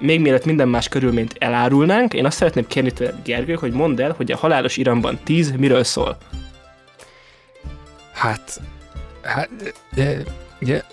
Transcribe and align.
még 0.00 0.20
mielőtt 0.20 0.44
minden 0.44 0.68
más 0.68 0.88
körülményt 0.88 1.34
elárulnánk, 1.38 2.14
én 2.14 2.26
azt 2.26 2.36
szeretném 2.36 2.66
kérni 2.66 2.90
tőled, 2.90 3.14
Gergő, 3.24 3.54
hogy 3.54 3.72
mondd 3.72 4.00
el, 4.00 4.14
hogy 4.16 4.32
a 4.32 4.36
halálos 4.36 4.76
iramban 4.76 5.18
10 5.24 5.50
miről 5.50 5.84
szól. 5.84 6.16
Hát, 8.12 8.60
hát 9.22 9.48
de, 9.94 10.22
de, 10.58 10.84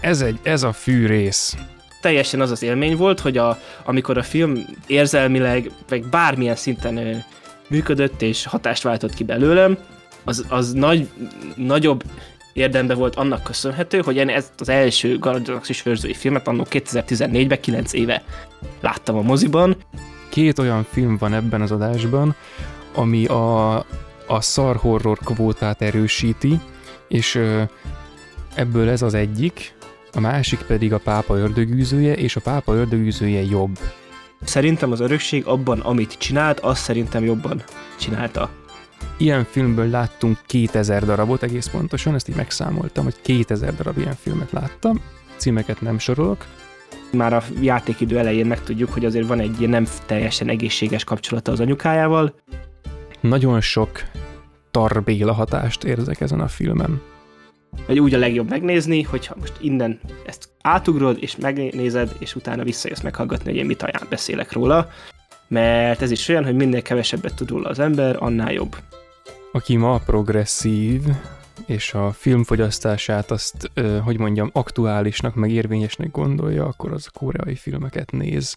ez, 0.00 0.20
egy, 0.20 0.38
ez 0.42 0.62
a 0.62 0.72
fűrész. 0.72 1.56
Teljesen 2.00 2.40
az 2.40 2.50
az 2.50 2.62
élmény 2.62 2.96
volt, 2.96 3.20
hogy 3.20 3.36
a, 3.36 3.58
amikor 3.84 4.18
a 4.18 4.22
film 4.22 4.64
érzelmileg, 4.86 5.70
vagy 5.88 6.04
bármilyen 6.04 6.56
szinten 6.56 7.24
működött 7.68 8.22
és 8.22 8.44
hatást 8.44 8.82
váltott 8.82 9.14
ki 9.14 9.24
belőlem, 9.24 9.78
az, 10.24 10.44
az 10.48 10.72
nagy, 10.72 11.08
nagyobb 11.56 12.02
érdembe 12.54 12.94
volt 12.94 13.14
annak 13.14 13.42
köszönhető, 13.42 14.00
hogy 14.00 14.16
én 14.16 14.28
ezt 14.28 14.60
az 14.60 14.68
első 14.68 15.18
Galaxis 15.18 15.86
őrzői 15.86 16.14
filmet 16.14 16.48
annó 16.48 16.66
2014-ben, 16.70 17.60
9 17.60 17.92
éve 17.92 18.22
láttam 18.80 19.16
a 19.16 19.22
moziban. 19.22 19.76
Két 20.28 20.58
olyan 20.58 20.86
film 20.90 21.16
van 21.16 21.34
ebben 21.34 21.60
az 21.60 21.70
adásban, 21.70 22.34
ami 22.94 23.26
a, 23.26 23.76
a 24.26 24.40
szar 24.40 24.76
horror 24.76 25.18
kvótát 25.18 25.82
erősíti, 25.82 26.60
és 27.08 27.40
ebből 28.54 28.88
ez 28.88 29.02
az 29.02 29.14
egyik, 29.14 29.74
a 30.12 30.20
másik 30.20 30.58
pedig 30.58 30.92
a 30.92 30.98
pápa 30.98 31.36
ördögűzője, 31.36 32.12
és 32.12 32.36
a 32.36 32.40
pápa 32.40 32.74
ördögűzője 32.74 33.42
jobb. 33.42 33.78
Szerintem 34.42 34.92
az 34.92 35.00
örökség 35.00 35.46
abban, 35.46 35.80
amit 35.80 36.18
csinált, 36.18 36.60
azt 36.60 36.82
szerintem 36.82 37.24
jobban 37.24 37.62
csinálta. 37.98 38.50
Ilyen 39.16 39.44
filmből 39.44 39.88
láttunk 39.88 40.38
2000 40.46 41.04
darabot 41.04 41.42
egész 41.42 41.66
pontosan, 41.66 42.14
ezt 42.14 42.28
így 42.28 42.36
megszámoltam, 42.36 43.04
hogy 43.04 43.14
2000 43.22 43.74
darab 43.74 43.98
ilyen 43.98 44.16
filmet 44.20 44.50
láttam, 44.50 45.00
címeket 45.36 45.80
nem 45.80 45.98
sorolok. 45.98 46.44
Már 47.12 47.32
a 47.32 47.42
játékidő 47.60 48.18
elején 48.18 48.46
megtudjuk, 48.46 48.92
hogy 48.92 49.04
azért 49.04 49.26
van 49.26 49.40
egy 49.40 49.58
ilyen 49.58 49.70
nem 49.70 49.86
teljesen 50.06 50.48
egészséges 50.48 51.04
kapcsolata 51.04 51.52
az 51.52 51.60
anyukájával. 51.60 52.34
Nagyon 53.20 53.60
sok 53.60 54.02
tarbéla 54.70 55.32
hatást 55.32 55.84
érzek 55.84 56.20
ezen 56.20 56.40
a 56.40 56.48
filmen. 56.48 57.00
Vagy 57.86 57.98
úgy 58.00 58.14
a 58.14 58.18
legjobb 58.18 58.48
megnézni, 58.48 59.02
hogyha 59.02 59.34
most 59.38 59.52
innen 59.60 60.00
ezt 60.26 60.48
átugrod, 60.62 61.16
és 61.20 61.36
megnézed, 61.36 62.16
és 62.18 62.34
utána 62.34 62.62
visszajössz 62.62 63.00
meghallgatni, 63.00 63.50
hogy 63.50 63.60
én 63.60 63.66
mit 63.66 63.82
ajánl 63.82 64.08
beszélek 64.08 64.52
róla, 64.52 64.88
mert 65.48 66.02
ez 66.02 66.10
is 66.10 66.28
olyan, 66.28 66.44
hogy 66.44 66.54
minél 66.54 66.82
kevesebbet 66.82 67.34
tud 67.34 67.48
róla 67.48 67.68
az 67.68 67.78
ember, 67.78 68.16
annál 68.18 68.52
jobb. 68.52 68.76
Aki 69.52 69.76
ma 69.76 69.98
progresszív, 69.98 71.02
és 71.66 71.94
a 71.94 72.12
filmfogyasztását 72.12 73.30
azt, 73.30 73.70
hogy 74.04 74.18
mondjam, 74.18 74.50
aktuálisnak, 74.52 75.34
meg 75.34 75.50
érvényesnek 75.50 76.10
gondolja, 76.10 76.64
akkor 76.64 76.92
az 76.92 77.06
koreai 77.06 77.54
filmeket 77.54 78.10
néz. 78.10 78.56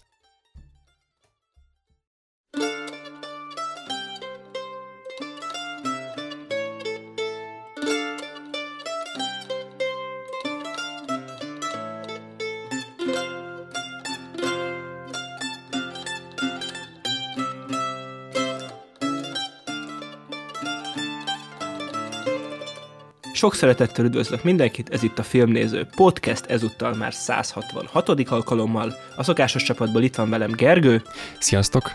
Sok 23.38 23.54
szeretettel 23.54 24.04
üdvözlök 24.04 24.42
mindenkit, 24.42 24.88
ez 24.90 25.02
itt 25.02 25.18
a 25.18 25.22
Filmnéző 25.22 25.86
Podcast, 25.96 26.44
ezúttal 26.46 26.94
már 26.94 27.14
166. 27.14 28.08
alkalommal. 28.08 28.94
A 29.16 29.22
szokásos 29.22 29.62
csapatból 29.62 30.02
itt 30.02 30.14
van 30.14 30.30
velem 30.30 30.50
Gergő. 30.50 31.02
Sziasztok! 31.38 31.92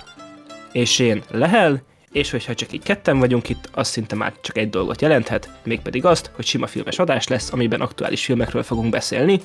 És 0.72 1.00
én 1.00 1.24
Lehel, 1.30 1.84
és 2.12 2.32
hogyha 2.32 2.54
csak 2.54 2.74
így 2.74 2.84
ketten 2.84 3.20
vagyunk 3.20 3.50
itt, 3.50 3.70
az 3.74 3.88
szinte 3.88 4.16
már 4.16 4.34
csak 4.42 4.58
egy 4.58 4.70
dolgot 4.70 5.02
jelenthet, 5.02 5.50
mégpedig 5.64 6.06
azt, 6.06 6.32
hogy 6.36 6.46
sima 6.46 6.68
filmes 6.68 7.00
adás 7.00 7.28
lesz, 7.28 7.54
amiben 7.54 7.82
aktuális 7.82 8.26
filmekről 8.26 8.64
fogunk 8.64 8.90
beszélni. 8.90 9.42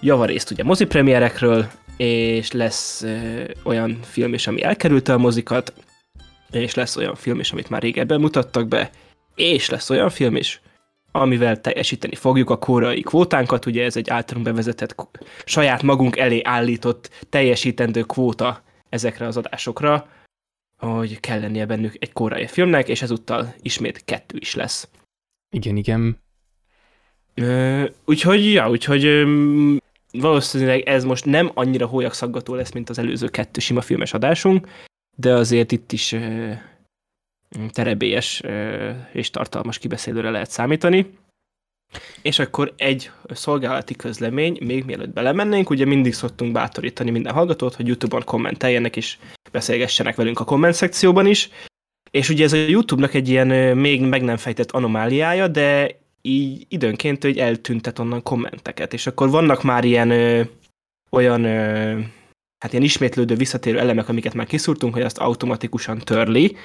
Javarészt 0.00 0.50
ugye 0.50 0.64
mozipremierekről, 0.64 1.66
és 1.96 2.52
lesz 2.52 3.02
ö, 3.02 3.44
olyan 3.62 3.98
film 4.02 4.34
is, 4.34 4.46
ami 4.46 4.62
elkerülte 4.62 5.12
a 5.12 5.18
mozikat, 5.18 5.72
és 6.50 6.74
lesz 6.74 6.96
olyan 6.96 7.14
film 7.14 7.40
is, 7.40 7.52
amit 7.52 7.70
már 7.70 7.82
régebben 7.82 8.20
mutattak 8.20 8.68
be, 8.68 8.90
és 9.34 9.68
lesz 9.70 9.90
olyan 9.90 10.10
film 10.10 10.36
is, 10.36 10.60
amivel 11.12 11.60
teljesíteni 11.60 12.14
fogjuk 12.14 12.50
a 12.50 12.58
korai 12.58 13.00
kvótánkat, 13.00 13.66
ugye 13.66 13.84
ez 13.84 13.96
egy 13.96 14.10
általunk 14.10 14.46
bevezetett, 14.46 14.94
saját 15.44 15.82
magunk 15.82 16.16
elé 16.16 16.40
állított 16.44 17.26
teljesítendő 17.28 18.02
kvóta 18.02 18.62
ezekre 18.88 19.26
az 19.26 19.36
adásokra, 19.36 20.08
hogy 20.76 21.20
kell 21.20 21.40
lennie 21.40 21.66
bennük 21.66 21.96
egy 21.98 22.12
korai 22.12 22.46
filmnek, 22.46 22.88
és 22.88 23.02
ezúttal 23.02 23.54
ismét 23.62 24.04
kettő 24.04 24.36
is 24.40 24.54
lesz. 24.54 24.88
Igen, 25.50 25.76
igen. 25.76 26.18
Ö, 27.34 27.84
úgyhogy, 28.04 28.52
ja, 28.52 28.70
úgyhogy 28.70 29.04
ö, 29.04 29.76
valószínűleg 30.12 30.80
ez 30.80 31.04
most 31.04 31.24
nem 31.24 31.50
annyira 31.54 31.86
hólyakszaggató 31.86 32.54
lesz, 32.54 32.72
mint 32.72 32.88
az 32.88 32.98
előző 32.98 33.28
kettő 33.28 33.60
sima 33.60 33.80
filmes 33.80 34.12
adásunk, 34.12 34.68
de 35.16 35.32
azért 35.32 35.72
itt 35.72 35.92
is 35.92 36.12
ö, 36.12 36.52
terebélyes 37.72 38.42
és 39.12 39.30
tartalmas 39.30 39.78
kibeszélőre 39.78 40.30
lehet 40.30 40.50
számítani. 40.50 41.10
És 42.22 42.38
akkor 42.38 42.74
egy 42.76 43.10
szolgálati 43.28 43.94
közlemény, 43.94 44.58
még 44.60 44.84
mielőtt 44.84 45.12
belemennénk, 45.12 45.70
ugye 45.70 45.84
mindig 45.84 46.14
szoktunk 46.14 46.52
bátorítani 46.52 47.10
minden 47.10 47.32
hallgatót, 47.32 47.74
hogy 47.74 47.86
YouTube-on 47.86 48.24
kommenteljenek 48.24 48.96
és 48.96 49.18
beszélgessenek 49.52 50.16
velünk 50.16 50.40
a 50.40 50.44
komment 50.44 50.74
szekcióban 50.74 51.26
is. 51.26 51.50
És 52.10 52.28
ugye 52.28 52.44
ez 52.44 52.52
a 52.52 52.56
YouTube-nak 52.56 53.14
egy 53.14 53.28
ilyen 53.28 53.76
még 53.76 54.00
meg 54.00 54.22
nem 54.22 54.36
fejtett 54.36 54.70
anomáliája, 54.70 55.48
de 55.48 55.98
így 56.22 56.66
időnként 56.68 57.22
hogy 57.22 57.38
eltüntet 57.38 57.98
onnan 57.98 58.22
kommenteket, 58.22 58.92
és 58.92 59.06
akkor 59.06 59.30
vannak 59.30 59.62
már 59.62 59.84
ilyen 59.84 60.10
ö, 60.10 60.42
olyan 61.10 61.44
ö, 61.44 62.00
hát 62.58 62.72
ilyen 62.72 62.84
ismétlődő, 62.84 63.34
visszatérő 63.34 63.78
elemek, 63.78 64.08
amiket 64.08 64.34
már 64.34 64.46
kiszúrtunk, 64.46 64.94
hogy 64.94 65.02
azt 65.02 65.18
automatikusan 65.18 65.98
törli, 65.98 66.56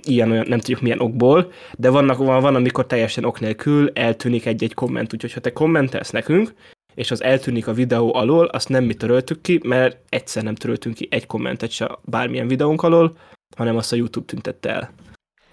ilyen 0.00 0.30
olyan, 0.30 0.46
nem 0.48 0.58
tudjuk 0.58 0.80
milyen 0.80 1.00
okból, 1.00 1.52
de 1.78 1.90
vannak, 1.90 2.16
van, 2.16 2.42
van, 2.42 2.54
amikor 2.54 2.86
teljesen 2.86 3.24
ok 3.24 3.40
nélkül 3.40 3.90
eltűnik 3.92 4.46
egy-egy 4.46 4.74
komment, 4.74 5.12
úgyhogy 5.12 5.32
ha 5.32 5.40
te 5.40 5.52
kommentelsz 5.52 6.10
nekünk, 6.10 6.54
és 6.94 7.10
az 7.10 7.22
eltűnik 7.22 7.66
a 7.66 7.72
videó 7.72 8.14
alól, 8.14 8.46
azt 8.46 8.68
nem 8.68 8.84
mi 8.84 8.94
töröltük 8.94 9.40
ki, 9.40 9.60
mert 9.64 9.98
egyszer 10.08 10.42
nem 10.42 10.54
töröltünk 10.54 10.94
ki 10.94 11.08
egy 11.10 11.26
kommentet 11.26 11.70
se 11.70 11.98
bármilyen 12.04 12.48
videónk 12.48 12.82
alól, 12.82 13.16
hanem 13.56 13.76
azt 13.76 13.92
a 13.92 13.96
YouTube 13.96 14.26
tüntette 14.26 14.70
el. 14.70 14.92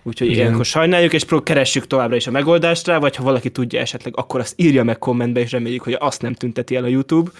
Úgyhogy 0.03 0.27
Igen. 0.27 0.39
ilyenkor 0.39 0.65
sajnáljuk, 0.65 1.13
és 1.13 1.25
keressük 1.43 1.87
továbbra 1.87 2.15
is 2.15 2.27
a 2.27 2.31
megoldást 2.31 2.87
rá, 2.87 2.97
vagy 2.97 3.15
ha 3.15 3.23
valaki 3.23 3.51
tudja 3.51 3.79
esetleg, 3.79 4.17
akkor 4.17 4.39
azt 4.39 4.61
írja 4.61 4.83
meg 4.83 4.97
kommentbe, 4.97 5.39
és 5.39 5.51
reméljük, 5.51 5.83
hogy 5.83 5.97
azt 5.99 6.21
nem 6.21 6.33
tünteti 6.33 6.75
el 6.75 6.83
a 6.83 6.87
YouTube. 6.87 7.31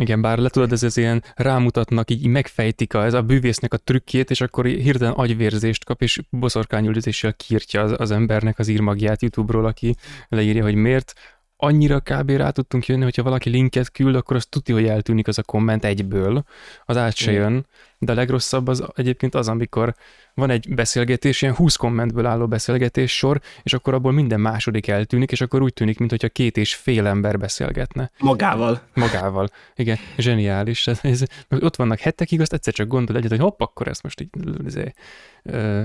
Igen, 0.00 0.20
bár 0.20 0.38
le 0.38 0.48
tudod, 0.48 0.72
ez, 0.72 0.82
ez 0.82 0.96
ilyen 0.96 1.22
rámutatnak, 1.34 2.10
így 2.10 2.26
megfejtik 2.26 2.94
a, 2.94 3.04
ez 3.04 3.14
a 3.14 3.22
bűvésznek 3.22 3.72
a 3.72 3.76
trükkjét, 3.76 4.30
és 4.30 4.40
akkor 4.40 4.64
hirtelen 4.64 5.12
agyvérzést 5.12 5.84
kap, 5.84 6.02
és 6.02 6.20
boszorkányüldözéssel 6.30 7.34
kírtja 7.34 7.82
az, 7.82 7.94
az 7.98 8.10
embernek 8.10 8.58
az 8.58 8.68
írmagját 8.68 9.22
YouTube-ról, 9.22 9.66
aki 9.66 9.94
leírja, 10.28 10.62
hogy 10.62 10.74
miért. 10.74 11.14
Annyira 11.56 12.00
kb. 12.00 12.30
rá 12.30 12.50
tudtunk 12.50 12.86
jönni, 12.86 13.02
hogyha 13.02 13.22
valaki 13.22 13.50
linket 13.50 13.90
küld, 13.90 14.14
akkor 14.14 14.36
az 14.36 14.46
tudja, 14.46 14.74
hogy 14.74 14.86
eltűnik 14.86 15.28
az 15.28 15.38
a 15.38 15.42
komment 15.42 15.84
egyből, 15.84 16.44
az 16.84 16.96
át 16.96 17.14
se 17.14 17.32
jön, 17.32 17.66
de 17.98 18.12
a 18.12 18.14
legrosszabb 18.14 18.68
az 18.68 18.84
egyébként 18.94 19.34
az, 19.34 19.48
amikor 19.48 19.94
van 20.34 20.50
egy 20.50 20.74
beszélgetés, 20.74 21.42
ilyen 21.42 21.54
20 21.54 21.76
kommentből 21.76 22.26
álló 22.26 22.46
beszélgetés 22.46 23.16
sor, 23.16 23.40
és 23.62 23.72
akkor 23.72 23.94
abból 23.94 24.12
minden 24.12 24.40
második 24.40 24.88
eltűnik, 24.88 25.32
és 25.32 25.40
akkor 25.40 25.62
úgy 25.62 25.72
tűnik, 25.72 25.98
mintha 25.98 26.28
két 26.28 26.56
és 26.56 26.74
fél 26.74 27.06
ember 27.06 27.38
beszélgetne. 27.38 28.10
Magával. 28.18 28.80
Magával. 28.94 29.48
Igen, 29.74 29.98
zseniális. 30.16 30.86
Ez, 30.86 30.98
ez, 31.02 31.22
ott 31.48 31.76
vannak 31.76 31.98
hetekig, 31.98 32.40
azt 32.40 32.52
egyszer 32.52 32.72
csak 32.72 32.88
gondol 32.88 33.16
egyet, 33.16 33.30
hogy 33.30 33.40
hopp, 33.40 33.60
akkor 33.60 33.88
ezt 33.88 34.02
most 34.02 34.20
így 34.20 34.30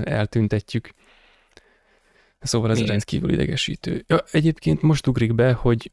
eltüntetjük. 0.04 0.90
Szóval 2.42 2.70
ez 2.70 2.86
rendkívül 2.86 3.32
idegesítő. 3.32 4.04
Ja, 4.06 4.24
egyébként 4.30 4.82
most 4.82 5.06
ugrik 5.06 5.34
be, 5.34 5.52
hogy 5.52 5.90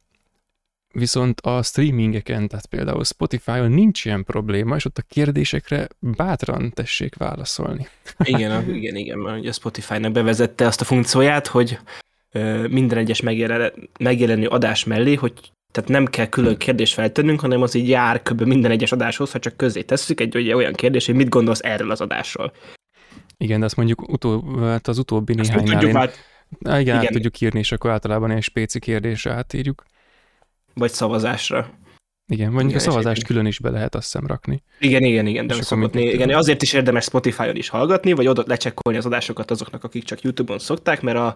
Viszont 0.94 1.42
a 1.42 1.63
streamingeken, 1.63 2.48
tehát 2.48 2.66
például 2.66 3.04
Spotify-on 3.04 3.72
nincs 3.72 4.06
ilyen 4.06 4.24
probléma, 4.24 4.75
és 4.75 4.86
ott 4.86 4.98
a 4.98 5.04
kérdésekre 5.07 5.88
bátran 6.00 6.72
tessék 6.74 7.16
válaszolni. 7.16 7.88
igen, 8.24 8.69
igen, 8.75 8.96
igen, 8.96 9.18
mert 9.18 9.40
ugye 9.40 9.51
Spotify-nak 9.51 10.12
bevezette 10.12 10.66
azt 10.66 10.81
a 10.81 10.86
funkcióját, 10.86 11.48
hogy 11.48 11.80
minden 12.69 12.98
egyes 12.98 13.22
megjelenő 14.00 14.48
adás 14.48 14.84
mellé, 14.84 15.16
hogy 15.16 15.34
tehát 15.72 15.90
nem 15.90 16.06
kell 16.06 16.25
külön 16.25 16.57
kérdést 16.57 16.94
feltennünk, 16.94 17.40
hanem 17.40 17.62
az 17.62 17.74
így 17.74 17.90
jár 17.90 18.22
kb. 18.22 18.42
minden 18.42 18.72
egyes 18.72 18.92
adáshoz, 18.92 19.31
ha 19.31 19.40
csak 19.40 19.57
közé 19.57 19.81
tesszük 19.81 20.19
egy 20.19 20.36
ugye, 20.36 20.56
olyan 20.56 20.74
kérdés, 20.74 21.06
hogy 21.06 21.16
mit 21.16 21.30
gondolsz 21.30 21.63
erről 21.63 21.92
az 21.92 22.02
adásról. 22.02 22.54
Igen, 23.38 23.60
de 23.60 23.66
azt 23.66 23.75
mondjuk 23.75 24.12
utó, 24.12 24.57
hát 24.60 24.88
az 24.88 24.98
utóbbi 24.98 25.34
néhánynál 25.34 25.84
én... 25.84 25.95
Hát, 25.95 26.18
igen, 26.60 26.80
igen, 26.80 26.98
át 26.98 27.12
tudjuk 27.12 27.42
írni, 27.42 27.60
és 27.60 27.72
akkor 27.72 27.92
általában 27.92 28.31
egy 28.31 28.44
spéci 28.44 28.80
kérdésre 28.80 29.31
átírjuk 29.34 29.84
vagy 30.80 30.92
szavazásra. 30.92 31.69
Igen, 32.31 32.51
mondjuk 32.51 32.69
Igen, 32.72 32.88
a 32.88 32.92
szavazást 32.92 33.24
külön 33.24 33.46
is 33.46 33.60
be 33.60 33.69
lehet 33.69 33.96
azt 33.96 34.04
hiszem 34.04 34.28
rakni. 34.28 34.63
Igen, 34.80 35.04
igen, 35.04 35.25
igen, 35.25 35.48
de 35.48 35.62
szokott, 35.62 35.96
igen, 35.96 36.30
azért 36.30 36.62
is 36.62 36.74
érdemes 36.74 37.04
Spotify-on 37.04 37.56
is 37.56 37.69
hallgatni, 37.69 38.12
vagy 38.13 38.28
oda 38.28 38.44
lecsekkolni 38.48 38.98
az 38.98 39.06
adásokat 39.06 39.51
azoknak, 39.51 39.84
akik 39.84 40.04
csak 40.04 40.22
YouTube-on 40.22 40.60
szokták, 40.60 41.01
mert 41.01 41.18
a 41.18 41.36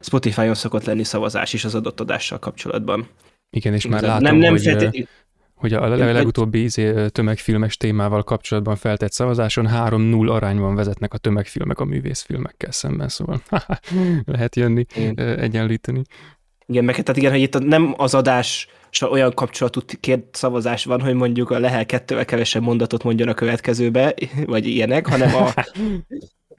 Spotify-on 0.00 0.54
szokott 0.54 0.84
lenni 0.84 1.04
szavazás 1.04 1.52
is 1.52 1.64
az 1.64 1.74
adott 1.74 2.00
adással 2.00 2.38
kapcsolatban. 2.38 3.08
Igen, 3.50 3.74
és 3.74 3.86
már 3.86 4.02
Igazán. 4.02 4.22
látom, 4.22 4.38
nem, 4.38 4.42
nem 4.42 4.50
hogy, 4.50 4.62
feltétlenül- 4.62 5.08
hogy 5.70 5.72
a 5.72 5.88
vagy- 5.88 5.98
legutóbbi 5.98 6.62
izé, 6.62 7.06
tömegfilmes 7.08 7.76
témával 7.76 8.22
kapcsolatban 8.22 8.76
feltett 8.76 9.12
szavazáson 9.12 9.68
3-0 9.74 10.28
arányban 10.30 10.74
vezetnek 10.74 11.14
a 11.14 11.18
tömegfilmek 11.18 11.80
a 11.80 11.84
művészfilmekkel 11.84 12.70
szemben, 12.72 13.08
szóval 13.08 13.42
lehet 14.24 14.56
jönni, 14.56 14.84
Igen. 14.96 15.38
egyenlíteni. 15.38 16.02
Igen, 16.66 16.84
meg 16.84 16.94
tehát 16.94 17.16
igen, 17.16 17.30
hogy 17.30 17.40
itt 17.40 17.54
a- 17.54 17.58
nem 17.58 17.94
az 17.96 18.14
adás 18.14 18.68
olyan 19.10 19.32
kapcsolatú 19.34 19.80
két 20.00 20.24
szavazás 20.32 20.84
van, 20.84 21.00
hogy 21.00 21.14
mondjuk 21.14 21.50
a 21.50 21.58
Lehel 21.58 21.86
kettővel 21.86 22.24
kevesebb 22.24 22.62
mondatot 22.62 23.02
mondjon 23.02 23.28
a 23.28 23.34
következőbe, 23.34 24.14
vagy 24.46 24.66
ilyenek, 24.66 25.06
hanem, 25.06 25.34
a, 25.34 25.52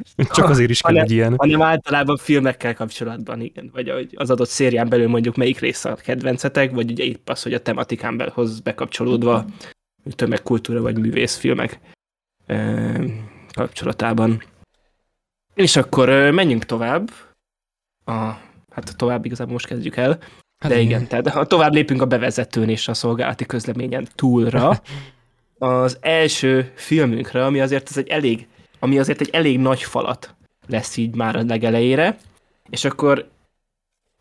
Csak 0.36 0.50
azért 0.50 0.70
is 0.70 0.82
kell 0.82 0.92
hanem- 0.92 1.06
egy 1.08 1.12
ilyen. 1.12 1.34
hanem 1.38 1.62
általában 1.62 2.18
filmekkel 2.18 2.74
kapcsolatban, 2.74 3.42
igen, 3.42 3.70
vagy 3.74 4.10
az 4.16 4.30
adott 4.30 4.50
szérián 4.50 4.90
belül 4.90 5.08
mondjuk 5.08 5.36
melyik 5.36 5.60
része 5.60 5.90
a 5.90 5.96
kedvencetek, 5.96 6.72
vagy 6.72 6.92
ugye 6.92 7.04
épp 7.04 7.30
az, 7.30 7.44
hogy 7.44 7.54
a 7.54 7.62
tematikán 7.62 8.18
belhoz 8.18 8.60
bekapcsolódva 8.60 9.46
tömegkultúra 10.16 10.82
vagy 10.82 10.98
művészfilmek 10.98 11.80
kapcsolatában. 13.54 14.44
És 15.54 15.76
akkor 15.76 16.10
menjünk 16.10 16.66
tovább. 16.66 17.12
A, 18.06 18.14
hát 18.72 18.94
tovább 18.98 19.26
igazából 19.26 19.54
most 19.54 19.68
kezdjük 19.68 19.96
el. 19.96 20.20
Hát 20.58 20.72
De 20.72 20.80
igen, 20.80 21.08
tehát 21.08 21.28
ha 21.30 21.46
tovább 21.46 21.74
lépünk 21.74 22.02
a 22.02 22.06
bevezetőn 22.06 22.70
és 22.70 22.88
a 22.88 22.94
szolgálati 22.94 23.46
közleményen 23.46 24.08
túlra, 24.16 24.82
az 25.58 25.98
első 26.02 26.72
filmünkre, 26.76 27.46
ami 27.46 27.60
azért 27.60 27.90
ez 27.90 27.98
egy 27.98 28.08
elég, 28.08 28.48
ami 28.86 29.00
azért 29.00 29.22
egy 29.22 29.30
elég 29.30 29.60
nagy 29.60 29.84
falat 29.84 30.36
lesz 30.68 30.98
így 30.98 31.16
már 31.16 31.36
a 31.36 31.44
legelejére, 31.44 32.18
és 32.70 32.86
akkor 32.86 33.34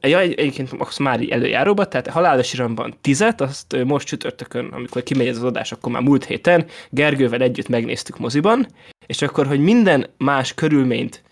Ja, 0.00 0.19
egy- 0.19 0.34
egyébként 0.34 0.72
azt 0.78 0.99
már 0.99 1.26
előjáróba, 1.31 1.88
tehát 1.88 2.06
halálos 2.06 2.52
iramban 2.52 2.94
tizet, 3.00 3.40
azt 3.40 3.76
most 3.84 4.06
csütörtökön, 4.06 4.66
amikor 4.66 5.02
kimegy 5.02 5.28
az 5.28 5.43
adás, 5.43 5.72
akkor 5.72 5.93
már 5.93 6.02
múlt 6.02 6.25
héten 6.25 6.66
Gergővel 6.90 7.40
együtt 7.40 7.69
megnéztük 7.69 8.19
moziban, 8.19 8.66
és 9.06 9.22
akkor, 9.22 9.46
hogy 9.46 9.61
minden 9.61 10.06
más 10.19 10.55
körülményt, 10.55 11.22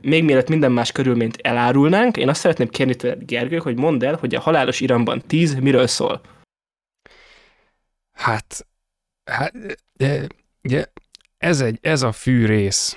még 0.00 0.24
mielőtt 0.24 0.48
minden 0.48 0.72
más 0.72 0.92
körülményt 0.92 1.36
elárulnánk, 1.42 2.16
én 2.16 2.28
azt 2.28 2.40
szeretném 2.40 2.68
kérni 2.68 2.94
tőled, 2.94 3.24
Gergő, 3.24 3.56
hogy 3.56 3.76
mondd 3.76 4.04
el, 4.04 4.16
hogy 4.16 4.34
a 4.34 4.40
halálos 4.40 4.80
iramban 4.80 5.22
10 5.26 5.54
miről 5.54 5.86
szól. 5.86 6.20
Hát, 8.12 8.66
hát 9.24 9.52
de, 9.96 10.26
de, 10.62 10.92
ez, 11.38 11.60
egy, 11.60 11.78
ez 11.80 12.02
a 12.02 12.12
fűrész. 12.12 12.96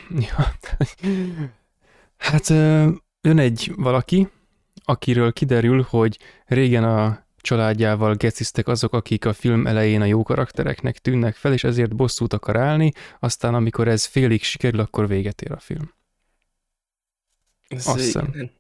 hát 2.17 2.47
jön 3.21 3.39
egy 3.39 3.71
valaki, 3.75 4.27
akiről 4.83 5.33
kiderül, 5.33 5.85
hogy 5.89 6.17
régen 6.45 6.83
a 6.83 7.25
családjával 7.38 8.15
geciztek 8.15 8.67
azok, 8.67 8.93
akik 8.93 9.25
a 9.25 9.33
film 9.33 9.67
elején 9.67 10.01
a 10.01 10.05
jó 10.05 10.23
karaktereknek 10.23 10.97
tűnnek 10.97 11.35
fel, 11.35 11.53
és 11.53 11.63
ezért 11.63 11.95
bosszút 11.95 12.33
akar 12.33 12.57
állni, 12.57 12.91
aztán 13.19 13.53
amikor 13.53 13.88
ez 13.88 14.05
félig 14.05 14.44
sikerül, 14.44 14.79
akkor 14.79 15.07
véget 15.07 15.41
ér 15.41 15.51
a 15.51 15.59
film. 15.59 15.94
Ez 17.67 17.87
Azt 17.87 17.99
hiszem. 17.99 18.51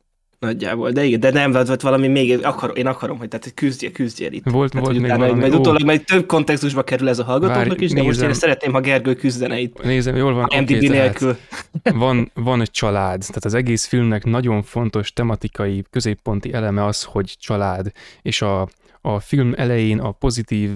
Nagyjából, 0.41 0.91
de 0.91 1.03
igen, 1.03 1.19
de 1.19 1.31
nem, 1.31 1.51
vagy 1.51 1.81
valami 1.81 2.07
még, 2.07 2.45
akar, 2.45 2.71
én 2.77 2.87
akarom, 2.87 3.17
hogy 3.17 3.27
tehát 3.27 3.43
hogy 3.43 3.53
küzdjél, 3.53 3.91
küzdjél 3.91 4.31
itt. 4.31 4.49
Volt, 4.49 4.71
Tehát, 4.71 4.85
volt 4.85 4.97
még 4.99 5.05
utána, 5.05 5.23
valami, 5.23 5.39
majd 5.39 5.53
utólag 5.53 5.83
majd 5.83 6.03
több 6.03 6.25
kontextusba 6.25 6.83
kerül 6.83 7.09
ez 7.09 7.19
a 7.19 7.23
hallgatóknak 7.23 7.67
Várj, 7.67 7.83
is, 7.83 7.91
de 7.91 8.03
most 8.03 8.21
én 8.21 8.25
nézem. 8.27 8.33
szeretném, 8.33 8.71
ha 8.73 8.79
Gergő 8.79 9.13
küzdene 9.13 9.59
itt. 9.59 9.83
nézem, 9.83 10.15
jól 10.15 10.33
van, 10.33 10.43
MDB 10.61 10.67
tehát 10.67 10.81
nélkül. 10.81 11.37
van, 12.03 12.31
van 12.33 12.61
egy 12.61 12.71
család, 12.71 13.19
tehát 13.19 13.45
az 13.45 13.53
egész 13.53 13.85
filmnek 13.85 14.23
nagyon 14.23 14.63
fontos 14.63 15.13
tematikai 15.13 15.83
középponti 15.89 16.53
eleme 16.53 16.85
az, 16.85 17.03
hogy 17.03 17.35
család, 17.39 17.91
és 18.21 18.41
a, 18.41 18.67
a 19.01 19.19
film 19.19 19.53
elején 19.57 19.99
a 19.99 20.11
pozitív 20.11 20.69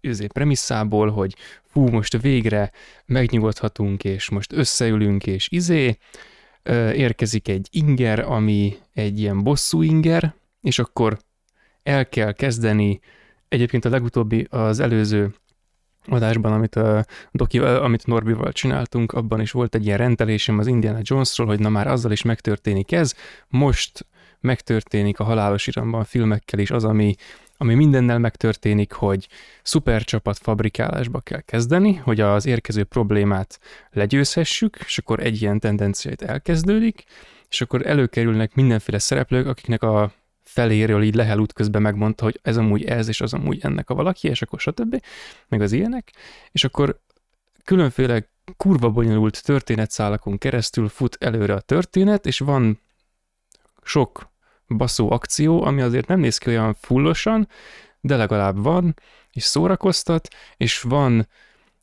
izé, 0.00 0.26
premisszából, 0.26 1.10
hogy 1.10 1.34
fú, 1.72 1.88
most 1.88 2.20
végre 2.22 2.70
megnyugodhatunk, 3.06 4.04
és 4.04 4.28
most 4.28 4.52
összeülünk, 4.52 5.26
és 5.26 5.48
izé, 5.50 5.96
érkezik 6.94 7.48
egy 7.48 7.68
inger, 7.70 8.18
ami 8.18 8.76
egy 8.92 9.20
ilyen 9.20 9.42
bosszú 9.42 9.82
inger, 9.82 10.34
és 10.60 10.78
akkor 10.78 11.18
el 11.82 12.08
kell 12.08 12.32
kezdeni, 12.32 13.00
egyébként 13.48 13.84
a 13.84 13.90
legutóbbi, 13.90 14.46
az 14.50 14.80
előző 14.80 15.34
adásban, 16.06 16.52
amit, 16.52 16.76
a 16.76 17.04
Doki, 17.32 17.58
amit 17.58 18.06
Norbival 18.06 18.52
csináltunk, 18.52 19.12
abban 19.12 19.40
is 19.40 19.50
volt 19.50 19.74
egy 19.74 19.86
ilyen 19.86 19.98
rendelésem 19.98 20.58
az 20.58 20.66
Indiana 20.66 20.98
Jonesról, 21.02 21.46
hogy 21.46 21.60
na 21.60 21.68
már 21.68 21.86
azzal 21.86 22.12
is 22.12 22.22
megtörténik 22.22 22.92
ez, 22.92 23.14
most 23.48 24.06
megtörténik 24.40 25.18
a 25.20 25.24
halálos 25.24 25.66
iramban 25.66 26.04
filmekkel 26.04 26.58
is 26.58 26.70
az, 26.70 26.84
ami, 26.84 27.14
ami 27.64 27.74
mindennel 27.74 28.18
megtörténik, 28.18 28.92
hogy 28.92 29.28
szupercsapat 29.62 30.38
fabrikálásba 30.38 31.20
kell 31.20 31.40
kezdeni, 31.40 31.94
hogy 31.94 32.20
az 32.20 32.46
érkező 32.46 32.84
problémát 32.84 33.58
legyőzhessük, 33.90 34.76
és 34.84 34.98
akkor 34.98 35.20
egy 35.20 35.42
ilyen 35.42 35.60
tendencia 35.60 36.10
itt 36.10 36.22
elkezdődik, 36.22 37.04
és 37.48 37.60
akkor 37.60 37.86
előkerülnek 37.86 38.54
mindenféle 38.54 38.98
szereplők, 38.98 39.46
akiknek 39.46 39.82
a 39.82 40.12
feléről 40.42 41.02
így 41.02 41.14
Lehel 41.14 41.38
út 41.38 41.52
közben 41.52 41.82
megmondta, 41.82 42.24
hogy 42.24 42.40
ez 42.42 42.56
amúgy 42.56 42.84
ez, 42.84 43.08
és 43.08 43.20
az 43.20 43.32
amúgy 43.32 43.58
ennek 43.62 43.90
a 43.90 43.94
valaki, 43.94 44.28
és 44.28 44.42
akkor 44.42 44.60
stb. 44.60 45.02
meg 45.48 45.60
az 45.60 45.72
ilyenek, 45.72 46.12
és 46.52 46.64
akkor 46.64 47.00
különféle 47.64 48.28
kurva 48.56 48.90
bonyolult 48.90 49.44
történetszálakon 49.44 50.38
keresztül 50.38 50.88
fut 50.88 51.16
előre 51.20 51.54
a 51.54 51.60
történet, 51.60 52.26
és 52.26 52.38
van 52.38 52.80
sok 53.82 54.32
baszó 54.68 55.10
akció, 55.10 55.64
ami 55.64 55.80
azért 55.80 56.06
nem 56.06 56.20
néz 56.20 56.38
ki 56.38 56.48
olyan 56.48 56.74
fullosan, 56.80 57.48
de 58.00 58.16
legalább 58.16 58.62
van, 58.62 58.94
és 59.32 59.42
szórakoztat, 59.42 60.28
és 60.56 60.80
van, 60.80 61.28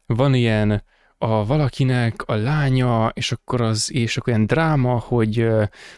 van 0.06 0.34
ilyen 0.34 0.84
a 1.24 1.46
valakinek 1.46 2.22
a 2.26 2.36
lánya, 2.36 3.12
és 3.14 3.32
akkor 3.32 3.62
az, 3.62 3.92
és 3.94 4.18
akkor 4.18 4.34
ilyen 4.34 4.46
dráma, 4.46 5.00
hogy 5.00 5.48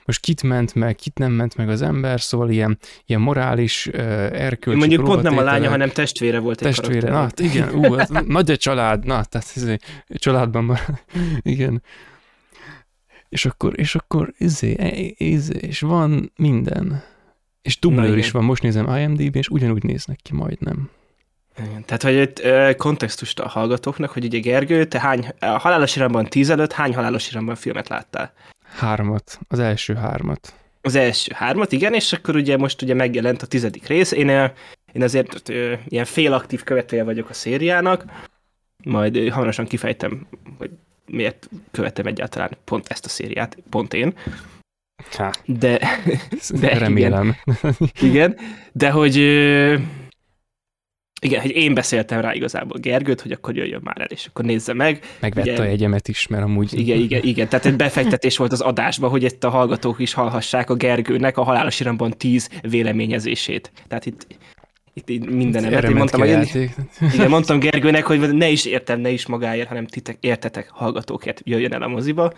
most 0.05 0.19
kit 0.19 0.43
ment 0.43 0.75
meg, 0.75 0.95
kit 0.95 1.17
nem 1.17 1.31
ment 1.31 1.55
meg 1.55 1.69
az 1.69 1.81
ember, 1.81 2.21
szóval 2.21 2.49
ilyen, 2.49 2.77
ilyen 3.05 3.21
morális, 3.21 3.87
erkölcsi 3.87 4.79
Mondjuk 4.79 5.03
pont 5.03 5.21
nem 5.21 5.37
a 5.37 5.41
lánya, 5.41 5.69
hanem 5.69 5.89
testvére 5.89 6.39
volt 6.39 6.61
egy 6.61 6.75
Testvére, 6.75 7.09
na, 7.09 7.27
igen, 7.35 7.73
ú, 7.75 7.95
nagy 8.27 8.51
a 8.51 8.57
család, 8.57 9.05
na, 9.05 9.23
tehát 9.23 9.51
ez, 9.55 9.75
családban 10.07 10.63
már, 10.63 10.99
igen. 11.41 11.81
És 13.33 13.45
akkor, 13.45 13.79
és 13.79 13.95
akkor, 13.95 14.33
izé, 14.37 14.75
e- 14.77 15.13
izé, 15.17 15.57
és 15.59 15.79
van 15.79 16.31
minden. 16.35 17.03
És 17.61 17.79
dublőr 17.79 18.17
is 18.17 18.31
van, 18.31 18.43
most 18.43 18.63
nézem 18.63 18.95
IMDb-n, 18.95 19.37
és 19.37 19.49
ugyanúgy 19.49 19.83
néznek 19.83 20.19
ki 20.21 20.33
majdnem. 20.33 20.89
Igen, 21.57 21.85
Tehát, 21.85 22.03
hogy 22.03 22.15
itt 22.15 22.41
kontextust 22.77 23.39
a 23.39 23.47
hallgatóknak, 23.47 24.09
hogy 24.09 24.25
ugye 24.25 24.39
Gergő, 24.39 24.85
te 24.85 24.99
hány, 24.99 25.27
a 25.39 25.45
halálos 25.45 25.95
iramban 25.95 26.25
10 26.25 26.49
előtt 26.49 26.71
hány 26.71 26.95
halálos 26.95 27.29
iramban 27.29 27.55
filmet 27.55 27.89
láttál? 27.89 28.33
Hármat, 28.77 29.39
az 29.47 29.59
első 29.59 29.93
hármat. 29.93 30.53
Az 30.81 30.95
első 30.95 31.31
hármat, 31.35 31.71
igen, 31.71 31.93
és 31.93 32.13
akkor 32.13 32.35
ugye 32.35 32.57
most 32.57 32.81
ugye 32.81 32.93
megjelent 32.93 33.41
a 33.41 33.45
tizedik 33.45 33.87
rész. 33.87 34.11
Én, 34.11 34.29
én 34.93 35.03
azért 35.03 35.49
ilyen 35.87 36.05
félaktív 36.05 36.63
követője 36.63 37.03
vagyok 37.03 37.29
a 37.29 37.33
szériának, 37.33 38.05
majd 38.83 39.29
hamarosan 39.29 39.65
kifejtem, 39.65 40.27
hogy 40.57 40.71
miért 41.05 41.49
követem 41.71 42.05
egyáltalán 42.05 42.49
pont 42.63 42.87
ezt 42.87 43.05
a 43.05 43.09
szériát, 43.09 43.57
pont 43.69 43.93
én. 43.93 44.13
Há, 45.11 45.31
De, 45.45 45.79
De 46.59 46.77
remélem. 46.77 47.35
igen, 48.01 48.37
de 48.71 48.89
hogy 48.89 49.15
igen, 51.21 51.41
hogy 51.41 51.51
én 51.51 51.73
beszéltem 51.73 52.21
rá 52.21 52.33
igazából 52.33 52.79
Gergőt, 52.79 53.21
hogy 53.21 53.31
akkor 53.31 53.55
jöjjön 53.55 53.81
már 53.83 54.01
el, 54.01 54.05
és 54.09 54.25
akkor 54.25 54.45
nézze 54.45 54.73
meg. 54.73 55.03
Megvette 55.19 55.51
Ugye- 55.51 55.61
a 55.61 55.65
jegyemet 55.65 56.07
is, 56.07 56.27
mert 56.27 56.43
amúgy... 56.43 56.79
Igen, 56.79 56.97
igen, 56.97 57.23
igen. 57.23 57.47
Tehát 57.49 57.65
egy 57.65 57.75
befektetés 57.75 58.37
volt 58.37 58.51
az 58.51 58.61
adásba, 58.61 59.07
hogy 59.07 59.23
itt 59.23 59.43
a 59.43 59.49
hallgatók 59.49 59.99
is 59.99 60.13
hallhassák 60.13 60.69
a 60.69 60.75
Gergőnek 60.75 61.37
a 61.37 61.43
halálos 61.43 61.79
iramban 61.79 62.11
10 62.17 62.49
véleményezését. 62.61 63.71
Tehát 63.87 64.05
itt, 64.05 64.27
itt, 64.93 65.09
itt 65.09 65.29
mindenemet. 65.29 65.77
Erre 65.77 65.87
Én 65.87 65.95
ment 65.95 66.11
mondtam, 66.17 66.21
a 66.21 66.41
hogy 66.41 66.61
én, 66.61 66.73
igen, 67.13 67.29
mondtam 67.29 67.59
Gergőnek, 67.59 68.05
hogy 68.05 68.33
ne 68.33 68.49
is 68.49 68.65
értem, 68.65 68.99
ne 68.99 69.09
is 69.09 69.27
magáért, 69.27 69.67
hanem 69.67 69.85
titek, 69.85 70.17
értetek 70.19 70.69
hallgatókért, 70.69 71.41
jöjjön 71.43 71.73
el 71.73 71.81
a 71.81 71.87
moziba. 71.87 72.33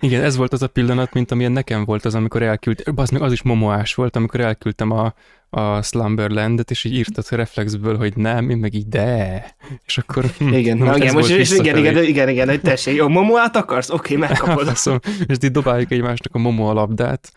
Igen, 0.00 0.22
ez 0.22 0.36
volt 0.36 0.52
az 0.52 0.62
a 0.62 0.66
pillanat, 0.66 1.12
mint 1.12 1.30
amilyen 1.30 1.52
nekem 1.52 1.84
volt 1.84 2.04
az, 2.04 2.14
amikor 2.14 2.42
elküldtem, 2.42 2.94
az 2.96 3.10
meg 3.10 3.22
az 3.22 3.32
is 3.32 3.42
momoás 3.42 3.94
volt, 3.94 4.16
amikor 4.16 4.40
elküldtem 4.40 4.90
a, 4.90 5.14
a 5.50 5.82
Slumberlandet, 5.82 6.70
és 6.70 6.84
így 6.84 6.94
írtad 6.94 7.24
a 7.28 7.36
reflexből, 7.36 7.96
hogy 7.96 8.16
nem, 8.16 8.50
én 8.50 8.56
meg 8.56 8.74
így 8.74 8.88
de. 8.88 9.44
És 9.86 9.98
akkor... 9.98 10.24
hm, 10.38 10.52
Igen, 10.52 10.76
na 10.76 10.96
igen, 10.96 11.14
most, 11.14 11.30
és 11.30 11.50
igen, 11.50 11.76
igen, 11.76 12.04
igen, 12.04 12.28
igen, 12.28 12.48
hogy 12.48 12.60
tessék, 12.60 12.96
jó, 12.96 13.08
momoát 13.08 13.56
akarsz? 13.56 13.90
Oké, 13.90 14.16
megkapod. 14.26 14.66
Faszom, 14.66 14.98
és 15.26 15.36
így 15.42 15.50
dobáljuk 15.50 15.90
egymásnak 15.90 16.34
a 16.34 16.38
momo 16.38 16.68
alapdát. 16.68 17.32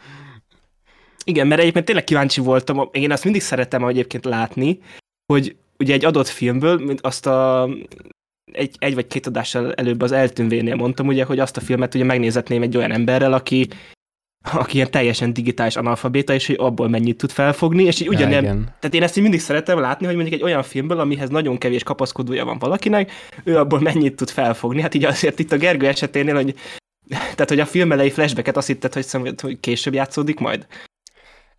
Igen, 1.26 1.48
mert 1.48 1.62
egyébként 1.62 1.86
tényleg 1.86 2.04
kíváncsi 2.04 2.42
voltam, 2.42 2.90
én 2.92 3.12
azt 3.12 3.24
mindig 3.24 3.42
szeretem 3.42 3.84
egyébként 3.84 4.26
látni, 4.26 4.80
hogy 5.34 5.56
ugye 5.80 5.94
egy 5.94 6.06
adott 6.06 6.28
filmből, 6.28 6.78
mint 6.78 7.02
azt 7.02 7.26
a 7.26 7.70
egy, 8.52 8.76
egy 8.80 8.96
vagy 8.96 9.08
két 9.08 9.28
adással 9.28 9.74
előbb 9.74 10.02
az 10.02 10.12
eltűnvénél 10.12 10.76
mondtam, 10.76 11.08
ugye, 11.08 11.24
hogy 11.24 11.40
azt 11.40 11.58
a 11.58 11.62
filmet 11.62 11.96
ugye 11.96 12.04
megnézetném 12.04 12.62
egy 12.62 12.78
olyan 12.78 12.92
emberrel, 12.92 13.34
aki, 13.34 13.68
aki 14.54 14.76
ilyen 14.76 14.92
teljesen 14.92 15.34
digitális 15.34 15.76
analfabéta, 15.76 16.34
és 16.34 16.48
hogy 16.48 16.56
abból 16.60 16.90
mennyit 16.90 17.18
tud 17.18 17.32
felfogni, 17.32 17.84
és 17.84 18.00
így 18.00 18.08
ugyanem, 18.08 18.44
ja, 18.44 18.52
tehát 18.52 18.94
én 18.96 19.04
ezt 19.04 19.18
így 19.18 19.24
mindig 19.24 19.40
szeretem 19.40 19.80
látni, 19.80 20.06
hogy 20.06 20.16
mondjuk 20.16 20.36
egy 20.36 20.44
olyan 20.44 20.64
filmből, 20.64 21.00
amihez 21.00 21.30
nagyon 21.30 21.58
kevés 21.58 21.84
kapaszkodója 21.84 22.46
van 22.46 22.60
valakinek, 22.60 23.12
ő 23.44 23.58
abból 23.58 23.80
mennyit 23.80 24.16
tud 24.16 24.30
felfogni. 24.30 24.82
Hát 24.82 24.94
így 24.94 25.06
azért 25.06 25.40
itt 25.40 25.52
a 25.52 25.58
Gergő 25.58 25.88
eseténél, 25.88 26.36
hogy 26.36 26.56
tehát, 27.36 27.50
hogy 27.50 27.60
a 27.60 27.66
film 27.66 27.92
elejé 27.92 28.10
flashbacket 28.10 28.58
azt 28.58 28.68
hitted, 28.68 28.94
hogy, 28.94 29.06
hogy 29.42 29.60
később 29.60 29.94
játszódik 29.94 30.40
majd. 30.40 30.68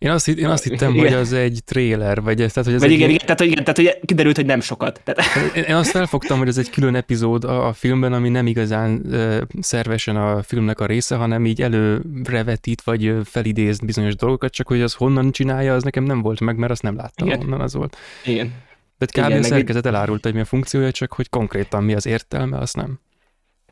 Én 0.03 0.09
azt, 0.09 0.27
én 0.27 0.45
azt 0.45 0.63
hittem, 0.63 0.93
igen. 0.93 1.03
hogy 1.03 1.13
az 1.13 1.33
egy 1.33 1.59
trailer, 1.65 2.21
vagy 2.21 2.41
ez, 2.41 2.53
tehát, 2.53 2.69
hogy 2.69 2.73
ez 2.73 2.81
vagy 2.81 2.91
egy 2.91 2.97
igen, 2.97 3.09
igen, 3.09 3.25
tehát, 3.25 3.41
igen, 3.41 3.63
tehát 3.63 3.77
hogy 3.77 4.05
kiderült, 4.05 4.35
hogy 4.35 4.45
nem 4.45 4.61
sokat. 4.61 5.01
Tehát... 5.03 5.55
Én 5.67 5.75
azt 5.75 5.89
felfogtam, 5.89 6.37
hogy 6.37 6.47
ez 6.47 6.57
egy 6.57 6.69
külön 6.69 6.95
epizód 6.95 7.43
a, 7.43 7.67
a 7.67 7.73
filmben, 7.73 8.13
ami 8.13 8.29
nem 8.29 8.47
igazán 8.47 9.01
uh, 9.05 9.37
szervesen 9.59 10.15
a 10.15 10.43
filmnek 10.43 10.79
a 10.79 10.85
része, 10.85 11.15
hanem 11.15 11.45
így 11.45 11.61
előrevetít, 11.61 12.81
vagy 12.81 13.15
felidéz 13.23 13.79
bizonyos 13.79 14.15
dolgokat, 14.15 14.51
csak 14.51 14.67
hogy 14.67 14.81
az 14.81 14.93
honnan 14.93 15.31
csinálja, 15.31 15.73
az 15.73 15.83
nekem 15.83 16.03
nem 16.03 16.21
volt 16.21 16.39
meg, 16.39 16.57
mert 16.57 16.71
azt 16.71 16.81
nem 16.81 16.95
láttam, 16.95 17.27
igen. 17.27 17.39
honnan 17.39 17.61
az 17.61 17.73
volt. 17.73 17.97
Igen. 18.25 18.53
De 18.97 19.05
kb. 19.05 19.27
Igen, 19.27 19.39
a 19.39 19.43
szerkezet 19.43 19.85
elárult, 19.85 20.23
hogy 20.23 20.33
mi 20.33 20.39
a 20.39 20.45
funkciója, 20.45 20.91
csak 20.91 21.13
hogy 21.13 21.29
konkrétan 21.29 21.83
mi 21.83 21.93
az 21.93 22.05
értelme, 22.05 22.57
azt 22.57 22.75
nem. 22.75 22.99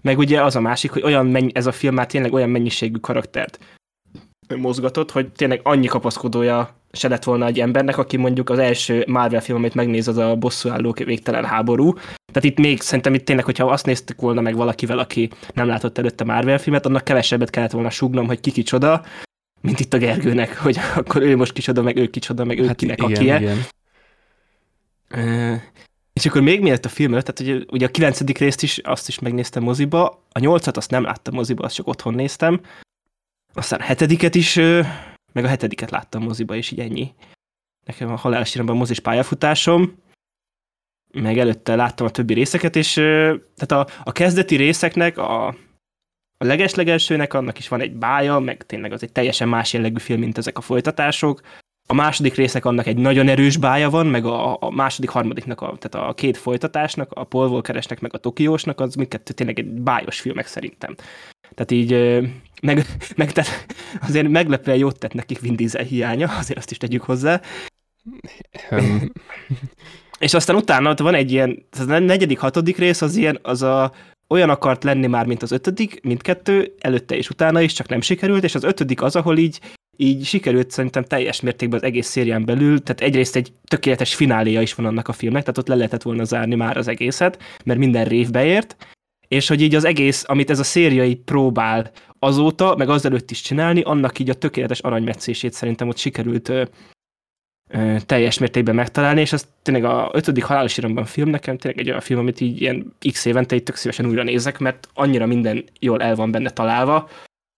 Meg 0.01 0.17
ugye 0.17 0.43
az 0.43 0.55
a 0.55 0.61
másik, 0.61 0.91
hogy 0.91 1.03
olyan 1.03 1.25
mennyi, 1.25 1.51
ez 1.53 1.65
a 1.65 1.71
film 1.71 1.93
már 1.93 2.05
tényleg 2.05 2.33
olyan 2.33 2.49
mennyiségű 2.49 2.97
karaktert 2.97 3.59
mozgatott, 4.57 5.11
hogy 5.11 5.31
tényleg 5.31 5.59
annyi 5.63 5.87
kapaszkodója 5.87 6.75
se 6.91 7.07
lett 7.07 7.23
volna 7.23 7.45
egy 7.45 7.59
embernek, 7.59 7.97
aki 7.97 8.17
mondjuk 8.17 8.49
az 8.49 8.59
első 8.59 9.03
Marvel 9.07 9.41
film, 9.41 9.57
amit 9.57 9.73
megnéz, 9.73 10.07
az 10.07 10.17
a 10.17 10.35
bosszúállók 10.35 10.97
végtelen 10.97 11.45
háború. 11.45 11.93
Tehát 11.93 12.43
itt 12.43 12.57
még 12.57 12.81
szerintem 12.81 13.13
itt 13.13 13.25
tényleg, 13.25 13.45
hogyha 13.45 13.65
azt 13.65 13.85
néztük 13.85 14.21
volna 14.21 14.41
meg 14.41 14.55
valakivel, 14.55 14.99
aki 14.99 15.29
nem 15.53 15.67
látott 15.67 15.97
előtte 15.97 16.23
Marvel 16.23 16.57
filmet, 16.57 16.85
annak 16.85 17.03
kevesebbet 17.03 17.49
kellett 17.49 17.71
volna 17.71 17.89
sugnom, 17.89 18.27
hogy 18.27 18.39
ki 18.39 18.51
kicsoda, 18.51 19.05
mint 19.61 19.79
itt 19.79 19.93
a 19.93 19.97
Gergőnek, 19.97 20.57
hogy 20.57 20.77
akkor 20.95 21.21
ő 21.21 21.35
most 21.35 21.53
kicsoda, 21.53 21.81
meg 21.81 21.97
ő 21.97 22.07
kicsoda, 22.07 22.45
meg 22.45 22.59
ő 22.59 22.67
hát 22.67 22.75
kinek 22.75 23.01
igen, 23.01 23.11
akie. 23.11 23.39
Igen. 23.39 23.57
És 26.13 26.25
akkor 26.25 26.41
még 26.41 26.61
miért 26.61 26.85
a 26.85 26.89
film 26.89 27.11
előtt, 27.11 27.25
tehát 27.25 27.53
ugye, 27.53 27.65
ugye 27.71 27.85
a 27.85 27.89
kilencedik 27.89 28.37
részt 28.37 28.63
is, 28.63 28.77
azt 28.77 29.07
is 29.07 29.19
megnéztem 29.19 29.63
moziba, 29.63 30.23
a 30.31 30.39
nyolcat 30.39 30.77
azt 30.77 30.91
nem 30.91 31.03
láttam 31.03 31.33
moziba, 31.33 31.63
azt 31.63 31.75
csak 31.75 31.87
otthon 31.87 32.13
néztem, 32.13 32.61
aztán 33.53 33.79
a 33.79 33.83
hetediket 33.83 34.35
is, 34.35 34.55
meg 35.33 35.43
a 35.43 35.47
hetediket 35.47 35.91
láttam 35.91 36.23
moziba, 36.23 36.55
és 36.55 36.71
így 36.71 36.79
ennyi. 36.79 37.13
Nekem 37.85 38.11
a 38.11 38.15
halálos 38.15 38.55
a 38.55 38.63
mozis 38.63 38.99
pályafutásom, 38.99 39.97
meg 41.13 41.37
előtte 41.37 41.75
láttam 41.75 42.05
a 42.05 42.09
többi 42.09 42.33
részeket, 42.33 42.75
és 42.75 42.93
tehát 42.93 43.71
a, 43.71 43.87
a 44.03 44.11
kezdeti 44.11 44.55
részeknek, 44.55 45.17
a, 45.17 45.47
a 46.37 46.45
legeslegelsőnek 46.45 47.33
annak 47.33 47.57
is 47.57 47.67
van 47.67 47.81
egy 47.81 47.93
bája, 47.93 48.39
meg 48.39 48.65
tényleg 48.65 48.91
az 48.91 49.03
egy 49.03 49.11
teljesen 49.11 49.49
más 49.49 49.73
jellegű 49.73 49.99
film, 49.99 50.19
mint 50.19 50.37
ezek 50.37 50.57
a 50.57 50.61
folytatások. 50.61 51.41
A 51.87 51.93
második 51.93 52.35
résznek 52.35 52.65
annak 52.65 52.85
egy 52.85 52.97
nagyon 52.97 53.27
erős 53.27 53.57
bája 53.57 53.89
van, 53.89 54.07
meg 54.07 54.25
a, 54.25 54.57
a 54.61 54.69
második, 54.69 55.09
harmadiknak, 55.09 55.61
a, 55.61 55.77
tehát 55.79 56.09
a 56.09 56.13
két 56.13 56.37
folytatásnak, 56.37 57.11
a 57.11 57.23
Paul 57.23 57.49
Walkeresnek, 57.49 57.99
meg 57.99 58.13
a 58.13 58.17
Tokiósnak, 58.17 58.79
az 58.79 58.95
mindkettő 58.95 59.33
tényleg 59.33 59.59
egy 59.59 59.65
bájos 59.65 60.19
filmek 60.19 60.47
szerintem. 60.47 60.95
Tehát 61.55 61.71
így, 61.71 61.91
meg, 62.61 62.85
meg 63.15 63.31
tehát 63.31 63.65
azért 64.01 64.27
meglepően 64.27 64.77
jót 64.77 64.99
tett 64.99 65.13
nekik 65.13 65.39
Vin 65.39 65.55
Diesel 65.55 65.83
hiánya, 65.83 66.37
azért 66.37 66.59
azt 66.59 66.71
is 66.71 66.77
tegyük 66.77 67.01
hozzá. 67.01 67.41
Um. 68.71 69.11
És 70.19 70.33
aztán 70.33 70.55
utána 70.55 70.93
van 70.95 71.13
egy 71.13 71.31
ilyen, 71.31 71.65
az 71.71 71.87
a 71.87 71.99
negyedik, 71.99 72.39
hatodik 72.39 72.77
rész 72.77 73.01
az 73.01 73.15
ilyen, 73.15 73.39
az 73.41 73.61
a 73.61 73.91
olyan 74.27 74.49
akart 74.49 74.83
lenni 74.83 75.07
már, 75.07 75.25
mint 75.25 75.41
az 75.41 75.51
ötödik, 75.51 76.01
mindkettő, 76.03 76.75
előtte 76.79 77.15
és 77.15 77.29
utána 77.29 77.61
is, 77.61 77.73
csak 77.73 77.87
nem 77.87 78.01
sikerült, 78.01 78.43
és 78.43 78.55
az 78.55 78.63
ötödik 78.63 79.01
az, 79.01 79.15
ahol 79.15 79.37
így, 79.37 79.59
így 79.97 80.25
sikerült 80.25 80.71
szerintem 80.71 81.03
teljes 81.03 81.41
mértékben 81.41 81.79
az 81.79 81.85
egész 81.85 82.07
szérián 82.07 82.45
belül, 82.45 82.83
tehát 82.83 83.01
egyrészt 83.01 83.35
egy 83.35 83.51
tökéletes 83.63 84.15
fináléja 84.15 84.61
is 84.61 84.73
van 84.73 84.85
annak 84.85 85.07
a 85.07 85.13
filmnek, 85.13 85.41
tehát 85.41 85.57
ott 85.57 85.67
le 85.67 85.75
lehetett 85.75 86.01
volna 86.01 86.23
zárni 86.23 86.55
már 86.55 86.77
az 86.77 86.87
egészet, 86.87 87.43
mert 87.63 87.79
minden 87.79 88.05
rév 88.05 88.29
beért, 88.31 88.75
és 89.27 89.47
hogy 89.47 89.61
így 89.61 89.75
az 89.75 89.83
egész, 89.85 90.23
amit 90.27 90.49
ez 90.49 90.59
a 90.59 90.63
széria 90.63 91.05
így 91.05 91.19
próbál 91.19 91.91
azóta, 92.23 92.75
meg 92.75 92.89
azelőtt 92.89 93.31
is 93.31 93.41
csinálni, 93.41 93.81
annak 93.81 94.19
így 94.19 94.29
a 94.29 94.33
tökéletes 94.33 94.79
aranymetszését 94.79 95.53
szerintem 95.53 95.87
ott 95.87 95.97
sikerült 95.97 96.49
ö, 96.49 96.63
ö, 97.69 97.95
teljes 98.05 98.37
mértékben 98.37 98.75
megtalálni, 98.75 99.21
és 99.21 99.33
az 99.33 99.47
tényleg 99.61 99.83
a 99.83 100.09
ötödik 100.13 100.43
halálos 100.43 100.77
iramban 100.77 101.05
film 101.05 101.29
nekem 101.29 101.57
tényleg 101.57 101.79
egy 101.79 101.87
olyan 101.87 102.01
film, 102.01 102.19
amit 102.19 102.39
így 102.39 102.61
ilyen 102.61 102.93
x 103.11 103.25
évente 103.25 103.55
így 103.55 103.63
tök 103.63 103.75
szívesen 103.75 104.05
újra 104.05 104.23
nézek, 104.23 104.59
mert 104.59 104.89
annyira 104.93 105.25
minden 105.25 105.63
jól 105.79 106.01
el 106.01 106.15
van 106.15 106.31
benne 106.31 106.49
találva, 106.49 107.09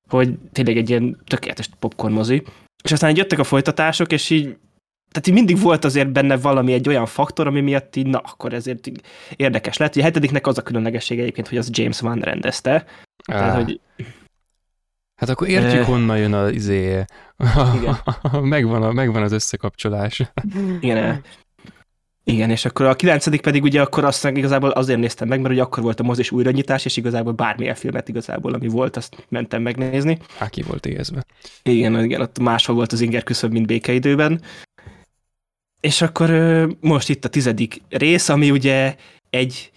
hogy 0.09 0.33
tényleg 0.51 0.77
egy 0.77 0.89
ilyen 0.89 1.21
tökéletes 1.27 1.69
popcorn 1.79 2.13
mozi. 2.13 2.43
És 2.83 2.91
aztán 2.91 3.09
így 3.09 3.17
jöttek 3.17 3.39
a 3.39 3.43
folytatások, 3.43 4.11
és 4.11 4.29
így 4.29 4.57
tehát 5.11 5.27
így 5.27 5.33
mindig 5.33 5.59
volt 5.59 5.85
azért 5.85 6.11
benne 6.11 6.37
valami 6.37 6.73
egy 6.73 6.87
olyan 6.87 7.05
faktor, 7.05 7.47
ami 7.47 7.61
miatt 7.61 7.95
így, 7.95 8.07
na, 8.07 8.17
akkor 8.17 8.53
ezért 8.53 8.87
így 8.87 9.01
érdekes 9.35 9.77
lett. 9.77 9.91
Ugye 9.91 10.01
a 10.01 10.05
hetediknek 10.05 10.47
az 10.47 10.57
a 10.57 10.61
különlegessége 10.61 11.21
egyébként, 11.21 11.47
hogy 11.47 11.57
az 11.57 11.69
James 11.71 12.01
Wan 12.01 12.19
rendezte. 12.19 12.73
Ah. 13.25 13.37
Tehát, 13.37 13.63
hogy... 13.63 13.79
Hát 15.23 15.31
akkor 15.31 15.49
értjük, 15.49 15.81
eh... 15.81 15.87
honnan 15.87 16.17
jön 16.17 16.33
az 16.33 16.51
izé. 16.51 17.05
megvan, 18.41 18.83
a, 18.83 18.91
megvan 18.91 19.23
az 19.23 19.31
összekapcsolás. 19.31 20.21
Igen, 20.79 21.23
igen, 22.23 22.49
és 22.49 22.65
akkor 22.65 22.85
a 22.85 22.95
kilencedik 22.95 23.41
pedig 23.41 23.63
ugye 23.63 23.81
akkor 23.81 24.03
azt 24.03 24.25
igazából 24.25 24.69
azért 24.69 24.99
néztem 24.99 25.27
meg, 25.27 25.41
mert 25.41 25.53
ugye 25.53 25.61
akkor 25.61 25.83
volt 25.83 25.99
a 25.99 26.03
mozis 26.03 26.31
újranyitás, 26.31 26.85
és 26.85 26.97
igazából 26.97 27.33
bármilyen 27.33 27.75
filmet 27.75 28.09
igazából, 28.09 28.53
ami 28.53 28.67
volt, 28.67 28.97
azt 28.97 29.25
mentem 29.29 29.61
megnézni. 29.61 30.17
Hát 30.37 30.49
ki 30.49 30.61
volt 30.61 30.85
éhezve. 30.85 31.25
Igen, 31.63 32.03
igen, 32.03 32.21
ott 32.21 32.39
máshol 32.39 32.75
volt 32.75 32.91
az 32.91 33.01
inger 33.01 33.23
küszöb, 33.23 33.51
mint 33.51 33.67
békeidőben. 33.67 34.41
És 35.79 36.01
akkor 36.01 36.29
most 36.79 37.09
itt 37.09 37.25
a 37.25 37.29
tizedik 37.29 37.81
rész, 37.89 38.29
ami 38.29 38.51
ugye 38.51 38.95
egy 39.29 39.71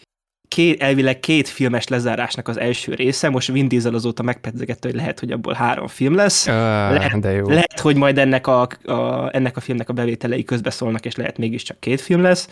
két, 0.48 0.82
elvileg 0.82 1.20
két 1.20 1.48
filmes 1.48 1.88
lezárásnak 1.88 2.48
az 2.48 2.58
első 2.58 2.94
része, 2.94 3.28
most 3.28 3.52
Vin 3.52 3.68
Diesel 3.68 3.94
azóta 3.94 4.22
megpedzegette, 4.22 4.88
hogy 4.88 4.96
lehet, 4.96 5.20
hogy 5.20 5.30
abból 5.32 5.52
három 5.52 5.86
film 5.86 6.14
lesz. 6.14 6.46
Uh, 6.46 6.52
lehet, 6.52 7.20
de 7.20 7.30
jó. 7.30 7.48
lehet, 7.48 7.80
hogy 7.80 7.96
majd 7.96 8.18
ennek 8.18 8.46
a, 8.46 8.68
a, 8.84 9.28
ennek 9.32 9.56
a 9.56 9.60
filmnek 9.60 9.88
a 9.88 9.92
bevételei 9.92 10.44
közbeszólnak, 10.44 11.04
és 11.04 11.16
lehet 11.16 11.38
mégiscsak 11.38 11.80
két 11.80 12.00
film 12.00 12.22
lesz. 12.22 12.48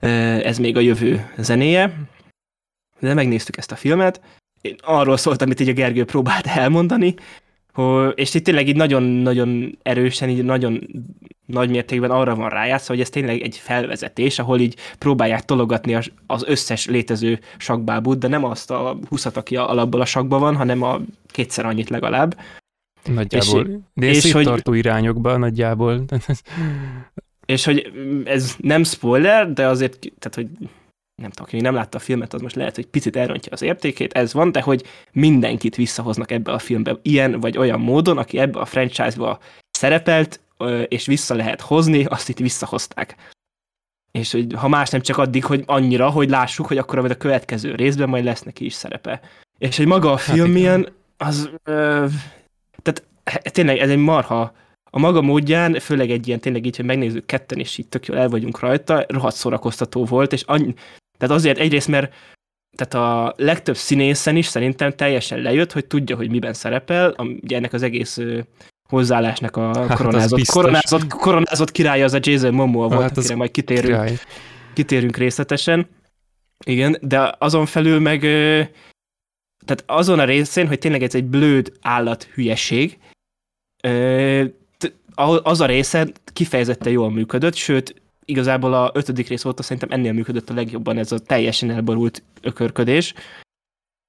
Ez 0.00 0.58
még 0.58 0.76
a 0.76 0.80
jövő 0.80 1.30
zenéje. 1.36 1.94
De 3.00 3.14
megnéztük 3.14 3.56
ezt 3.56 3.72
a 3.72 3.76
filmet. 3.76 4.20
Én 4.60 4.76
arról 4.80 5.16
szóltam, 5.16 5.46
amit 5.46 5.60
így 5.60 5.68
a 5.68 5.72
Gergő 5.72 6.04
próbált 6.04 6.46
elmondani, 6.46 7.14
és 8.14 8.34
itt 8.34 8.44
tényleg 8.44 8.68
így 8.68 8.76
nagyon-nagyon 8.76 9.78
erősen, 9.82 10.28
így 10.28 10.44
nagyon 10.44 10.88
nagy 11.46 11.70
mértékben 11.70 12.10
arra 12.10 12.34
van 12.34 12.48
rájátszva, 12.48 12.92
hogy 12.94 13.02
ez 13.02 13.10
tényleg 13.10 13.40
egy 13.40 13.56
felvezetés, 13.56 14.38
ahol 14.38 14.60
így 14.60 14.76
próbálják 14.98 15.44
tologatni 15.44 15.98
az 16.26 16.44
összes 16.46 16.86
létező 16.86 17.40
sakbábút, 17.56 18.18
de 18.18 18.28
nem 18.28 18.44
azt 18.44 18.70
a 18.70 18.98
húszat, 19.08 19.36
aki 19.36 19.56
alapból 19.56 20.00
a 20.00 20.04
sakban 20.04 20.40
van, 20.40 20.56
hanem 20.56 20.82
a 20.82 21.00
kétszer 21.26 21.66
annyit 21.66 21.88
legalább. 21.88 22.36
Nagyjából. 23.04 23.82
És, 23.94 24.24
és 24.24 24.32
hogy, 24.32 24.76
irányokba 24.76 25.36
nagyjából. 25.36 26.04
és 27.46 27.64
hogy 27.64 27.92
ez 28.24 28.56
nem 28.58 28.84
spoiler, 28.84 29.52
de 29.52 29.66
azért, 29.66 29.98
tehát 30.18 30.34
hogy 30.34 30.68
nem 31.20 31.30
tudom, 31.30 31.46
aki 31.46 31.60
nem 31.60 31.74
látta 31.74 31.96
a 31.96 32.00
filmet, 32.00 32.34
az 32.34 32.40
most 32.40 32.54
lehet, 32.54 32.74
hogy 32.74 32.86
picit 32.86 33.16
elrontja 33.16 33.52
az 33.52 33.62
értékét, 33.62 34.12
ez 34.12 34.32
van, 34.32 34.52
de 34.52 34.60
hogy 34.60 34.84
mindenkit 35.12 35.76
visszahoznak 35.76 36.30
ebbe 36.30 36.52
a 36.52 36.58
filmbe 36.58 36.96
ilyen 37.02 37.40
vagy 37.40 37.58
olyan 37.58 37.80
módon, 37.80 38.18
aki 38.18 38.38
ebbe 38.38 38.58
a 38.58 38.64
franchise-ba 38.64 39.38
szerepelt, 39.70 40.40
és 40.88 41.06
vissza 41.06 41.34
lehet 41.34 41.60
hozni, 41.60 42.04
azt 42.04 42.28
itt 42.28 42.38
visszahozták. 42.38 43.16
És 44.10 44.32
hogy 44.32 44.52
ha 44.56 44.68
más 44.68 44.90
nem 44.90 45.00
csak 45.00 45.18
addig, 45.18 45.44
hogy 45.44 45.62
annyira, 45.66 46.10
hogy 46.10 46.30
lássuk, 46.30 46.66
hogy 46.66 46.78
akkor 46.78 46.98
a 46.98 47.16
következő 47.16 47.74
részben 47.74 48.08
majd 48.08 48.24
lesz 48.24 48.42
neki 48.42 48.64
is 48.64 48.72
szerepe. 48.72 49.20
És 49.58 49.76
hogy 49.76 49.86
maga 49.86 50.12
a 50.12 50.16
hát 50.16 50.20
film 50.20 50.44
hát 50.44 50.54
milyen, 50.54 50.88
az 51.16 51.50
ö, 51.64 52.06
tehát 52.82 53.04
tényleg 53.52 53.78
ez 53.78 53.90
egy 53.90 53.98
marha 53.98 54.52
a 54.90 54.98
maga 54.98 55.22
módján, 55.22 55.80
főleg 55.80 56.10
egy 56.10 56.26
ilyen 56.26 56.40
tényleg 56.40 56.66
így, 56.66 56.76
hogy 56.76 56.84
megnézzük 56.84 57.26
ketten, 57.26 57.58
és 57.58 57.78
így 57.78 57.88
tök 57.88 58.06
jól 58.06 58.18
el 58.18 58.28
vagyunk 58.28 58.60
rajta, 58.60 59.04
rohadt 59.08 59.36
szórakoztató 59.36 60.04
volt, 60.04 60.32
és 60.32 60.42
annyi, 60.42 60.74
tehát 61.18 61.34
azért 61.34 61.58
egyrészt, 61.58 61.88
mert 61.88 62.14
tehát 62.76 62.94
a 62.94 63.34
legtöbb 63.36 63.76
színészen 63.76 64.36
is 64.36 64.46
szerintem 64.46 64.92
teljesen 64.92 65.38
lejött, 65.38 65.72
hogy 65.72 65.86
tudja, 65.86 66.16
hogy 66.16 66.30
miben 66.30 66.52
szerepel, 66.52 67.14
ugye 67.40 67.56
ennek 67.56 67.72
az 67.72 67.82
egész 67.82 68.18
hozzáállásnak 68.88 69.56
a 69.56 69.88
hát 69.88 69.96
koronázott, 69.96 70.46
koronázott, 70.46 71.08
koronázott 71.08 71.72
királya 71.72 72.04
az 72.04 72.12
a 72.12 72.18
Jason 72.20 72.54
Momoa 72.54 72.88
volt, 72.88 73.02
hát 73.02 73.18
akire 73.18 73.36
majd 73.36 73.50
kitérünk, 73.50 74.20
kitérünk 74.72 75.16
részletesen. 75.16 75.88
Igen, 76.64 76.98
de 77.00 77.34
azon 77.38 77.66
felül 77.66 78.00
meg 78.00 78.20
tehát 79.64 79.84
azon 79.86 80.18
a 80.18 80.24
részén, 80.24 80.66
hogy 80.66 80.78
tényleg 80.78 81.02
ez 81.02 81.14
egy 81.14 81.24
blőd 81.24 81.72
állat 81.80 82.22
hülyeség, 82.24 82.98
az 85.42 85.60
a 85.60 85.66
része 85.66 86.08
kifejezetten 86.32 86.92
jól 86.92 87.10
működött, 87.10 87.54
sőt, 87.54 88.02
igazából 88.28 88.74
a 88.74 88.90
ötödik 88.94 89.28
rész 89.28 89.44
óta 89.44 89.62
szerintem 89.62 89.90
ennél 89.90 90.12
működött 90.12 90.50
a 90.50 90.54
legjobban 90.54 90.98
ez 90.98 91.12
a 91.12 91.18
teljesen 91.18 91.70
elborult 91.70 92.22
ökörködés. 92.42 93.14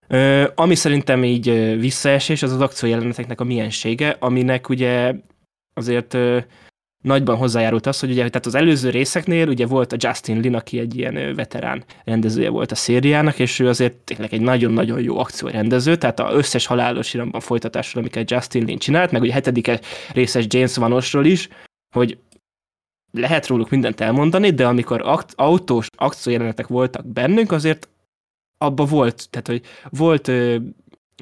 Ö, 0.07 0.47
ami 0.55 0.75
szerintem 0.75 1.23
így 1.23 1.77
visszaesés, 1.79 2.43
az 2.43 2.51
az 2.51 2.61
akciójeleneteknek 2.61 3.41
a 3.41 3.43
miensége, 3.43 4.15
aminek 4.19 4.69
ugye 4.69 5.15
azért 5.73 6.13
ö, 6.13 6.39
nagyban 7.03 7.37
hozzájárult 7.37 7.85
az, 7.85 7.99
hogy 7.99 8.11
ugye 8.11 8.29
tehát 8.29 8.45
az 8.45 8.55
előző 8.55 8.89
részeknél 8.89 9.47
ugye 9.47 9.65
volt 9.65 9.93
a 9.93 9.97
Justin 9.99 10.39
Lin, 10.39 10.55
aki 10.55 10.79
egy 10.79 10.97
ilyen 10.97 11.35
veterán 11.35 11.83
rendezője 12.03 12.49
volt 12.49 12.71
a 12.71 12.75
szériának, 12.75 13.39
és 13.39 13.59
ő 13.59 13.67
azért 13.67 13.93
tényleg 13.93 14.33
egy 14.33 14.41
nagyon-nagyon 14.41 15.01
jó 15.01 15.19
akciórendező, 15.19 15.95
tehát 15.95 16.19
az 16.19 16.33
összes 16.33 16.65
halálos 16.65 17.13
iramban 17.13 17.41
folytatásról, 17.41 18.03
amiket 18.03 18.31
Justin 18.31 18.65
Lin 18.65 18.77
csinált, 18.77 19.11
meg 19.11 19.21
ugye 19.21 19.31
a 19.31 19.33
hetedik 19.33 19.71
részes 20.13 20.45
James 20.47 20.75
Vanosról 20.75 21.25
is, 21.25 21.49
hogy 21.95 22.17
lehet 23.11 23.47
róluk 23.47 23.69
mindent 23.69 24.01
elmondani, 24.01 24.49
de 24.49 24.67
amikor 24.67 25.01
akt, 25.05 25.33
autós 25.35 25.87
akciójelenetek 25.97 26.67
voltak 26.67 27.05
bennünk, 27.05 27.51
azért 27.51 27.89
abba 28.57 28.85
volt, 28.85 29.29
tehát 29.29 29.47
hogy 29.47 29.61
volt 29.89 30.27
ö, 30.27 30.57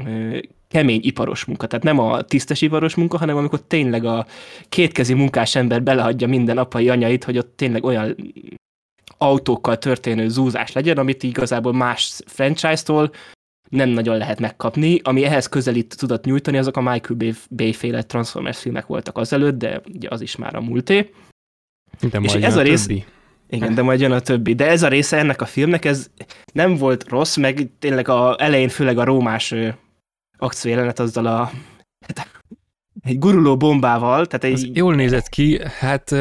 ö, 0.06 0.38
kemény 0.68 1.00
iparos 1.04 1.46
munka, 1.46 1.68
tehát 1.68 1.86
nem 1.86 2.00
a 2.00 2.22
tisztes 2.22 2.62
iparos 2.62 2.96
munka, 2.96 3.18
hanem 3.18 3.38
amikor 3.38 3.62
tényleg 3.62 4.06
a 4.06 4.26
kétkezi 4.70 5.14
munkás 5.14 5.56
ember 5.56 5.84
beleadja 5.84 6.28
minden 6.28 6.58
apai 6.58 6.90
anyait, 6.90 7.24
hogy 7.24 7.38
ott 7.38 7.56
tényleg 7.56 7.84
olyan 7.84 8.16
autókkal 9.18 9.78
történő 9.78 10.30
zúzás 10.30 10.72
legyen, 10.72 10.98
amit 10.98 11.24
igazából 11.24 11.74
más 11.74 12.20
franchise-tól 12.26 13.12
nem 13.70 13.90
nagyon 13.90 14.18
lehet 14.18 14.40
megkapni. 14.40 15.00
Ami 15.04 15.24
ehhez 15.24 15.48
közelít 15.48 15.98
tudott 15.98 16.26
nyújtani, 16.26 16.58
azok 16.58 16.78
a 16.78 16.82
Michael 16.82 17.34
Bay-féle 17.50 18.04
Transformers 18.04 18.60
filmek 18.60 18.86
voltak 18.86 19.18
azelőtt, 19.18 19.58
de 19.58 19.82
ugye 19.94 20.08
az 20.10 20.22
is 20.22 20.36
már 20.36 20.56
a 20.56 20.62
múlté. 20.62 21.12
De 22.00 22.20
és 22.22 22.34
ez 22.34 22.56
a, 22.56 22.60
a 22.60 22.62
rész, 22.62 22.86
többi. 22.86 23.06
Igen, 23.50 23.76
de 23.76 23.82
majd 23.82 24.00
jön 24.00 24.12
a 24.12 24.20
többi. 24.20 24.54
De 24.54 24.68
ez 24.68 24.84
a 24.84 24.88
része 24.88 25.18
ennek 25.18 25.42
a 25.42 25.46
filmnek, 25.46 25.86
ez 25.86 26.10
nem 26.54 26.76
volt 26.76 27.10
rossz, 27.10 27.36
meg 27.36 27.70
tényleg 27.80 28.08
a 28.08 28.36
elején 28.40 28.70
főleg 28.70 28.98
a 28.98 29.04
rómás 29.04 29.54
akciójelenet 30.38 31.00
azzal 31.00 31.26
a 31.26 31.52
hát, 32.08 32.30
egy 33.04 33.20
guruló 33.20 33.58
bombával. 33.58 34.26
Tehát 34.26 34.44
egy, 34.44 34.54
az 34.54 34.70
jól 34.74 34.96
nézett 34.96 35.30
ki, 35.30 35.60
hát 35.80 36.12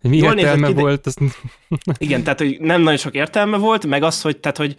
mi 0.00 0.16
jól 0.16 0.38
értelme 0.38 0.66
ki, 0.66 0.72
volt? 0.72 1.06
Azt... 1.06 1.20
Igen, 1.98 2.22
tehát 2.22 2.38
hogy 2.38 2.56
nem 2.60 2.82
nagyon 2.82 2.98
sok 2.98 3.14
értelme 3.14 3.56
volt, 3.56 3.86
meg 3.86 4.02
az, 4.02 4.20
hogy, 4.20 4.36
tehát, 4.38 4.56
hogy 4.56 4.76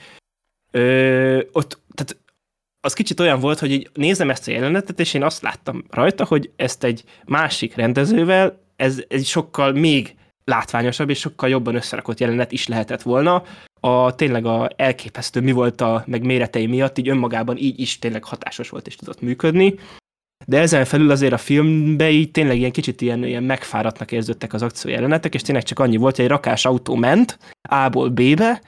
ö, 0.72 1.42
ott, 1.52 1.82
tehát 1.94 2.24
az 2.80 2.94
kicsit 2.94 3.20
olyan 3.20 3.40
volt, 3.40 3.60
hogy 3.60 3.72
így 3.72 3.90
nézem 3.94 4.30
ezt 4.30 4.48
a 4.48 4.52
jelenetet, 4.52 5.00
és 5.00 5.14
én 5.14 5.24
azt 5.24 5.42
láttam 5.42 5.84
rajta, 5.90 6.26
hogy 6.26 6.52
ezt 6.56 6.84
egy 6.84 7.04
másik 7.26 7.76
rendezővel, 7.76 8.65
ez, 8.76 9.04
ez 9.08 9.26
sokkal 9.26 9.72
még 9.72 10.16
látványosabb 10.44 11.10
és 11.10 11.20
sokkal 11.20 11.50
jobban 11.50 11.76
összerakott 11.76 12.20
jelenet 12.20 12.52
is 12.52 12.68
lehetett 12.68 13.02
volna. 13.02 13.44
A 13.80 14.16
tényleg 14.16 14.46
a 14.46 14.70
elképesztő 14.76 15.42
mi 15.42 15.52
volt 15.52 15.82
a 15.82 16.04
meg 16.08 16.26
méretei 16.26 16.66
miatt, 16.66 16.98
így 16.98 17.10
önmagában 17.10 17.58
így 17.58 17.80
is 17.80 18.00
tényleg 18.00 18.24
hatásos 18.24 18.70
volt 18.70 18.88
és 18.88 18.96
tudott 18.96 19.22
működni. 19.22 19.76
De 20.48 20.60
ezen 20.60 20.86
felül 20.86 21.12
azért 21.12 21.34
a 21.34 21.38
filmbe 21.38 22.10
így 22.10 22.32
tényleg 22.32 22.58
ilyen 22.58 22.72
kicsit 22.72 23.02
ilyen, 23.02 23.24
ilyen 23.24 23.44
megfáradtnak 23.44 24.12
érződtek 24.12 24.54
az 24.54 24.62
akciójelenetek, 24.62 25.34
és 25.34 25.42
tényleg 25.42 25.64
csak 25.64 25.80
annyi 25.80 25.98
volt, 25.98 26.16
hogy 26.16 26.26
egy 26.26 26.32
rakás 26.32 26.66
autó 26.66 26.96
ment 26.96 27.38
A-ból 27.70 28.10
B-be, 28.10 28.62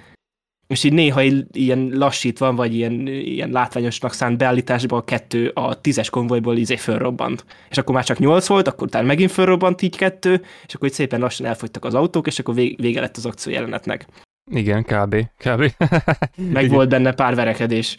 és 0.67 0.83
így 0.83 0.93
néha 0.93 1.21
ilyen 1.51 1.89
lassítva, 1.93 2.53
vagy 2.53 2.75
ilyen, 2.75 3.07
ilyen 3.07 3.49
látványosnak 3.49 4.13
szánt 4.13 4.37
beállításban 4.37 4.99
a 4.99 5.03
kettő 5.03 5.51
a 5.53 5.81
tízes 5.81 6.09
konvojból 6.09 6.57
izé 6.57 6.75
fölrobbant. 6.75 7.45
És 7.69 7.77
akkor 7.77 7.95
már 7.95 8.03
csak 8.03 8.19
nyolc 8.19 8.47
volt, 8.47 8.67
akkor 8.67 8.87
utána 8.87 9.05
megint 9.05 9.31
fölrobbant 9.31 9.81
így 9.81 9.97
kettő, 9.97 10.41
és 10.67 10.73
akkor 10.73 10.87
így 10.87 10.93
szépen 10.93 11.19
lassan 11.19 11.45
elfogytak 11.45 11.85
az 11.85 11.93
autók, 11.93 12.27
és 12.27 12.39
akkor 12.39 12.55
vége 12.55 12.99
lett 12.99 13.17
az 13.17 13.25
akció 13.25 13.53
jelenetnek. 13.53 14.05
Igen, 14.51 14.83
kb. 14.83 15.15
kb. 15.37 15.59
Meg 16.53 16.63
Igen. 16.63 16.75
volt 16.75 16.89
benne 16.89 17.13
pár 17.13 17.35
verekedés. 17.35 17.97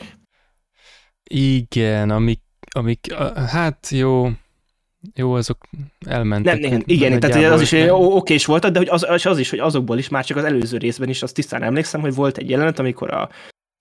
Igen, 1.30 2.10
amik, 2.10 2.40
amik, 2.70 3.12
hát 3.34 3.88
jó, 3.90 4.28
jó, 5.14 5.32
azok 5.32 5.58
elmentek. 6.06 6.60
Nem, 6.60 6.70
nem 6.70 6.82
igen, 6.84 7.20
tehát 7.20 7.52
az 7.52 7.60
is 7.60 7.74
okés 7.90 8.46
volt, 8.46 8.70
de 8.70 8.78
hogy 8.78 8.88
az, 8.88 9.26
az 9.26 9.38
is, 9.38 9.50
hogy 9.50 9.58
azokból 9.58 9.98
is, 9.98 10.08
már 10.08 10.24
csak 10.24 10.36
az 10.36 10.44
előző 10.44 10.78
részben 10.78 11.08
is, 11.08 11.22
azt 11.22 11.34
tisztán 11.34 11.62
emlékszem, 11.62 12.00
hogy 12.00 12.14
volt 12.14 12.38
egy 12.38 12.50
jelenet, 12.50 12.78
amikor 12.78 13.10
a, 13.10 13.28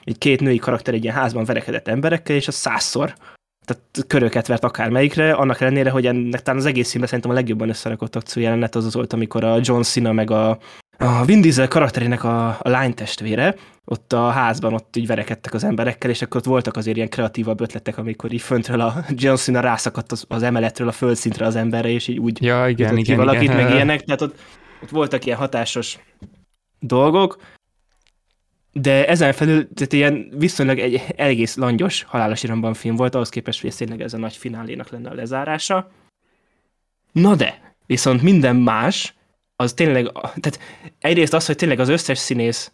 egy 0.04 0.18
két 0.18 0.42
női 0.42 0.58
karakter 0.58 0.94
egy 0.94 1.04
ilyen 1.04 1.16
házban 1.16 1.46
verekedett 1.46 1.88
emberekkel, 1.88 2.36
és 2.36 2.48
az 2.48 2.56
százszor 2.56 3.16
tehát 3.68 4.08
köröket 4.08 4.48
vert 4.48 4.64
akármelyikre, 4.64 5.34
annak 5.34 5.62
ellenére, 5.62 5.90
hogy 5.90 6.06
ennek 6.06 6.42
talán 6.42 6.60
az 6.60 6.66
egész 6.66 6.90
filmben 6.90 7.10
szerintem 7.10 7.32
a 7.32 7.40
legjobban 7.40 7.70
összerakott 7.70 8.16
akció 8.16 8.42
jelenet 8.42 8.76
az 8.76 8.86
az 8.86 8.94
volt, 8.94 9.14
amikor 9.14 9.44
a 9.44 9.60
John 9.62 9.82
Cena 9.82 10.12
meg 10.12 10.32
a, 10.32 10.58
a 10.98 11.26
Vin 11.26 11.42
Diesel 11.42 11.68
karakterének 11.68 12.24
a, 12.24 12.48
a 12.48 12.70
lány 12.70 12.94
testvére, 12.94 13.56
ott 13.86 14.14
a 14.14 14.30
házban 14.30 14.74
ott 14.74 14.96
így 14.96 15.08
verekedtek 15.08 15.54
az 15.54 15.64
emberekkel, 15.64 16.10
és 16.10 16.22
akkor 16.22 16.40
ott 16.40 16.46
voltak 16.46 16.76
azért 16.76 16.96
ilyen 16.96 17.10
kreatívabb 17.10 17.62
ötletek, 17.62 17.98
amikor 17.98 18.32
így 18.32 18.42
föntről 18.42 18.82
a 18.82 18.96
John 19.10 19.36
Cena 19.36 19.60
rászakadt 19.60 20.12
az, 20.12 20.26
az 20.28 20.44
emeletről 20.44 20.88
a 20.88 20.92
földszintre 20.92 21.46
az 21.46 21.56
emberre, 21.56 21.90
és 21.90 22.08
így 22.08 22.18
úgy 22.18 22.42
ja, 22.42 22.68
igen, 22.68 22.98
igen, 22.98 23.18
valakit, 23.18 23.42
igen. 23.42 23.56
meg 23.56 23.70
ilyenek, 23.74 24.02
tehát 24.02 24.22
ott, 24.22 24.40
ott 24.84 24.90
voltak 24.90 25.26
ilyen 25.26 25.38
hatásos 25.38 26.00
dolgok, 26.80 27.38
de 28.72 29.08
ezen 29.08 29.34
felül 29.34 29.68
tehát 29.74 29.94
ilyen 29.94 30.34
viszonylag 30.38 30.80
egy 30.80 31.04
egész 31.16 31.56
langyos 31.56 32.04
halálos 32.04 32.44
iramban 32.44 32.74
film 32.74 32.96
volt, 32.96 33.16
ahhoz 33.16 33.30
képest, 33.30 33.62
hogy 33.62 33.70
ez 33.70 33.76
tényleg 33.76 34.02
ez 34.02 34.14
a 34.14 34.18
nagy 34.18 34.36
finálénak 34.36 34.90
lenne 34.90 35.10
a 35.10 35.14
lezárása. 35.14 35.92
Na 37.12 37.36
de, 37.36 37.76
viszont 37.86 38.22
minden 38.22 38.56
más, 38.56 39.17
az 39.60 39.74
tényleg, 39.74 40.12
tehát 40.12 40.60
egyrészt 41.00 41.34
az, 41.34 41.46
hogy 41.46 41.56
tényleg 41.56 41.80
az 41.80 41.90
összes 41.90 42.18
színész 42.18 42.72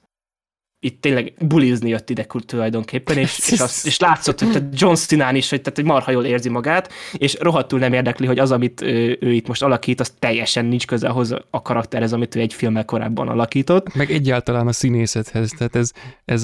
itt 0.83 1.01
tényleg 1.01 1.33
bulizni 1.39 1.89
jött 1.89 2.09
ide 2.09 2.25
tulajdonképpen, 2.45 3.17
és, 3.17 3.49
és, 3.51 3.59
az, 3.59 3.81
és 3.85 3.99
látszott, 3.99 4.39
hogy 4.39 4.51
tehát 4.51 4.67
John 4.79 4.93
Cena 4.93 5.35
is, 5.35 5.49
hogy, 5.49 5.61
tehát, 5.61 5.77
hogy 5.77 5.87
marha 5.87 6.11
jól 6.11 6.25
érzi 6.25 6.49
magát, 6.49 6.91
és 7.13 7.37
rohadtul 7.39 7.79
nem 7.79 7.93
érdekli, 7.93 8.25
hogy 8.25 8.39
az, 8.39 8.51
amit 8.51 8.81
ő, 8.81 9.17
ő 9.21 9.31
itt 9.31 9.47
most 9.47 9.63
alakít, 9.63 9.99
az 9.99 10.13
teljesen 10.19 10.65
nincs 10.65 10.85
köze 10.85 11.07
ahhoz 11.07 11.35
a 11.49 11.61
karakterhez, 11.61 12.13
amit 12.13 12.35
ő 12.35 12.39
egy 12.39 12.53
filmmel 12.53 12.85
korábban 12.85 13.27
alakított. 13.27 13.93
Meg 13.95 14.11
egyáltalán 14.11 14.67
a 14.67 14.71
színészethez, 14.71 15.51
tehát 15.57 15.75
ez, 15.75 15.91
ez, 16.25 16.43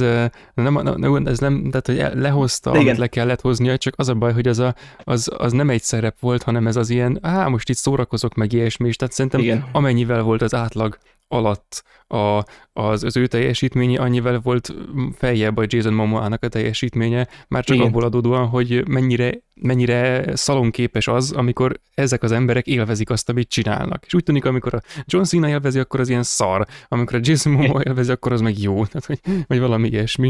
nem, 0.54 0.82
nem, 0.97 1.28
ez 1.28 1.39
nem, 1.39 1.69
tehát 1.71 1.86
hogy 1.86 2.21
lehozta, 2.21 2.69
Igen. 2.69 2.82
amit 2.82 2.97
le 2.97 3.08
kellett 3.08 3.41
hoznia, 3.41 3.78
csak 3.78 3.93
az 3.97 4.10
a 4.10 4.13
baj, 4.13 4.34
hogy 4.34 4.47
az, 4.47 4.60
a, 4.60 4.75
az, 5.04 5.30
az 5.38 5.52
nem 5.52 5.69
egy 5.69 5.84
szerep 5.84 6.19
volt, 6.19 6.43
hanem 6.43 6.67
ez 6.67 6.75
az 6.75 6.89
ilyen, 6.89 7.19
á, 7.21 7.47
most 7.47 7.69
itt 7.69 7.78
szórakozok 7.78 8.36
meg 8.36 8.54
ilyesmi, 8.54 8.88
és 8.88 8.95
tehát 8.95 9.13
szerintem 9.13 9.39
Igen. 9.39 9.65
amennyivel 9.71 10.21
volt 10.21 10.41
az 10.41 10.54
átlag 10.54 10.97
alatt 11.30 11.84
a, 12.08 12.44
az, 12.74 13.04
az 13.04 13.18
ő 13.18 13.28
teljesítménye 13.28 14.00
annyivel 14.00 14.39
volt 14.39 14.74
feljebb 15.18 15.58
a 15.58 15.65
Jason 15.68 15.94
Momoa-nak 15.94 16.44
a 16.44 16.48
teljesítménye, 16.48 17.28
már 17.48 17.63
csak 17.63 17.76
Igen. 17.76 17.88
abból 17.88 18.04
adódóan, 18.04 18.48
hogy 18.48 18.88
mennyire, 18.88 19.42
mennyire 19.54 20.36
szalonképes 20.36 21.08
az, 21.08 21.32
amikor 21.32 21.80
ezek 21.94 22.24
az 22.24 22.32
emberek 22.32 22.68
élvezik 22.68 23.10
azt, 23.10 23.30
amit 23.30 23.50
csinálnak. 23.50 24.06
És 24.06 24.13
úgy 24.13 24.24
tűnik, 24.24 24.46
amikor 24.46 24.74
a 24.74 24.82
John 25.06 25.24
Cena 25.24 25.50
élvezi, 25.50 25.80
akkor 25.80 26.00
az 26.00 26.10
ilyen 26.10 26.24
szar, 26.24 26.65
amikor 26.88 27.15
a 27.15 27.22
Jason 27.24 27.54
Momoa 27.54 27.82
élvezi, 27.84 28.12
akkor 28.12 28.32
az 28.32 28.42
meg 28.42 28.60
jó, 28.60 28.86
tehát, 28.86 29.06
vagy, 29.06 29.20
vagy 29.48 29.60
valami 29.60 29.88
ilyesmi. 29.88 30.30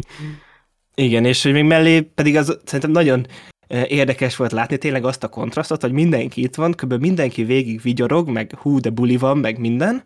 Igen, 0.96 1.26
és 1.26 1.44
még 1.44 1.64
mellé 1.64 2.02
pedig 2.02 2.36
az 2.36 2.60
szerintem 2.64 2.92
nagyon 2.92 3.26
érdekes 3.88 4.36
volt 4.36 4.52
látni 4.52 4.78
tényleg 4.78 5.06
azt 5.06 5.24
a 5.24 5.28
kontrasztot, 5.28 5.82
hogy 5.82 5.92
mindenki 5.92 6.42
itt 6.42 6.56
van, 6.56 6.72
kb. 6.72 6.94
mindenki 6.94 7.44
végig 7.44 7.82
vigyorog, 7.82 8.30
meg 8.30 8.54
hú, 8.56 8.80
de 8.80 8.90
buli 8.90 9.18
van, 9.18 9.38
meg 9.38 9.60
minden, 9.60 10.04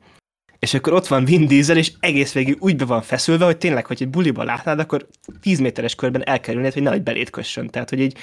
és 0.63 0.73
akkor 0.73 0.93
ott 0.93 1.07
van 1.07 1.25
Vin 1.25 1.47
Diesel, 1.47 1.77
és 1.77 1.91
egész 1.99 2.33
végig 2.33 2.55
úgy 2.59 2.75
be 2.75 2.85
van 2.85 3.01
feszülve, 3.01 3.45
hogy 3.45 3.57
tényleg, 3.57 3.85
hogy 3.85 4.01
egy 4.01 4.09
buliba 4.09 4.43
látnád, 4.43 4.79
akkor 4.79 5.07
10 5.41 5.59
méteres 5.59 5.95
körben 5.95 6.27
elkerülnéd, 6.27 6.73
hogy 6.73 6.81
nehogy 6.81 7.03
belét 7.03 7.29
kössön. 7.29 7.69
Tehát, 7.69 7.89
hogy 7.89 7.99
így 7.99 8.17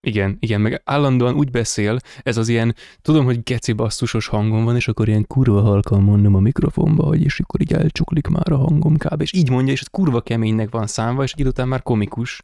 igen, 0.00 0.36
igen, 0.40 0.60
meg 0.60 0.82
állandóan 0.84 1.34
úgy 1.34 1.50
beszél, 1.50 1.98
ez 2.22 2.36
az 2.36 2.48
ilyen, 2.48 2.74
tudom, 3.02 3.24
hogy 3.24 3.42
geci 3.42 3.72
basszusos 3.72 4.26
hangom 4.26 4.64
van, 4.64 4.76
és 4.76 4.88
akkor 4.88 5.08
ilyen 5.08 5.26
kurva 5.26 5.60
halkan 5.60 6.02
mondom 6.02 6.34
a 6.34 6.40
mikrofonba, 6.40 7.04
hogy 7.04 7.22
és 7.22 7.40
akkor 7.40 7.60
így 7.60 7.72
elcsuklik 7.72 8.26
már 8.26 8.52
a 8.52 8.56
hangom 8.56 8.96
kb. 8.96 9.20
És 9.20 9.32
így 9.32 9.50
mondja, 9.50 9.72
és 9.72 9.80
ez 9.80 9.86
kurva 9.86 10.20
keménynek 10.20 10.70
van 10.70 10.86
számva, 10.86 11.22
és 11.22 11.34
így 11.36 11.46
után 11.46 11.68
már 11.68 11.82
komikus. 11.82 12.42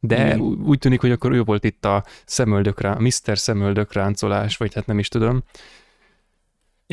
De 0.00 0.36
mm. 0.36 0.64
úgy 0.64 0.78
tűnik, 0.78 1.00
hogy 1.00 1.10
akkor 1.10 1.32
ő 1.32 1.42
volt 1.42 1.64
itt 1.64 1.84
a 1.84 2.04
szemöldökrán, 2.24 3.02
Mr. 3.02 3.38
szemöldökráncolás, 3.38 4.56
vagy 4.56 4.74
hát 4.74 4.86
nem 4.86 4.98
is 4.98 5.08
tudom. 5.08 5.42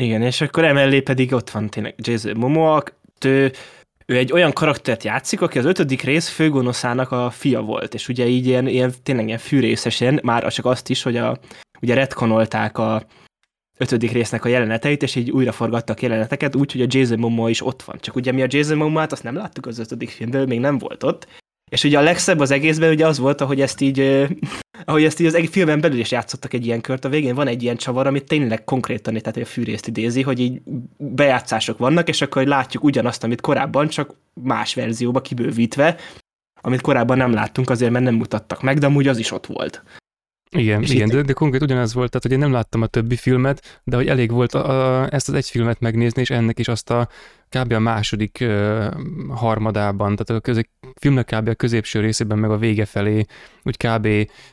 Igen, 0.00 0.22
és 0.22 0.40
akkor 0.40 0.64
emellé 0.64 1.00
pedig 1.00 1.32
ott 1.32 1.50
van 1.50 1.68
tényleg 1.68 1.94
Jason 1.96 2.36
Momoa, 2.36 2.82
ő, 3.24 3.52
ő 4.06 4.16
egy 4.16 4.32
olyan 4.32 4.52
karaktert 4.52 5.04
játszik, 5.04 5.40
aki 5.40 5.58
az 5.58 5.64
ötödik 5.64 6.02
rész 6.02 6.28
főgonoszának 6.28 7.10
a 7.10 7.30
fia 7.30 7.60
volt, 7.60 7.94
és 7.94 8.08
ugye 8.08 8.26
így 8.26 8.46
ilyen, 8.46 8.66
ilyen 8.66 8.92
tényleg 9.02 9.26
ilyen 9.26 9.38
fűrészesen, 9.38 10.20
már 10.22 10.52
csak 10.52 10.64
azt 10.64 10.90
is, 10.90 11.02
hogy 11.02 11.16
a, 11.16 11.38
ugye 11.80 11.94
retkonolták 11.94 12.78
a 12.78 13.06
ötödik 13.78 14.10
résznek 14.10 14.44
a 14.44 14.48
jeleneteit, 14.48 15.02
és 15.02 15.14
így 15.14 15.30
újra 15.30 15.52
forgattak 15.52 16.02
jeleneteket, 16.02 16.54
úgy, 16.56 16.72
hogy 16.72 16.82
a 16.82 16.86
Jason 16.88 17.18
Momoa 17.18 17.48
is 17.48 17.66
ott 17.66 17.82
van. 17.82 17.98
Csak 18.00 18.14
ugye 18.14 18.32
mi 18.32 18.42
a 18.42 18.46
Jason 18.48 18.76
Momoa-t 18.76 19.12
azt 19.12 19.22
nem 19.22 19.36
láttuk 19.36 19.66
az 19.66 19.78
ötödik 19.78 20.10
filmben, 20.10 20.48
még 20.48 20.60
nem 20.60 20.78
volt 20.78 21.02
ott, 21.02 21.26
és 21.70 21.84
ugye 21.84 21.98
a 21.98 22.02
legszebb 22.02 22.40
az 22.40 22.50
egészben 22.50 22.90
ugye 22.90 23.06
az 23.06 23.18
volt, 23.18 23.40
hogy 23.40 23.60
ezt 23.60 23.80
így 23.80 24.26
ahogy 24.84 25.04
ezt 25.04 25.20
így 25.20 25.26
az 25.26 25.34
egész 25.34 25.50
filmen 25.50 25.80
belül 25.80 25.98
is 25.98 26.10
játszottak 26.10 26.52
egy 26.52 26.66
ilyen 26.66 26.80
kört, 26.80 27.04
a 27.04 27.08
végén 27.08 27.34
van 27.34 27.46
egy 27.46 27.62
ilyen 27.62 27.76
csavar, 27.76 28.06
amit 28.06 28.24
tényleg 28.24 28.64
konkrétan, 28.64 29.14
tehát 29.14 29.36
a 29.36 29.44
fűrészt 29.44 29.86
idézi, 29.86 30.22
hogy 30.22 30.40
így 30.40 30.60
bejátszások 30.96 31.78
vannak, 31.78 32.08
és 32.08 32.22
akkor 32.22 32.46
látjuk 32.46 32.84
ugyanazt, 32.84 33.24
amit 33.24 33.40
korábban, 33.40 33.88
csak 33.88 34.14
más 34.32 34.74
verzióba 34.74 35.20
kibővítve, 35.20 35.96
amit 36.60 36.80
korábban 36.80 37.16
nem 37.16 37.32
láttunk 37.32 37.70
azért, 37.70 37.92
mert 37.92 38.04
nem 38.04 38.14
mutattak 38.14 38.62
meg, 38.62 38.78
de 38.78 38.86
amúgy 38.86 39.08
az 39.08 39.18
is 39.18 39.30
ott 39.32 39.46
volt. 39.46 39.82
Igen, 40.50 40.82
és 40.82 40.90
igen, 40.90 41.08
de, 41.08 41.22
de 41.22 41.32
konkrét 41.32 41.62
ugyanaz 41.62 41.94
volt, 41.94 42.08
tehát 42.08 42.22
hogy 42.22 42.32
én 42.32 42.38
nem 42.38 42.52
láttam 42.52 42.82
a 42.82 42.86
többi 42.86 43.16
filmet, 43.16 43.80
de 43.84 43.96
hogy 43.96 44.08
elég 44.08 44.30
volt 44.30 44.54
a, 44.54 45.00
a, 45.00 45.08
ezt 45.10 45.28
az 45.28 45.34
egy 45.34 45.48
filmet 45.48 45.80
megnézni, 45.80 46.20
és 46.20 46.30
ennek 46.30 46.58
is 46.58 46.68
azt 46.68 46.90
a 46.90 47.08
kb. 47.48 47.72
a 47.72 47.78
második 47.78 48.38
uh, 48.40 48.86
harmadában, 49.28 50.16
tehát 50.16 50.30
a 50.30 50.40
közé, 50.40 50.62
filmnek 51.00 51.34
kb. 51.34 51.48
a 51.48 51.54
középső 51.54 52.00
részében, 52.00 52.38
meg 52.38 52.50
a 52.50 52.58
vége 52.58 52.84
felé 52.84 53.24
úgy 53.62 53.76
kb. 53.76 54.08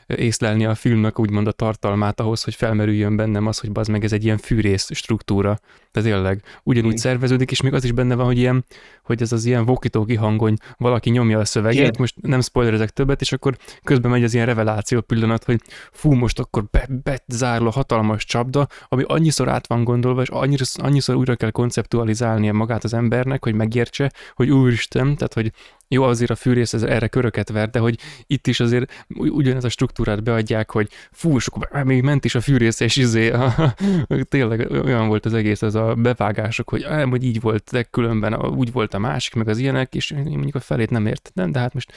észlelni 0.06 0.66
a 0.66 0.74
filmnek 0.74 1.18
úgymond 1.18 1.46
a 1.46 1.52
tartalmát 1.52 2.20
ahhoz, 2.20 2.42
hogy 2.42 2.54
felmerüljön 2.54 3.16
bennem 3.16 3.46
az, 3.46 3.58
hogy 3.58 3.70
az 3.72 3.88
meg 3.88 4.04
ez 4.04 4.12
egy 4.12 4.24
ilyen 4.24 4.38
fűrész 4.38 4.88
struktúra. 4.94 5.58
Tehát 5.92 6.10
tényleg 6.10 6.42
ugyanúgy 6.62 6.90
Igen. 6.90 7.02
szerveződik, 7.02 7.50
és 7.50 7.60
még 7.60 7.72
az 7.72 7.84
is 7.84 7.92
benne 7.92 8.14
van, 8.14 8.26
hogy 8.26 8.38
ilyen, 8.38 8.64
hogy 9.02 9.22
ez 9.22 9.32
az 9.32 9.44
ilyen 9.44 9.64
vokitóki 9.64 10.14
hangony, 10.14 10.56
valaki 10.76 11.10
nyomja 11.10 11.38
a 11.38 11.44
szöveget, 11.44 11.78
Igen. 11.78 11.94
most 11.98 12.14
nem 12.20 12.40
spoilerezek 12.40 12.90
többet, 12.90 13.20
és 13.20 13.32
akkor 13.32 13.56
közben 13.84 14.10
megy 14.10 14.24
az 14.24 14.34
ilyen 14.34 14.46
reveláció 14.46 15.00
pillanat, 15.00 15.44
hogy 15.44 15.60
fú, 15.92 16.12
most 16.12 16.38
akkor 16.38 16.64
be, 16.70 16.88
bezárul 17.26 17.66
a 17.66 17.70
hatalmas 17.70 18.24
csapda, 18.24 18.66
ami 18.88 19.04
annyiszor 19.06 19.48
át 19.48 19.66
van 19.66 19.84
gondolva, 19.84 20.22
és 20.22 20.28
annyiszor, 20.28 20.84
annyiszor 20.84 21.14
újra 21.14 21.36
kell 21.36 21.50
konceptualizálnia 21.50 22.52
magát 22.52 22.84
az 22.86 22.94
embernek, 22.94 23.44
hogy 23.44 23.54
megértse, 23.54 24.12
hogy 24.34 24.50
úristen, 24.50 25.14
tehát 25.14 25.34
hogy 25.34 25.52
jó, 25.88 26.02
azért 26.02 26.30
a 26.30 26.34
fűrész 26.34 26.72
ez 26.72 26.82
erre 26.82 27.08
köröket 27.08 27.48
ver, 27.48 27.70
de 27.70 27.78
hogy 27.78 27.98
itt 28.26 28.46
is 28.46 28.60
azért 28.60 29.06
ugyanez 29.08 29.64
a 29.64 29.68
struktúrát 29.68 30.22
beadják, 30.22 30.70
hogy 30.70 30.88
fú, 31.12 31.36
és 31.36 31.48
még 31.84 32.02
ment 32.02 32.24
is 32.24 32.34
a 32.34 32.40
fűrész, 32.40 32.80
és 32.80 32.96
izé, 32.96 33.30
a, 33.30 33.74
tényleg 34.28 34.70
olyan 34.70 35.08
volt 35.08 35.26
az 35.26 35.34
egész, 35.34 35.62
ez 35.62 35.74
a 35.74 35.94
bevágások, 35.94 36.70
hogy, 36.70 36.82
ám, 36.82 37.10
hogy 37.10 37.24
így 37.24 37.40
volt, 37.40 37.68
de 37.70 37.82
különben 37.82 38.46
úgy 38.46 38.72
volt 38.72 38.94
a 38.94 38.98
másik, 38.98 39.34
meg 39.34 39.48
az 39.48 39.58
ilyenek, 39.58 39.94
és 39.94 40.12
mondjuk 40.12 40.54
a 40.54 40.60
felét 40.60 40.90
nem 40.90 41.06
értettem, 41.06 41.52
de 41.52 41.58
hát 41.58 41.74
most 41.74 41.92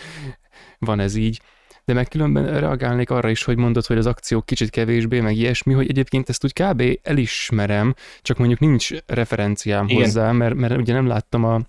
van 0.79 0.99
ez 0.99 1.15
így 1.15 1.41
de 1.89 1.95
meg 1.95 2.07
különben 2.07 2.59
reagálnék 2.59 3.09
arra 3.09 3.29
is, 3.29 3.43
hogy 3.43 3.57
mondod, 3.57 3.85
hogy 3.85 3.97
az 3.97 4.05
akciók 4.05 4.45
kicsit 4.45 4.69
kevésbé, 4.69 5.19
meg 5.19 5.35
ilyesmi, 5.35 5.73
hogy 5.73 5.89
egyébként 5.89 6.29
ezt 6.29 6.43
úgy 6.43 6.53
kb. 6.53 6.83
elismerem, 7.01 7.93
csak 8.21 8.37
mondjuk 8.37 8.59
nincs 8.59 8.89
referenciám 9.05 9.87
Igen. 9.87 10.03
hozzá, 10.03 10.31
mert, 10.31 10.55
mert 10.55 10.77
ugye 10.77 10.93
nem 10.93 11.07
láttam 11.07 11.43
a, 11.43 11.61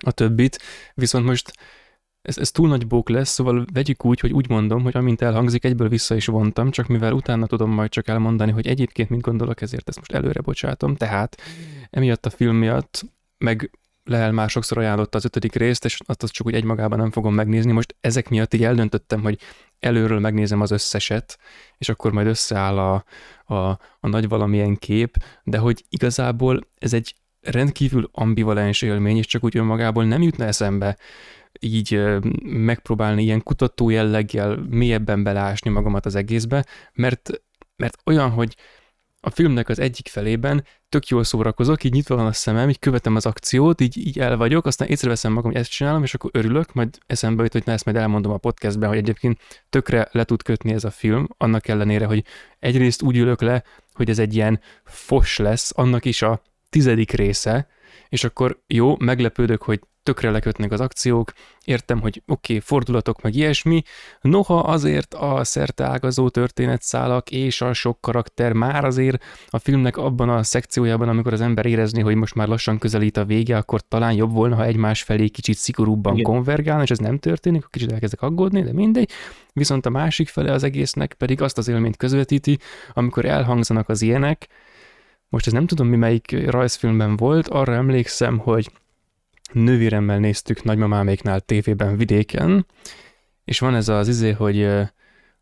a 0.00 0.10
többit, 0.10 0.58
viszont 0.94 1.24
most 1.24 1.52
ez, 2.22 2.38
ez 2.38 2.50
túl 2.50 2.68
nagy 2.68 2.86
bók 2.86 3.08
lesz, 3.08 3.30
szóval 3.30 3.64
vegyük 3.72 4.04
úgy, 4.04 4.20
hogy 4.20 4.32
úgy 4.32 4.48
mondom, 4.48 4.82
hogy 4.82 4.96
amint 4.96 5.22
elhangzik, 5.22 5.64
egyből 5.64 5.88
vissza 5.88 6.14
is 6.14 6.26
vontam, 6.26 6.70
csak 6.70 6.86
mivel 6.86 7.12
utána 7.12 7.46
tudom 7.46 7.70
majd 7.70 7.90
csak 7.90 8.08
elmondani, 8.08 8.52
hogy 8.52 8.66
egyébként 8.66 9.08
mit 9.08 9.20
gondolok, 9.20 9.60
ezért 9.60 9.88
ezt 9.88 9.98
most 9.98 10.12
előre 10.12 10.40
bocsátom, 10.40 10.94
tehát 10.94 11.40
emiatt 11.90 12.26
a 12.26 12.30
film 12.30 12.56
miatt, 12.56 13.04
meg 13.38 13.70
Lehel 14.08 14.32
már 14.32 14.50
sokszor 14.50 14.78
ajánlotta 14.78 15.18
az 15.18 15.24
ötödik 15.24 15.54
részt, 15.54 15.84
és 15.84 15.98
azt 16.06 16.32
csak 16.32 16.46
úgy 16.46 16.54
egymagában 16.54 16.98
nem 16.98 17.10
fogom 17.10 17.34
megnézni. 17.34 17.72
Most 17.72 17.96
ezek 18.00 18.28
miatt 18.28 18.54
így 18.54 18.64
eldöntöttem, 18.64 19.20
hogy 19.20 19.38
előről 19.78 20.18
megnézem 20.18 20.60
az 20.60 20.70
összeset, 20.70 21.38
és 21.78 21.88
akkor 21.88 22.12
majd 22.12 22.26
összeáll 22.26 22.78
a, 22.78 23.04
a, 23.54 23.54
a 24.00 24.08
nagy 24.08 24.28
valamilyen 24.28 24.76
kép, 24.76 25.16
de 25.44 25.58
hogy 25.58 25.84
igazából 25.88 26.60
ez 26.78 26.92
egy 26.92 27.14
rendkívül 27.40 28.08
ambivalens 28.12 28.82
élmény, 28.82 29.16
és 29.16 29.26
csak 29.26 29.44
úgy 29.44 29.56
önmagából 29.56 30.04
nem 30.04 30.22
jutna 30.22 30.44
eszembe 30.44 30.96
így 31.60 32.00
megpróbálni 32.42 33.22
ilyen 33.22 33.42
kutató 33.42 33.90
jelleggel 33.90 34.56
mélyebben 34.68 35.22
belásni 35.22 35.70
magamat 35.70 36.06
az 36.06 36.14
egészbe, 36.14 36.66
mert, 36.92 37.30
mert 37.76 37.96
olyan, 38.04 38.30
hogy 38.30 38.56
a 39.20 39.30
filmnek 39.30 39.68
az 39.68 39.78
egyik 39.78 40.08
felében 40.08 40.64
tök 40.88 41.08
jól 41.08 41.24
szórakozok, 41.24 41.84
így 41.84 41.92
nyitva 41.92 42.16
van 42.16 42.26
a 42.26 42.32
szemem, 42.32 42.68
így 42.68 42.78
követem 42.78 43.16
az 43.16 43.26
akciót, 43.26 43.80
így, 43.80 43.96
így 43.96 44.18
el 44.18 44.36
vagyok, 44.36 44.66
aztán 44.66 44.88
észreveszem 44.88 45.32
magam, 45.32 45.50
hogy 45.50 45.60
ezt 45.60 45.70
csinálom, 45.70 46.02
és 46.02 46.14
akkor 46.14 46.30
örülök, 46.32 46.72
majd 46.72 46.98
eszembe 47.06 47.42
jut, 47.42 47.52
hogy 47.52 47.62
na 47.64 47.72
ezt 47.72 47.84
majd 47.84 47.96
elmondom 47.96 48.32
a 48.32 48.36
podcastben, 48.36 48.88
hogy 48.88 48.98
egyébként 48.98 49.40
tökre 49.70 50.08
le 50.12 50.24
tud 50.24 50.42
kötni 50.42 50.72
ez 50.72 50.84
a 50.84 50.90
film, 50.90 51.26
annak 51.36 51.68
ellenére, 51.68 52.06
hogy 52.06 52.24
egyrészt 52.58 53.02
úgy 53.02 53.16
ülök 53.16 53.40
le, 53.40 53.64
hogy 53.92 54.10
ez 54.10 54.18
egy 54.18 54.34
ilyen 54.34 54.60
fos 54.84 55.36
lesz, 55.36 55.72
annak 55.74 56.04
is 56.04 56.22
a 56.22 56.42
tizedik 56.70 57.10
része, 57.10 57.68
és 58.08 58.24
akkor 58.24 58.62
jó, 58.66 58.96
meglepődök, 58.98 59.62
hogy 59.62 59.80
tökre 60.08 60.30
lekötnek 60.30 60.72
az 60.72 60.80
akciók, 60.80 61.32
értem, 61.64 62.00
hogy 62.00 62.22
oké, 62.26 62.52
okay, 62.52 62.64
fordulatok 62.66 63.22
meg 63.22 63.34
ilyesmi, 63.34 63.82
noha 64.20 64.58
azért 64.58 65.14
a 65.14 65.44
szerteágazó 65.44 66.28
történetszálak 66.28 67.30
és 67.30 67.60
a 67.60 67.72
sok 67.72 68.00
karakter 68.00 68.52
már 68.52 68.84
azért 68.84 69.24
a 69.48 69.58
filmnek 69.58 69.96
abban 69.96 70.28
a 70.28 70.42
szekciójában, 70.42 71.08
amikor 71.08 71.32
az 71.32 71.40
ember 71.40 71.66
érezni, 71.66 72.00
hogy 72.00 72.14
most 72.14 72.34
már 72.34 72.48
lassan 72.48 72.78
közelít 72.78 73.16
a 73.16 73.24
vége, 73.24 73.56
akkor 73.56 73.80
talán 73.80 74.12
jobb 74.12 74.32
volna, 74.32 74.54
ha 74.54 74.64
egymás 74.64 75.02
felé 75.02 75.28
kicsit 75.28 75.56
szigorúbban 75.56 76.12
Igen. 76.12 76.24
konvergálna, 76.24 76.82
és 76.82 76.90
ez 76.90 76.98
nem 76.98 77.18
történik, 77.18 77.58
akkor 77.58 77.70
kicsit 77.70 77.92
elkezdek 77.92 78.22
aggódni, 78.22 78.62
de 78.62 78.72
mindegy. 78.72 79.10
Viszont 79.52 79.86
a 79.86 79.90
másik 79.90 80.28
fele 80.28 80.52
az 80.52 80.62
egésznek 80.62 81.12
pedig 81.12 81.42
azt 81.42 81.58
az 81.58 81.68
élményt 81.68 81.96
közvetíti, 81.96 82.58
amikor 82.92 83.24
elhangzanak 83.24 83.88
az 83.88 84.02
ilyenek, 84.02 84.48
most 85.28 85.46
ez 85.46 85.52
nem 85.52 85.66
tudom, 85.66 85.86
mi 85.86 85.96
melyik 85.96 86.50
rajzfilmben 86.50 87.16
volt, 87.16 87.48
arra 87.48 87.74
emlékszem, 87.74 88.38
hogy 88.38 88.70
nővéremmel 89.52 90.18
néztük 90.18 90.62
nagymamáméknál 90.62 91.40
tévében 91.40 91.96
vidéken, 91.96 92.66
és 93.44 93.58
van 93.58 93.74
ez 93.74 93.88
az 93.88 94.08
izé, 94.08 94.30
hogy 94.30 94.68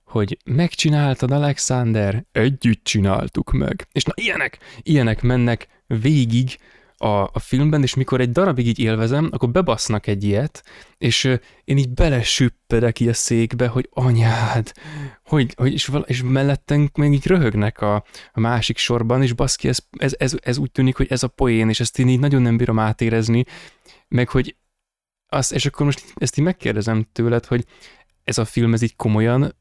hogy 0.04 0.38
megcsináltad, 0.44 1.30
Alexander, 1.30 2.24
együtt 2.32 2.84
csináltuk 2.84 3.52
meg. 3.52 3.88
És 3.92 4.02
na 4.02 4.12
ilyenek, 4.16 4.58
ilyenek 4.82 5.22
mennek 5.22 5.68
végig 5.86 6.58
a, 6.96 7.06
a 7.06 7.38
filmben, 7.38 7.82
és 7.82 7.94
mikor 7.94 8.20
egy 8.20 8.30
darabig 8.30 8.66
így 8.66 8.78
élvezem, 8.78 9.28
akkor 9.32 9.50
bebasznak 9.50 10.06
egy 10.06 10.24
ilyet, 10.24 10.62
és 10.98 11.24
én 11.64 11.76
így 11.76 11.88
belesüppedek 11.88 13.00
így 13.00 13.08
a 13.08 13.14
székbe, 13.14 13.66
hogy 13.66 13.88
anyád, 13.90 14.72
hogy, 15.24 15.52
hogy 15.56 15.72
és, 15.72 15.86
vala, 15.86 16.04
és 16.04 16.22
melletten 16.22 16.90
még 16.94 17.12
így 17.12 17.26
röhögnek 17.26 17.80
a, 17.80 17.94
a 18.32 18.40
másik 18.40 18.78
sorban, 18.78 19.22
és 19.22 19.32
baszki, 19.32 19.68
ez, 19.68 19.78
ez, 19.90 20.14
ez, 20.18 20.34
ez 20.42 20.58
úgy 20.58 20.70
tűnik, 20.70 20.96
hogy 20.96 21.06
ez 21.10 21.22
a 21.22 21.28
poén, 21.28 21.68
és 21.68 21.80
ezt 21.80 21.98
én 21.98 22.08
így 22.08 22.20
nagyon 22.20 22.42
nem 22.42 22.56
bírom 22.56 22.78
átérezni, 22.78 23.44
meg 24.08 24.28
hogy 24.28 24.56
azt, 25.26 25.52
és 25.52 25.66
akkor 25.66 25.86
most 25.86 26.12
ezt 26.14 26.38
így 26.38 26.44
megkérdezem 26.44 27.06
tőled, 27.12 27.46
hogy 27.46 27.64
ez 28.24 28.38
a 28.38 28.44
film, 28.44 28.72
ez 28.72 28.82
így 28.82 28.96
komolyan 28.96 29.56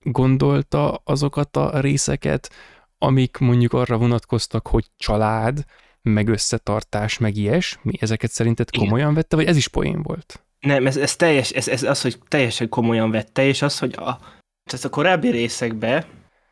gondolta 0.00 1.00
azokat 1.04 1.56
a 1.56 1.80
részeket, 1.80 2.50
amik 2.98 3.38
mondjuk 3.38 3.72
arra 3.72 3.96
vonatkoztak, 3.96 4.66
hogy 4.66 4.86
család, 4.96 5.64
meg 6.02 6.28
összetartás, 6.28 7.18
meg 7.18 7.36
ilyes, 7.36 7.78
mi 7.82 7.92
ezeket 8.00 8.30
szerinted 8.30 8.70
komolyan 8.70 9.14
vette, 9.14 9.36
vagy 9.36 9.46
ez 9.46 9.56
is 9.56 9.68
poén 9.68 10.02
volt? 10.02 10.44
Nem, 10.60 10.86
ez, 10.86 10.96
ez, 10.96 11.16
teljes, 11.16 11.50
ez, 11.50 11.68
ez 11.68 11.82
az, 11.82 12.00
hogy 12.00 12.18
teljesen 12.28 12.68
komolyan 12.68 13.10
vette, 13.10 13.44
és 13.44 13.62
az, 13.62 13.78
hogy 13.78 13.94
a, 13.94 14.18
tehát 14.64 14.84
a 14.84 14.88
korábbi 14.88 15.30
részekbe, 15.30 15.88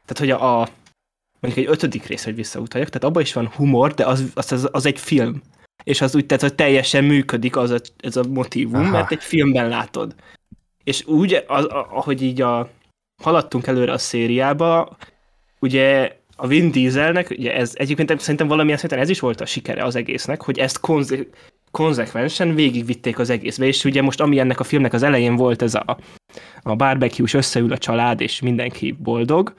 tehát 0.05 0.19
hogy 0.19 0.31
a, 0.31 0.61
a 0.61 0.69
mondjuk 1.41 1.67
egy 1.67 1.73
ötödik 1.73 2.07
rész, 2.07 2.25
hogy 2.25 2.35
visszautaljak, 2.35 2.89
tehát 2.89 3.05
abban 3.05 3.23
is 3.23 3.33
van 3.33 3.49
humor, 3.49 3.95
de 3.95 4.07
az, 4.07 4.25
az, 4.35 4.53
az, 4.53 4.69
az 4.73 4.87
egy 4.87 4.99
film 4.99 5.43
és 5.85 6.01
az 6.01 6.15
úgy 6.15 6.27
tehát, 6.27 6.43
hogy 6.43 6.55
teljesen 6.55 7.05
működik 7.05 7.57
az 7.57 7.71
a, 7.71 7.79
ez 7.97 8.17
a 8.17 8.25
motivum, 8.29 8.81
Aha. 8.81 8.91
mert 8.91 9.13
egy 9.13 9.23
filmben 9.23 9.69
látod. 9.69 10.15
És 10.85 11.07
úgy, 11.07 11.45
az, 11.47 11.65
ahogy 11.65 12.23
így 12.23 12.41
a, 12.41 12.71
haladtunk 13.23 13.67
előre 13.67 13.93
a 13.93 13.99
szériába, 13.99 14.97
ugye 15.61 16.17
a 16.37 16.47
Vin 16.47 16.71
Dieselnek, 16.71 17.31
ugye 17.31 17.55
ez 17.55 17.73
egyébként 17.75 18.21
szerintem 18.21 18.49
valamilyen 18.49 18.79
szinten 18.79 18.99
ez 18.99 19.09
is 19.09 19.21
volt 19.21 19.41
a 19.41 19.47
sikere 19.47 19.85
az 19.85 19.97
egésznek, 19.97 20.43
hogy 20.43 20.59
ezt 20.59 20.81
konze- 20.81 21.27
konzekvensen 21.71 22.55
végigvitték 22.55 23.19
az 23.19 23.31
egészbe, 23.31 23.67
és 23.67 23.85
ugye 23.85 24.03
most 24.03 24.21
ami 24.21 24.39
ennek 24.39 24.61
a 24.61 24.65
filmnek 24.65 24.93
az 24.93 25.03
elején 25.03 25.37
volt 25.37 25.63
ez 25.63 25.75
a, 25.75 25.99
a 26.63 26.77
barbecue 26.77 27.29
összeül 27.33 27.73
a 27.73 27.79
család, 27.79 28.21
és 28.21 28.41
mindenki 28.41 28.97
boldog, 28.99 29.55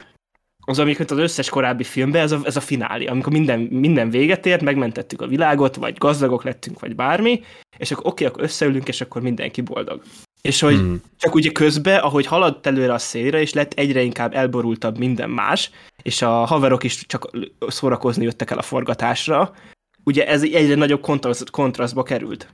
az, 0.69 0.79
amiket 0.79 1.11
az 1.11 1.17
összes 1.17 1.49
korábbi 1.49 1.83
filmben, 1.83 2.21
ez 2.21 2.31
a, 2.31 2.39
ez 2.43 2.55
a 2.55 2.61
finálé, 2.61 3.05
amikor 3.05 3.31
minden, 3.31 3.59
minden 3.59 4.09
véget 4.09 4.45
ért, 4.45 4.61
megmentettük 4.61 5.21
a 5.21 5.27
világot, 5.27 5.75
vagy 5.75 5.97
gazdagok 5.97 6.43
lettünk, 6.43 6.79
vagy 6.79 6.95
bármi, 6.95 7.41
és 7.77 7.91
akkor 7.91 8.07
oké, 8.07 8.25
akkor 8.25 8.43
összeülünk, 8.43 8.87
és 8.87 9.01
akkor 9.01 9.21
mindenki 9.21 9.61
boldog. 9.61 10.01
És 10.41 10.59
hogy 10.59 10.75
hmm. 10.75 11.01
csak 11.17 11.35
ugye 11.35 11.51
közben, 11.51 11.99
ahogy 11.99 12.25
haladt 12.25 12.67
előre 12.67 12.93
a 12.93 12.97
szélre, 12.97 13.41
és 13.41 13.53
lett 13.53 13.73
egyre 13.73 14.01
inkább 14.01 14.33
elborultabb 14.33 14.97
minden 14.97 15.29
más, 15.29 15.71
és 16.01 16.21
a 16.21 16.29
haverok 16.29 16.83
is 16.83 17.05
csak 17.05 17.29
szórakozni 17.67 18.23
jöttek 18.23 18.51
el 18.51 18.57
a 18.57 18.61
forgatásra, 18.61 19.53
ugye 20.03 20.27
ez 20.27 20.43
egyre 20.43 20.75
nagyobb 20.75 21.01
kontraszt, 21.01 21.49
kontrasztba 21.49 22.03
került. 22.03 22.53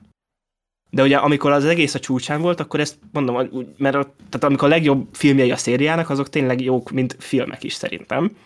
De 0.96 1.02
ugye 1.02 1.18
amikor 1.18 1.52
az 1.52 1.66
egész 1.66 1.96
a 1.96 2.00
csúcsán 2.00 2.42
volt, 2.42 2.60
akkor 2.60 2.80
ezt 2.80 2.98
mondom, 3.12 3.36
mert 3.78 3.96
a, 3.96 4.02
tehát 4.04 4.44
amikor 4.44 4.68
a 4.68 4.72
legjobb 4.72 5.08
filmjei 5.12 5.52
a 5.52 5.58
szériának, 5.58 6.10
azok 6.10 6.30
tényleg 6.30 6.62
jók, 6.62 6.92
mint 6.92 7.16
filmek 7.20 7.64
is 7.64 7.74
szerintem. 7.74 8.38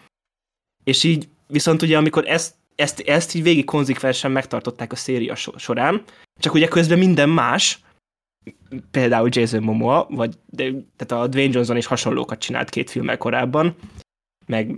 És 0.84 1.04
így 1.04 1.28
viszont 1.48 1.82
ugye 1.82 1.98
amikor 1.98 2.28
ezt, 2.28 2.56
ezt, 2.76 3.00
ezt 3.00 3.36
így 3.36 3.44
végig 3.44 3.66
konzekvensen 3.66 4.32
megtartották 4.32 4.92
a 4.92 4.96
széria 4.96 5.36
során, 5.36 6.04
csak 6.40 6.54
ugye 6.54 6.68
közben 6.68 6.98
minden 6.98 7.30
más, 7.30 7.80
például 8.92 9.30
Jason 9.32 9.64
Momoa, 9.64 10.08
vagy 10.10 10.34
de, 10.46 10.64
tehát 10.96 11.24
a 11.24 11.28
Dwayne 11.28 11.54
Johnson 11.54 11.78
is 11.78 11.86
hasonlókat 11.86 12.40
csinált 12.40 12.70
két 12.70 12.90
filmmel 12.90 13.18
korábban, 13.18 13.76
meg 14.46 14.76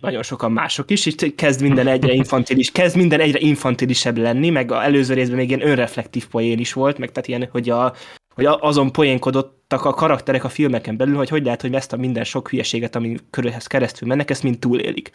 nagyon 0.00 0.22
sokan 0.22 0.52
mások 0.52 0.90
is, 0.90 1.06
és 1.06 1.14
kezd 1.36 1.62
minden 1.62 1.86
egyre 1.86 2.12
infantilis, 2.12 2.72
kezd 2.72 2.96
minden 2.96 3.20
egyre 3.20 3.38
infantilisebb 3.38 4.16
lenni, 4.16 4.50
meg 4.50 4.72
az 4.72 4.82
előző 4.82 5.14
részben 5.14 5.36
még 5.36 5.48
ilyen 5.48 5.66
önreflektív 5.66 6.26
poén 6.28 6.58
is 6.58 6.72
volt, 6.72 6.98
meg 6.98 7.12
tehát 7.12 7.28
ilyen, 7.28 7.48
hogy, 7.50 7.70
a, 7.70 7.94
hogy 8.34 8.44
azon 8.44 8.92
poénkodottak 8.92 9.84
a 9.84 9.92
karakterek 9.92 10.44
a 10.44 10.48
filmeken 10.48 10.96
belül, 10.96 11.16
hogy 11.16 11.28
hogy 11.28 11.44
lehet, 11.44 11.60
hogy 11.60 11.74
ezt 11.74 11.92
a 11.92 11.96
minden 11.96 12.24
sok 12.24 12.48
hülyeséget, 12.48 12.96
ami 12.96 13.16
körülhez 13.30 13.66
keresztül 13.66 14.08
mennek, 14.08 14.30
ezt 14.30 14.42
mind 14.42 14.58
túlélik. 14.58 15.10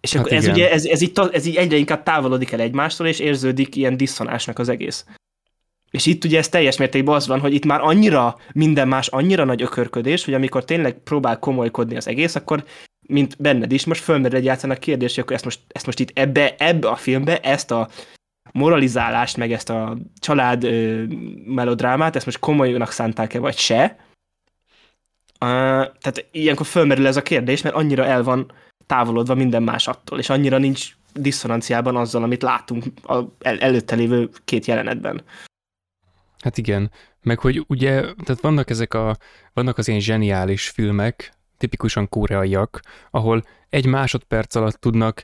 És 0.00 0.12
hát 0.12 0.24
akkor 0.24 0.36
ez 0.36 0.46
ugye, 0.46 0.70
ez, 0.70 0.84
ez, 0.84 1.00
így, 1.00 1.12
ez 1.32 1.46
így 1.46 1.56
egyre 1.56 1.76
inkább 1.76 2.02
távolodik 2.02 2.52
el 2.52 2.60
egymástól, 2.60 3.06
és 3.06 3.18
érződik 3.18 3.76
ilyen 3.76 3.96
diszonásnak 3.96 4.58
az 4.58 4.68
egész. 4.68 5.04
És 5.90 6.06
itt 6.06 6.24
ugye 6.24 6.38
ez 6.38 6.48
teljes 6.48 6.76
mértékben 6.76 7.14
az 7.14 7.26
van, 7.26 7.40
hogy 7.40 7.54
itt 7.54 7.64
már 7.64 7.80
annyira 7.80 8.36
minden 8.52 8.88
más, 8.88 9.08
annyira 9.08 9.44
nagy 9.44 9.62
ökörködés, 9.62 10.24
hogy 10.24 10.34
amikor 10.34 10.64
tényleg 10.64 10.98
próbál 10.98 11.38
komolykodni 11.38 11.96
az 11.96 12.06
egész, 12.06 12.34
akkor 12.34 12.64
mint 13.10 13.36
benned 13.38 13.72
is, 13.72 13.84
most 13.84 14.02
fölmerül 14.02 14.38
egyáltalán 14.38 14.76
a 14.76 14.80
kérdés, 14.80 15.14
hogy 15.14 15.22
akkor 15.22 15.34
ezt 15.36 15.44
most, 15.44 15.60
ezt 15.68 15.86
most 15.86 16.00
itt 16.00 16.18
ebbe, 16.18 16.54
ebbe 16.58 16.88
a 16.88 16.96
filmbe, 16.96 17.40
ezt 17.40 17.70
a 17.70 17.88
moralizálást, 18.52 19.36
meg 19.36 19.52
ezt 19.52 19.70
a 19.70 19.96
család 20.18 20.64
ö, 20.64 21.04
melodrámát, 21.44 22.16
ezt 22.16 22.24
most 22.24 22.38
komolynak 22.38 22.90
szánták-e, 22.90 23.38
vagy 23.38 23.56
se. 23.56 23.96
Uh, 25.42 25.48
tehát 26.00 26.26
ilyenkor 26.30 26.66
fölmerül 26.66 27.06
ez 27.06 27.16
a 27.16 27.22
kérdés, 27.22 27.62
mert 27.62 27.74
annyira 27.74 28.04
el 28.04 28.22
van 28.22 28.52
távolodva 28.86 29.34
minden 29.34 29.62
más 29.62 29.88
attól, 29.88 30.18
és 30.18 30.30
annyira 30.30 30.58
nincs 30.58 30.96
diszonanciában 31.12 31.96
azzal, 31.96 32.22
amit 32.22 32.42
látunk 32.42 32.84
az 33.02 33.24
el, 33.38 33.58
előtte 33.58 33.94
lévő 33.94 34.28
két 34.44 34.66
jelenetben. 34.66 35.22
Hát 36.38 36.58
igen, 36.58 36.90
meg 37.22 37.38
hogy 37.38 37.64
ugye, 37.66 37.90
tehát 38.00 38.40
vannak 38.40 38.70
ezek 38.70 38.94
a, 38.94 39.16
vannak 39.52 39.78
az 39.78 39.88
ilyen 39.88 40.00
zseniális 40.00 40.68
filmek, 40.68 41.32
tipikusan 41.60 42.08
koreaiak, 42.08 42.80
ahol 43.10 43.44
egy 43.68 43.86
másodperc 43.86 44.54
alatt 44.54 44.80
tudnak 44.80 45.22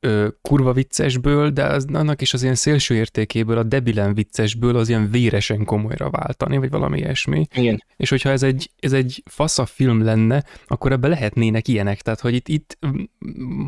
ö, 0.00 0.28
kurva 0.42 0.72
viccesből, 0.72 1.50
de 1.50 1.64
az, 1.64 1.86
annak 1.92 2.20
is 2.20 2.34
az 2.34 2.42
ilyen 2.42 2.54
szélső 2.54 2.94
értékéből, 2.94 3.58
a 3.58 3.62
debilen 3.62 4.14
viccesből 4.14 4.76
az 4.76 4.88
ilyen 4.88 5.10
véresen 5.10 5.64
komolyra 5.64 6.10
váltani, 6.10 6.56
vagy 6.58 6.70
valami 6.70 6.98
ilyesmi. 6.98 7.46
Igen. 7.54 7.84
És 7.96 8.10
hogyha 8.10 8.30
ez 8.30 8.42
egy, 8.42 8.70
ez 8.80 8.92
egy 8.92 9.22
fasza 9.26 9.66
film 9.66 10.02
lenne, 10.02 10.44
akkor 10.66 10.92
ebbe 10.92 11.08
lehetnének 11.08 11.68
ilyenek, 11.68 12.02
tehát 12.02 12.20
hogy 12.20 12.34
itt, 12.34 12.48
itt 12.48 12.78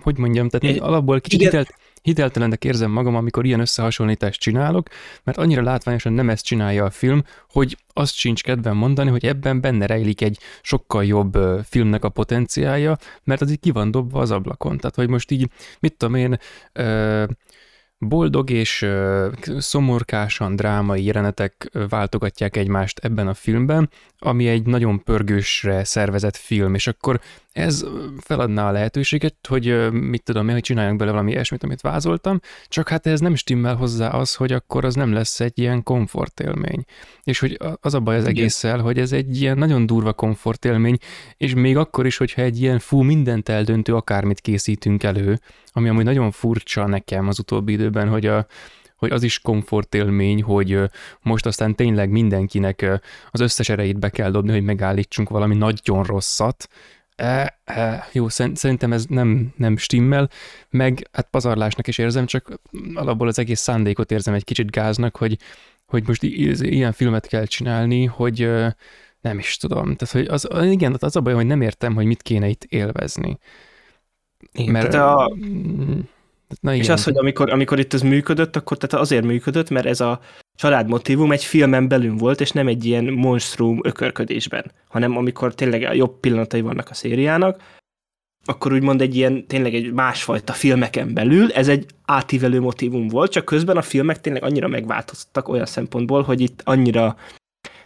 hogy 0.02 0.18
mondjam, 0.18 0.48
tehát 0.48 0.76
é, 0.76 0.78
alapból 0.78 1.20
kicsit 1.20 1.40
hitelt, 1.40 1.74
hiteltelennek 2.02 2.64
érzem 2.64 2.90
magam, 2.90 3.16
amikor 3.16 3.44
ilyen 3.44 3.60
összehasonlítást 3.60 4.40
csinálok, 4.40 4.88
mert 5.24 5.38
annyira 5.38 5.62
látványosan 5.62 6.12
nem 6.12 6.30
ezt 6.30 6.44
csinálja 6.44 6.84
a 6.84 6.90
film, 6.90 7.22
hogy 7.48 7.76
azt 7.92 8.14
sincs 8.14 8.42
kedvem 8.42 8.76
mondani, 8.76 9.10
hogy 9.10 9.26
ebben 9.26 9.60
benne 9.60 9.86
rejlik 9.86 10.20
egy 10.20 10.38
sokkal 10.62 11.04
jobb 11.04 11.38
filmnek 11.64 12.04
a 12.04 12.08
potenciája, 12.08 12.96
mert 13.24 13.40
az 13.40 13.50
így 13.50 13.60
ki 13.60 13.70
van 13.70 13.90
dobva 13.90 14.20
az 14.20 14.30
ablakon. 14.30 14.76
Tehát, 14.76 14.96
hogy 14.96 15.08
most 15.08 15.30
így, 15.30 15.50
mit 15.80 15.96
tudom 15.96 16.14
én, 16.14 16.38
boldog 18.02 18.50
és 18.50 18.86
szomorkásan 19.58 20.56
drámai 20.56 21.04
jelenetek 21.04 21.70
váltogatják 21.88 22.56
egymást 22.56 22.98
ebben 22.98 23.28
a 23.28 23.34
filmben, 23.34 23.90
ami 24.18 24.48
egy 24.48 24.66
nagyon 24.66 25.02
pörgősre 25.04 25.84
szervezett 25.84 26.36
film, 26.36 26.74
és 26.74 26.86
akkor 26.86 27.20
ez 27.52 27.84
feladná 28.18 28.68
a 28.68 28.72
lehetőséget, 28.72 29.34
hogy 29.48 29.90
mit 29.90 30.22
tudom 30.22 30.48
én, 30.48 30.54
hogy 30.54 30.62
csináljunk 30.62 30.98
bele 30.98 31.10
valami 31.10 31.30
ilyesmit, 31.30 31.62
amit 31.62 31.80
vázoltam, 31.80 32.40
csak 32.68 32.88
hát 32.88 33.06
ez 33.06 33.20
nem 33.20 33.34
stimmel 33.34 33.74
hozzá 33.74 34.08
az, 34.08 34.34
hogy 34.34 34.52
akkor 34.52 34.84
az 34.84 34.94
nem 34.94 35.12
lesz 35.12 35.40
egy 35.40 35.58
ilyen 35.58 35.82
komfortélmény. 35.82 36.84
És 37.22 37.38
hogy 37.38 37.58
az 37.80 37.94
a 37.94 38.00
baj 38.00 38.16
az 38.16 38.24
egésszel, 38.24 38.78
hogy 38.78 38.98
ez 38.98 39.12
egy 39.12 39.40
ilyen 39.40 39.58
nagyon 39.58 39.86
durva 39.86 40.12
komfortélmény, 40.12 40.96
és 41.36 41.54
még 41.54 41.76
akkor 41.76 42.06
is, 42.06 42.16
hogyha 42.16 42.42
egy 42.42 42.60
ilyen 42.60 42.78
fú 42.78 43.02
mindent 43.02 43.48
eldöntő 43.48 43.94
akármit 43.94 44.40
készítünk 44.40 45.02
elő, 45.02 45.40
ami 45.72 45.88
amúgy 45.88 46.04
nagyon 46.04 46.30
furcsa 46.30 46.86
nekem 46.86 47.28
az 47.28 47.38
utóbbi 47.38 47.72
időben, 47.72 48.08
hogy 48.08 48.26
a, 48.26 48.46
hogy 48.96 49.10
az 49.10 49.22
is 49.22 49.38
komfortélmény, 49.38 50.42
hogy 50.42 50.80
most 51.22 51.46
aztán 51.46 51.74
tényleg 51.74 52.10
mindenkinek 52.10 53.00
az 53.30 53.40
összes 53.40 53.68
erejét 53.68 53.98
be 53.98 54.08
kell 54.08 54.30
dobni, 54.30 54.52
hogy 54.52 54.62
megállítsunk 54.62 55.28
valami 55.28 55.56
nagyon 55.56 56.04
rosszat, 56.04 56.68
e, 57.16 57.60
e, 57.64 58.08
jó, 58.12 58.28
szerintem 58.28 58.92
ez 58.92 59.04
nem, 59.08 59.52
nem 59.56 59.76
stimmel, 59.76 60.30
meg 60.70 61.08
hát 61.12 61.28
pazarlásnak 61.30 61.86
is 61.86 61.98
érzem, 61.98 62.26
csak 62.26 62.60
alapból 62.94 63.28
az 63.28 63.38
egész 63.38 63.60
szándékot 63.60 64.10
érzem 64.10 64.34
egy 64.34 64.44
kicsit 64.44 64.70
gáznak, 64.70 65.16
hogy, 65.16 65.38
hogy 65.86 66.06
most 66.06 66.22
ilyen 66.22 66.92
filmet 66.92 67.26
kell 67.26 67.44
csinálni, 67.44 68.04
hogy 68.04 68.50
nem 69.20 69.38
is 69.38 69.56
tudom. 69.56 69.96
Tehát, 69.96 70.14
hogy 70.14 70.26
az, 70.26 70.48
igen, 70.70 70.96
az 70.98 71.16
a 71.16 71.20
baj, 71.20 71.34
hogy 71.34 71.46
nem 71.46 71.60
értem, 71.60 71.94
hogy 71.94 72.04
mit 72.04 72.22
kéne 72.22 72.48
itt 72.48 72.64
élvezni. 72.64 73.38
Igen, 74.52 74.72
mert, 74.72 74.90
tehát 74.90 75.16
a, 75.16 75.36
mm, 75.46 76.00
Na 76.60 76.72
igen. 76.72 76.84
És 76.84 76.88
az, 76.88 77.04
hogy 77.04 77.18
amikor, 77.18 77.50
amikor 77.50 77.78
itt 77.78 77.94
ez 77.94 78.02
működött, 78.02 78.56
akkor 78.56 78.76
tehát 78.76 79.04
azért 79.04 79.24
működött, 79.24 79.70
mert 79.70 79.86
ez 79.86 80.00
a 80.00 80.20
családmotívum 80.54 81.32
egy 81.32 81.44
filmen 81.44 81.88
belül 81.88 82.16
volt, 82.16 82.40
és 82.40 82.50
nem 82.50 82.66
egy 82.66 82.84
ilyen 82.84 83.04
monstrum 83.04 83.80
ökörködésben, 83.82 84.72
hanem 84.88 85.16
amikor 85.16 85.54
tényleg 85.54 85.82
a 85.82 85.92
jobb 85.92 86.20
pillanatai 86.20 86.60
vannak 86.60 86.90
a 86.90 86.94
szériának, 86.94 87.62
akkor 88.44 88.72
úgymond 88.72 89.00
egy 89.00 89.16
ilyen 89.16 89.46
tényleg 89.46 89.74
egy 89.74 89.92
másfajta 89.92 90.52
filmeken 90.52 91.14
belül, 91.14 91.52
ez 91.52 91.68
egy 91.68 91.86
átívelő 92.04 92.60
motivum 92.60 93.08
volt, 93.08 93.30
csak 93.30 93.44
közben 93.44 93.76
a 93.76 93.82
filmek 93.82 94.20
tényleg 94.20 94.42
annyira 94.42 94.68
megváltoztak 94.68 95.48
olyan 95.48 95.66
szempontból, 95.66 96.22
hogy 96.22 96.40
itt 96.40 96.60
annyira 96.64 97.16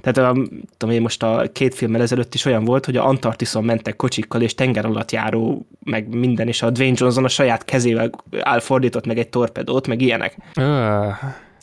tehát 0.05 0.31
a, 0.31 0.41
tudom 0.77 0.95
én 0.95 1.01
most 1.01 1.23
a 1.23 1.49
két 1.53 1.75
filmmel 1.75 2.01
ezelőtt 2.01 2.35
is 2.35 2.45
olyan 2.45 2.65
volt, 2.65 2.85
hogy 2.85 2.97
a 2.97 3.07
Antarktiszon 3.07 3.65
mentek 3.65 3.97
kocsikkal, 3.97 4.43
és 4.43 4.55
tenger 4.55 4.87
alatt 4.87 5.11
járó, 5.11 5.67
meg 5.85 6.15
minden, 6.15 6.49
és 6.49 6.63
a 6.63 6.71
Dwayne 6.71 6.97
Johnson 6.99 7.25
a 7.25 7.29
saját 7.29 7.65
kezével 7.65 8.11
fordított 8.59 9.07
meg 9.07 9.19
egy 9.19 9.29
torpedót, 9.29 9.87
meg 9.87 10.01
ilyenek. 10.01 10.37
Uh. 10.57 11.13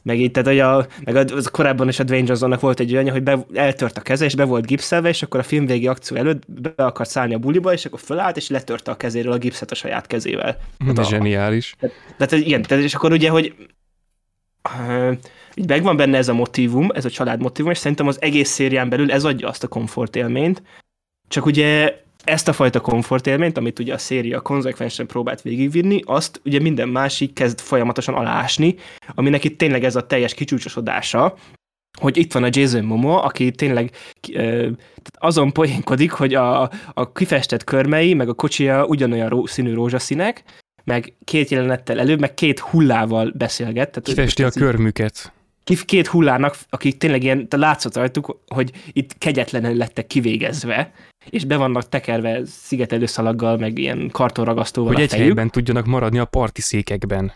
Meg 0.03 0.19
itt, 0.19 0.33
tehát, 0.33 0.49
hogy 0.49 0.59
a, 0.59 0.85
meg 1.03 1.15
az 1.15 1.47
korábban 1.47 1.87
is 1.87 1.99
a 1.99 2.03
Dwayne 2.03 2.25
Johnsonnak 2.27 2.59
volt 2.59 2.79
egy 2.79 2.93
olyan, 2.93 3.11
hogy 3.11 3.23
be, 3.23 3.45
eltört 3.53 3.97
a 3.97 4.01
keze, 4.01 4.25
és 4.25 4.35
be 4.35 4.43
volt 4.43 4.65
gipszelve, 4.65 5.09
és 5.09 5.23
akkor 5.23 5.39
a 5.39 5.43
film 5.43 5.65
végi 5.65 5.87
akció 5.87 6.17
előtt 6.17 6.43
be 6.51 6.83
akart 6.83 7.09
szállni 7.09 7.33
a 7.33 7.37
buliba, 7.37 7.73
és 7.73 7.85
akkor 7.85 7.99
fölállt, 7.99 8.37
és 8.37 8.49
letörte 8.49 8.91
a 8.91 8.97
kezéről 8.97 9.31
a 9.31 9.37
gipszet 9.37 9.71
a 9.71 9.75
saját 9.75 10.07
kezével. 10.07 10.57
De 10.85 10.93
tehát 10.93 11.09
zseniális. 11.09 11.75
A, 11.75 11.77
tehát, 11.79 11.95
tehát 12.17 12.45
igen, 12.45 12.61
tehát, 12.61 12.83
és 12.83 12.95
akkor 12.95 13.11
ugye, 13.11 13.29
hogy 13.29 13.55
így 15.55 15.67
megvan 15.67 15.97
benne 15.97 16.17
ez 16.17 16.27
a 16.27 16.33
motivum, 16.33 16.89
ez 16.93 17.05
a 17.05 17.09
család 17.09 17.41
motivum, 17.41 17.71
és 17.71 17.77
szerintem 17.77 18.07
az 18.07 18.21
egész 18.21 18.49
szérián 18.49 18.89
belül 18.89 19.11
ez 19.11 19.23
adja 19.23 19.47
azt 19.47 19.63
a 19.63 19.67
komfort 19.67 20.15
élményt. 20.15 20.63
Csak 21.27 21.45
ugye 21.45 21.99
ezt 22.23 22.47
a 22.47 22.53
fajta 22.53 22.79
komfort 22.79 23.27
élményt, 23.27 23.57
amit 23.57 23.79
ugye 23.79 23.93
a 23.93 23.97
széria 23.97 24.41
konzekvensen 24.41 25.07
próbált 25.07 25.41
végigvinni, 25.41 26.01
azt 26.05 26.41
ugye 26.45 26.59
minden 26.59 26.89
másik 26.89 27.33
kezd 27.33 27.59
folyamatosan 27.59 28.15
alásni, 28.15 28.75
aminek 29.15 29.43
itt 29.43 29.57
tényleg 29.57 29.83
ez 29.83 29.95
a 29.95 30.07
teljes 30.07 30.33
kicsúcsosodása, 30.33 31.35
hogy 31.99 32.17
itt 32.17 32.33
van 32.33 32.43
a 32.43 32.49
Jason 32.51 32.83
Momoa, 32.83 33.23
aki 33.23 33.51
tényleg 33.51 33.91
ö, 34.33 34.69
azon 35.13 35.51
poénkodik, 35.51 36.11
hogy 36.11 36.33
a, 36.33 36.61
a 36.93 37.11
kifestett 37.11 37.63
körmei, 37.63 38.13
meg 38.13 38.29
a 38.29 38.33
kocsija 38.33 38.85
ugyanolyan 38.85 39.29
ró, 39.29 39.45
színű 39.45 39.73
rózsaszínek, 39.73 40.43
meg 40.83 41.13
két 41.23 41.49
jelenettel 41.49 41.99
előbb, 41.99 42.19
meg 42.19 42.33
két 42.33 42.59
hullával 42.59 43.31
beszélget. 43.35 43.89
Tehát 43.89 44.03
Kifesti 44.03 44.43
a 44.43 44.49
körmüket. 44.49 45.33
Két 45.63 46.07
hullának, 46.07 46.57
akik 46.69 46.97
tényleg 46.97 47.23
ilyen, 47.23 47.47
te 47.47 47.57
látszott 47.57 47.95
rajtuk, 47.95 48.39
hogy 48.47 48.71
itt 48.91 49.17
kegyetlenül 49.17 49.75
lettek 49.75 50.07
kivégezve, 50.07 50.91
és 51.29 51.45
be 51.45 51.57
vannak 51.57 51.89
tekerve 51.89 52.41
szigetelő 52.45 53.05
szalaggal, 53.05 53.57
meg 53.57 53.77
ilyen 53.77 54.09
kartonragasztóval 54.11 54.93
Hogy 54.93 55.01
egy 55.01 55.09
fejük. 55.09 55.25
helyben 55.25 55.49
tudjanak 55.49 55.85
maradni 55.85 56.19
a 56.19 56.25
parti 56.25 56.61
székekben. 56.61 57.31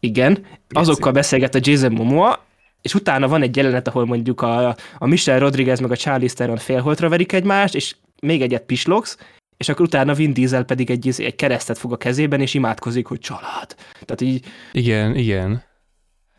Igen, 0.00 0.46
azokkal 0.68 1.12
beszélget 1.12 1.54
a 1.54 1.58
Jason 1.62 1.92
Momoa, 1.92 2.44
és 2.82 2.94
utána 2.94 3.28
van 3.28 3.42
egy 3.42 3.56
jelenet, 3.56 3.88
ahol 3.88 4.06
mondjuk 4.06 4.40
a, 4.40 4.76
a 4.98 5.06
Michelle 5.06 5.38
Rodriguez 5.38 5.80
meg 5.80 5.90
a 5.90 5.96
Charlie 5.96 6.28
Theron 6.28 6.56
félholtra 6.56 7.08
verik 7.08 7.32
egymást, 7.32 7.74
és 7.74 7.96
még 8.20 8.42
egyet 8.42 8.62
pislogsz, 8.62 9.18
és 9.56 9.68
akkor 9.68 9.86
utána 9.86 10.14
Vin 10.14 10.32
Diesel 10.32 10.64
pedig 10.64 10.90
egy, 10.90 11.14
egy 11.16 11.36
keresztet 11.36 11.78
fog 11.78 11.92
a 11.92 11.96
kezében, 11.96 12.40
és 12.40 12.54
imádkozik, 12.54 13.06
hogy 13.06 13.18
család. 13.18 13.74
Tehát 13.92 14.20
így... 14.20 14.44
Igen, 14.72 15.16
igen. 15.16 15.62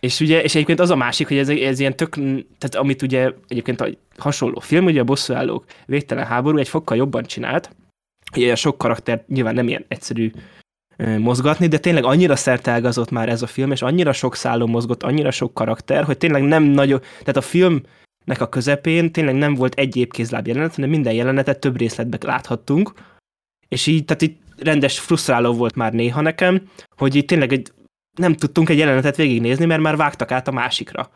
És 0.06 0.20
ugye, 0.20 0.44
és 0.44 0.56
egyébként 0.56 0.80
az 0.80 0.90
a 0.90 0.96
másik, 0.96 1.28
hogy 1.28 1.38
ez, 1.38 1.50
ez 1.50 1.80
ilyen 1.80 1.96
tök, 1.96 2.14
tehát 2.58 2.76
amit 2.76 3.02
ugye 3.02 3.32
egyébként 3.48 3.82
a 3.82 3.88
hasonló 4.18 4.60
film, 4.60 4.86
ugye 4.86 5.00
a 5.00 5.04
bosszúállók 5.04 5.66
végtelen 5.86 6.26
háború 6.26 6.58
egy 6.58 6.68
fokkal 6.68 6.98
jobban 6.98 7.24
csinált, 7.24 7.76
ugye 8.36 8.56
sok 8.56 8.78
karakter 8.78 9.24
nyilván 9.28 9.54
nem 9.54 9.68
ilyen 9.68 9.86
egyszerű 9.88 10.32
mozgatni, 11.18 11.68
de 11.68 11.78
tényleg 11.78 12.04
annyira 12.04 12.36
szertelgazott 12.36 13.12
már 13.12 13.30
ez 13.30 13.42
a 13.42 13.48
film, 13.48 13.72
és 13.72 13.82
annyira 13.82 14.14
sok 14.14 14.36
szálló 14.36 14.66
mozgott, 14.66 15.04
annyira 15.04 15.32
sok 15.32 15.54
karakter, 15.54 16.04
hogy 16.04 16.18
tényleg 16.18 16.44
nem 16.44 16.64
nagyon, 16.64 17.00
tehát 17.00 17.38
a 17.38 17.42
film 17.42 17.82
nek 18.26 18.42
a 18.42 18.50
közepén 18.50 19.12
tényleg 19.12 19.36
nem 19.36 19.54
volt 19.54 19.74
egy 19.74 19.96
épkézláb 19.96 20.48
jelenet, 20.48 20.76
hanem 20.76 20.90
minden 20.90 21.14
jelenetet 21.14 21.60
több 21.60 21.78
részletbe 21.78 22.18
láthattunk, 22.22 22.94
és 23.68 23.88
így, 23.88 24.06
tehát 24.06 24.22
itt 24.22 24.40
rendes 24.58 25.00
frusztráló 25.00 25.54
volt 25.54 25.76
már 25.76 25.94
néha 25.94 26.22
nekem, 26.22 26.70
hogy 26.98 27.16
itt 27.16 27.28
tényleg 27.28 27.54
egy, 27.54 27.72
nem 28.16 28.36
tudtunk 28.36 28.70
egy 28.70 28.78
jelenetet 28.78 29.16
végignézni, 29.16 29.66
mert 29.66 29.82
már 29.82 29.96
vágtak 29.96 30.32
át 30.32 30.48
a 30.48 30.52
másikra. 30.52 31.10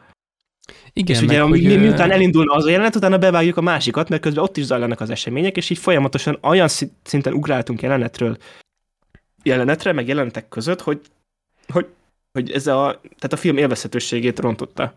Igen, 0.93 1.15
és 1.15 1.21
ugye 1.21 1.41
hogy... 1.41 1.63
mi, 1.63 1.75
miután 1.75 2.11
elindulna 2.11 2.53
az 2.53 2.65
a 2.65 2.69
jelenet, 2.69 2.95
utána 2.95 3.17
bevágjuk 3.17 3.57
a 3.57 3.61
másikat, 3.61 4.09
mert 4.09 4.21
közben 4.21 4.43
ott 4.43 4.57
is 4.57 4.63
zajlanak 4.63 4.99
az 4.99 5.09
események, 5.09 5.57
és 5.57 5.69
így 5.69 5.77
folyamatosan 5.77 6.37
olyan 6.41 6.67
szinten 7.03 7.33
ugráltunk 7.33 7.81
jelenetről 7.81 8.37
jelenetre, 9.43 9.91
meg 9.91 10.07
jelenetek 10.07 10.47
között, 10.47 10.81
hogy, 10.81 11.01
hogy 11.67 11.87
hogy 12.31 12.51
ez 12.51 12.67
a, 12.67 13.01
tehát 13.01 13.33
a 13.33 13.37
film 13.37 13.57
élvezhetőségét 13.57 14.39
rontotta. 14.39 14.93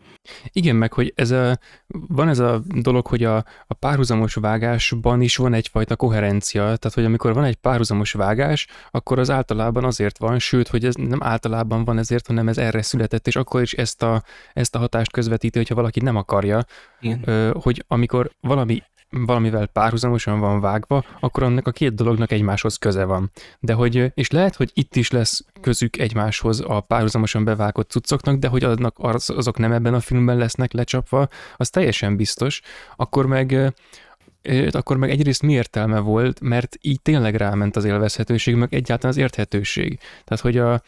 Igen, 0.52 0.76
meg 0.76 0.92
hogy 0.92 1.12
ez 1.16 1.30
a, 1.30 1.58
van 1.88 2.28
ez 2.28 2.38
a 2.38 2.62
dolog, 2.74 3.06
hogy 3.06 3.24
a, 3.24 3.36
a 3.66 3.74
párhuzamos 3.78 4.34
vágásban 4.34 5.20
is 5.20 5.36
van 5.36 5.54
egyfajta 5.54 5.96
koherencia, 5.96 6.62
tehát 6.62 6.92
hogy 6.94 7.04
amikor 7.04 7.34
van 7.34 7.44
egy 7.44 7.56
párhuzamos 7.56 8.12
vágás, 8.12 8.66
akkor 8.90 9.18
az 9.18 9.30
általában 9.30 9.84
azért 9.84 10.18
van, 10.18 10.38
sőt, 10.38 10.68
hogy 10.68 10.84
ez 10.84 10.94
nem 10.94 11.22
általában 11.22 11.84
van 11.84 11.98
ezért, 11.98 12.26
hanem 12.26 12.48
ez 12.48 12.58
erre 12.58 12.82
született, 12.82 13.26
és 13.26 13.36
akkor 13.36 13.62
is 13.62 13.72
ezt 13.72 14.02
a, 14.02 14.22
ezt 14.52 14.74
a 14.74 14.78
hatást 14.78 15.12
közvetíti, 15.12 15.58
hogyha 15.58 15.74
valaki 15.74 16.00
nem 16.00 16.16
akarja, 16.16 16.64
Igen. 17.00 17.52
hogy 17.60 17.84
amikor 17.88 18.30
valami 18.40 18.82
valamivel 19.12 19.66
párhuzamosan 19.66 20.40
van 20.40 20.60
vágva, 20.60 21.04
akkor 21.20 21.42
annak 21.42 21.66
a 21.66 21.70
két 21.70 21.94
dolognak 21.94 22.32
egymáshoz 22.32 22.76
köze 22.76 23.04
van. 23.04 23.30
De 23.60 23.72
hogy, 23.72 24.12
és 24.14 24.30
lehet, 24.30 24.56
hogy 24.56 24.70
itt 24.74 24.96
is 24.96 25.10
lesz 25.10 25.44
közük 25.60 25.98
egymáshoz 25.98 26.62
a 26.66 26.80
párhuzamosan 26.80 27.44
bevágott 27.44 27.90
cuccoknak, 27.90 28.36
de 28.36 28.48
hogy 28.48 28.64
azok, 28.64 28.98
azok 29.26 29.58
nem 29.58 29.72
ebben 29.72 29.94
a 29.94 30.00
filmben 30.00 30.36
lesznek 30.36 30.72
lecsapva, 30.72 31.28
az 31.56 31.70
teljesen 31.70 32.16
biztos, 32.16 32.60
akkor 32.96 33.26
meg 33.26 33.74
akkor 34.70 34.96
meg 34.96 35.10
egyrészt 35.10 35.42
mi 35.42 35.52
értelme 35.52 35.98
volt, 35.98 36.40
mert 36.40 36.76
így 36.80 37.00
tényleg 37.02 37.34
ráment 37.34 37.76
az 37.76 37.84
élvezhetőség, 37.84 38.54
meg 38.54 38.74
egyáltalán 38.74 39.16
az 39.16 39.22
érthetőség. 39.22 39.98
Tehát, 40.24 40.42
hogy 40.42 40.58
a, 40.58 40.82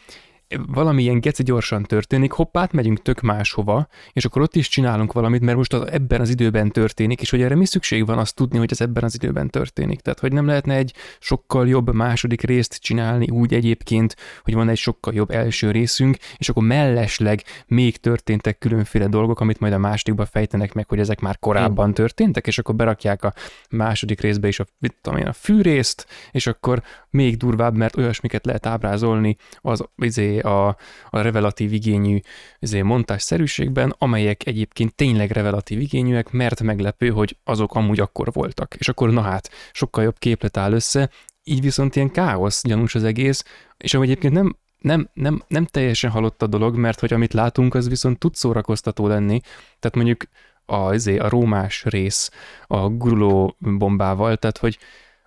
valami 0.67 1.01
ilyen 1.01 1.19
geci 1.19 1.43
gyorsan 1.43 1.83
történik, 1.83 2.31
hoppát 2.31 2.71
megyünk 2.71 3.01
tök 3.01 3.21
máshova, 3.21 3.87
és 4.13 4.25
akkor 4.25 4.41
ott 4.41 4.55
is 4.55 4.67
csinálunk 4.67 5.13
valamit, 5.13 5.41
mert 5.41 5.57
most 5.57 5.73
az 5.73 5.91
ebben 5.91 6.21
az 6.21 6.29
időben 6.29 6.71
történik, 6.71 7.21
és 7.21 7.29
hogy 7.29 7.41
erre 7.41 7.55
mi 7.55 7.65
szükség 7.65 8.05
van 8.05 8.17
azt 8.17 8.35
tudni, 8.35 8.57
hogy 8.57 8.71
ez 8.71 8.81
ebben 8.81 9.03
az 9.03 9.13
időben 9.13 9.49
történik. 9.49 9.99
Tehát, 9.99 10.19
hogy 10.19 10.33
nem 10.33 10.45
lehetne 10.45 10.75
egy 10.75 10.93
sokkal 11.19 11.67
jobb 11.67 11.93
második 11.93 12.41
részt 12.41 12.75
csinálni 12.75 13.29
úgy 13.29 13.53
egyébként, 13.53 14.15
hogy 14.43 14.53
van 14.53 14.69
egy 14.69 14.77
sokkal 14.77 15.13
jobb 15.13 15.31
első 15.31 15.71
részünk, 15.71 16.17
és 16.37 16.49
akkor 16.49 16.63
mellesleg 16.63 17.43
még 17.67 17.97
történtek 17.97 18.57
különféle 18.57 19.07
dolgok, 19.07 19.39
amit 19.39 19.59
majd 19.59 19.73
a 19.73 19.77
másodikba 19.77 20.25
fejtenek 20.25 20.73
meg, 20.73 20.89
hogy 20.89 20.99
ezek 20.99 21.19
már 21.19 21.39
korábban 21.39 21.93
történtek, 21.93 22.47
és 22.47 22.57
akkor 22.57 22.75
berakják 22.75 23.23
a 23.23 23.33
második 23.69 24.21
részbe 24.21 24.47
is 24.47 24.59
a, 24.59 24.65
tudom 25.01 25.19
én, 25.19 25.27
a 25.27 25.33
fűrészt, 25.33 26.07
és 26.31 26.47
akkor 26.47 26.83
még 27.09 27.37
durvább, 27.37 27.75
mert 27.75 27.97
olyasmiket 27.97 28.45
lehet 28.45 28.65
ábrázolni 28.65 29.37
az 29.61 29.83
izé, 29.97 30.34
a, 30.39 30.67
a 31.09 31.21
revelatív 31.21 31.73
igényű 31.73 32.19
izé, 32.59 32.83
szerűségben, 33.07 33.95
amelyek 33.97 34.45
egyébként 34.47 34.95
tényleg 34.95 35.31
revelatív 35.31 35.79
igényűek, 35.79 36.31
mert 36.31 36.61
meglepő, 36.61 37.09
hogy 37.09 37.37
azok 37.43 37.75
amúgy 37.75 37.99
akkor 37.99 38.31
voltak. 38.31 38.75
És 38.77 38.89
akkor 38.89 39.09
na 39.09 39.21
hát, 39.21 39.49
sokkal 39.71 40.03
jobb 40.03 40.17
képlet 40.19 40.57
áll 40.57 40.71
össze, 40.71 41.09
így 41.43 41.61
viszont 41.61 41.95
ilyen 41.95 42.11
káosz 42.11 42.61
gyanús 42.63 42.95
az 42.95 43.03
egész, 43.03 43.43
és 43.77 43.93
amúgy 43.93 44.09
egyébként 44.09 44.33
nem, 44.33 44.55
nem, 44.79 45.09
nem, 45.13 45.43
nem 45.47 45.65
teljesen 45.65 46.11
halott 46.11 46.41
a 46.41 46.47
dolog, 46.47 46.75
mert 46.75 46.99
hogy 46.99 47.13
amit 47.13 47.33
látunk, 47.33 47.73
az 47.73 47.89
viszont 47.89 48.19
tud 48.19 48.35
szórakoztató 48.35 49.07
lenni. 49.07 49.39
Tehát 49.79 49.95
mondjuk 49.95 50.23
a, 50.65 50.75
azért 50.75 51.21
a 51.21 51.29
rómás 51.29 51.83
rész 51.83 52.31
a 52.67 52.89
guruló 52.89 53.55
bombával, 53.59 54.37
tehát 54.37 54.57
hogy 54.57 54.77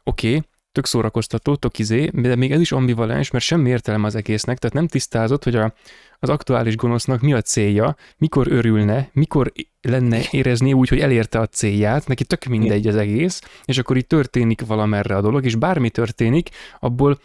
oké, 0.05 0.29
okay, 0.37 0.49
tök 0.79 0.87
szórakoztató, 0.87 1.57
tök 1.57 1.79
izé, 1.79 2.11
de 2.13 2.37
még 2.37 2.53
ez 2.53 2.61
is 2.61 2.73
ambivalens, 2.73 3.31
mert 3.31 3.45
semmi 3.45 3.69
értelme 3.69 4.07
az 4.07 4.15
egésznek, 4.15 4.59
tehát 4.59 4.77
nem 4.77 4.87
tisztázott, 4.87 5.45
hogy 5.45 5.57
a, 5.57 5.75
az 6.19 6.29
aktuális 6.29 6.77
gonosznak 6.77 7.21
mi 7.21 7.33
a 7.33 7.41
célja, 7.41 7.97
mikor 8.17 8.47
örülne, 8.53 9.11
mikor 9.13 9.53
lenne 9.81 10.21
érezni 10.31 10.73
úgy, 10.73 10.89
hogy 10.89 11.01
elérte 11.01 11.39
a 11.39 11.47
célját, 11.47 12.07
neki 12.07 12.25
tök 12.25 12.45
mindegy 12.45 12.87
az 12.87 12.97
egész, 12.97 13.43
és 13.65 13.79
akkor 13.79 13.97
így 13.97 14.07
történik 14.07 14.67
valamerre 14.67 15.17
a 15.17 15.21
dolog, 15.21 15.45
és 15.45 15.55
bármi 15.55 15.91
történik, 15.91 16.49
abból, 16.81 17.19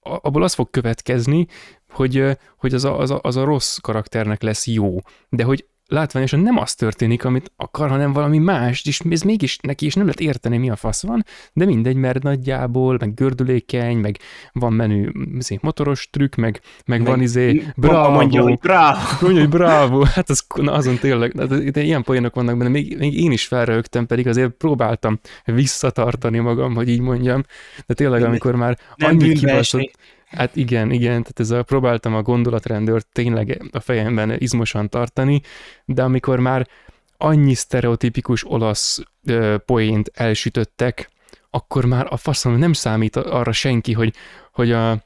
abból 0.00 0.42
az 0.42 0.54
fog 0.54 0.70
következni, 0.70 1.46
hogy, 1.88 2.38
hogy 2.56 2.74
az, 2.74 2.84
a, 2.84 2.98
az, 2.98 3.10
a, 3.10 3.18
az 3.22 3.36
a 3.36 3.44
rossz 3.44 3.76
karakternek 3.76 4.42
lesz 4.42 4.66
jó. 4.66 4.96
De 5.28 5.44
hogy 5.44 5.66
látványosan 5.90 6.40
nem 6.40 6.58
az 6.58 6.74
történik, 6.74 7.24
amit 7.24 7.52
akar, 7.56 7.88
hanem 7.88 8.12
valami 8.12 8.38
más, 8.38 8.84
és 8.84 9.00
ez 9.10 9.22
mégis 9.22 9.58
neki 9.62 9.86
is 9.86 9.94
nem 9.94 10.04
lehet 10.04 10.20
érteni, 10.20 10.56
mi 10.56 10.70
a 10.70 10.76
fasz 10.76 11.02
van, 11.02 11.24
de 11.52 11.64
mindegy, 11.64 11.96
mert 11.96 12.22
nagyjából, 12.22 12.96
meg 13.00 13.14
gördülékeny, 13.14 13.96
meg 13.96 14.18
van 14.52 14.72
menü 14.72 15.10
izé, 15.38 15.58
motoros 15.62 16.08
trükk, 16.10 16.34
meg, 16.34 16.60
meg, 16.86 16.98
meg 16.98 17.08
van 17.08 17.20
izé, 17.20 17.64
bravo, 17.76 18.10
mondja, 18.10 18.42
hogy 18.42 18.58
bravo. 18.58 18.98
Mondja, 19.20 19.40
hogy 19.40 19.50
bravo, 19.50 20.04
hát 20.04 20.30
az, 20.30 20.44
na, 20.54 20.72
azon 20.72 20.98
tényleg, 20.98 21.32
de, 21.32 21.70
de 21.70 21.82
ilyen 21.82 22.02
poénok 22.02 22.34
vannak 22.34 22.56
benne, 22.56 22.70
még, 22.70 22.98
még 22.98 23.20
én 23.20 23.32
is 23.32 23.46
felrögtem, 23.46 24.06
pedig 24.06 24.26
azért 24.26 24.50
próbáltam 24.50 25.20
visszatartani 25.44 26.38
magam, 26.38 26.74
hogy 26.74 26.88
így 26.88 27.00
mondjam, 27.00 27.42
de 27.86 27.94
tényleg, 27.94 28.22
amikor 28.22 28.54
már 28.54 28.78
annyi 28.96 29.32
kibaszott, 29.32 29.90
Hát 30.30 30.56
igen, 30.56 30.90
igen, 30.90 31.22
tehát 31.22 31.40
ez 31.40 31.50
a, 31.50 31.62
próbáltam 31.62 32.14
a 32.14 32.22
gondolatrendőrt 32.22 33.06
tényleg 33.12 33.62
a 33.72 33.80
fejemben 33.80 34.36
izmosan 34.38 34.88
tartani, 34.88 35.40
de 35.84 36.02
amikor 36.02 36.40
már 36.40 36.68
annyi 37.16 37.54
sztereotipikus 37.54 38.50
olasz 38.50 39.02
ö, 39.26 39.56
poént 39.64 40.10
elsütöttek, 40.14 41.10
akkor 41.50 41.84
már 41.84 42.06
a 42.10 42.16
faszom 42.16 42.58
nem 42.58 42.72
számít 42.72 43.16
arra 43.16 43.52
senki, 43.52 43.92
hogy, 43.92 44.14
hogy 44.52 44.72
a 44.72 45.04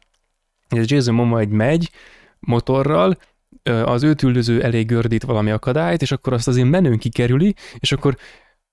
ez 0.69 0.91
Jason 0.91 1.15
Momoa 1.15 1.41
egy 1.41 1.49
megy 1.49 1.91
motorral, 2.39 3.17
az 3.85 4.03
őt 4.03 4.23
üldöző 4.23 4.63
elég 4.63 4.87
gördít 4.87 5.23
valami 5.23 5.51
akadályt, 5.51 6.03
és 6.03 6.13
akkor 6.13 6.33
azt 6.33 6.49
azért 6.49 6.69
menőn 6.69 6.99
kikerüli, 6.99 7.55
és 7.79 7.93
akkor 7.93 8.17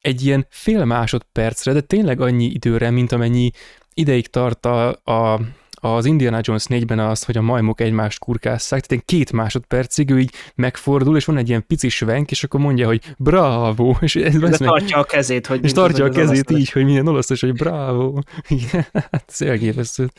egy 0.01 0.25
ilyen 0.25 0.47
fél 0.49 0.85
másodpercre, 0.85 1.73
de 1.73 1.81
tényleg 1.81 2.21
annyi 2.21 2.45
időre, 2.45 2.89
mint 2.89 3.11
amennyi 3.11 3.51
ideig 3.93 4.27
tart 4.27 4.65
a, 4.65 4.87
a 4.89 5.39
az 5.83 6.05
Indiana 6.05 6.39
Jones 6.41 6.65
4-ben 6.69 6.99
az, 6.99 7.23
hogy 7.23 7.37
a 7.37 7.41
majmok 7.41 7.81
egymást 7.81 8.19
kurkásszák, 8.19 8.85
tehát 8.85 9.05
két 9.05 9.31
másodpercig 9.31 10.09
ő 10.09 10.19
így 10.19 10.33
megfordul, 10.55 11.15
és 11.15 11.25
van 11.25 11.37
egy 11.37 11.49
ilyen 11.49 11.65
pici 11.67 11.89
svenk, 11.89 12.31
és 12.31 12.43
akkor 12.43 12.59
mondja, 12.59 12.87
hogy 12.87 13.01
bravo, 13.17 13.95
és 13.99 14.15
ez 14.15 14.39
De 14.39 14.57
tartja 14.57 14.97
a 14.97 15.03
kezét, 15.03 15.47
hogy 15.47 15.63
és 15.63 15.71
tartja 15.71 16.05
a 16.05 16.09
kezét 16.09 16.49
így, 16.49 16.71
hogy 16.71 16.85
milyen 16.85 17.07
olasz, 17.07 17.39
hogy 17.39 17.53
bravo. 17.53 18.19
Igen, 18.47 18.85
hát 18.93 19.33
elképesztő. 19.39 20.09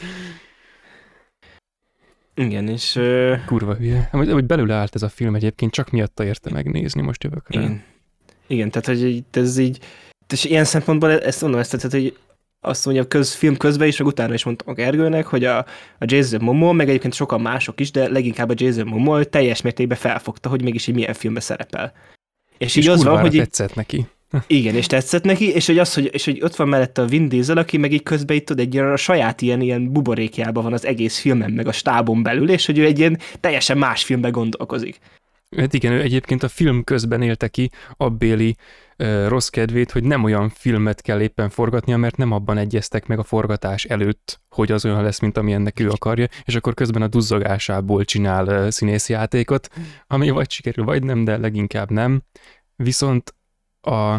Igen, 2.34 2.68
és... 2.68 3.00
Kurva 3.46 3.74
hülye. 3.74 4.08
Hogy, 4.10 4.30
hogy 4.30 4.44
belőle 4.44 4.74
állt 4.74 4.94
ez 4.94 5.02
a 5.02 5.08
film 5.08 5.34
egyébként, 5.34 5.72
csak 5.72 5.90
miatta 5.90 6.24
érte 6.24 6.50
megnézni, 6.50 7.02
most 7.02 7.24
jövök 7.24 7.50
rá. 7.50 7.60
Igen, 7.60 7.82
Igen 8.46 8.70
tehát 8.70 8.86
hogy 8.86 9.24
ez 9.30 9.58
így... 9.58 9.78
És 10.32 10.44
ilyen 10.44 10.64
szempontból 10.64 11.20
ezt 11.20 11.40
mondom, 11.40 11.60
ezt 11.60 11.70
tetszett, 11.70 11.90
hogy 11.90 12.16
azt 12.64 12.84
mondja, 12.84 13.02
a 13.02 13.06
köz, 13.06 13.34
film 13.34 13.56
közben 13.56 13.88
is, 13.88 13.96
meg 13.96 14.06
utána 14.06 14.34
is 14.34 14.44
mondtam 14.44 14.74
Gergőnek, 14.74 15.26
hogy 15.26 15.44
a, 15.44 15.58
a 15.98 16.04
Jason 16.04 16.42
Momoa, 16.42 16.72
meg 16.72 16.88
egyébként 16.88 17.14
sokan 17.14 17.40
mások 17.40 17.80
is, 17.80 17.90
de 17.90 18.08
leginkább 18.08 18.50
a 18.50 18.54
Jason 18.56 18.86
Momoa 18.86 19.24
teljes 19.24 19.60
mértékben 19.60 19.98
felfogta, 19.98 20.48
hogy 20.48 20.62
mégis 20.62 20.86
így 20.86 20.94
milyen 20.94 21.14
filmbe 21.14 21.40
szerepel. 21.40 21.92
És, 22.58 22.76
és 22.76 22.76
így 22.76 22.88
az 22.88 23.04
van, 23.04 23.20
hogy 23.20 23.36
tetszett 23.36 23.74
neki. 23.74 24.06
Igen, 24.46 24.74
és 24.74 24.86
tetszett 24.86 25.24
neki, 25.24 25.54
és 25.54 25.66
hogy, 25.66 25.78
az, 25.78 25.94
hogy, 25.94 26.10
és 26.12 26.24
hogy 26.24 26.42
ott 26.42 26.56
van 26.56 26.68
mellette 26.68 27.02
a 27.02 27.06
Vin 27.06 27.28
Diesel, 27.28 27.56
aki 27.56 27.76
meg 27.76 27.92
így 27.92 28.02
közben 28.02 28.36
itt 28.36 28.46
tud, 28.46 28.58
egy 28.58 28.74
ilyen, 28.74 28.92
a 28.92 28.96
saját 28.96 29.42
ilyen, 29.42 29.60
ilyen 29.60 29.92
buborékjában 29.92 30.62
van 30.62 30.72
az 30.72 30.86
egész 30.86 31.18
filmen, 31.18 31.50
meg 31.50 31.66
a 31.66 31.72
stábon 31.72 32.22
belül, 32.22 32.50
és 32.50 32.66
hogy 32.66 32.78
ő 32.78 32.84
egy 32.84 32.98
ilyen 32.98 33.18
teljesen 33.40 33.78
más 33.78 34.04
filmbe 34.04 34.28
gondolkozik. 34.28 34.98
Hát 35.56 35.74
igen, 35.74 35.92
ő 35.92 36.00
egyébként 36.00 36.42
a 36.42 36.48
film 36.48 36.84
közben 36.84 37.22
élte 37.22 37.48
ki 37.48 37.70
a 37.96 38.08
Béli 38.08 38.56
rossz 39.26 39.48
kedvét, 39.48 39.90
hogy 39.90 40.04
nem 40.04 40.24
olyan 40.24 40.48
filmet 40.48 41.00
kell 41.00 41.20
éppen 41.20 41.48
forgatnia, 41.48 41.96
mert 41.96 42.16
nem 42.16 42.32
abban 42.32 42.58
egyeztek 42.58 43.06
meg 43.06 43.18
a 43.18 43.22
forgatás 43.22 43.84
előtt, 43.84 44.40
hogy 44.48 44.72
az 44.72 44.84
olyan 44.84 45.02
lesz, 45.02 45.18
mint 45.18 45.36
amilyennek 45.36 45.80
ő 45.80 45.88
akarja, 45.88 46.26
és 46.44 46.54
akkor 46.54 46.74
közben 46.74 47.02
a 47.02 47.08
duzzogásából 47.08 48.04
csinál 48.04 48.70
színészjátékot, 48.70 49.68
ami 50.06 50.30
vagy 50.30 50.50
sikerül, 50.50 50.84
vagy 50.84 51.02
nem, 51.02 51.24
de 51.24 51.36
leginkább 51.36 51.90
nem. 51.90 52.22
Viszont 52.76 53.34
a, 53.80 54.16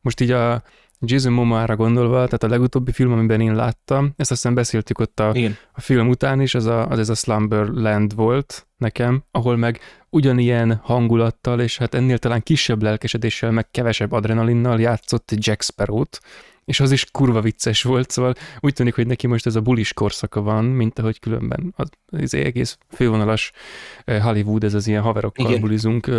most 0.00 0.20
így 0.20 0.30
a 0.30 0.62
Jason 1.06 1.32
Momoa-ra 1.32 1.76
gondolva, 1.76 2.14
tehát 2.14 2.42
a 2.42 2.48
legutóbbi 2.48 2.92
film, 2.92 3.12
amiben 3.12 3.40
én 3.40 3.54
láttam, 3.54 4.12
ezt 4.16 4.30
aztán 4.30 4.54
beszéltük 4.54 4.98
ott 4.98 5.20
a, 5.20 5.36
a 5.72 5.80
film 5.80 6.08
után 6.08 6.40
is, 6.40 6.54
az, 6.54 6.66
a, 6.66 6.88
az 6.88 6.98
ez 6.98 7.08
a 7.08 7.14
Slumberland 7.14 8.14
volt 8.14 8.66
nekem, 8.76 9.22
ahol 9.30 9.56
meg 9.56 9.80
ugyanilyen 10.10 10.80
hangulattal, 10.82 11.60
és 11.60 11.78
hát 11.78 11.94
ennél 11.94 12.18
talán 12.18 12.42
kisebb 12.42 12.82
lelkesedéssel, 12.82 13.50
meg 13.50 13.70
kevesebb 13.70 14.12
adrenalinnal 14.12 14.80
játszott 14.80 15.32
Jack 15.34 15.62
Sparrow-t, 15.62 16.20
és 16.66 16.80
az 16.80 16.90
is 16.90 17.04
kurva 17.10 17.40
vicces 17.40 17.82
volt, 17.82 18.10
szóval 18.10 18.34
úgy 18.60 18.72
tűnik, 18.72 18.94
hogy 18.94 19.06
neki 19.06 19.26
most 19.26 19.46
ez 19.46 19.56
a 19.56 19.60
bulis 19.60 19.92
korszaka 19.92 20.40
van, 20.42 20.64
mint 20.64 20.98
ahogy 20.98 21.18
különben 21.18 21.72
az, 21.76 21.88
az 22.06 22.34
egész 22.34 22.78
fővonalas 22.88 23.52
Hollywood, 24.04 24.64
ez 24.64 24.74
az 24.74 24.86
ilyen 24.86 25.02
haverokkal 25.02 25.46
Igen. 25.46 25.60
bulizunk 25.60 26.10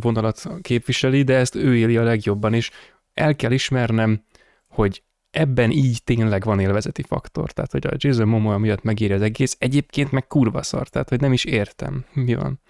vonalat 0.00 0.48
képviseli, 0.62 1.22
de 1.22 1.34
ezt 1.34 1.54
ő 1.54 1.76
éli 1.76 1.96
a 1.96 2.02
legjobban, 2.02 2.54
és 2.54 2.70
el 3.14 3.36
kell 3.36 3.52
ismernem, 3.52 4.22
hogy 4.78 5.02
ebben 5.30 5.70
így 5.70 6.04
tényleg 6.04 6.44
van 6.44 6.60
élvezeti 6.60 7.02
faktor, 7.02 7.52
tehát 7.52 7.72
hogy 7.72 7.86
a 7.86 7.94
Jason 7.96 8.28
Momoa 8.28 8.58
miatt 8.58 8.82
megéri 8.82 9.12
az 9.12 9.22
egész, 9.22 9.56
egyébként 9.58 10.12
meg 10.12 10.26
kurva 10.26 10.62
szar, 10.62 10.88
tehát 10.88 11.08
hogy 11.08 11.20
nem 11.20 11.32
is 11.32 11.44
értem, 11.44 12.04
mi 12.12 12.34
van. 12.34 12.60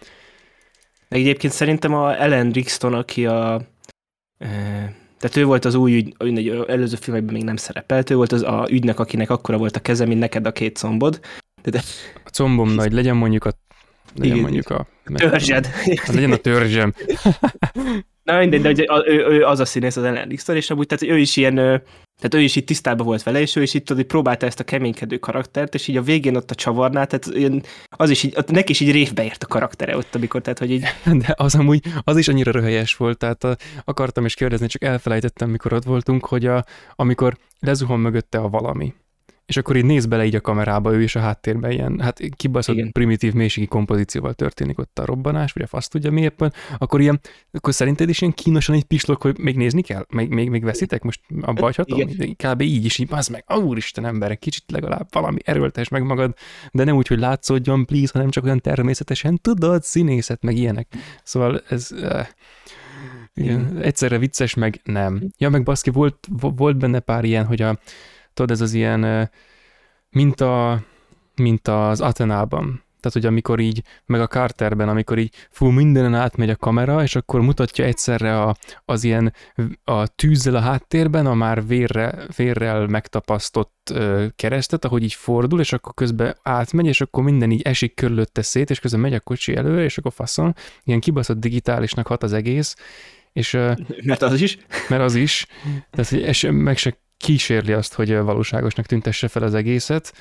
Egyébként 1.09 1.53
szerintem 1.53 1.95
a 1.95 2.21
Ellen 2.21 2.51
Rixton, 2.51 2.95
aki 2.95 3.27
a... 3.27 3.55
E, 4.39 4.49
tehát 5.19 5.37
ő 5.37 5.45
volt 5.45 5.65
az 5.65 5.75
új 5.75 5.97
ügy, 5.97 6.15
egy 6.19 6.49
előző 6.49 6.97
filmekben 6.97 7.35
még 7.35 7.45
nem 7.45 7.57
szerepelt, 7.57 8.11
ő 8.11 8.15
volt 8.15 8.33
az 8.33 8.43
a 8.43 8.67
ügynek, 8.71 8.99
akinek 8.99 9.31
akkora 9.31 9.59
volt 9.59 9.77
a 9.77 9.81
keze, 9.81 10.07
mint 10.07 10.21
neked 10.21 10.47
a 10.47 10.53
két 10.53 10.79
combod. 10.79 11.21
De, 11.63 11.71
de... 11.71 11.83
A 12.25 12.29
combom 12.29 12.71
nagy, 12.71 12.93
legyen 12.93 13.17
mondjuk 13.17 13.45
a 13.45 13.51
legyen 14.15 14.37
Igen, 14.37 14.43
mondjuk 14.43 14.71
a... 14.71 14.87
Törzsed. 15.15 15.67
Hát 15.67 16.15
legyen 16.15 16.33
a 16.33 16.37
törzsem. 16.37 16.95
Na 18.29 18.39
mindegy, 18.39 18.61
de 18.61 18.68
hogy 18.70 19.05
ő, 19.07 19.26
ő, 19.26 19.45
az 19.45 19.61
a 19.61 19.64
színész 19.64 19.97
az 19.97 20.05
Ellen 20.05 20.29
Rixton, 20.29 20.57
és 20.57 20.70
amúgy 20.70 20.87
tehát 20.87 21.14
ő 21.14 21.18
is 21.18 21.37
ilyen, 21.37 21.55
tehát 21.55 22.35
ő 22.35 22.41
is 22.41 22.57
itt 22.57 22.66
tisztában 22.66 23.07
volt 23.07 23.22
vele, 23.22 23.41
és 23.41 23.57
ő 23.57 23.62
is 23.62 23.74
itt 23.74 23.87
tudod, 23.87 24.05
próbálta 24.05 24.47
ezt 24.47 24.61
a 24.61 24.64
keménykedő 24.64 25.16
karaktert, 25.16 25.74
és 25.74 25.89
így 25.89 25.97
a 25.97 26.03
végén 26.03 26.37
ott 26.37 26.51
a 26.51 26.55
csavarnál, 26.55 27.07
tehát 27.07 27.53
az 27.89 28.11
is 28.11 28.22
így, 28.22 28.35
ott 28.37 28.51
neki 28.51 28.70
is 28.70 28.81
így 28.81 28.93
révbe 28.93 29.24
ért 29.24 29.43
a 29.43 29.47
karaktere 29.47 29.97
ott, 29.97 30.14
amikor, 30.14 30.41
tehát 30.41 30.59
hogy 30.59 30.70
így... 30.70 30.85
De 31.26 31.35
az 31.37 31.55
amúgy, 31.55 31.81
az 32.05 32.16
is 32.16 32.29
annyira 32.29 32.51
röhelyes 32.51 32.97
volt, 32.97 33.18
tehát 33.18 33.45
a, 33.45 33.57
akartam 33.85 34.24
is 34.24 34.35
kérdezni, 34.35 34.66
csak 34.66 34.85
elfelejtettem, 34.85 35.51
mikor 35.51 35.72
ott 35.72 35.85
voltunk, 35.85 36.26
hogy 36.26 36.47
a, 36.47 36.64
amikor 36.95 37.37
lezuhan 37.61 38.01
mögötte 38.01 38.39
a 38.39 38.49
valami, 38.49 38.95
és 39.49 39.57
akkor 39.57 39.76
így 39.76 39.84
néz 39.84 40.07
bele 40.07 40.24
így 40.24 40.34
a 40.34 40.40
kamerába, 40.40 40.92
ő 40.92 41.03
is 41.03 41.16
a 41.16 41.20
háttérben 41.20 41.70
ilyen, 41.70 42.01
hát 42.01 42.20
kibaszott 42.36 42.76
Igen. 42.76 42.92
primitív 42.92 43.32
mélységi 43.32 43.66
kompozícióval 43.66 44.34
történik 44.34 44.78
ott 44.78 44.99
a 44.99 45.05
robbanás, 45.05 45.53
vagy 45.53 45.62
a 45.62 45.66
fasz 45.66 45.88
tudja 45.88 46.11
mi 46.11 46.20
éppen, 46.20 46.53
akkor 46.78 47.01
ilyen, 47.01 47.20
akkor 47.51 47.74
szerinted 47.74 48.09
is 48.09 48.20
ilyen 48.20 48.32
kínosan 48.32 48.74
egy 48.74 48.84
pislog, 48.84 49.20
hogy 49.20 49.38
még 49.38 49.57
nézni 49.57 49.82
kell? 49.82 50.07
Még, 50.09 50.28
még, 50.28 50.51
még 50.51 50.64
veszitek? 50.64 51.03
Most 51.03 51.20
abba 51.40 51.62
hagyhatom? 51.62 51.99
Igen. 51.99 52.36
Kb. 52.36 52.61
így 52.61 52.84
is, 52.84 52.99
így, 52.99 53.11
meg, 53.30 53.44
úristen 53.64 54.05
emberek, 54.05 54.38
kicsit 54.38 54.64
legalább 54.66 55.07
valami 55.11 55.38
erőltes 55.44 55.88
meg 55.88 56.03
magad, 56.03 56.34
de 56.72 56.84
nem 56.84 56.96
úgy, 56.96 57.07
hogy 57.07 57.18
látszódjon, 57.18 57.86
please, 57.86 58.11
hanem 58.12 58.30
csak 58.30 58.44
olyan 58.44 58.61
természetesen, 58.61 59.38
tudod, 59.40 59.82
színészet, 59.82 60.42
meg 60.42 60.57
ilyenek. 60.57 60.88
Szóval 61.22 61.62
ez... 61.68 61.88
Uh, 61.92 62.26
igen, 63.34 63.78
egyszerre 63.82 64.18
vicces, 64.18 64.55
meg 64.55 64.80
nem. 64.84 65.22
Ja, 65.38 65.49
meg 65.49 65.62
baszki, 65.62 65.90
volt, 65.90 66.28
volt 66.38 66.76
benne 66.76 67.01
pár 67.01 67.24
ilyen, 67.24 67.44
hogy 67.44 67.62
a, 67.62 67.78
Tudod, 68.39 68.51
ez 68.57 68.61
az 68.61 68.72
ilyen, 68.72 69.30
mint, 70.11 70.41
a, 70.41 70.82
mint 71.34 71.68
az 71.68 72.01
Atenában. 72.01 72.82
Tehát, 73.01 73.12
hogy 73.12 73.26
amikor 73.26 73.61
így, 73.61 73.82
meg 74.07 74.20
a 74.20 74.26
Carterben, 74.26 74.89
amikor 74.89 75.18
így 75.18 75.34
fú, 75.51 75.66
mindenen 75.66 76.14
átmegy 76.14 76.51
a 76.51 76.57
kamera, 76.57 77.03
és 77.03 77.16
akkor 77.16 77.41
mutatja 77.41 77.84
egyszerre 77.84 78.43
a, 78.43 78.57
az 78.84 79.05
ilyen 79.05 79.32
a 79.84 80.07
tűzzel 80.07 80.55
a 80.55 80.61
háttérben, 80.61 81.26
a 81.26 81.34
már 81.34 81.66
vérre, 81.66 82.26
vérrel 82.36 82.86
megtapasztott 82.86 83.91
ö, 83.93 84.26
keresztet, 84.36 84.84
ahogy 84.84 85.03
így 85.03 85.14
fordul, 85.14 85.61
és 85.61 85.72
akkor 85.72 85.95
közben 85.95 86.36
átmegy, 86.43 86.86
és 86.86 87.01
akkor 87.01 87.22
minden 87.22 87.51
így 87.51 87.62
esik 87.62 87.95
körülötte 87.95 88.43
szét, 88.43 88.70
és 88.70 88.80
közben 88.80 89.01
megy 89.01 89.14
a 89.14 89.20
kocsi 89.20 89.57
előre, 89.57 89.82
és 89.82 89.99
akkor 89.99 90.12
faszon, 90.12 90.55
ilyen 90.84 91.01
kibaszott 91.01 91.39
digitálisnak 91.39 92.07
hat 92.07 92.22
az 92.22 92.32
egész, 92.32 92.76
és, 93.32 93.53
mert 94.03 94.22
az 94.22 94.41
is. 94.41 94.59
Mert 94.89 95.03
az 95.03 95.14
is. 95.14 95.47
Tehát, 95.91 96.11
hogy 96.11 96.22
es, 96.22 96.47
meg 96.51 96.76
se 96.76 96.97
kísérli 97.19 97.73
azt, 97.73 97.95
hogy 97.95 98.16
valóságosnak 98.16 98.87
tüntesse 98.87 99.29
fel 99.29 99.43
az 99.43 99.55
egészet, 99.55 100.12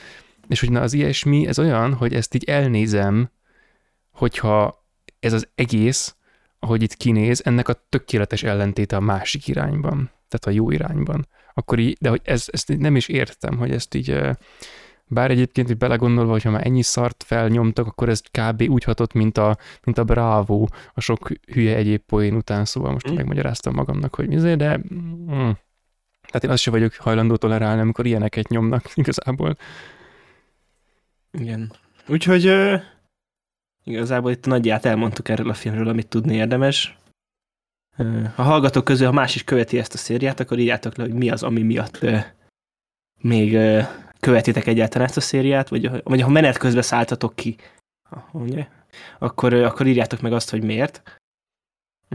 és 0.47 0.59
hogy 0.59 0.71
na 0.71 0.81
az 0.81 0.93
ilyesmi, 0.93 1.47
ez 1.47 1.59
olyan, 1.59 1.93
hogy 1.93 2.13
ezt 2.13 2.35
így 2.35 2.43
elnézem, 2.43 3.31
hogyha 4.11 4.85
ez 5.19 5.33
az 5.33 5.47
egész, 5.55 6.15
ahogy 6.59 6.81
itt 6.81 6.93
kinéz, 6.93 7.41
ennek 7.45 7.67
a 7.67 7.85
tökéletes 7.89 8.43
ellentéte 8.43 8.95
a 8.95 8.99
másik 8.99 9.47
irányban, 9.47 10.11
tehát 10.27 10.45
a 10.45 10.49
jó 10.49 10.71
irányban. 10.71 11.27
Akkor 11.53 11.79
így, 11.79 11.97
de 11.99 12.09
hogy 12.09 12.21
ez, 12.23 12.45
ezt 12.51 12.77
nem 12.77 12.95
is 12.95 13.07
értem, 13.07 13.57
hogy 13.57 13.71
ezt 13.71 13.95
így, 13.95 14.19
bár 15.05 15.31
egyébként, 15.31 15.67
hogy 15.67 15.77
belegondolva, 15.77 16.31
hogyha 16.31 16.51
már 16.51 16.65
ennyi 16.65 16.81
szart 16.81 17.23
felnyomtak, 17.23 17.87
akkor 17.87 18.09
ez 18.09 18.21
kb. 18.31 18.61
úgy 18.69 18.83
hatott, 18.83 19.13
mint 19.13 19.37
a, 19.37 19.57
mint 19.83 19.97
a 19.97 20.03
Bravo, 20.03 20.65
a 20.93 21.01
sok 21.01 21.29
hülye 21.53 21.75
egyéb 21.75 22.01
poén 22.01 22.35
után, 22.35 22.65
szóval 22.65 22.91
most 22.91 23.11
mm. 23.11 23.15
megmagyaráztam 23.15 23.73
magamnak, 23.73 24.15
hogy 24.15 24.27
mi 24.27 24.55
de 24.55 24.79
mm, 24.93 25.49
tehát 26.27 26.43
én 26.43 26.49
azt 26.49 26.61
sem 26.61 26.73
vagyok 26.73 26.93
hajlandó 26.93 27.35
tolerálni, 27.35 27.81
amikor 27.81 28.05
ilyeneket 28.05 28.47
nyomnak 28.47 28.91
igazából. 28.95 29.57
Igen. 31.31 31.71
Úgyhogy 32.07 32.47
uh, 32.47 32.81
igazából 33.83 34.31
itt 34.31 34.45
nagyját 34.45 34.85
elmondtuk 34.85 35.29
erről 35.29 35.49
a 35.49 35.53
filmről, 35.53 35.87
amit 35.87 36.07
tudni 36.07 36.35
érdemes. 36.35 36.97
Uh, 37.97 38.29
a 38.35 38.41
hallgatók 38.41 38.83
közül, 38.83 39.05
ha 39.05 39.13
más 39.13 39.35
is 39.35 39.43
követi 39.43 39.79
ezt 39.79 39.93
a 39.93 39.97
szériát, 39.97 40.39
akkor 40.39 40.59
írjátok 40.59 40.95
le, 40.95 41.03
hogy 41.03 41.13
mi 41.13 41.29
az, 41.29 41.43
ami 41.43 41.61
miatt 41.61 41.99
uh, 42.01 42.23
még 43.21 43.53
uh, 43.53 43.83
követitek 44.19 44.67
egyáltalán 44.67 45.07
ezt 45.07 45.17
a 45.17 45.21
szériát, 45.21 45.69
vagy, 45.69 46.03
vagy 46.03 46.21
ha 46.21 46.29
menet 46.29 46.57
közben 46.57 46.81
szálltatok 46.81 47.35
ki, 47.35 47.55
ugye, 48.31 48.67
akkor, 49.19 49.53
uh, 49.53 49.65
akkor 49.65 49.87
írjátok 49.87 50.21
meg 50.21 50.33
azt, 50.33 50.49
hogy 50.49 50.63
miért. 50.63 51.21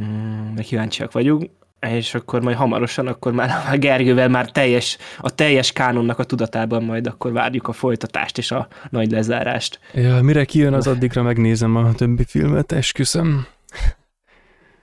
Mm, 0.00 0.54
de 0.54 0.62
kíváncsiak 0.62 1.12
vagyunk 1.12 1.50
és 1.88 2.14
akkor 2.14 2.42
majd 2.42 2.56
hamarosan, 2.56 3.06
akkor 3.06 3.32
már 3.32 3.50
a 3.72 3.76
Gergővel 3.76 4.28
már 4.28 4.50
teljes, 4.50 4.98
a 5.18 5.34
teljes 5.34 5.72
kánonnak 5.72 6.18
a 6.18 6.24
tudatában 6.24 6.84
majd 6.84 7.06
akkor 7.06 7.32
várjuk 7.32 7.68
a 7.68 7.72
folytatást 7.72 8.38
és 8.38 8.50
a 8.50 8.68
nagy 8.90 9.10
lezárást. 9.10 9.80
Ja, 9.94 10.22
mire 10.22 10.44
kijön 10.44 10.72
az 10.72 10.86
addigra 10.86 11.22
megnézem 11.22 11.76
a 11.76 11.92
többi 11.92 12.24
filmet, 12.24 12.72
esküszöm. 12.72 13.46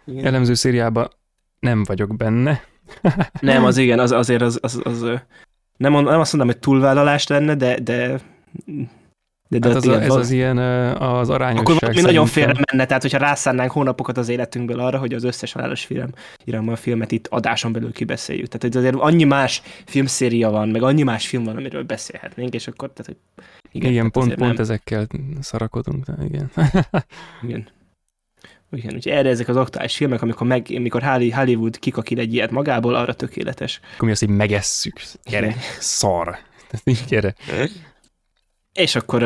Igen. 0.05 0.25
Elemző 0.25 0.53
szériában 0.53 1.09
nem 1.59 1.83
vagyok 1.83 2.17
benne. 2.17 2.63
nem, 3.41 3.65
az 3.65 3.77
igen, 3.77 3.99
az, 3.99 4.11
azért 4.11 4.41
az, 4.41 4.57
az, 4.61 4.81
az, 4.83 5.01
az 5.01 5.21
nem, 5.77 5.91
mond, 5.91 6.07
nem 6.07 6.19
azt 6.19 6.33
mondom, 6.33 6.51
hogy 6.51 6.61
túlvállalás 6.61 7.27
lenne, 7.27 7.55
de, 7.55 7.79
de 7.79 8.19
de, 9.51 9.59
de 9.59 9.67
hát 9.67 9.77
az 9.77 9.87
a, 9.87 10.01
ez 10.01 10.15
az 10.15 10.31
ilyen 10.31 10.57
az 10.57 11.29
arányosság 11.29 11.75
Akkor 11.75 11.95
mi 11.95 12.01
nagyon 12.01 12.25
félre 12.25 12.53
menne, 12.71 12.85
tehát 12.85 13.01
hogyha 13.01 13.17
rászánnánk 13.17 13.71
hónapokat 13.71 14.17
az 14.17 14.29
életünkből 14.29 14.79
arra, 14.79 14.97
hogy 14.97 15.13
az 15.13 15.23
összes 15.23 15.51
halálos 15.51 15.85
film, 15.85 16.09
a 16.67 16.75
filmet 16.75 17.11
itt 17.11 17.27
adáson 17.27 17.71
belül 17.71 17.91
kibeszéljük. 17.91 18.47
Tehát 18.47 18.61
hogy 18.61 18.77
azért 18.77 18.95
annyi 18.95 19.23
más 19.23 19.61
filmszéria 19.85 20.49
van, 20.49 20.69
meg 20.69 20.83
annyi 20.83 21.03
más 21.03 21.27
film 21.27 21.43
van, 21.43 21.55
amiről 21.55 21.83
beszélhetnénk, 21.83 22.53
és 22.53 22.67
akkor 22.67 22.91
tehát, 22.93 23.05
hogy 23.05 23.45
igen, 23.71 23.91
igen 23.91 24.11
pont, 24.11 24.27
pont 24.33 24.51
nem... 24.51 24.59
ezekkel 24.59 25.07
szarakodunk, 25.39 26.05
de 26.05 26.23
igen. 26.23 26.51
igen. 27.47 27.67
Igen, 28.71 28.93
úgyhogy 28.95 29.11
erre 29.11 29.29
ezek 29.29 29.47
az 29.47 29.55
aktuális 29.55 29.95
filmek, 29.95 30.21
amikor, 30.21 30.47
meg, 30.47 30.67
amikor 30.75 31.03
Hollywood 31.31 31.79
kikakil 31.79 32.19
egy 32.19 32.33
ilyet 32.33 32.51
magából, 32.51 32.95
arra 32.95 33.13
tökéletes. 33.13 33.79
Akkor 33.93 34.05
mi 34.05 34.11
azt 34.11 34.23
így 34.23 34.29
megesszük. 34.29 35.01
Gyere, 35.29 35.55
szar. 35.79 36.37
Gyere. 37.07 37.35
És 38.73 38.95
akkor 38.95 39.23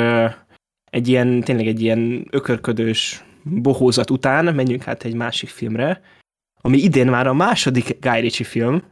egy 0.84 1.08
ilyen, 1.08 1.42
tényleg 1.42 1.68
egy 1.68 1.82
ilyen 1.82 2.28
ökörködős 2.30 3.24
bohózat 3.44 4.10
után 4.10 4.56
menjünk 4.56 4.84
hát 4.84 5.04
egy 5.04 5.16
másik 5.16 5.50
filmre, 5.50 6.02
ami 6.62 6.78
idén 6.78 7.08
már 7.08 7.28
a 7.28 7.34
második 7.34 8.00
Guy 8.00 8.20
Ritchie 8.20 8.46
film, 8.46 8.84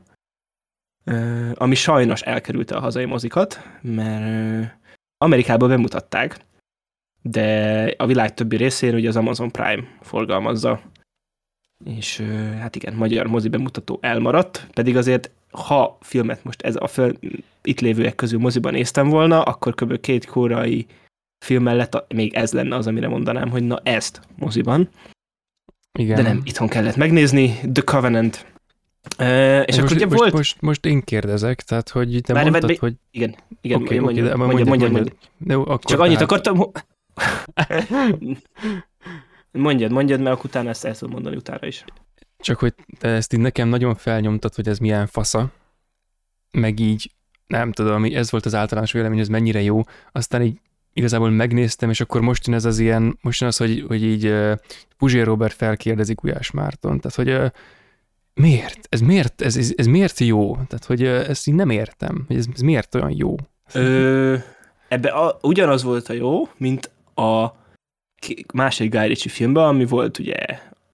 ami 1.53 1.75
sajnos 1.75 2.21
elkerülte 2.21 2.75
a 2.75 2.79
hazai 2.79 3.05
mozikat, 3.05 3.59
mert 3.81 4.79
Amerikában 5.17 5.69
bemutatták, 5.69 6.45
de 7.21 7.85
a 7.97 8.05
világ 8.05 8.33
többi 8.33 8.55
részén 8.55 8.95
ugye 8.95 9.07
az 9.07 9.15
Amazon 9.15 9.51
Prime 9.51 9.97
forgalmazza. 10.01 10.81
És 11.85 12.19
hát 12.59 12.75
igen, 12.75 12.93
magyar 12.93 13.25
mozi 13.25 13.49
bemutató 13.49 13.99
elmaradt, 14.01 14.67
pedig 14.73 14.97
azért 14.97 15.31
ha 15.51 15.97
filmet 16.01 16.43
most 16.43 16.61
ez 16.61 16.75
a 16.79 16.87
föl, 16.87 17.17
itt 17.63 17.79
lévőek 17.79 18.15
közül 18.15 18.39
moziban 18.39 18.73
néztem 18.73 19.09
volna, 19.09 19.41
akkor 19.41 19.75
kb. 19.75 19.99
két 19.99 20.25
korai 20.25 20.85
film 21.45 21.63
mellett 21.63 22.13
még 22.13 22.33
ez 22.33 22.51
lenne 22.51 22.75
az, 22.75 22.87
amire 22.87 23.07
mondanám, 23.07 23.49
hogy 23.49 23.63
na 23.63 23.79
ezt 23.83 24.21
moziban. 24.35 24.89
Igen. 25.99 26.15
De 26.15 26.21
nem, 26.21 26.41
itthon 26.43 26.67
kellett 26.67 26.95
megnézni, 26.95 27.59
The 27.73 27.83
Covenant. 27.83 28.45
Uh, 29.19 29.63
és 29.65 29.65
most, 29.65 29.79
akkor 29.79 29.95
ugye 29.95 30.05
most, 30.05 30.17
volt... 30.17 30.33
Most, 30.33 30.61
most 30.61 30.85
én 30.85 31.01
kérdezek, 31.01 31.61
tehát 31.61 31.89
hogy 31.89 32.19
te 32.23 32.33
Bár, 32.33 32.43
mondtad, 32.43 32.69
bár, 32.69 32.77
hogy... 32.79 32.93
Igen, 33.11 33.35
igen, 33.61 33.81
okay, 33.81 33.99
mondja, 33.99 34.23
okay, 34.23 34.37
mondja, 34.37 34.65
mondja, 34.65 34.89
mondja, 34.89 35.13
mondja, 35.37 35.59
akkor 35.59 35.79
Csak 35.83 35.99
annyit 35.99 36.17
tehát... 36.17 36.31
akartam... 36.31 36.71
mondjad, 39.51 39.91
mondjad, 39.91 40.21
mert 40.21 40.43
utána 40.43 40.69
ezt 40.69 40.85
el 40.85 40.95
tudom 40.95 41.13
mondani 41.13 41.35
utána 41.35 41.67
is. 41.67 41.85
Csak 42.41 42.59
hogy 42.59 42.73
te 42.99 43.07
ezt 43.07 43.33
így 43.33 43.39
nekem 43.39 43.67
nagyon 43.67 43.95
felnyomtad, 43.95 44.55
hogy 44.55 44.67
ez 44.67 44.77
milyen 44.77 45.07
fasza, 45.07 45.51
meg 46.51 46.79
így 46.79 47.11
nem 47.47 47.71
tudom, 47.71 48.03
ez 48.03 48.31
volt 48.31 48.45
az 48.45 48.55
általános 48.55 48.91
vélemény, 48.91 49.19
ez 49.19 49.27
mennyire 49.27 49.61
jó, 49.61 49.81
aztán 50.11 50.41
így 50.41 50.59
igazából 50.93 51.29
megnéztem, 51.29 51.89
és 51.89 52.01
akkor 52.01 52.21
most 52.21 52.47
jön 52.47 52.55
ez 52.55 52.65
az 52.65 52.79
ilyen, 52.79 53.17
most 53.21 53.39
jön 53.39 53.49
az, 53.49 53.57
hogy, 53.57 53.83
hogy 53.87 54.03
így 54.03 54.25
uh, 54.25 54.53
Puzsér 54.97 55.25
Robert 55.25 55.53
felkérdezik 55.53 56.21
Gulyás 56.21 56.51
Márton, 56.51 56.99
tehát 56.99 57.17
hogy 57.17 57.29
uh, 57.29 57.51
miért? 58.33 58.87
Ez 58.89 59.01
miért? 59.01 59.41
Ez, 59.41 59.57
ez, 59.57 59.73
ez 59.75 59.85
miért 59.85 60.19
jó? 60.19 60.53
Tehát, 60.53 60.85
hogy 60.85 61.01
uh, 61.01 61.29
ezt 61.29 61.47
így 61.47 61.53
nem 61.53 61.69
értem, 61.69 62.23
hogy 62.27 62.35
ez, 62.35 62.45
ez 62.53 62.61
miért 62.61 62.95
olyan 62.95 63.13
jó? 63.15 63.35
Ö, 63.73 64.35
ebbe 64.87 65.09
a, 65.09 65.37
ugyanaz 65.41 65.83
volt 65.83 66.07
a 66.07 66.13
jó, 66.13 66.47
mint 66.57 66.91
a 67.15 67.47
másik 68.53 68.91
Guy 68.91 69.07
Ritchie 69.07 69.31
filmben, 69.31 69.63
ami 69.63 69.85
volt 69.85 70.19
ugye 70.19 70.35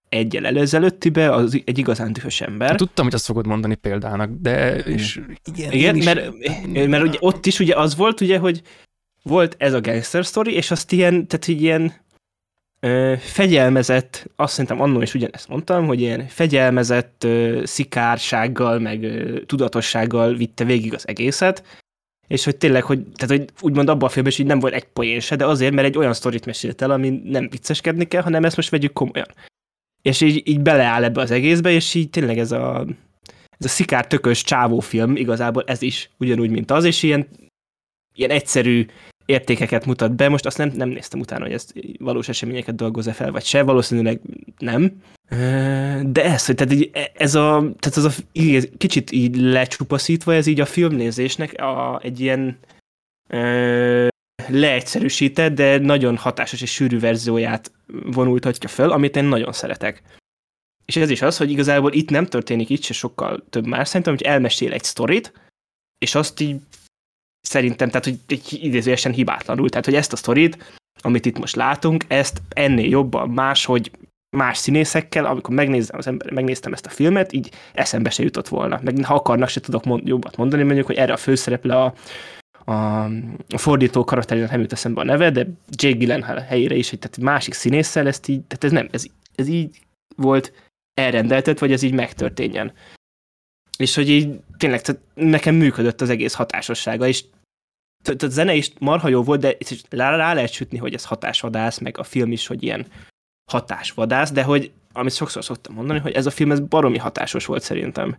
egyel 0.10 0.46
előzelőttibe, 0.46 1.32
az 1.32 1.62
egy 1.66 1.78
igazán 1.78 2.14
dühös 2.14 2.42
ember. 2.42 2.70
Hát, 2.70 2.78
tudtam, 2.78 3.06
hogy 3.06 3.14
azt 3.14 3.26
fogod 3.26 3.48
mondani 3.48 3.76
példának, 3.76 4.30
de 4.42 4.76
és 4.76 5.22
igen, 5.54 5.72
igen 5.72 5.96
is, 5.96 6.06
mert, 6.06 6.32
mert 6.88 7.04
ugye 7.04 7.18
ott 7.20 7.46
is 7.46 7.60
ugye 7.60 7.76
az 7.76 7.96
volt, 7.96 8.22
ugye, 8.22 8.38
hogy 8.38 8.62
volt 9.24 9.56
ez 9.58 9.74
a 9.74 9.82
gangster 9.82 10.24
story, 10.24 10.54
és 10.54 10.72
azt 10.72 10.92
ilyen, 10.92 11.28
tehát 11.28 11.48
így 11.48 11.62
ilyen 11.62 11.94
ö, 12.80 13.14
fegyelmezett, 13.20 14.30
azt 14.36 14.52
szerintem 14.52 14.82
annól 14.82 15.02
is 15.02 15.14
ugyanezt 15.14 15.48
mondtam, 15.48 15.86
hogy 15.86 16.02
ilyen 16.02 16.28
fegyelmezett 16.28 17.24
ö, 17.24 17.62
szikársággal, 17.66 18.80
meg 18.80 19.04
ö, 19.04 19.42
tudatossággal 19.46 20.34
vitte 20.34 20.64
végig 20.64 20.94
az 20.94 21.08
egészet, 21.08 21.64
és 22.28 22.44
hogy 22.44 22.58
tényleg, 22.58 22.84
hogy, 22.84 23.04
tehát, 23.16 23.38
hogy 23.38 23.50
úgymond 23.62 23.90
abban 23.90 24.08
a 24.08 24.12
filmben 24.12 24.34
is 24.34 24.40
így 24.40 24.46
nem 24.46 24.60
volt 24.60 24.74
egy 24.74 24.88
poén 24.88 25.20
se, 25.20 25.36
de 25.36 25.46
azért, 25.46 25.74
mert 25.74 25.88
egy 25.88 25.98
olyan 25.98 26.14
sztorit 26.14 26.46
mesélt 26.46 26.82
el, 26.82 26.92
ami 26.92 27.22
nem 27.24 27.50
vicceskedni 27.50 28.06
kell, 28.06 28.22
hanem 28.22 28.44
ezt 28.44 28.56
most 28.56 28.70
vegyük 28.70 28.94
komolyan. 28.94 29.28
És 30.08 30.22
így, 30.22 30.48
így 30.48 30.62
beleáll 30.62 31.04
ebbe 31.04 31.22
az 31.22 31.32
egészbe, 31.32 31.70
és 31.70 31.94
így 31.94 32.10
tényleg 32.10 32.38
ez 32.38 32.52
a, 32.52 32.86
ez 33.58 33.66
a 33.66 33.68
szikár 33.68 34.08
tökös 34.08 34.44
csávó 34.44 34.80
film, 34.80 35.16
igazából 35.16 35.64
ez 35.64 35.82
is 35.82 36.10
ugyanúgy, 36.18 36.50
mint 36.50 36.72
az, 36.72 36.84
és 36.84 37.04
ilyen, 37.04 37.28
ilyen 38.14 38.30
egyszerű 38.30 38.86
értékeket 39.26 39.86
mutat 39.86 40.16
be. 40.16 40.30
Most 40.30 40.46
azt 40.46 40.58
nem, 40.58 40.72
nem 40.76 40.90
néztem 40.90 41.20
utána, 41.20 41.44
hogy 41.44 41.54
ezt 41.54 41.74
valós 42.00 42.30
eseményeket 42.30 42.76
dolgozza 42.76 43.14
fel, 43.14 43.32
vagy 43.32 43.44
se, 43.44 43.64
valószínűleg 43.64 44.22
nem. 44.58 45.02
De 46.12 46.24
ez, 46.24 46.46
hogy 46.46 46.56
tehát 46.56 46.74
így, 46.74 46.90
ez 47.14 47.36
a, 47.36 47.74
tehát 47.80 47.98
ez 47.98 48.04
a 48.04 48.12
így, 48.32 48.78
kicsit 48.78 49.12
így 49.12 49.36
lecsupaszítva, 49.36 50.34
ez 50.34 50.48
így 50.48 50.60
a 50.60 50.66
filmnézésnek 50.66 51.62
a, 51.62 52.00
egy 52.04 52.20
ilyen 52.20 52.58
leegyszerűsített, 54.50 55.54
de 55.54 55.78
nagyon 55.78 56.18
hatásos 56.18 56.62
és 56.62 56.72
sűrű 56.72 57.00
verzióját 57.00 57.72
vonultatja 58.04 58.70
föl, 58.70 58.92
amit 58.92 59.16
én 59.16 59.24
nagyon 59.24 59.52
szeretek. 59.52 60.02
És 60.86 60.96
ez 60.96 61.10
is 61.10 61.22
az, 61.22 61.38
hogy 61.38 61.52
igazából 61.52 61.94
itt 61.94 62.10
nem 62.10 62.26
történik 62.26 62.70
itt 62.70 62.84
se 62.84 62.94
sokkal 62.94 63.44
több 63.50 63.68
más, 63.68 63.88
szerintem, 63.88 64.16
hogy 64.16 64.26
elmesél 64.26 64.74
egy 64.74 64.84
sztorit, 64.84 65.34
és 65.98 66.16
azt 66.16 66.40
így 66.40 66.60
szerintem, 67.42 67.90
tehát 67.90 68.06
hogy 68.06 68.20
egy 68.28 68.58
idézőjesen 68.62 69.12
hibátlanul, 69.12 69.70
tehát 69.70 69.86
hogy 69.86 69.96
ezt 69.96 70.14
a 70.14 70.16
sztorit, 70.16 70.80
amit 71.02 71.26
itt 71.26 71.38
most 71.38 71.56
látunk, 71.56 72.04
ezt 72.08 72.42
ennél 72.50 72.90
jobban 72.90 73.30
máshogy 73.30 73.92
más 74.36 74.58
színészekkel, 74.58 75.26
amikor 75.26 75.56
megnéztem, 75.56 75.98
az 75.98 76.08
ember, 76.08 76.32
megnéztem 76.32 76.74
ezt 76.74 76.86
a 76.86 76.90
filmet, 76.90 77.34
így 77.34 77.52
eszembe 77.74 78.10
se 78.10 78.24
jutott 78.24 78.48
volna. 78.48 78.80
Meg 78.84 79.06
ha 79.06 79.14
akarnak, 79.14 79.50
se 79.50 79.60
tudok 79.60 79.84
mond, 79.84 80.08
jobbat 80.08 80.38
mondani, 80.38 80.64
mondjuk, 80.64 80.86
hogy 80.86 80.96
erre 80.96 81.14
a 81.14 81.18
főszereplő 81.18 81.74
a, 81.74 81.94
a, 82.68 83.08
fordító 83.58 84.04
karakterének 84.04 84.52
nem 84.52 84.60
jut 84.60 84.72
eszembe 84.72 85.02
a 85.02 85.04
neve, 85.04 85.32
de 85.32 85.48
Jake 85.70 85.98
Gyllenhaal 85.98 86.40
helyére 86.40 86.76
is, 86.76 86.90
hogy 86.90 87.00
tehát 87.00 87.18
egy 87.18 87.24
másik 87.24 87.54
színésszel 87.54 88.08
ezt 88.08 88.28
így, 88.28 88.42
tehát 88.42 88.64
ez 88.64 88.72
nem, 88.72 88.88
ez, 88.92 89.06
ez 89.36 89.48
így 89.48 89.80
volt 90.16 90.54
elrendeltet, 90.94 91.60
vagy 91.60 91.72
ez 91.72 91.82
így 91.82 91.94
megtörténjen. 91.94 92.74
És 93.78 93.96
hogy 93.96 94.10
így 94.10 94.40
tényleg 94.58 94.82
tehát 94.82 95.02
nekem 95.14 95.56
működött 95.56 96.02
az 96.02 96.10
egész 96.10 96.34
hatásossága, 96.34 97.08
és 97.08 97.24
a 98.18 98.28
zene 98.28 98.54
is 98.54 98.72
marha 98.80 99.08
jó 99.08 99.24
volt, 99.24 99.40
de 99.40 99.58
rá 99.90 100.34
lehet 100.34 100.52
sütni, 100.52 100.78
hogy 100.78 100.94
ez 100.94 101.06
hatásvadász, 101.06 101.78
meg 101.78 101.98
a 101.98 102.04
film 102.04 102.32
is, 102.32 102.48
hogy 102.48 102.64
ilyen 102.64 102.88
hatásvadász, 103.52 104.32
de 104.32 104.44
hogy, 104.44 104.72
amit 104.94 105.14
sokszor 105.14 105.44
szoktam 105.44 105.76
mondani, 105.76 106.00
hogy 106.00 106.12
ez 106.12 106.26
a 106.26 106.32
film 106.32 106.52
ez 106.52 106.60
baromi 106.60 106.98
hatásos 106.98 107.46
volt 107.46 107.64
szerintem. 107.64 108.18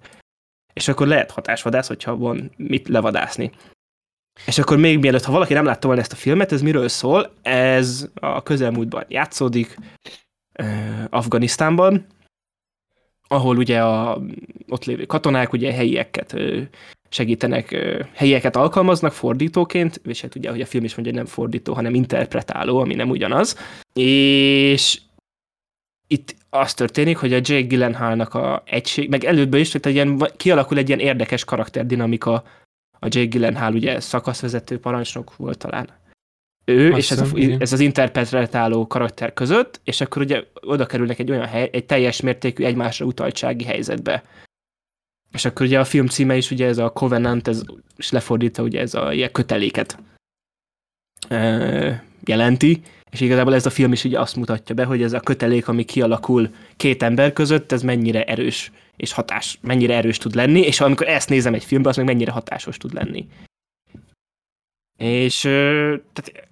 És 0.72 0.88
akkor 0.88 1.07
lehet 1.07 1.30
hatásvadász, 1.30 1.88
hogyha 1.88 2.16
van 2.16 2.53
mit 2.57 2.88
levadászni. 2.88 3.51
És 4.47 4.59
akkor 4.59 4.76
még 4.76 4.99
mielőtt, 4.99 5.24
ha 5.24 5.32
valaki 5.32 5.53
nem 5.53 5.64
látta 5.64 5.86
volna 5.86 6.03
ezt 6.03 6.12
a 6.12 6.16
filmet, 6.16 6.53
ez 6.53 6.62
miről 6.62 6.89
szól? 6.89 7.32
Ez 7.43 8.09
a 8.14 8.43
közelmúltban 8.43 9.05
játszódik, 9.09 9.76
uh, 10.59 11.05
Afganisztánban, 11.11 12.07
ahol 13.28 13.57
ugye 13.57 13.82
a 13.82 14.20
ott 14.68 14.84
lévő 14.84 15.05
katonák 15.05 15.53
ugye 15.53 15.72
helyieket 15.72 16.34
segítenek, 17.09 17.76
helyieket 18.14 18.57
alkalmaznak 18.57 19.12
fordítóként, 19.12 20.01
és 20.05 20.20
hát 20.20 20.34
ugye, 20.34 20.51
hogy 20.51 20.61
a 20.61 20.66
film 20.66 20.84
is 20.84 20.95
mondja, 20.95 21.12
hogy 21.12 21.22
nem 21.22 21.32
fordító, 21.32 21.74
hanem 21.74 21.95
interpretáló, 21.95 22.78
ami 22.78 22.95
nem 22.95 23.11
ugyanaz. 23.11 23.57
És 23.93 25.01
itt 26.07 26.34
az 26.51 26.74
történik, 26.74 27.16
hogy 27.16 27.32
a 27.32 27.36
Jake 27.36 27.61
Gyllenhaalnak 27.61 28.34
a 28.34 28.62
egység, 28.66 29.09
meg 29.09 29.24
előbb 29.24 29.55
is, 29.55 29.72
hogy 29.72 29.86
ilyen, 29.86 30.30
kialakul 30.36 30.78
egy 30.78 30.89
ilyen 30.89 31.01
érdekes 31.01 31.45
karakterdinamika. 31.45 32.45
A 32.99 33.07
Jake 33.07 33.24
Gyllenhaal 33.24 33.74
ugye 33.74 34.01
szakaszvezető 34.01 34.78
parancsnok 34.78 35.36
volt 35.36 35.59
talán. 35.59 35.88
Ő 36.64 36.88
Azt 36.88 36.99
és 36.99 37.11
ez, 37.11 37.20
a, 37.20 37.26
ez 37.59 37.72
az 37.72 37.80
interpretáló 37.80 38.86
karakter 38.86 39.32
között, 39.32 39.80
és 39.84 40.01
akkor 40.01 40.22
ugye 40.22 40.44
oda 40.61 40.86
kerülnek 40.86 41.18
egy 41.18 41.30
olyan 41.30 41.46
hely, 41.46 41.68
egy 41.72 41.86
teljes 41.86 42.20
mértékű 42.20 42.64
egymásra 42.64 43.07
utaltsági 43.07 43.64
helyzetbe. 43.64 44.24
És 45.32 45.44
akkor 45.44 45.66
ugye 45.66 45.80
a 45.80 45.84
film 45.84 46.07
címe 46.07 46.36
is 46.36 46.51
ugye 46.51 46.66
ez 46.66 46.78
a 46.78 46.92
Covenant, 46.92 47.49
ez 47.49 47.62
is 47.96 48.11
lefordítva 48.11 48.62
ugye 48.62 48.80
ez 48.80 48.94
a 48.94 49.12
ilyen 49.12 49.32
köteléket 49.32 49.99
jelenti, 52.24 52.82
és 53.11 53.20
igazából 53.20 53.55
ez 53.55 53.66
a 53.66 53.70
film 53.70 53.92
is 53.92 54.05
ugye 54.05 54.20
azt 54.20 54.36
mutatja 54.36 54.74
be, 54.74 54.84
hogy 54.84 55.03
ez 55.03 55.12
a 55.12 55.20
kötelék, 55.20 55.68
ami 55.68 55.84
kialakul 55.84 56.55
két 56.76 57.03
ember 57.03 57.32
között, 57.32 57.72
ez 57.72 57.82
mennyire 57.82 58.24
erős 58.24 58.72
és 58.99 59.12
hatás, 59.12 59.59
mennyire 59.61 59.94
erős 59.94 60.18
tud 60.18 60.34
lenni, 60.34 60.61
és 60.61 60.80
amikor 60.80 61.09
ezt 61.09 61.28
nézem 61.28 61.55
egy 61.55 61.64
filmben, 61.64 61.90
az 61.90 61.96
meg 61.96 62.07
mennyire 62.07 62.30
hatásos 62.30 62.76
tud 62.76 62.92
lenni. 62.92 63.28
És 64.96 65.40
tehát 66.12 66.49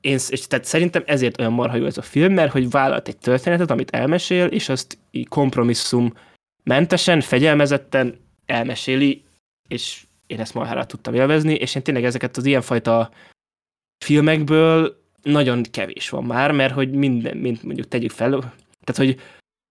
én, 0.00 0.18
és 0.28 0.46
tehát 0.46 0.64
szerintem 0.64 1.02
ezért 1.06 1.40
olyan 1.40 1.52
marha 1.52 1.76
jó 1.76 1.84
ez 1.84 1.98
a 1.98 2.02
film, 2.02 2.32
mert 2.32 2.52
hogy 2.52 2.70
vállalt 2.70 3.08
egy 3.08 3.18
történetet, 3.18 3.70
amit 3.70 3.90
elmesél, 3.90 4.46
és 4.46 4.68
azt 4.68 4.98
kompromisszum 5.28 6.12
mentesen, 6.62 7.20
fegyelmezetten 7.20 8.18
elmeséli, 8.46 9.24
és 9.68 10.04
én 10.26 10.40
ezt 10.40 10.54
marhára 10.54 10.86
tudtam 10.86 11.14
élvezni, 11.14 11.54
és 11.54 11.74
én 11.74 11.82
tényleg 11.82 12.04
ezeket 12.04 12.36
az 12.36 12.44
ilyenfajta 12.44 13.10
filmekből 14.04 15.02
nagyon 15.22 15.62
kevés 15.62 16.08
van 16.08 16.24
már, 16.24 16.52
mert 16.52 16.74
hogy 16.74 16.90
minden, 16.90 17.36
mint 17.36 17.62
mondjuk 17.62 17.88
tegyük 17.88 18.10
fel, 18.10 18.30
tehát 18.84 18.96
hogy 18.96 19.20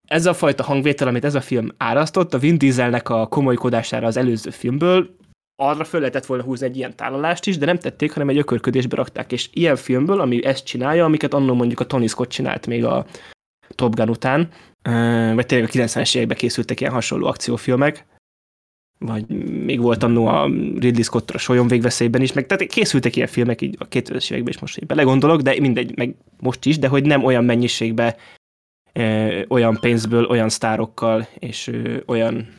ez 0.09 0.25
a 0.25 0.33
fajta 0.33 0.63
hangvétel, 0.63 1.07
amit 1.07 1.25
ez 1.25 1.35
a 1.35 1.41
film 1.41 1.69
árasztott, 1.77 2.33
a 2.33 2.37
Vin 2.37 2.57
Dieselnek 2.57 3.09
a 3.09 3.27
komolykodására 3.27 4.07
az 4.07 4.17
előző 4.17 4.49
filmből, 4.49 5.17
arra 5.61 5.83
föl 5.83 5.99
lehetett 5.99 6.25
volna 6.25 6.43
húzni 6.43 6.65
egy 6.65 6.77
ilyen 6.77 6.95
tálalást 6.95 7.45
is, 7.45 7.57
de 7.57 7.65
nem 7.65 7.77
tették, 7.77 8.11
hanem 8.11 8.29
egy 8.29 8.37
ökörködésbe 8.37 8.95
rakták. 8.95 9.31
És 9.31 9.49
ilyen 9.53 9.75
filmből, 9.75 10.19
ami 10.19 10.45
ezt 10.45 10.65
csinálja, 10.65 11.05
amiket 11.05 11.33
annól 11.33 11.55
mondjuk 11.55 11.79
a 11.79 11.85
Tony 11.85 12.07
Scott 12.07 12.29
csinált 12.29 12.67
még 12.67 12.85
a 12.85 13.05
Top 13.75 13.95
Gun 13.95 14.09
után, 14.09 14.49
vagy 15.35 15.45
tényleg 15.45 15.69
a 15.69 15.71
90-es 15.71 16.15
években 16.15 16.37
készültek 16.37 16.79
ilyen 16.79 16.93
hasonló 16.93 17.27
akciófilmek, 17.27 18.05
vagy 18.99 19.27
még 19.63 19.81
volt 19.81 20.03
annó 20.03 20.27
a 20.27 20.45
Ridley 20.79 21.03
Scott 21.03 21.31
a 21.31 21.37
Solyon 21.37 21.67
végveszélyben 21.67 22.21
is, 22.21 22.33
meg 22.33 22.45
tehát 22.45 22.71
készültek 22.71 23.15
ilyen 23.15 23.27
filmek 23.27 23.61
így 23.61 23.75
a 23.79 23.87
2000-es 23.87 24.31
években 24.31 24.53
is 24.53 24.59
most 24.59 24.77
így 24.77 24.85
belegondolok, 24.85 25.41
de 25.41 25.55
mindegy, 25.59 25.97
meg 25.97 26.15
most 26.39 26.65
is, 26.65 26.79
de 26.79 26.87
hogy 26.87 27.05
nem 27.05 27.23
olyan 27.23 27.43
mennyiségbe, 27.43 28.15
ö, 28.15 28.38
olyan 29.47 29.77
pénzből, 29.79 30.25
olyan 30.25 30.49
sztárokkal, 30.49 31.27
és 31.39 31.71
olyan 32.05 32.53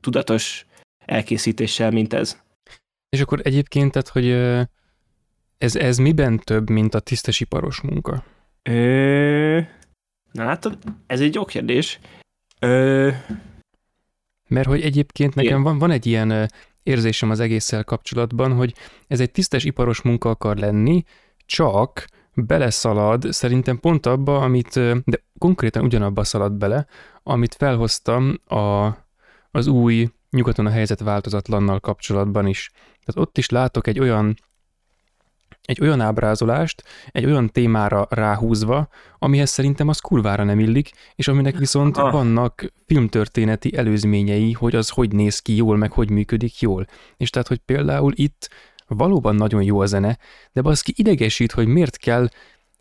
tudatos 0.00 0.66
elkészítéssel, 0.98 1.90
mint 1.90 2.12
ez. 2.12 2.42
És 3.08 3.20
akkor 3.20 3.40
egyébként, 3.42 3.92
tehát, 3.92 4.08
hogy 4.08 4.30
ez, 5.58 5.76
ez 5.76 5.98
miben 5.98 6.38
több, 6.38 6.70
mint 6.70 6.94
a 6.94 7.00
tisztesiparos 7.00 7.80
munka? 7.80 8.24
Ö... 8.62 9.60
Na 10.32 10.44
látod, 10.44 10.78
ez 11.06 11.20
egy 11.20 11.34
jó 11.34 11.44
kérdés. 11.44 11.98
Ö... 12.60 13.10
Mert 14.48 14.66
hogy 14.66 14.82
egyébként 14.82 15.34
nekem 15.34 15.62
van, 15.62 15.78
van 15.78 15.90
egy 15.90 16.06
ilyen 16.06 16.50
érzésem 16.82 17.30
az 17.30 17.40
egésszel 17.40 17.84
kapcsolatban, 17.84 18.52
hogy 18.52 18.74
ez 19.06 19.20
egy 19.20 19.30
tisztes 19.30 19.64
iparos 19.64 20.02
munka 20.02 20.30
akar 20.30 20.56
lenni, 20.56 21.02
csak 21.46 22.06
beleszalad 22.46 23.32
szerintem 23.32 23.80
pont 23.80 24.06
abba, 24.06 24.40
amit, 24.40 24.80
de 25.04 25.24
konkrétan 25.38 25.84
ugyanabba 25.84 26.24
szalad 26.24 26.52
bele, 26.52 26.86
amit 27.22 27.54
felhoztam 27.54 28.40
a, 28.44 28.88
az 29.50 29.66
új 29.66 30.08
nyugaton 30.30 30.66
a 30.66 30.70
helyzet 30.70 31.00
változatlannal 31.00 31.80
kapcsolatban 31.80 32.46
is. 32.46 32.70
Tehát 33.04 33.28
ott 33.28 33.38
is 33.38 33.48
látok 33.48 33.86
egy 33.86 33.98
olyan 33.98 34.36
egy 35.62 35.80
olyan 35.80 36.00
ábrázolást, 36.00 36.82
egy 37.10 37.24
olyan 37.24 37.50
témára 37.50 38.06
ráhúzva, 38.10 38.88
amihez 39.18 39.50
szerintem 39.50 39.88
az 39.88 39.98
kurvára 39.98 40.44
nem 40.44 40.58
illik, 40.58 40.90
és 41.14 41.28
aminek 41.28 41.56
viszont 41.58 41.96
ah. 41.96 42.12
vannak 42.12 42.72
filmtörténeti 42.86 43.76
előzményei, 43.76 44.52
hogy 44.52 44.74
az 44.74 44.88
hogy 44.88 45.12
néz 45.12 45.38
ki 45.38 45.56
jól, 45.56 45.76
meg 45.76 45.92
hogy 45.92 46.10
működik 46.10 46.60
jól. 46.60 46.86
És 47.16 47.30
tehát, 47.30 47.48
hogy 47.48 47.58
például 47.58 48.12
itt 48.14 48.48
valóban 48.96 49.34
nagyon 49.34 49.62
jó 49.62 49.80
a 49.80 49.86
zene, 49.86 50.18
de 50.52 50.60
baszki 50.60 50.92
idegesít, 50.96 51.52
hogy 51.52 51.66
miért 51.66 51.96
kell 51.96 52.28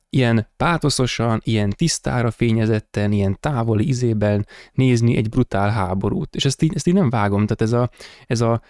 ilyen 0.09 0.47
pátoszosan, 0.57 1.41
ilyen 1.43 1.69
tisztára 1.69 2.31
fényezetten, 2.31 3.11
ilyen 3.11 3.37
távoli 3.39 3.87
izében 3.87 4.47
nézni 4.71 5.17
egy 5.17 5.29
brutál 5.29 5.69
háborút. 5.69 6.35
És 6.35 6.45
ezt 6.45 6.61
így, 6.61 6.75
ezt 6.75 6.87
így 6.87 6.93
nem 6.93 7.09
vágom, 7.09 7.45
tehát 7.45 7.61
ez 7.61 7.71
a, 7.71 7.89
ez 8.25 8.41
a 8.41 8.61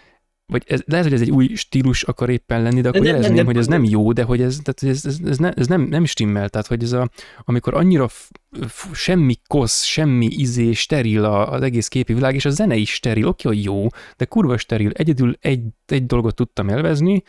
vagy 0.52 0.64
ez, 0.68 0.82
lehet, 0.86 1.06
hogy 1.06 1.14
ez 1.14 1.22
egy 1.22 1.32
új 1.32 1.56
stílus 1.56 2.04
akar 2.04 2.30
éppen 2.30 2.62
lenni, 2.62 2.82
de 2.82 2.90
akkor 2.90 3.02
de 3.02 3.08
jelezném, 3.08 3.46
hogy 3.46 3.58
ez 3.58 3.68
nem 3.68 3.84
jó, 3.84 4.12
de 4.12 4.24
hogy 4.24 4.42
ez, 4.42 4.60
tehát 4.64 4.98
ez, 4.98 5.06
ez, 5.06 5.20
ez, 5.26 5.38
ne, 5.38 5.52
ez 5.52 5.68
nem, 5.68 5.82
nem 5.82 6.06
stimmel, 6.06 6.50
tehát 6.50 6.68
hogy 6.68 6.84
ez 6.84 6.92
a, 6.92 7.10
amikor 7.44 7.74
annyira 7.74 8.08
f, 8.08 8.30
f, 8.68 8.88
semmi 8.94 9.36
kosz, 9.48 9.84
semmi 9.84 10.26
izé, 10.26 10.74
steril 10.74 11.26
az 11.26 11.62
egész 11.62 11.88
képi 11.88 12.14
világ, 12.14 12.36
és 12.36 12.46
a 12.46 12.50
zene 12.50 12.76
is 12.76 12.94
steril, 12.94 13.28
oké, 13.28 13.48
hogy 13.48 13.64
jó, 13.64 13.88
de 14.18 14.26
kurva 14.26 14.58
steril, 14.58 14.92
egyedül 14.94 15.38
egy, 15.42 15.62
egy 15.86 16.06
dolgot 16.06 16.36
tudtam 16.36 16.70
elvezni, 16.70 17.24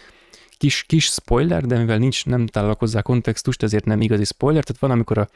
kis, 0.56 0.82
kis 0.82 1.04
spoiler, 1.04 1.64
de 1.64 1.78
mivel 1.78 1.98
nincs, 1.98 2.26
nem 2.26 2.46
találok 2.46 2.78
hozzá 2.78 3.02
kontextust, 3.02 3.62
ezért 3.62 3.84
nem 3.84 4.00
igazi 4.00 4.24
spoiler, 4.24 4.64
tehát 4.64 4.80
van, 4.80 4.90
amikor 4.90 5.18
a 5.18 5.28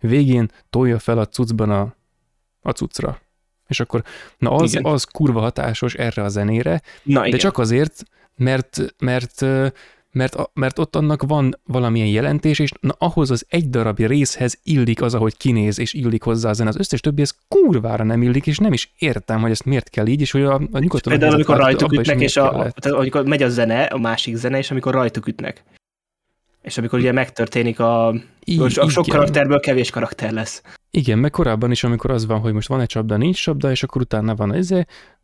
végén 0.00 0.50
tolja 0.70 0.98
fel 0.98 1.18
a 1.18 1.26
cuccban 1.26 1.70
a, 1.70 1.96
a 2.60 2.70
cuccra. 2.70 3.20
És 3.72 3.80
akkor, 3.80 4.02
na 4.38 4.50
az, 4.50 4.78
az 4.82 5.04
kurva 5.04 5.40
hatásos 5.40 5.94
erre 5.94 6.22
a 6.22 6.28
zenére, 6.28 6.82
na, 7.02 7.20
de 7.20 7.26
igen. 7.26 7.38
csak 7.38 7.58
azért, 7.58 8.02
mert, 8.36 8.94
mert 8.98 9.44
mert, 10.12 10.36
mert 10.54 10.78
ott 10.78 10.96
annak 10.96 11.22
van 11.22 11.60
valamilyen 11.64 12.06
jelentés, 12.06 12.58
és 12.58 12.70
na, 12.80 12.94
ahhoz 12.98 13.30
az 13.30 13.46
egy 13.48 13.70
darab 13.70 13.98
részhez 13.98 14.58
illik 14.62 15.02
az, 15.02 15.14
ahogy 15.14 15.36
kinéz, 15.36 15.78
és 15.78 15.92
illik 15.92 16.22
hozzá 16.22 16.48
a 16.48 16.52
zene. 16.52 16.68
Az 16.68 16.78
összes 16.78 17.00
többi, 17.00 17.22
ez 17.22 17.34
kurvára 17.48 18.04
nem 18.04 18.22
illik, 18.22 18.46
és 18.46 18.58
nem 18.58 18.72
is 18.72 18.92
értem, 18.98 19.40
hogy 19.40 19.50
ezt 19.50 19.64
miért 19.64 19.88
kell 19.88 20.06
így, 20.06 20.20
és 20.20 20.30
hogy 20.30 20.42
a, 20.42 20.54
a 20.54 20.78
nyugodtan... 20.78 21.12
Például 21.12 21.34
amikor 21.34 21.56
rajtuk 21.56 21.92
ütnek, 21.92 22.20
és 22.20 22.36
a, 22.36 22.50
tehát, 22.50 22.84
amikor 22.84 23.24
megy 23.24 23.42
a 23.42 23.48
zene, 23.48 23.82
a 23.82 23.98
másik 23.98 24.36
zene, 24.36 24.58
és 24.58 24.70
amikor 24.70 24.92
rajtuk 24.92 25.26
ütnek. 25.26 25.64
És 26.62 26.78
amikor 26.78 26.98
ugye 26.98 27.12
megtörténik 27.12 27.80
a, 27.80 28.14
I, 28.44 28.60
a 28.60 28.68
sok 28.68 29.06
igen. 29.06 29.18
karakterből 29.18 29.60
kevés 29.60 29.90
karakter 29.90 30.32
lesz. 30.32 30.62
Igen, 30.90 31.18
meg 31.18 31.30
korábban 31.30 31.70
is, 31.70 31.84
amikor 31.84 32.10
az 32.10 32.26
van, 32.26 32.40
hogy 32.40 32.52
most 32.52 32.68
van 32.68 32.80
egy 32.80 32.86
csapda, 32.88 33.16
nincs 33.16 33.42
csapda, 33.42 33.70
és 33.70 33.82
akkor 33.82 34.02
utána 34.02 34.34
van 34.34 34.54
ez, 34.54 34.68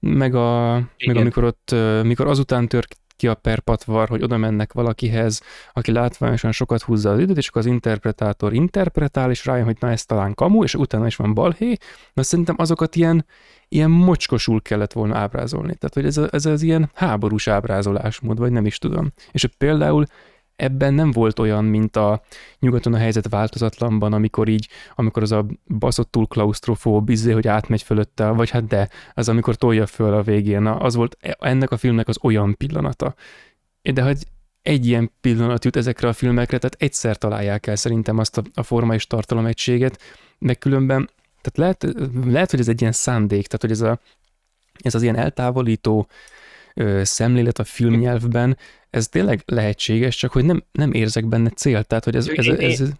meg, 0.01 0.35
a, 0.35 0.73
meg 1.07 1.17
amikor 1.17 1.45
ott, 1.45 1.75
mikor 2.03 2.27
azután 2.27 2.69
tör 2.69 2.87
ki 3.19 3.27
a 3.27 3.35
perpatvar, 3.35 4.09
hogy 4.09 4.23
oda 4.23 4.37
mennek 4.37 4.73
valakihez, 4.73 5.43
aki 5.73 5.93
látványosan 5.93 6.53
sokat 6.53 6.83
húzza 6.83 7.11
az 7.11 7.19
időt, 7.19 7.37
és 7.37 7.49
akkor 7.49 7.61
az 7.61 7.67
interpretátor 7.67 8.53
interpretál, 8.53 9.31
és 9.31 9.47
rájön, 9.47 9.65
hogy 9.65 9.77
na 9.81 9.91
ez 9.91 10.05
talán 10.05 10.35
kamu, 10.35 10.63
és 10.63 10.75
utána 10.75 11.07
is 11.07 11.17
van 11.17 11.35
balhé, 11.35 11.77
de 12.15 12.23
szerintem 12.23 12.55
azokat 12.59 12.97
ilyen, 12.97 13.27
ilyen 13.69 13.91
mocskosul 13.91 14.63
kellett 14.63 14.93
volna 14.93 15.17
ábrázolni. 15.17 15.75
Tehát, 15.75 15.95
hogy 15.95 16.05
ez, 16.05 16.17
a, 16.17 16.29
ez 16.31 16.47
az 16.47 16.63
ilyen 16.63 16.91
háborús 16.95 17.49
ábrázolásmód, 17.49 18.39
vagy 18.39 18.53
nem 18.53 18.67
is 18.67 18.79
tudom. 18.79 19.13
És 19.33 19.49
például 19.59 20.07
ebben 20.59 20.95
nem 20.95 21.11
volt 21.11 21.39
olyan, 21.39 21.65
mint 21.65 21.97
a 21.97 22.23
nyugaton 22.59 22.95
a 22.95 22.99
helyzet 22.99 23.29
változatlanban, 23.29 24.13
amikor 24.13 24.49
így, 24.49 24.69
amikor 24.95 25.23
az 25.23 25.33
a 25.33 25.47
baszott 25.79 26.11
túl 26.11 26.27
klaustrofób, 26.27 27.09
izé, 27.09 27.33
hogy 27.33 27.49
átmegy 27.49 27.83
fölötte, 27.83 28.29
vagy 28.29 28.51
hát 28.51 28.67
de, 28.67 28.89
az 29.15 29.29
amikor 29.29 29.55
tolja 29.55 29.87
föl 29.87 30.15
a 30.15 30.23
végén, 30.23 30.67
az 30.67 30.95
volt 30.95 31.17
ennek 31.39 31.71
a 31.71 31.77
filmnek 31.77 32.09
az 32.09 32.19
olyan 32.23 32.57
pillanata. 32.57 33.15
De 33.83 34.03
hogy 34.03 34.19
egy 34.63 34.87
ilyen 34.87 35.13
pillanat 35.21 35.65
jut 35.65 35.77
ezekre 35.77 36.09
a 36.09 36.13
filmekre, 36.13 36.59
tehát 36.59 36.77
egyszer 36.79 37.17
találják 37.17 37.67
el 37.67 37.77
szerintem 37.77 38.19
azt 38.19 38.39
a, 38.39 38.43
a 38.55 38.63
forma 38.63 38.95
és 38.95 39.07
tartalom 39.07 39.47
egységet, 39.47 40.01
meg 40.39 40.59
különben, 40.59 41.11
tehát 41.41 41.81
lehet, 41.83 41.97
lehet, 42.25 42.51
hogy 42.51 42.61
ez 42.61 42.69
egy 42.69 42.81
ilyen 42.81 42.93
szándék, 42.93 43.47
tehát 43.47 43.61
hogy 43.61 43.71
ez, 43.71 43.81
a, 43.81 44.01
ez 44.81 44.95
az 44.95 45.03
ilyen 45.03 45.17
eltávolító 45.17 46.09
ö, 46.79 47.05
szemlélet 47.05 47.59
a 47.59 47.65
filmnyelvben, 47.65 48.57
ez 48.91 49.09
tényleg 49.09 49.43
lehetséges, 49.47 50.17
csak 50.17 50.33
hogy 50.33 50.45
nem, 50.45 50.65
nem 50.73 50.93
érzek 50.93 51.27
benne 51.27 51.51
célt, 51.51 51.87
tehát 51.87 52.05
hogy 52.05 52.17
ez... 52.17 52.29
ez, 52.29 52.47
én, 52.47 52.55
ez, 52.55 52.81
ez... 52.81 52.91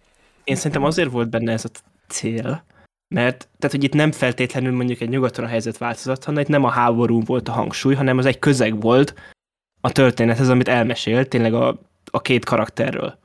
én 0.43 0.55
szerintem 0.55 0.83
azért 0.83 1.11
volt 1.11 1.29
benne 1.29 1.51
ez 1.51 1.65
a 1.65 1.69
cél, 2.07 2.63
mert 3.15 3.49
tehát, 3.59 3.75
hogy 3.75 3.83
itt 3.83 3.93
nem 3.93 4.11
feltétlenül 4.11 4.75
mondjuk 4.75 5.01
egy 5.01 5.09
nyugaton 5.09 5.45
a 5.45 5.47
helyzet 5.47 5.77
változat, 5.77 6.23
hanem 6.23 6.41
itt 6.41 6.47
nem 6.47 6.63
a 6.63 6.69
háború 6.69 7.21
volt 7.23 7.47
a 7.47 7.51
hangsúly, 7.51 7.95
hanem 7.95 8.17
az 8.17 8.25
egy 8.25 8.39
közeg 8.39 8.81
volt 8.81 9.13
a 9.81 9.91
történethez, 9.91 10.49
amit 10.49 10.67
elmesélt 10.67 11.29
tényleg 11.29 11.53
a, 11.53 11.79
a 12.11 12.21
két 12.21 12.45
karakterről, 12.45 13.17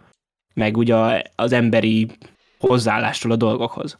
meg 0.54 0.76
ugye 0.76 1.22
az 1.34 1.52
emberi 1.52 2.10
hozzáállásról 2.58 3.32
a 3.32 3.36
dolgokhoz. 3.36 3.98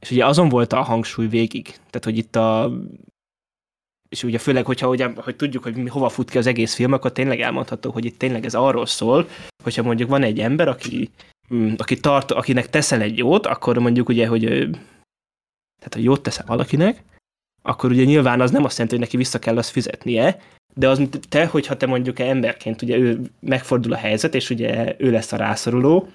És 0.00 0.10
ugye 0.10 0.26
azon 0.26 0.48
volt 0.48 0.72
a 0.72 0.82
hangsúly 0.82 1.26
végig, 1.26 1.66
tehát 1.66 2.04
hogy 2.04 2.18
itt 2.18 2.36
a 2.36 2.72
és 4.14 4.22
ugye 4.22 4.38
főleg, 4.38 4.64
hogyha 4.64 4.88
ugye, 4.88 5.10
hogy 5.16 5.36
tudjuk, 5.36 5.62
hogy 5.62 5.76
mi, 5.76 5.88
hova 5.88 6.08
fut 6.08 6.30
ki 6.30 6.38
az 6.38 6.46
egész 6.46 6.74
film, 6.74 6.92
akkor 6.92 7.12
tényleg 7.12 7.40
elmondható, 7.40 7.90
hogy 7.90 8.04
itt 8.04 8.18
tényleg 8.18 8.44
ez 8.44 8.54
arról 8.54 8.86
szól, 8.86 9.28
hogyha 9.62 9.82
mondjuk 9.82 10.08
van 10.08 10.22
egy 10.22 10.40
ember, 10.40 10.68
aki, 10.68 11.10
mm, 11.54 11.72
aki 11.76 12.00
tart, 12.00 12.30
akinek 12.30 12.70
teszel 12.70 13.00
egy 13.00 13.18
jót, 13.18 13.46
akkor 13.46 13.78
mondjuk 13.78 14.08
ugye, 14.08 14.26
hogy 14.26 14.44
tehát 15.78 15.94
ha 15.94 15.98
jót 15.98 16.22
teszel 16.22 16.46
valakinek, 16.46 17.02
akkor 17.62 17.90
ugye 17.90 18.04
nyilván 18.04 18.40
az 18.40 18.50
nem 18.50 18.64
azt 18.64 18.72
jelenti, 18.72 18.96
hogy 18.96 19.04
neki 19.04 19.16
vissza 19.16 19.38
kell 19.38 19.56
azt 19.56 19.70
fizetnie, 19.70 20.40
de 20.74 20.88
az 20.88 21.02
te, 21.28 21.46
hogyha 21.46 21.76
te 21.76 21.86
mondjuk 21.86 22.18
emberként 22.18 22.82
ugye 22.82 22.96
ő 22.96 23.20
megfordul 23.40 23.92
a 23.92 23.96
helyzet, 23.96 24.34
és 24.34 24.50
ugye 24.50 24.94
ő 24.98 25.10
lesz 25.10 25.32
a 25.32 25.36
rászoruló, 25.36 26.08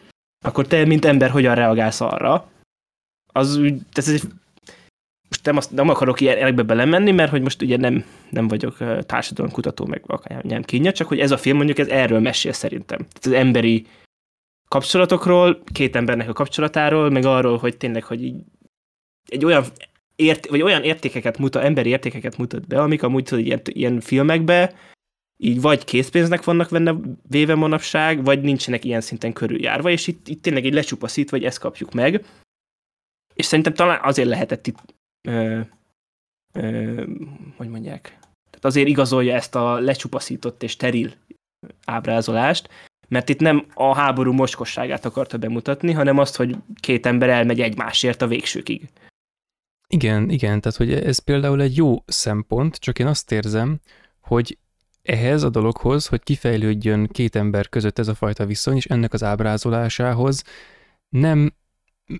akkor 0.46 0.68
te, 0.68 0.86
mint 0.86 1.06
ember, 1.06 1.30
hogyan 1.30 1.56
reagálsz 1.56 2.02
arra? 2.02 2.52
Az, 3.34 3.60
ez 3.94 4.10
egy 4.10 4.22
most 5.30 5.46
nem, 5.46 5.58
azt, 5.58 5.72
nem 5.72 5.90
akarok 5.90 6.22
ilyen 6.22 6.38
elekbe 6.38 6.64
belemenni, 6.64 7.12
mert 7.12 7.32
hogy 7.32 7.42
most 7.42 7.62
ugye 7.62 7.78
nem, 7.78 8.06
nem 8.30 8.48
vagyok 8.48 8.78
társadalomkutató, 9.06 9.86
meg 9.86 10.04
akár 10.08 10.44
nem 10.44 10.64
kínja, 10.64 10.92
csak 10.92 11.08
hogy 11.08 11.20
ez 11.20 11.32
a 11.32 11.38
film 11.38 11.58
mondjuk 11.58 11.78
ez 11.78 11.88
erről 11.88 12.20
mesél 12.20 12.52
szerintem. 12.52 12.98
Tehát 12.98 13.26
az 13.26 13.32
emberi 13.32 13.88
kapcsolatokról, 14.68 15.64
két 15.74 15.96
embernek 15.96 16.30
a 16.30 16.34
kapcsolatáról, 16.34 17.10
meg 17.10 17.26
arról, 17.26 17.58
hogy 17.58 17.78
tényleg, 17.78 18.04
hogy 18.04 18.24
így 18.24 18.44
egy 19.28 19.46
olyan 19.46 19.64
ért, 20.16 20.48
vagy 20.48 20.62
olyan 20.62 20.84
értékeket 20.84 21.38
mutat, 21.38 21.64
emberi 21.64 21.90
értékeket 21.90 22.38
mutat 22.38 22.68
be, 22.68 22.82
amik 22.82 23.04
amúgy 23.04 23.24
tudod, 23.24 23.46
ilyen, 23.46 23.62
ilyen 23.64 24.00
filmekbe 24.00 24.74
így 25.42 25.62
vagy 25.62 25.84
készpénznek 25.84 26.44
vannak 26.44 26.70
benne 26.70 26.96
véve 27.30 27.56
manapság, 27.56 28.24
vagy 28.24 28.42
nincsenek 28.42 28.86
ilyen 28.86 29.02
szinten 29.02 29.34
körüljárva, 29.34 29.90
és 29.90 30.08
itt, 30.08 30.28
itt 30.28 30.42
tényleg 30.42 30.66
egy 30.66 30.74
lecsupaszít, 30.74 31.30
vagy 31.30 31.44
ezt 31.44 31.60
kapjuk 31.60 31.94
meg. 31.94 32.26
És 33.34 33.46
szerintem 33.46 33.74
talán 33.74 34.00
azért 34.04 34.28
lehetett 34.28 34.68
itt 34.68 34.78
ö, 35.28 35.60
ö, 36.54 37.04
hogy 37.56 37.70
mondják, 37.70 38.02
tehát 38.50 38.66
azért 38.66 38.88
igazolja 38.88 39.36
ezt 39.36 39.56
a 39.56 39.80
lecsupaszított 39.80 40.64
és 40.64 40.72
steril 40.72 41.14
ábrázolást, 41.86 42.70
mert 43.08 43.30
itt 43.30 43.40
nem 43.40 43.66
a 43.74 43.96
háború 43.96 44.32
moskosságát 44.32 45.06
akarta 45.06 45.38
bemutatni, 45.38 45.92
hanem 45.92 46.18
azt, 46.18 46.36
hogy 46.36 46.56
két 46.80 47.06
ember 47.06 47.30
elmegy 47.30 47.62
egymásért 47.62 48.22
a 48.22 48.28
végsőkig. 48.28 48.90
Igen, 49.88 50.30
igen, 50.30 50.62
tehát 50.62 50.78
hogy 50.78 50.94
ez 50.94 51.20
például 51.20 51.62
egy 51.62 51.76
jó 51.76 52.04
szempont, 52.06 52.76
csak 52.76 53.00
én 53.00 53.08
azt 53.08 53.32
érzem, 53.32 53.80
hogy 54.22 54.58
ehhez 55.02 55.44
a 55.44 55.50
dologhoz, 55.50 56.08
hogy 56.08 56.24
kifejlődjön 56.24 57.08
két 57.08 57.36
ember 57.36 57.70
között 57.70 58.00
ez 58.00 58.08
a 58.08 58.14
fajta 58.14 58.46
viszony, 58.46 58.76
és 58.76 58.86
ennek 58.86 59.14
az 59.14 59.24
ábrázolásához 59.24 60.44
nem 61.10 61.54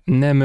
nem, 0.04 0.40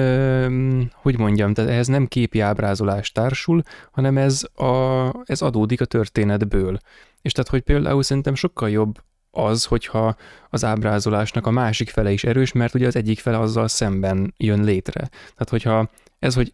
hogy 0.93 1.17
mondjam, 1.17 1.53
tehát 1.53 1.71
ehhez 1.71 1.87
nem 1.87 2.07
képi 2.07 2.39
ábrázolás 2.39 3.11
társul, 3.11 3.61
hanem 3.91 4.17
ez, 4.17 4.43
a, 4.53 5.09
ez 5.23 5.41
adódik 5.41 5.81
a 5.81 5.85
történetből. 5.85 6.77
És 7.21 7.31
tehát, 7.31 7.49
hogy 7.49 7.61
például 7.61 8.03
szerintem 8.03 8.35
sokkal 8.35 8.69
jobb 8.69 9.03
az, 9.31 9.65
hogyha 9.65 10.15
az 10.49 10.63
ábrázolásnak 10.63 11.47
a 11.47 11.51
másik 11.51 11.89
fele 11.89 12.11
is 12.11 12.23
erős, 12.23 12.51
mert 12.51 12.73
ugye 12.73 12.87
az 12.87 12.95
egyik 12.95 13.19
fele 13.19 13.39
azzal 13.39 13.67
szemben 13.67 14.33
jön 14.37 14.63
létre. 14.63 15.09
Tehát, 15.09 15.49
hogyha 15.49 15.89
ez, 16.19 16.35
hogy 16.35 16.53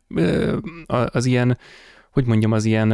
az 0.86 1.26
ilyen, 1.26 1.58
hogy 2.12 2.26
mondjam, 2.26 2.52
az 2.52 2.66
ilyen 2.66 2.92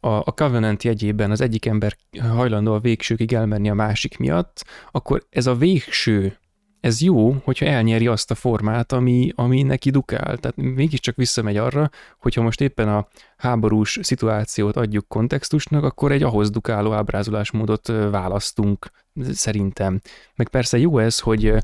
a, 0.00 0.08
a 0.08 0.32
Covenant 0.34 0.82
jegyében 0.82 1.30
az 1.30 1.40
egyik 1.40 1.66
ember 1.66 1.96
hajlandó 2.20 2.74
a 2.74 2.80
végsőkig 2.80 3.32
elmenni 3.32 3.70
a 3.70 3.74
másik 3.74 4.18
miatt, 4.18 4.64
akkor 4.90 5.26
ez 5.30 5.46
a 5.46 5.54
végső 5.54 6.36
ez 6.82 7.00
jó, 7.00 7.32
hogyha 7.44 7.66
elnyeri 7.66 8.06
azt 8.06 8.30
a 8.30 8.34
formát, 8.34 8.92
ami, 8.92 9.32
ami 9.34 9.62
neki 9.62 9.90
dukál. 9.90 10.36
Tehát 10.36 10.56
mégiscsak 10.56 11.16
visszamegy 11.16 11.56
arra, 11.56 11.90
hogyha 12.18 12.42
most 12.42 12.60
éppen 12.60 12.88
a 12.88 13.08
háborús 13.36 13.98
szituációt 14.02 14.76
adjuk 14.76 15.08
kontextusnak, 15.08 15.84
akkor 15.84 16.12
egy 16.12 16.22
ahhoz 16.22 16.50
dukáló 16.50 16.92
ábrázolásmódot 16.92 17.86
választunk, 18.10 18.90
szerintem. 19.32 20.00
Meg 20.34 20.48
persze 20.48 20.78
jó 20.78 20.98
ez, 20.98 21.18
hogy, 21.18 21.54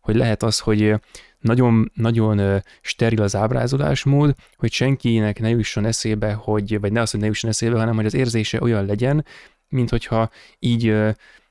hogy 0.00 0.16
lehet 0.16 0.42
az, 0.42 0.58
hogy 0.58 0.94
nagyon, 1.40 1.90
nagyon 1.94 2.62
steril 2.80 3.22
az 3.22 3.36
ábrázolásmód, 3.36 4.34
hogy 4.56 4.72
senkinek 4.72 5.40
ne 5.40 5.48
jusson 5.48 5.84
eszébe, 5.84 6.32
hogy, 6.32 6.80
vagy 6.80 6.92
ne 6.92 7.00
az, 7.00 7.10
hogy 7.10 7.20
ne 7.20 7.26
jusson 7.26 7.50
eszébe, 7.50 7.78
hanem 7.78 7.94
hogy 7.94 8.06
az 8.06 8.14
érzése 8.14 8.60
olyan 8.60 8.86
legyen, 8.86 9.24
mint 9.68 9.90
hogyha 9.90 10.30
így 10.58 10.94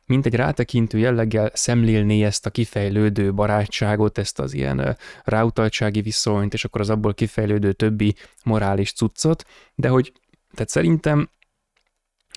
mint 0.07 0.25
egy 0.25 0.35
rátekintő 0.35 0.97
jelleggel 0.97 1.51
szemlélné 1.53 2.23
ezt 2.23 2.45
a 2.45 2.49
kifejlődő 2.49 3.33
barátságot, 3.33 4.17
ezt 4.17 4.39
az 4.39 4.53
ilyen 4.53 4.97
ráutaltsági 5.23 6.01
viszonyt, 6.01 6.53
és 6.53 6.65
akkor 6.65 6.81
az 6.81 6.89
abból 6.89 7.13
kifejlődő 7.13 7.71
többi 7.71 8.15
morális 8.43 8.93
cuccot, 8.93 9.43
de 9.75 9.87
hogy 9.87 10.13
tehát 10.51 10.69
szerintem 10.69 11.29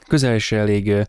közel 0.08 0.38
se 0.38 0.56
elég 0.56 1.06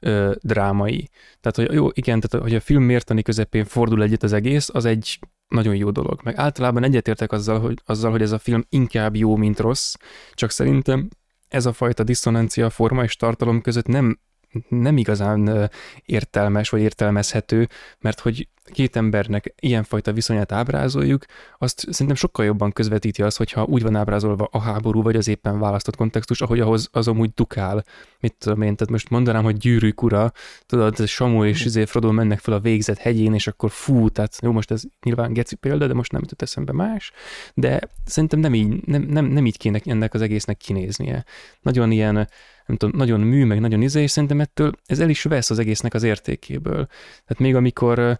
ö, 0.00 0.32
drámai. 0.40 1.10
Tehát, 1.40 1.56
hogy 1.56 1.76
jó, 1.76 1.88
igen, 1.92 2.20
tehát, 2.20 2.46
hogy 2.46 2.54
a 2.54 2.60
film 2.60 2.82
mértani 2.82 3.22
közepén 3.22 3.64
fordul 3.64 4.02
egyet 4.02 4.22
az 4.22 4.32
egész, 4.32 4.68
az 4.72 4.84
egy 4.84 5.18
nagyon 5.48 5.74
jó 5.74 5.90
dolog. 5.90 6.20
Meg 6.22 6.36
általában 6.36 6.82
egyetértek 6.82 7.32
azzal 7.32 7.60
hogy, 7.60 7.78
azzal, 7.84 8.10
hogy 8.10 8.22
ez 8.22 8.32
a 8.32 8.38
film 8.38 8.64
inkább 8.68 9.16
jó, 9.16 9.36
mint 9.36 9.60
rossz, 9.60 9.94
csak 10.32 10.50
szerintem 10.50 11.08
ez 11.48 11.66
a 11.66 11.72
fajta 11.72 12.02
diszonancia 12.02 12.70
forma 12.70 13.02
és 13.02 13.16
tartalom 13.16 13.60
között 13.60 13.86
nem 13.86 14.20
nem 14.68 14.96
igazán 14.96 15.70
értelmes 16.04 16.68
vagy 16.68 16.80
értelmezhető, 16.80 17.68
mert 18.00 18.20
hogy 18.20 18.48
két 18.70 18.96
embernek 18.96 19.54
ilyenfajta 19.60 20.12
viszonyát 20.12 20.52
ábrázoljuk, 20.52 21.24
azt 21.58 21.78
szerintem 21.90 22.16
sokkal 22.16 22.44
jobban 22.44 22.72
közvetíti 22.72 23.22
az, 23.22 23.36
hogyha 23.36 23.64
úgy 23.64 23.82
van 23.82 23.96
ábrázolva 23.96 24.48
a 24.50 24.60
háború, 24.60 25.02
vagy 25.02 25.16
az 25.16 25.28
éppen 25.28 25.58
választott 25.58 25.96
kontextus, 25.96 26.40
ahogy 26.40 26.60
ahhoz 26.60 26.88
az 26.92 27.08
amúgy 27.08 27.30
dukál. 27.34 27.84
Mit 28.20 28.34
tudom 28.38 28.62
én, 28.62 28.76
tehát 28.76 28.92
most 28.92 29.10
mondanám, 29.10 29.42
hogy 29.42 29.56
gyűrűk 29.56 30.02
ura, 30.02 30.32
tudod, 30.66 31.06
Samu 31.06 31.44
és 31.44 31.64
izé 31.64 31.84
Frodo 31.84 32.12
mennek 32.12 32.38
fel 32.38 32.54
a 32.54 32.60
végzet 32.60 32.98
hegyén, 32.98 33.34
és 33.34 33.46
akkor 33.46 33.70
fú, 33.70 34.08
tehát 34.08 34.38
jó, 34.42 34.52
most 34.52 34.70
ez 34.70 34.82
nyilván 35.02 35.32
geci 35.32 35.54
példa, 35.54 35.86
de 35.86 35.94
most 35.94 36.12
nem 36.12 36.20
jutott 36.20 36.42
eszembe 36.42 36.72
más, 36.72 37.12
de 37.54 37.80
szerintem 38.04 38.38
nem 38.38 38.54
így, 38.54 38.86
nem, 38.86 39.02
nem, 39.02 39.24
nem 39.24 39.46
így 39.46 39.58
kéne 39.58 39.80
ennek 39.84 40.14
az 40.14 40.20
egésznek 40.20 40.56
kinéznie. 40.56 41.24
Nagyon 41.62 41.90
ilyen, 41.90 42.28
nem 42.70 42.78
tudom, 42.78 42.98
nagyon 42.98 43.20
mű, 43.20 43.44
meg 43.44 43.60
nagyon 43.60 43.82
izé, 43.82 44.02
és 44.02 44.10
szerintem 44.10 44.40
ettől 44.40 44.72
ez 44.86 44.98
el 44.98 45.08
is 45.08 45.22
vesz 45.22 45.50
az 45.50 45.58
egésznek 45.58 45.94
az 45.94 46.02
értékéből. 46.02 46.86
Tehát 47.26 47.38
még 47.38 47.54
amikor 47.54 48.18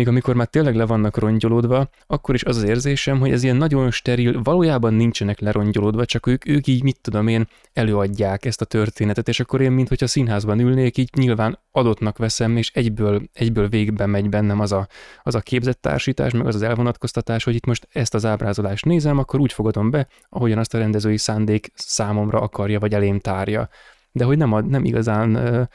még 0.00 0.08
amikor 0.08 0.34
már 0.34 0.46
tényleg 0.46 0.74
le 0.74 0.86
vannak 0.86 1.18
rongyolódva, 1.18 1.88
akkor 2.06 2.34
is 2.34 2.44
az 2.44 2.56
az 2.56 2.62
érzésem, 2.62 3.18
hogy 3.18 3.30
ez 3.30 3.42
ilyen 3.42 3.56
nagyon 3.56 3.90
steril, 3.90 4.42
valójában 4.42 4.94
nincsenek 4.94 5.40
lerongyolódva, 5.40 6.04
csak 6.04 6.26
ők, 6.26 6.48
ők 6.48 6.66
így, 6.66 6.82
mit 6.82 7.00
tudom 7.00 7.28
én, 7.28 7.48
előadják 7.72 8.44
ezt 8.44 8.60
a 8.60 8.64
történetet, 8.64 9.28
és 9.28 9.40
akkor 9.40 9.60
én, 9.60 9.72
mintha 9.72 10.06
színházban 10.06 10.60
ülnék, 10.60 10.96
így 10.96 11.10
nyilván 11.16 11.58
adottnak 11.72 12.18
veszem, 12.18 12.56
és 12.56 12.70
egyből, 12.74 13.22
egyből 13.32 13.68
végbe 13.68 14.06
megy 14.06 14.28
bennem 14.28 14.60
az 14.60 14.72
a, 14.72 14.86
az 15.22 15.34
a 15.34 15.40
képzett 15.40 15.80
társítás, 15.80 16.32
meg 16.32 16.46
az 16.46 16.54
az 16.54 16.62
elvonatkoztatás, 16.62 17.44
hogy 17.44 17.54
itt 17.54 17.66
most 17.66 17.88
ezt 17.92 18.14
az 18.14 18.24
ábrázolást 18.24 18.84
nézem, 18.84 19.18
akkor 19.18 19.40
úgy 19.40 19.52
fogadom 19.52 19.90
be, 19.90 20.08
ahogyan 20.28 20.58
azt 20.58 20.74
a 20.74 20.78
rendezői 20.78 21.16
szándék 21.16 21.72
számomra 21.74 22.40
akarja, 22.40 22.78
vagy 22.78 22.94
elém 22.94 23.18
tárja. 23.18 23.68
De 24.12 24.24
hogy 24.24 24.36
nem, 24.36 24.52
ad, 24.52 24.66
nem 24.66 24.84
igazán 24.84 25.68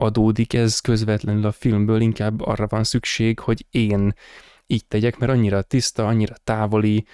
adódik 0.00 0.54
ez 0.54 0.80
közvetlenül 0.80 1.46
a 1.46 1.52
filmből, 1.52 2.00
inkább 2.00 2.40
arra 2.40 2.66
van 2.66 2.84
szükség, 2.84 3.38
hogy 3.38 3.66
én 3.70 4.14
így 4.66 4.86
tegyek, 4.86 5.18
mert 5.18 5.32
annyira 5.32 5.62
tiszta, 5.62 6.06
annyira 6.06 6.34
távoli, 6.44 7.04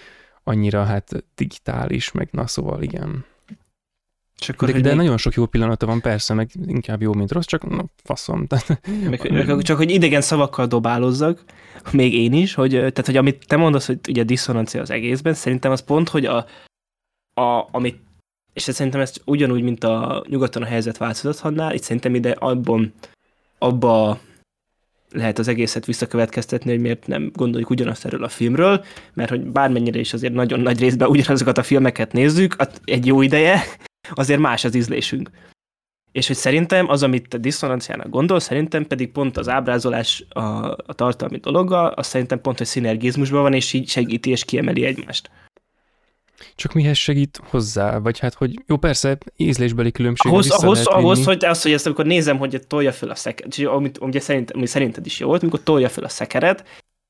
annyira 0.43 0.83
hát 0.83 1.23
digitális, 1.35 2.11
meg 2.11 2.29
na 2.31 2.47
szóval 2.47 2.81
igen. 2.81 3.25
Akkor, 4.47 4.71
de, 4.71 4.79
de 4.79 4.87
még... 4.87 4.97
nagyon 4.97 5.17
sok 5.17 5.33
jó 5.33 5.45
pillanata 5.45 5.85
van, 5.85 6.01
persze, 6.01 6.33
meg 6.33 6.49
inkább 6.65 7.01
jó, 7.01 7.13
mint 7.13 7.31
rossz, 7.31 7.45
csak 7.45 7.69
na, 7.69 7.85
faszom. 8.03 8.47
Meg, 9.09 9.31
meg, 9.31 9.61
csak, 9.61 9.77
hogy 9.77 9.91
idegen 9.91 10.21
szavakkal 10.21 10.67
dobálozzak, 10.67 11.43
még 11.91 12.13
én 12.13 12.33
is, 12.33 12.53
hogy, 12.53 12.69
tehát, 12.69 13.05
hogy 13.05 13.17
amit 13.17 13.47
te 13.47 13.57
mondasz, 13.57 13.87
hogy 13.87 13.99
ugye 14.09 14.23
diszonancia 14.23 14.81
az 14.81 14.89
egészben, 14.89 15.33
szerintem 15.33 15.71
az 15.71 15.83
pont, 15.83 16.09
hogy 16.09 16.25
a, 16.25 16.45
a, 17.33 17.67
amit 17.71 18.06
és 18.57 18.63
szerintem 18.63 19.01
ez 19.01 19.13
ugyanúgy, 19.25 19.61
mint 19.61 19.83
a 19.83 20.23
nyugaton 20.27 20.61
a 20.61 20.65
helyzet 20.65 20.97
változathatnál, 20.97 21.73
itt 21.73 21.83
szerintem 21.83 22.15
ide 22.15 22.31
abban, 22.31 22.93
abba 23.57 24.19
lehet 25.11 25.39
az 25.39 25.47
egészet 25.47 25.85
visszakövetkeztetni, 25.85 26.71
hogy 26.71 26.79
miért 26.79 27.07
nem 27.07 27.31
gondoljuk 27.33 27.69
ugyanazt 27.69 28.05
erről 28.05 28.23
a 28.23 28.29
filmről, 28.29 28.85
mert 29.13 29.29
hogy 29.29 29.41
bármennyire 29.41 29.99
is 29.99 30.13
azért 30.13 30.33
nagyon 30.33 30.59
nagy 30.59 30.79
részben 30.79 31.09
ugyanazokat 31.09 31.57
a 31.57 31.63
filmeket 31.63 32.13
nézzük, 32.13 32.55
egy 32.85 33.05
jó 33.05 33.21
ideje, 33.21 33.63
azért 34.11 34.39
más 34.39 34.63
az 34.63 34.75
ízlésünk. 34.75 35.29
És 36.11 36.27
hogy 36.27 36.35
szerintem 36.35 36.89
az, 36.89 37.03
amit 37.03 37.33
a 37.33 37.37
diszonanciának 37.37 38.09
gondol, 38.09 38.39
szerintem 38.39 38.87
pedig 38.87 39.11
pont 39.11 39.37
az 39.37 39.49
ábrázolás 39.49 40.25
a, 40.29 40.39
a 40.69 40.93
tartalmi 40.95 41.37
dologgal, 41.37 41.87
az 41.87 42.07
szerintem 42.07 42.41
pont, 42.41 42.57
hogy 42.57 42.67
szinergizmusban 42.67 43.41
van, 43.41 43.53
és 43.53 43.73
így 43.73 43.89
segíti 43.89 44.29
és 44.29 44.45
kiemeli 44.45 44.85
egymást. 44.85 45.29
Csak 46.55 46.73
mihez 46.73 46.97
segít 46.97 47.39
hozzá? 47.43 47.97
Vagy 47.97 48.19
hát, 48.19 48.33
hogy 48.33 48.63
jó, 48.67 48.77
persze, 48.77 49.17
ízlésbeli 49.35 49.91
különbség. 49.91 50.31
Ahhoz, 50.31 50.49
ahhoz, 50.49 50.85
ahhoz 50.85 51.25
hogy 51.25 51.45
az, 51.45 51.61
hogy 51.61 51.71
ezt 51.71 51.85
amikor 51.85 52.05
nézem, 52.05 52.37
hogy 52.37 52.61
tolja 52.67 52.91
fel 52.91 53.09
a 53.09 53.15
szekeret, 53.15 53.67
amit 53.67 53.97
ugye 54.01 54.19
szerint, 54.19 54.51
ami 54.51 54.65
szerinted 54.65 55.05
is 55.05 55.19
jó 55.19 55.27
volt, 55.27 55.41
amikor 55.41 55.63
tolja 55.63 55.89
fel 55.89 56.03
a 56.03 56.09
szekeret, 56.09 56.63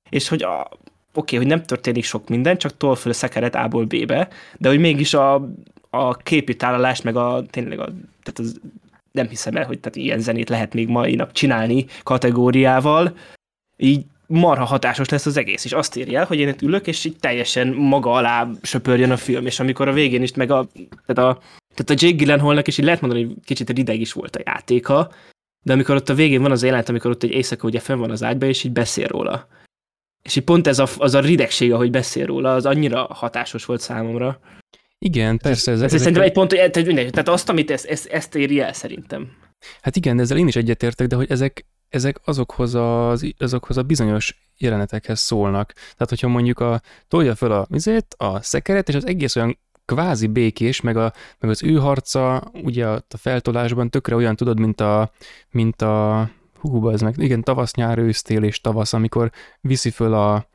és 0.09 0.27
hogy 0.27 0.43
a, 0.43 0.59
oké, 0.61 0.79
okay, 1.13 1.37
hogy 1.37 1.47
nem 1.47 1.63
történik 1.63 2.03
sok 2.03 2.29
minden, 2.29 2.57
csak 2.57 2.77
tol 2.77 2.95
fel 2.95 3.11
a 3.11 3.15
szekeret 3.15 3.55
A-ból 3.55 3.85
B-be, 3.85 4.29
de 4.57 4.69
hogy 4.69 4.79
mégis 4.79 5.13
a, 5.13 5.49
a 5.89 6.15
képi 6.15 6.55
tálalás, 6.55 7.01
meg 7.01 7.15
a 7.15 7.43
tényleg 7.49 7.79
a, 7.79 7.85
tehát 8.23 8.39
az, 8.39 8.59
nem 9.11 9.27
hiszem 9.27 9.55
el, 9.55 9.65
hogy 9.65 9.79
tehát 9.79 9.97
ilyen 9.97 10.19
zenét 10.19 10.49
lehet 10.49 10.73
még 10.73 10.87
mai 10.87 11.15
nap 11.15 11.31
csinálni 11.31 11.85
kategóriával, 12.03 13.17
így 13.77 14.05
marha 14.27 14.65
hatásos 14.65 15.09
lesz 15.09 15.25
az 15.25 15.37
egész, 15.37 15.65
és 15.65 15.71
azt 15.71 15.95
írja, 15.95 16.25
hogy 16.25 16.39
én 16.39 16.47
itt 16.47 16.61
ülök, 16.61 16.87
és 16.87 17.05
így 17.05 17.15
teljesen 17.19 17.67
maga 17.67 18.11
alá 18.11 18.49
söpörjön 18.61 19.11
a 19.11 19.17
film, 19.17 19.45
és 19.45 19.59
amikor 19.59 19.87
a 19.87 19.93
végén 19.93 20.21
is 20.21 20.33
meg 20.33 20.51
a, 20.51 20.67
tehát 21.05 21.31
a, 21.31 21.41
tehát 21.75 21.89
a 21.89 22.05
Jake 22.05 22.15
Gyllenhaalnak 22.15 22.67
is 22.67 22.77
így 22.77 22.85
lehet 22.85 23.01
mondani, 23.01 23.23
hogy 23.23 23.35
kicsit 23.45 23.69
rideg 23.69 23.99
is 23.99 24.13
volt 24.13 24.35
a 24.35 24.41
játéka, 24.45 25.11
de 25.65 25.73
amikor 25.73 25.95
ott 25.95 26.09
a 26.09 26.13
végén 26.13 26.41
van 26.41 26.51
az 26.51 26.63
jelenet, 26.63 26.89
amikor 26.89 27.11
ott 27.11 27.23
egy 27.23 27.31
éjszaka 27.31 27.67
ugye 27.67 27.79
fenn 27.79 27.99
van 27.99 28.11
az 28.11 28.23
ágyba, 28.23 28.45
és 28.45 28.63
így 28.63 28.71
beszél 28.71 29.07
róla. 29.07 29.47
És 30.21 30.35
így 30.35 30.43
pont 30.43 30.67
ez 30.67 30.79
a, 30.79 30.87
az 30.97 31.13
a 31.13 31.19
ridegség, 31.19 31.73
ahogy 31.73 31.91
beszél 31.91 32.25
róla, 32.25 32.53
az 32.53 32.65
annyira 32.65 33.03
hatásos 33.03 33.65
volt 33.65 33.81
számomra. 33.81 34.39
Igen, 34.99 35.37
persze. 35.37 35.71
Ez, 35.71 35.81
ez, 35.81 35.93
ez 35.93 35.99
szerintem 35.99 36.23
egy 36.23 36.31
pont, 36.31 36.51
hogy 36.51 36.71
tehát, 36.71 37.11
tehát 37.11 37.27
azt, 37.27 37.49
amit 37.49 37.71
ezt, 37.71 37.85
ezt, 37.85 38.05
ezt 38.05 38.35
éri 38.35 38.59
el 38.59 38.73
szerintem. 38.73 39.31
Hát 39.81 39.95
igen, 39.95 40.19
ezzel 40.19 40.37
én 40.37 40.47
is 40.47 40.55
egyetértek, 40.55 41.07
de 41.07 41.15
hogy 41.15 41.31
ezek, 41.31 41.65
ezek 41.89 42.19
azokhoz, 42.25 42.75
az, 42.75 43.33
azokhoz 43.37 43.77
a 43.77 43.83
bizonyos 43.83 44.49
jelenetekhez 44.57 45.19
szólnak. 45.19 45.73
Tehát, 45.73 46.09
hogyha 46.09 46.27
mondjuk 46.27 46.59
a, 46.59 46.81
tolja 47.07 47.35
fel 47.35 47.51
a 47.51 47.65
vizét, 47.69 48.15
a 48.17 48.41
szekeret, 48.41 48.89
és 48.89 48.95
az 48.95 49.05
egész 49.05 49.35
olyan 49.35 49.57
kvázi 49.85 50.27
békés, 50.27 50.81
meg, 50.81 50.97
a, 50.97 51.13
meg 51.39 51.51
az 51.51 51.63
ő 51.63 51.75
harca, 51.75 52.51
ugye 52.53 52.87
a 52.87 53.03
feltolásban 53.17 53.89
tökre 53.89 54.15
olyan 54.15 54.35
tudod, 54.35 54.59
mint 54.59 54.81
a, 54.81 55.11
mint 55.49 55.81
a 55.81 56.29
hú, 56.59 56.87
az 56.87 57.01
meg, 57.01 57.17
igen, 57.17 57.43
tavasz, 57.43 57.73
nyár, 57.73 57.97
ősztél 57.97 58.43
és 58.43 58.61
tavasz, 58.61 58.93
amikor 58.93 59.31
viszi 59.61 59.89
föl 59.89 60.13
a, 60.13 60.47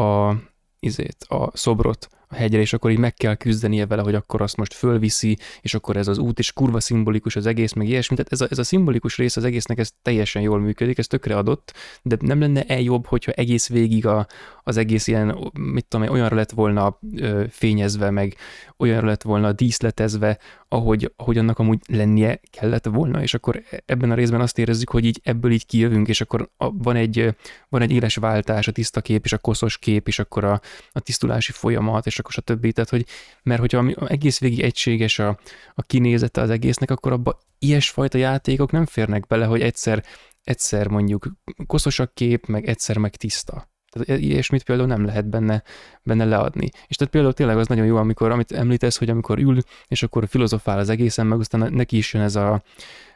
a, 0.00 0.34
izét, 0.80 1.24
a 1.28 1.56
szobrot 1.56 2.08
a 2.28 2.34
hegyre, 2.34 2.60
és 2.60 2.72
akkor 2.72 2.90
így 2.90 2.98
meg 2.98 3.14
kell 3.14 3.34
küzdenie 3.34 3.86
vele, 3.86 4.02
hogy 4.02 4.14
akkor 4.14 4.42
azt 4.42 4.56
most 4.56 4.74
fölviszi, 4.74 5.38
és 5.60 5.74
akkor 5.74 5.96
ez 5.96 6.08
az 6.08 6.18
út 6.18 6.38
is 6.38 6.52
kurva 6.52 6.80
szimbolikus 6.80 7.36
az 7.36 7.46
egész, 7.46 7.72
meg 7.72 7.88
ilyesmi. 7.88 8.16
Tehát 8.16 8.32
ez 8.32 8.40
a, 8.40 8.46
ez 8.50 8.58
a 8.58 8.64
szimbolikus 8.64 9.16
rész 9.16 9.36
az 9.36 9.44
egésznek 9.44 9.78
ez 9.78 9.90
teljesen 10.02 10.42
jól 10.42 10.60
működik, 10.60 10.98
ez 10.98 11.06
tökre 11.06 11.36
adott, 11.36 11.74
de 12.02 12.16
nem 12.20 12.40
lenne 12.40 12.62
el 12.62 12.80
jobb, 12.80 13.06
hogyha 13.06 13.32
egész 13.32 13.68
végig 13.68 14.06
a, 14.06 14.26
az 14.62 14.76
egész 14.76 15.06
ilyen, 15.06 15.50
mit 15.60 15.86
tudom, 15.86 16.08
olyanra 16.08 16.36
lett 16.36 16.50
volna 16.50 16.98
ö, 17.16 17.44
fényezve, 17.50 18.10
meg 18.10 18.36
olyanra 18.76 19.06
lett 19.06 19.22
volna 19.22 19.52
díszletezve, 19.52 20.38
ahogy, 20.68 21.12
ahogy 21.16 21.38
annak 21.38 21.58
amúgy 21.58 21.78
lennie 21.88 22.40
kellett 22.50 22.86
volna, 22.86 23.22
és 23.22 23.34
akkor 23.34 23.62
ebben 23.86 24.10
a 24.10 24.14
részben 24.14 24.40
azt 24.40 24.58
érezzük, 24.58 24.90
hogy 24.90 25.04
így 25.04 25.20
ebből 25.24 25.50
így 25.50 25.66
kijövünk, 25.66 26.08
és 26.08 26.20
akkor 26.20 26.50
a, 26.56 26.70
van, 26.70 26.96
egy, 26.96 27.34
van 27.68 27.82
egy 27.82 27.90
éles 27.90 28.16
váltás, 28.16 28.68
a 28.68 28.72
tiszta 28.72 29.00
kép 29.00 29.24
és 29.24 29.32
a 29.32 29.38
koszos 29.38 29.78
kép, 29.78 30.08
és 30.08 30.18
akkor 30.18 30.44
a, 30.44 30.60
a 30.92 31.00
tisztulási 31.00 31.52
folyamat, 31.52 32.06
és 32.06 32.17
akkor 32.18 32.32
stb. 32.32 32.72
Tehát, 32.72 32.90
hogy, 32.90 33.06
mert 33.42 33.60
hogyha 33.60 34.06
egész 34.06 34.38
végig 34.38 34.60
egységes 34.60 35.18
a, 35.18 35.38
a 35.74 35.82
kinézete 35.82 36.40
az 36.40 36.50
egésznek, 36.50 36.90
akkor 36.90 37.12
abba 37.12 37.38
ilyesfajta 37.58 38.18
játékok 38.18 38.70
nem 38.70 38.86
férnek 38.86 39.26
bele, 39.26 39.44
hogy 39.44 39.60
egyszer, 39.60 40.04
egyszer 40.44 40.88
mondjuk 40.88 41.32
koszos 41.66 41.98
a 41.98 42.06
kép, 42.06 42.46
meg 42.46 42.66
egyszer 42.66 42.98
meg 42.98 43.16
tiszta. 43.16 43.68
Tehát 43.90 44.22
ilyesmit 44.22 44.62
például 44.62 44.88
nem 44.88 45.04
lehet 45.04 45.28
benne, 45.28 45.62
benne 46.02 46.24
leadni. 46.24 46.68
És 46.86 46.96
tehát 46.96 47.12
például 47.12 47.34
tényleg 47.34 47.58
az 47.58 47.66
nagyon 47.66 47.86
jó, 47.86 47.96
amikor, 47.96 48.30
amit 48.30 48.52
említesz, 48.52 48.98
hogy 48.98 49.10
amikor 49.10 49.38
ül, 49.38 49.58
és 49.86 50.02
akkor 50.02 50.28
filozofál 50.28 50.78
az 50.78 50.88
egészen, 50.88 51.26
meg 51.26 51.38
aztán 51.38 51.72
neki 51.72 51.96
is 51.96 52.12
jön 52.12 52.22
ez 52.22 52.36
a, 52.36 52.62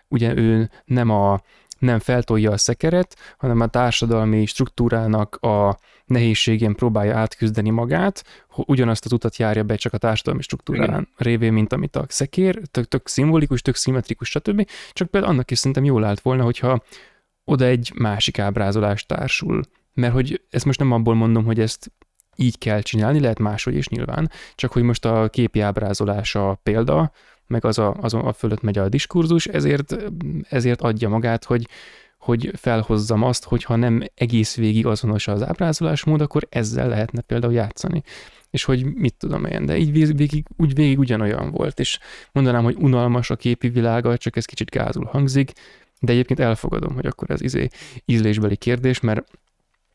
ugye 0.09 0.37
ő 0.37 0.71
nem 0.85 1.11
a, 1.11 1.41
nem 1.83 1.99
feltolja 1.99 2.51
a 2.51 2.57
szekeret, 2.57 3.17
hanem 3.39 3.61
a 3.61 3.67
társadalmi 3.67 4.47
struktúrának 4.47 5.37
a 5.37 5.79
nehézségén 6.05 6.75
próbálja 6.75 7.17
átküzdeni 7.17 7.71
magát, 7.71 8.25
ugyanazt 8.57 9.05
az 9.05 9.13
utat 9.13 9.37
járja 9.37 9.63
be 9.63 9.77
csak 9.77 9.93
a 9.93 9.99
társadalmi 9.99 10.43
struktúrán 10.43 10.89
Igen. 10.89 11.09
révén, 11.17 11.53
mint 11.53 11.73
amit 11.73 11.97
a 11.97 12.05
szekér, 12.09 12.61
tök, 12.71 12.89
tök 12.89 13.09
szimbolikus, 13.09 13.63
tök 13.63 13.75
szimmetrikus, 13.75 14.29
stb. 14.29 14.69
Csak 14.93 15.09
például 15.09 15.33
annak 15.33 15.51
is 15.51 15.59
szerintem 15.59 15.85
jól 15.85 16.05
állt 16.05 16.21
volna, 16.21 16.43
hogyha 16.43 16.83
oda 17.45 17.65
egy 17.65 17.93
másik 17.95 18.39
ábrázolás 18.39 19.07
társul 19.07 19.63
mert 19.95 20.13
hogy 20.13 20.43
ezt 20.51 20.65
most 20.65 20.79
nem 20.79 20.93
abból 20.93 21.15
mondom, 21.15 21.45
hogy 21.45 21.61
ezt 21.61 21.93
így 22.37 22.59
kell 22.59 22.81
csinálni, 22.81 23.21
lehet 23.21 23.39
máshogy 23.39 23.77
is 23.77 23.89
nyilván, 23.89 24.31
csak 24.55 24.73
hogy 24.73 24.83
most 24.83 25.05
a 25.05 25.29
képi 25.29 25.61
ábrázolás 25.61 26.35
a 26.35 26.61
példa, 26.63 27.13
meg 27.53 27.65
az 27.65 27.79
a, 27.79 27.97
az 28.01 28.15
a 28.15 28.33
fölött 28.33 28.63
megy 28.63 28.79
a 28.79 28.89
diskurzus, 28.89 29.47
ezért, 29.47 29.97
ezért 30.49 30.81
adja 30.81 31.09
magát, 31.09 31.45
hogy, 31.45 31.69
hogy 32.19 32.51
felhozzam 32.55 33.23
azt, 33.23 33.45
hogy 33.45 33.65
ha 33.65 33.77
nem 33.77 34.03
egész 34.15 34.57
végig 34.57 34.87
azonos 34.87 35.29
az 35.29 35.43
ábrázolásmód, 35.43 36.21
akkor 36.21 36.47
ezzel 36.51 36.89
lehetne 36.89 37.21
például 37.21 37.53
játszani. 37.53 38.03
És 38.51 38.65
hogy 38.65 38.85
mit 38.85 39.15
tudom 39.15 39.45
én, 39.45 39.67
de 39.67 39.77
így 39.77 39.93
végig, 39.93 40.47
úgy 40.57 40.75
végig 40.75 40.99
ugyanolyan 40.99 41.51
volt, 41.51 41.81
és 41.81 41.99
mondanám, 42.33 42.65
hogy 42.65 42.77
unalmas 42.79 43.31
a 43.31 43.37
képi 43.37 43.69
világa, 43.69 44.17
csak 44.17 44.37
ez 44.37 44.45
kicsit 44.45 44.71
gázul 44.71 45.05
hangzik, 45.05 45.53
de 46.01 46.13
egyébként 46.13 46.41
elfogadom, 46.41 46.95
hogy 46.95 47.07
akkor 47.07 47.31
ez 47.31 47.41
izé 47.41 47.69
ízlésbeli 48.05 48.57
kérdés, 48.57 49.01
mert 49.01 49.29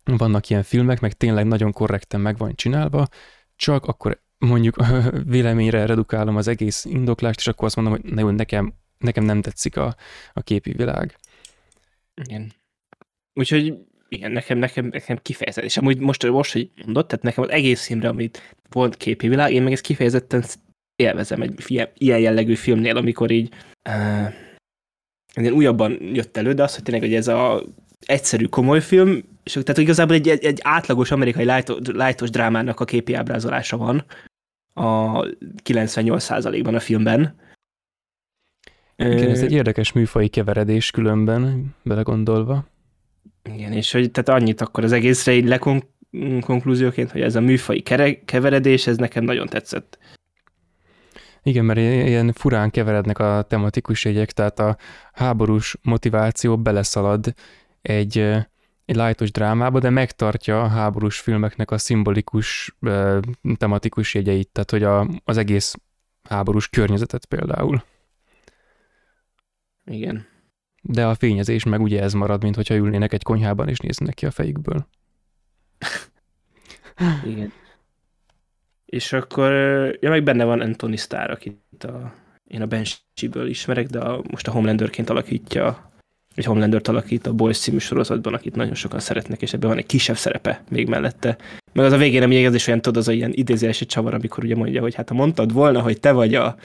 vannak 0.03 0.49
ilyen 0.49 0.63
filmek, 0.63 0.99
meg 0.99 1.13
tényleg 1.13 1.45
nagyon 1.45 1.71
korrekten 1.71 2.21
meg 2.21 2.37
van 2.37 2.55
csinálva, 2.55 3.07
csak 3.55 3.85
akkor 3.85 4.19
mondjuk 4.37 4.75
véleményre 5.25 5.85
redukálom 5.85 6.35
az 6.35 6.47
egész 6.47 6.85
indoklást, 6.85 7.39
és 7.39 7.47
akkor 7.47 7.65
azt 7.65 7.75
mondom, 7.75 7.99
hogy 8.15 8.35
nekem 8.35 8.73
nekem 8.97 9.23
nem 9.23 9.41
tetszik 9.41 9.77
a, 9.77 9.95
a 10.33 10.41
képi 10.41 10.71
világ. 10.71 11.15
Igen. 12.15 12.53
Úgyhogy 13.33 13.73
igen, 14.09 14.31
nekem, 14.31 14.57
nekem, 14.57 14.85
nekem 14.85 15.17
kifejezett. 15.21 15.63
És 15.63 15.77
amúgy 15.77 15.99
most, 15.99 16.29
most, 16.29 16.53
hogy 16.53 16.69
mondott, 16.85 17.07
tehát 17.07 17.23
nekem 17.23 17.43
az 17.43 17.49
egész 17.49 17.85
filmre, 17.85 18.07
amit 18.07 18.55
volt 18.69 18.97
képi 18.97 19.27
világ, 19.27 19.53
én 19.53 19.63
meg 19.63 19.71
ezt 19.71 19.81
kifejezetten 19.81 20.43
élvezem 20.95 21.41
egy 21.41 21.63
ilyen, 21.97 22.19
jellegű 22.19 22.55
filmnél, 22.55 22.97
amikor 22.97 23.31
így 23.31 23.53
uh, 23.89 24.33
ilyen 25.35 25.53
újabban 25.53 25.97
jött 26.01 26.37
elő, 26.37 26.53
de 26.53 26.63
az, 26.63 26.73
hogy 26.73 26.83
tényleg, 26.83 27.03
hogy 27.03 27.13
ez 27.13 27.27
a 27.27 27.63
egyszerű, 28.05 28.45
komoly 28.45 28.81
film, 28.81 29.23
és 29.43 29.51
tehát 29.51 29.77
igazából 29.77 30.15
egy, 30.15 30.29
egy, 30.29 30.45
egy 30.45 30.59
átlagos 30.63 31.11
amerikai 31.11 31.45
lájtos 31.83 32.29
drámának 32.29 32.79
a 32.79 32.85
képi 32.85 33.13
ábrázolása 33.13 33.77
van 33.77 34.05
a 34.77 35.25
98%-ban 35.63 36.75
a 36.75 36.79
filmben. 36.79 37.35
Igen, 38.95 39.29
ez 39.29 39.41
egy 39.41 39.51
érdekes 39.51 39.91
műfai 39.91 40.27
keveredés 40.27 40.91
különben, 40.91 41.75
belegondolva. 41.83 42.65
Igen, 43.53 43.71
és 43.71 43.91
hogy 43.91 44.11
tehát 44.11 44.41
annyit 44.41 44.61
akkor 44.61 44.83
az 44.83 44.91
egészre 44.91 45.33
így 45.33 45.45
lekonklúzióként, 45.45 47.11
hogy 47.11 47.21
ez 47.21 47.35
a 47.35 47.41
műfai 47.41 47.81
keveredés, 48.25 48.87
ez 48.87 48.97
nekem 48.97 49.23
nagyon 49.23 49.47
tetszett. 49.47 49.97
Igen, 51.43 51.65
mert 51.65 51.79
ilyen 51.79 52.31
furán 52.31 52.69
keverednek 52.69 53.19
a 53.19 53.45
tematikus 53.47 54.05
jegyek, 54.05 54.31
tehát 54.31 54.59
a 54.59 54.77
háborús 55.13 55.77
motiváció 55.81 56.57
beleszalad 56.57 57.33
egy, 57.81 58.31
egy 58.87 58.95
lájtos 58.95 59.31
drámába, 59.31 59.79
de 59.79 59.89
megtartja 59.89 60.61
a 60.61 60.67
háborús 60.67 61.19
filmeknek 61.19 61.71
a 61.71 61.77
szimbolikus 61.77 62.77
tematikus 63.57 64.13
jegyeit, 64.13 64.49
tehát 64.49 64.71
hogy 64.71 64.83
a, 64.83 65.07
az 65.23 65.37
egész 65.37 65.75
háborús 66.23 66.67
környezetet 66.67 67.25
például. 67.25 67.83
Igen. 69.85 70.25
De 70.81 71.05
a 71.05 71.15
fényezés 71.15 71.63
meg 71.63 71.81
ugye 71.81 72.01
ez 72.01 72.13
marad, 72.13 72.43
mint 72.43 72.55
hogyha 72.55 72.75
ülnének 72.75 73.13
egy 73.13 73.23
konyhában 73.23 73.69
és 73.69 73.79
néznek 73.79 74.13
ki 74.13 74.25
a 74.25 74.31
fejükből. 74.31 74.87
Igen. 77.31 77.51
És 78.85 79.13
akkor, 79.13 79.51
ja, 79.99 80.09
meg 80.09 80.23
benne 80.23 80.43
van 80.43 80.61
Anthony 80.61 80.97
Starr, 80.97 81.29
akit 81.29 81.83
a, 81.83 82.13
én 82.43 82.61
a 82.61 82.67
Banshee-ből 82.67 83.47
ismerek, 83.47 83.87
de 83.87 83.99
a, 83.99 84.23
most 84.29 84.47
a 84.47 84.51
Homelanderként 84.51 85.09
alakítja, 85.09 85.91
egy 86.37 86.45
Homelander-t 86.45 86.87
alakít 86.87 87.27
a 87.27 87.33
Boys 87.33 87.57
című 87.57 87.77
sorozatban, 87.77 88.33
akit 88.33 88.55
nagyon 88.55 88.73
sokan 88.73 88.99
szeretnek, 88.99 89.41
és 89.41 89.53
ebben 89.53 89.69
van 89.69 89.77
egy 89.77 89.85
kisebb 89.85 90.17
szerepe 90.17 90.63
még 90.69 90.87
mellette. 90.87 91.37
Meg 91.73 91.85
az 91.85 91.91
a 91.91 91.97
végén, 91.97 92.45
az 92.47 92.53
is 92.53 92.67
olyan, 92.67 92.81
tudod, 92.81 92.97
az 92.97 93.07
a 93.07 93.11
ilyen 93.11 93.31
idézési 93.33 93.85
csavar, 93.85 94.13
amikor 94.13 94.43
ugye 94.43 94.55
mondja, 94.55 94.81
hogy 94.81 94.95
hát 94.95 95.09
ha 95.09 95.15
mondtad 95.15 95.53
volna, 95.53 95.81
hogy 95.81 95.99
te 95.99 96.11
vagy 96.11 96.35
a 96.35 96.55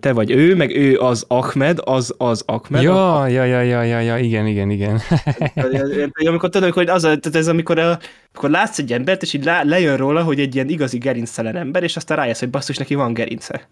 te 0.00 0.12
vagy 0.12 0.30
ő, 0.30 0.54
meg 0.54 0.76
ő 0.76 0.98
az 0.98 1.24
Ahmed, 1.28 1.78
az 1.84 2.14
az 2.18 2.42
Ahmed. 2.46 2.82
Ja, 2.82 3.20
a... 3.20 3.26
ja, 3.26 3.44
ja, 3.44 3.60
ja, 3.60 3.82
ja, 3.82 4.00
ja, 4.00 4.18
igen, 4.18 4.46
igen, 4.46 4.70
igen. 4.70 5.00
amikor 6.24 6.48
tudod, 6.48 6.72
hogy 6.72 6.88
az, 6.88 7.02
tehát 7.02 7.34
ez 7.34 7.48
amikor, 7.48 7.78
a, 7.78 7.98
amikor 8.32 8.50
látsz 8.50 8.78
egy 8.78 8.92
embert, 8.92 9.22
és 9.22 9.32
így 9.32 9.44
le, 9.44 9.62
lejön 9.64 9.96
róla, 9.96 10.22
hogy 10.22 10.40
egy 10.40 10.54
ilyen 10.54 10.68
igazi 10.68 10.98
gerinctelen 10.98 11.56
ember, 11.56 11.82
és 11.82 11.96
aztán 11.96 12.16
rájössz, 12.16 12.40
hogy 12.40 12.50
basszus, 12.50 12.76
neki 12.76 12.94
van 12.94 13.14
gerince. 13.14 13.68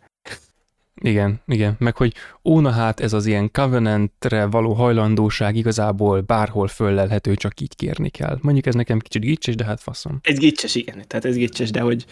Igen, 1.03 1.41
igen, 1.47 1.75
meg 1.79 1.97
hogy 1.97 2.15
óna 2.45 2.71
hát 2.71 3.01
ez 3.01 3.13
az 3.13 3.27
ilyen 3.27 3.51
covenantre 3.53 4.45
való 4.45 4.73
hajlandóság 4.73 5.57
igazából 5.57 6.21
bárhol 6.21 6.69
föllelhető, 6.69 7.35
csak 7.35 7.61
így 7.61 7.77
kérni 7.77 8.09
kell. 8.09 8.39
Mondjuk 8.41 8.67
ez 8.67 8.75
nekem 8.75 8.99
kicsit 8.99 9.23
gicses, 9.23 9.55
de 9.55 9.65
hát 9.65 9.81
faszom. 9.81 10.19
Ez 10.23 10.39
gicses, 10.39 10.75
igen, 10.75 11.05
tehát 11.07 11.25
ez 11.25 11.35
gicses, 11.35 11.71
de 11.71 11.81
hogy 11.81 12.05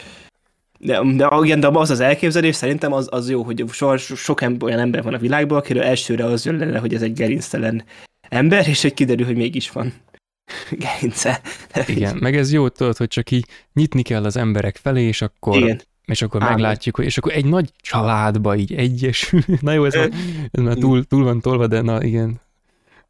de, 0.78 1.00
de, 1.16 1.28
igen, 1.42 1.60
de 1.60 1.68
az 1.72 1.90
az 1.90 2.00
elképzelés 2.00 2.54
szerintem 2.54 2.92
az, 2.92 3.08
az 3.10 3.30
jó, 3.30 3.42
hogy 3.42 3.64
so, 3.72 3.96
so, 3.96 4.14
sok 4.14 4.40
olyan 4.60 4.78
ember 4.78 5.02
van 5.02 5.14
a 5.14 5.18
világban, 5.18 5.58
akiről 5.58 5.82
elsőre 5.82 6.24
az 6.24 6.44
jön 6.44 6.56
le, 6.56 6.78
hogy 6.78 6.94
ez 6.94 7.02
egy 7.02 7.12
gerinctelen 7.12 7.84
ember, 8.28 8.68
és 8.68 8.82
hogy 8.82 8.94
kiderül, 8.94 9.26
hogy 9.26 9.36
mégis 9.36 9.70
van 9.70 9.92
gerince. 10.70 11.40
Igen, 11.86 12.16
meg 12.20 12.36
ez 12.36 12.52
jó, 12.52 12.68
tudod, 12.68 12.96
hogy 12.96 13.08
csak 13.08 13.30
így 13.30 13.46
nyitni 13.72 14.02
kell 14.02 14.24
az 14.24 14.36
emberek 14.36 14.76
felé, 14.76 15.02
és 15.02 15.22
akkor 15.22 15.56
Igen. 15.56 15.80
És 16.08 16.22
akkor 16.22 16.42
Ámen. 16.42 16.54
meglátjuk, 16.54 16.96
hogy 16.96 17.04
és 17.04 17.18
akkor 17.18 17.32
egy 17.32 17.44
nagy 17.44 17.72
családba 17.76 18.56
így 18.56 18.74
egyesül. 18.74 19.40
Na 19.60 19.72
jó, 19.72 19.84
ez, 19.84 19.94
már, 19.94 20.10
ez 20.50 20.62
már 20.62 20.74
túl, 20.74 21.04
túl 21.04 21.24
van 21.24 21.40
tolva, 21.40 21.66
de 21.66 21.80
na 21.80 22.02
igen. 22.02 22.40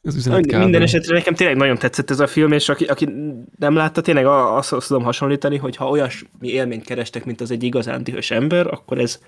Az 0.03 0.17
üzenet 0.17 0.57
Minden 0.57 0.83
esetre 0.83 1.15
nekem 1.15 1.35
tényleg 1.35 1.57
nagyon 1.57 1.79
tetszett 1.79 2.11
ez 2.11 2.21
a 2.21 2.27
film, 2.27 2.53
és 2.53 2.69
aki, 2.69 2.85
aki 2.85 3.09
nem 3.57 3.75
látta, 3.75 4.01
tényleg 4.01 4.27
azt, 4.27 4.87
tudom 4.87 5.03
hasonlítani, 5.03 5.57
hogy 5.57 5.77
ha 5.77 5.89
olyasmi 5.89 6.49
élményt 6.49 6.85
kerestek, 6.85 7.25
mint 7.25 7.41
az 7.41 7.51
egy 7.51 7.63
igazán 7.63 8.05
dühös 8.05 8.31
ember, 8.31 8.67
akkor 8.67 8.99
ez 8.99 9.19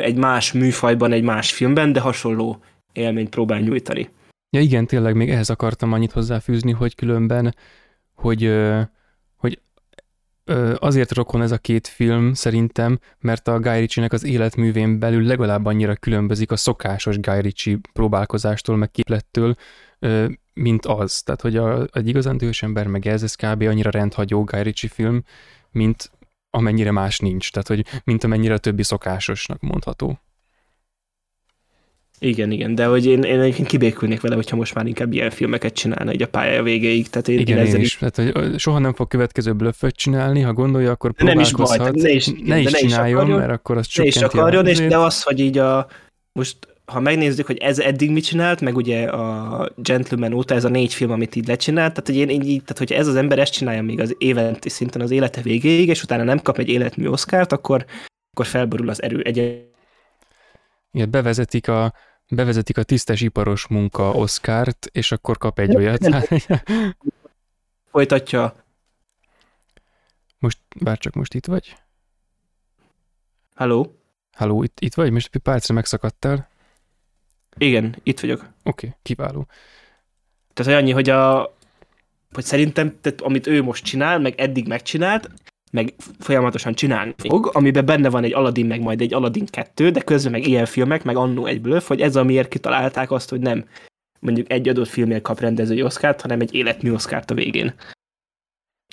egy 0.00 0.16
más 0.16 0.52
műfajban, 0.52 1.12
egy 1.12 1.22
más 1.22 1.52
filmben, 1.52 1.92
de 1.92 2.00
hasonló 2.00 2.60
élményt 2.92 3.28
próbál 3.28 3.60
nyújtani. 3.60 4.10
Ja 4.50 4.60
igen, 4.60 4.86
tényleg 4.86 5.14
még 5.14 5.30
ehhez 5.30 5.50
akartam 5.50 5.92
annyit 5.92 6.12
hozzáfűzni, 6.12 6.72
hogy 6.72 6.94
különben, 6.94 7.54
hogy 8.14 8.42
azért 10.78 11.12
rokon 11.12 11.42
ez 11.42 11.50
a 11.50 11.58
két 11.58 11.86
film 11.86 12.32
szerintem, 12.32 12.98
mert 13.20 13.48
a 13.48 13.58
Guy 13.58 13.78
Ritchie-nek 13.78 14.12
az 14.12 14.24
életművén 14.24 14.98
belül 14.98 15.22
legalább 15.22 15.66
annyira 15.66 15.94
különbözik 15.94 16.50
a 16.50 16.56
szokásos 16.56 17.18
Guy 17.18 17.40
Ritchie 17.40 17.78
próbálkozástól, 17.92 18.76
meg 18.76 18.90
képlettől, 18.90 19.54
mint 20.54 20.86
az. 20.86 21.22
Tehát, 21.22 21.40
hogy 21.40 21.56
a, 21.56 21.86
egy 21.92 22.08
igazán 22.08 22.36
dühös 22.36 22.62
ember, 22.62 22.86
meg 22.86 23.06
ez, 23.06 23.22
ez 23.22 23.34
kb. 23.34 23.62
annyira 23.62 23.90
rendhagyó 23.90 24.44
Guy 24.44 24.62
Ritchie 24.62 24.90
film, 24.90 25.22
mint 25.70 26.10
amennyire 26.50 26.90
más 26.90 27.18
nincs. 27.18 27.52
Tehát, 27.52 27.68
hogy 27.68 28.00
mint 28.04 28.24
amennyire 28.24 28.54
a 28.54 28.58
többi 28.58 28.82
szokásosnak 28.82 29.60
mondható. 29.60 30.18
Igen, 32.20 32.50
igen, 32.50 32.74
de 32.74 32.84
hogy 32.84 33.06
én, 33.06 33.22
én 33.22 33.40
egyébként 33.40 33.68
kibékülnék 33.68 34.20
vele, 34.20 34.34
hogyha 34.34 34.56
most 34.56 34.74
már 34.74 34.86
inkább 34.86 35.12
ilyen 35.12 35.30
filmeket 35.30 35.72
csinálna 35.72 36.12
így 36.12 36.22
a 36.22 36.28
pálya 36.28 36.62
végéig. 36.62 37.08
Tehát 37.08 37.28
én, 37.28 37.38
igen, 37.38 37.66
én, 37.66 37.74
én 37.74 37.80
is. 37.80 37.96
Tehát, 37.96 38.16
hogy 38.16 38.58
soha 38.58 38.78
nem 38.78 38.94
fog 38.94 39.08
következő 39.08 39.52
blöfföt 39.52 39.96
csinálni, 39.96 40.40
ha 40.40 40.52
gondolja, 40.52 40.90
akkor 40.90 41.12
nem 41.16 41.40
is 41.40 41.52
baj, 41.52 41.78
ne 41.92 42.10
is, 42.10 42.26
ne 42.44 42.58
is 42.58 42.70
ne 42.70 42.78
csináljon, 42.78 42.86
is 42.86 42.94
akarjon, 42.94 43.38
mert 43.38 43.50
akkor 43.50 43.76
az 43.76 43.88
Ne 43.94 44.04
is 44.04 44.16
akarjon, 44.16 44.66
és 44.66 44.78
de 44.78 44.98
az, 44.98 45.22
hogy 45.22 45.40
így 45.40 45.58
a, 45.58 45.86
most 46.32 46.56
ha 46.84 47.00
megnézzük, 47.00 47.46
hogy 47.46 47.56
ez 47.56 47.78
eddig 47.78 48.10
mit 48.10 48.24
csinált, 48.24 48.60
meg 48.60 48.76
ugye 48.76 49.08
a 49.08 49.70
Gentleman 49.76 50.32
óta 50.32 50.54
ez 50.54 50.64
a 50.64 50.68
négy 50.68 50.94
film, 50.94 51.10
amit 51.10 51.36
így 51.36 51.46
lecsinált, 51.46 51.92
tehát 51.92 52.06
hogy, 52.06 52.16
én, 52.16 52.42
így, 52.42 52.62
tehát 52.62 52.78
hogyha 52.78 52.94
ez 52.94 53.06
az 53.06 53.16
ember 53.16 53.38
ezt 53.38 53.52
csinálja 53.52 53.82
még 53.82 54.00
az 54.00 54.14
éventi 54.18 54.68
szinten 54.68 55.00
az 55.00 55.10
élete 55.10 55.40
végéig, 55.40 55.88
és 55.88 56.02
utána 56.02 56.22
nem 56.22 56.42
kap 56.42 56.58
egy 56.58 56.68
életmű 56.68 57.06
oszkárt, 57.06 57.52
akkor, 57.52 57.84
akkor 58.30 58.46
felborul 58.46 58.88
az 58.88 59.02
erő. 59.02 59.20
Egy... 59.20 59.66
Igen, 60.92 61.10
bevezetik 61.10 61.68
a, 61.68 61.92
bevezetik 62.30 62.78
a 62.78 62.82
tisztes 62.82 63.20
iparos 63.20 63.66
munka 63.66 64.10
oszkárt, 64.10 64.88
és 64.92 65.12
akkor 65.12 65.38
kap 65.38 65.58
egy 65.58 65.76
olyat. 65.76 66.08
Folytatja. 67.90 68.54
Most, 70.38 70.58
bár 70.80 70.98
csak 70.98 71.14
most 71.14 71.34
itt 71.34 71.46
vagy? 71.46 71.76
Halló? 73.54 74.00
Halló, 74.32 74.62
itt, 74.62 74.80
itt 74.80 74.94
vagy? 74.94 75.10
Most 75.10 75.38
párcra 75.38 75.74
megszakadtál. 75.74 76.48
Igen, 77.56 77.96
itt 78.02 78.20
vagyok. 78.20 78.40
Oké, 78.40 78.50
okay, 78.62 78.98
kiváló. 79.02 79.46
Tehát, 80.52 80.80
annyi, 80.80 80.90
hogy 80.90 81.08
a 81.08 81.52
hogy 82.32 82.44
szerintem, 82.44 83.00
tehát, 83.00 83.20
amit 83.20 83.46
ő 83.46 83.62
most 83.62 83.84
csinál, 83.84 84.18
meg 84.18 84.40
eddig 84.40 84.66
megcsinált, 84.66 85.30
meg 85.70 85.94
folyamatosan 86.18 86.74
csinálni 86.74 87.14
fog, 87.16 87.50
amiben 87.52 87.84
benne 87.84 88.10
van 88.10 88.24
egy 88.24 88.34
Aladdin, 88.34 88.66
meg 88.66 88.80
majd 88.80 89.00
egy 89.00 89.14
Aladdin 89.14 89.46
2, 89.46 89.90
de 89.90 90.00
közben 90.00 90.32
meg 90.32 90.46
ilyen 90.46 90.66
filmek, 90.66 91.04
meg 91.04 91.16
annó 91.16 91.46
egy 91.46 91.60
bluff, 91.60 91.86
hogy 91.86 92.00
ez 92.00 92.16
amiért 92.16 92.48
kitalálták 92.48 93.10
azt, 93.10 93.30
hogy 93.30 93.40
nem 93.40 93.64
mondjuk 94.20 94.50
egy 94.52 94.68
adott 94.68 94.88
filmért 94.88 95.22
kap 95.22 95.40
rendezői 95.40 95.82
oszkárt, 95.82 96.20
hanem 96.20 96.40
egy 96.40 96.54
életmű 96.54 96.92
oszkárt 96.92 97.30
a 97.30 97.34
végén. 97.34 97.74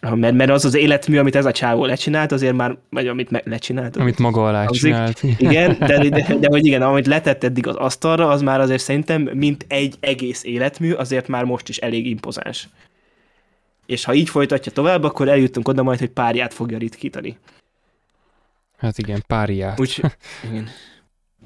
Mert, 0.01 0.35
mert 0.35 0.49
az 0.49 0.65
az 0.65 0.75
életmű, 0.75 1.17
amit 1.17 1.35
ez 1.35 1.45
a 1.45 1.51
csávó 1.51 1.85
lecsinált, 1.85 2.31
azért 2.31 2.55
már, 2.55 2.77
vagy 2.89 3.07
amit 3.07 3.29
me- 3.29 3.45
lecsinált. 3.45 3.95
Amit 3.95 4.19
maga 4.19 4.47
alá 4.47 4.65
az 4.65 4.77
csinált. 4.77 5.23
Igen, 5.37 5.77
de, 5.79 5.97
de, 5.97 6.09
de, 6.09 6.35
de, 6.39 6.47
hogy 6.47 6.65
igen, 6.65 6.81
amit 6.81 7.07
letett 7.07 7.43
eddig 7.43 7.67
az 7.67 7.75
asztalra, 7.75 8.29
az 8.29 8.41
már 8.41 8.59
azért 8.59 8.81
szerintem, 8.81 9.21
mint 9.21 9.65
egy 9.67 9.95
egész 9.99 10.43
életmű, 10.43 10.91
azért 10.91 11.27
már 11.27 11.43
most 11.43 11.69
is 11.69 11.77
elég 11.77 12.07
impozáns. 12.07 12.69
És 13.85 14.03
ha 14.03 14.13
így 14.13 14.29
folytatja 14.29 14.71
tovább, 14.71 15.03
akkor 15.03 15.27
eljutunk 15.27 15.67
oda 15.67 15.83
majd, 15.83 15.99
hogy 15.99 16.09
párját 16.09 16.53
fogja 16.53 16.77
ritkítani. 16.77 17.37
Hát 18.77 18.97
igen, 18.97 19.23
párját. 19.27 19.79
Úgy, 19.79 20.01
igen. 20.49 20.69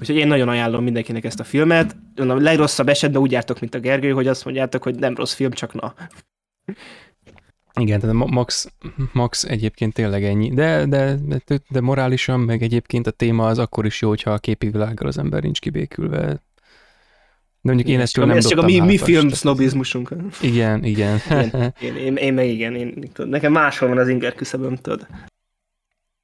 Úgyhogy 0.00 0.16
én 0.16 0.26
nagyon 0.26 0.48
ajánlom 0.48 0.82
mindenkinek 0.82 1.24
ezt 1.24 1.40
a 1.40 1.44
filmet. 1.44 1.96
A 2.16 2.24
legrosszabb 2.24 2.88
esetben 2.88 3.22
úgy 3.22 3.32
jártok, 3.32 3.60
mint 3.60 3.74
a 3.74 3.80
Gergő, 3.80 4.10
hogy 4.10 4.26
azt 4.26 4.44
mondjátok, 4.44 4.82
hogy 4.82 4.94
nem 4.94 5.14
rossz 5.14 5.34
film, 5.34 5.50
csak 5.50 5.74
na. 5.74 5.94
Igen, 7.74 8.00
tehát 8.00 8.16
Max, 8.16 8.72
Max 9.12 9.44
egyébként 9.44 9.94
tényleg 9.94 10.24
ennyi. 10.24 10.54
De, 10.54 10.86
de, 10.86 11.14
de, 11.46 11.58
de 11.68 11.80
morálisan, 11.80 12.40
meg 12.40 12.62
egyébként 12.62 13.06
a 13.06 13.10
téma 13.10 13.46
az 13.46 13.58
akkor 13.58 13.86
is 13.86 14.00
jó, 14.00 14.08
hogyha 14.08 14.30
a 14.30 14.38
képi 14.38 14.68
világgal 14.68 15.08
az 15.08 15.18
ember 15.18 15.42
nincs 15.42 15.60
kibékülve. 15.60 16.42
De 17.62 17.72
mondjuk 17.72 17.88
én 17.88 18.00
ezt 18.00 18.16
nem 18.16 18.30
Ez 18.30 18.46
csak 18.46 18.58
a 18.58 18.62
mi, 18.62 18.78
mi 18.78 18.98
film 18.98 19.28
sznobizmusunk. 19.28 20.14
Igen, 20.40 20.84
igen. 20.84 21.18
igen. 21.30 21.74
Én, 21.80 21.96
én, 21.96 22.16
én 22.16 22.34
meg 22.34 22.48
igen, 22.48 22.74
én, 22.74 23.10
nekem 23.16 23.52
máshol 23.52 23.88
van 23.88 23.98
az 23.98 24.08
inger 24.08 24.34
küszöböm, 24.34 24.76
tudod. 24.76 25.06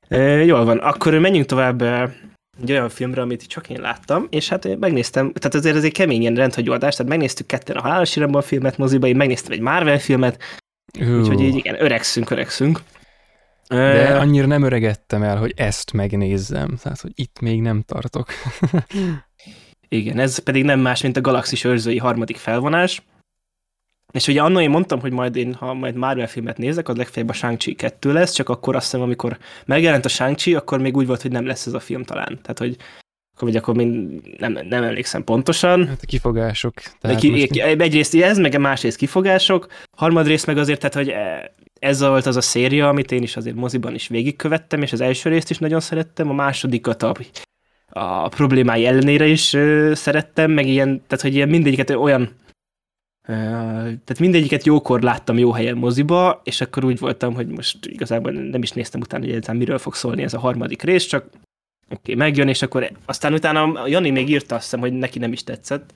E, 0.08 0.44
jól 0.44 0.64
van, 0.64 0.78
akkor 0.78 1.18
menjünk 1.18 1.46
tovább 1.46 1.82
egy 2.62 2.70
olyan 2.70 2.88
filmre, 2.88 3.20
amit 3.20 3.46
csak 3.46 3.68
én 3.68 3.80
láttam, 3.80 4.26
és 4.30 4.48
hát 4.48 4.78
megnéztem, 4.78 5.32
tehát 5.32 5.54
azért 5.54 5.76
ez 5.76 5.84
egy 5.84 5.92
kemény 5.92 6.20
ilyen 6.20 6.34
rendhagyóadás, 6.34 6.94
tehát 6.94 7.12
megnéztük 7.12 7.46
ketten 7.46 7.76
a 7.76 7.80
Halálos 7.80 8.16
Iramban 8.16 8.42
filmet 8.42 8.78
moziba, 8.78 9.06
én 9.06 9.16
megnéztem 9.16 9.52
egy 9.52 9.60
Marvel 9.60 9.98
filmet, 9.98 10.42
uh. 11.00 11.18
úgyhogy 11.18 11.40
így 11.40 11.56
igen, 11.56 11.82
öregszünk, 11.82 12.30
öregszünk. 12.30 12.80
De 13.68 14.16
annyira 14.16 14.46
nem 14.46 14.62
öregettem 14.62 15.22
el, 15.22 15.36
hogy 15.36 15.52
ezt 15.56 15.92
megnézzem, 15.92 16.76
tehát 16.82 17.00
hogy 17.00 17.12
itt 17.14 17.40
még 17.40 17.60
nem 17.60 17.82
tartok. 17.82 18.28
igen, 19.88 20.18
ez 20.18 20.38
pedig 20.38 20.64
nem 20.64 20.80
más, 20.80 21.02
mint 21.02 21.16
a 21.16 21.20
Galaxis 21.20 21.64
őrzői 21.64 21.98
harmadik 21.98 22.36
felvonás, 22.36 23.02
és 24.12 24.28
ugye 24.28 24.42
annól 24.42 24.62
én 24.62 24.70
mondtam, 24.70 25.00
hogy 25.00 25.12
majd 25.12 25.36
én, 25.36 25.54
ha 25.54 25.74
majd 25.74 25.94
Marvel 25.94 26.26
filmet 26.26 26.58
nézek, 26.58 26.88
az 26.88 26.96
legfeljebb 26.96 27.30
a 27.30 27.34
Shang-Chi 27.34 27.74
2 27.74 28.12
lesz, 28.12 28.32
csak 28.32 28.48
akkor 28.48 28.76
azt 28.76 28.84
hiszem, 28.84 29.00
amikor 29.00 29.38
megjelent 29.64 30.04
a 30.04 30.08
Shang-Chi, 30.08 30.54
akkor 30.54 30.80
még 30.80 30.96
úgy 30.96 31.06
volt, 31.06 31.22
hogy 31.22 31.30
nem 31.30 31.46
lesz 31.46 31.66
ez 31.66 31.72
a 31.72 31.80
film 31.80 32.02
talán. 32.02 32.38
Tehát, 32.42 32.58
hogy 32.58 32.76
akkor, 33.34 33.48
vagy 33.48 33.56
akkor 33.56 33.74
még 33.74 33.88
nem, 34.38 34.52
nem 34.52 34.82
emlékszem 34.82 35.24
pontosan. 35.24 35.86
Hát 35.86 36.02
a 36.02 36.06
kifogások. 36.06 36.74
Tehát 37.00 37.20
ki, 37.20 37.30
most... 37.30 37.56
Egyrészt 37.56 38.14
ez, 38.14 38.38
meg 38.38 38.54
a 38.54 38.58
másrészt 38.58 38.96
kifogások, 38.96 39.66
harmadrészt 39.96 40.46
meg 40.46 40.58
azért, 40.58 40.78
tehát, 40.78 40.94
hogy 40.94 41.08
e, 41.08 41.54
ez 41.78 42.00
volt 42.00 42.26
az 42.26 42.36
a 42.36 42.40
széria, 42.40 42.88
amit 42.88 43.12
én 43.12 43.22
is 43.22 43.36
azért 43.36 43.56
moziban 43.56 43.94
is 43.94 44.08
végigkövettem, 44.08 44.82
és 44.82 44.92
az 44.92 45.00
első 45.00 45.30
részt 45.30 45.50
is 45.50 45.58
nagyon 45.58 45.80
szerettem, 45.80 46.30
a 46.30 46.32
másodikat 46.32 47.02
a, 47.02 47.14
a 47.96 48.28
problémái 48.28 48.86
ellenére 48.86 49.26
is 49.26 49.52
ö, 49.52 49.92
szerettem, 49.94 50.50
meg 50.50 50.66
ilyen, 50.66 51.02
tehát 51.06 51.24
hogy 51.24 51.34
ilyen 51.34 51.48
mindegyiket 51.48 51.90
olyan 51.90 52.30
tehát 53.26 54.18
mindegyiket 54.18 54.64
jókor 54.64 55.02
láttam 55.02 55.38
jó 55.38 55.52
helyen 55.52 55.76
moziba, 55.76 56.40
és 56.44 56.60
akkor 56.60 56.84
úgy 56.84 56.98
voltam, 56.98 57.34
hogy 57.34 57.46
most 57.46 57.86
igazából 57.86 58.32
nem 58.32 58.62
is 58.62 58.70
néztem 58.70 59.00
utána, 59.00 59.22
hogy 59.22 59.30
egyáltalán 59.30 59.56
miről 59.56 59.78
fog 59.78 59.94
szólni 59.94 60.22
ez 60.22 60.34
a 60.34 60.38
harmadik 60.38 60.82
rész, 60.82 61.04
csak 61.04 61.24
oké, 61.24 61.40
okay, 61.88 62.14
megjön, 62.14 62.48
és 62.48 62.62
akkor 62.62 62.90
aztán 63.04 63.32
utána 63.32 63.88
Jani 63.88 64.10
még 64.10 64.28
írta 64.30 64.54
azt 64.54 64.64
hiszem, 64.64 64.80
hogy 64.80 64.92
neki 64.92 65.18
nem 65.18 65.32
is 65.32 65.44
tetszett. 65.44 65.92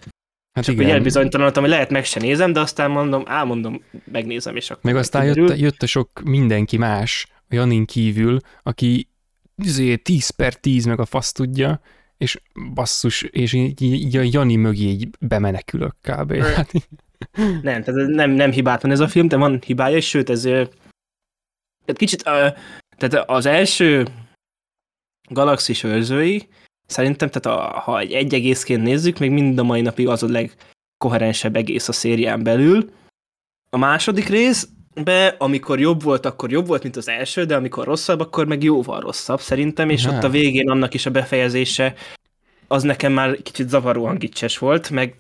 Hát 0.53 0.65
csak 0.65 0.75
igen. 0.75 0.87
hogy 0.87 0.95
elbizonytalanodtam, 0.95 1.63
hogy 1.63 1.73
lehet 1.73 1.91
meg 1.91 2.05
se 2.05 2.21
nézem, 2.21 2.53
de 2.53 2.61
aztán 2.61 2.91
mondom, 2.91 3.23
álmondom, 3.27 3.83
megnézem, 4.13 4.57
és 4.57 4.71
akkor 4.71 4.85
Meg 4.85 4.97
aztán 4.97 5.25
jött, 5.25 5.59
jött 5.59 5.83
a 5.83 5.87
sok 5.87 6.21
mindenki 6.25 6.77
más, 6.77 7.27
a 7.49 7.55
Janin 7.55 7.85
kívül, 7.85 8.39
aki 8.63 9.09
10 10.03 10.31
per 10.31 10.55
10 10.55 10.85
meg 10.85 11.01
a 11.01 11.05
fasz 11.05 11.33
tudja, 11.33 11.81
és 12.17 12.41
basszus, 12.75 13.23
és 13.23 13.53
így, 13.53 13.83
így 13.83 14.17
a 14.17 14.23
Jani 14.31 14.57
mögé 14.57 14.85
így 14.85 15.09
bemenekülök 15.21 15.97
kb. 16.01 16.35
Hát, 16.35 16.73
nem, 17.63 17.83
tehát 17.83 18.09
nem, 18.09 18.31
nem 18.31 18.51
hibát 18.51 18.83
van 18.83 18.91
ez 18.91 19.01
a 19.01 19.09
film, 19.09 19.29
de 19.29 19.37
van 19.37 19.61
hibája, 19.67 19.97
és 19.97 20.09
sőt, 20.09 20.31
ez 20.31 20.43
tehát 20.43 21.97
kicsit, 21.97 22.23
tehát 22.97 23.29
az 23.29 23.47
első 23.47 24.07
galaxis 25.31 25.83
őrzői, 25.83 26.49
szerintem, 26.87 27.29
tehát 27.29 27.59
a, 27.59 27.79
ha 27.79 27.99
egy, 27.99 28.13
egy 28.13 28.35
egészként 28.35 28.83
nézzük, 28.83 29.19
még 29.19 29.31
mind 29.31 29.59
a 29.59 29.63
mai 29.63 29.81
napig 29.81 30.09
az 30.09 30.23
a 30.23 30.27
legkoherensebb 30.29 31.57
egész 31.57 31.89
a 31.89 31.93
szérián 31.93 32.43
belül. 32.43 32.91
A 33.71 33.77
második 33.77 34.29
rész, 34.29 34.69
be, 34.95 35.35
amikor 35.39 35.81
jobb 35.81 36.03
volt, 36.03 36.27
akkor 36.27 36.51
jobb 36.51 36.67
volt, 36.67 36.83
mint 36.83 36.97
az 36.97 37.09
első, 37.09 37.45
de 37.45 37.57
amikor 37.57 37.85
rosszabb, 37.85 38.21
akkor 38.21 38.47
meg 38.47 38.63
jóval 38.63 39.01
rosszabb 39.01 39.41
szerintem, 39.41 39.91
és 39.91 40.05
ha. 40.05 40.17
ott 40.17 40.25
a 40.25 40.29
végén 40.29 40.71
annak 40.71 40.95
is 40.95 41.07
a 41.07 41.11
befejezése, 41.11 41.95
az 42.69 42.83
nekem 42.83 43.13
már 43.13 43.43
kicsit 43.43 43.69
zavaróan 43.69 44.19
gicses 44.19 44.59
volt, 44.59 44.91
meg 44.91 45.15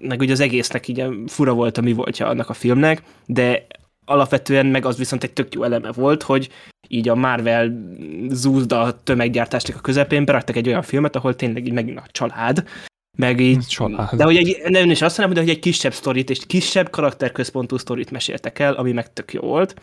meg 0.00 0.20
ugye 0.20 0.32
az 0.32 0.40
egésznek 0.40 0.88
így 0.88 1.04
fura 1.26 1.52
volt 1.52 1.78
a 1.78 1.80
mi 1.80 1.92
voltja 1.92 2.26
annak 2.26 2.48
a 2.48 2.54
filmnek, 2.54 3.02
de 3.26 3.66
alapvetően 4.04 4.66
meg 4.66 4.84
az 4.84 4.96
viszont 4.96 5.22
egy 5.22 5.32
tök 5.32 5.54
jó 5.54 5.62
eleme 5.62 5.92
volt, 5.92 6.22
hogy 6.22 6.50
így 6.88 7.08
a 7.08 7.14
Marvel 7.14 7.90
zúzda 8.28 8.80
a 8.80 9.02
tömeggyártásnak 9.02 9.76
a 9.76 9.80
közepén 9.80 10.24
beraktak 10.24 10.56
egy 10.56 10.68
olyan 10.68 10.82
filmet, 10.82 11.16
ahol 11.16 11.36
tényleg 11.36 11.66
így 11.66 11.72
megint 11.72 11.98
a 11.98 12.06
család, 12.10 12.68
meg 13.16 13.40
így, 13.40 13.66
család. 13.66 14.14
de 14.14 14.24
hogy 14.24 14.36
egy, 14.36 14.62
nem 14.64 14.90
is 14.90 15.02
azt 15.02 15.18
mondom, 15.18 15.38
hogy 15.38 15.48
egy 15.50 15.58
kisebb 15.58 15.92
sztorit 15.92 16.30
és 16.30 16.46
kisebb 16.46 16.90
karakterközpontú 16.90 17.76
sztorit 17.76 18.10
meséltek 18.10 18.58
el, 18.58 18.74
ami 18.74 18.92
meg 18.92 19.12
tök 19.12 19.32
jó 19.32 19.40
volt. 19.40 19.74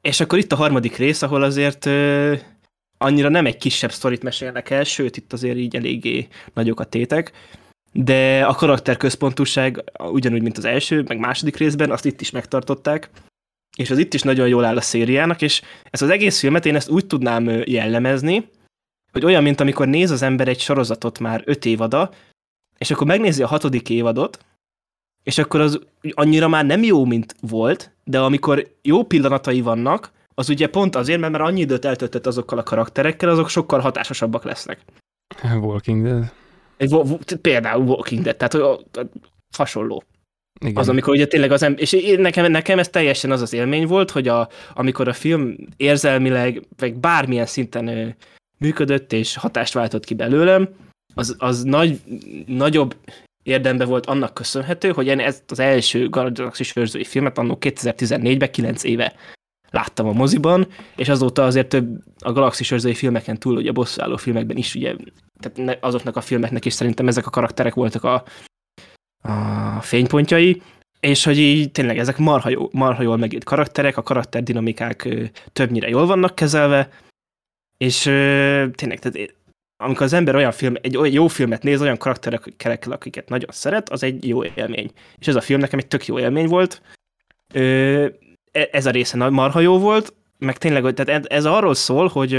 És 0.00 0.20
akkor 0.20 0.38
itt 0.38 0.52
a 0.52 0.56
harmadik 0.56 0.96
rész, 0.96 1.22
ahol 1.22 1.42
azért 1.42 1.86
ö, 1.86 2.34
annyira 2.98 3.28
nem 3.28 3.46
egy 3.46 3.56
kisebb 3.56 3.92
sztorit 3.92 4.22
mesélnek 4.22 4.70
el, 4.70 4.84
sőt, 4.84 5.16
itt 5.16 5.32
azért 5.32 5.56
így 5.56 5.76
eléggé 5.76 6.28
nagyok 6.54 6.80
a 6.80 6.84
tétek, 6.84 7.32
de 7.92 8.44
a 8.44 8.54
karakterközpontúság 8.54 9.84
ugyanúgy, 9.98 10.42
mint 10.42 10.58
az 10.58 10.64
első, 10.64 11.04
meg 11.08 11.18
második 11.18 11.56
részben, 11.56 11.90
azt 11.90 12.04
itt 12.04 12.20
is 12.20 12.30
megtartották, 12.30 13.10
és 13.76 13.90
az 13.90 13.98
itt 13.98 14.14
is 14.14 14.22
nagyon 14.22 14.48
jól 14.48 14.64
áll 14.64 14.76
a 14.76 14.80
szériának, 14.80 15.42
és 15.42 15.62
ezt 15.90 16.02
az 16.02 16.10
egész 16.10 16.38
filmet 16.38 16.66
én 16.66 16.74
ezt 16.74 16.90
úgy 16.90 17.06
tudnám 17.06 17.48
jellemezni, 17.64 18.48
hogy 19.12 19.24
olyan, 19.24 19.42
mint 19.42 19.60
amikor 19.60 19.88
néz 19.88 20.10
az 20.10 20.22
ember 20.22 20.48
egy 20.48 20.60
sorozatot 20.60 21.18
már 21.18 21.42
öt 21.44 21.64
évada, 21.64 22.10
és 22.84 22.90
akkor 22.90 23.06
megnézi 23.06 23.42
a 23.42 23.46
hatodik 23.46 23.90
évadot, 23.90 24.38
és 25.22 25.38
akkor 25.38 25.60
az 25.60 25.80
annyira 26.10 26.48
már 26.48 26.64
nem 26.66 26.82
jó, 26.82 27.04
mint 27.04 27.36
volt, 27.40 27.90
de 28.04 28.20
amikor 28.20 28.68
jó 28.82 29.04
pillanatai 29.04 29.60
vannak, 29.60 30.12
az 30.34 30.48
ugye 30.48 30.68
pont 30.68 30.96
azért, 30.96 31.20
mert 31.20 31.32
már 31.32 31.40
annyi 31.40 31.60
időt 31.60 31.84
eltöltött 31.84 32.26
azokkal 32.26 32.58
a 32.58 32.62
karakterekkel, 32.62 33.28
azok 33.28 33.48
sokkal 33.48 33.80
hatásosabbak 33.80 34.44
lesznek. 34.44 34.80
Walking 35.42 36.02
Dead. 36.02 36.32
Egy, 36.76 36.96
például 37.40 37.84
Walking 37.84 38.22
Dead, 38.22 38.36
tehát 38.36 38.78
hasonló. 39.56 40.02
Igen. 40.60 40.76
Az, 40.76 40.88
amikor 40.88 41.14
ugye 41.14 41.26
tényleg 41.26 41.52
az 41.52 41.62
ember, 41.62 41.82
és 41.82 41.92
én, 41.92 42.20
nekem, 42.20 42.50
nekem 42.50 42.78
ez 42.78 42.88
teljesen 42.88 43.30
az 43.30 43.40
az 43.40 43.52
élmény 43.52 43.86
volt, 43.86 44.10
hogy 44.10 44.28
a, 44.28 44.48
amikor 44.74 45.08
a 45.08 45.12
film 45.12 45.56
érzelmileg, 45.76 46.62
vagy 46.76 46.94
bármilyen 46.94 47.46
szinten 47.46 47.86
ö, 47.88 48.08
működött 48.58 49.12
és 49.12 49.36
hatást 49.36 49.72
váltott 49.72 50.04
ki 50.04 50.14
belőlem, 50.14 50.68
az, 51.14 51.34
az 51.38 51.62
nagy, 51.62 52.00
nagyobb 52.46 52.96
érdembe 53.42 53.84
volt 53.84 54.06
annak 54.06 54.34
köszönhető, 54.34 54.90
hogy 54.90 55.06
én 55.06 55.20
ezt 55.20 55.50
az 55.50 55.58
első 55.58 56.08
Galaxis 56.08 56.76
őrzői 56.76 57.04
filmet 57.04 57.38
annó 57.38 57.58
2014-ben, 57.60 58.50
9 58.50 58.84
éve 58.84 59.14
láttam 59.70 60.06
a 60.06 60.12
moziban, 60.12 60.66
és 60.96 61.08
azóta 61.08 61.44
azért 61.44 61.68
több 61.68 62.02
a 62.18 62.32
Galaxis 62.32 62.70
őrzői 62.70 62.94
filmeken 62.94 63.38
túl, 63.38 63.56
ugye 63.56 63.70
a 63.70 63.72
bosszúálló 63.72 64.16
filmekben 64.16 64.56
is 64.56 64.74
ugye 64.74 64.94
tehát 65.40 65.78
azoknak 65.84 66.16
a 66.16 66.20
filmeknek 66.20 66.64
is 66.64 66.72
szerintem 66.72 67.08
ezek 67.08 67.26
a 67.26 67.30
karakterek 67.30 67.74
voltak 67.74 68.04
a, 68.04 68.24
a 69.28 69.80
fénypontjai, 69.80 70.62
és 71.00 71.24
hogy 71.24 71.38
így 71.38 71.70
tényleg 71.70 71.98
ezek 71.98 72.16
marha, 72.16 72.48
jó, 72.48 72.68
marha 72.72 73.02
jól 73.02 73.16
megírt 73.16 73.44
karakterek, 73.44 73.96
a 73.96 74.02
karakterdinamikák 74.02 75.08
többnyire 75.52 75.88
jól 75.88 76.06
vannak 76.06 76.34
kezelve, 76.34 76.88
és 77.76 78.02
tényleg, 78.72 78.98
tehát 78.98 79.34
amikor 79.76 80.02
az 80.02 80.12
ember 80.12 80.34
olyan 80.34 80.52
film, 80.52 80.74
egy 80.80 80.96
olyan 80.96 81.12
jó 81.12 81.26
filmet 81.26 81.62
néz, 81.62 81.80
olyan 81.80 81.96
karakterekkel, 81.96 82.92
akiket 82.92 83.28
nagyon 83.28 83.50
szeret, 83.52 83.90
az 83.90 84.02
egy 84.02 84.28
jó 84.28 84.44
élmény. 84.44 84.90
És 85.18 85.26
ez 85.26 85.36
a 85.36 85.40
film 85.40 85.60
nekem 85.60 85.78
egy 85.78 85.86
tök 85.86 86.06
jó 86.06 86.18
élmény 86.18 86.48
volt. 86.48 86.82
E, 87.54 88.10
ez 88.50 88.86
a 88.86 88.90
része 88.90 89.28
marha 89.28 89.60
jó 89.60 89.78
volt, 89.78 90.14
meg 90.38 90.58
tényleg, 90.58 90.94
tehát 90.94 91.26
ez 91.26 91.44
arról 91.44 91.74
szól, 91.74 92.08
hogy 92.08 92.34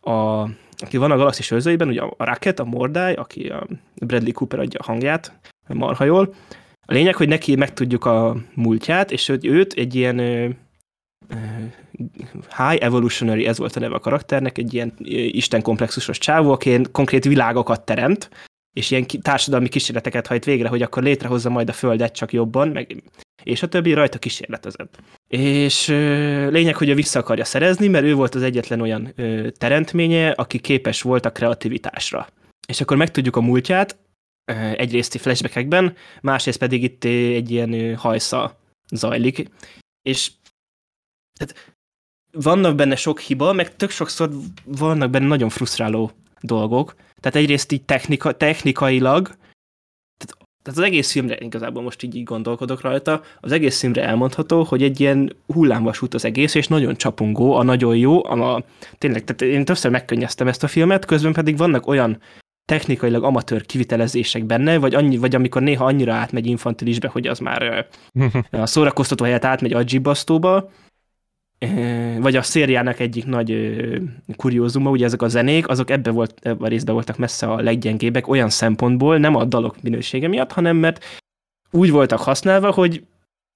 a 0.00 0.48
aki 0.78 0.96
van 0.96 1.10
a 1.10 1.16
Galaxis 1.16 1.50
őrzőiben, 1.50 1.88
ugye 1.88 2.00
a 2.00 2.24
Rocket, 2.24 2.58
a 2.58 2.64
Mordály, 2.64 3.14
aki 3.14 3.48
a 3.48 3.66
Bradley 3.94 4.32
Cooper 4.32 4.58
adja 4.58 4.80
a 4.80 4.84
hangját, 4.84 5.32
marha 5.68 6.04
jól. 6.04 6.34
A 6.86 6.92
lényeg, 6.92 7.14
hogy 7.14 7.28
neki 7.28 7.56
megtudjuk 7.56 8.04
a 8.04 8.36
múltját, 8.54 9.10
és 9.10 9.26
hogy 9.26 9.46
őt 9.46 9.72
egy 9.72 9.94
ilyen 9.94 10.18
ö, 10.18 10.48
ö, 11.28 11.36
High 12.56 12.84
Evolutionary, 12.84 13.46
ez 13.46 13.58
volt 13.58 13.76
a 13.76 13.80
neve 13.80 13.94
a 13.94 13.98
karakternek, 13.98 14.58
egy 14.58 14.74
ilyen 14.74 14.94
istenkomplexusos 15.28 16.18
csávó, 16.18 16.52
aki 16.52 16.80
konkrét 16.92 17.24
világokat 17.24 17.84
teremt, 17.84 18.30
és 18.76 18.90
ilyen 18.90 19.06
társadalmi 19.22 19.68
kísérleteket 19.68 20.26
hajt 20.26 20.44
végre, 20.44 20.68
hogy 20.68 20.82
akkor 20.82 21.02
létrehozza 21.02 21.50
majd 21.50 21.68
a 21.68 21.72
Földet 21.72 22.14
csak 22.14 22.32
jobban, 22.32 22.68
meg 22.68 23.02
és 23.44 23.62
a 23.62 23.68
többi 23.68 23.92
rajta 23.92 24.18
kísérletezett. 24.18 24.98
És 25.28 25.86
lényeg, 26.50 26.76
hogy 26.76 26.88
ő 26.88 26.94
vissza 26.94 27.18
akarja 27.18 27.44
szerezni, 27.44 27.88
mert 27.88 28.04
ő 28.04 28.14
volt 28.14 28.34
az 28.34 28.42
egyetlen 28.42 28.80
olyan 28.80 29.12
ö, 29.16 29.50
teremtménye, 29.50 30.30
aki 30.30 30.58
képes 30.58 31.02
volt 31.02 31.24
a 31.24 31.32
kreativitásra. 31.32 32.28
És 32.68 32.80
akkor 32.80 32.96
megtudjuk 32.96 33.36
a 33.36 33.40
múltját, 33.40 33.96
ö, 34.44 34.52
egyrészt 34.76 35.20
flashbackekben, 35.20 35.96
másrészt 36.20 36.58
pedig 36.58 36.82
itt 36.82 37.04
egy 37.04 37.50
ilyen 37.50 37.72
ö, 37.72 37.92
hajsza 37.92 38.58
zajlik, 38.90 39.50
és 40.02 40.30
tehát 41.38 41.73
vannak 42.34 42.74
benne 42.74 42.96
sok 42.96 43.20
hiba, 43.20 43.52
meg 43.52 43.76
tök 43.76 43.90
sokszor 43.90 44.30
vannak 44.64 45.10
benne 45.10 45.26
nagyon 45.26 45.48
frusztráló 45.48 46.10
dolgok. 46.40 46.94
Tehát 47.20 47.38
egyrészt 47.38 47.72
így 47.72 47.82
technika, 47.82 48.32
technikailag 48.32 49.36
tehát 50.64 50.80
az 50.80 50.84
egész 50.84 51.12
filmre, 51.12 51.36
igazából 51.40 51.82
most 51.82 52.02
így, 52.02 52.16
így 52.16 52.24
gondolkodok 52.24 52.80
rajta, 52.80 53.22
az 53.40 53.52
egész 53.52 53.80
filmre 53.80 54.04
elmondható, 54.04 54.62
hogy 54.62 54.82
egy 54.82 55.00
ilyen 55.00 55.36
hullámvasút 55.46 56.14
az 56.14 56.24
egész, 56.24 56.54
és 56.54 56.68
nagyon 56.68 56.96
csapongó, 56.96 57.54
a 57.54 57.62
nagyon 57.62 57.96
jó, 57.96 58.24
a, 58.24 58.54
a 58.54 58.64
tényleg, 58.98 59.24
tehát 59.24 59.54
én 59.54 59.64
többször 59.64 59.90
megkönnyeztem 59.90 60.48
ezt 60.48 60.62
a 60.62 60.68
filmet, 60.68 61.04
közben 61.04 61.32
pedig 61.32 61.56
vannak 61.56 61.86
olyan 61.86 62.18
technikailag 62.64 63.24
amatőr 63.24 63.66
kivitelezések 63.66 64.44
benne, 64.44 64.78
vagy, 64.78 64.94
annyi, 64.94 65.16
vagy 65.16 65.34
amikor 65.34 65.62
néha 65.62 65.84
annyira 65.84 66.14
átmegy 66.14 66.46
infantilisbe, 66.46 67.08
hogy 67.08 67.26
az 67.26 67.38
már 67.38 67.86
a 68.50 68.66
szórakoztató 68.66 69.24
helyet 69.24 69.44
átmegy 69.44 69.72
a 69.72 69.84
gibbasztóba, 69.84 70.70
vagy 72.20 72.36
a 72.36 72.42
szériának 72.42 73.00
egyik 73.00 73.26
nagy 73.26 73.76
kuriózuma, 74.36 74.90
ugye 74.90 75.04
ezek 75.04 75.22
a 75.22 75.28
zenék, 75.28 75.68
azok 75.68 75.90
ebbe 75.90 76.10
volt, 76.10 76.34
ebbe 76.42 76.64
a 76.64 76.68
részbe 76.68 76.92
voltak 76.92 77.16
messze 77.16 77.46
a 77.46 77.60
leggyengébbek 77.60 78.28
olyan 78.28 78.50
szempontból, 78.50 79.18
nem 79.18 79.34
a 79.34 79.44
dalok 79.44 79.82
minősége 79.82 80.28
miatt, 80.28 80.52
hanem 80.52 80.76
mert 80.76 81.04
úgy 81.70 81.90
voltak 81.90 82.20
használva, 82.20 82.72
hogy 82.72 83.04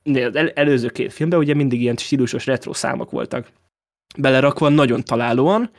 az 0.04 0.36
el- 0.36 0.52
előző 0.54 0.88
két 0.88 1.12
filmben 1.12 1.38
ugye 1.38 1.54
mindig 1.54 1.80
ilyen 1.80 1.96
stílusos 1.96 2.46
retro 2.46 2.72
számok 2.72 3.10
voltak 3.10 3.50
belerakva 4.16 4.68
nagyon 4.68 5.04
találóan, 5.04 5.70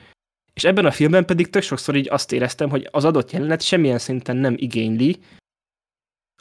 és 0.53 0.63
ebben 0.63 0.85
a 0.85 0.91
filmben 0.91 1.25
pedig 1.25 1.49
tök 1.49 1.61
sokszor 1.61 1.95
így 1.95 2.09
azt 2.09 2.31
éreztem, 2.31 2.69
hogy 2.69 2.87
az 2.91 3.05
adott 3.05 3.31
jelenet 3.31 3.61
semmilyen 3.61 3.97
szinten 3.97 4.37
nem 4.37 4.53
igényli 4.57 5.17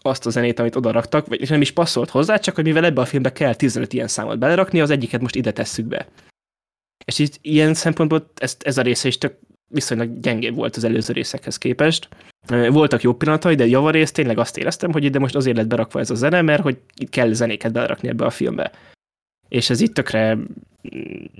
azt 0.02 0.26
a 0.26 0.30
zenét, 0.30 0.58
amit 0.58 0.76
oda 0.76 0.90
raktak, 0.90 1.26
vagy 1.26 1.50
nem 1.50 1.60
is 1.60 1.70
passzolt 1.70 2.10
hozzá, 2.10 2.36
csak 2.36 2.54
hogy 2.54 2.64
mivel 2.64 2.84
ebbe 2.84 3.00
a 3.00 3.04
filmbe 3.04 3.32
kell 3.32 3.54
15 3.54 3.92
ilyen 3.92 4.08
számot 4.08 4.38
belerakni, 4.38 4.80
az 4.80 4.90
egyiket 4.90 5.20
most 5.20 5.34
ide 5.34 5.52
tesszük 5.52 5.86
be. 5.86 6.08
És 7.04 7.18
így 7.18 7.38
ilyen 7.42 7.74
szempontból 7.74 8.30
ez, 8.34 8.56
ez 8.58 8.78
a 8.78 8.82
része 8.82 9.08
is 9.08 9.18
tök 9.18 9.38
viszonylag 9.68 10.20
gyengébb 10.20 10.54
volt 10.54 10.76
az 10.76 10.84
előző 10.84 11.12
részekhez 11.12 11.58
képest. 11.58 12.08
Voltak 12.68 13.02
jó 13.02 13.14
pillanatai, 13.14 13.54
de 13.54 13.66
javarészt 13.66 14.14
tényleg 14.14 14.38
azt 14.38 14.56
éreztem, 14.56 14.92
hogy 14.92 15.04
ide 15.04 15.18
most 15.18 15.34
azért 15.34 15.56
lett 15.56 15.66
berakva 15.66 16.00
ez 16.00 16.10
a 16.10 16.14
zene, 16.14 16.42
mert 16.42 16.62
hogy 16.62 16.78
itt 16.96 17.10
kell 17.10 17.32
zenéket 17.32 17.72
belerakni 17.72 18.08
ebbe 18.08 18.24
a 18.24 18.30
filmbe. 18.30 18.72
És 19.48 19.70
ez 19.70 19.80
itt 19.80 19.94
tökre 19.94 20.38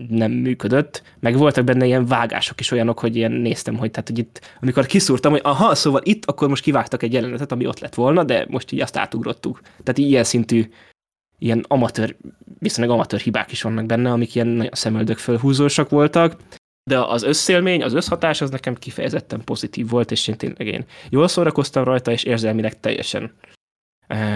nem 0.09 0.33
működött, 0.33 1.03
meg 1.21 1.37
voltak 1.37 1.65
benne 1.65 1.87
ilyen 1.87 2.07
vágások 2.07 2.61
is 2.61 2.71
olyanok, 2.71 2.99
hogy 2.99 3.17
ilyen 3.17 3.33
néztem, 3.33 3.77
hogy 3.77 3.91
tehát, 3.91 4.09
hogy 4.09 4.19
itt, 4.19 4.41
amikor 4.61 4.87
kiszúrtam, 4.87 5.33
hogy 5.33 5.41
aha, 5.45 5.75
szóval 5.75 6.01
itt, 6.05 6.25
akkor 6.25 6.49
most 6.49 6.63
kivágtak 6.63 7.03
egy 7.03 7.13
jelenetet, 7.13 7.53
ami 7.53 7.67
ott 7.67 7.79
lett 7.79 7.95
volna, 7.95 8.25
de 8.25 8.47
most 8.49 8.73
így 8.73 8.81
azt 8.81 8.97
átugrottuk. 8.97 9.61
Tehát 9.61 9.99
ilyen 9.99 10.25
szintű, 10.25 10.71
ilyen 11.39 11.65
amatőr, 11.69 12.17
viszonylag 12.59 12.95
amatőr 12.95 13.21
hibák 13.21 13.53
is 13.53 13.63
vannak 13.63 13.87
benne, 13.87 14.11
amik 14.11 14.35
ilyen 14.35 14.47
nagyon 14.47 14.73
szemöldök 14.75 15.19
fölhúzósak 15.19 15.91
voltak, 15.91 16.37
de 16.89 17.01
az 17.01 17.23
összélmény, 17.23 17.83
az 17.83 17.93
összhatás 17.93 18.41
az 18.41 18.51
nekem 18.51 18.75
kifejezetten 18.75 19.45
pozitív 19.45 19.89
volt, 19.89 20.11
és 20.11 20.29
én 20.29 20.37
tényleg 20.37 20.67
én 20.67 20.85
jól 21.11 21.29
szórakoztam 21.29 21.85
rajta, 21.85 22.11
és 22.11 22.23
érzelmileg 22.25 22.81
teljesen 22.81 23.33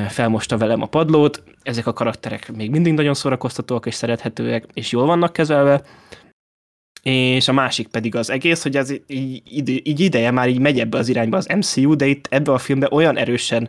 felmosta 0.09 0.57
velem 0.57 0.83
a 0.83 0.87
padlót. 0.87 1.43
Ezek 1.62 1.87
a 1.87 1.93
karakterek 1.93 2.53
még 2.53 2.70
mindig 2.70 2.93
nagyon 2.93 3.14
szórakoztatóak 3.14 3.87
és 3.87 3.95
szerethetőek, 3.95 4.64
és 4.73 4.93
jól 4.93 5.07
vannak 5.07 5.33
kezelve. 5.33 5.83
És 7.03 7.49
a 7.49 7.53
másik 7.53 7.89
pedig 7.89 8.14
az 8.14 8.31
egész, 8.31 8.62
hogy 8.62 8.77
ez 8.77 8.91
így, 9.07 9.89
így 9.89 10.01
ideje 10.01 10.31
már 10.31 10.49
így 10.49 10.59
megy 10.59 10.81
ebbe 10.81 10.99
az 10.99 11.09
irányba 11.09 11.37
az 11.37 11.47
MCU, 11.57 11.95
de 11.97 12.07
itt 12.07 12.27
ebbe 12.31 12.53
a 12.53 12.59
filmbe 12.59 12.89
olyan 12.91 13.16
erősen 13.16 13.68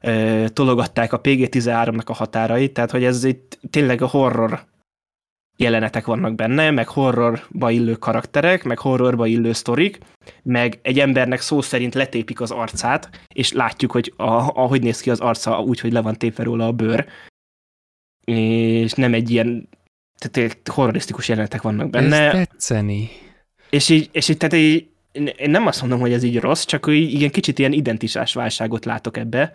ö, 0.00 0.44
tologatták 0.52 1.12
a 1.12 1.20
PG-13-nak 1.20 2.06
a 2.06 2.12
határait, 2.12 2.72
tehát 2.72 2.90
hogy 2.90 3.04
ez 3.04 3.24
itt 3.24 3.58
tényleg 3.70 4.02
a 4.02 4.06
horror 4.06 4.64
jelenetek 5.56 6.06
vannak 6.06 6.34
benne, 6.34 6.70
meg 6.70 6.88
horrorba 6.88 7.70
illő 7.70 7.94
karakterek, 7.94 8.64
meg 8.64 8.78
horrorba 8.78 9.26
illő 9.26 9.52
sztorik, 9.52 9.98
meg 10.42 10.78
egy 10.82 11.00
embernek 11.00 11.40
szó 11.40 11.60
szerint 11.60 11.94
letépik 11.94 12.40
az 12.40 12.50
arcát, 12.50 13.10
és 13.34 13.52
látjuk, 13.52 13.90
hogy 13.90 14.12
a, 14.16 14.24
ahogy 14.54 14.82
néz 14.82 15.00
ki 15.00 15.10
az 15.10 15.20
arca, 15.20 15.60
úgy, 15.60 15.80
hogy 15.80 15.92
le 15.92 16.00
van 16.00 16.18
tépve 16.18 16.42
róla 16.42 16.66
a 16.66 16.72
bőr, 16.72 17.06
és 18.24 18.92
nem 18.92 19.14
egy 19.14 19.30
ilyen 19.30 19.68
tehát 20.18 20.68
horrorisztikus 20.68 21.28
jelenetek 21.28 21.62
vannak 21.62 21.90
benne. 21.90 22.16
Ez 22.16 22.32
tetszeni. 22.32 23.10
És 23.70 23.88
így, 23.88 24.08
és 24.12 24.28
így, 24.28 24.36
tehát 24.36 24.54
így, 24.54 24.88
én 25.12 25.50
nem 25.50 25.66
azt 25.66 25.80
mondom, 25.80 26.00
hogy 26.00 26.12
ez 26.12 26.22
így 26.22 26.40
rossz, 26.40 26.64
csak 26.64 26.86
így, 26.88 27.12
igen, 27.12 27.30
kicsit 27.30 27.58
ilyen 27.58 27.72
identitás 27.72 28.34
válságot 28.34 28.84
látok 28.84 29.16
ebbe, 29.16 29.52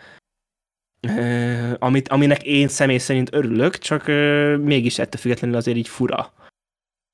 amit, 1.80 2.08
aminek 2.08 2.44
én 2.44 2.68
személy 2.68 2.98
szerint 2.98 3.34
örülök, 3.34 3.78
csak 3.78 4.08
mégis 4.64 5.00
ettől 5.00 5.22
függetlenül 5.22 5.56
azért 5.56 5.78
így 5.78 5.88
fura, 5.88 6.34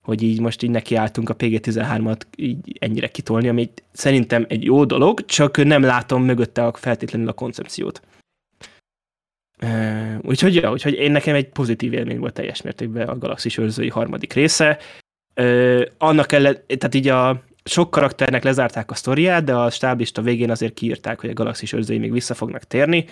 hogy 0.06 0.22
így 0.22 0.40
most 0.40 0.64
így 0.64 0.70
nekiálltunk 0.70 1.30
a 1.30 1.36
PG-13-at 1.36 2.22
így 2.36 2.78
ennyire 2.80 3.08
kitolni, 3.08 3.48
ami 3.48 3.72
szerintem 3.92 4.46
egy 4.50 4.64
jó 4.64 4.86
dolog, 4.86 5.26
csak 5.26 5.64
nem 5.64 5.82
látom 5.82 6.24
mögötte 6.24 6.66
a 6.66 6.74
feltétlenül 6.74 7.28
a 7.28 7.34
koncepciót. 7.34 8.02
Úgyhogy, 10.22 10.56
ja, 10.56 10.72
úgyhogy 10.72 10.94
én 10.94 11.12
nekem 11.12 11.36
egy 11.36 11.50
pozitív 11.50 11.94
élmény 11.94 12.20
volt 12.20 12.34
teljes 12.34 12.62
mértékben 12.62 13.08
a 13.08 13.18
Galaxis 13.18 13.58
őrzői 13.58 13.90
harmadik 13.90 14.34
része. 14.34 14.80
Annak 15.98 16.32
ellen, 16.32 16.58
tehát 16.66 16.96
így 16.96 17.08
a 17.08 17.44
sok 17.64 17.92
karakternek 17.92 18.44
lezárták 18.44 18.92
a 18.92 18.96
sztoriát, 18.96 19.44
de 19.44 19.56
a 19.56 19.70
stáblista 19.70 20.22
végén 20.22 20.50
azért 20.50 20.74
kiírták, 20.74 21.20
hogy 21.20 21.30
a 21.30 21.34
Galaxis 21.34 21.74
őrzői 21.74 21.98
még 21.98 22.12
vissza 22.12 22.34
fognak 22.34 22.64
térni, 22.64 23.06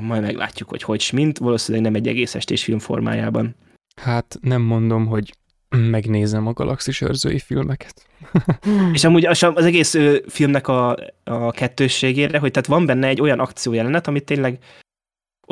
majd 0.00 0.22
meglátjuk, 0.22 0.68
hogy 0.68 0.82
hogy 0.82 1.10
mint, 1.12 1.38
valószínűleg 1.38 1.92
nem 1.92 2.00
egy 2.02 2.08
egész 2.08 2.34
estés 2.34 2.64
film 2.64 2.78
formájában. 2.78 3.54
Hát 3.96 4.38
nem 4.40 4.62
mondom, 4.62 5.06
hogy 5.06 5.32
megnézem 5.96 6.46
a 6.46 6.52
Galaxis 6.52 7.00
őrzői 7.00 7.38
filmeket. 7.38 8.06
és 8.92 9.04
amúgy 9.04 9.26
az, 9.26 9.42
az 9.42 9.64
egész 9.64 9.96
filmnek 10.28 10.68
a, 10.68 10.96
a 11.24 11.50
kettősségére, 11.50 12.38
hogy 12.38 12.50
tehát 12.50 12.68
van 12.68 12.86
benne 12.86 13.06
egy 13.06 13.20
olyan 13.20 13.40
akciójelenet, 13.40 14.06
amit 14.06 14.24
tényleg 14.24 14.58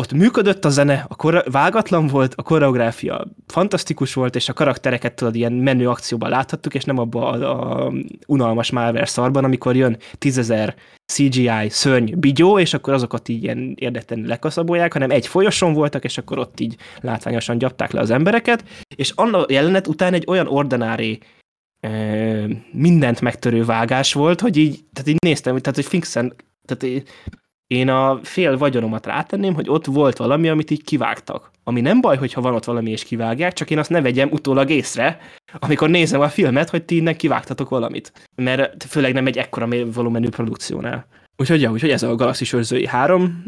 ott 0.01 0.13
működött 0.13 0.65
a 0.65 0.69
zene, 0.69 1.05
a 1.09 1.17
kora- 1.17 1.51
vágatlan 1.51 2.07
volt, 2.07 2.35
a 2.37 2.43
koreográfia 2.43 3.27
fantasztikus 3.47 4.15
volt, 4.15 4.37
és 4.37 4.49
a 4.49 4.53
karaktereket 4.53 5.15
tudod, 5.15 5.35
ilyen 5.35 5.53
menő 5.53 5.89
akcióban 5.89 6.31
láthattuk, 6.31 6.75
és 6.75 6.85
nem 6.85 6.99
abban 6.99 7.43
a, 7.43 7.87
a 7.87 7.93
unalmas 8.27 8.71
Marvel 8.71 9.07
szarban, 9.07 9.45
amikor 9.45 9.77
jön 9.77 9.97
tízezer 10.19 10.75
CGI 11.13 11.69
szörny 11.69 12.19
bigyó, 12.19 12.59
és 12.59 12.75
akkor 12.75 12.93
azokat 12.93 13.29
így 13.29 13.43
ilyen 13.43 13.75
érdektelenül 13.79 14.29
lekaszabolják, 14.29 14.93
hanem 14.93 15.11
egy 15.11 15.27
folyoson 15.27 15.73
voltak, 15.73 16.05
és 16.05 16.19
akkor 16.19 16.39
ott 16.39 16.61
így 16.61 16.77
látványosan 17.01 17.59
gyapták 17.59 17.91
le 17.91 18.01
az 18.01 18.11
embereket, 18.11 18.65
és 18.97 19.13
annak 19.15 19.53
jelenet 19.53 19.87
után 19.87 20.15
egy 20.15 20.25
olyan 20.27 20.47
ordinári 20.47 21.21
mindent 22.73 23.21
megtörő 23.21 23.65
vágás 23.65 24.13
volt, 24.13 24.41
hogy 24.41 24.57
így, 24.57 24.85
tehát 24.93 25.09
így 25.09 25.17
néztem, 25.25 25.59
tehát 25.59 25.75
hogy 25.75 25.87
Finkszen, 25.87 26.35
tehát 26.65 27.05
én 27.71 27.89
a 27.89 28.21
fél 28.23 28.57
vagyonomat 28.57 29.07
rátenném, 29.07 29.55
hogy 29.55 29.69
ott 29.69 29.87
volt 29.87 30.17
valami, 30.17 30.49
amit 30.49 30.71
így 30.71 30.85
kivágtak. 30.85 31.51
Ami 31.65 31.81
nem 31.81 32.01
baj, 32.01 32.17
hogyha 32.17 32.41
van 32.41 32.55
ott 32.55 32.65
valami 32.65 32.91
és 32.91 33.05
kivágják, 33.05 33.53
csak 33.53 33.71
én 33.71 33.79
azt 33.79 33.91
ne 33.91 34.01
vegyem 34.01 34.29
utólag 34.31 34.71
észre, 34.71 35.19
amikor 35.59 35.89
nézem 35.89 36.21
a 36.21 36.29
filmet, 36.29 36.71
hogy 36.71 36.85
ti 36.85 36.97
innen 36.97 37.17
kivágtatok 37.17 37.69
valamit. 37.69 38.13
Mert 38.35 38.85
főleg 38.85 39.13
nem 39.13 39.27
egy 39.27 39.39
ekkora 39.39 39.69
volumenű 39.93 40.29
produkciónál. 40.29 41.07
Úgyhogy, 41.37 41.61
ja, 41.61 41.71
úgyhogy 41.71 41.91
ez 41.91 42.03
a 42.03 42.15
Galaxis 42.15 42.53
őrzői 42.53 42.87
három. 42.87 43.45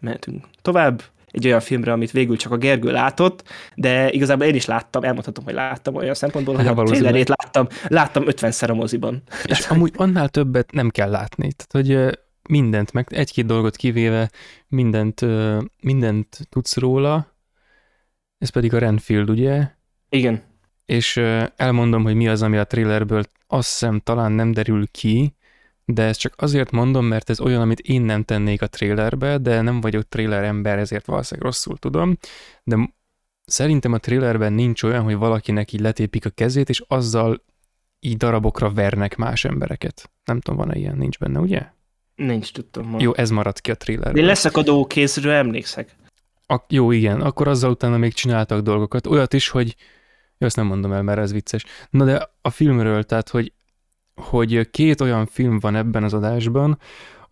Mehetünk 0.00 0.44
tovább 0.62 1.02
egy 1.30 1.46
olyan 1.46 1.60
filmre, 1.60 1.92
amit 1.92 2.10
végül 2.10 2.36
csak 2.36 2.52
a 2.52 2.56
Gergő 2.56 2.90
látott, 2.90 3.42
de 3.74 4.10
igazából 4.10 4.46
én 4.46 4.54
is 4.54 4.64
láttam, 4.64 5.02
elmondhatom, 5.02 5.44
hogy 5.44 5.54
láttam 5.54 5.94
olyan 5.94 6.14
szempontból, 6.14 6.54
hogy 6.54 6.66
hát, 6.66 6.78
a 6.78 6.82
trailerét 6.82 7.28
láttam, 7.28 7.66
láttam 7.88 8.24
50-szer 8.26 8.70
a 8.70 8.74
moziban. 8.74 9.22
És 9.44 9.66
amúgy 9.66 9.92
annál 9.96 10.28
többet 10.28 10.72
nem 10.72 10.90
kell 10.90 11.10
látni. 11.10 11.48
Tehát, 11.52 11.88
hogy 11.88 12.18
mindent, 12.48 12.92
meg 12.92 13.06
egy-két 13.12 13.46
dolgot 13.46 13.76
kivéve 13.76 14.30
mindent, 14.68 15.20
mindent 15.80 16.38
tudsz 16.48 16.76
róla, 16.76 17.36
ez 18.38 18.48
pedig 18.48 18.74
a 18.74 18.78
Renfield, 18.78 19.30
ugye? 19.30 19.70
Igen. 20.08 20.42
És 20.84 21.16
elmondom, 21.56 22.02
hogy 22.02 22.14
mi 22.14 22.28
az, 22.28 22.42
ami 22.42 22.56
a 22.56 22.64
trailerből 22.64 23.22
azt 23.46 23.68
hiszem 23.68 24.00
talán 24.00 24.32
nem 24.32 24.52
derül 24.52 24.86
ki, 24.90 25.34
de 25.84 26.02
ezt 26.02 26.20
csak 26.20 26.34
azért 26.36 26.70
mondom, 26.70 27.06
mert 27.06 27.30
ez 27.30 27.40
olyan, 27.40 27.60
amit 27.60 27.80
én 27.80 28.02
nem 28.02 28.22
tennék 28.22 28.62
a 28.62 28.66
trailerbe, 28.66 29.38
de 29.38 29.60
nem 29.60 29.80
vagyok 29.80 30.08
trailer 30.08 30.44
ember, 30.44 30.78
ezért 30.78 31.06
valószínűleg 31.06 31.50
rosszul 31.50 31.76
tudom, 31.76 32.18
de 32.62 32.94
szerintem 33.44 33.92
a 33.92 33.98
trailerben 33.98 34.52
nincs 34.52 34.82
olyan, 34.82 35.02
hogy 35.02 35.16
valakinek 35.16 35.72
így 35.72 35.80
letépik 35.80 36.26
a 36.26 36.30
kezét, 36.30 36.68
és 36.68 36.82
azzal 36.86 37.42
így 38.00 38.16
darabokra 38.16 38.70
vernek 38.70 39.16
más 39.16 39.44
embereket. 39.44 40.10
Nem 40.24 40.40
tudom, 40.40 40.58
van-e 40.58 40.78
ilyen, 40.78 40.96
nincs 40.96 41.18
benne, 41.18 41.38
ugye? 41.38 41.72
Nincs, 42.14 42.52
tudtam 42.52 42.86
ma. 42.86 42.96
Jó, 43.00 43.14
ez 43.14 43.30
maradt 43.30 43.60
ki 43.60 43.70
a 43.70 43.74
trailerben. 43.74 44.16
Én 44.16 44.24
leszakadó 44.24 44.86
kézről 44.86 45.32
emlékszek. 45.32 45.96
A, 46.46 46.60
jó, 46.68 46.90
igen, 46.90 47.20
akkor 47.20 47.48
azzal 47.48 47.70
utána 47.70 47.96
még 47.96 48.12
csináltak 48.12 48.60
dolgokat. 48.60 49.06
Olyat 49.06 49.32
is, 49.32 49.48
hogy 49.48 49.76
jó, 50.38 50.46
azt 50.46 50.56
nem 50.56 50.66
mondom 50.66 50.92
el, 50.92 51.02
mert 51.02 51.18
ez 51.18 51.32
vicces. 51.32 51.64
Na 51.90 52.04
de 52.04 52.30
a 52.42 52.50
filmről, 52.50 53.04
tehát, 53.04 53.28
hogy, 53.28 53.52
hogy 54.14 54.70
két 54.70 55.00
olyan 55.00 55.26
film 55.26 55.58
van 55.58 55.76
ebben 55.76 56.04
az 56.04 56.14
adásban, 56.14 56.78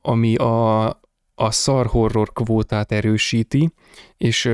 ami 0.00 0.34
a, 0.34 0.86
a 1.34 1.50
szar 1.50 1.86
horror 1.86 2.32
kvótát 2.32 2.92
erősíti, 2.92 3.72
és 4.16 4.50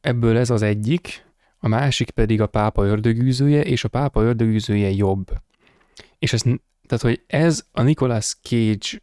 ebből 0.00 0.36
ez 0.36 0.50
az 0.50 0.62
egyik, 0.62 1.28
a 1.58 1.68
másik 1.68 2.10
pedig 2.10 2.40
a 2.40 2.46
pápa 2.46 2.84
ördögűzője, 2.84 3.60
és 3.60 3.84
a 3.84 3.88
pápa 3.88 4.22
ördögűzője 4.22 4.90
jobb. 4.90 5.26
És 6.18 6.32
ez, 6.32 6.42
tehát, 6.86 7.04
hogy 7.04 7.22
ez 7.26 7.64
a 7.72 7.82
Nicolas 7.82 8.36
Cage 8.42 9.00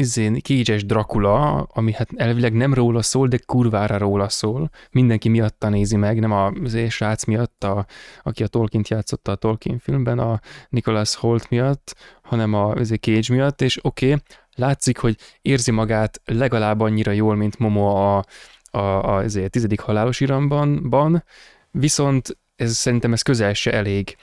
izén, 0.00 0.40
kégyes 0.40 0.84
Dracula, 0.84 1.62
ami 1.62 1.92
hát 1.92 2.08
elvileg 2.16 2.52
nem 2.52 2.74
róla 2.74 3.02
szól, 3.02 3.28
de 3.28 3.38
kurvára 3.46 3.98
róla 3.98 4.28
szól. 4.28 4.70
Mindenki 4.90 5.28
miatta 5.28 5.68
nézi 5.68 5.96
meg, 5.96 6.18
nem 6.18 6.32
a 6.32 6.52
srác 6.88 7.24
miatt, 7.24 7.64
a, 7.64 7.86
aki 8.22 8.42
a 8.42 8.46
Tolkien 8.46 8.84
játszotta 8.88 9.32
a 9.32 9.34
Tolkien 9.34 9.78
filmben, 9.78 10.18
a 10.18 10.40
Nicholas 10.68 11.14
Holt 11.14 11.50
miatt, 11.50 11.96
hanem 12.22 12.54
a 12.54 12.74
Cage 12.74 13.34
miatt, 13.34 13.60
és 13.60 13.78
oké, 13.84 14.06
okay, 14.06 14.22
látszik, 14.54 14.98
hogy 14.98 15.16
érzi 15.42 15.70
magát 15.70 16.20
legalább 16.24 16.80
annyira 16.80 17.12
jól, 17.12 17.36
mint 17.36 17.58
Momo 17.58 17.86
a, 17.86 18.24
a, 18.70 18.78
a, 18.78 19.16
a 19.16 19.48
tizedik 19.48 19.80
halálos 19.80 20.20
iramban, 20.20 21.24
viszont 21.70 22.38
ez 22.56 22.72
szerintem 22.76 23.12
ez 23.12 23.22
közel 23.22 23.52
se 23.52 23.72
elég. 23.72 24.16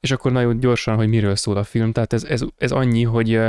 És 0.00 0.10
akkor 0.10 0.32
nagyon 0.32 0.60
gyorsan, 0.60 0.96
hogy 0.96 1.08
miről 1.08 1.36
szól 1.36 1.56
a 1.56 1.64
film. 1.64 1.92
Tehát 1.92 2.12
ez, 2.12 2.24
ez, 2.24 2.42
ez 2.56 2.72
annyi, 2.72 3.02
hogy 3.02 3.40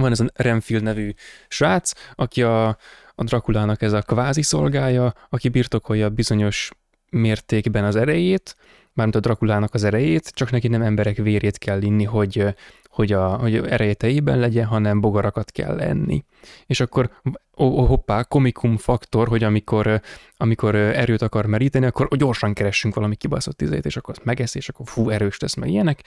van 0.00 0.10
ez 0.10 0.20
a 0.20 0.26
Renfield 0.34 0.82
nevű 0.82 1.14
srác, 1.48 1.92
aki 2.14 2.42
a, 2.42 2.66
a 3.14 3.24
Drakulának 3.24 3.82
ez 3.82 3.92
a 3.92 4.02
kvázi 4.02 4.42
szolgája, 4.42 5.14
aki 5.28 5.48
birtokolja 5.48 6.08
bizonyos 6.08 6.70
mértékben 7.10 7.84
az 7.84 7.96
erejét, 7.96 8.56
mármint 8.92 9.16
a 9.16 9.20
Drakulának 9.20 9.74
az 9.74 9.84
erejét, 9.84 10.28
csak 10.34 10.50
neki 10.50 10.68
nem 10.68 10.82
emberek 10.82 11.16
vérét 11.16 11.58
kell 11.58 11.82
inni, 11.82 12.04
hogy, 12.04 12.54
hogy, 12.88 13.12
a, 13.12 13.36
hogy 13.36 13.56
erejéteiben 13.56 14.38
legyen, 14.38 14.66
hanem 14.66 15.00
bogarakat 15.00 15.50
kell 15.50 15.80
enni. 15.80 16.24
És 16.66 16.80
akkor 16.80 17.10
oh, 17.54 17.78
oh, 17.78 17.88
hoppá, 17.88 18.22
komikum 18.22 18.76
faktor, 18.76 19.28
hogy 19.28 19.42
amikor, 19.42 20.00
amikor 20.36 20.74
erőt 20.74 21.22
akar 21.22 21.46
meríteni, 21.46 21.86
akkor 21.86 22.08
gyorsan 22.16 22.52
keressünk 22.52 22.94
valami 22.94 23.16
kibaszott 23.16 23.62
izét, 23.62 23.84
és 23.86 23.96
akkor 23.96 24.14
azt 24.16 24.24
megeszi, 24.26 24.58
és 24.58 24.68
akkor 24.68 24.86
fú, 24.88 25.10
erős 25.10 25.36
tesz 25.36 25.54
meg 25.54 25.68
ilyenek. 25.68 26.02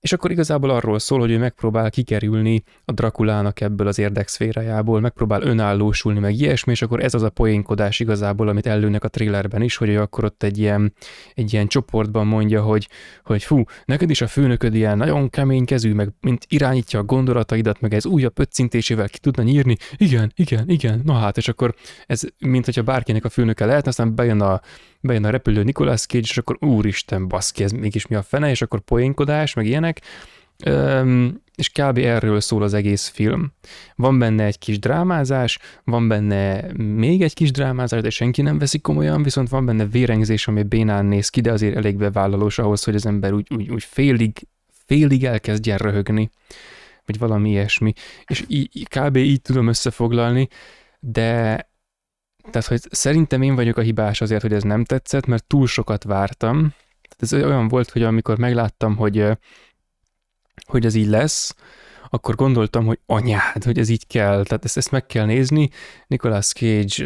És 0.00 0.12
akkor 0.12 0.30
igazából 0.30 0.70
arról 0.70 0.98
szól, 0.98 1.18
hogy 1.18 1.30
ő 1.30 1.38
megpróbál 1.38 1.90
kikerülni 1.90 2.62
a 2.84 2.92
Drakulának 2.92 3.60
ebből 3.60 3.86
az 3.86 3.98
érdekszférájából, 3.98 5.00
megpróbál 5.00 5.42
önállósulni, 5.42 6.18
meg 6.18 6.34
ilyesmi, 6.34 6.72
és 6.72 6.82
akkor 6.82 7.02
ez 7.02 7.14
az 7.14 7.22
a 7.22 7.30
poénkodás 7.30 8.00
igazából, 8.00 8.48
amit 8.48 8.66
előnek 8.66 9.04
a 9.04 9.08
trailerben 9.08 9.62
is, 9.62 9.76
hogy 9.76 9.88
ő 9.88 10.00
akkor 10.00 10.24
ott 10.24 10.42
egy 10.42 10.58
ilyen, 10.58 10.92
egy 11.34 11.52
ilyen 11.52 11.66
csoportban 11.66 12.26
mondja, 12.26 12.62
hogy, 12.62 12.88
hogy 13.24 13.42
fú, 13.42 13.62
neked 13.84 14.10
is 14.10 14.20
a 14.20 14.26
főnököd 14.26 14.74
ilyen 14.74 14.96
nagyon 14.96 15.30
kemény 15.30 15.64
kezű, 15.64 15.92
meg 15.92 16.08
mint 16.20 16.44
irányítja 16.48 16.98
a 16.98 17.04
gondolataidat, 17.04 17.80
meg 17.80 17.94
ez 17.94 18.06
újabb 18.06 18.38
ötcintésével 18.38 19.08
ki 19.08 19.18
tudna 19.18 19.42
nyírni, 19.42 19.76
igen, 19.96 20.32
igen, 20.36 20.68
igen, 20.68 21.00
na 21.04 21.12
hát, 21.12 21.36
és 21.36 21.48
akkor 21.48 21.74
ez, 22.06 22.22
mint 22.38 22.64
hogyha 22.64 22.82
bárkinek 22.82 23.24
a 23.24 23.28
főnöke 23.28 23.64
lehet, 23.64 23.86
aztán 23.86 24.14
bejön 24.14 24.40
a 24.40 24.60
bejön 25.00 25.24
a 25.24 25.30
repülő 25.30 25.62
Nicolas 25.62 26.06
Cage, 26.06 26.26
és 26.30 26.38
akkor 26.38 26.56
úristen, 26.60 27.28
baszki, 27.28 27.62
ez 27.62 27.70
mégis 27.70 28.06
mi 28.06 28.16
a 28.16 28.22
fene, 28.22 28.50
és 28.50 28.62
akkor 28.62 28.80
poénkodás, 28.80 29.54
meg 29.54 29.66
ilyenek. 29.66 30.00
Üm, 30.66 31.42
és 31.54 31.68
kb. 31.68 31.98
erről 31.98 32.40
szól 32.40 32.62
az 32.62 32.74
egész 32.74 33.08
film. 33.08 33.52
Van 33.94 34.18
benne 34.18 34.44
egy 34.44 34.58
kis 34.58 34.78
drámázás, 34.78 35.58
van 35.84 36.08
benne 36.08 36.72
még 36.76 37.22
egy 37.22 37.34
kis 37.34 37.50
drámázás, 37.50 38.00
de 38.00 38.10
senki 38.10 38.42
nem 38.42 38.58
veszi 38.58 38.78
komolyan, 38.78 39.22
viszont 39.22 39.48
van 39.48 39.66
benne 39.66 39.86
vérengzés, 39.86 40.48
ami 40.48 40.62
bénán 40.62 41.06
néz 41.06 41.28
ki, 41.28 41.40
de 41.40 41.52
azért 41.52 41.76
elég 41.76 41.96
bevállalós 41.96 42.58
ahhoz, 42.58 42.84
hogy 42.84 42.94
az 42.94 43.06
ember 43.06 43.32
úgy, 43.32 43.46
úgy, 43.54 43.70
úgy 43.70 43.84
félig, 43.84 44.48
félig 44.86 45.24
elkezdjen 45.24 45.78
röhögni, 45.78 46.30
vagy 47.06 47.18
valami 47.18 47.50
ilyesmi. 47.50 47.92
És 48.26 48.44
í, 48.48 48.68
kb. 48.96 49.16
így 49.16 49.42
tudom 49.42 49.66
összefoglalni, 49.66 50.48
de 51.00 51.69
tehát, 52.50 52.66
hogy 52.68 52.80
szerintem 52.90 53.42
én 53.42 53.54
vagyok 53.54 53.76
a 53.76 53.80
hibás 53.80 54.20
azért, 54.20 54.42
hogy 54.42 54.52
ez 54.52 54.62
nem 54.62 54.84
tetszett, 54.84 55.26
mert 55.26 55.44
túl 55.44 55.66
sokat 55.66 56.04
vártam. 56.04 56.74
Tehát 57.02 57.18
ez 57.18 57.32
olyan 57.32 57.68
volt, 57.68 57.90
hogy 57.90 58.02
amikor 58.02 58.38
megláttam, 58.38 58.96
hogy, 58.96 59.26
hogy 60.66 60.84
ez 60.84 60.94
így 60.94 61.08
lesz, 61.08 61.54
akkor 62.10 62.34
gondoltam, 62.34 62.86
hogy 62.86 62.98
anyád, 63.06 63.64
hogy 63.64 63.78
ez 63.78 63.88
így 63.88 64.06
kell, 64.06 64.44
tehát 64.44 64.64
ezt, 64.64 64.76
ezt 64.76 64.90
meg 64.90 65.06
kell 65.06 65.24
nézni. 65.24 65.70
Nicolas 66.06 66.52
Cage 66.52 67.04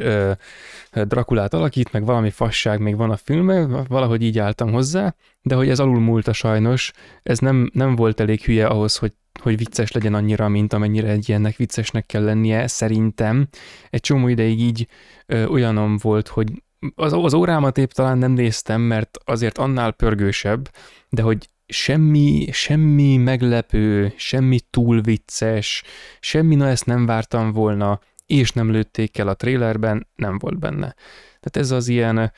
uh, 0.94 1.02
Drakulát 1.02 1.54
alakít, 1.54 1.92
meg 1.92 2.04
valami 2.04 2.30
fasság 2.30 2.80
még 2.80 2.96
van 2.96 3.10
a 3.10 3.16
filmben, 3.16 3.84
valahogy 3.88 4.22
így 4.22 4.38
álltam 4.38 4.72
hozzá, 4.72 5.14
de 5.42 5.54
hogy 5.54 5.68
ez 5.68 5.78
alul 5.78 6.00
múlta 6.00 6.32
sajnos, 6.32 6.92
ez 7.22 7.38
nem, 7.38 7.70
nem 7.72 7.96
volt 7.96 8.20
elég 8.20 8.42
hülye 8.42 8.66
ahhoz, 8.66 8.96
hogy 8.96 9.12
hogy 9.44 9.56
vicces 9.56 9.92
legyen 9.92 10.14
annyira, 10.14 10.48
mint 10.48 10.72
amennyire 10.72 11.08
egy 11.08 11.28
ilyennek 11.28 11.56
viccesnek 11.56 12.06
kell 12.06 12.24
lennie, 12.24 12.66
szerintem. 12.66 13.48
Egy 13.90 14.00
csomó 14.00 14.28
ideig 14.28 14.60
így 14.60 14.86
ö, 15.26 15.46
olyanom 15.46 15.96
volt, 15.96 16.28
hogy 16.28 16.62
az, 16.94 17.12
az 17.12 17.34
órámat 17.34 17.78
épp 17.78 17.90
talán 17.90 18.18
nem 18.18 18.32
néztem, 18.32 18.80
mert 18.80 19.18
azért 19.24 19.58
annál 19.58 19.92
pörgősebb, 19.92 20.70
de 21.08 21.22
hogy 21.22 21.48
semmi, 21.66 22.48
semmi 22.52 23.16
meglepő, 23.16 24.12
semmi 24.16 24.60
túl 24.70 25.00
vicces, 25.00 25.82
semmi, 26.20 26.54
na 26.54 26.68
ezt 26.68 26.86
nem 26.86 27.06
vártam 27.06 27.52
volna, 27.52 28.00
és 28.26 28.52
nem 28.52 28.70
lőtték 28.70 29.18
el 29.18 29.28
a 29.28 29.34
trailerben, 29.34 30.06
nem 30.14 30.38
volt 30.38 30.58
benne. 30.58 30.94
Tehát 31.40 31.56
ez 31.56 31.70
az 31.70 31.88
ilyen, 31.88 32.32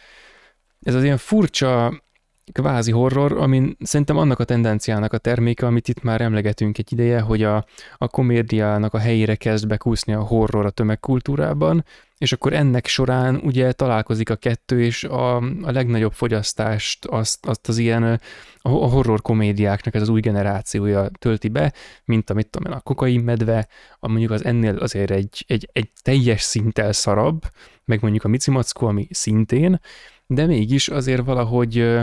ez 0.80 0.94
az 0.94 1.02
ilyen 1.02 1.16
furcsa, 1.16 2.02
kvázi 2.52 2.90
horror, 2.90 3.32
ami 3.32 3.77
szerintem 3.81 4.16
annak 4.16 4.39
a 4.39 4.44
tendenciának 4.44 5.12
a 5.12 5.18
terméke, 5.18 5.66
amit 5.66 5.89
itt 5.89 6.02
már 6.02 6.20
emlegetünk 6.20 6.78
egy 6.78 6.93
ideje, 6.93 7.20
hogy 7.20 7.43
a, 7.43 7.64
a 7.98 8.09
komédiának 8.09 8.94
a 8.94 8.98
helyére 8.98 9.35
kezd 9.35 9.66
bekúszni 9.66 10.12
a 10.12 10.20
horror 10.20 10.66
a 10.66 10.70
tömegkultúrában, 10.70 11.85
és 12.18 12.32
akkor 12.32 12.52
ennek 12.52 12.86
során 12.86 13.40
ugye 13.44 13.73
találkozik 13.73 14.31
a 14.31 14.36
kettő, 14.36 14.82
és 14.82 15.05
a, 15.05 15.36
a 15.36 15.70
legnagyobb 15.70 16.12
fogyasztást 16.12 17.05
azt, 17.05 17.47
azt 17.47 17.68
az 17.68 17.78
ilyen 17.78 18.20
a 18.60 18.68
horror 18.68 19.23
komédiáknak 19.23 19.94
ez 19.94 20.02
az 20.02 20.09
új 20.09 20.20
generációja 20.20 21.09
tölti 21.18 21.48
be, 21.48 21.73
mint 22.05 22.31
amit 22.31 22.48
tudom 22.48 22.73
a 22.73 22.81
kokain 22.81 23.20
medve, 23.20 23.68
a 23.98 24.09
mondjuk 24.09 24.31
az 24.31 24.44
ennél 24.44 24.77
azért 24.77 25.10
egy, 25.10 25.44
egy, 25.47 25.68
egy 25.73 25.90
teljes 26.02 26.43
szinttel 26.43 26.93
szarabb, 26.93 27.43
meg 27.85 28.01
mondjuk 28.02 28.24
a 28.24 28.28
Micimackó, 28.28 28.86
ami 28.86 29.06
szintén, 29.10 29.81
de 30.27 30.47
mégis 30.47 30.89
azért 30.89 31.24
valahogy 31.24 31.98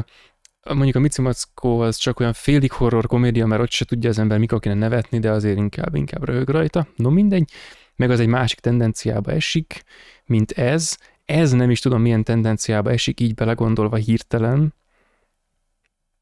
mondjuk 0.64 0.96
a 0.96 1.00
Mici 1.00 1.22
Mackó 1.22 1.80
az 1.80 1.96
csak 1.96 2.20
olyan 2.20 2.34
félig 2.34 2.72
horror 2.72 3.08
komédia, 3.08 3.46
mert 3.46 3.62
ott 3.62 3.72
se 3.72 3.86
tudja 3.86 4.10
az 4.10 4.20
ember 4.20 4.38
mikor 4.38 4.60
kéne 4.60 4.76
nevetni, 4.76 5.20
de 5.20 5.32
azért 5.32 5.58
inkább, 5.58 5.96
inkább 5.96 6.26
röhög 6.26 6.50
rajta. 6.50 6.88
No 6.96 7.10
mindegy, 7.10 7.50
meg 7.96 8.12
az 8.12 8.20
egy 8.20 8.28
másik 8.28 8.60
tendenciába 8.60 9.32
esik, 9.32 9.84
mint 10.26 10.52
ez. 10.52 10.98
Ez 11.26 11.52
nem 11.52 11.70
is 11.70 11.80
tudom 11.80 12.02
milyen 12.02 12.24
tendenciába 12.24 12.92
esik, 12.92 13.20
így 13.20 13.34
belegondolva 13.34 13.96
hirtelen. 13.96 14.74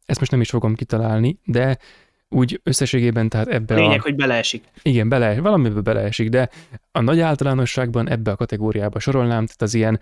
Ezt 0.06 0.20
most 0.20 0.32
nem 0.32 0.42
is 0.42 0.50
fogom 0.50 0.76
kitalálni, 0.76 1.40
de 1.46 1.78
úgy 2.30 2.60
összességében 2.64 3.30
tehát 3.30 3.48
ebbe 3.48 3.76
a... 3.76 3.78
Lényeg, 3.78 4.00
a... 4.00 4.02
hogy 4.02 4.16
beleesik. 4.16 4.64
Igen, 4.82 5.10
bele, 5.10 5.42
valamiből 5.42 5.82
beleesik, 5.82 6.30
de 6.30 6.50
a 6.92 7.02
nagy 7.02 7.20
általánosságban 7.20 8.10
ebbe 8.10 8.32
a 8.32 8.36
kategóriába 8.36 9.00
sorolnám, 9.00 9.46
tehát 9.46 9.62
az 9.62 9.74
ilyen 9.74 10.00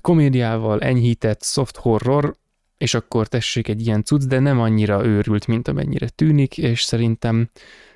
komédiával 0.00 0.80
enyhített 0.80 1.42
soft 1.42 1.76
horror, 1.76 2.36
és 2.78 2.94
akkor 2.94 3.26
tessék 3.26 3.68
egy 3.68 3.86
ilyen 3.86 4.04
cucc, 4.04 4.22
de 4.22 4.38
nem 4.38 4.60
annyira 4.60 5.04
őrült, 5.04 5.46
mint 5.46 5.68
amennyire 5.68 6.08
tűnik, 6.08 6.58
és 6.58 6.82
szerintem 6.82 7.48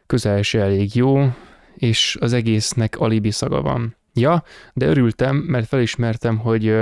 közel 0.06 0.42
se 0.42 0.60
elég 0.60 0.94
jó, 0.94 1.32
és 1.76 2.16
az 2.20 2.32
egésznek 2.32 2.98
alibi 2.98 3.30
szaga 3.30 3.62
van. 3.62 3.96
Ja, 4.14 4.44
de 4.72 4.86
örültem, 4.86 5.36
mert 5.36 5.68
felismertem, 5.68 6.38
hogy 6.38 6.76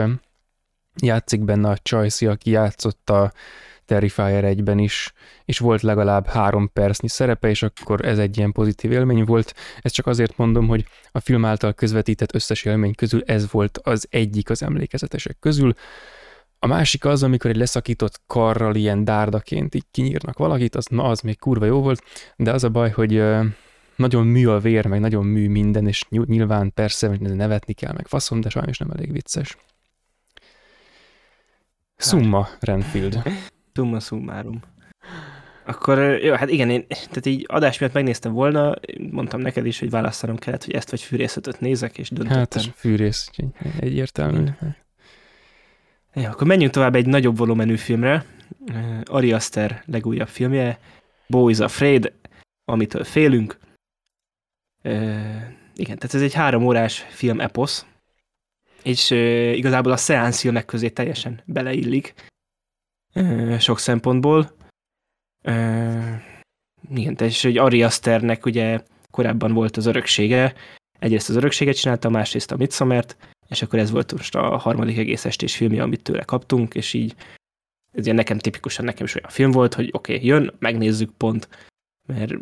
játszik 1.02 1.44
benne 1.44 1.68
a 1.68 1.78
Csajci, 1.82 2.26
aki 2.26 2.50
játszott 2.50 3.10
a 3.10 3.32
Terrifier 3.84 4.44
1-ben 4.46 4.78
is, 4.78 5.12
és 5.44 5.58
volt 5.58 5.82
legalább 5.82 6.26
három 6.26 6.70
percnyi 6.72 7.08
szerepe, 7.08 7.48
és 7.48 7.62
akkor 7.62 8.04
ez 8.04 8.18
egy 8.18 8.36
ilyen 8.36 8.52
pozitív 8.52 8.92
élmény 8.92 9.24
volt. 9.24 9.54
Ezt 9.80 9.94
csak 9.94 10.06
azért 10.06 10.36
mondom, 10.36 10.66
hogy 10.66 10.84
a 11.12 11.20
film 11.20 11.44
által 11.44 11.72
közvetített 11.72 12.34
összes 12.34 12.64
élmény 12.64 12.94
közül 12.94 13.22
ez 13.26 13.50
volt 13.50 13.78
az 13.82 14.06
egyik 14.10 14.50
az 14.50 14.62
emlékezetesek 14.62 15.36
közül. 15.40 15.74
A 16.58 16.66
másik 16.66 17.04
az, 17.04 17.22
amikor 17.22 17.50
egy 17.50 17.56
leszakított 17.56 18.20
karral 18.26 18.74
ilyen 18.74 19.04
dárdaként 19.04 19.74
így 19.74 19.84
kinyírnak 19.90 20.38
valakit, 20.38 20.74
az, 20.74 20.86
na 20.86 21.04
az 21.04 21.20
még 21.20 21.38
kurva 21.38 21.64
jó 21.64 21.80
volt, 21.80 22.02
de 22.36 22.52
az 22.52 22.64
a 22.64 22.68
baj, 22.68 22.90
hogy 22.90 23.22
nagyon 23.96 24.26
mű 24.26 24.46
a 24.46 24.58
vér, 24.58 24.86
meg 24.86 25.00
nagyon 25.00 25.26
mű 25.26 25.48
minden, 25.48 25.86
és 25.86 26.04
nyilván 26.08 26.72
persze 26.74 27.16
nevetni 27.20 27.72
kell, 27.72 27.92
meg 27.92 28.06
faszom, 28.06 28.40
de 28.40 28.48
sajnos 28.48 28.78
nem 28.78 28.90
elég 28.90 29.12
vicces. 29.12 29.56
Summa 31.96 32.48
Renfield. 32.60 33.22
Summa 33.74 34.00
summarum. 34.00 34.60
Akkor 35.66 35.98
jó, 35.98 36.34
hát 36.34 36.50
igen, 36.50 36.70
én 36.70 36.86
tehát 36.86 37.26
így 37.26 37.44
adás 37.48 37.78
miatt 37.78 37.92
megnéztem 37.92 38.32
volna, 38.32 38.74
mondtam 39.10 39.40
neked 39.40 39.66
is, 39.66 39.78
hogy 39.78 39.90
választanom 39.90 40.36
kellett, 40.36 40.64
hogy 40.64 40.74
ezt 40.74 40.90
vagy 40.90 41.00
fűrészetet 41.00 41.60
nézek, 41.60 41.98
és 41.98 42.10
döntöttem. 42.10 42.62
Hát 42.62 42.74
fűrész, 42.76 43.30
egyértelmű. 43.80 44.44
Ja, 46.18 46.30
akkor 46.30 46.46
menjünk 46.46 46.72
tovább 46.72 46.94
egy 46.94 47.06
nagyobb 47.06 47.36
volumenű 47.36 47.76
filmre. 47.76 48.24
Ari 49.04 49.32
Aster 49.32 49.82
legújabb 49.86 50.28
filmje, 50.28 50.78
Bo 51.26 51.48
is 51.48 51.58
Afraid, 51.58 52.12
amitől 52.64 53.04
félünk. 53.04 53.58
E, 54.82 54.90
igen, 55.74 55.98
tehát 55.98 56.14
ez 56.14 56.22
egy 56.22 56.34
három 56.34 56.64
órás 56.64 56.98
film 56.98 57.40
eposz, 57.40 57.86
és 58.82 59.10
e, 59.10 59.16
igazából 59.52 59.92
a 59.92 59.96
szeánsz 59.96 60.40
filmek 60.40 60.64
közé 60.64 60.88
teljesen 60.88 61.42
beleillik 61.44 62.14
e, 63.12 63.58
sok 63.58 63.78
szempontból. 63.78 64.56
E, 65.42 66.22
igen, 66.94 67.14
és 67.14 67.42
hogy 67.42 67.58
Ari 67.58 67.82
Asternek 67.82 68.46
ugye 68.46 68.80
korábban 69.10 69.52
volt 69.52 69.76
az 69.76 69.86
öröksége, 69.86 70.54
egyrészt 70.98 71.28
az 71.28 71.36
örökséget 71.36 71.76
csinálta, 71.76 72.08
másrészt 72.08 72.52
a 72.52 72.56
Midsommert, 72.56 73.16
és 73.48 73.62
akkor 73.62 73.78
ez 73.78 73.90
volt 73.90 74.12
most 74.12 74.34
a 74.34 74.56
harmadik 74.56 74.98
egész 74.98 75.24
estés 75.24 75.56
filmje, 75.56 75.82
amit 75.82 76.02
tőle 76.02 76.22
kaptunk, 76.22 76.74
és 76.74 76.92
így 76.92 77.14
ez 77.92 78.04
ilyen 78.04 78.16
nekem 78.16 78.38
tipikusan 78.38 78.84
nekem 78.84 79.06
is 79.06 79.14
olyan 79.14 79.30
film 79.30 79.50
volt, 79.50 79.74
hogy 79.74 79.88
oké, 79.92 80.14
okay, 80.14 80.26
jön, 80.26 80.54
megnézzük 80.58 81.10
pont, 81.16 81.48
mert 82.06 82.34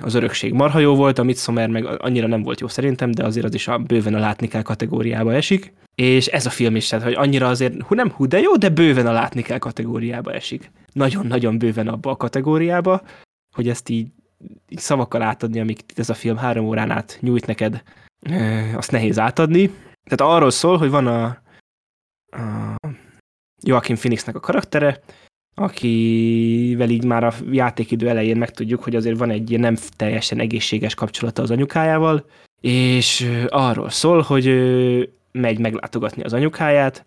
az 0.00 0.14
örökség 0.14 0.52
marha 0.52 0.78
jó 0.78 0.94
volt, 0.94 1.18
a 1.18 1.22
Midsommar 1.22 1.68
meg 1.68 2.02
annyira 2.02 2.26
nem 2.26 2.42
volt 2.42 2.60
jó 2.60 2.68
szerintem, 2.68 3.10
de 3.10 3.24
azért 3.24 3.46
az 3.46 3.54
is 3.54 3.68
a 3.68 3.78
bőven 3.78 4.14
a 4.14 4.18
látni 4.18 4.48
kell 4.48 4.62
kategóriába 4.62 5.34
esik. 5.34 5.72
És 5.94 6.26
ez 6.26 6.46
a 6.46 6.50
film 6.50 6.76
is, 6.76 6.88
tehát 6.88 7.04
hogy 7.04 7.14
annyira 7.14 7.48
azért, 7.48 7.82
hú 7.82 7.94
nem 7.94 8.10
hú, 8.10 8.26
de 8.26 8.38
jó, 8.38 8.56
de 8.56 8.68
bőven 8.68 9.06
a 9.06 9.12
látni 9.12 9.42
kell 9.42 9.58
kategóriába 9.58 10.32
esik. 10.32 10.70
Nagyon-nagyon 10.92 11.58
bőven 11.58 11.88
abba 11.88 12.10
a 12.10 12.16
kategóriába, 12.16 13.02
hogy 13.54 13.68
ezt 13.68 13.88
így, 13.88 14.08
így 14.68 14.78
szavakkal 14.78 15.22
átadni, 15.22 15.60
amik 15.60 15.80
ez 15.94 16.10
a 16.10 16.14
film 16.14 16.36
három 16.36 16.66
órán 16.66 16.90
át 16.90 17.18
nyújt 17.20 17.46
neked, 17.46 17.82
azt 18.74 18.90
nehéz 18.90 19.18
átadni. 19.18 19.70
Tehát 20.04 20.34
arról 20.34 20.50
szól, 20.50 20.78
hogy 20.78 20.90
van 20.90 21.06
a, 21.06 21.24
a 21.24 22.76
Joaquin 23.62 23.96
Phoenixnek 23.96 24.34
a 24.34 24.40
karaktere, 24.40 25.00
akivel 25.54 26.90
így 26.90 27.04
már 27.04 27.24
a 27.24 27.32
játékidő 27.50 28.08
elején 28.08 28.36
megtudjuk, 28.36 28.82
hogy 28.82 28.96
azért 28.96 29.18
van 29.18 29.30
egy 29.30 29.58
nem 29.58 29.76
teljesen 29.96 30.40
egészséges 30.40 30.94
kapcsolata 30.94 31.42
az 31.42 31.50
anyukájával, 31.50 32.26
és 32.60 33.30
arról 33.48 33.90
szól, 33.90 34.20
hogy 34.20 34.46
megy 35.32 35.58
meglátogatni 35.58 36.22
az 36.22 36.32
anyukáját, 36.32 37.04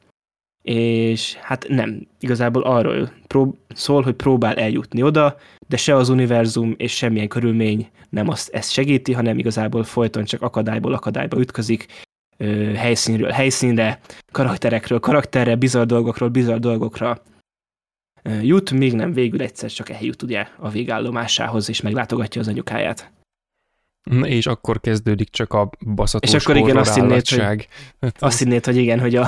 és 0.62 1.34
hát 1.34 1.66
nem, 1.68 2.08
igazából 2.20 2.64
arról 2.64 3.12
prób- 3.28 3.58
szól, 3.70 4.02
hogy 4.02 4.14
próbál 4.14 4.56
eljutni 4.56 5.04
oda, 5.04 5.38
de 5.68 5.78
se 5.78 5.96
az 5.96 6.10
univerzum 6.10 6.74
és 6.78 6.96
semmilyen 6.96 7.28
körülmény 7.28 7.90
nem 8.10 8.30
azt, 8.30 8.50
ezt 8.50 8.72
segíti, 8.72 9.14
hanem 9.14 9.38
igazából 9.38 9.84
folyton 9.84 10.24
csak 10.24 10.42
akadályból 10.42 10.94
akadályba 10.94 11.40
ütközik, 11.40 11.86
helyszínről 12.76 13.30
helyszínre, 13.30 14.00
karakterekről 14.32 15.00
karakterre, 15.00 15.56
bizarr 15.56 15.86
dolgokról 15.86 16.30
bizarr 16.30 16.58
dolgokra 16.60 17.22
jut, 18.42 18.72
még 18.72 18.94
nem 18.94 19.14
végül 19.14 19.42
egyszer 19.42 19.72
csak 19.72 19.90
eljut 19.90 20.22
ugye 20.22 20.48
a 20.58 20.70
végállomásához, 20.70 21.70
és 21.70 21.82
meglátogatja 21.82 22.42
az 22.42 22.48
anyukáját. 22.48 23.12
És 24.24 24.46
akkor 24.46 24.80
kezdődik 24.80 25.30
csak 25.30 25.54
a 25.54 25.70
baszatós 25.96 26.34
És 26.34 26.44
akkor 26.44 26.56
igen, 26.56 26.78
azt 26.78 26.96
hinnéd, 26.96 27.28
hogy, 27.28 27.68
azt 28.20 28.40
hinnéd, 28.40 28.66
hogy 28.66 28.78
igen, 28.78 29.00
hogy 29.00 29.16
a 29.16 29.28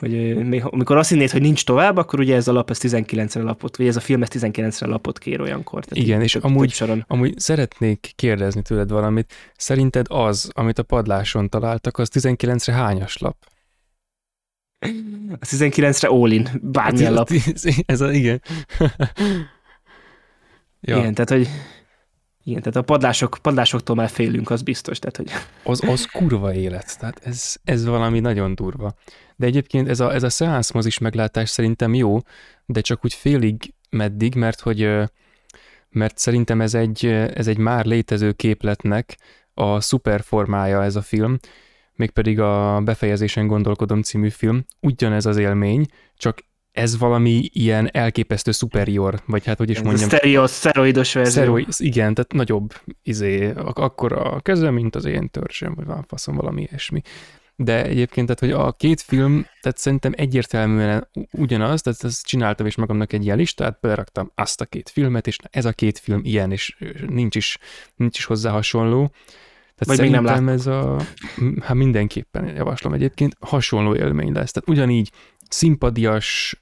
hogy 0.00 0.36
még, 0.46 0.62
amikor 0.64 0.96
azt 0.96 1.08
hinnéd, 1.08 1.30
hogy 1.30 1.40
nincs 1.40 1.64
tovább, 1.64 1.96
akkor 1.96 2.20
ugye 2.20 2.34
ez 2.34 2.48
a 2.48 2.52
lap 2.52 2.70
ez 2.70 2.78
19-re 2.82 3.42
lapot, 3.42 3.76
vagy 3.76 3.86
ez 3.86 3.96
a 3.96 4.00
film 4.00 4.22
ez 4.22 4.28
19-re 4.32 4.86
lapot 4.86 5.18
kér 5.18 5.40
olyankor. 5.40 5.84
Tehát 5.84 6.04
Igen, 6.04 6.22
és 6.22 6.32
több, 6.32 6.44
amúgy, 6.44 6.60
több 6.60 6.76
soron. 6.76 7.04
amúgy 7.08 7.38
szeretnék 7.38 8.12
kérdezni 8.16 8.62
tőled 8.62 8.90
valamit. 8.90 9.32
Szerinted 9.56 10.06
az, 10.08 10.50
amit 10.54 10.78
a 10.78 10.82
padláson 10.82 11.48
találtak, 11.48 11.98
az 11.98 12.10
19-re 12.12 12.72
hányas 12.72 13.18
lap? 13.18 13.36
A 15.40 15.46
19-re 15.46 16.08
all-in, 16.08 16.48
bármilyen 16.62 17.12
lap. 17.12 17.30
Ez 17.86 18.00
a, 18.00 18.12
igen. 18.12 18.42
ja. 20.80 20.96
Igen, 20.96 21.14
tehát, 21.14 21.30
hogy 21.30 21.48
igen, 22.44 22.62
tehát 22.62 22.76
a 22.76 22.82
padlások, 22.82 23.38
padlásoktól 23.42 23.96
már 23.96 24.08
félünk, 24.08 24.50
az 24.50 24.62
biztos. 24.62 24.98
Tehát, 24.98 25.16
hogy... 25.16 25.30
Az, 25.62 25.82
az 25.88 26.04
kurva 26.04 26.54
élet, 26.54 26.98
tehát 26.98 27.20
ez, 27.24 27.56
ez 27.64 27.84
valami 27.84 28.20
nagyon 28.20 28.54
durva. 28.54 28.94
De 29.40 29.46
egyébként 29.46 29.88
ez 29.88 30.00
a, 30.00 30.14
ez 30.14 30.22
a 30.22 30.30
szeánszmozis 30.30 30.98
meglátás 30.98 31.48
szerintem 31.48 31.94
jó, 31.94 32.18
de 32.66 32.80
csak 32.80 33.04
úgy 33.04 33.14
félig 33.14 33.74
meddig, 33.90 34.34
mert 34.34 34.60
hogy 34.60 34.88
mert 35.88 36.18
szerintem 36.18 36.60
ez 36.60 36.74
egy, 36.74 37.06
ez 37.34 37.46
egy 37.46 37.58
már 37.58 37.84
létező 37.84 38.32
képletnek 38.32 39.16
a 39.54 39.80
szuperformája 39.80 40.82
ez 40.82 40.96
a 40.96 41.02
film, 41.02 41.38
mégpedig 41.94 42.40
a 42.40 42.80
Befejezésen 42.84 43.46
gondolkodom 43.46 44.02
című 44.02 44.28
film. 44.28 44.64
Ugyanez 44.80 45.26
az 45.26 45.36
élmény, 45.36 45.86
csak 46.16 46.38
ez 46.72 46.98
valami 46.98 47.48
ilyen 47.52 47.88
elképesztő 47.92 48.50
superior, 48.50 49.22
vagy 49.26 49.44
hát 49.44 49.58
hogy 49.58 49.70
is 49.70 49.82
mondjam. 49.82 50.08
Stereo, 50.08 50.46
szteroidos 50.46 51.12
verzió. 51.12 51.32
Szteroid, 51.32 51.68
igen, 51.76 52.14
tehát 52.14 52.32
nagyobb 52.32 52.74
izé, 53.02 53.52
akkor 53.54 54.12
a 54.12 54.40
keze, 54.40 54.70
mint 54.70 54.96
az 54.96 55.04
én 55.04 55.28
törzsem, 55.30 55.74
vagy 55.74 55.86
van 55.86 56.04
faszom 56.08 56.36
valami 56.36 56.62
ilyesmi. 56.62 57.02
De 57.62 57.84
egyébként, 57.84 58.26
tehát, 58.26 58.56
hogy 58.56 58.66
a 58.66 58.72
két 58.72 59.00
film, 59.00 59.46
tehát 59.60 59.78
szerintem 59.78 60.12
egyértelműen 60.16 61.08
ugyanaz, 61.32 61.82
tehát 61.82 62.04
ezt 62.04 62.26
csináltam 62.26 62.66
is 62.66 62.76
magamnak 62.76 63.12
egy 63.12 63.24
ilyen 63.24 63.36
listát, 63.36 63.78
beleraktam 63.80 64.32
azt 64.34 64.60
a 64.60 64.64
két 64.64 64.88
filmet, 64.88 65.26
és 65.26 65.36
ez 65.50 65.64
a 65.64 65.72
két 65.72 65.98
film 65.98 66.20
ilyen, 66.24 66.52
és 66.52 66.76
nincs 67.08 67.36
is, 67.36 67.58
nincs 67.96 68.18
is 68.18 68.24
hozzá 68.24 68.50
hasonló. 68.50 69.12
Tehát 69.76 69.98
Vagy 69.98 70.10
még 70.10 70.20
nem 70.20 70.48
ez 70.48 70.66
a, 70.66 71.00
hát 71.60 71.76
mindenképpen 71.76 72.56
javaslom 72.56 72.92
egyébként, 72.92 73.36
hasonló 73.40 73.94
élmény 73.94 74.32
lesz. 74.32 74.50
Tehát 74.50 74.68
ugyanígy 74.68 75.10
szimpadias, 75.52 76.60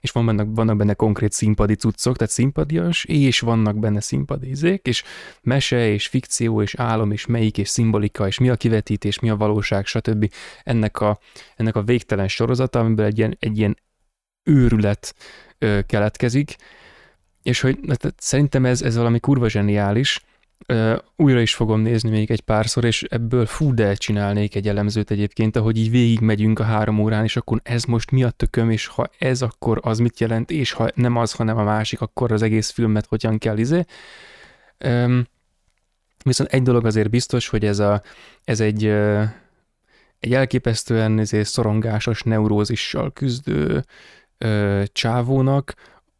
és 0.00 0.10
van 0.10 0.26
benne, 0.26 0.44
vannak 0.44 0.76
benne 0.76 0.94
konkrét 0.94 1.32
színpadi 1.32 1.74
cuccok, 1.74 2.16
tehát 2.16 2.32
szimpadias, 2.32 3.04
és 3.04 3.40
vannak 3.40 3.78
benne 3.78 4.00
színpadi 4.00 4.48
izék, 4.48 4.86
és 4.86 5.02
mese, 5.42 5.88
és 5.88 6.06
fikció, 6.06 6.62
és 6.62 6.74
álom, 6.74 7.10
és 7.12 7.26
melyik, 7.26 7.58
és 7.58 7.68
szimbolika, 7.68 8.26
és 8.26 8.38
mi 8.38 8.48
a 8.48 8.56
kivetítés, 8.56 9.18
mi 9.18 9.30
a 9.30 9.36
valóság, 9.36 9.86
stb. 9.86 10.32
Ennek 10.62 11.00
a, 11.00 11.18
ennek 11.56 11.76
a 11.76 11.82
végtelen 11.82 12.28
sorozata, 12.28 12.78
amiből 12.78 13.06
egy 13.06 13.18
ilyen, 13.18 13.36
egy 13.40 13.58
ilyen 13.58 13.76
őrület 14.42 15.14
keletkezik, 15.86 16.56
és 17.42 17.60
hogy 17.60 17.78
szerintem 18.16 18.64
ez, 18.64 18.82
ez 18.82 18.96
valami 18.96 19.20
kurva 19.20 19.48
zseniális, 19.48 20.20
újra 21.16 21.40
is 21.40 21.54
fogom 21.54 21.80
nézni 21.80 22.10
még 22.10 22.30
egy 22.30 22.40
párszor, 22.40 22.84
és 22.84 23.02
ebből 23.02 23.46
fú, 23.46 23.74
de 23.74 23.94
csinálnék 23.94 24.54
egy 24.54 24.68
elemzőt 24.68 25.10
egyébként, 25.10 25.56
ahogy 25.56 25.78
így 25.78 25.90
végig 25.90 26.20
megyünk 26.20 26.58
a 26.58 26.64
három 26.64 26.98
órán, 26.98 27.24
és 27.24 27.36
akkor 27.36 27.60
ez 27.62 27.84
most 27.84 28.10
mi 28.10 28.24
a 28.24 28.30
tököm, 28.30 28.70
és 28.70 28.86
ha 28.86 29.10
ez, 29.18 29.42
akkor 29.42 29.78
az 29.82 29.98
mit 29.98 30.20
jelent, 30.20 30.50
és 30.50 30.72
ha 30.72 30.88
nem 30.94 31.16
az, 31.16 31.32
hanem 31.32 31.56
a 31.56 31.62
másik, 31.62 32.00
akkor 32.00 32.32
az 32.32 32.42
egész 32.42 32.70
filmet 32.70 33.06
hogyan 33.06 33.38
kell 33.38 33.58
izé. 33.58 33.84
Um, 34.84 35.26
viszont 36.24 36.52
egy 36.52 36.62
dolog 36.62 36.86
azért 36.86 37.10
biztos, 37.10 37.48
hogy 37.48 37.64
ez, 37.64 37.78
a, 37.78 38.02
ez 38.44 38.60
egy, 38.60 38.84
egy 40.18 40.34
elképesztően 40.34 41.18
izé, 41.18 41.42
szorongásos 41.42 42.22
neurózissal 42.22 43.12
küzdő 43.12 43.84
csávónak, 44.92 45.74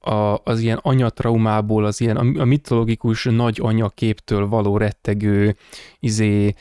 a, 0.09 0.40
az 0.44 0.60
ilyen 0.60 0.78
anyatraumából, 0.82 1.85
az 1.85 2.01
ilyen 2.01 2.16
a, 2.16 2.40
a 2.40 2.44
mitológikus 2.44 3.24
nagy 3.24 3.59
anyaképtől 3.62 4.47
való 4.47 4.76
rettegő, 4.76 5.56
izé, 6.01 6.55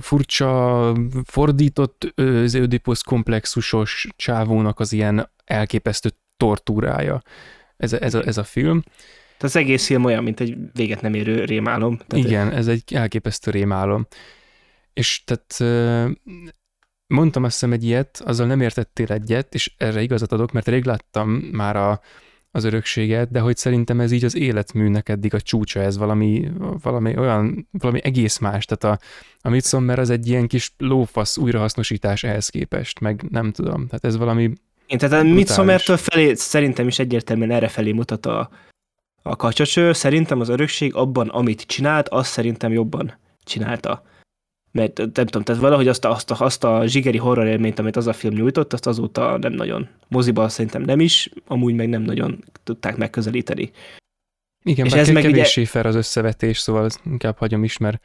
furcsa, 0.00 0.94
fordított 1.24 2.12
Ödipus 2.14 3.02
komplexusos 3.02 4.08
csávónak 4.16 4.80
az 4.80 4.92
ilyen 4.92 5.30
elképesztő 5.44 6.10
tortúrája. 6.36 7.22
Ez, 7.76 7.92
ez, 7.92 8.14
a, 8.14 8.26
ez 8.26 8.38
a 8.38 8.44
film. 8.44 8.82
Tehát 9.36 9.56
az 9.56 9.56
egész 9.56 9.86
film 9.86 10.04
olyan, 10.04 10.22
mint 10.22 10.40
egy 10.40 10.56
véget 10.72 11.00
nem 11.00 11.14
érő 11.14 11.44
rémálom. 11.44 11.98
Tehát 12.06 12.24
Igen, 12.24 12.52
ez 12.52 12.68
egy 12.68 12.94
elképesztő 12.94 13.50
rémálom. 13.50 14.06
És 14.92 15.24
tehát 15.24 15.74
mondtam 17.06 17.44
azt 17.44 17.52
hiszem 17.52 17.72
egy 17.72 17.84
ilyet, 17.84 18.22
azzal 18.24 18.46
nem 18.46 18.60
értettél 18.60 19.12
egyet, 19.12 19.54
és 19.54 19.72
erre 19.76 20.02
igazat 20.02 20.32
adok, 20.32 20.52
mert 20.52 20.68
rég 20.68 20.84
láttam 20.84 21.30
már 21.30 21.76
a 21.76 22.00
az 22.54 22.64
örökséget, 22.64 23.30
de 23.30 23.40
hogy 23.40 23.56
szerintem 23.56 24.00
ez 24.00 24.12
így 24.12 24.24
az 24.24 24.36
életműnek 24.36 25.08
eddig 25.08 25.34
a 25.34 25.40
csúcsa, 25.40 25.80
ez 25.80 25.96
valami, 25.96 26.50
valami 26.82 27.16
olyan, 27.16 27.68
valami 27.70 28.00
egész 28.02 28.38
más, 28.38 28.64
tehát 28.64 28.98
a, 28.98 29.04
a 29.40 29.50
Midsommar 29.50 29.98
az 29.98 30.10
egy 30.10 30.28
ilyen 30.28 30.46
kis 30.46 30.74
lófasz 30.78 31.36
újrahasznosítás 31.36 32.24
ehhez 32.24 32.48
képest, 32.48 33.00
meg 33.00 33.24
nem 33.30 33.52
tudom, 33.52 33.86
tehát 33.86 34.04
ez 34.04 34.16
valami 34.16 34.52
Én, 34.86 34.98
tehát 34.98 35.24
a 35.24 35.28
Midsommertől 35.28 35.96
felé 35.96 36.34
szerintem 36.34 36.86
is 36.86 36.98
egyértelműen 36.98 37.50
erre 37.50 37.68
felé 37.68 37.92
mutat 37.92 38.26
a, 38.26 38.50
a 39.22 39.36
kacsacső, 39.36 39.92
szerintem 39.92 40.40
az 40.40 40.48
örökség 40.48 40.94
abban, 40.94 41.28
amit 41.28 41.62
csinált, 41.62 42.08
azt 42.08 42.30
szerintem 42.30 42.72
jobban 42.72 43.18
csinálta 43.44 44.02
mert 44.72 44.96
nem 44.96 45.26
tudom, 45.26 45.42
tehát 45.42 45.60
valahogy 45.60 45.88
azt 45.88 46.04
a, 46.04 46.10
azt 46.10 46.30
a, 46.30 46.36
azt 46.38 46.64
a 46.64 46.86
zsigeri 46.86 47.18
horror 47.18 47.46
élményt, 47.46 47.78
amit 47.78 47.96
az 47.96 48.06
a 48.06 48.12
film 48.12 48.34
nyújtott, 48.34 48.72
azt 48.72 48.86
azóta 48.86 49.38
nem 49.38 49.52
nagyon, 49.52 49.88
moziban 50.08 50.48
szerintem 50.48 50.82
nem 50.82 51.00
is, 51.00 51.30
amúgy 51.46 51.74
meg 51.74 51.88
nem 51.88 52.02
nagyon 52.02 52.44
tudták 52.64 52.96
megközelíteni. 52.96 53.70
Igen, 54.64 54.86
és 54.86 54.92
ez 54.92 55.08
meg 55.08 55.22
kevéssé 55.22 55.60
ugye... 55.60 55.70
fel 55.70 55.86
az 55.86 55.94
összevetés, 55.94 56.58
szóval 56.58 56.88
inkább 57.10 57.36
hagyom 57.36 57.64
is, 57.64 57.76
mert... 57.76 58.00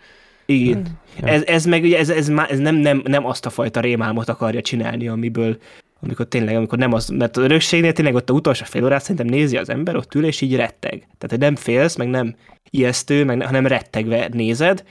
Igen. 0.45 0.85
Ja. 1.19 1.27
Ez, 1.27 1.43
ez 1.45 1.65
meg 1.65 1.83
ugye 1.83 1.97
ez, 1.97 2.09
ez, 2.09 2.29
ez 2.49 2.59
nem, 2.59 2.75
nem, 2.75 3.01
nem 3.05 3.25
azt 3.25 3.45
a 3.45 3.49
fajta 3.49 3.79
rémálmot 3.79 4.29
akarja 4.29 4.61
csinálni, 4.61 5.07
amiből 5.07 5.57
amikor 6.01 6.27
tényleg, 6.27 6.55
amikor 6.55 6.77
nem 6.77 6.93
az, 6.93 7.07
mert 7.07 7.37
a 7.37 7.41
örökségnél 7.41 7.93
tényleg 7.93 8.15
ott 8.15 8.29
a 8.29 8.33
utolsó 8.33 8.65
fél 8.65 8.83
órát 8.83 9.01
szerintem 9.01 9.25
nézi 9.25 9.57
az 9.57 9.69
ember, 9.69 9.95
ott 9.95 10.15
ül 10.15 10.25
és 10.25 10.41
így 10.41 10.55
retteg. 10.55 10.99
Tehát, 10.99 11.29
hogy 11.29 11.39
nem 11.39 11.55
félsz, 11.55 11.95
meg 11.95 12.07
nem 12.07 12.35
ijesztő, 12.69 13.23
meg 13.23 13.37
ne, 13.37 13.45
hanem 13.45 13.67
rettegve 13.67 14.29
nézed, 14.31 14.83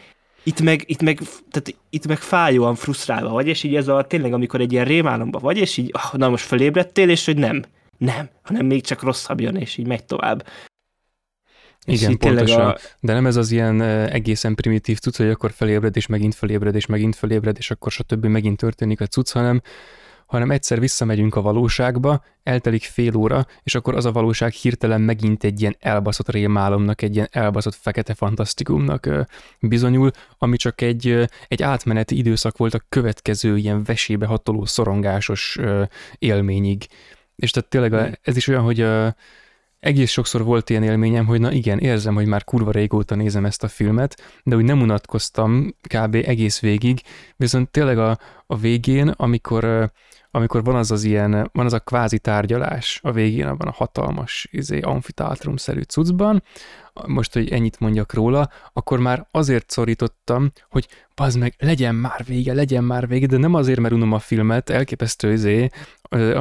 itt 0.46 0.60
meg, 0.60 0.82
itt 0.86 1.02
meg, 1.02 1.18
tehát 1.50 1.74
itt 1.90 2.06
meg 2.06 2.18
fájóan 2.18 2.74
frusztrálva 2.74 3.28
vagy, 3.28 3.46
és 3.46 3.62
így 3.62 3.74
ez 3.74 3.88
a 3.88 4.04
tényleg, 4.04 4.32
amikor 4.32 4.60
egy 4.60 4.72
ilyen 4.72 4.84
rémálomba 4.84 5.38
vagy, 5.38 5.56
és 5.56 5.76
így, 5.76 5.90
ah, 5.92 6.12
na 6.12 6.28
most 6.28 6.44
felébredtél, 6.44 7.10
és 7.10 7.24
hogy 7.24 7.36
nem, 7.36 7.64
nem, 7.98 8.28
hanem 8.42 8.66
még 8.66 8.82
csak 8.82 9.02
rosszabb 9.02 9.40
jön, 9.40 9.56
és 9.56 9.76
így 9.76 9.86
megy 9.86 10.04
tovább. 10.04 10.46
Igen, 11.84 12.18
pontosan. 12.18 12.66
A... 12.66 12.76
De 13.00 13.12
nem 13.12 13.26
ez 13.26 13.36
az 13.36 13.50
ilyen 13.50 13.80
egészen 14.10 14.54
primitív 14.54 14.98
cucc, 14.98 15.16
hogy 15.16 15.28
akkor 15.30 15.52
felébred, 15.52 15.96
és 15.96 16.06
megint 16.06 16.34
felébred, 16.34 16.74
és 16.74 16.86
megint 16.86 17.16
felébred, 17.16 17.56
és 17.58 17.70
akkor 17.70 17.92
stb. 17.92 18.26
megint 18.26 18.56
történik 18.56 19.00
a 19.00 19.06
cucc, 19.06 19.32
hanem, 19.32 19.62
hanem 20.26 20.50
egyszer 20.50 20.80
visszamegyünk 20.80 21.34
a 21.34 21.42
valóságba, 21.42 22.24
eltelik 22.42 22.82
fél 22.82 23.16
óra, 23.16 23.46
és 23.62 23.74
akkor 23.74 23.94
az 23.94 24.04
a 24.04 24.12
valóság 24.12 24.52
hirtelen 24.52 25.00
megint 25.00 25.44
egy 25.44 25.60
ilyen 25.60 25.76
elbaszott 25.78 26.30
rémálomnak, 26.30 27.02
egy 27.02 27.14
ilyen 27.14 27.28
elbaszott 27.30 27.74
fekete 27.74 28.14
fantasztikumnak 28.14 29.08
bizonyul, 29.60 30.10
ami 30.38 30.56
csak 30.56 30.80
egy, 30.80 31.28
egy 31.48 31.62
átmeneti 31.62 32.16
időszak 32.16 32.56
volt 32.56 32.74
a 32.74 32.84
következő 32.88 33.56
ilyen 33.56 33.84
vesébe 33.84 34.26
hatoló 34.26 34.64
szorongásos 34.64 35.58
élményig. 36.18 36.86
És 37.36 37.50
tehát 37.50 37.68
tényleg 37.68 37.92
hmm. 37.92 38.12
ez 38.22 38.36
is 38.36 38.48
olyan, 38.48 38.62
hogy 38.62 38.86
egész 39.78 40.10
sokszor 40.10 40.44
volt 40.44 40.70
ilyen 40.70 40.82
élményem, 40.82 41.26
hogy 41.26 41.40
na 41.40 41.52
igen, 41.52 41.78
érzem, 41.78 42.14
hogy 42.14 42.26
már 42.26 42.44
kurva 42.44 42.70
régóta 42.70 43.14
nézem 43.14 43.44
ezt 43.44 43.62
a 43.62 43.68
filmet, 43.68 44.40
de 44.44 44.56
úgy 44.56 44.64
nem 44.64 44.80
unatkoztam 44.80 45.74
kb. 45.94 46.14
egész 46.14 46.60
végig, 46.60 47.00
viszont 47.36 47.70
tényleg 47.70 47.98
a, 47.98 48.18
a 48.46 48.56
végén, 48.56 49.08
amikor 49.08 49.92
amikor 50.36 50.64
van 50.64 50.74
az 50.74 50.90
az 50.90 51.04
ilyen, 51.04 51.50
van 51.52 51.66
az 51.66 51.72
a 51.72 51.78
kvázi 51.78 52.18
tárgyalás 52.18 53.00
a 53.02 53.12
végén, 53.12 53.46
abban 53.46 53.68
a 53.68 53.72
hatalmas 53.72 54.48
izé, 54.50 54.80
amfiteátrum-szerű 54.80 55.80
cuccban, 55.80 56.42
most, 57.06 57.32
hogy 57.32 57.50
ennyit 57.50 57.80
mondjak 57.80 58.14
róla, 58.14 58.50
akkor 58.72 58.98
már 58.98 59.26
azért 59.30 59.70
szorítottam, 59.70 60.52
hogy 60.70 60.88
bazd 61.14 61.38
meg, 61.38 61.54
legyen 61.58 61.94
már 61.94 62.24
vége, 62.26 62.54
legyen 62.54 62.84
már 62.84 63.08
vége, 63.08 63.26
de 63.26 63.36
nem 63.36 63.54
azért, 63.54 63.80
mert 63.80 63.94
unom 63.94 64.12
a 64.12 64.18
filmet, 64.18 64.70
elképesztő 64.70 65.32
izé, 65.32 65.68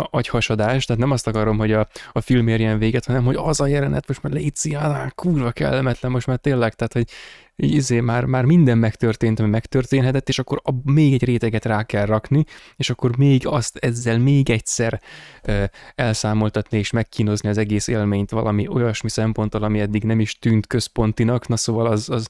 agyhasadás, 0.10 0.86
tehát 0.86 1.02
nem 1.02 1.12
azt 1.12 1.28
akarom, 1.28 1.58
hogy 1.58 1.72
a, 1.72 1.88
a 2.12 2.22
film 2.22 2.48
érjen 2.48 2.78
véget, 2.78 3.06
hanem 3.06 3.24
hogy 3.24 3.36
az 3.36 3.60
a 3.60 3.68
jelenet 3.68 4.08
most 4.08 4.24
már 4.24 4.34
légy 4.34 4.78
kurva 5.16 5.52
kellemetlen, 5.52 6.12
most 6.12 6.28
már 6.28 6.38
tényleg, 6.38 6.74
tehát 6.74 6.94
hogy 6.94 7.08
izé, 7.56 8.00
már, 8.00 8.26
már 8.26 8.46
minden 8.46 8.78
megtörtént, 8.78 9.40
ami 9.40 9.50
megtörténhetett, 9.50 10.30
és 10.30 10.40
akkor 10.40 10.62
a, 10.64 10.72
még 10.92 11.14
egy 11.14 11.24
réteget 11.24 11.66
rá 11.66 11.84
kell 11.84 12.06
rakni, 12.06 12.44
és 12.76 12.90
akkor 12.90 13.18
még 13.18 13.48
azt 13.48 13.78
ezzel 13.78 14.18
még 14.20 14.50
egyszer 14.50 15.02
ö, 15.44 15.64
elszámoltatni 15.96 16.78
és 16.78 16.92
megkínozni 16.92 17.50
az 17.50 17.58
egész 17.58 17.88
élményt 17.88 18.32
valami 18.32 18.68
olyasmi 18.68 19.10
szemponttal, 19.10 19.64
ami 19.64 19.80
eddig 19.80 20.04
nem 20.04 20.20
is 20.20 20.40
tűnt 20.40 20.68
központinak, 20.68 21.48
na 21.48 21.56
szóval 21.56 21.86
az, 21.86 22.10
az 22.10 22.30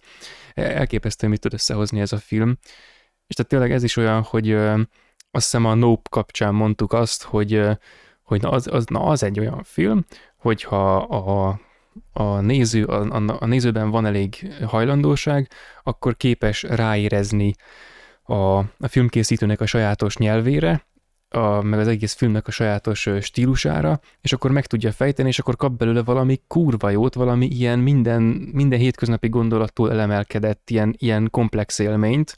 elképesztő, 0.53 1.27
mit 1.27 1.39
tud 1.39 1.53
összehozni 1.53 1.99
ez 1.99 2.11
a 2.11 2.18
film. 2.18 2.57
És 3.27 3.35
tehát 3.35 3.52
tényleg 3.52 3.72
ez 3.72 3.84
is 3.84 3.97
olyan, 3.97 4.22
hogy 4.22 4.49
ö, 4.49 4.81
azt 5.31 5.43
hiszem 5.43 5.65
a 5.65 5.73
Nope 5.73 6.10
kapcsán 6.10 6.53
mondtuk 6.53 6.93
azt, 6.93 7.23
hogy, 7.23 7.61
hogy 8.23 8.41
na 8.41 8.49
az, 8.49 8.68
az, 8.68 8.85
na 8.85 8.99
az 8.99 9.23
egy 9.23 9.39
olyan 9.39 9.64
film, 9.64 10.06
hogyha 10.38 10.95
a 10.95 11.60
a, 12.13 12.39
néző, 12.39 12.84
a, 12.84 13.15
a, 13.15 13.38
a 13.39 13.45
nézőben 13.45 13.89
van 13.89 14.05
elég 14.05 14.53
hajlandóság, 14.65 15.49
akkor 15.84 16.17
képes 16.17 16.63
ráérezni 16.63 17.53
a, 18.23 18.57
a 18.57 18.88
filmkészítőnek 18.88 19.61
a 19.61 19.65
sajátos 19.65 20.17
nyelvére, 20.17 20.85
a, 21.30 21.61
meg 21.61 21.80
az 21.80 21.88
egész 21.88 22.13
filmnek 22.13 22.47
a 22.47 22.51
sajátos 22.51 23.09
stílusára, 23.22 23.99
és 24.22 24.34
akkor 24.34 24.51
meg 24.51 24.65
tudja 24.65 24.91
fejteni, 24.91 25.27
és 25.27 25.39
akkor 25.39 25.55
kap 25.55 25.77
belőle 25.77 26.03
valami 26.03 26.41
kurva 26.47 26.89
jót, 26.89 27.13
valami 27.13 27.45
ilyen 27.45 27.80
minden, 27.80 28.22
minden 28.51 28.80
hétköznapi 28.80 29.30
gondolattól 29.30 29.91
elemelkedett, 29.91 30.69
ilyen, 30.69 30.95
ilyen 30.97 31.27
komplex 31.31 31.80
élményt, 31.80 32.38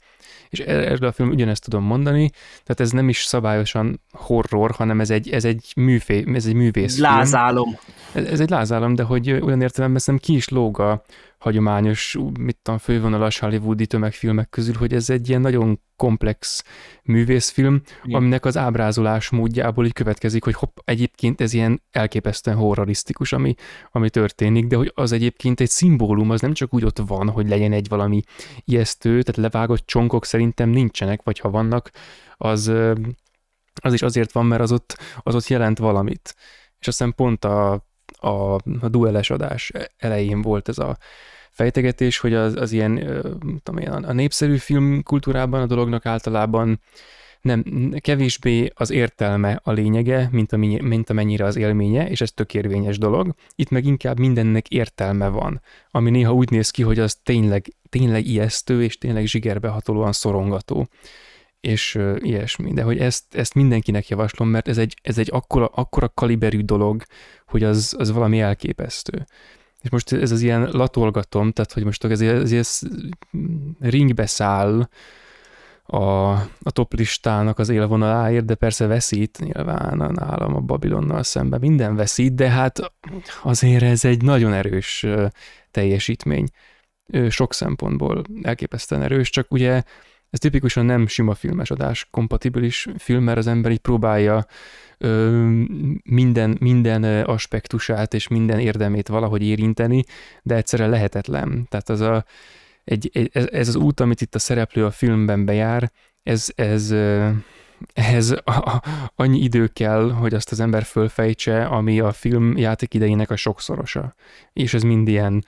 és 0.50 0.58
erről 0.58 1.08
a 1.08 1.12
film 1.12 1.28
ugyanezt 1.28 1.64
tudom 1.64 1.84
mondani, 1.84 2.30
tehát 2.50 2.80
ez 2.80 2.90
nem 2.90 3.08
is 3.08 3.24
szabályosan 3.24 4.00
horror, 4.12 4.70
hanem 4.70 5.00
ez 5.00 5.10
egy, 5.10 5.30
ez 5.30 5.44
egy, 5.44 5.72
műfé, 5.76 6.24
ez 6.34 6.46
egy 6.46 6.54
művész 6.54 6.98
Lázálom. 6.98 7.78
Ez, 8.12 8.24
ez 8.24 8.40
egy 8.40 8.50
lázálom, 8.50 8.94
de 8.94 9.02
hogy 9.02 9.30
olyan 9.30 9.60
értelemben 9.60 10.00
szerintem 10.00 10.28
ki 10.28 10.36
is 10.36 10.48
lóg 10.48 10.80
a, 10.80 11.02
hagyományos, 11.38 12.16
mit 12.40 12.58
tudom, 12.62 12.78
fővonalas 12.78 13.38
hollywoodi 13.38 13.86
tömegfilmek 13.86 14.48
közül, 14.48 14.74
hogy 14.74 14.92
ez 14.92 15.10
egy 15.10 15.28
ilyen 15.28 15.40
nagyon 15.40 15.80
komplex 15.96 16.64
művészfilm, 17.02 17.82
Igen. 18.04 18.16
aminek 18.16 18.44
az 18.44 18.56
ábrázolás 18.56 19.30
módjából 19.30 19.86
így 19.86 19.92
következik, 19.92 20.44
hogy 20.44 20.54
hopp, 20.54 20.76
egyébként 20.84 21.40
ez 21.40 21.52
ilyen 21.52 21.82
elképesztően 21.90 22.56
horrorisztikus, 22.56 23.32
ami, 23.32 23.54
ami 23.90 24.10
történik, 24.10 24.66
de 24.66 24.76
hogy 24.76 24.92
az 24.94 25.12
egyébként 25.12 25.60
egy 25.60 25.68
szimbólum, 25.68 26.30
az 26.30 26.40
nem 26.40 26.52
csak 26.52 26.74
úgy 26.74 26.84
ott 26.84 26.98
van, 26.98 27.28
hogy 27.30 27.48
legyen 27.48 27.72
egy 27.72 27.88
valami 27.88 28.22
ijesztő, 28.64 29.22
tehát 29.22 29.52
levágott 29.52 29.86
csonkok 29.86 30.24
szerintem 30.24 30.68
nincsenek, 30.68 31.22
vagy 31.22 31.38
ha 31.38 31.50
vannak, 31.50 31.90
az, 32.36 32.72
az 33.82 33.92
is 33.92 34.02
azért 34.02 34.32
van, 34.32 34.46
mert 34.46 34.62
az 34.62 34.72
ott, 34.72 34.98
az 35.22 35.34
ott 35.34 35.46
jelent 35.46 35.78
valamit. 35.78 36.34
És 36.78 36.88
aztán 36.88 37.14
pont 37.14 37.44
a 37.44 37.87
a, 38.20 38.54
a 38.80 38.88
dueles 38.88 39.30
adás 39.30 39.72
elején 39.96 40.42
volt 40.42 40.68
ez 40.68 40.78
a 40.78 40.98
fejtegetés, 41.50 42.18
hogy 42.18 42.34
az, 42.34 42.56
az 42.56 42.72
ilyen, 42.72 42.94
tudom 43.62 43.80
én, 43.80 43.88
a 43.88 44.12
népszerű 44.12 44.56
filmkultúrában 44.56 45.60
a 45.60 45.66
dolognak 45.66 46.06
általában 46.06 46.80
nem, 47.40 47.64
kevésbé 47.98 48.70
az 48.74 48.90
értelme 48.90 49.60
a 49.62 49.72
lényege, 49.72 50.28
mint, 50.32 50.52
amennyi, 50.52 50.80
mint 50.80 51.10
amennyire 51.10 51.44
az 51.44 51.56
élménye, 51.56 52.08
és 52.08 52.20
ez 52.20 52.32
tök 52.32 52.54
érvényes 52.54 52.98
dolog. 52.98 53.34
Itt 53.54 53.70
meg 53.70 53.84
inkább 53.84 54.18
mindennek 54.18 54.68
értelme 54.68 55.28
van, 55.28 55.60
ami 55.90 56.10
néha 56.10 56.32
úgy 56.32 56.50
néz 56.50 56.70
ki, 56.70 56.82
hogy 56.82 56.98
az 56.98 57.14
tényleg, 57.22 57.66
tényleg 57.88 58.26
ijesztő, 58.26 58.82
és 58.82 58.98
tényleg 58.98 59.26
zsigerbehatolóan 59.26 60.12
szorongató 60.12 60.88
és 61.60 61.94
uh, 61.94 62.16
ilyesmi. 62.20 62.72
De 62.72 62.82
hogy 62.82 62.98
ezt, 62.98 63.34
ezt 63.34 63.54
mindenkinek 63.54 64.08
javaslom, 64.08 64.48
mert 64.48 64.68
ez 64.68 64.78
egy, 64.78 64.96
ez 65.02 65.18
egy 65.18 65.28
akkora, 65.32 65.66
akkora 65.66 66.08
kaliberű 66.08 66.60
dolog, 66.60 67.02
hogy 67.46 67.62
az, 67.62 67.94
az 67.98 68.12
valami 68.12 68.40
elképesztő. 68.40 69.24
És 69.80 69.90
most 69.90 70.12
ez 70.12 70.30
az 70.30 70.40
ilyen 70.40 70.68
latolgatom, 70.72 71.52
tehát 71.52 71.72
hogy 71.72 71.84
most 71.84 72.04
ez, 72.04 72.20
ez, 72.20 72.52
ez 72.52 72.80
ringbe 73.80 74.26
száll 74.26 74.88
a, 75.90 76.30
a 76.62 76.70
top 76.70 76.94
listának 76.94 77.58
az 77.58 77.68
élvonaláért, 77.68 78.44
de 78.44 78.54
persze 78.54 78.86
veszít 78.86 79.38
nyilván 79.38 80.00
a 80.00 80.10
nálam 80.10 80.56
a 80.56 80.60
Babilonnal 80.60 81.22
szemben. 81.22 81.60
Minden 81.60 81.96
veszít, 81.96 82.34
de 82.34 82.48
hát 82.48 82.92
azért 83.42 83.82
ez 83.82 84.04
egy 84.04 84.22
nagyon 84.22 84.52
erős 84.52 85.06
teljesítmény. 85.70 86.48
Sok 87.28 87.54
szempontból 87.54 88.22
elképesztően 88.42 89.02
erős, 89.02 89.30
csak 89.30 89.52
ugye 89.52 89.82
ez 90.30 90.38
tipikusan 90.38 90.84
nem 90.84 91.06
sima 91.06 91.34
filmes 91.34 91.70
adás 91.70 92.08
kompatibilis 92.10 92.88
film, 92.98 93.22
mert 93.22 93.38
az 93.38 93.46
ember 93.46 93.70
így 93.70 93.78
próbálja 93.78 94.46
ö, 94.98 95.46
minden, 96.02 96.56
minden 96.60 97.24
aspektusát 97.24 98.14
és 98.14 98.28
minden 98.28 98.58
érdemét 98.58 99.08
valahogy 99.08 99.42
érinteni, 99.42 100.04
de 100.42 100.54
egyszerre 100.54 100.86
lehetetlen. 100.86 101.66
Tehát 101.68 101.88
az 101.88 102.00
a, 102.00 102.24
egy, 102.84 103.10
egy, 103.12 103.30
ez 103.52 103.68
az 103.68 103.76
út, 103.76 104.00
amit 104.00 104.20
itt 104.20 104.34
a 104.34 104.38
szereplő 104.38 104.84
a 104.84 104.90
filmben 104.90 105.44
bejár, 105.44 105.90
ez, 106.22 106.46
ez, 106.54 106.94
ehhez 107.92 108.34
annyi 109.14 109.38
idő 109.38 109.66
kell, 109.66 110.10
hogy 110.10 110.34
azt 110.34 110.52
az 110.52 110.60
ember 110.60 110.82
fölfejtse, 110.82 111.64
ami 111.64 112.00
a 112.00 112.12
film 112.12 112.56
játék 112.56 112.94
idejének 112.94 113.30
a 113.30 113.36
sokszorosa. 113.36 114.14
És 114.52 114.74
ez 114.74 114.82
mind 114.82 115.08
ilyen, 115.08 115.44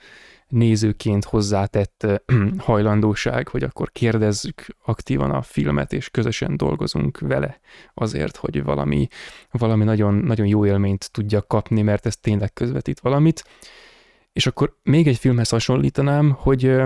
nézőként 0.51 1.25
hozzátett 1.25 2.07
hajlandóság, 2.57 3.47
hogy 3.47 3.63
akkor 3.63 3.91
kérdezzük 3.91 4.65
aktívan 4.85 5.31
a 5.31 5.41
filmet, 5.41 5.93
és 5.93 6.09
közösen 6.09 6.57
dolgozunk 6.57 7.19
vele 7.19 7.59
azért, 7.93 8.37
hogy 8.37 8.63
valami, 8.63 9.07
valami 9.51 9.83
nagyon, 9.83 10.13
nagyon 10.13 10.47
jó 10.47 10.65
élményt 10.65 11.11
tudja 11.11 11.41
kapni, 11.41 11.81
mert 11.81 12.05
ez 12.05 12.17
tényleg 12.17 12.53
közvetít 12.53 12.99
valamit. 12.99 13.43
És 14.33 14.47
akkor 14.47 14.77
még 14.83 15.07
egy 15.07 15.17
filmhez 15.17 15.49
hasonlítanám, 15.49 16.31
hogy 16.37 16.81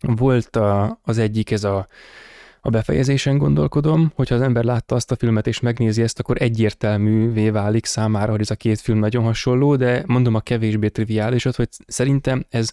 volt 0.00 0.56
a, 0.56 0.98
az 1.02 1.18
egyik 1.18 1.50
ez 1.50 1.64
a 1.64 1.86
a 2.66 2.70
befejezésen 2.70 3.38
gondolkodom, 3.38 4.12
hogyha 4.14 4.34
az 4.34 4.40
ember 4.40 4.64
látta 4.64 4.94
azt 4.94 5.10
a 5.10 5.16
filmet 5.16 5.46
és 5.46 5.60
megnézi 5.60 6.02
ezt, 6.02 6.18
akkor 6.18 6.42
egyértelművé 6.42 7.50
válik 7.50 7.84
számára, 7.84 8.30
hogy 8.30 8.40
ez 8.40 8.50
a 8.50 8.54
két 8.54 8.80
film 8.80 8.98
nagyon 8.98 9.24
hasonló, 9.24 9.76
de 9.76 10.02
mondom 10.06 10.34
a 10.34 10.40
kevésbé 10.40 10.88
triviálisat, 10.88 11.56
hogy 11.56 11.68
szerintem 11.86 12.44
ez 12.48 12.72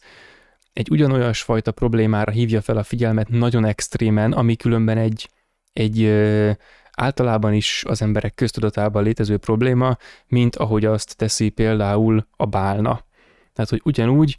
egy 0.74 0.92
ugyanolyas 0.92 1.42
fajta 1.42 1.72
problémára 1.72 2.32
hívja 2.32 2.62
fel 2.62 2.78
a 2.78 2.84
figyelmet 2.84 3.30
nagyon 3.30 3.66
extrémen, 3.66 4.32
ami 4.32 4.56
különben 4.56 4.98
egy, 4.98 5.30
egy 5.74 6.02
ö, 6.02 6.52
általában 6.92 7.54
is 7.54 7.84
az 7.88 8.02
emberek 8.02 8.34
köztudatában 8.34 9.04
létező 9.04 9.38
probléma, 9.38 9.98
mint 10.28 10.56
ahogy 10.56 10.86
azt 10.86 11.18
teszi 11.18 11.50
például 11.50 12.28
a 12.38 12.46
bálna. 12.46 13.06
Tehát, 13.54 13.70
hogy 13.70 13.82
ugyanúgy 13.84 14.38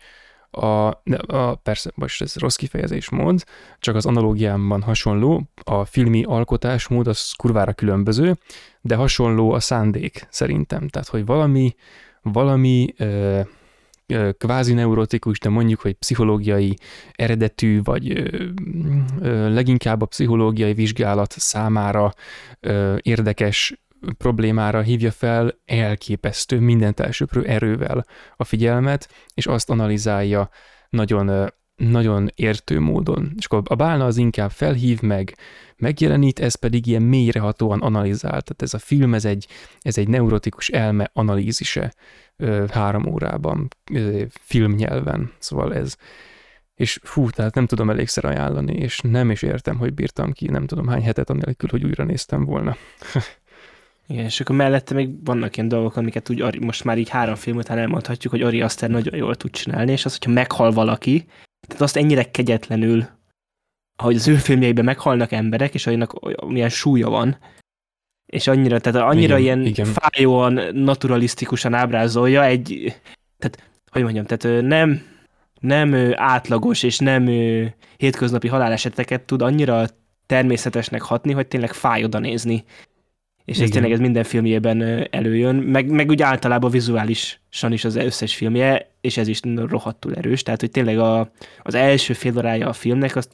a, 0.54 0.86
a, 1.26 1.54
persze, 1.54 1.90
most 1.94 2.22
ez 2.22 2.36
rossz 2.36 2.56
kifejezés 2.56 3.10
mód, 3.10 3.44
csak 3.78 3.94
az 3.94 4.06
analógiámban 4.06 4.82
hasonló, 4.82 5.42
a 5.64 5.84
filmi 5.84 6.22
alkotásmód 6.24 7.06
az 7.06 7.32
kurvára 7.36 7.72
különböző, 7.72 8.36
de 8.80 8.94
hasonló 8.94 9.52
a 9.52 9.60
szándék 9.60 10.26
szerintem. 10.30 10.88
Tehát, 10.88 11.08
hogy 11.08 11.26
valami, 11.26 11.74
valami 12.22 12.94
ö, 12.96 13.40
kvázi 14.38 14.72
neurotikus, 14.72 15.38
de 15.38 15.48
mondjuk, 15.48 15.80
hogy 15.80 15.92
pszichológiai 15.92 16.76
eredetű, 17.12 17.82
vagy 17.82 18.30
leginkább 19.48 20.02
a 20.02 20.06
pszichológiai 20.06 20.72
vizsgálat 20.74 21.32
számára 21.32 22.12
érdekes 23.00 23.82
problémára 24.18 24.80
hívja 24.80 25.10
fel 25.10 25.60
elképesztő, 25.64 26.60
mindent 26.60 27.00
elsőprő 27.00 27.44
erővel 27.44 28.04
a 28.36 28.44
figyelmet, 28.44 29.08
és 29.34 29.46
azt 29.46 29.70
analizálja 29.70 30.48
nagyon, 30.88 31.52
nagyon 31.76 32.30
értő 32.34 32.80
módon. 32.80 33.32
És 33.36 33.44
akkor 33.44 33.62
a 33.64 33.74
bálna 33.74 34.04
az 34.04 34.16
inkább 34.16 34.50
felhív 34.50 35.00
meg, 35.00 35.36
megjelenít, 35.76 36.40
ez 36.40 36.54
pedig 36.54 36.86
ilyen 36.86 37.02
mélyrehatóan 37.02 37.80
analizál. 37.80 38.30
Tehát 38.30 38.62
ez 38.62 38.74
a 38.74 38.78
film, 38.78 39.14
ez 39.14 39.24
egy, 39.24 39.46
ez 39.80 39.98
egy 39.98 40.08
neurotikus 40.08 40.68
elme 40.68 41.10
analízise 41.12 41.92
három 42.68 43.06
órában, 43.06 43.68
filmnyelven. 44.30 45.32
Szóval 45.38 45.74
ez, 45.74 45.96
és 46.74 46.98
fú, 47.02 47.30
tehát 47.30 47.54
nem 47.54 47.66
tudom 47.66 47.90
elégszer 47.90 48.24
ajánlani, 48.24 48.72
és 48.72 49.00
nem 49.00 49.30
is 49.30 49.42
értem, 49.42 49.78
hogy 49.78 49.94
bírtam 49.94 50.32
ki, 50.32 50.48
nem 50.48 50.66
tudom 50.66 50.88
hány 50.88 51.02
hetet 51.02 51.30
anélkül, 51.30 51.68
hogy 51.70 51.84
újra 51.84 52.04
néztem 52.04 52.44
volna. 52.44 52.76
Igen, 54.06 54.24
és 54.24 54.40
akkor 54.40 54.56
mellette 54.56 54.94
még 54.94 55.24
vannak 55.24 55.56
ilyen 55.56 55.68
dolgok, 55.68 55.96
amiket 55.96 56.30
úgy 56.30 56.40
Ari, 56.40 56.58
most 56.58 56.84
már 56.84 56.98
így 56.98 57.08
három 57.08 57.34
film 57.34 57.56
után 57.56 57.78
elmondhatjuk, 57.78 58.32
hogy 58.32 58.42
Ari 58.42 58.62
Aster 58.62 58.90
nagyon 58.90 59.16
jól 59.16 59.34
tud 59.34 59.50
csinálni, 59.50 59.92
és 59.92 60.04
az, 60.04 60.12
hogyha 60.12 60.30
meghal 60.30 60.72
valaki, 60.72 61.26
tehát 61.66 61.82
azt 61.82 61.96
ennyire 61.96 62.30
kegyetlenül, 62.30 63.06
ahogy 63.96 64.14
az 64.14 64.28
ő 64.28 64.34
filmjeiben 64.34 64.84
meghalnak 64.84 65.32
emberek, 65.32 65.74
és 65.74 65.86
annak 65.86 66.46
milyen 66.46 66.68
súlya 66.68 67.08
van, 67.08 67.38
és 68.26 68.46
annyira, 68.46 68.78
tehát 68.78 69.08
annyira 69.08 69.38
igen, 69.38 69.58
ilyen 69.58 69.66
igen. 69.66 69.86
fájóan, 69.86 70.60
naturalisztikusan 70.72 71.74
ábrázolja 71.74 72.44
egy, 72.44 72.96
tehát, 73.38 73.70
hogy 73.90 74.02
mondjam, 74.02 74.24
tehát 74.24 74.62
nem, 74.62 75.02
nem 75.60 76.12
átlagos 76.14 76.82
és 76.82 76.98
nem 76.98 77.26
hétköznapi 77.96 78.48
haláleseteket 78.48 79.20
tud 79.22 79.42
annyira 79.42 79.86
természetesnek 80.26 81.02
hatni, 81.02 81.32
hogy 81.32 81.46
tényleg 81.46 81.72
fáj 81.72 82.04
oda 82.04 82.18
nézni. 82.18 82.64
És 83.44 83.58
ez 83.58 83.70
tényleg 83.70 83.92
ez 83.92 83.98
minden 83.98 84.24
filmjében 84.24 85.08
előjön, 85.10 85.54
meg, 85.54 85.90
meg 85.90 86.08
úgy 86.08 86.22
általában 86.22 86.70
vizuálisan 86.70 87.72
is 87.72 87.84
az 87.84 87.96
összes 87.96 88.34
filmje, 88.34 88.90
és 89.00 89.16
ez 89.16 89.28
is 89.28 89.40
rohadtul 89.54 90.14
erős, 90.14 90.42
tehát 90.42 90.60
hogy 90.60 90.70
tényleg 90.70 90.98
a, 90.98 91.30
az 91.62 91.74
első 91.74 92.12
fél 92.12 92.36
órája 92.36 92.68
a 92.68 92.72
filmnek, 92.72 93.16
azt 93.16 93.30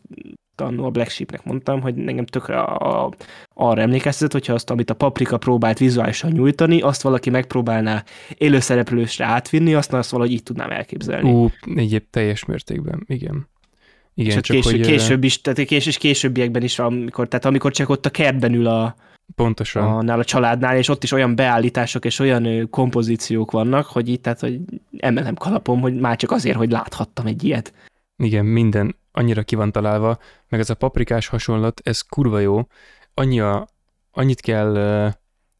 annó 0.60 0.84
a 0.84 0.90
Black 0.90 1.10
Sheepnek 1.10 1.44
mondtam, 1.44 1.80
hogy 1.80 1.98
engem 2.06 2.26
tökre 2.26 2.60
a, 2.60 3.04
a, 3.04 3.12
arra 3.54 3.80
emlékeztetett, 3.80 4.32
hogyha 4.32 4.52
azt, 4.52 4.70
amit 4.70 4.90
a 4.90 4.94
Paprika 4.94 5.38
próbált 5.38 5.78
vizuálisan 5.78 6.30
nyújtani, 6.30 6.80
azt 6.80 7.02
valaki 7.02 7.30
megpróbálná 7.30 8.04
élőszereplősre 8.38 9.24
átvinni, 9.24 9.74
azt, 9.74 9.92
azt 9.92 10.10
valahogy 10.10 10.32
így 10.32 10.42
tudnám 10.42 10.70
elképzelni. 10.70 11.30
Ú, 11.30 11.50
egyéb 11.74 12.04
teljes 12.10 12.44
mértékben, 12.44 13.04
igen. 13.06 13.48
Igen, 14.14 14.36
és 14.36 14.42
csak 14.42 14.56
késő, 14.56 14.70
hogy, 14.70 14.86
később 14.86 15.24
is, 15.24 15.40
tehát 15.40 15.64
kés, 15.64 15.86
és 15.86 15.98
későbbiekben 15.98 16.62
is, 16.62 16.78
amikor, 16.78 17.28
tehát 17.28 17.44
amikor 17.44 17.72
csak 17.72 17.88
ott 17.88 18.06
a 18.06 18.10
kertben 18.10 18.54
ül 18.54 18.66
a, 18.66 18.94
Pontosan. 19.34 19.82
Annál 19.82 20.18
a 20.18 20.24
családnál, 20.24 20.76
és 20.76 20.88
ott 20.88 21.02
is 21.02 21.12
olyan 21.12 21.34
beállítások 21.34 22.04
és 22.04 22.18
olyan 22.18 22.68
kompozíciók 22.70 23.50
vannak, 23.50 23.86
hogy 23.86 24.08
itt, 24.08 24.22
tehát, 24.22 24.40
hogy 24.40 24.60
emelem 24.98 25.34
kalapom, 25.34 25.80
hogy 25.80 25.94
már 25.94 26.16
csak 26.16 26.30
azért, 26.30 26.56
hogy 26.56 26.70
láthattam 26.70 27.26
egy 27.26 27.44
ilyet. 27.44 27.72
Igen, 28.16 28.44
minden 28.44 28.96
annyira 29.12 29.42
ki 29.42 29.54
van 29.54 29.72
találva, 29.72 30.18
meg 30.48 30.60
ez 30.60 30.70
a 30.70 30.74
paprikás 30.74 31.26
hasonlat, 31.26 31.80
ez 31.84 32.00
kurva 32.00 32.38
jó. 32.38 32.66
Annyi 33.14 33.40
a, 33.40 33.68
annyit 34.10 34.40
kell 34.40 34.76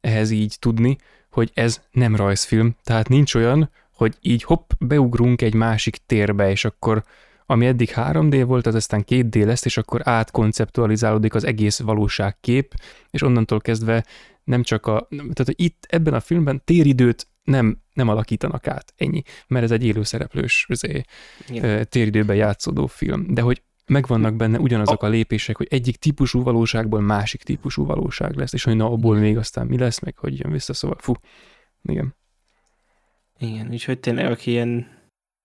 ehhez 0.00 0.30
így 0.30 0.56
tudni, 0.58 0.96
hogy 1.30 1.50
ez 1.54 1.82
nem 1.90 2.16
rajzfilm, 2.16 2.76
tehát 2.82 3.08
nincs 3.08 3.34
olyan, 3.34 3.70
hogy 3.92 4.16
így 4.20 4.42
hopp, 4.42 4.70
beugrunk 4.78 5.42
egy 5.42 5.54
másik 5.54 5.96
térbe, 6.06 6.50
és 6.50 6.64
akkor 6.64 7.02
ami 7.50 7.66
eddig 7.66 7.92
3D 7.94 8.44
volt, 8.46 8.66
az 8.66 8.74
aztán 8.74 9.04
2D 9.08 9.44
lesz, 9.44 9.64
és 9.64 9.76
akkor 9.76 10.00
átkonceptualizálódik 10.04 11.34
az 11.34 11.44
egész 11.44 11.80
valóságkép, 11.80 12.74
és 13.10 13.22
onnantól 13.22 13.60
kezdve 13.60 14.04
nem 14.44 14.62
csak 14.62 14.86
a, 14.86 15.06
tehát 15.10 15.44
hogy 15.44 15.60
itt 15.60 15.86
ebben 15.88 16.14
a 16.14 16.20
filmben 16.20 16.62
téridőt 16.64 17.28
nem, 17.42 17.82
nem 17.92 18.08
alakítanak 18.08 18.66
át, 18.66 18.92
ennyi, 18.96 19.22
mert 19.46 19.64
ez 19.64 19.70
egy 19.70 19.84
élőszereplős 19.84 20.66
azért, 20.68 21.08
téridőben 21.88 22.36
játszódó 22.36 22.86
film, 22.86 23.34
de 23.34 23.40
hogy 23.40 23.62
megvannak 23.86 24.36
benne 24.36 24.58
ugyanazok 24.58 25.02
a 25.02 25.08
lépések, 25.08 25.56
hogy 25.56 25.66
egyik 25.70 25.96
típusú 25.96 26.42
valóságból 26.42 27.00
másik 27.00 27.42
típusú 27.42 27.84
valóság 27.84 28.36
lesz, 28.36 28.52
és 28.52 28.64
hogy 28.64 28.76
na, 28.76 28.90
abból 28.90 29.16
még 29.16 29.36
aztán 29.36 29.66
mi 29.66 29.78
lesz, 29.78 30.00
meg 30.00 30.16
hogy 30.16 30.38
jön 30.38 30.52
vissza, 30.52 30.72
szóval 30.72 30.96
fú, 31.00 31.12
igen. 31.82 32.16
Igen, 33.38 33.68
úgyhogy 33.70 34.00
tényleg, 34.00 34.30
aki 34.30 34.50
ilyen 34.50 34.97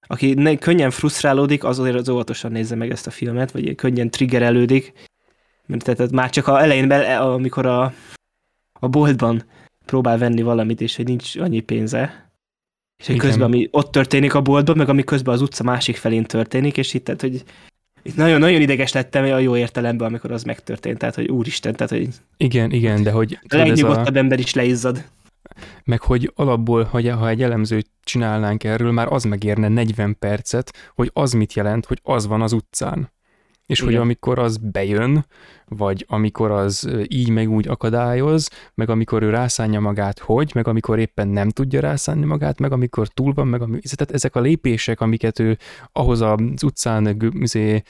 aki 0.07 0.33
ne, 0.33 0.55
könnyen 0.55 0.91
frusztrálódik, 0.91 1.63
az 1.63 1.79
azért 1.79 1.95
az 1.95 2.09
óvatosan 2.09 2.51
nézze 2.51 2.75
meg 2.75 2.91
ezt 2.91 3.07
a 3.07 3.11
filmet, 3.11 3.51
vagy 3.51 3.75
könnyen 3.75 4.09
triggerelődik, 4.09 4.93
mert 5.65 5.83
tehát 5.83 6.11
már 6.11 6.29
csak 6.29 6.47
a 6.47 6.61
elején, 6.61 6.91
amikor 7.19 7.65
a, 7.65 7.93
a 8.79 8.87
boltban 8.87 9.43
próbál 9.85 10.17
venni 10.17 10.41
valamit, 10.41 10.81
és 10.81 10.95
hogy 10.95 11.05
nincs 11.05 11.35
annyi 11.35 11.59
pénze, 11.59 12.31
és 12.99 13.07
hogy 13.07 13.17
közben, 13.17 13.45
ami 13.45 13.67
ott 13.71 13.91
történik 13.91 14.33
a 14.33 14.41
boltban, 14.41 14.77
meg 14.77 14.89
ami 14.89 15.03
közben 15.03 15.33
az 15.33 15.41
utca 15.41 15.63
másik 15.63 15.95
felén 15.95 16.23
történik, 16.23 16.77
és 16.77 16.93
itt, 16.93 17.03
tehát, 17.03 17.21
hogy 17.21 17.43
itt 18.01 18.15
nagyon-nagyon 18.15 18.61
ideges 18.61 18.91
lettem 18.91 19.23
a 19.23 19.37
jó 19.37 19.57
értelemben, 19.57 20.07
amikor 20.07 20.31
az 20.31 20.43
megtörtént, 20.43 20.97
tehát, 20.97 21.15
hogy 21.15 21.29
úristen, 21.29 21.73
tehát, 21.73 21.91
hogy... 21.91 22.07
Igen, 22.37 22.71
igen, 22.71 23.03
de 23.03 23.11
hogy... 23.11 23.39
A 23.47 23.55
legnyugodtabb 23.55 24.15
a... 24.15 24.17
ember 24.17 24.39
is 24.39 24.53
leizzad 24.53 25.03
meg 25.83 26.01
hogy 26.01 26.31
alapból, 26.35 26.83
hogy 26.83 27.09
ha 27.09 27.29
egy 27.29 27.43
elemzőt 27.43 27.89
csinálnánk 28.03 28.63
erről, 28.63 28.91
már 28.91 29.13
az 29.13 29.23
megérne 29.23 29.67
40 29.67 30.15
percet, 30.19 30.91
hogy 30.95 31.09
az 31.13 31.31
mit 31.31 31.53
jelent, 31.53 31.85
hogy 31.85 31.99
az 32.03 32.27
van 32.27 32.41
az 32.41 32.51
utcán. 32.53 33.11
És 33.65 33.79
Igen. 33.79 33.91
hogy 33.91 34.01
amikor 34.01 34.39
az 34.39 34.57
bejön, 34.57 35.25
vagy 35.67 36.05
amikor 36.07 36.51
az 36.51 36.89
így 37.07 37.29
meg 37.29 37.49
úgy 37.49 37.67
akadályoz, 37.67 38.49
meg 38.73 38.89
amikor 38.89 39.23
ő 39.23 39.29
rászánja 39.29 39.79
magát, 39.79 40.19
hogy, 40.19 40.51
meg 40.53 40.67
amikor 40.67 40.99
éppen 40.99 41.27
nem 41.27 41.49
tudja 41.49 41.79
rászánni 41.79 42.25
magát, 42.25 42.59
meg 42.59 42.71
amikor 42.71 43.07
túl 43.07 43.33
van, 43.33 43.47
meg 43.47 43.61
ami, 43.61 43.79
tehát 43.79 44.11
ezek 44.11 44.35
a 44.35 44.39
lépések, 44.39 45.01
amiket 45.01 45.39
ő 45.39 45.57
ahhoz 45.91 46.21
az 46.21 46.63
utcán 46.63 47.31
izé, 47.39 47.83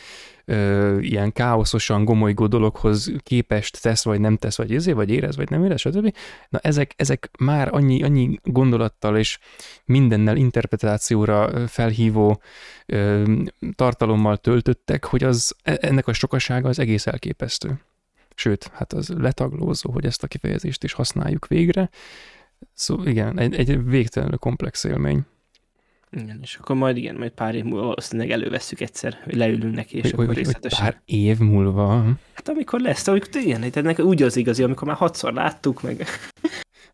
ö, 0.45 0.97
ilyen 0.99 1.31
káoszosan 1.31 2.05
gomolygó 2.05 2.47
dologhoz 2.47 3.11
képest 3.17 3.81
tesz, 3.81 4.03
vagy 4.03 4.19
nem 4.19 4.37
tesz, 4.37 4.57
vagy 4.57 4.75
ezé, 4.75 4.91
vagy 4.91 5.09
érez, 5.09 5.35
vagy 5.35 5.49
nem 5.49 5.63
érez, 5.63 5.79
stb. 5.79 6.15
Na 6.49 6.59
ezek, 6.59 6.93
ezek 6.95 7.29
már 7.39 7.69
annyi, 7.71 8.03
annyi 8.03 8.39
gondolattal 8.43 9.17
és 9.17 9.39
mindennel 9.85 10.35
interpretációra 10.35 11.67
felhívó 11.67 12.41
ö, 12.85 13.23
tartalommal 13.75 14.37
töltöttek, 14.37 15.05
hogy 15.05 15.23
az, 15.23 15.55
e, 15.63 15.77
ennek 15.81 16.07
a 16.07 16.13
sokasága 16.13 16.69
az 16.69 16.79
egész 16.79 17.07
elképesztő. 17.07 17.72
Sőt, 18.35 18.67
hát 18.73 18.93
az 18.93 19.09
letaglózó, 19.09 19.91
hogy 19.91 20.05
ezt 20.05 20.23
a 20.23 20.27
kifejezést 20.27 20.83
is 20.83 20.93
használjuk 20.93 21.47
végre. 21.47 21.89
Szóval 22.73 23.07
igen, 23.07 23.39
egy, 23.39 23.55
egy 23.55 23.85
végtelenül 23.85 24.37
komplex 24.37 24.83
élmény. 24.83 25.21
Igen, 26.11 26.39
és 26.41 26.55
akkor 26.55 26.75
majd 26.75 26.97
igen, 26.97 27.15
majd 27.15 27.31
pár 27.31 27.55
év 27.55 27.63
múlva 27.63 27.85
valószínűleg 27.85 28.31
elővesszük 28.31 28.79
egyszer, 28.81 29.19
hogy 29.23 29.35
leülünk 29.35 29.75
neki, 29.75 29.95
és 29.97 30.01
hogy, 30.01 30.13
akkor 30.13 30.25
hogy, 30.25 30.35
részletesen. 30.35 30.83
Hogy 30.83 30.93
pár 30.93 31.01
év 31.05 31.37
múlva? 31.37 32.03
Hát 32.33 32.49
amikor 32.49 32.79
lesz, 32.79 33.07
amikor 33.07 33.41
igen, 33.41 33.71
tehát 33.71 33.99
úgy 33.99 34.21
az 34.21 34.35
igazi, 34.35 34.63
amikor 34.63 34.87
már 34.87 34.97
hatszor 34.97 35.33
láttuk, 35.33 35.81
meg... 35.81 36.05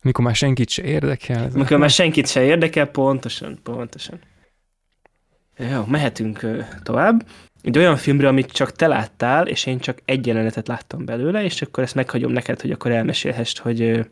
Amikor 0.02 0.24
már 0.24 0.34
senkit 0.34 0.68
se 0.68 0.82
érdekel. 0.82 1.50
Amikor 1.54 1.78
már 1.78 1.90
senkit 1.90 2.28
se 2.28 2.42
érdekel, 2.42 2.86
pontosan, 2.86 3.58
pontosan. 3.62 4.18
Jó, 5.58 5.84
mehetünk 5.84 6.46
tovább. 6.82 7.26
Egy 7.62 7.78
olyan 7.78 7.96
filmre, 7.96 8.28
amit 8.28 8.52
csak 8.52 8.72
te 8.72 8.86
láttál, 8.86 9.46
és 9.46 9.66
én 9.66 9.78
csak 9.78 9.98
egy 10.04 10.26
jelenetet 10.26 10.68
láttam 10.68 11.04
belőle, 11.04 11.44
és 11.44 11.62
akkor 11.62 11.82
ezt 11.82 11.94
meghagyom 11.94 12.32
neked, 12.32 12.60
hogy 12.60 12.70
akkor 12.70 12.90
elmesélhest, 12.90 13.58
hogy 13.58 14.06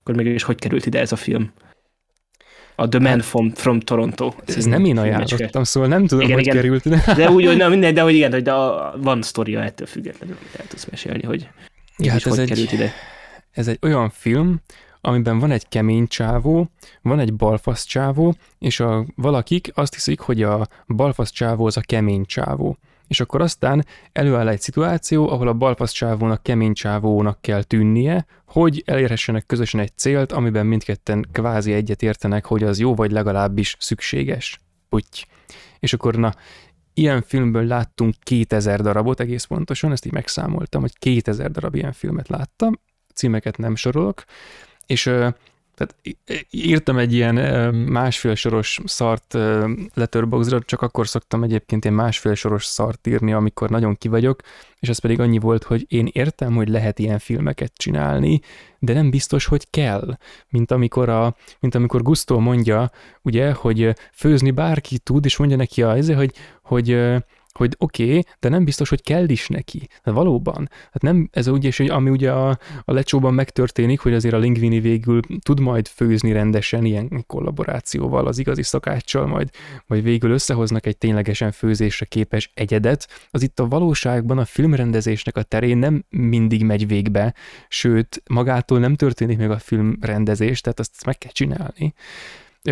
akkor 0.00 0.14
mégis 0.14 0.42
hogy 0.42 0.58
került 0.58 0.86
ide 0.86 1.00
ez 1.00 1.12
a 1.12 1.16
film 1.16 1.52
a 2.80 2.88
The 2.88 3.00
Man 3.00 3.20
from, 3.20 3.50
from 3.50 3.80
Toronto. 3.80 4.32
Ez, 4.46 4.56
ez 4.56 4.64
nem 4.64 4.84
én 4.84 4.98
ajánlottam, 4.98 5.64
szóval 5.64 5.88
nem 5.88 6.06
tudom, 6.06 6.24
igen, 6.24 6.34
hogy 6.34 6.46
igen. 6.46 6.56
került. 6.56 6.88
De, 6.88 7.14
de 7.14 7.30
úgy, 7.30 7.46
hogy 7.46 7.56
na, 7.56 7.68
minden, 7.74 7.94
de 7.94 8.00
hogy 8.00 8.14
igen, 8.14 8.32
hogy 8.32 8.42
de 8.42 8.52
a, 8.52 8.94
van 8.98 9.22
sztoria 9.22 9.62
ettől 9.62 9.86
függetlenül, 9.86 10.36
amit 10.40 10.54
el 10.54 10.66
tudsz 10.66 10.84
mesélni, 10.84 11.22
hogy 11.22 11.48
ja, 11.98 12.10
hát 12.10 12.26
ez 12.26 12.32
hogy 12.32 12.38
egy, 12.38 12.48
került 12.48 12.72
ide. 12.72 12.92
Ez 13.50 13.68
egy 13.68 13.78
olyan 13.82 14.10
film, 14.10 14.60
amiben 15.00 15.38
van 15.38 15.50
egy 15.50 15.68
kemény 15.68 16.06
csávó, 16.06 16.70
van 17.02 17.18
egy 17.18 17.34
balfasz 17.34 17.84
csávó, 17.84 18.34
és 18.58 18.80
a 18.80 19.04
valakik 19.14 19.70
azt 19.74 19.94
hiszik, 19.94 20.20
hogy 20.20 20.42
a 20.42 20.66
balfasz 20.86 21.30
csávó 21.30 21.66
az 21.66 21.76
a 21.76 21.80
kemény 21.80 22.24
csávó 22.24 22.76
és 23.10 23.20
akkor 23.20 23.40
aztán 23.40 23.86
előáll 24.12 24.48
egy 24.48 24.60
szituáció, 24.60 25.30
ahol 25.30 25.48
a 25.48 25.52
balfasz 25.52 25.92
csávónak 25.92 26.42
kemény 26.42 26.72
csávónak 26.72 27.40
kell 27.40 27.62
tűnnie, 27.62 28.26
hogy 28.46 28.82
elérhessenek 28.86 29.46
közösen 29.46 29.80
egy 29.80 29.96
célt, 29.96 30.32
amiben 30.32 30.66
mindketten 30.66 31.26
kvázi 31.32 31.72
egyet 31.72 32.02
értenek, 32.02 32.44
hogy 32.44 32.62
az 32.62 32.78
jó, 32.78 32.94
vagy 32.94 33.10
legalábbis 33.10 33.76
szükséges. 33.78 34.60
Puty. 34.88 35.26
És 35.78 35.92
akkor 35.92 36.14
na, 36.14 36.34
ilyen 36.94 37.22
filmből 37.22 37.64
láttunk 37.64 38.14
2000 38.22 38.80
darabot 38.80 39.20
egész 39.20 39.44
pontosan, 39.44 39.92
ezt 39.92 40.06
így 40.06 40.12
megszámoltam, 40.12 40.80
hogy 40.80 40.98
2000 40.98 41.50
darab 41.50 41.74
ilyen 41.74 41.92
filmet 41.92 42.28
láttam, 42.28 42.80
címeket 43.14 43.56
nem 43.56 43.76
sorolok, 43.76 44.24
és 44.90 45.02
tehát 45.74 45.94
írtam 46.50 46.98
egy 46.98 47.12
ilyen 47.12 47.34
másfél 47.74 48.34
soros 48.34 48.80
szart 48.84 49.36
letterboxra, 49.94 50.60
csak 50.60 50.82
akkor 50.82 51.08
szoktam 51.08 51.42
egyébként 51.42 51.84
ilyen 51.84 51.96
másfél 51.96 52.34
soros 52.34 52.64
szart 52.64 53.06
írni, 53.06 53.32
amikor 53.32 53.70
nagyon 53.70 53.96
kivagyok, 53.96 54.40
és 54.78 54.88
az 54.88 54.98
pedig 54.98 55.20
annyi 55.20 55.38
volt, 55.38 55.62
hogy 55.62 55.84
én 55.88 56.08
értem, 56.12 56.54
hogy 56.54 56.68
lehet 56.68 56.98
ilyen 56.98 57.18
filmeket 57.18 57.72
csinálni, 57.74 58.40
de 58.78 58.92
nem 58.92 59.10
biztos, 59.10 59.46
hogy 59.46 59.70
kell. 59.70 60.16
Mint 60.48 60.70
amikor, 60.70 61.08
a, 61.08 61.36
mint 61.60 61.74
amikor 61.74 62.02
Gusto 62.02 62.38
mondja, 62.38 62.90
ugye, 63.22 63.52
hogy 63.52 63.94
főzni 64.12 64.50
bárki 64.50 64.98
tud, 64.98 65.24
és 65.24 65.36
mondja 65.36 65.56
neki 65.56 65.82
a, 65.82 65.92
hogy, 65.92 66.14
hogy 66.14 66.32
hogy 66.62 66.90
oké, 67.58 67.74
okay, 67.78 68.24
de 68.40 68.48
nem 68.48 68.64
biztos, 68.64 68.88
hogy 68.88 69.02
kell 69.02 69.28
is 69.28 69.48
neki. 69.48 69.88
De 70.04 70.10
valóban. 70.10 70.68
Hát 70.92 71.02
nem, 71.02 71.28
ez 71.32 71.48
ugye, 71.48 71.70
hogy 71.76 71.88
ami 71.88 72.10
ugye 72.10 72.32
a, 72.32 72.58
a 72.84 72.92
lecsóban 72.92 73.34
megtörténik, 73.34 74.00
hogy 74.00 74.14
azért 74.14 74.34
a 74.34 74.38
Linguini 74.38 74.80
végül 74.80 75.20
tud 75.42 75.60
majd 75.60 75.88
főzni 75.88 76.32
rendesen 76.32 76.84
ilyen 76.84 77.24
kollaborációval, 77.26 78.26
az 78.26 78.38
igazi 78.38 78.62
szakáccsal, 78.62 79.26
majd, 79.26 79.50
majd 79.86 80.02
végül 80.02 80.30
összehoznak 80.30 80.86
egy 80.86 80.98
ténylegesen 80.98 81.52
főzésre 81.52 82.04
képes 82.04 82.50
egyedet, 82.54 83.08
az 83.30 83.42
itt 83.42 83.60
a 83.60 83.68
valóságban 83.68 84.38
a 84.38 84.44
filmrendezésnek 84.44 85.36
a 85.36 85.42
terén 85.42 85.78
nem 85.78 86.04
mindig 86.08 86.64
megy 86.64 86.86
végbe, 86.86 87.34
sőt, 87.68 88.22
magától 88.28 88.78
nem 88.78 88.96
történik 88.96 89.38
meg 89.38 89.50
a 89.50 89.58
filmrendezés, 89.58 90.60
tehát 90.60 90.78
azt 90.78 91.04
meg 91.04 91.18
kell 91.18 91.32
csinálni. 91.32 91.94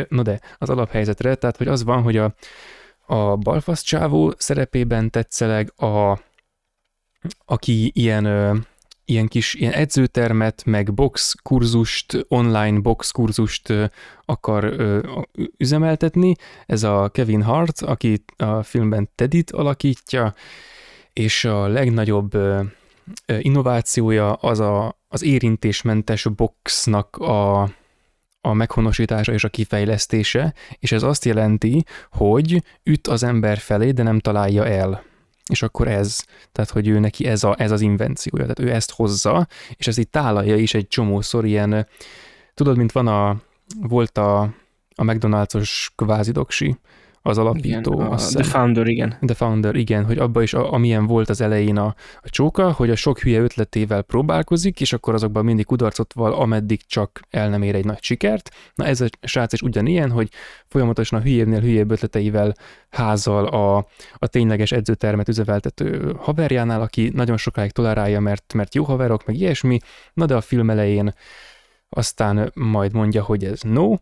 No 0.09 0.23
de, 0.23 0.41
az 0.59 0.71
alaphelyzetre, 0.71 1.35
tehát 1.35 1.57
hogy 1.57 1.69
az 1.69 1.85
van, 1.85 2.03
hogy 2.03 2.17
a, 2.17 2.35
a 3.09 3.37
balfasz 3.37 3.83
csávó 3.83 4.35
szerepében 4.37 5.11
tetszeleg 5.11 5.73
a, 5.77 6.19
aki 7.45 7.91
ilyen, 7.95 8.25
ö, 8.25 8.57
ilyen 9.05 9.27
kis 9.27 9.55
ilyen 9.55 9.73
edzőtermet, 9.73 10.65
meg 10.65 10.95
box 10.95 11.35
kurzust, 11.43 12.25
online 12.29 12.79
box 12.79 13.11
kurzust 13.11 13.69
ö, 13.69 13.85
akar 14.25 14.65
ö, 14.65 15.01
üzemeltetni. 15.57 16.35
Ez 16.67 16.83
a 16.83 17.09
Kevin 17.09 17.43
Hart, 17.43 17.81
aki 17.81 18.25
a 18.37 18.63
filmben 18.63 19.11
Tedit 19.15 19.51
alakítja, 19.51 20.35
és 21.13 21.45
a 21.45 21.67
legnagyobb 21.67 22.35
ö, 22.35 22.63
innovációja 23.39 24.33
az 24.33 24.61
a, 24.61 24.99
az 25.09 25.23
érintésmentes 25.23 26.27
boxnak 26.37 27.17
a 27.17 27.69
a 28.41 28.53
meghonosítása 28.53 29.33
és 29.33 29.45
a 29.45 29.49
kifejlesztése, 29.49 30.55
és 30.79 30.93
ez 30.93 31.03
azt 31.03 31.25
jelenti, 31.25 31.85
hogy 32.11 32.63
üt 32.83 33.07
az 33.07 33.23
ember 33.23 33.59
felé, 33.59 33.91
de 33.91 34.03
nem 34.03 34.19
találja 34.19 34.67
el. 34.67 35.03
És 35.49 35.63
akkor 35.63 35.89
ez, 35.89 36.25
tehát 36.53 36.71
hogy 36.71 36.89
ő 36.89 36.99
neki 36.99 37.27
ez, 37.27 37.45
a, 37.45 37.55
ez 37.59 37.71
az 37.71 37.81
invenciója, 37.81 38.43
tehát 38.43 38.71
ő 38.71 38.75
ezt 38.75 38.91
hozza, 38.91 39.47
és 39.77 39.87
ez 39.87 39.99
itt 39.99 40.11
tálalja 40.11 40.57
is 40.57 40.75
egy 40.75 40.89
csomószor 40.89 41.45
ilyen, 41.45 41.87
tudod, 42.55 42.77
mint 42.77 42.93
van 42.93 43.07
a, 43.07 43.41
volt 43.81 44.19
a, 44.19 44.41
a 44.95 45.03
McDonald's-os 45.03 45.87
kvázi 45.97 46.33
doksi, 46.33 46.79
az 47.29 47.39
alapító. 47.39 47.93
Igen, 47.93 48.07
a, 48.07 48.17
The 48.17 48.43
Founder, 48.43 48.87
igen. 48.87 49.17
The 49.27 49.35
Founder, 49.35 49.75
igen, 49.75 50.05
hogy 50.05 50.19
abba 50.19 50.43
is, 50.43 50.55
a, 50.55 50.73
amilyen 50.73 51.07
volt 51.07 51.29
az 51.29 51.41
elején 51.41 51.77
a, 51.77 51.95
a 52.23 52.31
csóka, 52.31 52.73
hogy 52.73 52.91
a 52.91 52.97
sok 52.97 53.19
hülye 53.19 53.41
ötletével 53.41 54.03
próbálkozik, 54.03 54.81
és 54.81 54.93
akkor 54.93 55.15
azokban 55.15 55.45
mindig 55.45 55.65
kudarcot 55.65 56.13
val, 56.13 56.33
ameddig 56.33 56.81
csak 56.87 57.21
el 57.31 57.49
nem 57.49 57.63
ér 57.63 57.75
egy 57.75 57.85
nagy 57.85 58.03
sikert. 58.03 58.51
Na 58.75 58.85
ez 58.85 59.01
a 59.01 59.07
srác 59.21 59.53
is 59.53 59.63
ugyanilyen, 59.63 60.11
hogy 60.11 60.29
folyamatosan 60.67 61.19
a 61.19 61.23
hülyébbnél 61.23 61.61
hülyébb 61.61 61.91
ötleteivel 61.91 62.55
házal 62.91 63.47
a, 63.47 63.77
a 64.15 64.27
tényleges 64.27 64.73
edzőtermet 64.73 65.29
üzemeltető 65.29 66.15
haverjánál, 66.19 66.81
aki 66.81 67.11
nagyon 67.15 67.37
sokáig 67.37 67.71
tolerálja, 67.71 68.21
mert, 68.21 68.53
mert 68.55 68.75
jó 68.75 68.85
haverok, 68.85 69.27
meg 69.27 69.37
ilyesmi, 69.37 69.79
na 70.15 70.27
de 70.27 70.35
a 70.35 70.41
film 70.41 70.71
elején 70.71 71.15
aztán 71.89 72.53
majd 72.55 72.93
mondja, 72.93 73.23
hogy 73.23 73.45
ez 73.45 73.61
no, 73.61 73.95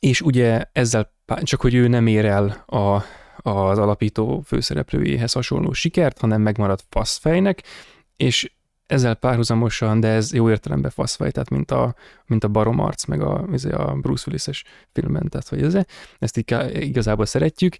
és 0.00 0.20
ugye 0.20 0.64
ezzel 0.72 1.12
csak 1.42 1.60
hogy 1.60 1.74
ő 1.74 1.88
nem 1.88 2.06
ér 2.06 2.24
el 2.24 2.64
a, 2.66 3.02
az 3.50 3.78
alapító 3.78 4.42
főszereplőjéhez 4.46 5.32
hasonló 5.32 5.72
sikert, 5.72 6.18
hanem 6.18 6.42
megmarad 6.42 6.80
faszfejnek, 6.88 7.62
és 8.16 8.52
ezzel 8.86 9.14
párhuzamosan, 9.14 10.00
de 10.00 10.08
ez 10.08 10.32
jó 10.32 10.50
értelemben 10.50 10.90
faszfej, 10.90 11.30
tehát 11.30 11.50
mint 11.50 11.70
a, 11.70 11.94
mint 12.26 12.44
a 12.44 12.48
baromarc, 12.48 13.04
meg 13.04 13.22
a, 13.22 13.46
a 13.70 13.94
Bruce 13.94 14.24
Willis-es 14.26 14.64
filmben, 14.92 15.28
tehát 15.28 15.48
hogy 15.48 15.62
ez, 15.62 15.76
ezt 16.18 16.44
igazából 16.72 17.26
szeretjük, 17.26 17.76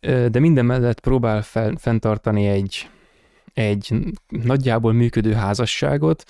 de 0.00 0.38
minden 0.38 0.64
mellett 0.64 1.00
próbál 1.00 1.42
fel, 1.42 1.74
fenntartani 1.78 2.46
egy, 2.46 2.90
egy 3.54 3.94
nagyjából 4.28 4.92
működő 4.92 5.32
házasságot, 5.32 6.24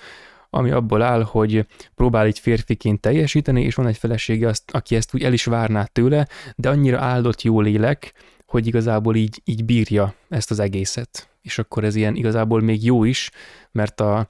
ami 0.53 0.71
abból 0.71 1.01
áll, 1.01 1.23
hogy 1.23 1.65
próbál 1.95 2.27
így 2.27 2.39
férfiként 2.39 3.01
teljesíteni, 3.01 3.63
és 3.63 3.75
van 3.75 3.87
egy 3.87 3.97
felesége, 3.97 4.47
azt, 4.47 4.71
aki 4.71 4.95
ezt 4.95 5.13
úgy 5.13 5.23
el 5.23 5.33
is 5.33 5.45
várná 5.45 5.83
tőle, 5.83 6.27
de 6.55 6.69
annyira 6.69 6.99
áldott 6.99 7.41
jó 7.41 7.61
lélek, 7.61 8.13
hogy 8.45 8.67
igazából 8.67 9.15
így, 9.15 9.41
így 9.45 9.65
bírja 9.65 10.13
ezt 10.29 10.51
az 10.51 10.59
egészet. 10.59 11.29
És 11.41 11.57
akkor 11.57 11.83
ez 11.83 11.95
ilyen 11.95 12.15
igazából 12.15 12.61
még 12.61 12.83
jó 12.83 13.03
is, 13.03 13.31
mert 13.71 14.01
a, 14.01 14.29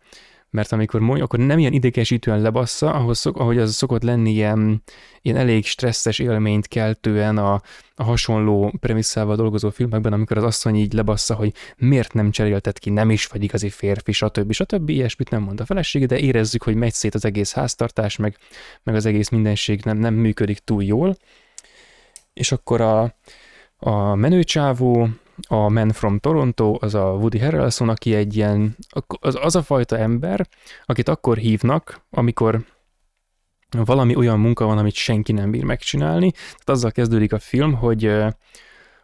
mert 0.52 0.72
amikor 0.72 1.00
mondja, 1.00 1.24
akkor 1.24 1.40
nem 1.40 1.60
ilyen 1.60 1.74
idegesítően 1.74 2.42
lebassza, 2.42 2.94
ahhoz 2.94 3.18
szok, 3.18 3.38
ahogy 3.38 3.58
az 3.58 3.74
szokott 3.74 4.04
lenni 4.04 4.32
ilyen, 4.32 4.84
ilyen 5.22 5.38
elég 5.38 5.66
stresszes 5.66 6.20
élményt 6.20 6.68
keltően 6.68 7.38
a, 7.38 7.62
a 7.96 8.04
hasonló 8.04 8.74
premisszával 8.80 9.36
dolgozó 9.36 9.70
filmekben, 9.70 10.14
amikor 10.14 10.38
az 10.38 10.44
asszony 10.44 10.76
így 10.76 10.94
lebassza, 10.94 11.36
hogy 11.36 11.54
miért 11.78 12.14
nem 12.14 12.32
cseréltet 12.32 12.80
ki, 12.80 12.90
nem 12.90 13.10
is 13.10 13.26
vagy 13.26 13.44
igazi 13.44 13.70
férfi, 13.70 14.12
stb. 14.12 14.52
stb. 14.52 14.90
Ilyesmit 14.90 15.30
nem 15.30 15.42
mond 15.42 15.60
a 15.60 15.66
felesége, 15.66 16.06
de 16.06 16.20
érezzük, 16.20 16.64
hogy 16.64 16.76
megy 16.76 16.94
szét 16.94 17.16
az 17.16 17.26
egész 17.26 17.54
háztartás, 17.54 18.16
meg, 18.16 18.38
meg 18.84 18.96
az 18.96 19.06
egész 19.06 19.30
mindenség 19.30 19.82
nem, 19.84 19.98
nem 19.98 20.14
működik 20.14 20.60
túl 20.60 20.84
jól. 20.84 21.18
És 22.34 22.52
akkor 22.52 22.82
a, 22.82 23.16
a 23.78 24.16
menőcsávó 24.16 25.08
a 25.48 25.70
Man 25.70 25.92
from 25.92 26.20
Toronto, 26.20 26.78
az 26.80 26.96
a 26.96 27.04
Woody 27.04 27.40
Harrelson, 27.40 27.90
aki 27.90 28.16
egy 28.16 28.36
ilyen, 28.36 28.76
az, 29.20 29.38
az 29.42 29.56
a 29.56 29.62
fajta 29.62 29.98
ember, 29.98 30.48
akit 30.86 31.10
akkor 31.10 31.38
hívnak, 31.38 32.06
amikor 32.10 32.66
valami 33.70 34.16
olyan 34.16 34.40
munka 34.40 34.66
van, 34.66 34.78
amit 34.78 34.94
senki 34.94 35.32
nem 35.32 35.52
bír 35.52 35.64
megcsinálni. 35.64 36.32
Tehát 36.32 36.70
azzal 36.70 36.92
kezdődik 36.92 37.34
a 37.34 37.40
film, 37.40 37.74
hogy 37.74 38.12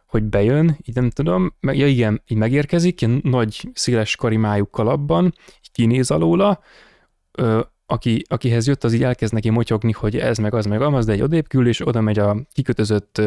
hogy 0.06 0.24
bejön, 0.24 0.76
így 0.84 0.94
nem 0.94 1.10
tudom, 1.10 1.54
meg, 1.60 1.76
ja 1.76 1.86
igen, 1.86 2.22
így 2.26 2.36
megérkezik, 2.36 3.00
ilyen 3.00 3.20
nagy, 3.24 3.68
széles 3.74 4.16
karimájú 4.16 4.70
kalapban, 4.70 5.24
így 5.24 5.70
kinéz 5.72 6.10
alóla, 6.10 6.60
aki, 7.90 8.24
akihez 8.28 8.66
jött, 8.66 8.84
az 8.84 8.92
így 8.92 9.02
elkezd 9.02 9.32
neki 9.32 9.50
motyogni, 9.50 9.92
hogy 9.92 10.16
ez 10.16 10.38
meg 10.38 10.54
az 10.54 10.66
meg 10.66 10.82
amaz, 10.82 11.06
de 11.06 11.12
egy 11.12 11.22
odébb 11.22 11.48
kül, 11.48 11.68
és 11.68 11.86
oda 11.86 12.00
megy 12.00 12.18
a 12.18 12.36
kikötözött 12.52 13.20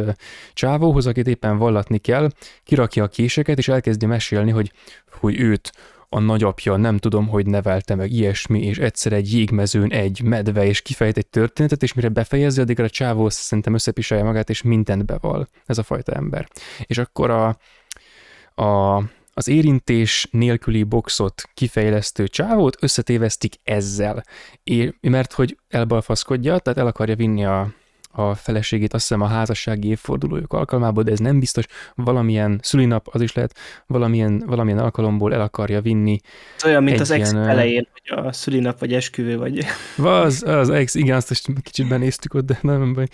csávóhoz, 0.54 1.08
akit 1.08 1.28
éppen 1.28 1.58
vallatni 1.58 1.98
kell, 1.98 2.30
kirakja 2.64 3.04
a 3.04 3.08
késeket, 3.08 3.58
és 3.58 3.68
elkezdi 3.68 4.06
mesélni, 4.06 4.52
hogy, 4.52 4.72
hogy 5.20 5.40
őt 5.40 5.72
a 6.10 6.20
nagyapja 6.20 6.76
nem 6.76 6.98
tudom, 6.98 7.28
hogy 7.28 7.46
nevelte 7.46 7.96
meg 7.96 8.12
ilyesmi, 8.12 8.62
és 8.62 8.78
egyszer 8.78 9.14
egy 9.14 9.34
jégmezőn 9.34 9.92
egy 9.92 10.22
medve, 10.22 10.66
és 10.66 10.82
kifejt 10.82 11.18
egy 11.18 11.28
történetet, 11.28 11.84
és 11.84 11.94
mire 11.94 12.10
befejezi, 12.10 12.62
addigra 12.62 12.84
a 12.84 12.90
csávó 12.90 13.30
szerintem 13.30 13.74
összepisálja 13.74 14.24
magát, 14.24 14.50
és 14.50 14.62
mindent 14.62 15.06
beval. 15.06 15.48
Ez 15.66 15.78
a 15.78 15.84
fajta 15.84 16.12
ember. 16.12 16.48
És 16.86 16.98
akkor 16.98 17.30
a, 17.30 17.58
a 18.64 19.04
az 19.34 19.48
érintés 19.48 20.28
nélküli 20.32 20.84
boxot 20.84 21.42
kifejlesztő 21.54 22.28
csávót 22.28 22.78
összetévesztik 22.80 23.56
ezzel. 23.64 24.24
É, 24.64 24.94
mert 25.02 25.34
hogy 25.34 25.58
elbalfaszkodja, 25.70 26.58
tehát 26.58 26.80
el 26.80 26.88
akarja 26.88 27.16
vinni 27.16 27.46
a, 27.46 27.74
a 28.12 28.36
feleségét, 28.36 28.94
azt 28.94 29.08
hiszem 29.08 29.22
a 29.22 29.28
házassági 29.28 29.88
évfordulójuk 29.88 30.54
alkalmából, 30.54 31.04
de 31.04 31.12
ez 31.12 31.20
nem 31.20 31.40
biztos, 31.40 31.66
valamilyen 31.96 32.60
szülinap, 32.64 33.08
az 33.12 33.22
is 33.22 33.34
lehet, 33.34 33.58
valamilyen, 33.88 34.44
valamilyen 34.46 34.80
alkalomból 34.80 35.34
el 35.34 35.42
akarja 35.42 35.82
vinni. 35.82 36.20
Ez 36.58 36.66
olyan, 36.66 36.84
mint 36.84 37.00
az 37.00 37.12
ex 37.12 37.34
elején, 37.34 37.88
hogy 37.92 38.26
a 38.26 38.32
szülinap 38.32 38.80
vagy 38.80 38.94
esküvő 38.94 39.38
vagy. 39.38 39.66
Az, 39.98 40.44
az 40.44 40.70
ex, 40.70 40.96
igen, 40.96 41.16
azt 41.16 41.32
is 41.32 41.42
kicsit 41.64 41.88
benéztük 41.88 42.34
ott, 42.34 42.46
de 42.46 42.60
nem 42.62 42.94
baj. 42.94 43.08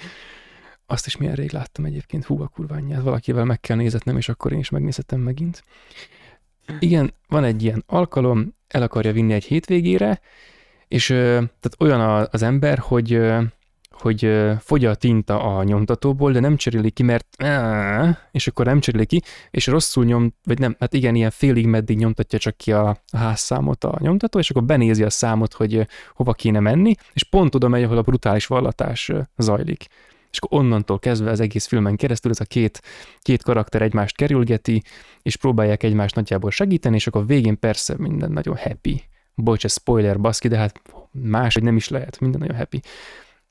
Azt 0.89 1.05
is 1.05 1.17
milyen 1.17 1.35
rég 1.35 1.51
láttam 1.51 1.85
egyébként, 1.85 2.25
hú 2.25 2.41
a 2.41 2.47
kurványját, 2.47 3.01
valakivel 3.01 3.45
meg 3.45 3.59
kell 3.59 3.77
nézetnem, 3.77 4.17
és 4.17 4.29
akkor 4.29 4.51
én 4.51 4.59
is 4.59 4.69
megnézhetem 4.69 5.19
megint. 5.19 5.63
Igen, 6.79 7.13
van 7.27 7.43
egy 7.43 7.63
ilyen 7.63 7.83
alkalom, 7.87 8.53
el 8.67 8.81
akarja 8.81 9.11
vinni 9.11 9.33
egy 9.33 9.43
hétvégére, 9.43 10.21
és 10.87 11.07
tehát 11.07 11.75
olyan 11.79 12.27
az 12.31 12.41
ember, 12.41 12.77
hogy 12.77 13.21
hogy 13.89 14.31
fogy 14.59 14.85
a 14.85 14.95
tinta 14.95 15.57
a 15.57 15.63
nyomtatóból, 15.63 16.31
de 16.31 16.39
nem 16.39 16.55
cseréli 16.55 16.91
ki, 16.91 17.03
mert 17.03 17.27
és 18.31 18.47
akkor 18.47 18.65
nem 18.65 18.79
cseréli 18.79 19.05
ki, 19.05 19.21
és 19.51 19.67
rosszul 19.67 20.05
nyom, 20.05 20.33
vagy 20.43 20.59
nem, 20.59 20.75
hát 20.79 20.93
igen, 20.93 21.15
ilyen 21.15 21.31
félig 21.31 21.67
meddig 21.67 21.97
nyomtatja 21.97 22.39
csak 22.39 22.57
ki 22.57 22.71
a, 22.71 22.87
a 22.87 23.17
házszámot 23.17 23.83
a 23.83 23.97
nyomtató, 23.99 24.39
és 24.39 24.49
akkor 24.49 24.63
benézi 24.63 25.03
a 25.03 25.09
számot, 25.09 25.53
hogy 25.53 25.87
hova 26.13 26.33
kéne 26.33 26.59
menni, 26.59 26.95
és 27.13 27.23
pont 27.23 27.55
oda 27.55 27.67
megy, 27.67 27.83
ahol 27.83 27.97
a 27.97 28.01
brutális 28.01 28.45
vallatás 28.45 29.11
zajlik 29.37 29.87
és 30.37 30.43
akkor 30.43 30.59
onnantól 30.59 30.99
kezdve 30.99 31.31
az 31.31 31.39
egész 31.39 31.65
filmen 31.65 31.95
keresztül 31.95 32.31
ez 32.31 32.39
a 32.39 32.45
két, 32.45 32.81
két 33.21 33.43
karakter 33.43 33.81
egymást 33.81 34.15
kerülgeti, 34.15 34.83
és 35.21 35.35
próbálják 35.35 35.83
egymást 35.83 36.15
nagyjából 36.15 36.51
segíteni, 36.51 36.95
és 36.95 37.07
akkor 37.07 37.25
végén 37.25 37.59
persze 37.59 37.95
minden 37.97 38.31
nagyon 38.31 38.57
happy. 38.57 39.03
Bocs, 39.35 39.63
ez 39.63 39.71
spoiler, 39.71 40.19
baszki, 40.19 40.47
de 40.47 40.57
hát 40.57 40.81
más, 41.11 41.53
hogy 41.53 41.63
nem 41.63 41.75
is 41.75 41.87
lehet, 41.87 42.19
minden 42.19 42.39
nagyon 42.39 42.55
happy. 42.55 42.81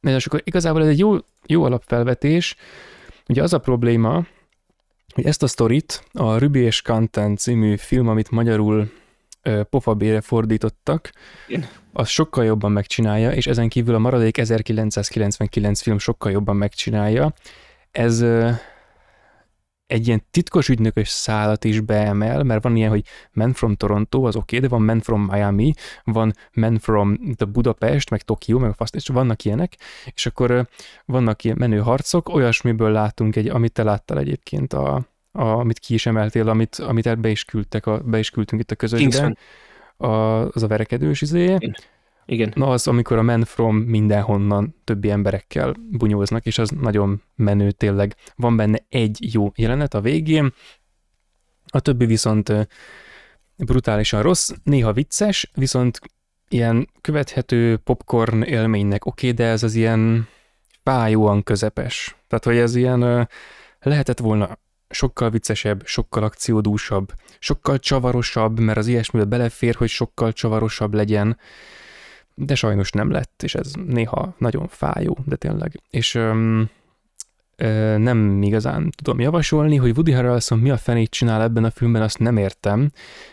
És 0.00 0.26
akkor 0.26 0.40
igazából 0.44 0.82
ez 0.82 0.88
egy 0.88 0.98
jó, 0.98 1.16
jó 1.46 1.64
alapfelvetés. 1.64 2.56
Ugye 3.28 3.42
az 3.42 3.52
a 3.52 3.58
probléma, 3.58 4.26
hogy 5.14 5.26
ezt 5.26 5.42
a 5.42 5.46
sztorit 5.46 6.04
a 6.12 6.38
Ruby 6.38 6.60
és 6.60 6.82
Content 6.82 7.38
című 7.38 7.76
film, 7.76 8.08
amit 8.08 8.30
magyarul 8.30 8.90
pofabére 9.70 10.20
fordítottak, 10.20 11.12
az 11.92 12.08
sokkal 12.08 12.44
jobban 12.44 12.72
megcsinálja, 12.72 13.32
és 13.32 13.46
ezen 13.46 13.68
kívül 13.68 13.94
a 13.94 13.98
maradék 13.98 14.38
1999 14.38 15.80
film 15.80 15.98
sokkal 15.98 16.30
jobban 16.32 16.56
megcsinálja. 16.56 17.32
Ez 17.90 18.24
egy 19.86 20.06
ilyen 20.06 20.22
titkos 20.30 20.68
ügynökös 20.68 21.08
szállat 21.08 21.64
is 21.64 21.80
beemel, 21.80 22.42
mert 22.42 22.62
van 22.62 22.76
ilyen, 22.76 22.90
hogy 22.90 23.04
Men 23.32 23.52
from 23.52 23.74
Toronto, 23.74 24.22
az 24.22 24.36
oké, 24.36 24.56
okay, 24.56 24.68
de 24.68 24.74
van 24.74 24.84
Men 24.84 25.00
from 25.00 25.22
Miami, 25.22 25.72
van 26.04 26.32
Men 26.52 26.78
from 26.78 27.18
the 27.36 27.44
Budapest, 27.44 28.10
meg 28.10 28.22
Tokió, 28.22 28.58
meg 28.58 28.70
a 28.70 28.74
fasz, 28.74 28.90
és 28.94 29.08
vannak 29.08 29.44
ilyenek, 29.44 29.76
és 30.14 30.26
akkor 30.26 30.68
vannak 31.04 31.44
ilyen 31.44 31.56
menő 31.58 31.78
harcok, 31.78 32.28
olyasmiből 32.28 32.90
látunk 32.90 33.36
egy, 33.36 33.48
amit 33.48 33.72
te 33.72 33.82
láttál 33.82 34.18
egyébként, 34.18 34.72
a, 34.72 35.06
a, 35.36 35.58
amit 35.58 35.78
ki 35.78 35.94
is 35.94 36.06
emeltél, 36.06 36.48
amit, 36.48 36.74
amit 36.74 37.20
be 37.20 37.28
is 37.28 37.44
küldtek, 37.44 37.86
a, 37.86 37.98
be 37.98 38.18
is 38.18 38.30
küldtünk 38.30 38.62
itt 38.62 38.70
a 38.70 38.74
közösségben, 38.74 39.38
a, 39.96 40.06
az 40.46 40.62
a 40.62 40.66
verekedős 40.66 41.20
izé. 41.20 41.56
Igen. 42.26 42.52
Na 42.54 42.68
az, 42.68 42.86
amikor 42.86 43.18
a 43.18 43.22
Men 43.22 43.44
From 43.44 43.76
mindenhonnan 43.76 44.74
többi 44.84 45.10
emberekkel 45.10 45.74
bunyóznak, 45.90 46.46
és 46.46 46.58
az 46.58 46.70
nagyon 46.70 47.22
menő 47.34 47.70
tényleg. 47.70 48.14
Van 48.36 48.56
benne 48.56 48.78
egy 48.88 49.32
jó 49.34 49.52
jelenet 49.54 49.94
a 49.94 50.00
végén, 50.00 50.52
a 51.66 51.80
többi 51.80 52.06
viszont 52.06 52.52
brutálisan 53.56 54.22
rossz, 54.22 54.50
néha 54.62 54.92
vicces, 54.92 55.50
viszont 55.54 56.00
ilyen 56.48 56.88
követhető 57.00 57.76
popcorn 57.76 58.42
élménynek 58.42 59.06
oké, 59.06 59.30
okay, 59.30 59.44
de 59.44 59.50
ez 59.50 59.62
az 59.62 59.74
ilyen 59.74 60.28
fájóan 60.82 61.42
közepes. 61.42 62.16
Tehát, 62.28 62.44
hogy 62.44 62.56
ez 62.56 62.74
ilyen 62.74 63.28
lehetett 63.80 64.18
volna 64.18 64.58
sokkal 64.88 65.30
viccesebb, 65.30 65.86
sokkal 65.86 66.22
akciódúsabb, 66.22 67.12
sokkal 67.38 67.78
csavarosabb, 67.78 68.58
mert 68.60 68.78
az 68.78 68.86
ilyesmibe 68.86 69.24
belefér, 69.24 69.74
hogy 69.74 69.88
sokkal 69.88 70.32
csavarosabb 70.32 70.94
legyen, 70.94 71.38
de 72.34 72.54
sajnos 72.54 72.90
nem 72.90 73.10
lett, 73.10 73.42
és 73.42 73.54
ez 73.54 73.72
néha 73.86 74.34
nagyon 74.38 74.68
fájó, 74.68 75.18
de 75.24 75.36
tényleg. 75.36 75.80
És 75.90 76.14
öm, 76.14 76.70
ö, 77.56 77.98
nem 77.98 78.42
igazán 78.42 78.90
tudom 78.96 79.20
javasolni, 79.20 79.76
hogy 79.76 79.90
Woody 79.90 80.12
Harrelson 80.12 80.58
mi 80.58 80.70
a 80.70 80.76
fenét 80.76 81.10
csinál 81.10 81.42
ebben 81.42 81.64
a 81.64 81.70
filmben, 81.70 82.02
azt 82.02 82.18
nem 82.18 82.36
értem. 82.36 82.90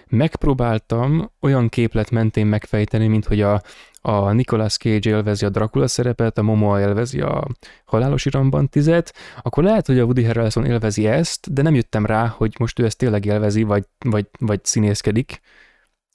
Megpróbáltam 0.08 1.32
olyan 1.40 1.70
képlet 1.70 2.12
mentén 2.12 2.46
megfejteni, 2.46 3.08
mint 3.08 3.26
hogy 3.26 3.42
a, 3.42 3.62
a 4.06 4.32
Nicolas 4.32 4.78
Cage 4.78 5.10
élvezi 5.10 5.46
a 5.46 5.50
Dracula 5.50 5.88
szerepet, 5.88 6.38
a 6.38 6.42
Momo 6.42 6.80
élvezi 6.80 7.22
a 7.22 7.48
Halálos 7.86 8.26
Iramban 8.26 8.70
tizet, 8.70 9.14
akkor 9.42 9.64
lehet, 9.64 9.86
hogy 9.86 10.00
a 10.00 10.04
Woody 10.04 10.24
Harrelson 10.24 10.66
élvezi 10.66 11.08
ezt, 11.08 11.54
de 11.54 11.62
nem 11.62 11.76
jöttem 11.76 12.06
rá, 12.06 12.28
hogy 12.28 12.56
most 12.60 12.80
ő 12.80 12.86
ezt 12.86 12.98
tényleg 12.98 13.26
élvezi, 13.26 13.64
vagy, 13.64 13.86
vagy, 14.06 14.28
vagy 14.40 14.66
színészkedik. 14.66 15.42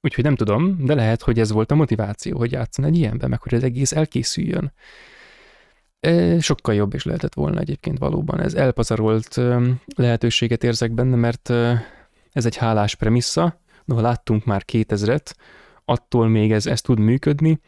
Úgyhogy 0.01 0.25
nem 0.25 0.35
tudom, 0.35 0.85
de 0.85 0.95
lehet, 0.95 1.23
hogy 1.23 1.39
ez 1.39 1.53
volt 1.53 1.71
a 1.71 1.75
motiváció, 1.75 2.39
hogy 2.39 2.53
játszon 2.53 2.85
egy 2.85 2.97
ilyenben, 2.97 3.29
meg 3.29 3.43
hogy 3.43 3.55
az 3.55 3.63
egész 3.63 3.93
elkészüljön. 3.93 4.73
E, 6.01 6.41
sokkal 6.41 6.75
jobb 6.75 6.95
is 6.95 7.05
lehetett 7.05 7.35
volna 7.35 7.61
egyébként 7.61 7.99
valóban. 7.99 8.41
Ez 8.41 8.55
elpazarolt 8.55 9.41
lehetőséget 9.97 10.65
érzek 10.65 10.93
benne, 10.93 11.17
mert 11.17 11.51
ez 12.33 12.47
egy 12.47 12.57
hálás 12.57 12.95
premissza, 12.95 13.61
noha 13.85 14.01
láttunk 14.01 14.45
már 14.45 14.65
2000-et, 14.73 15.33
attól 15.89 16.29
még 16.29 16.53
ez, 16.53 16.67
ez 16.67 16.81
tud 16.81 16.99
működni, 16.99 17.61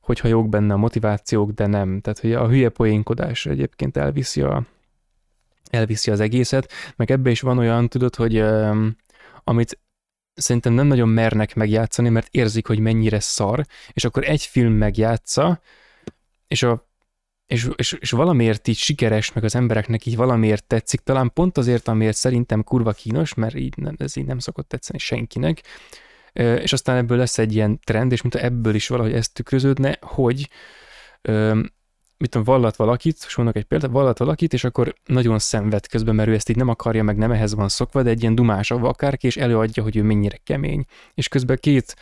hogyha 0.00 0.28
jók 0.28 0.48
benne 0.48 0.72
a 0.72 0.76
motivációk, 0.76 1.50
de 1.50 1.66
nem. 1.66 2.00
Tehát, 2.00 2.18
hogy 2.18 2.32
a 2.32 2.48
hülye 2.48 2.68
poénkodás 2.68 3.46
egyébként 3.46 3.96
elviszi, 3.96 4.40
a, 4.40 4.66
elviszi 5.70 6.10
az 6.10 6.20
egészet, 6.20 6.72
meg 6.96 7.10
ebbe 7.10 7.30
is 7.30 7.40
van 7.40 7.58
olyan, 7.58 7.88
tudod, 7.88 8.14
hogy 8.14 8.40
um, 8.40 8.96
amit 9.44 9.78
szerintem 10.34 10.72
nem 10.72 10.86
nagyon 10.86 11.08
mernek 11.08 11.54
megjátszani, 11.54 12.08
mert 12.08 12.28
érzik, 12.30 12.66
hogy 12.66 12.78
mennyire 12.78 13.20
szar, 13.20 13.66
és 13.92 14.04
akkor 14.04 14.24
egy 14.24 14.42
film 14.42 14.72
megjátsza, 14.72 15.60
és, 16.48 16.62
a, 16.62 16.88
és, 17.46 17.68
és, 17.76 17.92
és 17.92 18.10
valamiért 18.10 18.68
így 18.68 18.76
sikeres, 18.76 19.32
meg 19.32 19.44
az 19.44 19.54
embereknek 19.54 20.06
így 20.06 20.16
valamiért 20.16 20.64
tetszik, 20.64 21.00
talán 21.00 21.32
pont 21.32 21.58
azért, 21.58 21.88
amiért 21.88 22.16
szerintem 22.16 22.62
kurva 22.62 22.92
kínos, 22.92 23.34
mert 23.34 23.54
így 23.54 23.76
nem, 23.76 23.94
ez 23.98 24.16
így 24.16 24.26
nem 24.26 24.38
szokott 24.38 24.68
tetszeni 24.68 24.98
senkinek, 24.98 25.62
és 26.36 26.72
aztán 26.72 26.96
ebből 26.96 27.18
lesz 27.18 27.38
egy 27.38 27.54
ilyen 27.54 27.80
trend, 27.84 28.12
és 28.12 28.22
mint 28.22 28.34
ebből 28.34 28.74
is 28.74 28.88
valahogy 28.88 29.12
ez 29.12 29.28
tükröződne, 29.28 29.98
hogy 30.00 30.48
mit 32.18 32.30
tudom, 32.30 32.44
vallat 32.44 32.76
valakit, 32.76 33.24
és 33.26 33.36
mondok 33.36 33.56
egy 33.56 33.64
példát, 33.64 33.90
vallat 33.90 34.18
valakit, 34.18 34.52
és 34.52 34.64
akkor 34.64 34.94
nagyon 35.04 35.38
szenved 35.38 35.86
közben, 35.86 36.14
mert 36.14 36.28
ő 36.28 36.34
ezt 36.34 36.48
így 36.48 36.56
nem 36.56 36.68
akarja, 36.68 37.02
meg 37.02 37.16
nem 37.16 37.32
ehhez 37.32 37.54
van 37.54 37.68
szokva, 37.68 38.02
de 38.02 38.10
egy 38.10 38.20
ilyen 38.20 38.34
dumás 38.34 38.70
akárki, 38.70 39.26
és 39.26 39.36
előadja, 39.36 39.82
hogy 39.82 39.96
ő 39.96 40.02
mennyire 40.02 40.36
kemény. 40.44 40.84
És 41.14 41.28
közben 41.28 41.58
két 41.60 41.96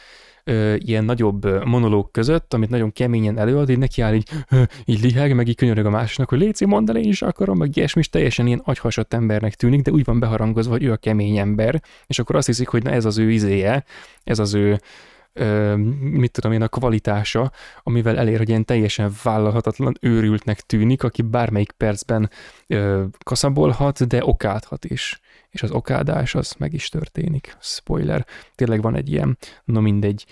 ö, 0.44 0.74
ilyen 0.78 1.04
nagyobb 1.04 1.64
monológ 1.64 2.10
között, 2.10 2.54
amit 2.54 2.70
nagyon 2.70 2.92
keményen 2.92 3.38
előad, 3.38 3.70
így 3.70 3.78
neki 3.78 4.00
áll 4.00 4.14
így, 4.14 4.28
ö, 4.50 4.62
így 4.84 5.02
liheg, 5.02 5.34
meg 5.34 5.48
így 5.48 5.56
könyörög 5.56 5.86
a 5.86 5.90
másnak, 5.90 6.28
hogy 6.28 6.38
léci, 6.38 6.64
mondd 6.64 6.90
el, 6.90 6.96
én 6.96 7.08
is 7.08 7.22
akarom, 7.22 7.58
meg 7.58 7.76
ilyesmi, 7.76 8.00
és 8.00 8.08
teljesen 8.08 8.46
ilyen 8.46 8.62
agyhasadt 8.64 9.14
embernek 9.14 9.54
tűnik, 9.54 9.82
de 9.82 9.90
úgy 9.90 10.04
van 10.04 10.18
beharangozva, 10.20 10.72
hogy 10.72 10.84
ő 10.84 10.92
a 10.92 10.96
kemény 10.96 11.36
ember, 11.36 11.82
és 12.06 12.18
akkor 12.18 12.36
azt 12.36 12.46
hiszik, 12.46 12.68
hogy 12.68 12.82
na 12.82 12.90
ez 12.90 13.04
az 13.04 13.18
ő 13.18 13.30
izéje, 13.30 13.84
ez 14.24 14.38
az 14.38 14.54
ő 14.54 14.80
mit 16.00 16.30
tudom 16.30 16.52
én, 16.52 16.62
a 16.62 16.68
kvalitása, 16.68 17.52
amivel 17.82 18.18
elér, 18.18 18.38
hogy 18.38 18.48
ilyen 18.48 18.64
teljesen 18.64 19.12
vállalhatatlan 19.22 19.94
őrültnek 20.00 20.60
tűnik, 20.60 21.02
aki 21.02 21.22
bármelyik 21.22 21.72
percben 21.72 22.30
ö, 22.66 23.04
kaszabolhat, 23.24 24.06
de 24.06 24.24
okádhat 24.24 24.84
is. 24.84 25.20
És 25.54 25.62
az 25.62 25.70
okádás 25.70 26.34
az 26.34 26.54
meg 26.58 26.72
is 26.72 26.88
történik. 26.88 27.56
Spoiler. 27.60 28.26
Tényleg 28.54 28.82
van 28.82 28.94
egy 28.94 29.10
ilyen, 29.10 29.38
no 29.64 29.80
mindegy. 29.80 30.26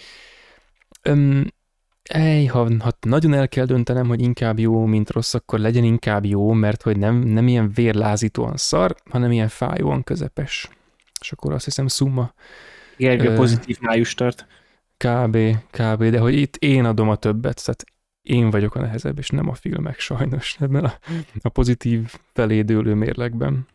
Öm, 1.02 1.46
Ej, 2.02 2.44
ha, 2.44 2.68
ha 2.78 2.90
nagyon 3.00 3.32
el 3.32 3.48
kell 3.48 3.64
döntenem, 3.64 4.06
hogy 4.08 4.20
inkább 4.20 4.58
jó, 4.58 4.84
mint 4.84 5.10
rossz, 5.10 5.34
akkor 5.34 5.58
legyen 5.58 5.84
inkább 5.84 6.24
jó, 6.24 6.52
mert 6.52 6.82
hogy 6.82 6.98
nem, 6.98 7.16
nem 7.18 7.48
ilyen 7.48 7.70
vérlázítóan 7.70 8.56
szar, 8.56 8.94
hanem 9.10 9.32
ilyen 9.32 9.48
fájóan 9.48 10.04
közepes. 10.04 10.68
És 11.20 11.32
akkor 11.32 11.52
azt 11.52 11.64
hiszem 11.64 11.86
szumma. 11.86 12.34
Gergő 12.96 13.34
pozitív 13.34 13.78
május 13.80 14.14
tart. 14.14 14.46
Kb, 14.96 15.38
kb, 15.70 16.04
de 16.04 16.18
hogy 16.18 16.34
itt 16.34 16.56
én 16.56 16.84
adom 16.84 17.08
a 17.08 17.16
többet, 17.16 17.64
tehát 17.64 17.84
én 18.22 18.50
vagyok 18.50 18.74
a 18.74 18.80
nehezebb, 18.80 19.18
és 19.18 19.28
nem 19.28 19.48
a 19.48 19.54
filmek 19.54 19.98
sajnos 19.98 20.56
ebben 20.60 20.84
a, 20.84 20.98
a 21.40 21.48
pozitív 21.48 22.14
felédőlő 22.32 22.94
mérlegben. 22.94 23.66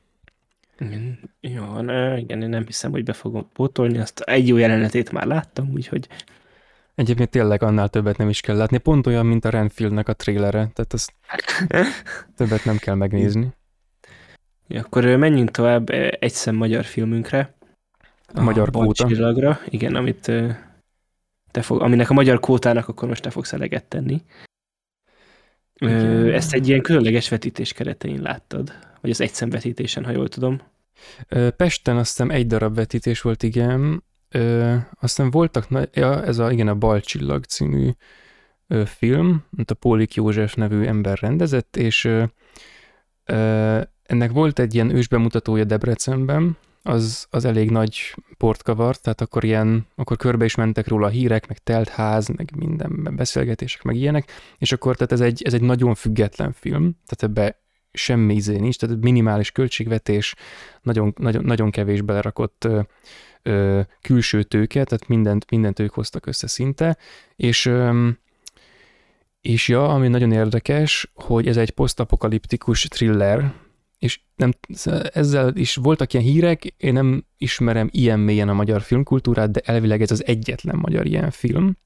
Jó, 1.39 1.81
ne, 1.81 2.17
igen, 2.17 2.41
én 2.41 2.49
nem 2.49 2.65
hiszem, 2.65 2.91
hogy 2.91 3.03
be 3.03 3.13
fogom 3.13 3.49
pótolni, 3.53 3.97
azt 3.97 4.19
egy 4.19 4.47
jó 4.47 4.57
jelenetét 4.57 5.11
már 5.11 5.25
láttam, 5.25 5.71
úgyhogy... 5.73 6.07
Egyébként 6.95 7.29
tényleg 7.29 7.63
annál 7.63 7.89
többet 7.89 8.17
nem 8.17 8.29
is 8.29 8.41
kell 8.41 8.55
látni, 8.55 8.77
pont 8.77 9.07
olyan, 9.07 9.25
mint 9.25 9.45
a 9.45 9.49
Renfieldnek 9.49 10.07
a 10.07 10.13
trélere, 10.13 10.69
tehát 10.73 10.93
azt 10.93 11.13
többet 12.37 12.65
nem 12.65 12.77
kell 12.77 12.95
megnézni. 12.95 13.53
Ja, 14.67 14.81
akkor 14.81 15.05
menjünk 15.05 15.51
tovább 15.51 15.89
egy 16.19 16.31
szem 16.31 16.55
magyar 16.55 16.85
filmünkre. 16.85 17.53
A, 18.33 18.41
magyar 18.41 18.71
kóta. 18.71 19.59
Igen, 19.69 19.95
amit 19.95 20.31
te 21.51 21.61
fog, 21.61 21.81
aminek 21.81 22.09
a 22.09 22.13
magyar 22.13 22.39
kótának 22.39 22.87
akkor 22.87 23.07
most 23.07 23.21
te 23.21 23.29
fogsz 23.29 23.53
eleget 23.53 23.85
tenni. 23.85 24.21
Ö, 25.79 26.33
ezt 26.33 26.53
egy 26.53 26.67
ilyen 26.67 26.81
különleges 26.81 27.29
vetítés 27.29 27.73
keretein 27.73 28.21
láttad, 28.21 28.73
vagy 29.07 29.15
az 29.15 29.21
egyszemvetítésen, 29.21 30.05
ha 30.05 30.11
jól 30.11 30.27
tudom. 30.27 30.61
Pesten 31.57 31.97
azt 31.97 32.09
hiszem 32.09 32.29
egy 32.29 32.47
darab 32.47 32.75
vetítés 32.75 33.21
volt, 33.21 33.43
igen. 33.43 34.03
Ö, 34.29 34.75
aztán 34.99 35.31
voltak, 35.31 35.67
ja, 35.93 36.23
ez 36.23 36.37
a, 36.37 36.51
igen, 36.51 36.67
a 36.67 36.75
Balcsillag 36.75 37.43
című 37.43 37.89
film, 38.85 39.43
amit 39.53 39.71
a 39.71 39.75
Pólik 39.75 40.13
József 40.13 40.53
nevű 40.53 40.85
ember 40.85 41.17
rendezett, 41.19 41.77
és 41.77 42.09
ennek 44.03 44.31
volt 44.31 44.59
egy 44.59 44.73
ilyen 44.73 44.95
ősbemutatója 44.95 45.63
Debrecenben, 45.63 46.57
az, 46.83 47.27
az 47.29 47.45
elég 47.45 47.69
nagy 47.69 48.15
port 48.37 48.63
kavart, 48.63 49.01
tehát 49.01 49.21
akkor 49.21 49.43
ilyen, 49.43 49.87
akkor 49.95 50.17
körbe 50.17 50.45
is 50.45 50.55
mentek 50.55 50.87
róla 50.87 51.05
a 51.05 51.09
hírek, 51.09 51.47
meg 51.47 51.57
telt 51.57 51.89
ház, 51.89 52.27
meg 52.27 52.51
minden 52.55 53.15
beszélgetések, 53.15 53.83
meg 53.83 53.95
ilyenek, 53.95 54.31
és 54.57 54.71
akkor 54.71 54.95
tehát 54.95 55.11
ez 55.11 55.21
egy, 55.21 55.41
ez 55.43 55.53
egy 55.53 55.61
nagyon 55.61 55.95
független 55.95 56.51
film, 56.51 56.97
tehát 57.05 57.23
ebbe 57.23 57.66
semmi 57.97 58.33
izé 58.33 58.57
nincs, 58.57 58.77
tehát 58.77 59.01
minimális 59.01 59.51
költségvetés, 59.51 60.35
nagyon, 60.81 61.13
nagyon, 61.17 61.43
nagyon 61.43 61.71
kevés 61.71 62.01
belerakott 62.01 62.63
ö, 62.63 62.79
ö, 63.43 63.81
külső 64.01 64.43
tőke, 64.43 64.83
tehát 64.83 65.07
mindent, 65.07 65.49
mindent 65.49 65.79
ők 65.79 65.93
hoztak 65.93 66.25
össze 66.25 66.47
szinte, 66.47 66.97
és 67.35 67.65
ö, 67.65 68.09
és 69.41 69.67
ja, 69.67 69.89
ami 69.89 70.07
nagyon 70.07 70.31
érdekes, 70.31 71.11
hogy 71.13 71.47
ez 71.47 71.57
egy 71.57 71.69
posztapokaliptikus 71.69 72.83
thriller, 72.83 73.53
és 73.99 74.19
nem, 74.35 74.51
ezzel 75.13 75.55
is 75.55 75.75
voltak 75.75 76.13
ilyen 76.13 76.25
hírek, 76.25 76.65
én 76.65 76.93
nem 76.93 77.25
ismerem 77.37 77.89
ilyen 77.91 78.19
mélyen 78.19 78.49
a 78.49 78.53
magyar 78.53 78.81
filmkultúrát, 78.81 79.51
de 79.51 79.61
elvileg 79.65 80.01
ez 80.01 80.11
az 80.11 80.25
egyetlen 80.25 80.77
magyar 80.77 81.05
ilyen 81.05 81.31
film, 81.31 81.77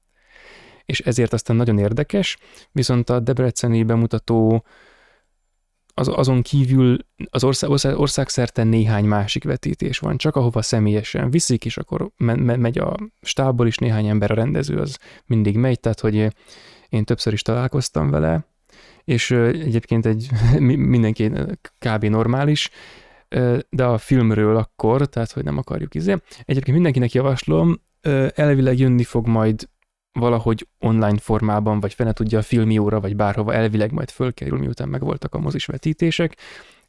és 0.84 1.00
ezért 1.00 1.32
aztán 1.32 1.56
nagyon 1.56 1.78
érdekes, 1.78 2.36
viszont 2.72 3.10
a 3.10 3.20
Debreceni 3.20 3.82
bemutató 3.82 4.64
az, 5.94 6.08
azon 6.08 6.42
kívül 6.42 6.98
az 7.30 7.44
ország, 7.44 7.70
ország, 7.70 7.98
országszerte 7.98 8.64
néhány 8.64 9.04
másik 9.04 9.44
vetítés 9.44 9.98
van, 9.98 10.16
csak 10.16 10.36
ahova 10.36 10.62
személyesen 10.62 11.30
viszik, 11.30 11.64
és 11.64 11.76
akkor 11.76 12.10
me, 12.16 12.34
me, 12.34 12.56
megy 12.56 12.78
a 12.78 12.96
stábból 13.20 13.66
is 13.66 13.76
néhány 13.76 14.06
ember, 14.06 14.30
a 14.30 14.34
rendező 14.34 14.78
az 14.78 14.98
mindig 15.26 15.56
megy, 15.56 15.80
tehát 15.80 16.00
hogy 16.00 16.14
én 16.88 17.04
többször 17.04 17.32
is 17.32 17.42
találkoztam 17.42 18.10
vele, 18.10 18.46
és 19.04 19.30
egyébként 19.30 20.06
egy 20.06 20.28
mindenki 20.94 21.30
kb. 21.78 22.04
normális. 22.04 22.70
de 23.70 23.84
a 23.84 23.98
filmről 23.98 24.56
akkor, 24.56 25.06
tehát 25.06 25.32
hogy 25.32 25.44
nem 25.44 25.58
akarjuk 25.58 25.94
izé. 25.94 26.16
Egyébként 26.44 26.74
mindenkinek 26.74 27.12
javaslom, 27.12 27.80
elvileg 28.34 28.78
jönni 28.78 29.04
fog 29.04 29.26
majd 29.26 29.68
valahogy 30.12 30.68
online 30.78 31.18
formában, 31.18 31.80
vagy 31.80 31.94
fene 31.94 32.12
tudja 32.12 32.38
a 32.38 32.42
filmióra, 32.42 33.00
vagy 33.00 33.16
bárhova 33.16 33.54
elvileg 33.54 33.92
majd 33.92 34.10
fölkerül, 34.10 34.58
miután 34.58 34.88
megvoltak 34.88 35.34
a 35.34 35.38
mozis 35.38 35.66
vetítések. 35.66 36.36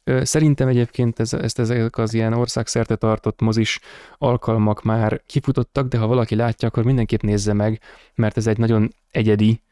Szerintem 0.04 0.68
egyébként 0.68 1.20
ez, 1.20 1.32
ezt 1.32 1.58
ezek 1.58 1.98
az 1.98 2.14
ilyen 2.14 2.32
országszerte 2.32 2.96
tartott 2.96 3.40
mozis 3.40 3.80
alkalmak 4.18 4.82
már 4.82 5.22
kifutottak, 5.26 5.88
de 5.88 5.98
ha 5.98 6.06
valaki 6.06 6.34
látja, 6.34 6.68
akkor 6.68 6.84
mindenképp 6.84 7.20
nézze 7.20 7.52
meg, 7.52 7.80
mert 8.14 8.36
ez 8.36 8.46
egy 8.46 8.58
nagyon 8.58 8.94
egyedi 9.10 9.62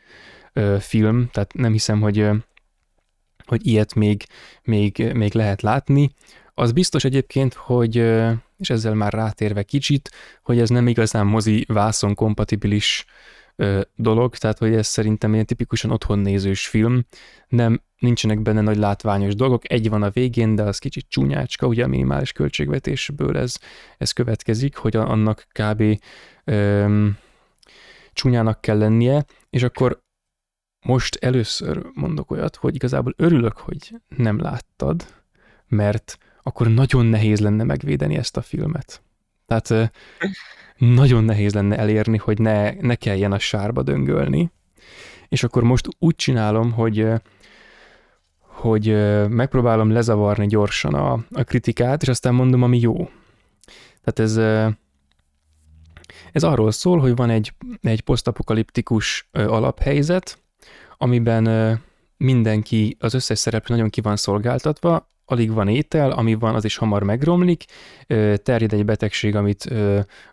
ö, 0.52 0.76
film, 0.80 1.28
tehát 1.32 1.52
nem 1.54 1.72
hiszem, 1.72 2.00
hogy, 2.00 2.28
hogy 3.46 3.66
ilyet 3.66 3.94
még, 3.94 4.24
még, 4.62 5.12
még 5.14 5.34
lehet 5.34 5.62
látni. 5.62 6.10
Az 6.54 6.72
biztos 6.72 7.04
egyébként, 7.04 7.54
hogy, 7.54 7.96
és 8.56 8.70
ezzel 8.70 8.94
már 8.94 9.12
rátérve 9.12 9.62
kicsit, 9.62 10.10
hogy 10.42 10.58
ez 10.58 10.68
nem 10.68 10.86
igazán 10.86 11.26
mozi 11.26 11.64
vászon 11.68 12.14
kompatibilis 12.14 13.04
dolog, 13.94 14.36
tehát 14.36 14.59
hogy 14.59 14.74
ez 14.74 14.86
szerintem 14.86 15.32
ilyen 15.32 15.47
tipikusan 15.47 15.90
otthon 15.90 16.18
nézős 16.18 16.66
film, 16.66 17.05
nem, 17.48 17.82
nincsenek 17.98 18.40
benne 18.40 18.60
nagy 18.60 18.76
látványos 18.76 19.34
dolgok, 19.34 19.72
egy 19.72 19.89
van 19.89 20.02
a 20.02 20.10
végén, 20.10 20.55
de 20.55 20.62
az 20.62 20.78
kicsit 20.78 21.06
csúnyácska, 21.09 21.66
ugye 21.66 21.84
a 21.84 21.89
minimális 21.89 22.32
költségvetésből 22.32 23.36
ez, 23.36 23.59
ez 23.98 24.10
következik, 24.10 24.76
hogy 24.76 24.97
annak 24.97 25.47
kb. 25.52 25.82
Öm, 26.44 27.18
csúnyának 28.12 28.60
kell 28.60 28.78
lennie, 28.78 29.24
és 29.51 29.62
akkor 29.62 30.01
most 30.84 31.14
először 31.14 31.82
mondok 31.94 32.30
olyat, 32.30 32.56
hogy 32.56 32.74
igazából 32.74 33.14
örülök, 33.16 33.56
hogy 33.56 34.01
nem 34.16 34.40
láttad, 34.40 35.06
mert 35.68 36.18
akkor 36.43 36.68
nagyon 36.68 37.06
nehéz 37.06 37.40
lenne 37.40 37.64
megvédeni 37.64 38.16
ezt 38.16 38.36
a 38.36 38.43
filmet. 38.43 39.02
Tehát 39.47 39.93
nagyon 40.88 41.24
nehéz 41.24 41.54
lenne 41.54 41.76
elérni, 41.76 42.16
hogy 42.16 42.38
ne, 42.38 42.70
ne 42.70 42.94
kelljen 42.94 43.32
a 43.32 43.38
sárba 43.38 43.82
döngölni. 43.82 44.50
És 45.28 45.42
akkor 45.42 45.62
most 45.62 45.88
úgy 45.98 46.14
csinálom, 46.14 46.72
hogy 46.72 47.06
hogy 48.38 48.86
megpróbálom 49.28 49.90
lezavarni 49.90 50.46
gyorsan 50.46 50.94
a, 50.94 51.12
a 51.12 51.42
kritikát, 51.42 52.02
és 52.02 52.09
aztán 52.09 52.34
mondom, 52.34 52.62
ami 52.62 52.78
jó. 52.78 53.10
Tehát 54.04 54.18
ez, 54.30 54.36
ez 56.32 56.42
arról 56.42 56.70
szól, 56.70 56.98
hogy 56.98 57.16
van 57.16 57.30
egy, 57.30 57.52
egy 57.80 58.00
posztapokaliptikus 58.00 59.28
alaphelyzet, 59.32 60.42
amiben 60.98 61.80
mindenki, 62.16 62.96
az 63.00 63.14
összes 63.14 63.38
szereplő 63.38 63.74
nagyon 63.74 63.90
ki 63.90 64.00
van 64.00 64.16
szolgáltatva, 64.16 65.11
alig 65.32 65.52
van 65.52 65.68
étel, 65.68 66.10
ami 66.10 66.34
van, 66.34 66.54
az 66.54 66.64
is 66.64 66.76
hamar 66.76 67.02
megromlik, 67.02 67.64
terjed 68.42 68.72
egy 68.72 68.84
betegség, 68.84 69.36
amit 69.36 69.74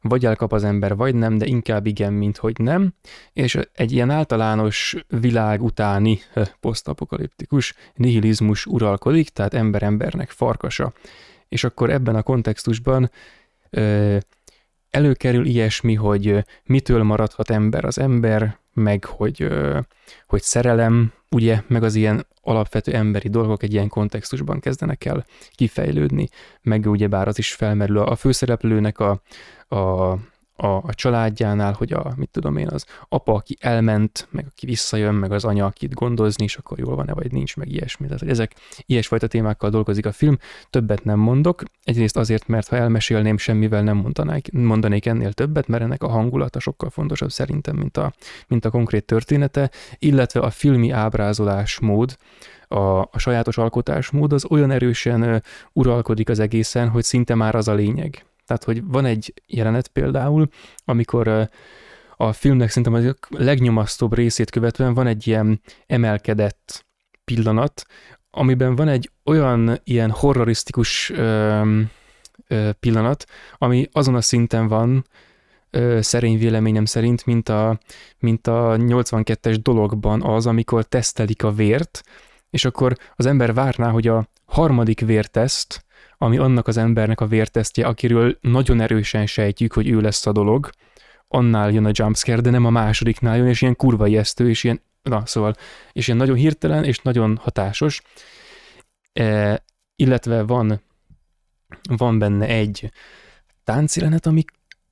vagy 0.01 0.25
elkap 0.25 0.53
az 0.53 0.63
ember, 0.63 0.95
vagy 0.95 1.15
nem, 1.15 1.37
de 1.37 1.45
inkább 1.45 1.85
igen, 1.85 2.13
mint 2.13 2.37
hogy 2.37 2.57
nem, 2.57 2.93
és 3.33 3.57
egy 3.73 3.91
ilyen 3.91 4.09
általános 4.09 4.95
világ 5.07 5.63
utáni 5.63 6.19
posztapokaliptikus 6.59 7.73
nihilizmus 7.95 8.65
uralkodik, 8.65 9.29
tehát 9.29 9.53
ember 9.53 9.83
embernek 9.83 10.29
farkasa. 10.29 10.93
És 11.47 11.63
akkor 11.63 11.89
ebben 11.89 12.15
a 12.15 12.23
kontextusban 12.23 13.11
előkerül 14.89 15.45
ilyesmi, 15.45 15.93
hogy 15.93 16.43
mitől 16.65 17.03
maradhat 17.03 17.49
ember 17.49 17.85
az 17.85 17.99
ember, 17.99 18.57
meg 18.73 19.05
hogy, 19.05 19.47
hogy 20.27 20.41
szerelem, 20.41 21.13
ugye, 21.31 21.61
meg 21.67 21.83
az 21.83 21.95
ilyen 21.95 22.25
alapvető 22.41 22.93
emberi 22.93 23.29
dolgok 23.29 23.63
egy 23.63 23.73
ilyen 23.73 23.87
kontextusban 23.87 24.59
kezdenek 24.59 25.05
el 25.05 25.25
kifejlődni, 25.55 26.27
meg 26.61 26.85
ugyebár 26.85 27.27
az 27.27 27.37
is 27.37 27.53
felmerül 27.53 27.97
a 27.97 28.15
főszereplőnek 28.15 28.99
a, 28.99 29.21
a, 29.67 30.11
a, 30.61 30.67
a 30.67 30.93
családjánál, 30.93 31.73
hogy 31.73 31.93
a, 31.93 32.13
mit 32.15 32.29
tudom 32.29 32.57
én, 32.57 32.67
az 32.67 32.85
apa, 33.09 33.33
aki 33.33 33.57
elment, 33.59 34.27
meg 34.31 34.45
aki 34.49 34.65
visszajön, 34.65 35.15
meg 35.15 35.31
az 35.31 35.45
anya, 35.45 35.65
akit 35.65 35.93
gondozni, 35.93 36.43
és 36.43 36.55
akkor 36.55 36.79
jól 36.79 36.95
van-e, 36.95 37.13
vagy 37.13 37.31
nincs, 37.31 37.57
meg 37.57 37.71
ilyesmi. 37.71 38.05
Tehát, 38.05 38.19
hogy 38.19 38.29
ezek 38.29 38.55
ilyesfajta 38.85 39.27
témákkal 39.27 39.69
dolgozik 39.69 40.05
a 40.05 40.11
film, 40.11 40.37
többet 40.69 41.03
nem 41.03 41.19
mondok. 41.19 41.63
Egyrészt 41.83 42.17
azért, 42.17 42.47
mert 42.47 42.67
ha 42.67 42.75
elmesélném, 42.75 43.37
semmivel 43.37 43.83
nem 43.83 43.97
mondanék, 43.97 44.51
mondanék 44.51 45.05
ennél 45.05 45.33
többet, 45.33 45.67
mert 45.67 45.83
ennek 45.83 46.03
a 46.03 46.09
hangulata 46.09 46.59
sokkal 46.59 46.89
fontosabb 46.89 47.31
szerintem, 47.31 47.75
mint 47.75 47.97
a, 47.97 48.13
mint 48.47 48.65
a 48.65 48.69
konkrét 48.69 49.05
története, 49.05 49.69
illetve 49.99 50.39
a 50.39 50.49
filmi 50.49 50.91
ábrázolásmód, 50.91 52.17
a, 52.67 52.99
a 52.99 53.17
sajátos 53.17 53.57
alkotásmód 53.57 54.33
az 54.33 54.45
olyan 54.49 54.71
erősen 54.71 55.43
uralkodik 55.73 56.29
az 56.29 56.39
egészen, 56.39 56.89
hogy 56.89 57.03
szinte 57.03 57.35
már 57.35 57.55
az 57.55 57.67
a 57.67 57.73
lényeg. 57.73 58.23
Tehát, 58.49 58.63
hogy 58.63 58.83
van 58.83 59.05
egy 59.05 59.33
jelenet 59.47 59.87
például, 59.87 60.47
amikor 60.85 61.49
a 62.17 62.33
filmnek 62.33 62.69
szerintem 62.69 62.93
a 62.93 63.37
legnyomasztóbb 63.37 64.13
részét 64.13 64.49
követően 64.49 64.93
van 64.93 65.07
egy 65.07 65.27
ilyen 65.27 65.61
emelkedett 65.87 66.85
pillanat, 67.25 67.85
amiben 68.31 68.75
van 68.75 68.87
egy 68.87 69.11
olyan 69.25 69.79
ilyen 69.83 70.09
horrorisztikus 70.09 71.09
ö, 71.09 71.81
ö, 72.47 72.69
pillanat, 72.79 73.25
ami 73.57 73.87
azon 73.91 74.15
a 74.15 74.21
szinten 74.21 74.67
van, 74.67 75.05
ö, 75.69 76.01
szerény 76.01 76.37
véleményem 76.37 76.85
szerint, 76.85 77.25
mint 77.25 77.49
a, 77.49 77.79
mint 78.19 78.47
a 78.47 78.75
82-es 78.77 79.57
dologban 79.61 80.21
az, 80.21 80.45
amikor 80.45 80.83
tesztelik 80.83 81.43
a 81.43 81.51
vért, 81.51 82.01
és 82.49 82.65
akkor 82.65 82.95
az 83.15 83.25
ember 83.25 83.53
várná, 83.53 83.89
hogy 83.89 84.07
a 84.07 84.27
harmadik 84.45 84.99
vérteszt 84.99 85.87
ami 86.21 86.37
annak 86.37 86.67
az 86.67 86.77
embernek 86.77 87.21
a 87.21 87.27
vértesztje, 87.27 87.85
akiről 87.85 88.37
nagyon 88.41 88.81
erősen 88.81 89.25
sejtjük, 89.25 89.73
hogy 89.73 89.89
ő 89.89 90.01
lesz 90.01 90.25
a 90.25 90.31
dolog, 90.31 90.69
annál 91.27 91.71
jön 91.71 91.85
a 91.85 91.91
jumpscare, 91.93 92.41
de 92.41 92.49
nem 92.49 92.65
a 92.65 92.69
másodiknál 92.69 93.37
jön, 93.37 93.47
és 93.47 93.61
ilyen 93.61 93.75
kurva 93.75 94.07
ijesztő, 94.07 94.49
és 94.49 94.63
ilyen, 94.63 94.81
na 95.01 95.25
szóval, 95.25 95.53
és 95.91 96.07
ilyen 96.07 96.19
nagyon 96.19 96.35
hirtelen, 96.35 96.83
és 96.83 96.97
nagyon 96.97 97.37
hatásos. 97.41 98.01
E, 99.13 99.63
illetve 99.95 100.41
van, 100.41 100.81
van 101.97 102.19
benne 102.19 102.47
egy 102.47 102.91
táncjelenet, 103.63 104.25
ami 104.25 104.43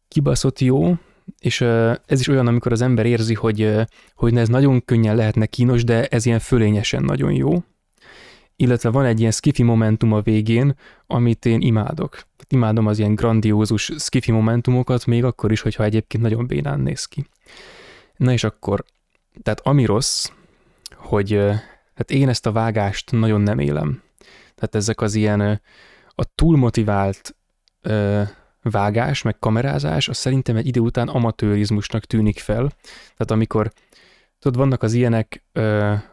kibaszott 0.07 0.59
jó, 0.59 0.93
és 1.39 1.61
ez 2.05 2.19
is 2.19 2.27
olyan, 2.27 2.47
amikor 2.47 2.71
az 2.71 2.81
ember 2.81 3.05
érzi, 3.05 3.33
hogy, 3.33 3.73
hogy 4.13 4.37
ez 4.37 4.47
nagyon 4.47 4.85
könnyen 4.85 5.15
lehetne 5.15 5.45
kínos, 5.45 5.83
de 5.83 6.05
ez 6.07 6.25
ilyen 6.25 6.39
fölényesen 6.39 7.03
nagyon 7.03 7.31
jó 7.31 7.63
illetve 8.59 8.89
van 8.89 9.05
egy 9.05 9.19
ilyen 9.19 9.31
skifi 9.31 9.63
momentum 9.63 10.13
a 10.13 10.21
végén, 10.21 10.75
amit 11.07 11.45
én 11.45 11.61
imádok. 11.61 12.21
Imádom 12.49 12.87
az 12.87 12.99
ilyen 12.99 13.15
grandiózus 13.15 13.91
skifi 13.97 14.31
momentumokat, 14.31 15.05
még 15.05 15.23
akkor 15.23 15.51
is, 15.51 15.61
hogyha 15.61 15.83
egyébként 15.83 16.23
nagyon 16.23 16.47
bénán 16.47 16.79
néz 16.79 17.05
ki. 17.05 17.27
Na 18.15 18.31
és 18.31 18.43
akkor, 18.43 18.85
tehát 19.43 19.59
ami 19.59 19.85
rossz, 19.85 20.29
hogy 20.95 21.39
hát 21.95 22.11
én 22.11 22.29
ezt 22.29 22.45
a 22.45 22.51
vágást 22.51 23.11
nagyon 23.11 23.41
nem 23.41 23.59
élem. 23.59 24.01
Tehát 24.55 24.75
ezek 24.75 25.01
az 25.01 25.15
ilyen 25.15 25.61
a 26.07 26.23
túlmotivált 26.35 27.35
vágás, 28.61 29.21
meg 29.21 29.39
kamerázás, 29.39 30.07
az 30.07 30.17
szerintem 30.17 30.55
egy 30.55 30.67
idő 30.67 30.79
után 30.79 31.07
amatőrizmusnak 31.07 32.05
tűnik 32.05 32.39
fel. 32.39 32.71
Tehát 33.01 33.31
amikor, 33.31 33.71
tudod, 34.39 34.57
vannak 34.57 34.83
az 34.83 34.93
ilyenek, 34.93 35.43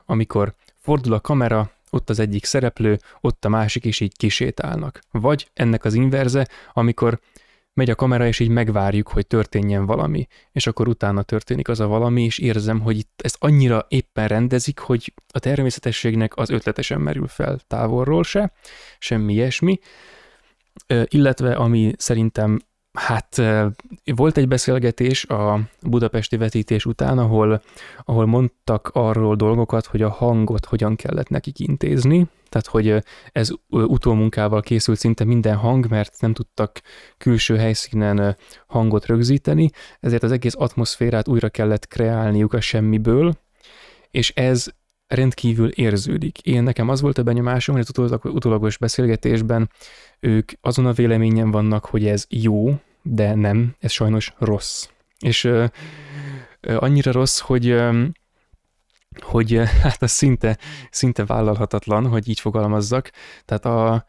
amikor 0.04 0.54
fordul 0.76 1.12
a 1.12 1.20
kamera, 1.20 1.70
ott 1.94 2.10
az 2.10 2.18
egyik 2.18 2.44
szereplő, 2.44 2.98
ott 3.20 3.44
a 3.44 3.48
másik, 3.48 3.84
és 3.84 4.00
így 4.00 4.16
kisétálnak. 4.16 4.98
Vagy 5.10 5.50
ennek 5.52 5.84
az 5.84 5.94
inverze, 5.94 6.48
amikor 6.72 7.20
megy 7.74 7.90
a 7.90 7.94
kamera, 7.94 8.26
és 8.26 8.40
így 8.40 8.48
megvárjuk, 8.48 9.08
hogy 9.08 9.26
történjen 9.26 9.86
valami, 9.86 10.26
és 10.52 10.66
akkor 10.66 10.88
utána 10.88 11.22
történik 11.22 11.68
az 11.68 11.80
a 11.80 11.86
valami, 11.86 12.24
és 12.24 12.38
érzem, 12.38 12.80
hogy 12.80 12.98
itt 12.98 13.20
ezt 13.22 13.36
annyira 13.38 13.86
éppen 13.88 14.28
rendezik, 14.28 14.78
hogy 14.78 15.12
a 15.32 15.38
természetességnek 15.38 16.36
az 16.36 16.50
ötletesen 16.50 17.00
merül 17.00 17.26
fel 17.26 17.58
távolról 17.66 18.22
se, 18.22 18.52
semmi 18.98 19.32
ilyesmi, 19.32 19.78
illetve 21.04 21.54
ami 21.54 21.92
szerintem 21.96 22.60
Hát 22.98 23.42
volt 24.14 24.36
egy 24.36 24.48
beszélgetés 24.48 25.24
a 25.24 25.60
budapesti 25.82 26.36
vetítés 26.36 26.84
után, 26.84 27.18
ahol, 27.18 27.62
ahol 28.04 28.26
mondtak 28.26 28.90
arról 28.92 29.36
dolgokat, 29.36 29.86
hogy 29.86 30.02
a 30.02 30.10
hangot 30.10 30.64
hogyan 30.64 30.96
kellett 30.96 31.28
nekik 31.28 31.58
intézni, 31.58 32.26
tehát 32.48 32.66
hogy 32.66 33.04
ez 33.32 33.50
utómunkával 33.68 34.60
készült 34.60 34.98
szinte 34.98 35.24
minden 35.24 35.56
hang, 35.56 35.86
mert 35.88 36.20
nem 36.20 36.32
tudtak 36.32 36.80
külső 37.18 37.56
helyszínen 37.56 38.36
hangot 38.66 39.06
rögzíteni, 39.06 39.70
ezért 40.00 40.22
az 40.22 40.32
egész 40.32 40.54
atmoszférát 40.56 41.28
újra 41.28 41.48
kellett 41.48 41.86
kreálniuk 41.86 42.52
a 42.52 42.60
semmiből, 42.60 43.34
és 44.10 44.30
ez 44.30 44.66
rendkívül 45.06 45.68
érződik. 45.68 46.38
Én 46.38 46.62
nekem 46.62 46.88
az 46.88 47.00
volt 47.00 47.18
a 47.18 47.22
benyomásom, 47.22 47.76
hogy 47.76 47.86
az 47.92 48.18
utólagos 48.22 48.78
beszélgetésben 48.78 49.70
ők 50.20 50.52
azon 50.60 50.86
a 50.86 50.92
véleményen 50.92 51.50
vannak, 51.50 51.84
hogy 51.84 52.06
ez 52.06 52.26
jó, 52.28 52.80
de 53.02 53.34
nem, 53.34 53.74
ez 53.78 53.90
sajnos 53.90 54.32
rossz. 54.38 54.88
És 55.18 55.44
ö, 55.44 55.64
ö, 56.60 56.76
annyira 56.76 57.12
rossz, 57.12 57.40
hogy 57.40 57.68
ö, 57.68 58.04
hogy 59.20 59.60
hát 59.82 60.02
az 60.02 60.10
szinte, 60.10 60.58
szinte 60.90 61.24
vállalhatatlan, 61.24 62.06
hogy 62.06 62.28
így 62.28 62.40
fogalmazzak. 62.40 63.10
Tehát 63.44 63.64
a, 63.64 64.06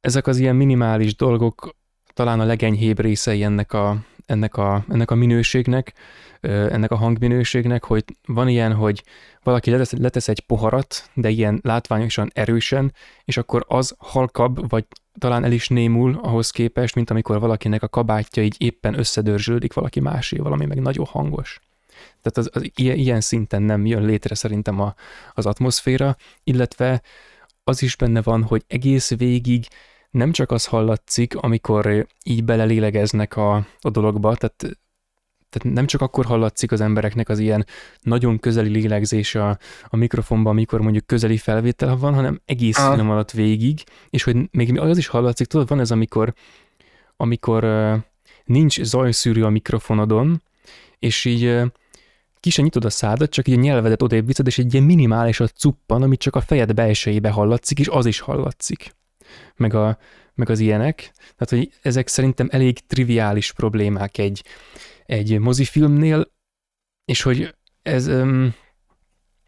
ezek 0.00 0.26
az 0.26 0.38
ilyen 0.38 0.56
minimális 0.56 1.16
dolgok 1.16 1.76
talán 2.14 2.40
a 2.40 2.44
legenyhébb 2.44 3.00
részei 3.00 3.42
ennek 3.42 3.72
a, 3.72 3.96
ennek 4.26 4.56
a, 4.56 4.84
ennek 4.88 5.10
a 5.10 5.14
minőségnek, 5.14 5.92
ennek 6.40 6.90
a 6.90 6.96
hangminőségnek, 6.96 7.84
hogy 7.84 8.04
van 8.26 8.48
ilyen, 8.48 8.74
hogy 8.74 9.02
valaki 9.42 9.70
letesz, 9.70 9.92
letesz 9.92 10.28
egy 10.28 10.40
poharat, 10.40 11.10
de 11.14 11.28
ilyen 11.28 11.60
látványosan 11.62 12.30
erősen, 12.34 12.92
és 13.24 13.36
akkor 13.36 13.64
az 13.68 13.94
halkabb, 13.98 14.68
vagy 14.68 14.84
talán 15.18 15.44
el 15.44 15.52
is 15.52 15.68
némul 15.68 16.18
ahhoz 16.22 16.50
képest, 16.50 16.94
mint 16.94 17.10
amikor 17.10 17.40
valakinek 17.40 17.82
a 17.82 17.88
kabátja 17.88 18.42
így 18.42 18.54
éppen 18.58 18.98
összedörzsölődik 18.98 19.72
valaki 19.72 20.00
másé, 20.00 20.36
valami 20.36 20.66
meg 20.66 20.80
nagyon 20.80 21.06
hangos. 21.06 21.60
Tehát 22.22 22.38
az, 22.38 22.50
az 22.52 22.70
ilyen, 22.74 23.20
szinten 23.20 23.62
nem 23.62 23.86
jön 23.86 24.04
létre 24.04 24.34
szerintem 24.34 24.80
a, 24.80 24.94
az 25.34 25.46
atmoszféra, 25.46 26.16
illetve 26.44 27.02
az 27.64 27.82
is 27.82 27.96
benne 27.96 28.22
van, 28.22 28.42
hogy 28.42 28.64
egész 28.66 29.16
végig 29.16 29.66
nem 30.14 30.32
csak 30.32 30.50
az 30.50 30.64
hallatszik, 30.64 31.36
amikor 31.36 32.06
így 32.24 32.44
belelélegeznek 32.44 33.36
a, 33.36 33.54
a 33.80 33.90
dologba, 33.90 34.36
tehát 34.36 34.78
tehát 35.50 35.76
nem 35.76 35.86
csak 35.86 36.00
akkor 36.00 36.24
hallatszik 36.24 36.72
az 36.72 36.80
embereknek 36.80 37.28
az 37.28 37.38
ilyen 37.38 37.66
nagyon 38.00 38.38
közeli 38.38 38.68
lélegzés 38.68 39.34
a, 39.34 39.58
a 39.88 39.96
mikrofonban, 39.96 40.52
amikor 40.52 40.80
mondjuk 40.80 41.06
közeli 41.06 41.36
felvétel 41.36 41.96
van, 41.96 42.14
hanem 42.14 42.40
egész 42.44 42.78
ah. 42.78 42.94
film 42.94 43.10
alatt 43.10 43.30
végig, 43.30 43.84
és 44.10 44.22
hogy 44.22 44.36
még 44.50 44.78
az 44.78 44.98
is 44.98 45.06
hallatszik, 45.06 45.46
tudod, 45.46 45.68
van 45.68 45.80
ez, 45.80 45.90
amikor, 45.90 46.34
amikor 47.16 47.64
uh, 47.64 47.94
nincs 48.44 48.82
zajszűrő 48.82 49.44
a 49.44 49.50
mikrofonodon, 49.50 50.42
és 50.98 51.24
így 51.24 51.44
uh, 51.44 51.66
ki 52.40 52.50
sem 52.50 52.64
nyitod 52.64 52.84
a 52.84 52.90
szádat, 52.90 53.30
csak 53.30 53.48
így 53.48 53.58
a 53.58 53.60
nyelvedet 53.60 54.02
odébb 54.02 54.26
viszed, 54.26 54.46
és 54.46 54.58
egy 54.58 54.72
ilyen 54.72 54.86
minimális 54.86 55.40
a 55.40 55.46
cuppan, 55.46 56.02
amit 56.02 56.20
csak 56.20 56.36
a 56.36 56.40
fejed 56.40 56.74
belsejébe 56.74 57.30
hallatszik, 57.30 57.78
és 57.78 57.88
az 57.88 58.06
is 58.06 58.20
hallatszik. 58.20 58.94
Meg, 59.56 59.74
a, 59.74 59.98
meg 60.34 60.50
az 60.50 60.58
ilyenek. 60.58 61.12
Tehát, 61.16 61.48
hogy 61.48 61.72
ezek 61.82 62.08
szerintem 62.08 62.48
elég 62.50 62.86
triviális 62.86 63.52
problémák 63.52 64.18
egy, 64.18 64.44
egy 65.06 65.38
mozifilmnél, 65.38 66.32
és 67.04 67.22
hogy 67.22 67.54
ez 67.82 68.06
um, 68.06 68.54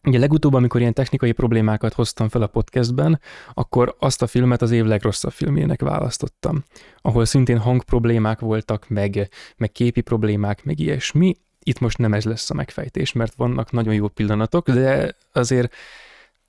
ugye 0.06 0.18
legutóbb, 0.18 0.54
amikor 0.54 0.80
ilyen 0.80 0.92
technikai 0.92 1.32
problémákat 1.32 1.92
hoztam 1.92 2.28
fel 2.28 2.42
a 2.42 2.46
podcastben, 2.46 3.20
akkor 3.54 3.96
azt 3.98 4.22
a 4.22 4.26
filmet 4.26 4.62
az 4.62 4.70
év 4.70 4.84
legrosszabb 4.84 5.32
filmének 5.32 5.80
választottam, 5.80 6.64
ahol 7.00 7.24
szintén 7.24 7.58
hangproblémák 7.58 8.40
voltak, 8.40 8.88
meg, 8.88 9.28
meg 9.56 9.72
képi 9.72 10.00
problémák, 10.00 10.64
meg 10.64 10.80
ilyesmi. 10.80 11.34
Itt 11.62 11.78
most 11.78 11.98
nem 11.98 12.12
ez 12.12 12.24
lesz 12.24 12.50
a 12.50 12.54
megfejtés, 12.54 13.12
mert 13.12 13.34
vannak 13.34 13.70
nagyon 13.70 13.94
jó 13.94 14.08
pillanatok, 14.08 14.70
de 14.70 15.16
azért 15.32 15.74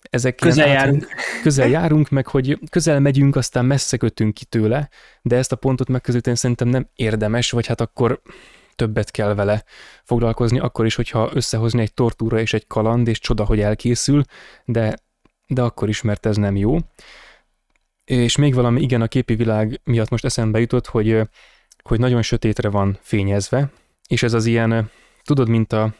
ezek 0.01 0.35
közel 0.35 0.67
járunk. 0.67 1.07
közel 1.41 1.67
járunk, 1.67 2.09
meg 2.09 2.27
hogy 2.27 2.59
közel 2.69 2.99
megyünk, 2.99 3.35
aztán 3.35 3.65
messze 3.65 3.97
kötünk 3.97 4.33
ki 4.33 4.45
tőle, 4.45 4.89
de 5.21 5.35
ezt 5.35 5.51
a 5.51 5.55
pontot 5.55 5.87
megközelíteni 5.87 6.35
szerintem 6.35 6.67
nem 6.67 6.89
érdemes, 6.95 7.51
vagy 7.51 7.67
hát 7.67 7.81
akkor 7.81 8.21
többet 8.75 9.11
kell 9.11 9.33
vele 9.33 9.63
foglalkozni, 10.03 10.59
akkor 10.59 10.85
is, 10.85 10.95
hogyha 10.95 11.29
összehozni 11.33 11.81
egy 11.81 11.93
tortúra 11.93 12.39
és 12.39 12.53
egy 12.53 12.67
kaland, 12.67 13.07
és 13.07 13.19
csoda, 13.19 13.45
hogy 13.45 13.59
elkészül, 13.59 14.23
de, 14.65 14.97
de 15.47 15.61
akkor 15.61 15.89
is, 15.89 16.01
mert 16.01 16.25
ez 16.25 16.35
nem 16.35 16.55
jó. 16.55 16.77
És 18.05 18.35
még 18.35 18.53
valami, 18.53 18.81
igen, 18.81 19.01
a 19.01 19.07
képi 19.07 19.35
világ 19.35 19.81
miatt 19.83 20.09
most 20.09 20.25
eszembe 20.25 20.59
jutott, 20.59 20.87
hogy, 20.87 21.21
hogy 21.83 21.99
nagyon 21.99 22.21
sötétre 22.21 22.69
van 22.69 22.97
fényezve, 23.01 23.71
és 24.07 24.23
ez 24.23 24.33
az 24.33 24.45
ilyen, 24.45 24.91
tudod, 25.27 25.49
mint 25.49 25.73
a, 25.73 25.93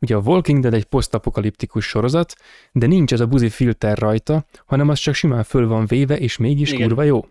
ugye 0.00 0.14
a 0.14 0.20
Walking 0.24 0.60
Dead 0.60 0.74
egy 0.74 0.84
posztapokaliptikus 0.84 1.86
sorozat, 1.86 2.34
de 2.72 2.86
nincs 2.86 3.12
ez 3.12 3.20
a 3.20 3.26
buzi 3.26 3.48
filter 3.48 3.98
rajta, 3.98 4.44
hanem 4.66 4.88
az 4.88 4.98
csak 4.98 5.14
simán 5.14 5.42
föl 5.42 5.68
van 5.68 5.86
véve, 5.86 6.18
és 6.18 6.36
mégis 6.36 6.72
igen. 6.72 6.86
kurva 6.86 7.02
jó. 7.02 7.26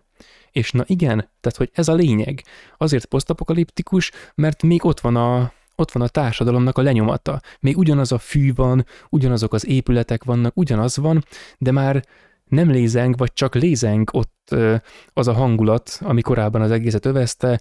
És 0.52 0.72
na 0.72 0.84
igen, 0.88 1.30
tehát 1.42 1.58
hogy 1.58 1.70
ez 1.74 1.88
a 1.88 1.94
lényeg. 1.94 2.44
Azért 2.78 3.06
posztapokaliptikus, 3.06 4.12
mert 4.36 4.64
még 4.64 4.86
ott 4.86 5.00
van 5.00 5.16
a, 5.16 5.52
ott 5.76 5.92
van 5.92 6.04
a 6.04 6.08
társadalomnak 6.08 6.78
a 6.78 6.82
lenyomata. 6.82 7.42
Még 7.60 7.78
ugyanaz 7.78 8.12
a 8.12 8.18
fű 8.18 8.54
van, 8.54 8.86
ugyanazok 9.10 9.54
az 9.54 9.68
épületek 9.68 10.24
vannak, 10.24 10.58
ugyanaz 10.58 10.98
van, 10.98 11.26
de 11.58 11.72
már 11.72 12.06
nem 12.46 12.72
lézeng, 12.72 13.18
vagy 13.18 13.34
csak 13.34 13.56
lézeng 13.56 14.10
ott 14.12 14.56
az 15.14 15.28
a 15.28 15.34
hangulat, 15.34 16.00
ami 16.02 16.22
korábban 16.22 16.62
az 16.62 16.72
egészet 16.72 17.06
övezte, 17.06 17.60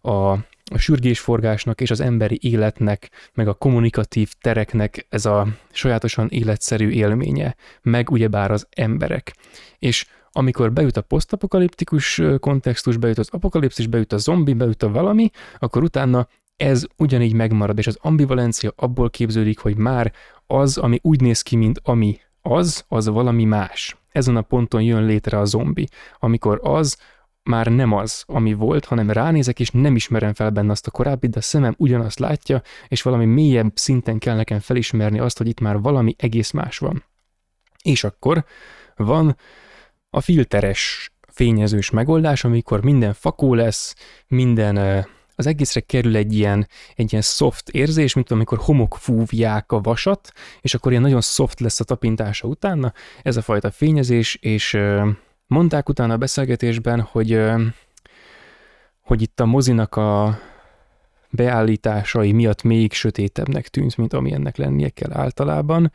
a, 0.00 0.36
a 0.72 0.78
sürgésforgásnak 0.78 1.80
és 1.80 1.90
az 1.90 2.00
emberi 2.00 2.38
életnek, 2.42 3.10
meg 3.34 3.48
a 3.48 3.54
kommunikatív 3.54 4.32
tereknek 4.40 5.06
ez 5.08 5.26
a 5.26 5.46
sajátosan 5.72 6.28
életszerű 6.30 6.88
élménye, 6.88 7.56
meg 7.82 8.10
ugyebár 8.10 8.50
az 8.50 8.66
emberek. 8.70 9.36
És 9.78 10.06
amikor 10.32 10.72
beüt 10.72 10.96
a 10.96 11.02
posztapokaliptikus 11.02 12.22
kontextus, 12.40 12.96
beüt 12.96 13.18
az 13.18 13.28
apokalipszis, 13.30 13.86
beüt 13.86 14.12
a 14.12 14.18
zombi, 14.18 14.52
beüt 14.52 14.82
a 14.82 14.90
valami, 14.90 15.30
akkor 15.58 15.82
utána 15.82 16.28
ez 16.56 16.84
ugyanígy 16.96 17.34
megmarad, 17.34 17.78
és 17.78 17.86
az 17.86 17.98
ambivalencia 18.00 18.72
abból 18.76 19.10
képződik, 19.10 19.58
hogy 19.58 19.76
már 19.76 20.12
az, 20.46 20.78
ami 20.78 20.98
úgy 21.02 21.20
néz 21.20 21.42
ki, 21.42 21.56
mint 21.56 21.80
ami 21.82 22.20
az, 22.42 22.84
az 22.88 23.08
valami 23.08 23.44
más. 23.44 23.96
Ezen 24.10 24.36
a 24.36 24.42
ponton 24.42 24.82
jön 24.82 25.04
létre 25.04 25.38
a 25.38 25.44
zombi, 25.44 25.88
amikor 26.18 26.60
az 26.62 26.98
már 27.44 27.66
nem 27.66 27.92
az, 27.92 28.22
ami 28.26 28.52
volt, 28.52 28.84
hanem 28.84 29.10
ránézek, 29.10 29.60
és 29.60 29.70
nem 29.70 29.96
ismerem 29.96 30.32
fel 30.34 30.50
benne 30.50 30.70
azt 30.70 30.86
a 30.86 30.90
korábbi, 30.90 31.26
de 31.26 31.38
a 31.38 31.42
szemem 31.42 31.74
ugyanazt 31.78 32.18
látja, 32.18 32.62
és 32.88 33.02
valami 33.02 33.24
mélyebb 33.24 33.72
szinten 33.74 34.18
kell 34.18 34.36
nekem 34.36 34.58
felismerni 34.58 35.18
azt, 35.18 35.38
hogy 35.38 35.48
itt 35.48 35.60
már 35.60 35.80
valami 35.80 36.14
egész 36.18 36.50
más 36.50 36.78
van. 36.78 37.04
És 37.82 38.04
akkor 38.04 38.44
van 38.96 39.36
a 40.10 40.20
filteres 40.20 41.12
fényezős 41.28 41.90
megoldás, 41.90 42.44
amikor 42.44 42.82
minden 42.84 43.12
fakó 43.12 43.54
lesz, 43.54 43.94
minden 44.26 45.06
az 45.36 45.46
egészre 45.46 45.80
kerül 45.80 46.16
egy 46.16 46.34
ilyen, 46.34 46.68
egy 46.94 47.10
ilyen 47.10 47.24
soft 47.24 47.68
érzés, 47.68 48.14
mint 48.14 48.30
amikor 48.30 48.58
homok 48.58 48.96
fúvják 48.96 49.72
a 49.72 49.80
vasat, 49.80 50.32
és 50.60 50.74
akkor 50.74 50.90
ilyen 50.90 51.02
nagyon 51.02 51.20
soft 51.20 51.60
lesz 51.60 51.80
a 51.80 51.84
tapintása 51.84 52.48
utána, 52.48 52.92
ez 53.22 53.36
a 53.36 53.42
fajta 53.42 53.70
fényezés, 53.70 54.34
és 54.34 54.78
mondták 55.46 55.88
utána 55.88 56.12
a 56.12 56.16
beszélgetésben, 56.16 57.00
hogy, 57.00 57.40
hogy 59.00 59.22
itt 59.22 59.40
a 59.40 59.44
mozinak 59.44 59.96
a 59.96 60.38
beállításai 61.30 62.32
miatt 62.32 62.62
még 62.62 62.92
sötétebbnek 62.92 63.68
tűnt, 63.68 63.96
mint 63.96 64.12
ami 64.12 64.32
ennek 64.32 64.56
lennie 64.56 64.88
kell 64.88 65.12
általában, 65.12 65.92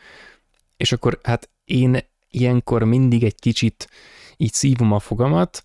és 0.78 0.92
akkor 0.92 1.20
hát 1.24 1.50
én 1.66 1.98
ilyenkor 2.30 2.84
mindig 2.84 3.24
egy 3.24 3.40
kicsit 3.40 3.90
így 4.38 4.54
szívom 4.54 4.92
a 4.92 5.00
fogamat. 5.00 5.64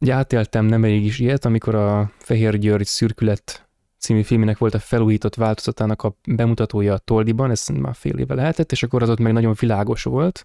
Ugye 0.00 0.12
átéltem 0.12 0.64
nem 0.64 0.84
elég 0.84 1.04
is 1.04 1.18
ilyet, 1.18 1.44
amikor 1.44 1.74
a 1.74 2.12
Fehér 2.18 2.58
György 2.58 2.86
szürkület 2.86 3.68
című 3.98 4.22
filmének 4.22 4.58
volt 4.58 4.74
a 4.74 4.78
felújított 4.78 5.34
változatának 5.34 6.02
a 6.02 6.16
bemutatója 6.28 6.92
a 6.92 6.98
Toldiban, 6.98 7.50
ez 7.50 7.66
már 7.68 7.94
fél 7.94 8.18
éve 8.18 8.34
lehetett, 8.34 8.72
és 8.72 8.82
akkor 8.82 9.02
az 9.02 9.08
ott 9.08 9.18
meg 9.18 9.32
nagyon 9.32 9.54
világos 9.58 10.02
volt. 10.02 10.44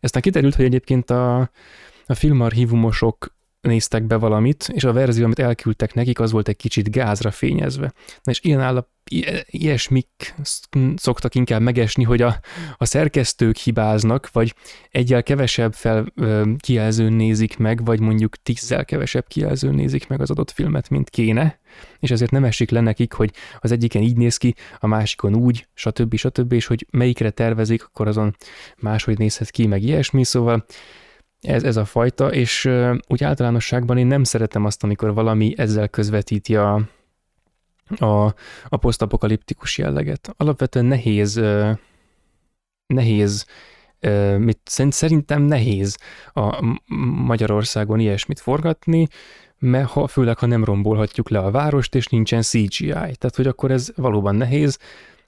Aztán 0.00 0.22
kiderült, 0.22 0.54
hogy 0.54 0.64
egyébként 0.64 1.10
a, 1.10 1.50
a 2.06 2.14
filmarchívumosok 2.14 3.34
néztek 3.64 4.06
be 4.06 4.16
valamit, 4.16 4.68
és 4.72 4.84
a 4.84 4.92
verzió, 4.92 5.24
amit 5.24 5.38
elküldtek 5.38 5.94
nekik, 5.94 6.20
az 6.20 6.32
volt 6.32 6.48
egy 6.48 6.56
kicsit 6.56 6.90
gázra 6.90 7.30
fényezve. 7.30 7.92
Na 8.22 8.32
és 8.32 8.40
ilyen 8.42 8.60
állap, 8.60 8.88
ilyesmik 9.46 10.34
szoktak 10.96 11.34
inkább 11.34 11.60
megesni, 11.60 12.02
hogy 12.02 12.22
a, 12.22 12.40
a 12.76 12.84
szerkesztők 12.84 13.56
hibáznak, 13.56 14.28
vagy 14.32 14.54
egyel 14.90 15.22
kevesebb 15.22 15.74
fel, 15.74 16.12
kijelzőn 16.58 17.12
nézik 17.12 17.56
meg, 17.56 17.84
vagy 17.84 18.00
mondjuk 18.00 18.36
tízzel 18.42 18.84
kevesebb 18.84 19.26
kijelzőn 19.26 19.74
nézik 19.74 20.08
meg 20.08 20.20
az 20.20 20.30
adott 20.30 20.50
filmet, 20.50 20.88
mint 20.88 21.10
kéne, 21.10 21.60
és 21.98 22.10
ezért 22.10 22.30
nem 22.30 22.44
esik 22.44 22.70
le 22.70 22.80
nekik, 22.80 23.12
hogy 23.12 23.30
az 23.60 23.72
egyiken 23.72 24.02
így 24.02 24.16
néz 24.16 24.36
ki, 24.36 24.54
a 24.78 24.86
másikon 24.86 25.34
úgy, 25.34 25.68
stb. 25.74 26.16
stb. 26.16 26.52
és 26.52 26.66
hogy 26.66 26.86
melyikre 26.90 27.30
tervezik, 27.30 27.84
akkor 27.84 28.08
azon 28.08 28.36
máshogy 28.76 29.18
nézhet 29.18 29.50
ki, 29.50 29.66
meg 29.66 29.82
ilyesmi, 29.82 30.24
szóval 30.24 30.64
ez, 31.44 31.64
ez 31.64 31.76
a 31.76 31.84
fajta, 31.84 32.32
és 32.32 32.70
úgy 33.06 33.24
általánosságban 33.24 33.98
én 33.98 34.06
nem 34.06 34.24
szeretem 34.24 34.64
azt, 34.64 34.82
amikor 34.82 35.14
valami 35.14 35.54
ezzel 35.56 35.88
közvetíti 35.88 36.56
a, 36.56 36.74
a, 37.98 38.24
a 38.68 38.76
posztapokaliptikus 38.76 39.78
jelleget. 39.78 40.34
Alapvetően 40.36 40.84
nehéz, 40.84 41.40
nehéz, 42.86 43.46
mit, 44.38 44.60
szerintem 44.90 45.42
nehéz 45.42 45.98
a 46.32 46.64
Magyarországon 47.24 48.00
ilyesmit 48.00 48.40
forgatni, 48.40 49.08
mert 49.58 49.88
ha, 49.88 50.06
főleg 50.06 50.38
ha 50.38 50.46
nem 50.46 50.64
rombolhatjuk 50.64 51.28
le 51.28 51.38
a 51.38 51.50
várost, 51.50 51.94
és 51.94 52.06
nincsen 52.06 52.42
CGI. 52.42 52.88
Tehát, 52.88 53.36
hogy 53.36 53.46
akkor 53.46 53.70
ez 53.70 53.92
valóban 53.96 54.34
nehéz, 54.36 54.78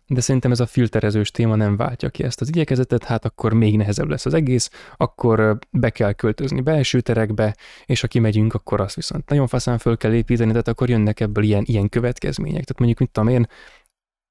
de 0.09 0.21
szerintem 0.21 0.51
ez 0.51 0.61
a 0.61 0.67
filterezős 0.67 1.31
téma 1.31 1.55
nem 1.55 1.77
váltja 1.77 2.09
ki 2.09 2.25
ezt 2.25 2.41
az 2.41 2.49
igyekezetet, 2.49 3.05
hát 3.05 3.25
akkor 3.25 3.53
még 3.53 3.77
nehezebb 3.77 4.09
lesz 4.09 4.27
az 4.27 4.35
egész, 4.35 4.71
akkor 4.97 5.59
be 5.71 5.91
kell 5.91 6.13
költözni 6.13 6.61
belső 6.61 7.01
terekbe, 7.01 7.57
és 7.87 8.01
ha 8.01 8.07
kimegyünk, 8.07 8.55
akkor 8.55 8.81
azt 8.81 8.95
viszont 8.95 9.29
nagyon 9.29 9.47
faszán 9.47 9.79
föl 9.79 9.97
kell 9.97 10.13
építeni, 10.13 10.51
tehát 10.51 10.69
akkor 10.69 10.89
jönnek 10.89 11.21
ebből 11.21 11.45
ilyen, 11.45 11.63
ilyen 11.67 11.89
következmények. 11.89 12.65
Tehát 12.65 12.79
mondjuk, 12.79 12.99
mit 12.99 13.11
tudom 13.11 13.29
én, 13.29 13.47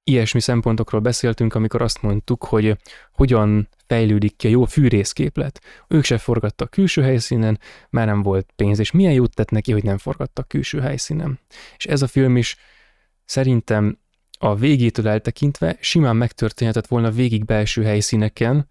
ilyesmi 0.07 0.39
szempontokról 0.39 1.01
beszéltünk, 1.01 1.53
amikor 1.55 1.81
azt 1.81 2.01
mondtuk, 2.01 2.43
hogy 2.43 2.77
hogyan 3.11 3.69
fejlődik 3.87 4.35
ki 4.35 4.47
a 4.47 4.49
jó 4.49 4.65
fűrészképlet. 4.65 5.61
Ők 5.87 6.03
se 6.03 6.17
forgattak 6.17 6.69
külső 6.69 7.01
helyszínen, 7.01 7.59
már 7.89 8.05
nem 8.05 8.21
volt 8.21 8.51
pénz, 8.55 8.79
és 8.79 8.91
milyen 8.91 9.13
jót 9.13 9.35
tett 9.35 9.49
neki, 9.49 9.71
hogy 9.71 9.83
nem 9.83 9.97
forgattak 9.97 10.47
külső 10.47 10.79
helyszínen. 10.79 11.39
És 11.77 11.85
ez 11.85 12.01
a 12.01 12.07
film 12.07 12.37
is 12.37 12.57
szerintem 13.25 13.97
a 14.45 14.55
végétől 14.55 15.07
eltekintve 15.07 15.77
simán 15.79 16.15
megtörténhetett 16.15 16.87
volna 16.87 17.11
végig 17.11 17.45
belső 17.45 17.83
helyszíneken, 17.83 18.67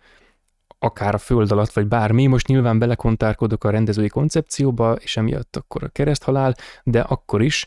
akár 0.78 1.14
a 1.14 1.18
föld 1.18 1.52
alatt, 1.52 1.72
vagy 1.72 1.86
bármi. 1.86 2.26
Most 2.26 2.46
nyilván 2.46 2.78
belekontárkodok 2.78 3.64
a 3.64 3.70
rendezői 3.70 4.08
koncepcióba, 4.08 4.92
és 4.92 5.16
emiatt 5.16 5.56
akkor 5.56 5.84
a 5.84 5.88
kereszthalál, 5.88 6.54
de 6.82 7.00
akkor 7.00 7.42
is 7.42 7.66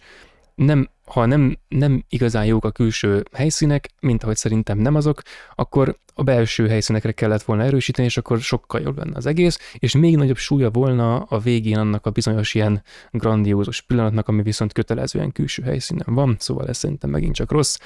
nem, 0.56 0.90
ha 1.08 1.26
nem, 1.26 1.58
nem 1.68 2.04
igazán 2.10 2.46
jók 2.46 2.66
a 2.66 2.72
külső 2.72 3.24
helyszínek, 3.32 3.90
mint 4.00 4.24
ahogy 4.24 4.36
szerintem 4.36 4.78
nem 4.78 4.96
azok, 4.96 5.22
akkor 5.56 5.98
a 6.14 6.24
belső 6.24 6.68
helyszínekre 6.68 7.12
kellett 7.12 7.44
volna 7.44 7.64
erősíteni, 7.64 8.08
és 8.08 8.18
akkor 8.18 8.40
sokkal 8.40 8.82
jobb 8.82 8.98
lenne 8.98 9.18
az 9.18 9.26
egész, 9.26 9.58
és 9.74 9.96
még 9.96 10.16
nagyobb 10.16 10.38
súlya 10.38 10.70
volna 10.70 11.18
a 11.20 11.40
végén 11.40 11.78
annak 11.78 12.06
a 12.06 12.12
bizonyos 12.12 12.54
ilyen 12.54 12.84
grandiózus 13.12 13.82
pillanatnak, 13.82 14.28
ami 14.28 14.42
viszont 14.42 14.74
kötelezően 14.74 15.32
külső 15.32 15.64
helyszínen 15.64 16.14
van, 16.14 16.36
szóval 16.40 16.68
ez 16.68 16.78
szerintem 16.78 17.10
megint 17.10 17.36
csak 17.36 17.52
rossz. 17.52 17.78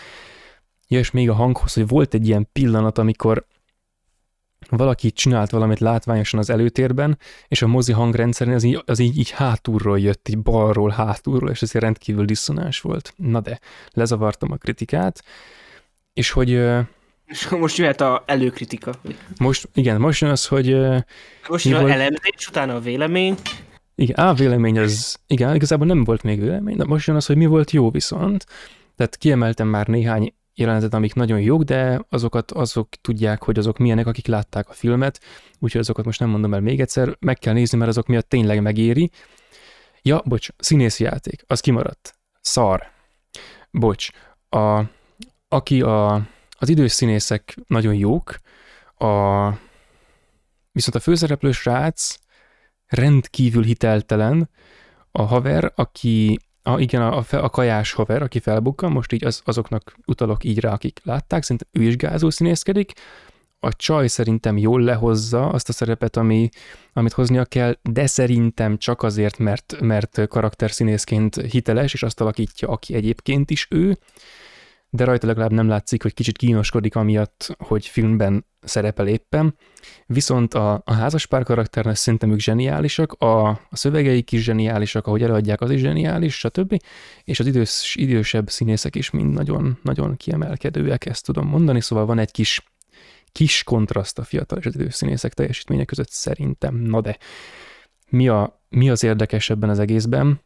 Ja, 0.88 0.99
és 0.99 1.11
még 1.11 1.30
a 1.30 1.34
hanghoz, 1.34 1.73
hogy 1.73 1.88
volt 1.88 2.14
egy 2.14 2.27
ilyen 2.27 2.49
pillanat, 2.53 2.98
amikor 2.98 3.45
valaki 4.77 5.11
csinált 5.11 5.49
valamit 5.49 5.80
látványosan 5.80 6.39
az 6.39 6.49
előtérben, 6.49 7.18
és 7.48 7.61
a 7.61 7.68
mozi 7.68 7.91
hangrendszeren 7.91 8.53
az 8.53 8.64
így, 8.64 8.84
az 8.85 8.99
így, 8.99 9.18
így 9.18 9.30
hátulról 9.30 9.99
jött, 9.99 10.30
így 10.30 10.39
balról 10.39 10.89
hátulról, 10.89 11.49
és 11.49 11.61
ez 11.61 11.72
rendkívül 11.72 12.26
diszonás 12.26 12.80
volt. 12.80 13.14
Na 13.15 13.39
de, 13.39 13.60
lezavartam 13.91 14.52
a 14.52 14.56
kritikát, 14.56 15.23
és 16.14 16.31
hogy... 16.31 16.49
És 17.26 17.48
most 17.49 17.77
jöhet 17.77 18.02
a 18.02 18.23
előkritika. 18.26 18.93
Most, 19.38 19.69
igen, 19.73 19.99
most 19.99 20.22
jön 20.22 20.31
az, 20.31 20.48
hogy... 20.48 20.77
Most 21.48 21.65
jön 21.65 21.80
volt... 21.80 21.93
elemzés, 21.93 22.48
utána 22.49 22.76
a 22.76 22.80
vélemény. 22.80 23.35
Igen, 23.95 24.19
á, 24.19 24.34
vélemény 24.34 24.80
az, 24.80 25.19
igen, 25.27 25.56
igazából 25.56 25.88
nem 25.88 26.03
volt 26.03 26.23
még 26.23 26.41
vélemény, 26.41 26.77
de 26.77 26.85
most 26.85 27.07
jön 27.07 27.15
az, 27.15 27.26
hogy 27.26 27.35
mi 27.35 27.45
volt 27.45 27.72
jó 27.72 27.91
viszont. 27.91 28.45
Tehát 28.95 29.18
kiemeltem 29.18 29.68
már 29.68 29.88
néhány 29.88 30.34
jelenetet, 30.53 30.94
amik 30.94 31.14
nagyon 31.14 31.40
jók, 31.40 31.64
de 31.64 32.06
azokat 32.10 32.52
azok 32.52 32.90
tudják, 32.90 33.44
hogy 33.44 33.57
azok 33.57 33.78
milyenek, 33.78 34.07
akik 34.07 34.28
látták 34.28 34.69
a 34.69 34.73
filmet, 34.73 35.19
úgyhogy 35.60 35.82
azokat 35.82 36.06
most 36.06 36.19
nem 36.19 36.30
mondom 36.30 36.53
el 36.53 36.60
még 36.60 36.80
egyszer, 36.80 37.18
meg 37.19 37.38
kell 37.38 37.53
nézni, 37.53 37.78
mert 37.78 37.90
azok 37.90 38.07
miatt 38.07 38.30
tényleg 38.30 38.61
megéri. 38.61 39.11
Ja, 40.02 40.22
bocs, 40.26 40.49
színészi 40.57 41.03
játék, 41.03 41.44
az 41.48 41.60
kimaradt. 41.60 42.15
Szar. 42.41 42.91
Bocs, 43.72 44.07
a, 44.49 44.84
aki 45.48 45.82
a, 45.82 46.14
az 46.60 46.69
idős 46.69 46.91
színészek 46.91 47.56
nagyon 47.68 47.94
jók, 47.94 48.36
a, 48.98 49.48
viszont 50.72 50.95
a 50.95 50.99
főszereplő 50.99 51.52
srác 51.52 52.15
rendkívül 52.88 53.64
hiteltelen, 53.64 54.49
a 55.11 55.22
haver, 55.22 55.72
aki 55.76 56.40
a, 56.64 56.80
igen, 56.80 57.02
a, 57.02 57.24
a 57.32 57.50
kajás 57.50 57.92
haver, 57.92 58.22
aki 58.22 58.40
felbukkan, 58.40 58.92
most 58.92 59.12
így 59.12 59.26
az, 59.26 59.42
azoknak 59.46 59.96
utalok 60.06 60.44
így 60.44 60.60
rá, 60.60 60.72
akik 60.72 61.00
látták, 61.04 61.44
szerintem 61.44 61.68
ő 61.72 61.88
is 61.88 61.96
gázó 61.96 62.30
színészkedik. 62.30 62.92
A 63.60 63.74
csaj 63.74 64.08
szerintem 64.08 64.58
jól 64.58 64.82
lehozza 64.82 65.50
azt 65.50 65.70
a 65.70 65.74
szerepet, 65.74 66.18
ami, 66.18 66.50
amit 66.94 67.14
hoznia 67.14 67.46
kell, 67.46 67.78
de 67.82 68.08
szerintem 68.08 68.78
csak 68.78 69.04
azért, 69.04 69.38
mert, 69.38 69.76
mert 69.80 70.28
karakterszínészként 70.28 71.36
hiteles, 71.36 71.94
és 71.94 72.04
azt 72.04 72.22
alakítja, 72.22 72.68
aki 72.68 72.94
egyébként 72.94 73.52
is 73.52 73.68
ő 73.70 73.98
de 74.94 75.04
rajta 75.04 75.28
legalább 75.28 75.52
nem 75.52 75.68
látszik, 75.68 76.02
hogy 76.02 76.14
kicsit 76.14 76.38
kínoskodik 76.38 76.96
amiatt, 76.96 77.56
hogy 77.58 77.86
filmben 77.86 78.46
szerepel 78.62 79.08
éppen. 79.08 79.56
Viszont 80.06 80.54
a, 80.54 80.82
a 80.86 80.94
házaspár 80.94 81.44
karakternek 81.44 81.96
szerintem 81.96 82.32
ők 82.32 82.40
zseniálisak, 82.40 83.14
a, 83.14 83.48
a 83.48 83.60
szövegeik 83.72 84.32
is 84.32 84.44
zseniálisak, 84.44 85.08
ahogy 85.08 85.24
előadják, 85.24 85.62
az 85.62 85.72
is 85.72 85.80
zseniális, 85.80 86.38
stb. 86.38 86.82
És 87.24 87.40
az 87.40 87.46
idős, 87.46 87.96
idősebb 87.96 88.50
színészek 88.50 88.96
is 88.96 89.10
mind 89.10 89.34
nagyon, 89.34 89.80
nagyon 89.84 90.18
kiemelkedőek, 90.18 91.06
ezt 91.06 91.26
tudom 91.26 91.48
mondani, 91.48 91.82
szóval 91.82 92.06
van 92.06 92.20
egy 92.20 92.32
kis, 92.32 92.64
kis 93.32 93.64
kontraszt 93.64 94.20
a 94.20 94.24
fiatal 94.24 94.58
és 94.58 94.66
az 94.66 94.76
idős 94.76 94.94
színészek 94.94 95.34
teljesítménye 95.34 95.86
között 95.86 96.10
szerintem. 96.10 96.76
Na 96.76 97.02
de, 97.02 97.18
mi, 98.10 98.28
a, 98.28 98.62
mi 98.70 98.90
az 98.90 99.04
érdekes 99.04 99.50
ebben 99.50 99.70
az 99.70 99.80
egészben? 99.80 100.42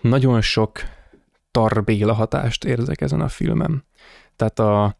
Nagyon 0.00 0.40
sok 0.40 0.80
tarbéla 1.54 2.12
hatást 2.12 2.64
érzek 2.64 3.00
ezen 3.00 3.20
a 3.20 3.28
filmen. 3.28 3.84
Tehát 4.36 4.58
a, 4.58 4.96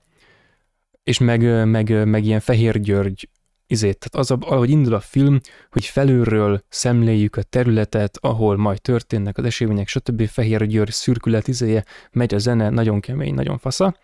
és 1.02 1.18
meg, 1.18 1.66
meg, 1.66 2.06
meg 2.06 2.24
ilyen 2.24 2.40
Fehér 2.40 2.80
György 2.80 3.28
izét, 3.66 3.98
tehát 3.98 4.30
az, 4.30 4.30
ahogy 4.50 4.70
indul 4.70 4.94
a 4.94 5.00
film, 5.00 5.40
hogy 5.70 5.84
felülről 5.84 6.64
szemléljük 6.68 7.36
a 7.36 7.42
területet, 7.42 8.18
ahol 8.20 8.56
majd 8.56 8.80
történnek 8.80 9.38
az 9.38 9.44
események, 9.44 9.88
stb. 9.88 10.26
Fehér 10.26 10.66
György 10.66 10.92
szürkület 10.92 11.48
izéje, 11.48 11.84
megy 12.10 12.34
a 12.34 12.38
zene, 12.38 12.70
nagyon 12.70 13.00
kemény, 13.00 13.34
nagyon 13.34 13.58
fasza. 13.58 13.96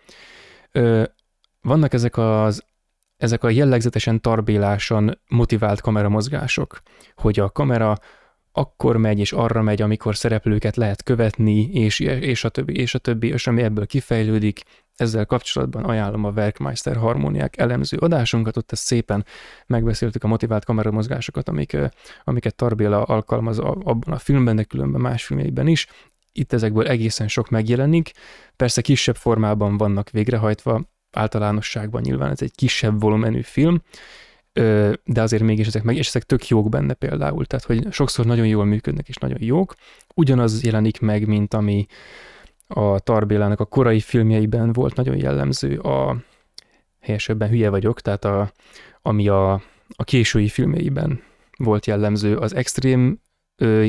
Ö, 0.71 1.03
vannak 1.61 1.93
ezek 1.93 2.17
az 2.17 2.63
ezek 3.17 3.43
a 3.43 3.49
jellegzetesen 3.49 4.21
tarbélásan 4.21 5.19
motivált 5.27 5.81
kameramozgások, 5.81 6.81
hogy 7.15 7.39
a 7.39 7.49
kamera 7.49 7.97
akkor 8.51 8.97
megy 8.97 9.19
és 9.19 9.31
arra 9.31 9.61
megy, 9.61 9.81
amikor 9.81 10.15
szereplőket 10.15 10.75
lehet 10.75 11.03
követni, 11.03 11.69
és, 11.71 11.99
és 11.99 12.43
a 12.43 12.49
többi, 12.49 12.75
és 12.75 12.95
a 12.95 12.99
többi, 12.99 13.27
és 13.27 13.47
ami 13.47 13.61
ebből 13.61 13.85
kifejlődik. 13.85 14.61
Ezzel 14.95 15.25
kapcsolatban 15.25 15.83
ajánlom 15.83 16.23
a 16.23 16.29
Werkmeister 16.29 16.95
harmóniák 16.95 17.57
elemző 17.57 17.97
adásunkat, 17.97 18.57
ott 18.57 18.71
ezt 18.71 18.83
szépen 18.83 19.25
megbeszéltük 19.67 20.23
a 20.23 20.27
motivált 20.27 20.65
kameramozgásokat, 20.65 21.49
amik, 21.49 21.77
amiket 22.23 22.55
Tarbéla 22.55 23.03
alkalmaz 23.03 23.59
abban 23.59 24.13
a 24.13 24.17
filmben, 24.17 24.55
de 24.55 24.63
különben 24.63 25.01
más 25.01 25.23
filmjeiben 25.23 25.67
is. 25.67 25.87
Itt 26.31 26.53
ezekből 26.53 26.87
egészen 26.87 27.27
sok 27.27 27.49
megjelenik, 27.49 28.11
persze 28.55 28.81
kisebb 28.81 29.15
formában 29.15 29.77
vannak 29.77 30.09
végrehajtva, 30.09 30.89
általánosságban 31.11 32.01
nyilván 32.01 32.31
ez 32.31 32.41
egy 32.41 32.55
kisebb 32.55 33.01
volumenű 33.01 33.41
film, 33.41 33.81
de 35.03 35.21
azért 35.21 35.43
mégis 35.43 35.67
ezek 35.67 35.83
meg, 35.83 35.95
és 35.95 36.07
ezek 36.07 36.23
tök 36.23 36.47
jók 36.47 36.69
benne 36.69 36.93
például, 36.93 37.45
tehát 37.45 37.65
hogy 37.65 37.87
sokszor 37.91 38.25
nagyon 38.25 38.47
jól 38.47 38.65
működnek 38.65 39.07
és 39.07 39.15
nagyon 39.15 39.37
jók. 39.41 39.75
Ugyanaz 40.15 40.63
jelenik 40.63 40.99
meg, 40.99 41.27
mint 41.27 41.53
ami 41.53 41.85
a 42.67 42.99
Tarbélának 42.99 43.59
a 43.59 43.65
korai 43.65 43.99
filmjeiben 43.99 44.73
volt 44.73 44.95
nagyon 44.95 45.17
jellemző, 45.17 45.77
a 45.79 46.17
helyesebben 46.99 47.49
hülye 47.49 47.69
vagyok, 47.69 48.01
tehát 48.01 48.25
a, 48.25 48.51
ami 49.01 49.27
a, 49.27 49.53
a 49.95 50.03
késői 50.03 50.47
filmjeiben 50.47 51.23
volt 51.57 51.85
jellemző, 51.85 52.37
az 52.37 52.55
extrém 52.55 53.19
ö, 53.55 53.87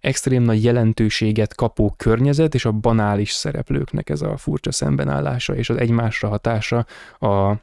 extrém 0.00 0.42
nagy 0.42 0.64
jelentőséget 0.64 1.54
kapó 1.54 1.94
környezet 1.96 2.54
és 2.54 2.64
a 2.64 2.72
banális 2.72 3.30
szereplőknek 3.30 4.08
ez 4.08 4.22
a 4.22 4.36
furcsa 4.36 4.72
szembenállása 4.72 5.56
és 5.56 5.70
az 5.70 5.76
egymásra 5.76 6.28
hatása 6.28 6.86
a, 7.18 7.54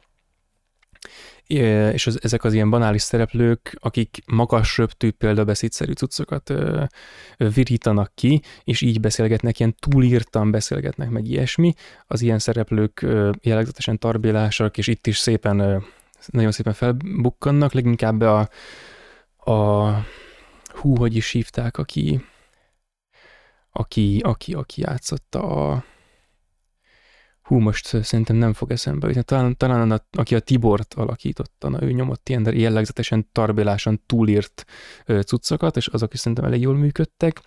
és 1.48 2.06
az, 2.06 2.18
ezek 2.22 2.44
az 2.44 2.52
ilyen 2.52 2.70
banális 2.70 3.02
szereplők, 3.02 3.76
akik 3.80 4.18
magas 4.26 4.78
röptű 4.78 5.10
példabeszédszerű 5.10 5.92
cuccokat 5.92 6.50
ö, 6.50 6.84
ö, 7.36 7.48
virítanak 7.48 8.12
ki, 8.14 8.42
és 8.64 8.80
így 8.80 9.00
beszélgetnek, 9.00 9.58
ilyen 9.58 9.74
túlírtan 9.78 10.50
beszélgetnek, 10.50 11.10
meg 11.10 11.26
ilyesmi. 11.26 11.74
Az 12.06 12.22
ilyen 12.22 12.38
szereplők 12.38 13.02
ö, 13.02 13.30
jellegzetesen 13.42 13.98
tarbélásak, 13.98 14.78
és 14.78 14.86
itt 14.86 15.06
is 15.06 15.18
szépen, 15.18 15.58
ö, 15.58 15.76
nagyon 16.26 16.52
szépen 16.52 16.72
felbukkannak, 16.72 17.72
leginkább 17.72 18.20
a, 18.20 18.48
a 19.52 19.88
hú, 20.68 20.96
hogy 20.96 21.16
is 21.16 21.30
hívták, 21.30 21.78
aki, 21.78 22.24
aki, 23.72 24.20
aki, 24.24 24.52
aki 24.52 24.80
játszotta 24.80 25.70
a 25.70 25.84
hú, 27.48 27.58
most 27.58 28.02
szerintem 28.02 28.36
nem 28.36 28.52
fog 28.52 28.70
eszembe 28.70 29.06
jutni. 29.06 29.22
Talán, 29.22 29.56
talán 29.56 29.90
a, 29.90 30.04
aki 30.12 30.34
a 30.34 30.40
Tibort 30.40 30.94
alakította, 30.94 31.68
na, 31.68 31.82
ő 31.82 31.92
nyomott 31.92 32.28
ilyen 32.28 32.56
jellegzetesen 32.56 33.28
tarbélásan 33.32 34.02
túlírt 34.06 34.64
ö, 35.06 35.20
cuccokat, 35.20 35.76
és 35.76 35.86
azok 35.86 36.12
is 36.12 36.18
szerintem 36.18 36.44
elég 36.44 36.60
jól 36.60 36.74
működtek. 36.74 37.40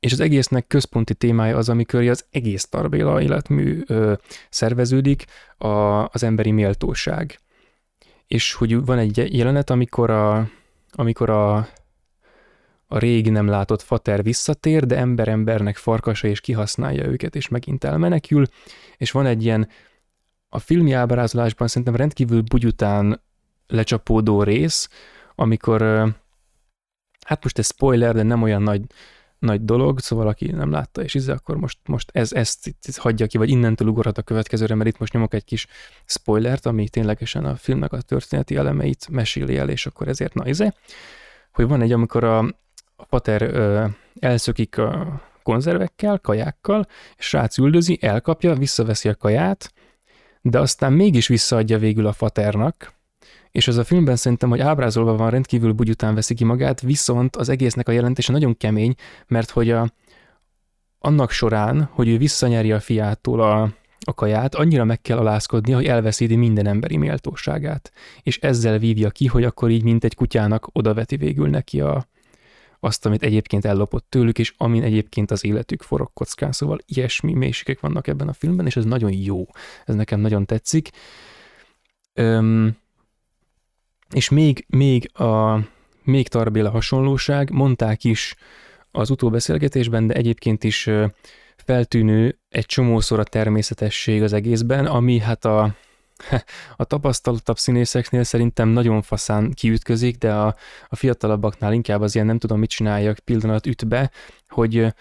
És 0.00 0.12
az 0.12 0.20
egésznek 0.20 0.66
központi 0.66 1.14
témája 1.14 1.56
az, 1.56 1.68
amikor 1.68 2.06
az 2.06 2.26
egész 2.30 2.64
tarbéla 2.64 3.22
életmű 3.22 3.82
ö, 3.86 4.12
szerveződik, 4.50 5.24
a, 5.58 5.68
az 6.04 6.22
emberi 6.22 6.50
méltóság. 6.50 7.40
És 8.26 8.52
hogy 8.52 8.84
van 8.84 8.98
egy 8.98 9.36
jelenet, 9.36 9.70
amikor 9.70 10.10
a, 10.10 10.48
amikor 10.90 11.30
a 11.30 11.68
a 12.90 12.98
régi 12.98 13.30
nem 13.30 13.46
látott 13.46 13.82
fater 13.82 14.22
visszatér, 14.22 14.86
de 14.86 14.96
ember 14.96 15.28
embernek 15.28 15.76
farkasa 15.76 16.28
és 16.28 16.40
kihasználja 16.40 17.06
őket, 17.06 17.36
és 17.36 17.48
megint 17.48 17.84
elmenekül, 17.84 18.46
és 18.96 19.10
van 19.10 19.26
egy 19.26 19.44
ilyen, 19.44 19.68
a 20.48 20.58
filmi 20.58 20.92
ábrázolásban 20.92 21.68
szerintem 21.68 21.96
rendkívül 21.96 22.42
bugyután 22.42 23.22
lecsapódó 23.66 24.42
rész, 24.42 24.88
amikor, 25.34 25.82
hát 27.26 27.42
most 27.42 27.58
ez 27.58 27.66
spoiler, 27.66 28.14
de 28.14 28.22
nem 28.22 28.42
olyan 28.42 28.62
nagy, 28.62 28.82
nagy 29.38 29.64
dolog, 29.64 30.00
szóval 30.00 30.28
aki 30.28 30.46
nem 30.50 30.70
látta 30.70 31.02
és 31.02 31.14
izze, 31.14 31.32
akkor 31.32 31.56
most, 31.56 31.78
most 31.84 32.10
ez, 32.12 32.32
ezt, 32.32 32.74
ezt 32.82 32.98
hagyja 32.98 33.26
ki, 33.26 33.38
vagy 33.38 33.50
innentől 33.50 33.88
ugorhat 33.88 34.18
a 34.18 34.22
következőre, 34.22 34.74
mert 34.74 34.88
itt 34.88 34.98
most 34.98 35.12
nyomok 35.12 35.34
egy 35.34 35.44
kis 35.44 35.66
spoilert, 36.04 36.66
ami 36.66 36.88
ténylegesen 36.88 37.44
a 37.44 37.56
filmnek 37.56 37.92
a 37.92 38.00
történeti 38.00 38.56
elemeit 38.56 39.08
meséli 39.08 39.56
el, 39.56 39.68
és 39.68 39.86
akkor 39.86 40.08
ezért 40.08 40.34
na 40.34 40.48
izé, 40.48 40.72
hogy 41.52 41.68
van 41.68 41.82
egy, 41.82 41.92
amikor 41.92 42.24
a, 42.24 42.44
a 43.00 43.04
pater 43.04 43.42
ö, 43.42 43.84
elszökik 44.20 44.78
a 44.78 45.20
konzervekkel, 45.42 46.18
kajákkal, 46.18 46.86
és 47.16 47.26
srác 47.26 47.58
üldözi, 47.58 47.98
elkapja, 48.00 48.54
visszaveszi 48.54 49.08
a 49.08 49.14
kaját, 49.14 49.72
de 50.40 50.58
aztán 50.60 50.92
mégis 50.92 51.26
visszaadja 51.26 51.78
végül 51.78 52.06
a 52.06 52.12
faternak, 52.12 52.92
és 53.50 53.68
ez 53.68 53.76
a 53.76 53.84
filmben 53.84 54.16
szerintem, 54.16 54.48
hogy 54.48 54.60
ábrázolva 54.60 55.16
van, 55.16 55.30
rendkívül 55.30 55.72
bugyután 55.72 56.14
veszi 56.14 56.34
ki 56.34 56.44
magát, 56.44 56.80
viszont 56.80 57.36
az 57.36 57.48
egésznek 57.48 57.88
a 57.88 57.92
jelentése 57.92 58.32
nagyon 58.32 58.56
kemény, 58.56 58.94
mert 59.26 59.50
hogy 59.50 59.70
a, 59.70 59.92
annak 60.98 61.30
során, 61.30 61.88
hogy 61.92 62.08
ő 62.08 62.18
visszanyeri 62.18 62.72
a 62.72 62.80
fiától 62.80 63.40
a, 63.40 63.62
a 64.04 64.14
kaját, 64.14 64.54
annyira 64.54 64.84
meg 64.84 65.00
kell 65.00 65.18
alázkodnia, 65.18 65.76
hogy 65.76 65.86
elveszíti 65.86 66.36
minden 66.36 66.66
emberi 66.66 66.96
méltóságát. 66.96 67.92
És 68.22 68.38
ezzel 68.38 68.78
vívja 68.78 69.10
ki, 69.10 69.26
hogy 69.26 69.44
akkor 69.44 69.70
így, 69.70 69.82
mint 69.82 70.04
egy 70.04 70.14
kutyának 70.14 70.68
odaveti 70.72 71.16
végül 71.16 71.48
neki 71.48 71.80
a, 71.80 72.06
azt, 72.80 73.06
amit 73.06 73.22
egyébként 73.22 73.64
ellopott 73.64 74.06
tőlük, 74.08 74.38
és 74.38 74.54
amin 74.56 74.82
egyébként 74.82 75.30
az 75.30 75.44
életük 75.44 75.82
forog 75.82 76.10
kockán. 76.12 76.52
Szóval 76.52 76.78
ilyesmi 76.86 77.32
mélységek 77.32 77.80
vannak 77.80 78.06
ebben 78.06 78.28
a 78.28 78.32
filmben, 78.32 78.66
és 78.66 78.76
ez 78.76 78.84
nagyon 78.84 79.12
jó. 79.12 79.46
Ez 79.84 79.94
nekem 79.94 80.20
nagyon 80.20 80.46
tetszik. 80.46 80.90
Öm, 82.12 82.76
és 84.14 84.28
még, 84.28 84.64
még 84.68 85.18
a 85.18 85.60
még 86.02 86.28
Tarbéla 86.28 86.70
hasonlóság, 86.70 87.50
mondták 87.50 88.04
is 88.04 88.34
az 88.90 89.10
utóbeszélgetésben, 89.10 90.06
de 90.06 90.14
egyébként 90.14 90.64
is 90.64 90.90
feltűnő 91.56 92.38
egy 92.48 92.66
csomószor 92.66 93.18
a 93.18 93.24
természetesség 93.24 94.22
az 94.22 94.32
egészben, 94.32 94.86
ami 94.86 95.18
hát 95.18 95.44
a, 95.44 95.74
a 96.76 96.84
tapasztaltabb 96.84 97.58
színészeknél 97.58 98.22
szerintem 98.22 98.68
nagyon 98.68 99.02
faszán 99.02 99.52
kiütközik, 99.52 100.16
de 100.16 100.32
a, 100.32 100.54
a 100.88 100.96
fiatalabbaknál 100.96 101.72
inkább 101.72 102.00
az 102.00 102.14
ilyen 102.14 102.26
nem 102.26 102.38
tudom 102.38 102.58
mit 102.58 102.70
csináljak 102.70 103.18
pillanat 103.18 103.66
üt 103.66 103.88
be, 103.88 104.10
hogy 104.48 104.94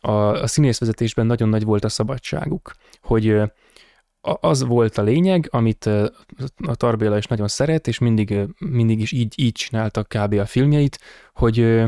a, 0.00 0.12
a 0.12 0.46
színészvezetésben 0.46 1.26
nagyon 1.26 1.48
nagy 1.48 1.64
volt 1.64 1.84
a 1.84 1.88
szabadságuk, 1.88 2.74
hogy 3.02 3.40
az 4.20 4.62
volt 4.62 4.98
a 4.98 5.02
lényeg, 5.02 5.48
amit 5.50 5.86
a 6.66 6.74
Tarbéla 6.74 7.16
is 7.16 7.26
nagyon 7.26 7.48
szeret, 7.48 7.88
és 7.88 7.98
mindig, 7.98 8.38
mindig 8.58 9.00
is 9.00 9.12
így, 9.12 9.34
így 9.36 9.52
csináltak 9.52 10.08
kb. 10.08 10.32
a 10.32 10.46
filmjeit, 10.46 10.98
hogy 11.34 11.82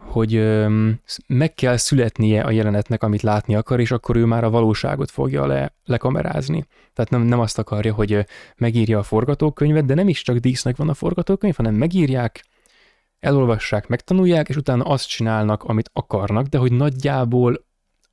hogy 0.00 0.64
meg 1.26 1.54
kell 1.54 1.76
születnie 1.76 2.42
a 2.42 2.50
jelenetnek, 2.50 3.02
amit 3.02 3.22
látni 3.22 3.54
akar, 3.54 3.80
és 3.80 3.90
akkor 3.90 4.16
ő 4.16 4.24
már 4.24 4.44
a 4.44 4.50
valóságot 4.50 5.10
fogja 5.10 5.46
le, 5.46 5.74
lekamerázni. 5.84 6.66
Tehát 6.92 7.10
nem, 7.10 7.22
nem 7.22 7.40
azt 7.40 7.58
akarja, 7.58 7.94
hogy 7.94 8.26
megírja 8.56 8.98
a 8.98 9.02
forgatókönyvet, 9.02 9.84
de 9.84 9.94
nem 9.94 10.08
is 10.08 10.22
csak 10.22 10.36
dísznek 10.36 10.76
van 10.76 10.88
a 10.88 10.94
forgatókönyv, 10.94 11.56
hanem 11.56 11.74
megírják, 11.74 12.44
elolvassák, 13.20 13.88
megtanulják, 13.88 14.48
és 14.48 14.56
utána 14.56 14.84
azt 14.84 15.08
csinálnak, 15.08 15.62
amit 15.64 15.90
akarnak, 15.92 16.46
de 16.46 16.58
hogy 16.58 16.72
nagyjából 16.72 17.64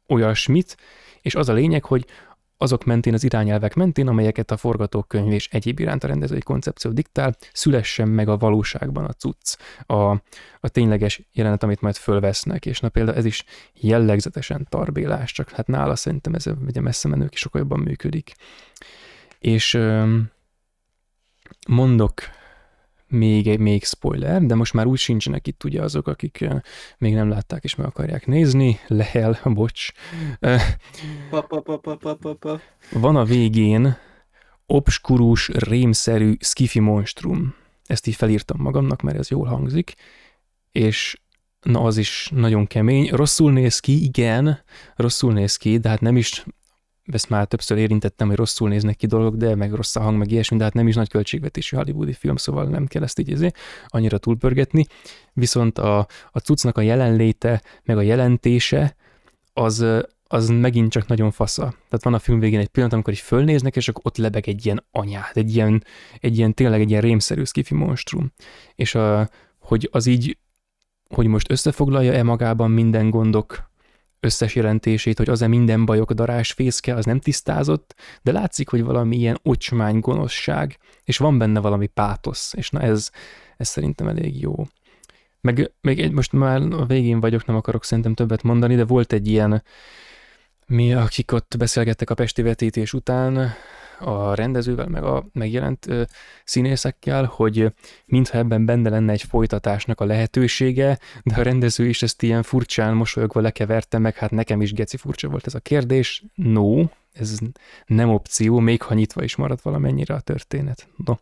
olyasmit, 0.08 0.78
és 1.22 1.36
az 1.36 1.50
a 1.50 1.54
lényeg, 1.54 1.86
hogy 1.86 2.06
azok 2.58 2.84
mentén, 2.84 3.14
az 3.14 3.24
irányelvek 3.24 3.74
mentén, 3.74 4.08
amelyeket 4.08 4.52
a 4.52 4.58
forgatókönyv 4.58 5.32
és 5.32 5.48
egyéb 5.52 5.80
iránt 5.80 6.04
a 6.04 6.08
rendezői 6.08 6.40
koncepció 6.40 6.92
diktál, 6.92 7.36
szülessen 7.54 8.08
meg 8.08 8.30
a 8.30 8.38
valóságban 8.38 9.06
a 9.06 9.14
cucc, 9.14 9.58
a, 9.86 10.12
a 10.60 10.70
tényleges 10.72 11.22
jelenet, 11.34 11.64
amit 11.64 11.82
majd 11.82 11.96
fölvesznek, 11.96 12.66
és 12.66 12.80
na 12.80 12.90
például 12.90 13.18
ez 13.18 13.26
is 13.26 13.44
jellegzetesen 13.74 14.68
tarbélás, 14.70 15.32
csak 15.32 15.50
hát 15.50 15.68
nála 15.68 15.96
szerintem 15.96 16.34
ez 16.34 16.46
ugye 16.68 16.82
messze 16.82 17.08
menők 17.08 17.34
is 17.34 17.40
sokkal 17.40 17.62
jobban 17.62 17.80
működik. 17.80 18.36
És 19.40 19.80
mondok 21.68 22.22
még, 23.08 23.60
még 23.60 23.84
spoiler, 23.84 24.42
de 24.42 24.56
most 24.56 24.74
már 24.74 24.86
úgy 24.86 24.98
sincsenek 24.98 25.48
itt 25.48 25.64
ugye 25.64 25.82
azok, 25.82 26.08
akik 26.08 26.48
még 26.98 27.14
nem 27.14 27.30
látták 27.30 27.64
és 27.64 27.76
meg 27.76 27.88
akarják 27.88 28.26
nézni. 28.26 28.80
Lehel, 28.88 29.40
bocs. 29.54 29.92
Pa, 31.30 31.42
pa, 31.42 31.62
pa, 31.62 31.78
pa, 31.78 31.96
pa, 31.96 32.16
pa, 32.16 32.34
pa. 32.34 32.62
Van 32.92 33.16
a 33.16 33.24
végén 33.24 33.98
obskurus, 34.66 35.48
rémszerű 35.48 36.36
skifi 36.40 36.80
monstrum. 36.80 37.56
Ezt 37.86 38.08
így 38.08 38.16
felírtam 38.16 38.62
magamnak, 38.62 39.02
mert 39.02 39.18
ez 39.18 39.30
jól 39.30 39.46
hangzik, 39.46 39.94
és 40.72 41.22
na 41.62 41.82
az 41.82 41.98
is 41.98 42.30
nagyon 42.34 42.68
kemény. 42.68 43.10
Rosszul 43.10 43.52
néz 43.52 43.80
ki, 43.80 44.04
igen, 44.04 44.64
rosszul 44.96 45.34
néz 45.34 45.56
ki, 45.56 45.78
de 45.78 45.90
hát 45.90 46.02
nem 46.02 46.18
is 46.18 46.46
ezt 47.12 47.30
már 47.30 47.46
többször 47.46 47.78
érintettem, 47.78 48.28
hogy 48.28 48.38
rosszul 48.38 48.70
néznek 48.70 48.96
ki 48.96 49.08
dolgok, 49.08 49.36
de 49.36 49.56
meg 49.56 49.74
rossz 49.74 49.96
a 49.96 50.02
hang, 50.02 50.18
meg 50.18 50.32
ilyesmi, 50.32 50.58
de 50.58 50.64
hát 50.64 50.74
nem 50.74 50.88
is 50.88 50.96
nagy 50.96 51.10
költségvetésű 51.10 51.76
hollywoodi 51.76 52.14
film, 52.14 52.36
szóval 52.36 52.66
nem 52.66 52.86
kell 52.86 53.04
ezt 53.04 53.20
így 53.20 53.32
ezért 53.32 53.58
annyira 53.88 54.18
túlpörgetni. 54.18 54.86
Viszont 55.34 55.78
a, 55.78 55.98
a 56.32 56.40
cuccnak 56.40 56.78
a 56.78 56.82
jelenléte, 56.82 57.62
meg 57.84 57.98
a 57.98 58.02
jelentése, 58.02 58.96
az, 59.54 59.86
az 60.28 60.50
megint 60.50 60.92
csak 60.92 61.08
nagyon 61.08 61.32
fasza. 61.32 61.64
Tehát 61.64 62.04
van 62.04 62.14
a 62.14 62.20
film 62.20 62.40
végén 62.40 62.60
egy 62.60 62.68
pillanat, 62.68 62.94
amikor 62.94 63.14
így 63.14 63.20
fölnéznek, 63.20 63.76
és 63.76 63.90
akkor 63.90 64.02
ott 64.06 64.18
lebeg 64.18 64.48
egy 64.48 64.66
ilyen 64.66 64.86
anyát, 64.92 65.38
egy 65.38 65.56
ilyen, 65.56 65.84
egy 66.20 66.38
ilyen 66.38 66.54
tényleg 66.54 66.82
egy 66.82 66.90
ilyen 66.90 67.02
rémszerű 67.02 67.44
skifi 67.44 67.74
monstrum. 67.74 68.32
És 68.76 68.96
a, 68.96 69.30
hogy 69.60 69.90
az 69.92 70.06
így, 70.06 70.38
hogy 71.10 71.28
most 71.28 71.52
összefoglalja-e 71.52 72.24
magában 72.24 72.72
minden 72.72 73.10
gondok 73.10 73.70
összes 74.20 74.56
jelentését, 74.56 75.18
hogy 75.18 75.30
az-e 75.30 75.48
minden 75.48 75.86
bajok 75.86 76.12
darás 76.12 76.52
fészke, 76.52 76.94
az 76.94 77.06
nem 77.06 77.20
tisztázott, 77.20 77.96
de 78.22 78.32
látszik, 78.32 78.70
hogy 78.70 78.84
valami 78.84 79.18
ilyen 79.18 79.40
ocsmány 79.44 80.00
gonoszság, 80.00 80.78
és 81.04 81.18
van 81.18 81.38
benne 81.38 81.60
valami 81.60 81.88
pátosz, 81.88 82.54
és 82.54 82.70
na 82.70 82.82
ez, 82.82 83.10
ez 83.58 83.68
szerintem 83.68 84.08
elég 84.08 84.42
jó. 84.42 84.56
Meg, 85.42 85.72
meg 85.82 86.00
egy, 86.00 86.12
most 86.12 86.32
már 86.32 86.62
a 86.62 86.86
végén 86.86 87.20
vagyok, 87.20 87.46
nem 87.46 87.56
akarok 87.56 87.84
szerintem 87.84 88.14
többet 88.14 88.44
mondani, 88.44 88.76
de 88.76 88.86
volt 88.86 89.14
egy 89.14 89.28
ilyen, 89.28 89.64
mi, 90.66 90.94
akik 90.94 91.32
ott 91.32 91.56
beszélgettek 91.58 92.10
a 92.10 92.14
Pesti 92.14 92.42
vetítés 92.42 92.94
után, 92.94 93.54
a 94.00 94.34
rendezővel, 94.34 94.88
meg 94.88 95.04
a 95.04 95.26
megjelent 95.34 95.88
színészekkel, 96.44 97.26
hogy 97.26 97.74
mintha 98.06 98.38
ebben 98.38 98.66
benne 98.66 98.90
lenne 98.90 99.12
egy 99.12 99.24
folytatásnak 99.24 100.02
a 100.02 100.06
lehetősége, 100.06 101.00
de 101.24 101.36
a 101.36 101.42
rendező 101.42 101.88
is 101.88 102.02
ezt 102.02 102.24
ilyen 102.24 102.44
furcsán 102.44 102.96
mosolyogva 102.96 103.42
lekeverte 103.42 103.98
meg, 103.98 104.16
hát 104.16 104.32
nekem 104.32 104.62
is 104.62 104.74
geci 104.74 104.98
furcsa 104.98 105.28
volt 105.28 105.46
ez 105.46 105.54
a 105.54 105.60
kérdés. 105.60 106.24
No, 106.36 106.84
ez 107.12 107.38
nem 107.86 108.10
opció, 108.10 108.60
még 108.60 108.82
ha 108.82 108.94
nyitva 108.94 109.24
is 109.24 109.36
marad 109.36 109.60
valamennyire 109.64 110.14
a 110.14 110.20
történet. 110.20 110.88
No, 111.06 111.14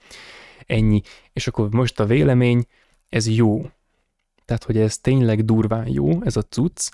ennyi. 0.66 1.02
És 1.34 1.48
akkor 1.48 1.70
most 1.70 2.00
a 2.00 2.06
vélemény, 2.06 2.66
ez 3.10 3.28
jó. 3.28 3.70
Tehát, 4.46 4.64
hogy 4.64 4.78
ez 4.78 4.98
tényleg 4.98 5.46
durván 5.46 5.88
jó, 5.88 6.22
ez 6.24 6.36
a 6.36 6.42
cucc, 6.42 6.90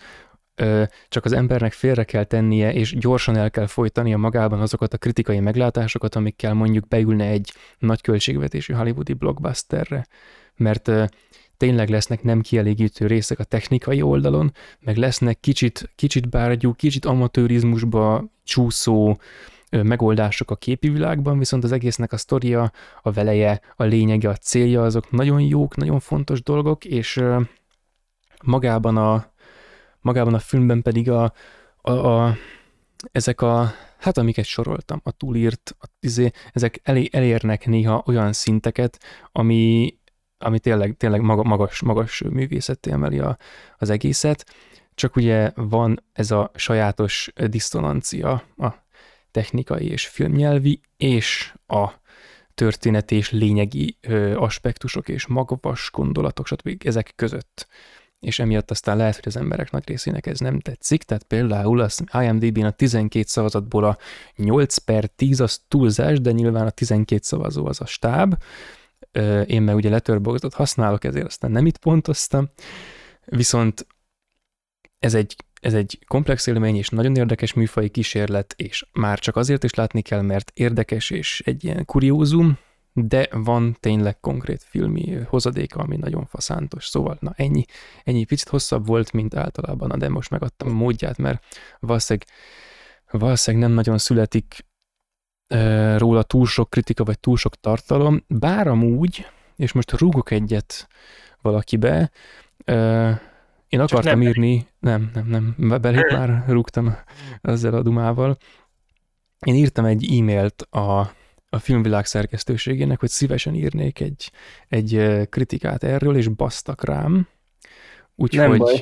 csak 1.10 1.26
az 1.26 1.32
embernek 1.32 1.74
félre 1.74 2.04
kell 2.04 2.24
tennie, 2.24 2.74
és 2.74 2.98
gyorsan 2.98 3.38
el 3.38 3.52
kell 3.52 3.68
folytania 3.68 4.18
magában 4.18 4.62
azokat 4.62 4.94
a 4.94 4.98
kritikai 4.98 5.40
meglátásokat, 5.40 6.16
amikkel 6.16 6.54
mondjuk 6.54 6.88
beülne 6.88 7.26
egy 7.26 7.54
nagy 7.78 8.02
költségvetésű 8.02 8.74
hollywoodi 8.74 9.14
blockbusterre, 9.14 10.08
mert 10.56 10.92
tényleg 11.58 11.90
lesznek 11.90 12.24
nem 12.24 12.42
kielégítő 12.42 13.08
részek 13.08 13.40
a 13.40 13.44
technikai 13.44 14.02
oldalon, 14.02 14.54
meg 14.80 14.98
lesznek 14.98 15.40
kicsit, 15.40 15.92
kicsit 15.96 16.30
bárgyú, 16.30 16.74
kicsit 16.74 17.06
amatőrizmusba 17.06 18.26
csúszó 18.44 19.18
megoldások 19.70 20.52
a 20.52 20.56
képi 20.56 20.90
világban, 20.90 21.38
viszont 21.38 21.64
az 21.64 21.72
egésznek 21.72 22.12
a 22.12 22.18
sztoria, 22.18 22.72
a 23.02 23.12
veleje, 23.12 23.62
a 23.76 23.84
lényege, 23.84 24.30
a 24.30 24.36
célja, 24.36 24.84
azok 24.84 25.12
nagyon 25.12 25.42
jók, 25.42 25.76
nagyon 25.76 26.00
fontos 26.00 26.44
dolgok, 26.44 26.86
és 26.86 27.24
magában 28.44 28.98
a, 28.98 29.31
magában 30.02 30.34
a 30.34 30.40
filmben 30.40 30.82
pedig 30.82 31.10
a, 31.10 31.34
a, 31.82 31.92
a 31.92 32.36
ezek 33.12 33.42
a, 33.42 33.74
hát 33.98 34.18
amiket 34.18 34.46
soroltam, 34.46 35.02
a 35.04 35.12
túlírt, 35.12 35.76
a, 35.80 35.86
izé, 36.00 36.32
ezek 36.52 36.80
elé, 36.84 37.10
elérnek 37.12 37.66
néha 37.66 38.04
olyan 38.06 38.34
szinteket, 38.34 39.00
ami, 39.32 39.94
ami 40.38 40.60
tényleg, 40.60 40.96
tényleg 40.98 41.22
magas, 41.22 41.82
magas 41.82 42.22
művészetté 42.22 42.92
emeli 42.92 43.20
a, 43.20 43.38
az 43.78 43.90
egészet, 43.90 44.46
csak 44.96 45.16
ugye 45.16 45.52
van 45.56 46.04
ez 46.14 46.32
a 46.32 46.52
sajátos 46.56 47.32
diszonancia 47.48 48.44
a 48.58 48.74
technikai 49.32 49.90
és 49.90 50.08
filmnyelvi, 50.08 50.82
és 50.98 51.54
a 51.68 51.90
történet 52.54 53.12
és 53.12 53.32
lényegi 53.32 53.98
ö, 54.02 54.36
aspektusok 54.36 55.10
és 55.10 55.28
magas 55.28 55.90
gondolatok, 55.94 56.48
stb. 56.48 56.82
ezek 56.86 57.14
között 57.16 57.68
és 58.22 58.40
emiatt 58.40 58.72
aztán 58.72 58.98
lehet, 58.98 59.16
hogy 59.16 59.28
az 59.28 59.38
emberek 59.38 59.72
nagy 59.72 59.88
részének 59.88 60.26
ez 60.26 60.40
nem 60.40 60.60
tetszik, 60.60 61.04
tehát 61.04 61.24
például 61.24 61.80
az 61.80 62.04
IMDb-n 62.22 62.64
a 62.64 62.72
12 62.72 63.26
szavazatból 63.28 63.84
a 63.84 63.98
8 64.36 64.78
per 64.78 65.06
10 65.06 65.40
az 65.40 65.62
túlzás, 65.68 66.22
de 66.22 66.32
nyilván 66.32 66.66
a 66.66 66.70
12 66.70 67.22
szavazó 67.24 67.66
az 67.66 67.82
a 67.82 67.86
stáb, 67.86 68.36
én 69.46 69.62
meg 69.62 69.76
ugye 69.76 69.90
Letterboxdot 69.90 70.54
használok, 70.54 71.04
ezért 71.04 71.26
aztán 71.26 71.52
nem 71.52 71.66
itt 71.66 71.78
pontoztam, 71.78 72.50
viszont 73.26 73.88
ez 75.00 75.14
egy, 75.14 75.36
ez 75.62 75.74
egy 75.74 76.00
komplex 76.08 76.48
élmény 76.48 76.76
és 76.76 76.90
nagyon 76.90 77.16
érdekes 77.16 77.54
műfai 77.54 77.90
kísérlet, 77.90 78.54
és 78.58 78.86
már 78.92 79.20
csak 79.20 79.36
azért 79.36 79.64
is 79.64 79.74
látni 79.74 80.02
kell, 80.02 80.22
mert 80.22 80.52
érdekes 80.54 81.10
és 81.10 81.42
egy 81.46 81.64
ilyen 81.64 81.86
kuriózum, 81.86 82.58
de 82.94 83.28
van 83.32 83.78
tényleg 83.80 84.20
konkrét 84.20 84.64
filmi 84.64 85.18
hozadéka, 85.28 85.80
ami 85.80 85.98
nagyon 85.98 86.26
faszántos. 86.26 86.86
Szóval, 86.86 87.18
na 87.20 87.34
ennyi, 87.36 87.66
ennyi 88.04 88.26
picit 88.26 88.50
hosszabb 88.50 88.86
volt, 88.86 89.12
mint 89.12 89.36
általában, 89.36 90.00
de 90.00 90.10
most 90.10 90.30
megadtam 90.30 90.70
a 90.70 90.74
módját, 90.74 91.18
mert 91.18 91.46
valószínűleg, 91.80 92.28
valószínűleg 93.12 93.68
nem 93.68 93.76
nagyon 93.76 93.98
születik 93.98 94.66
e, 95.48 95.98
róla 95.98 96.24
túl 96.24 96.46
sok 96.46 96.70
kritika, 96.70 97.04
vagy 97.04 97.20
túl 97.20 97.38
sok 97.38 97.56
tartalom, 97.56 98.24
bár 98.28 98.68
amúgy, 98.68 99.28
és 99.56 99.72
most 99.72 99.92
rúgok 99.92 100.32
egyet 100.32 100.88
valakibe, 101.42 102.12
e, 102.66 102.76
én 103.68 103.80
akartam 103.80 104.20
nem 104.20 104.28
írni, 104.28 104.68
nem, 104.80 105.12
nem, 105.14 105.56
nem, 105.58 105.82
belép 105.82 106.12
már 106.12 106.44
rúgtam 106.48 106.96
ezzel 107.42 107.74
a 107.74 107.82
dumával. 107.82 108.38
Én 109.40 109.56
írtam 109.56 109.86
egy 109.86 110.18
e-mailt 110.18 110.62
a 110.62 111.12
a 111.54 111.60
filmvilág 111.60 112.06
szerkesztőségének, 112.06 113.00
hogy 113.00 113.10
szívesen 113.10 113.56
írnék 113.56 114.00
egy, 114.00 114.32
egy 114.68 115.08
kritikát 115.30 115.84
erről, 115.84 116.18
és 116.18 116.28
basztak 116.28 116.84
rám. 116.84 117.28
Úgyhogy, 118.16 118.50
nem 118.50 118.58
baj. 118.58 118.74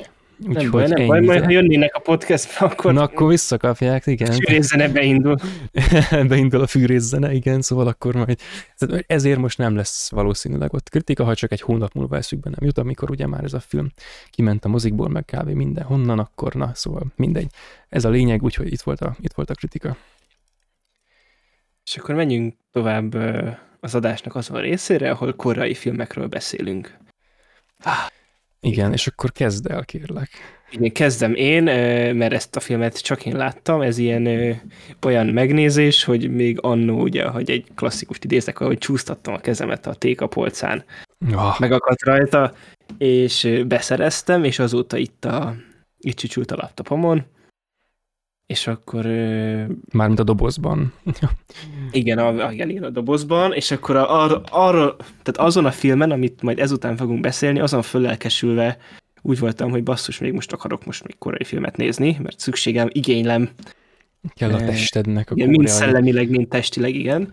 Úgy, 0.46 0.54
nem 0.54 0.70
baj, 0.70 0.86
nem 0.86 1.06
baj, 1.06 1.20
majd 1.20 1.44
ha 1.44 1.50
jönnének 1.50 1.94
a 1.94 1.98
podcastba, 1.98 2.66
akkor... 2.66 2.92
Na, 2.92 3.02
akkor 3.02 3.28
visszakapják, 3.28 4.06
igen. 4.06 4.32
Fűrészene 4.32 4.88
beindul. 4.88 5.36
beindul 6.28 6.60
a 6.60 6.66
fűrészene, 6.66 7.32
igen, 7.32 7.62
szóval 7.62 7.86
akkor 7.86 8.14
majd... 8.14 8.38
Ezért 9.06 9.38
most 9.38 9.58
nem 9.58 9.76
lesz 9.76 10.10
valószínűleg 10.10 10.72
ott 10.72 10.88
kritika, 10.88 11.24
ha 11.24 11.34
csak 11.34 11.52
egy 11.52 11.60
hónap 11.60 11.92
múlva 11.92 12.16
eszükbe 12.16 12.50
nem 12.50 12.64
jut, 12.66 12.78
amikor 12.78 13.10
ugye 13.10 13.26
már 13.26 13.44
ez 13.44 13.52
a 13.52 13.60
film 13.60 13.90
kiment 14.30 14.64
a 14.64 14.68
mozikból, 14.68 15.08
meg 15.08 15.24
kb. 15.24 15.82
honnan, 15.82 16.18
akkor 16.18 16.54
na, 16.54 16.70
szóval 16.74 17.02
mindegy. 17.16 17.50
Ez 17.88 18.04
a 18.04 18.08
lényeg, 18.08 18.42
úgyhogy 18.42 18.72
itt 18.72 18.82
volt 18.82 19.00
a, 19.00 19.16
itt 19.20 19.32
volt 19.32 19.50
a 19.50 19.54
kritika. 19.54 19.96
És 21.90 21.96
akkor 21.96 22.14
menjünk 22.14 22.54
tovább 22.72 23.14
az 23.80 23.94
adásnak 23.94 24.34
azon 24.34 24.60
részére, 24.60 25.10
ahol 25.10 25.32
korai 25.32 25.74
filmekről 25.74 26.26
beszélünk. 26.26 26.96
Ah, 27.82 28.06
igen, 28.60 28.92
és 28.92 29.06
akkor 29.06 29.32
kezd 29.32 29.70
el, 29.70 29.84
kérlek. 29.84 30.28
Igen, 30.70 30.92
kezdem 30.92 31.34
én, 31.34 31.62
mert 32.14 32.32
ezt 32.32 32.56
a 32.56 32.60
filmet 32.60 33.02
csak 33.02 33.26
én 33.26 33.36
láttam, 33.36 33.80
ez 33.80 33.98
ilyen 33.98 34.26
olyan 35.02 35.26
megnézés, 35.26 36.04
hogy 36.04 36.30
még 36.30 36.58
annó, 36.60 37.00
ugye, 37.00 37.26
hogy 37.26 37.50
egy 37.50 37.66
klasszikust 37.74 38.24
idézek, 38.24 38.58
hogy 38.58 38.78
csúsztattam 38.78 39.34
a 39.34 39.40
kezemet 39.40 39.86
a 39.86 39.94
tékapolcán. 39.94 40.84
Oh. 41.32 41.60
Megakadt 41.60 42.02
rajta, 42.02 42.52
és 42.98 43.62
beszereztem, 43.66 44.44
és 44.44 44.58
azóta 44.58 44.96
itt, 44.96 45.24
a, 45.24 45.54
itt 45.98 46.16
csücsült 46.16 46.50
a 46.50 46.56
laptopomon, 46.56 47.24
és 48.50 48.66
akkor... 48.66 49.04
Mármint 49.92 50.18
a 50.18 50.24
dobozban. 50.24 50.92
igen, 51.90 52.18
a, 52.18 52.52
igen, 52.52 52.84
a 52.84 52.90
dobozban, 52.90 53.52
és 53.52 53.70
akkor 53.70 53.96
a, 53.96 54.22
arra, 54.22 54.42
arra, 54.50 54.96
tehát 54.96 55.48
azon 55.48 55.64
a 55.64 55.70
filmen, 55.70 56.10
amit 56.10 56.42
majd 56.42 56.58
ezután 56.58 56.96
fogunk 56.96 57.20
beszélni, 57.20 57.60
azon 57.60 57.82
fölelkesülve 57.82 58.78
úgy 59.22 59.38
voltam, 59.38 59.70
hogy 59.70 59.82
basszus, 59.82 60.18
még 60.18 60.32
most 60.32 60.52
akarok 60.52 60.84
most 60.84 61.06
még 61.06 61.18
korai 61.18 61.44
filmet 61.44 61.76
nézni, 61.76 62.16
mert 62.22 62.40
szükségem, 62.40 62.88
igénylem. 62.92 63.50
Kell 64.34 64.52
a 64.52 64.64
testednek 64.64 65.30
a 65.30 65.34
igen, 65.34 65.48
Mind 65.48 65.68
szellemileg, 65.68 66.30
mind 66.30 66.48
testileg, 66.48 66.94
igen. 66.94 67.32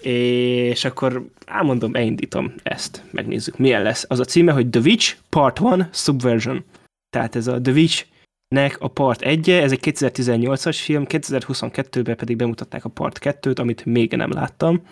És 0.00 0.84
akkor 0.84 1.26
elmondom, 1.46 1.94
elindítom 1.94 2.54
ezt, 2.62 3.02
megnézzük, 3.10 3.58
milyen 3.58 3.82
lesz. 3.82 4.04
Az 4.08 4.20
a 4.20 4.24
címe, 4.24 4.52
hogy 4.52 4.70
The 4.70 4.80
Witch 4.80 5.16
Part 5.28 5.60
1 5.72 5.86
Subversion. 5.92 6.64
Tehát 7.10 7.36
ez 7.36 7.46
a 7.46 7.60
The 7.60 7.72
Witch 7.72 8.04
nek 8.52 8.76
a 8.80 8.88
Part 8.88 9.22
1 9.22 9.50
-e, 9.50 9.62
ez 9.62 9.72
egy 9.72 9.80
2018-as 9.82 10.78
film, 10.82 11.04
2022-ben 11.08 12.16
pedig 12.16 12.36
bemutatták 12.36 12.84
a 12.84 12.88
Part 12.88 13.18
2-t, 13.22 13.58
amit 13.58 13.84
még 13.84 14.12
nem 14.12 14.32
láttam, 14.32 14.82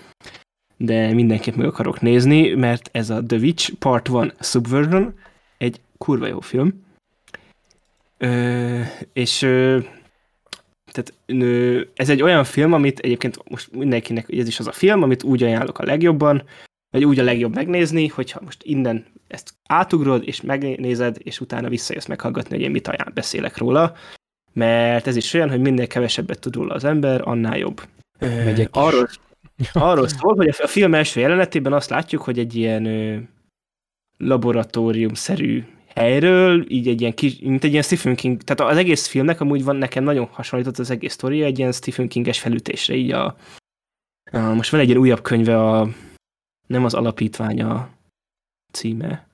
de 0.76 1.12
mindenképp 1.12 1.54
meg 1.54 1.66
akarok 1.66 2.00
nézni, 2.00 2.54
mert 2.54 2.88
ez 2.92 3.10
a 3.10 3.22
The 3.26 3.36
Witch 3.38 3.74
Part 3.74 4.08
1 4.08 4.34
Subversion, 4.40 5.14
egy 5.58 5.80
kurva 5.98 6.26
jó 6.26 6.40
film. 6.40 6.84
Ö, 8.18 8.80
és 9.12 9.42
ö, 9.42 9.78
tehát 10.92 11.14
ö, 11.26 11.80
ez 11.94 12.08
egy 12.08 12.22
olyan 12.22 12.44
film, 12.44 12.72
amit 12.72 12.98
egyébként 12.98 13.48
most 13.50 13.72
mindenkinek, 13.72 14.32
ez 14.32 14.46
is 14.46 14.58
az 14.58 14.66
a 14.66 14.72
film, 14.72 15.02
amit 15.02 15.22
úgy 15.22 15.42
ajánlok 15.42 15.78
a 15.78 15.84
legjobban, 15.84 16.42
vagy 16.90 17.04
úgy 17.04 17.18
a 17.18 17.24
legjobb 17.24 17.54
megnézni, 17.54 18.06
hogyha 18.06 18.40
most 18.44 18.62
innen 18.62 19.06
ezt 19.30 19.54
átugrod, 19.68 20.22
és 20.26 20.40
megnézed, 20.40 21.16
és 21.18 21.40
utána 21.40 21.68
visszajössz 21.68 22.06
meghallgatni, 22.06 22.54
hogy 22.54 22.64
én 22.64 22.70
mit 22.70 22.88
ajánl, 22.88 23.10
beszélek 23.14 23.56
róla, 23.56 23.94
mert 24.52 25.06
ez 25.06 25.16
is 25.16 25.34
olyan, 25.34 25.50
hogy 25.50 25.60
minél 25.60 25.86
kevesebbet 25.86 26.40
tud 26.40 26.54
róla 26.54 26.74
az 26.74 26.84
ember, 26.84 27.20
annál 27.24 27.58
jobb. 27.58 27.80
Megyek 28.18 28.68
arról, 28.72 29.08
arról 29.72 30.08
szól, 30.08 30.36
hogy 30.36 30.54
a 30.58 30.66
film 30.66 30.94
első 30.94 31.20
jelenetében 31.20 31.72
azt 31.72 31.90
látjuk, 31.90 32.22
hogy 32.22 32.38
egy 32.38 32.54
ilyen 32.54 33.28
laboratórium-szerű 34.16 35.64
helyről, 35.94 36.70
így 36.70 36.88
egy 36.88 37.00
ilyen 37.00 37.14
kis, 37.14 37.38
mint 37.38 37.64
egy 37.64 37.70
ilyen 37.70 37.82
Stephen 37.82 38.14
King, 38.14 38.42
tehát 38.42 38.72
az 38.72 38.78
egész 38.78 39.06
filmnek 39.06 39.40
amúgy 39.40 39.64
van 39.64 39.76
nekem 39.76 40.04
nagyon 40.04 40.26
hasonlított 40.26 40.78
az 40.78 40.90
egész 40.90 41.12
sztoria 41.12 41.44
egy 41.44 41.58
ilyen 41.58 41.72
Stephen 41.72 42.08
Kinges 42.08 42.40
felütésre, 42.40 42.94
így 42.94 43.10
a, 43.10 43.36
a 44.32 44.38
most 44.38 44.70
van 44.70 44.80
egy 44.80 44.88
ilyen 44.88 45.00
újabb 45.00 45.22
könyve, 45.22 45.58
a, 45.58 45.88
nem 46.66 46.84
az 46.84 46.94
alapítványa 46.94 47.88
címe. 48.70 49.28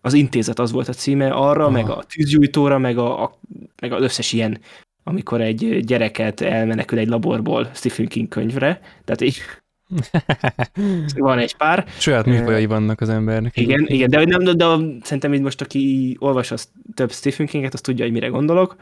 Az 0.00 0.12
intézet 0.12 0.58
az 0.58 0.70
volt 0.70 0.88
a 0.88 0.92
címe 0.92 1.30
arra, 1.30 1.62
Aha. 1.62 1.70
meg 1.70 1.88
a 1.88 2.02
tűzgyújtóra, 2.02 2.78
meg, 2.78 2.98
a, 2.98 3.22
a, 3.22 3.38
meg 3.80 3.92
az 3.92 4.02
összes 4.02 4.32
ilyen, 4.32 4.60
amikor 5.04 5.40
egy 5.40 5.84
gyereket 5.84 6.40
elmenekül 6.40 6.98
egy 6.98 7.08
laborból 7.08 7.70
Stephen 7.74 8.06
King 8.06 8.28
könyvre, 8.28 8.80
tehát 9.04 9.20
így 9.20 9.40
van 11.16 11.38
egy 11.38 11.56
pár. 11.56 11.86
Saját 11.98 12.26
műfajai 12.26 12.66
vannak 12.66 13.00
az 13.00 13.08
embernek. 13.08 13.56
Igen, 13.56 13.86
igen, 13.86 14.10
de, 14.10 14.24
nem, 14.24 14.44
de, 14.44 14.52
de 14.52 14.64
szerintem 15.02 15.34
így 15.34 15.40
most, 15.40 15.60
aki 15.60 16.16
olvas 16.18 16.50
az 16.50 16.68
több 16.94 17.12
Stephen 17.12 17.46
Kinget, 17.46 17.74
az 17.74 17.80
tudja, 17.80 18.04
hogy 18.04 18.12
mire 18.12 18.26
gondolok. 18.26 18.76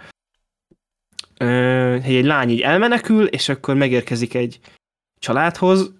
Hogy 1.36 2.14
egy 2.14 2.24
lány 2.24 2.50
így 2.50 2.60
elmenekül, 2.60 3.26
és 3.26 3.48
akkor 3.48 3.74
megérkezik 3.74 4.34
egy 4.34 4.60
családhoz, 5.18 5.92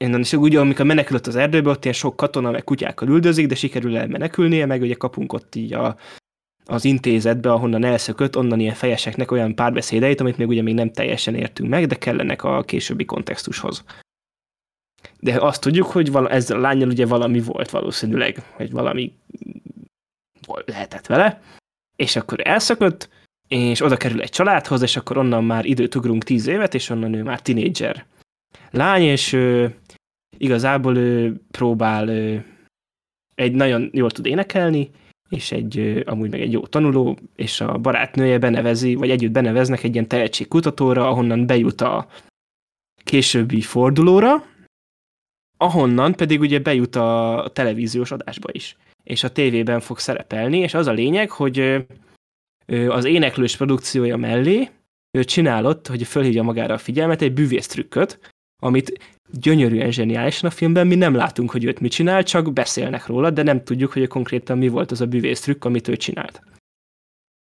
Innen 0.00 0.20
is 0.20 0.32
úgy, 0.32 0.56
amikor 0.56 0.86
menekülött 0.86 1.26
az 1.26 1.36
erdőbe, 1.36 1.70
ott 1.70 1.84
ilyen 1.84 1.96
sok 1.96 2.16
katona 2.16 2.50
meg 2.50 2.64
kutyákkal 2.64 3.08
üldözik, 3.08 3.46
de 3.46 3.54
sikerül 3.54 3.96
elmenekülnie, 3.96 4.66
meg 4.66 4.80
ugye 4.80 4.94
kapunk 4.94 5.32
ott 5.32 5.54
így 5.54 5.72
a, 5.72 5.96
az 6.64 6.84
intézetbe, 6.84 7.52
ahonnan 7.52 7.84
elszökött, 7.84 8.36
onnan 8.36 8.60
ilyen 8.60 8.74
fejeseknek 8.74 9.30
olyan 9.30 9.54
párbeszédeit, 9.54 10.20
amit 10.20 10.36
még 10.36 10.48
ugye 10.48 10.62
még 10.62 10.74
nem 10.74 10.92
teljesen 10.92 11.34
értünk 11.34 11.68
meg, 11.68 11.86
de 11.86 11.94
kellenek 11.94 12.44
a 12.44 12.62
későbbi 12.62 13.04
kontextushoz. 13.04 13.84
De 15.20 15.40
azt 15.40 15.60
tudjuk, 15.60 15.86
hogy 15.86 16.10
vala, 16.10 16.28
ezzel 16.28 16.56
a 16.56 16.60
lányjal 16.60 16.88
ugye 16.88 17.06
valami 17.06 17.40
volt 17.40 17.70
valószínűleg, 17.70 18.42
hogy 18.52 18.70
valami 18.70 19.12
lehetett 20.64 21.06
vele, 21.06 21.40
és 21.96 22.16
akkor 22.16 22.40
elszökött, 22.42 23.08
és 23.48 23.82
oda 23.82 23.96
kerül 23.96 24.20
egy 24.20 24.30
családhoz, 24.30 24.82
és 24.82 24.96
akkor 24.96 25.16
onnan 25.16 25.44
már 25.44 25.64
időt 25.64 25.94
ugrunk 25.94 26.24
tíz 26.24 26.46
évet, 26.46 26.74
és 26.74 26.90
onnan 26.90 27.14
ő 27.14 27.22
már 27.22 27.42
tinédzser 27.42 28.06
lány, 28.70 29.02
és 29.02 29.32
igazából 30.38 30.96
ő 30.96 31.40
próbál 31.50 32.08
ő, 32.08 32.44
egy 33.34 33.52
nagyon 33.52 33.90
jól 33.92 34.10
tud 34.10 34.26
énekelni, 34.26 34.90
és 35.28 35.52
egy 35.52 36.02
amúgy 36.06 36.30
meg 36.30 36.40
egy 36.40 36.52
jó 36.52 36.66
tanuló, 36.66 37.18
és 37.36 37.60
a 37.60 37.78
barátnője 37.78 38.38
benevezi, 38.38 38.94
vagy 38.94 39.10
együtt 39.10 39.30
beneveznek 39.30 39.82
egy 39.82 39.92
ilyen 39.92 40.08
tehetségkutatóra, 40.08 41.08
ahonnan 41.08 41.46
bejut 41.46 41.80
a 41.80 42.08
későbbi 43.04 43.60
fordulóra, 43.60 44.44
ahonnan 45.56 46.14
pedig 46.14 46.40
ugye 46.40 46.58
bejut 46.58 46.96
a 46.96 47.50
televíziós 47.52 48.10
adásba 48.10 48.48
is, 48.52 48.76
és 49.04 49.24
a 49.24 49.32
tévében 49.32 49.80
fog 49.80 49.98
szerepelni, 49.98 50.58
és 50.58 50.74
az 50.74 50.86
a 50.86 50.92
lényeg, 50.92 51.30
hogy 51.30 51.86
az 52.88 53.04
éneklős 53.04 53.56
produkciója 53.56 54.16
mellé 54.16 54.70
ő 55.10 55.24
csinálott, 55.24 55.86
hogy 55.86 56.06
fölhívja 56.06 56.42
magára 56.42 56.74
a 56.74 56.78
figyelmet 56.78 57.22
egy 57.22 57.32
bűvész 57.32 57.66
trükköt, 57.66 58.32
amit 58.62 59.17
gyönyörűen 59.30 59.90
zseniálisan 59.90 60.50
a 60.50 60.52
filmben 60.52 60.86
mi 60.86 60.94
nem 60.94 61.14
látunk, 61.14 61.50
hogy 61.50 61.64
őt 61.64 61.80
mit 61.80 61.92
csinál, 61.92 62.22
csak 62.22 62.52
beszélnek 62.52 63.06
róla, 63.06 63.30
de 63.30 63.42
nem 63.42 63.64
tudjuk, 63.64 63.92
hogy 63.92 64.06
konkrétan 64.06 64.58
mi 64.58 64.68
volt 64.68 64.90
az 64.90 65.00
a 65.00 65.06
bűvész 65.06 65.40
trükk, 65.40 65.64
amit 65.64 65.88
ő 65.88 65.96
csinált. 65.96 66.42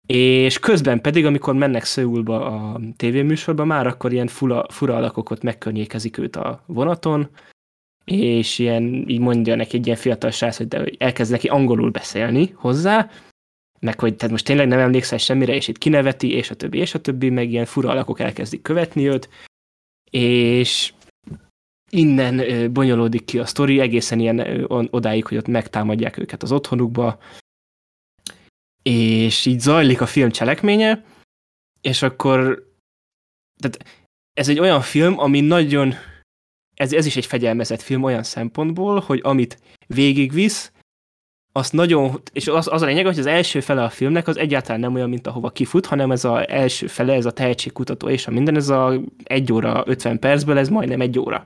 És 0.07 0.59
közben 0.59 1.01
pedig, 1.01 1.25
amikor 1.25 1.53
mennek 1.53 1.83
Szöulba 1.83 2.45
a 2.45 2.79
tévéműsorba, 2.95 3.65
már 3.65 3.87
akkor 3.87 4.13
ilyen 4.13 4.27
fura, 4.27 4.65
fura 4.69 4.95
alakok 4.95 5.41
megkörnyékezik 5.41 6.17
őt 6.17 6.35
a 6.35 6.63
vonaton, 6.65 7.29
és 8.05 8.59
ilyen, 8.59 8.83
így 9.07 9.19
mondja 9.19 9.55
neki 9.55 9.77
egy 9.77 9.85
ilyen 9.85 9.97
fiatal 9.97 10.31
srác, 10.31 10.57
hogy, 10.57 10.67
de, 10.67 10.79
hogy 10.79 10.95
elkezd 10.99 11.31
neki 11.31 11.47
angolul 11.47 11.89
beszélni 11.89 12.53
hozzá, 12.55 13.09
meg 13.79 13.99
hogy 13.99 14.15
tehát 14.15 14.31
most 14.31 14.45
tényleg 14.45 14.67
nem 14.67 14.79
emlékszel 14.79 15.17
semmire, 15.17 15.53
és 15.53 15.67
itt 15.67 15.77
kineveti, 15.77 16.31
és 16.31 16.49
a 16.49 16.55
többi, 16.55 16.77
és 16.77 16.93
a 16.93 17.01
többi, 17.01 17.29
meg 17.29 17.51
ilyen 17.51 17.65
fura 17.65 17.89
alakok 17.89 18.19
elkezdik 18.19 18.61
követni 18.61 19.07
őt, 19.07 19.29
és 20.11 20.93
innen 21.95 22.73
bonyolódik 22.73 23.25
ki 23.25 23.39
a 23.39 23.45
sztori, 23.45 23.79
egészen 23.79 24.19
ilyen 24.19 24.65
odáig, 24.69 25.25
hogy 25.25 25.37
ott 25.37 25.47
megtámadják 25.47 26.17
őket 26.17 26.43
az 26.43 26.51
otthonukba, 26.51 27.19
és 28.83 29.45
így 29.45 29.59
zajlik 29.59 30.01
a 30.01 30.05
film 30.05 30.31
cselekménye, 30.31 31.03
és 31.81 32.01
akkor 32.01 32.71
tehát 33.61 34.05
ez 34.33 34.49
egy 34.49 34.59
olyan 34.59 34.81
film, 34.81 35.19
ami 35.19 35.41
nagyon 35.41 35.93
ez, 36.73 36.93
ez 36.93 37.05
is 37.05 37.15
egy 37.15 37.25
fegyelmezett 37.25 37.81
film 37.81 38.03
olyan 38.03 38.23
szempontból, 38.23 38.99
hogy 38.99 39.19
amit 39.23 39.59
végigvisz, 39.87 40.71
azt 41.51 41.73
nagyon, 41.73 42.21
és 42.33 42.47
az, 42.47 42.67
az 42.67 42.81
a 42.81 42.85
lényeg, 42.85 43.05
hogy 43.05 43.19
az 43.19 43.25
első 43.25 43.59
fele 43.59 43.83
a 43.83 43.89
filmnek 43.89 44.27
az 44.27 44.37
egyáltalán 44.37 44.79
nem 44.79 44.93
olyan, 44.93 45.09
mint 45.09 45.27
ahova 45.27 45.49
kifut, 45.49 45.85
hanem 45.85 46.11
ez 46.11 46.25
az 46.25 46.47
első 46.47 46.87
fele, 46.87 47.13
ez 47.13 47.25
a 47.25 47.31
tehetségkutató 47.31 48.09
és 48.09 48.27
a 48.27 48.31
minden, 48.31 48.55
ez 48.55 48.69
a 48.69 49.01
egy 49.23 49.53
óra 49.53 49.83
50 49.85 50.19
percből, 50.19 50.57
ez 50.57 50.69
majdnem 50.69 51.01
egy 51.01 51.19
óra. 51.19 51.45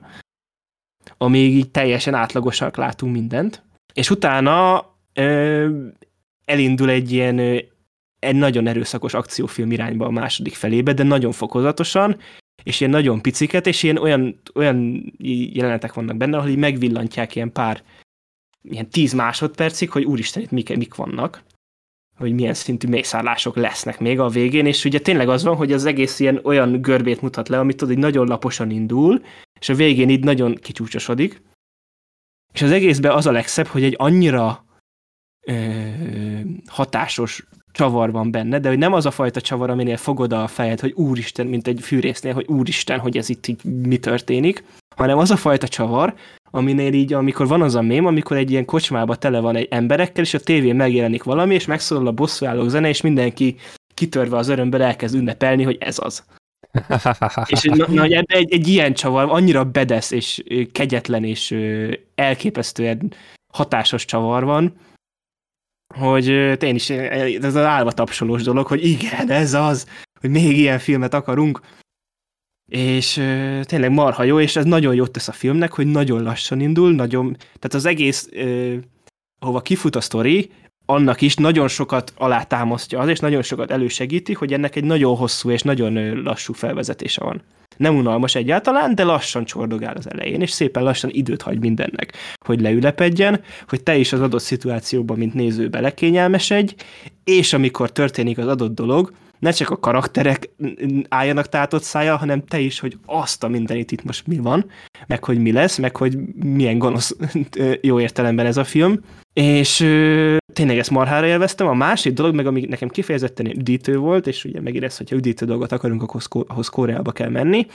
Amíg 1.18 1.54
így 1.54 1.70
teljesen 1.70 2.14
átlagosak 2.14 2.76
látunk 2.76 3.12
mindent. 3.12 3.62
És 3.94 4.10
utána 4.10 4.84
ö, 5.14 5.68
elindul 6.44 6.90
egy 6.90 7.12
ilyen 7.12 7.38
ö, 7.38 7.58
egy 8.18 8.36
nagyon 8.36 8.66
erőszakos 8.66 9.14
akciófilm 9.14 9.72
irányba 9.72 10.06
a 10.06 10.10
második 10.10 10.54
felébe, 10.54 10.92
de 10.92 11.02
nagyon 11.02 11.32
fokozatosan, 11.32 12.16
és 12.62 12.80
ilyen 12.80 12.92
nagyon 12.92 13.22
piciket, 13.22 13.66
és 13.66 13.82
ilyen 13.82 13.96
olyan, 13.96 14.40
olyan 14.54 15.04
jelenetek 15.52 15.92
vannak 15.92 16.16
benne, 16.16 16.36
ahol 16.36 16.48
így 16.48 16.56
megvillantják 16.56 17.34
ilyen 17.34 17.52
pár 17.52 17.82
ilyen 18.62 18.88
tíz 18.88 19.12
másodpercig, 19.12 19.90
hogy 19.90 20.04
úristen, 20.04 20.42
itt 20.42 20.50
mik, 20.50 20.76
mik 20.76 20.94
vannak, 20.94 21.42
hogy 22.20 22.32
milyen 22.32 22.54
szintű 22.54 22.88
mészárlások 22.88 23.56
lesznek 23.56 24.00
még 24.00 24.20
a 24.20 24.28
végén, 24.28 24.66
és 24.66 24.84
ugye 24.84 24.98
tényleg 24.98 25.28
az 25.28 25.42
van, 25.42 25.56
hogy 25.56 25.72
az 25.72 25.84
egész 25.84 26.20
ilyen 26.20 26.40
olyan 26.42 26.80
görbét 26.80 27.22
mutat 27.22 27.48
le, 27.48 27.58
amit 27.58 27.76
tudod, 27.76 27.94
hogy 27.94 28.02
nagyon 28.02 28.26
laposan 28.26 28.70
indul, 28.70 29.22
és 29.60 29.68
a 29.68 29.74
végén 29.74 30.08
így 30.08 30.24
nagyon 30.24 30.54
kicsúcsosodik. 30.54 31.42
És 32.52 32.62
az 32.62 32.70
egészben 32.70 33.12
az 33.12 33.26
a 33.26 33.32
legszebb, 33.32 33.66
hogy 33.66 33.82
egy 33.82 33.94
annyira 33.98 34.64
ö, 35.46 35.80
hatásos 36.66 37.44
csavar 37.72 38.10
van 38.12 38.30
benne, 38.30 38.58
de 38.58 38.68
hogy 38.68 38.78
nem 38.78 38.92
az 38.92 39.06
a 39.06 39.10
fajta 39.10 39.40
csavar, 39.40 39.70
aminél 39.70 39.96
fogod 39.96 40.32
a 40.32 40.46
fejed, 40.46 40.80
hogy 40.80 40.92
úristen, 40.92 41.46
mint 41.46 41.66
egy 41.66 41.80
fűrésznél, 41.80 42.32
hogy 42.32 42.46
úristen, 42.46 42.98
hogy 42.98 43.16
ez 43.16 43.28
itt 43.28 43.46
így 43.46 43.64
mi 43.64 43.98
történik, 43.98 44.64
hanem 44.96 45.18
az 45.18 45.30
a 45.30 45.36
fajta 45.36 45.68
csavar, 45.68 46.14
aminél 46.50 46.92
így, 46.92 47.12
amikor 47.12 47.46
van 47.46 47.62
az 47.62 47.74
a 47.74 47.82
mém, 47.82 48.06
amikor 48.06 48.36
egy 48.36 48.50
ilyen 48.50 48.64
kocsmába 48.64 49.16
tele 49.16 49.40
van 49.40 49.56
egy 49.56 49.68
emberekkel, 49.70 50.24
és 50.24 50.34
a 50.34 50.40
tévén 50.40 50.76
megjelenik 50.76 51.22
valami, 51.22 51.54
és 51.54 51.66
megszólal 51.66 52.06
a 52.06 52.12
bosszúállók 52.12 52.68
zene, 52.68 52.88
és 52.88 53.00
mindenki 53.00 53.56
kitörve 53.94 54.36
az 54.36 54.48
örömből 54.48 54.82
elkezd 54.82 55.14
ünnepelni, 55.14 55.62
hogy 55.62 55.76
ez 55.80 55.98
az. 55.98 56.24
és 57.46 57.62
na, 57.62 57.86
na, 57.88 58.02
egy, 58.02 58.24
egy, 58.26 58.52
egy 58.52 58.68
ilyen 58.68 58.94
csavar, 58.94 59.26
annyira 59.30 59.64
bedesz, 59.64 60.10
és 60.10 60.42
kegyetlen, 60.72 61.24
és 61.24 61.56
elképesztően 62.14 63.12
hatásos 63.52 64.04
csavar 64.04 64.44
van, 64.44 64.74
hogy 65.94 66.26
én 66.62 66.74
is, 66.74 66.90
ez 66.90 67.44
az 67.44 67.56
állva 67.56 67.92
tapsolós 67.92 68.42
dolog, 68.42 68.66
hogy 68.66 68.84
igen, 68.84 69.30
ez 69.30 69.54
az, 69.54 69.86
hogy 70.20 70.30
még 70.30 70.58
ilyen 70.58 70.78
filmet 70.78 71.14
akarunk, 71.14 71.60
és 72.70 73.16
uh, 73.16 73.60
tényleg 73.60 73.90
marha 73.90 74.22
jó, 74.22 74.40
és 74.40 74.56
ez 74.56 74.64
nagyon 74.64 74.94
jót 74.94 75.10
tesz 75.10 75.28
a 75.28 75.32
filmnek, 75.32 75.72
hogy 75.72 75.86
nagyon 75.86 76.22
lassan 76.22 76.60
indul, 76.60 76.92
nagyon, 76.92 77.36
tehát 77.36 77.74
az 77.74 77.84
egész, 77.84 78.28
uh, 78.32 78.74
ahova 79.38 79.60
kifut 79.60 79.96
a 79.96 80.00
sztori, 80.00 80.50
annak 80.86 81.20
is 81.20 81.34
nagyon 81.34 81.68
sokat 81.68 82.12
alátámasztja 82.16 82.98
az, 82.98 83.08
és 83.08 83.18
nagyon 83.18 83.42
sokat 83.42 83.70
elősegíti, 83.70 84.32
hogy 84.32 84.52
ennek 84.52 84.76
egy 84.76 84.84
nagyon 84.84 85.16
hosszú 85.16 85.50
és 85.50 85.62
nagyon 85.62 86.22
lassú 86.22 86.52
felvezetése 86.52 87.24
van. 87.24 87.42
Nem 87.76 87.96
unalmas 87.96 88.34
egyáltalán, 88.34 88.94
de 88.94 89.04
lassan 89.04 89.44
csordogál 89.44 89.96
az 89.96 90.10
elején, 90.10 90.40
és 90.40 90.50
szépen 90.50 90.82
lassan 90.82 91.10
időt 91.12 91.42
hagy 91.42 91.60
mindennek, 91.60 92.12
hogy 92.46 92.60
leülepedjen, 92.60 93.40
hogy 93.68 93.82
te 93.82 93.96
is 93.96 94.12
az 94.12 94.20
adott 94.20 94.42
szituációban, 94.42 95.18
mint 95.18 95.34
néző 95.34 95.68
belekényelmesedj, 95.68 96.74
és 97.24 97.52
amikor 97.52 97.92
történik 97.92 98.38
az 98.38 98.46
adott 98.46 98.74
dolog, 98.74 99.12
ne 99.40 99.50
csak 99.50 99.70
a 99.70 99.78
karakterek 99.78 100.50
álljanak 101.08 101.48
tátott 101.48 101.82
szája, 101.82 102.16
hanem 102.16 102.44
te 102.44 102.58
is, 102.58 102.80
hogy 102.80 102.98
azt 103.06 103.44
a 103.44 103.48
mindenit 103.48 103.92
itt 103.92 104.04
most 104.04 104.26
mi 104.26 104.36
van, 104.36 104.70
meg 105.06 105.24
hogy 105.24 105.38
mi 105.38 105.52
lesz, 105.52 105.78
meg 105.78 105.96
hogy 105.96 106.18
milyen 106.34 106.78
gonosz 106.78 107.16
jó 107.80 108.00
értelemben 108.00 108.46
ez 108.46 108.56
a 108.56 108.64
film. 108.64 109.00
És 109.32 109.76
tényleg 110.52 110.78
ezt 110.78 110.90
marhára 110.90 111.26
élveztem. 111.26 111.66
A 111.66 111.74
másik 111.74 112.12
dolog, 112.12 112.34
meg 112.34 112.46
ami 112.46 112.60
nekem 112.60 112.88
kifejezetten 112.88 113.46
üdítő 113.46 113.96
volt, 113.96 114.26
és 114.26 114.44
ugye 114.44 114.60
megint 114.60 114.96
hogyha 114.96 115.16
üdítő 115.16 115.46
dolgot 115.46 115.72
akarunk, 115.72 116.02
akkor 116.02 116.22
ahhoz 116.46 116.68
Koreába 116.68 117.12
kell 117.12 117.28
menni, 117.28 117.66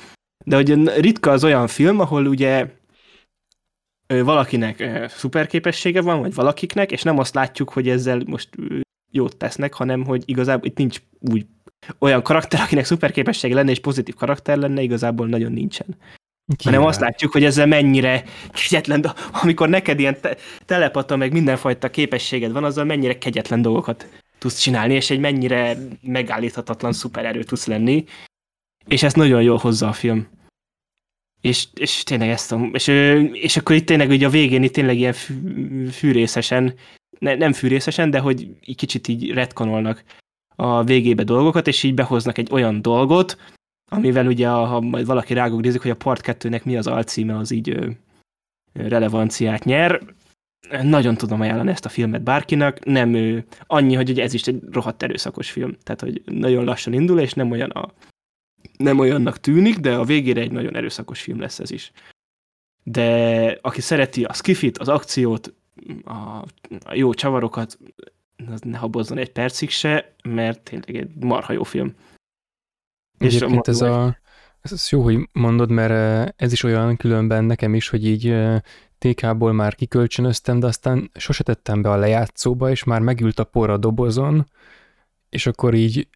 de 0.46 0.56
hogy 0.56 1.00
ritka 1.00 1.32
az 1.32 1.44
olyan 1.44 1.68
film, 1.68 2.00
ahol 2.00 2.26
ugye 2.26 2.68
valakinek 4.08 5.08
szuperképessége 5.08 6.02
van, 6.02 6.20
vagy 6.20 6.34
valakiknek, 6.34 6.92
és 6.92 7.04
nem 7.04 7.20
azt 7.20 7.36
látjuk, 7.36 7.70
hogy 7.70 7.90
ezzel 7.90 8.22
most 8.26 8.50
jót 9.12 9.38
tesznek, 9.38 9.74
hanem 9.74 10.06
hogy 10.06 10.24
igazából 10.26 10.68
itt 10.68 10.78
nincs 10.78 11.02
úgy 11.20 11.46
olyan 12.00 12.22
karakter, 12.22 12.62
akinek 12.62 12.86
szuperképessége 12.86 13.56
lenne, 13.56 13.72
és 13.72 13.80
pozitív 13.80 14.16
karakter 14.16 14.58
lenne, 14.58 14.82
igazából 14.82 15.28
nagyon 15.28 15.52
nincsen. 15.52 15.98
Ki 16.58 16.64
hanem 16.64 16.84
azt 16.84 17.00
látjuk, 17.00 17.32
hogy 17.32 17.44
ezzel 17.44 17.66
mennyire 17.66 18.24
kegyetlen, 18.52 19.02
de 19.02 19.14
amikor 19.42 19.70
neked 19.70 20.00
ilyen 20.00 20.22
te- 20.22 20.38
telepata, 20.66 21.16
meg 21.16 21.32
mindenfajta 21.32 21.90
képességed 21.90 22.52
van, 22.52 22.64
azzal 22.64 22.86
mennyire 22.86 23.18
kegyetlen 23.18 23.62
dolgokat 23.62 24.08
tudsz 24.38 24.60
csinálni, 24.60 24.94
és 24.94 25.10
egy 25.10 25.20
mennyire 25.20 25.78
megállíthatatlan 26.02 26.94
szupererő 26.94 27.44
tudsz 27.44 27.66
lenni, 27.66 28.06
és 28.88 29.04
ezt 29.04 29.16
nagyon 29.16 29.42
jól 29.42 29.58
hozza 29.58 29.88
a 29.88 29.94
film. 29.94 30.28
És, 31.42 31.68
és 31.74 32.04
tényleg 32.04 32.30
ezt 32.30 32.52
a, 32.52 32.70
és, 32.72 32.88
és 33.32 33.58
akkor 33.58 33.76
itt 33.76 33.86
tényleg 33.86 34.10
ugye 34.10 34.28
a 34.28 34.30
végén 34.30 34.64
itt 34.64 34.74
tényleg 34.74 34.98
ilyen 34.98 35.14
fűrészesen, 35.92 36.74
ne, 37.20 37.36
nem 37.36 37.54
fűrészesen, 37.54 38.10
de 38.10 38.20
hogy 38.20 38.50
egy 38.66 38.76
kicsit 38.76 39.08
így 39.08 39.32
retkonolnak 39.32 40.04
a 40.56 40.84
végébe 40.84 41.24
dolgokat, 41.24 41.68
és 41.68 41.84
így 41.84 41.94
behoznak 41.94 42.38
egy 42.38 42.52
olyan 42.52 42.82
dolgot, 42.82 43.38
amivel 43.92 44.28
ugye, 44.28 44.48
ha 44.48 44.80
majd 44.80 45.06
valaki 45.06 45.34
rágognézik, 45.34 45.82
hogy 45.82 45.92
a 45.92 45.96
Part 45.96 46.22
2-nek 46.24 46.64
mi 46.64 46.78
az 46.78 46.88
alcíme, 46.88 47.38
az 47.38 47.52
így 47.52 47.70
ö, 47.70 47.90
relevanciát 48.74 49.64
nyer. 49.64 50.02
Nagyon 50.82 51.16
tudom 51.16 51.42
ajánlani 51.42 51.70
ezt 51.70 51.86
a 51.86 51.90
filmet 51.90 52.24
bárkinek, 52.24 52.86
nem 52.86 53.14
ő, 53.14 53.46
annyi, 53.68 53.96
hogy 53.96 54.10
ugye 54.10 54.24
ez 54.24 54.34
is 54.34 54.44
egy 54.44 54.64
rohadt 54.72 55.04
erőszakos 55.04 55.52
film, 55.52 55.78
tehát 55.84 56.02
hogy 56.02 56.22
nagyon 56.26 56.64
lassan 56.64 56.94
indul, 56.94 57.20
és 57.20 57.34
nem 57.34 57.52
olyan 57.52 57.70
a, 57.70 57.94
nem 58.78 59.00
olyannak 59.00 59.40
tűnik, 59.40 59.78
de 59.78 59.96
a 59.96 60.04
végére 60.04 60.42
egy 60.42 60.52
nagyon 60.52 60.76
erőszakos 60.76 61.22
film 61.22 61.40
lesz 61.40 61.60
ez 61.60 61.72
is. 61.72 61.92
De 62.84 63.58
aki 63.62 63.82
szereti 63.82 64.24
a 64.24 64.34
skifit, 64.34 64.78
az 64.78 64.88
akciót, 64.88 65.54
a, 66.04 66.14
a 66.86 66.94
jó 66.94 67.14
csavarokat, 67.14 67.80
az 68.52 68.62
ne 68.62 68.78
habozzon 68.78 69.18
egy 69.18 69.32
percig 69.32 69.70
se, 69.70 70.16
mert 70.24 70.62
tényleg 70.62 70.96
egy 70.96 71.16
marha 71.16 71.54
jó 71.54 71.64
film. 71.64 71.94
Egyébként 73.18 73.68
ez 73.68 73.82
a, 73.82 74.18
ez 74.62 74.90
jó, 74.90 75.02
hogy 75.02 75.30
mondod, 75.32 75.72
mert 75.72 76.34
ez 76.38 76.52
is 76.52 76.64
olyan 76.64 76.98
különben 76.98 77.44
nekem 77.44 77.74
is, 77.76 77.90
hogy 77.90 78.06
így 78.06 78.36
TK-ból 78.98 79.54
már 79.54 79.76
kikölcsönöztem, 79.76 80.60
de 80.60 80.68
aztán 80.68 81.12
sose 81.14 81.44
tettem 81.44 81.82
be 81.82 81.90
a 81.92 81.96
lejátszóba, 81.96 82.70
és 82.70 82.84
már 82.84 83.02
megült 83.02 83.40
a 83.40 83.44
por 83.44 83.70
a 83.70 83.78
dobozon, 83.78 84.46
és 85.30 85.48
akkor 85.48 85.74
így 85.74 86.08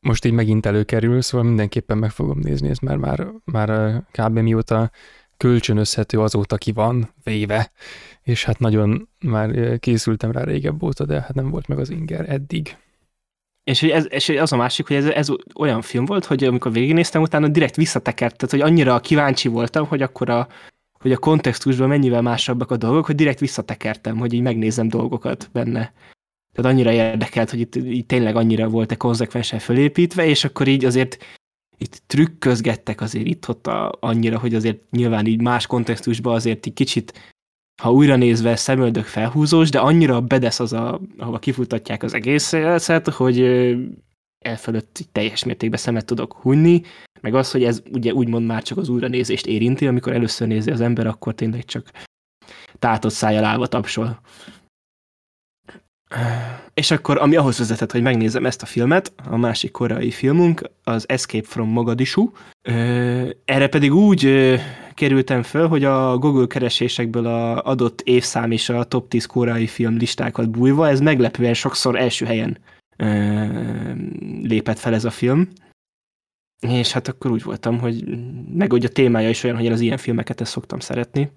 most 0.00 0.24
így 0.24 0.32
megint 0.32 0.66
előkerül, 0.66 1.20
szóval 1.20 1.46
mindenképpen 1.46 1.98
meg 1.98 2.10
fogom 2.10 2.38
nézni, 2.38 2.68
ez 2.68 2.78
már, 2.78 2.96
már, 2.96 3.28
már 3.44 4.02
kb. 4.10 4.38
mióta 4.38 4.90
kölcsönözhető 5.38 6.20
azóta 6.20 6.56
ki 6.56 6.72
van 6.72 7.14
véve, 7.22 7.70
és 8.22 8.44
hát 8.44 8.58
nagyon 8.58 9.08
már 9.18 9.78
készültem 9.78 10.30
rá 10.30 10.42
régebb 10.42 10.82
óta, 10.82 11.04
de 11.04 11.20
hát 11.20 11.34
nem 11.34 11.50
volt 11.50 11.68
meg 11.68 11.78
az 11.78 11.90
inger 11.90 12.30
eddig. 12.30 12.76
És, 13.64 13.82
ez, 13.82 14.06
és 14.10 14.28
az 14.28 14.52
a 14.52 14.56
másik, 14.56 14.86
hogy 14.86 14.96
ez, 14.96 15.06
ez 15.06 15.28
olyan 15.54 15.82
film 15.82 16.04
volt, 16.04 16.24
hogy 16.24 16.44
amikor 16.44 16.72
végignéztem, 16.72 17.22
utána 17.22 17.48
direkt 17.48 17.76
visszatekert, 17.76 18.36
tehát 18.36 18.50
hogy 18.50 18.72
annyira 18.72 19.00
kíváncsi 19.00 19.48
voltam, 19.48 19.86
hogy 19.86 20.02
akkor 20.02 20.30
a, 20.30 20.48
hogy 21.00 21.12
a 21.12 21.18
kontextusban 21.18 21.88
mennyivel 21.88 22.22
másabbak 22.22 22.70
a 22.70 22.76
dolgok, 22.76 23.06
hogy 23.06 23.14
direkt 23.14 23.38
visszatekertem, 23.38 24.16
hogy 24.16 24.32
így 24.32 24.40
megnézem 24.40 24.88
dolgokat 24.88 25.48
benne. 25.52 25.92
Tehát 26.52 26.72
annyira 26.72 26.92
érdekelt, 26.92 27.50
hogy 27.50 27.60
itt, 27.60 27.74
itt 27.74 28.08
tényleg 28.08 28.36
annyira 28.36 28.68
volt-e 28.68 28.96
konzekvensen 28.96 29.58
fölépítve, 29.58 30.26
és 30.26 30.44
akkor 30.44 30.68
így 30.68 30.84
azért 30.84 31.18
itt 31.78 32.02
trükközgettek 32.06 33.00
azért 33.00 33.26
itt-ott 33.26 33.66
a, 33.66 33.96
annyira, 34.00 34.38
hogy 34.38 34.54
azért 34.54 34.90
nyilván 34.90 35.26
így 35.26 35.40
más 35.40 35.66
kontextusban 35.66 36.34
azért 36.34 36.66
így 36.66 36.74
kicsit, 36.74 37.36
ha 37.82 37.92
újra 37.92 38.16
nézve 38.16 38.56
szemöldök 38.56 39.04
felhúzós, 39.04 39.70
de 39.70 39.78
annyira 39.78 40.20
bedesz 40.20 40.60
az, 40.60 40.72
a, 40.72 41.00
ahova 41.18 41.38
kifutatják 41.38 42.02
az 42.02 42.14
egészet, 42.14 43.08
hogy 43.08 43.40
elfölött 44.44 45.08
teljes 45.12 45.44
mértékben 45.44 45.78
szemet 45.78 46.06
tudok 46.06 46.32
hunyni, 46.32 46.82
meg 47.20 47.34
az, 47.34 47.50
hogy 47.50 47.64
ez 47.64 47.82
ugye 47.92 48.12
úgymond 48.12 48.46
már 48.46 48.62
csak 48.62 48.78
az 48.78 48.88
újranézést 48.88 49.46
érinti, 49.46 49.86
amikor 49.86 50.12
először 50.12 50.48
nézi 50.48 50.70
az 50.70 50.80
ember, 50.80 51.06
akkor 51.06 51.34
tényleg 51.34 51.64
csak 51.64 51.90
tátott 52.78 53.12
szájjal 53.12 53.44
állva 53.44 53.66
tapsol. 53.66 54.20
És 56.74 56.90
akkor, 56.90 57.18
ami 57.18 57.36
ahhoz 57.36 57.58
vezetett, 57.58 57.92
hogy 57.92 58.02
megnézem 58.02 58.46
ezt 58.46 58.62
a 58.62 58.66
filmet, 58.66 59.12
a 59.30 59.36
másik 59.36 59.70
koreai 59.70 60.10
filmünk, 60.10 60.62
az 60.84 61.08
Escape 61.08 61.46
from 61.46 61.68
Mogadishu. 61.68 62.30
Erre 63.44 63.68
pedig 63.68 63.94
úgy 63.94 64.54
kerültem 64.94 65.42
föl, 65.42 65.68
hogy 65.68 65.84
a 65.84 66.18
Google 66.18 66.46
keresésekből 66.46 67.26
a 67.26 67.62
adott 67.62 68.00
évszám 68.00 68.50
és 68.50 68.68
a 68.68 68.84
top 68.84 69.08
10 69.08 69.26
koreai 69.26 69.66
film 69.66 69.96
listákat 69.96 70.50
bújva, 70.50 70.88
ez 70.88 71.00
meglepően 71.00 71.54
sokszor 71.54 71.96
első 71.96 72.26
helyen 72.26 72.58
lépett 74.42 74.78
fel 74.78 74.94
ez 74.94 75.04
a 75.04 75.10
film. 75.10 75.48
És 76.60 76.92
hát 76.92 77.08
akkor 77.08 77.30
úgy 77.30 77.42
voltam, 77.42 77.78
hogy 77.78 78.04
meg 78.54 78.70
hogy 78.70 78.84
a 78.84 78.88
témája 78.88 79.28
is 79.28 79.44
olyan, 79.44 79.56
hogy 79.56 79.64
én 79.64 79.72
az 79.72 79.80
ilyen 79.80 79.96
filmeket 79.96 80.40
ezt 80.40 80.50
szoktam 80.50 80.78
szeretni, 80.78 81.30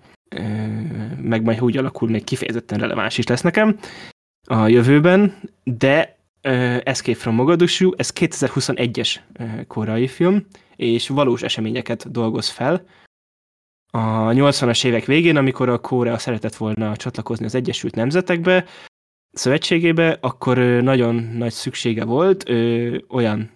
meg 1.22 1.44
majd 1.44 1.62
úgy 1.62 1.78
alakul, 1.78 2.10
még 2.10 2.24
kifejezetten 2.24 2.80
releváns 2.80 3.18
is 3.18 3.28
lesz 3.28 3.42
nekem 3.42 3.78
a 4.48 4.68
jövőben, 4.68 5.50
de 5.64 6.20
Escape 6.84 7.18
from 7.18 7.36
Mogadishu, 7.36 7.92
ez 7.98 8.12
2021-es 8.16 9.16
korai 9.68 10.08
film, 10.08 10.46
és 10.76 11.08
valós 11.08 11.42
eseményeket 11.42 12.12
dolgoz 12.12 12.50
fel. 12.50 12.86
A 13.94 14.00
80-as 14.30 14.86
évek 14.86 15.06
végén, 15.06 15.38
amikor 15.38 15.70
a 15.70 15.80
Korea 15.80 16.18
szeretett 16.18 16.56
volna 16.56 16.96
csatlakozni 16.96 17.46
az 17.46 17.56
Egyesült 17.56 17.96
Nemzetekbe, 17.96 18.66
szövetségébe, 19.32 20.18
akkor 20.22 20.58
nagyon 20.58 21.16
nagy 21.16 21.52
szüksége 21.52 22.06
volt 22.06 22.50
ö, 22.50 22.98
olyan, 23.10 23.50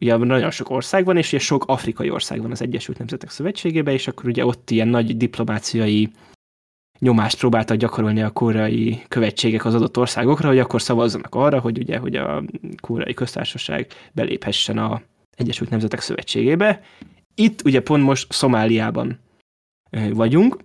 ugye 0.00 0.16
nagyon 0.16 0.50
sok 0.50 0.70
ország 0.70 1.04
van, 1.04 1.16
és 1.16 1.28
ugye 1.28 1.38
sok 1.38 1.64
afrikai 1.66 2.10
ország 2.10 2.42
van 2.42 2.50
az 2.50 2.62
Egyesült 2.62 2.98
Nemzetek 2.98 3.30
Szövetségébe, 3.30 3.92
és 3.92 4.08
akkor 4.08 4.26
ugye 4.26 4.46
ott 4.46 4.70
ilyen 4.70 4.88
nagy 4.88 5.16
diplomáciai 5.16 6.10
nyomást 7.02 7.38
próbáltak 7.38 7.76
gyakorolni 7.76 8.22
a 8.22 8.30
koreai 8.30 9.02
követségek 9.08 9.64
az 9.64 9.74
adott 9.74 9.98
országokra, 9.98 10.48
hogy 10.48 10.58
akkor 10.58 10.82
szavazzanak 10.82 11.34
arra, 11.34 11.60
hogy 11.60 11.78
ugye, 11.78 11.98
hogy 11.98 12.16
a 12.16 12.42
koreai 12.80 13.14
köztársaság 13.14 13.86
beléphessen 14.12 14.78
a 14.78 15.02
Egyesült 15.36 15.70
Nemzetek 15.70 16.00
Szövetségébe. 16.00 16.80
Itt 17.34 17.64
ugye 17.64 17.80
pont 17.80 18.02
most 18.02 18.32
Szomáliában 18.32 19.18
vagyunk, 20.12 20.56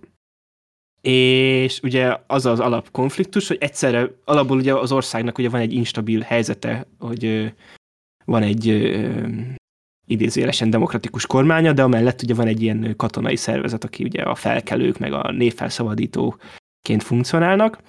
és 1.00 1.80
ugye 1.82 2.16
az 2.26 2.46
az 2.46 2.60
alapkonfliktus, 2.60 3.48
hogy 3.48 3.58
egyszerre 3.60 4.10
alapból 4.24 4.56
ugye 4.56 4.74
az 4.74 4.92
országnak 4.92 5.38
ugye 5.38 5.48
van 5.48 5.60
egy 5.60 5.72
instabil 5.72 6.20
helyzete, 6.20 6.86
hogy 6.98 7.52
van 8.24 8.42
egy 8.42 8.66
idézőjelesen 10.08 10.70
demokratikus 10.70 11.26
kormánya, 11.26 11.72
de 11.72 11.82
amellett 11.82 12.22
ugye 12.22 12.34
van 12.34 12.46
egy 12.46 12.62
ilyen 12.62 12.94
katonai 12.96 13.36
szervezet, 13.36 13.84
aki 13.84 14.04
ugye 14.04 14.22
a 14.22 14.34
felkelők, 14.34 14.98
meg 14.98 15.12
a 15.12 15.32
névfelszabadítóként 15.32 17.02
funkcionálnak, 17.02 17.82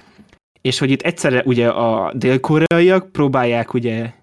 és 0.62 0.80
hogy 0.80 0.92
itt 0.92 1.02
egyszerre 1.02 1.44
ugye 1.46 1.70
a 1.70 2.14
dél-koreaiak 2.14 3.12
próbálják 3.12 3.74
ugye 3.74 4.14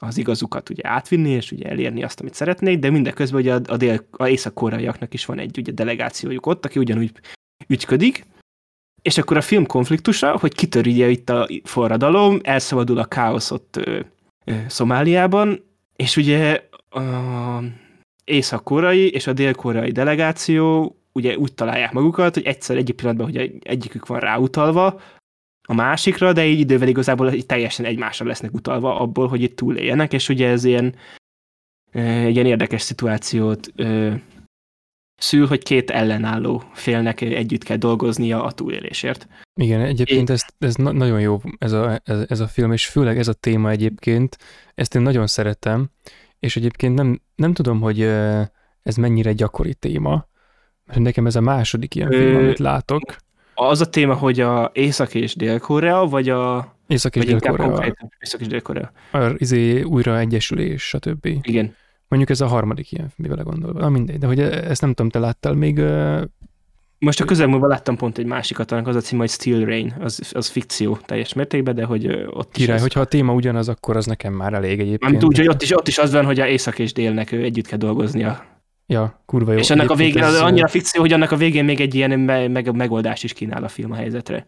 az 0.00 0.18
igazukat 0.18 0.70
ugye 0.70 0.88
átvinni, 0.88 1.30
és 1.30 1.52
ugye 1.52 1.68
elérni 1.68 2.02
azt, 2.02 2.20
amit 2.20 2.34
szeretnék, 2.34 2.78
de 2.78 2.90
mindeközben 2.90 3.40
ugye 3.40 3.54
a, 3.54 3.60
a, 3.66 3.76
dél, 3.76 4.06
a 4.10 4.28
észak-koreaiaknak 4.28 5.14
is 5.14 5.24
van 5.24 5.38
egy 5.38 5.58
ugye 5.58 5.72
delegációjuk 5.72 6.46
ott, 6.46 6.64
aki 6.64 6.78
ugyanúgy 6.78 7.12
ügyködik, 7.66 8.24
és 9.02 9.18
akkor 9.18 9.36
a 9.36 9.40
film 9.40 9.66
konfliktusa, 9.66 10.38
hogy 10.38 10.54
kitör 10.54 10.86
ugye 10.86 11.08
itt 11.08 11.28
a 11.28 11.48
forradalom, 11.64 12.38
elszabadul 12.42 12.98
a 12.98 13.04
káosz 13.04 13.50
ott 13.50 13.76
ö, 13.76 13.90
ö, 13.90 14.00
Szomáliában, 14.66 15.64
és 15.96 16.16
ugye 16.16 16.68
a 16.90 17.62
észak-koreai 18.24 19.10
és 19.10 19.26
a 19.26 19.32
dél-koreai 19.32 19.90
delegáció 19.90 20.96
ugye 21.12 21.36
úgy 21.36 21.54
találják 21.54 21.92
magukat, 21.92 22.34
hogy 22.34 22.46
egyszer 22.46 22.76
egyik 22.76 22.96
pillanatban, 22.96 23.30
hogy 23.30 23.52
egyikük 23.62 24.06
van 24.06 24.20
ráutalva, 24.20 25.00
a 25.68 25.74
másikra, 25.74 26.32
de 26.32 26.46
így 26.46 26.60
idővel 26.60 26.88
igazából 26.88 27.32
így 27.32 27.46
teljesen 27.46 27.84
egymásra 27.84 28.26
lesznek 28.26 28.54
utalva 28.54 29.00
abból, 29.00 29.28
hogy 29.28 29.42
itt 29.42 29.56
túléljenek, 29.56 30.12
és 30.12 30.28
ugye 30.28 30.48
ez 30.48 30.64
ilyen, 30.64 30.94
egy 31.92 32.34
ilyen 32.34 32.46
érdekes 32.46 32.82
szituációt 32.82 33.72
szül, 35.22 35.46
hogy 35.46 35.62
két 35.62 35.90
ellenálló 35.90 36.62
félnek 36.72 37.20
együtt 37.20 37.62
kell 37.62 37.76
dolgoznia 37.76 38.44
a 38.44 38.52
túlélésért. 38.52 39.28
Igen, 39.54 39.80
egyébként 39.80 40.30
ez, 40.30 40.44
ez 40.58 40.74
na- 40.74 40.92
nagyon 40.92 41.20
jó 41.20 41.40
ez 41.58 41.72
a, 41.72 42.00
ez, 42.04 42.24
ez 42.28 42.40
a 42.40 42.46
film, 42.46 42.72
és 42.72 42.86
főleg 42.86 43.18
ez 43.18 43.28
a 43.28 43.32
téma 43.32 43.70
egyébként, 43.70 44.38
ezt 44.74 44.94
én 44.94 45.02
nagyon 45.02 45.26
szeretem, 45.26 45.90
és 46.38 46.56
egyébként 46.56 46.94
nem, 46.94 47.20
nem 47.34 47.52
tudom, 47.52 47.80
hogy 47.80 48.00
ez 48.82 48.96
mennyire 48.96 49.32
gyakori 49.32 49.74
téma, 49.74 50.28
mert 50.84 51.00
nekem 51.00 51.26
ez 51.26 51.36
a 51.36 51.40
második 51.40 51.94
ilyen 51.94 52.10
film, 52.10 52.36
amit 52.36 52.58
látok 52.58 53.16
az 53.54 53.80
a 53.80 53.88
téma, 53.88 54.14
hogy 54.14 54.40
a 54.40 54.70
Észak 54.74 55.14
és 55.14 55.34
Dél-Korea, 55.34 56.06
vagy 56.06 56.28
a... 56.28 56.74
Észak 56.86 57.16
és 57.16 57.24
Dél-Korea. 57.24 57.94
Észak 58.18 58.40
és 58.40 58.46
Dél-Korea. 58.46 58.92
Izé, 59.36 59.82
újra 59.82 60.18
egyesülés, 60.18 60.82
stb. 60.82 61.26
Igen. 61.42 61.74
Mondjuk 62.12 62.30
ez 62.30 62.40
a 62.40 62.46
harmadik 62.46 62.92
ilyen, 62.92 63.12
mivel 63.16 63.44
gondolva. 63.44 63.80
Na 63.80 63.88
mindegy, 63.88 64.18
de 64.18 64.26
hogy 64.26 64.40
ezt 64.40 64.80
nem 64.80 64.90
tudom, 64.90 65.10
te 65.10 65.18
láttál 65.18 65.52
még... 65.52 65.80
Most 66.98 67.20
a 67.20 67.24
közelmúlva 67.24 67.66
láttam 67.66 67.96
pont 67.96 68.18
egy 68.18 68.26
másikat, 68.26 68.72
annak 68.72 68.86
az 68.86 68.96
a 68.96 69.00
cím, 69.00 69.18
hogy 69.18 69.30
Steel 69.30 69.64
Rain, 69.64 69.94
az, 70.00 70.30
az 70.34 70.48
fikció 70.48 70.98
teljes 71.04 71.32
mértékben, 71.32 71.74
de 71.74 71.84
hogy 71.84 72.06
ott 72.26 72.52
Király, 72.52 72.76
is 72.76 72.82
hogyha 72.82 73.00
a 73.00 73.04
téma 73.04 73.32
ugyanaz, 73.32 73.68
akkor 73.68 73.96
az 73.96 74.06
nekem 74.06 74.32
már 74.32 74.52
elég 74.52 74.80
egyébként. 74.80 75.02
Amit 75.02 75.24
úgy, 75.24 75.36
hogy 75.36 75.48
ott 75.48 75.62
is, 75.62 75.76
ott 75.76 75.88
is 75.88 75.98
az 75.98 76.12
van, 76.12 76.24
hogy 76.24 76.40
a 76.40 76.46
Észak 76.46 76.78
és 76.78 76.92
Délnek 76.92 77.32
együtt 77.32 77.66
kell 77.66 77.78
dolgoznia 77.78 78.50
Ja, 78.86 79.22
kurva 79.26 79.52
jó. 79.52 79.58
És 79.58 79.70
annak 79.70 79.90
a 79.90 79.94
végén, 79.94 80.22
ez... 80.22 80.40
annyira 80.40 80.68
fikció, 80.68 81.00
hogy 81.00 81.12
annak 81.12 81.30
a 81.30 81.36
végén 81.36 81.64
még 81.64 81.80
egy 81.80 81.94
ilyen 81.94 82.20
meg, 82.20 82.74
megoldást 82.74 83.24
is 83.24 83.32
kínál 83.32 83.64
a 83.64 83.68
film 83.68 83.92
a 83.92 83.94
helyzetre. 83.94 84.46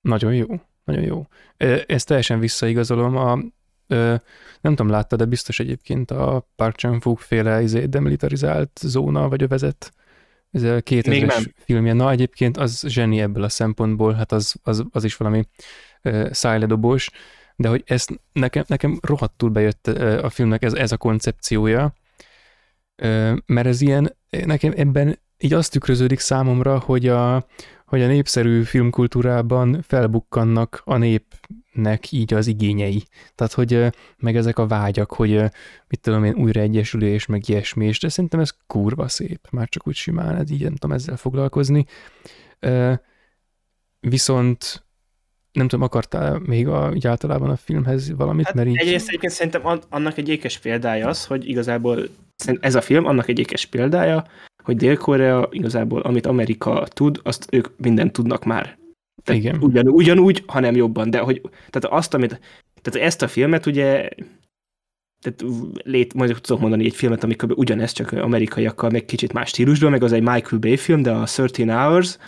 Nagyon 0.00 0.34
jó, 0.34 0.46
nagyon 0.84 1.02
jó. 1.02 1.26
Ezt 1.86 2.06
teljesen 2.06 2.38
visszaigazolom. 2.38 3.16
A, 3.16 3.38
nem 4.60 4.74
tudom, 4.74 4.88
láttad, 4.88 5.18
de 5.18 5.24
biztos 5.24 5.60
egyébként 5.60 6.10
a 6.10 6.48
Park 6.56 6.76
chan 6.76 7.00
féle 7.16 7.62
izé, 7.62 7.84
demilitarizált 7.84 8.80
zóna, 8.82 9.28
vagy 9.28 9.42
a 9.42 9.48
vezet. 9.48 9.92
Ez 10.50 10.62
a 10.62 10.80
2000-es 10.80 11.46
filmje. 11.56 11.92
Na, 11.92 12.10
egyébként 12.10 12.56
az 12.56 12.84
zseni 12.86 13.20
ebből 13.20 13.42
a 13.42 13.48
szempontból, 13.48 14.12
hát 14.12 14.32
az, 14.32 14.54
az, 14.62 14.84
az 14.90 15.04
is 15.04 15.16
valami 15.16 15.48
uh, 16.02 16.30
szájledobós, 16.30 17.10
de 17.56 17.68
hogy 17.68 17.82
ezt 17.86 18.20
nekem, 18.32 18.64
nekem 18.66 18.98
rohadtul 19.02 19.50
bejött 19.50 19.86
a 20.22 20.30
filmnek 20.30 20.62
ez, 20.62 20.72
ez 20.72 20.92
a 20.92 20.96
koncepciója, 20.96 21.94
mert 23.46 23.66
ez 23.66 23.80
ilyen, 23.80 24.16
nekem 24.44 24.72
ebben 24.76 25.18
így 25.38 25.52
azt 25.52 25.70
tükröződik 25.70 26.18
számomra, 26.18 26.78
hogy 26.78 27.08
a, 27.08 27.46
hogy 27.86 28.02
a 28.02 28.06
népszerű 28.06 28.62
filmkultúrában 28.62 29.82
felbukkannak 29.82 30.82
a 30.84 30.96
népnek 31.76 32.12
így 32.12 32.34
az 32.34 32.46
igényei. 32.46 33.02
Tehát, 33.34 33.52
hogy 33.52 33.86
meg 34.18 34.36
ezek 34.36 34.58
a 34.58 34.66
vágyak, 34.66 35.12
hogy 35.12 35.30
mit 35.88 36.00
tudom 36.00 36.24
én, 36.24 36.34
újraegyesülés, 36.34 37.26
meg 37.26 37.48
ilyesmi, 37.48 37.86
és 37.86 38.00
de 38.00 38.08
szerintem 38.08 38.40
ez 38.40 38.50
kurva 38.66 39.08
szép, 39.08 39.48
már 39.50 39.68
csak 39.68 39.86
úgy 39.86 39.94
simán, 39.94 40.36
ez 40.36 40.50
így 40.50 40.62
nem 40.62 40.76
tudom 40.76 40.96
ezzel 40.96 41.16
foglalkozni. 41.16 41.86
Viszont 44.00 44.84
nem 45.52 45.68
tudom, 45.68 45.84
akartál 45.84 46.38
még 46.38 46.68
a, 46.68 46.92
így 46.94 47.06
általában 47.06 47.50
a 47.50 47.56
filmhez 47.56 48.12
valamit? 48.16 48.46
Hát 48.46 48.54
mert 48.54 48.68
így... 48.68 48.76
Egyrészt 48.76 49.08
egyébként 49.08 49.32
szerintem 49.32 49.80
annak 49.88 50.18
egy 50.18 50.28
ékes 50.28 50.58
példája 50.58 51.08
az, 51.08 51.24
hogy 51.24 51.48
igazából 51.48 52.08
ez 52.60 52.74
a 52.74 52.80
film 52.80 53.04
annak 53.04 53.28
egy 53.28 53.38
ékes 53.38 53.66
példája, 53.66 54.24
hogy 54.62 54.76
Dél-Korea 54.76 55.48
igazából, 55.50 56.00
amit 56.00 56.26
Amerika 56.26 56.86
tud, 56.88 57.20
azt 57.22 57.46
ők 57.50 57.68
mindent 57.76 58.12
tudnak 58.12 58.44
már. 58.44 58.78
Tehát 59.26 59.40
Igen. 59.40 59.62
Ugyan, 59.62 59.88
ugyanúgy, 59.88 60.42
hanem 60.46 60.76
jobban. 60.76 61.10
De 61.10 61.18
hogy, 61.18 61.40
tehát 61.70 61.98
azt, 61.98 62.14
amit, 62.14 62.40
tehát 62.82 63.06
ezt 63.06 63.22
a 63.22 63.28
filmet 63.28 63.66
ugye 63.66 64.08
tehát 65.20 65.54
lét, 65.84 66.14
majd 66.14 66.38
tudok 66.40 66.60
mondani 66.60 66.84
egy 66.84 66.94
filmet, 66.94 67.24
amikor 67.24 67.52
ugyanez, 67.56 67.92
csak 67.92 68.12
amerikaiakkal, 68.12 68.90
meg 68.90 69.04
kicsit 69.04 69.32
más 69.32 69.48
stílusban, 69.48 69.90
meg 69.90 70.02
az 70.02 70.12
egy 70.12 70.22
Michael 70.22 70.60
Bay 70.60 70.76
film, 70.76 71.02
de 71.02 71.10
a 71.10 71.24
13 71.24 71.68
Hours, 71.68 72.18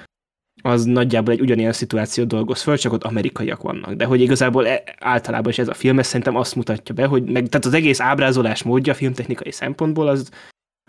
az 0.62 0.84
nagyjából 0.84 1.34
egy 1.34 1.40
ugyanilyen 1.40 1.72
szituációt 1.72 2.26
dolgoz 2.26 2.62
föl, 2.62 2.76
csak 2.78 2.92
ott 2.92 3.04
amerikaiak 3.04 3.62
vannak. 3.62 3.92
De 3.92 4.04
hogy 4.04 4.20
igazából 4.20 4.66
e, 4.66 4.82
általában 4.98 5.50
is 5.50 5.58
ez 5.58 5.68
a 5.68 5.74
film, 5.74 5.98
ez 5.98 6.06
szerintem 6.06 6.36
azt 6.36 6.54
mutatja 6.54 6.94
be, 6.94 7.06
hogy 7.06 7.24
meg, 7.24 7.48
tehát 7.48 7.66
az 7.66 7.74
egész 7.74 8.00
ábrázolás 8.00 8.62
módja 8.62 8.94
filmtechnikai 8.94 9.52
szempontból 9.52 10.08
az, 10.08 10.30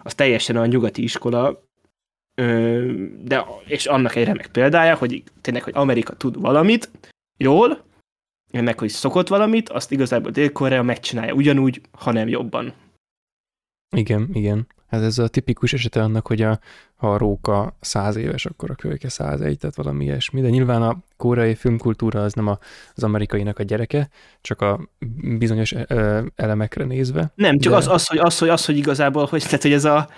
az 0.04 0.16
teljesen 0.16 0.56
a 0.56 0.66
nyugati 0.66 1.04
iskola, 1.04 1.69
de, 3.24 3.46
és 3.66 3.86
annak 3.86 4.16
egy 4.16 4.26
remek 4.26 4.48
példája, 4.48 4.96
hogy 4.96 5.24
tényleg, 5.42 5.64
hogy 5.64 5.74
Amerika 5.76 6.14
tud 6.14 6.42
valamit 6.42 6.92
jól, 7.38 7.84
meg 8.52 8.80
hogy 8.80 8.90
szokott 8.90 9.28
valamit, 9.28 9.70
azt 9.70 9.92
igazából 9.92 10.32
Dél-Korea 10.32 10.84
megcsinálja 10.84 11.34
ugyanúgy, 11.34 11.82
hanem 11.92 12.28
jobban. 12.28 12.74
Igen, 13.96 14.30
igen. 14.34 14.68
Hát 14.88 15.02
ez 15.02 15.18
a 15.18 15.28
tipikus 15.28 15.74
esete 15.74 16.02
annak, 16.04 16.28
hogy 16.28 16.42
a, 16.42 16.60
ha 16.96 17.14
a 17.14 17.18
róka 17.18 17.78
száz 17.80 18.16
éves, 18.16 18.46
akkor 18.46 18.72
a 18.72 18.76
kölyke 18.76 19.08
egy, 19.22 19.58
tehát 19.58 19.76
valami 19.76 20.04
ilyesmi. 20.04 20.42
De 20.42 20.50
nyilván 20.50 20.82
a 20.82 20.98
koreai 21.18 21.56
filmkultúra 21.56 22.24
az 22.24 22.34
nem 22.34 22.48
a, 22.48 22.58
az 22.96 23.04
amerikainak 23.04 23.60
a 23.60 23.64
gyereke, 23.64 24.10
csak 24.42 24.62
a 24.62 24.90
bizonyos 25.38 25.72
elemekre 26.36 26.84
nézve. 26.84 27.32
Nem, 27.36 27.60
csak 27.60 27.72
de... 27.72 27.78
az, 27.78 27.88
az, 27.88 28.08
hogy, 28.08 28.18
az, 28.18 28.40
hogy, 28.40 28.50
az, 28.50 28.66
hogy 28.66 28.78
igazából, 28.78 29.26
hogy, 29.26 29.44
tehát, 29.44 29.62
hogy 29.62 29.74
ez 29.74 29.86
a, 29.86 30.10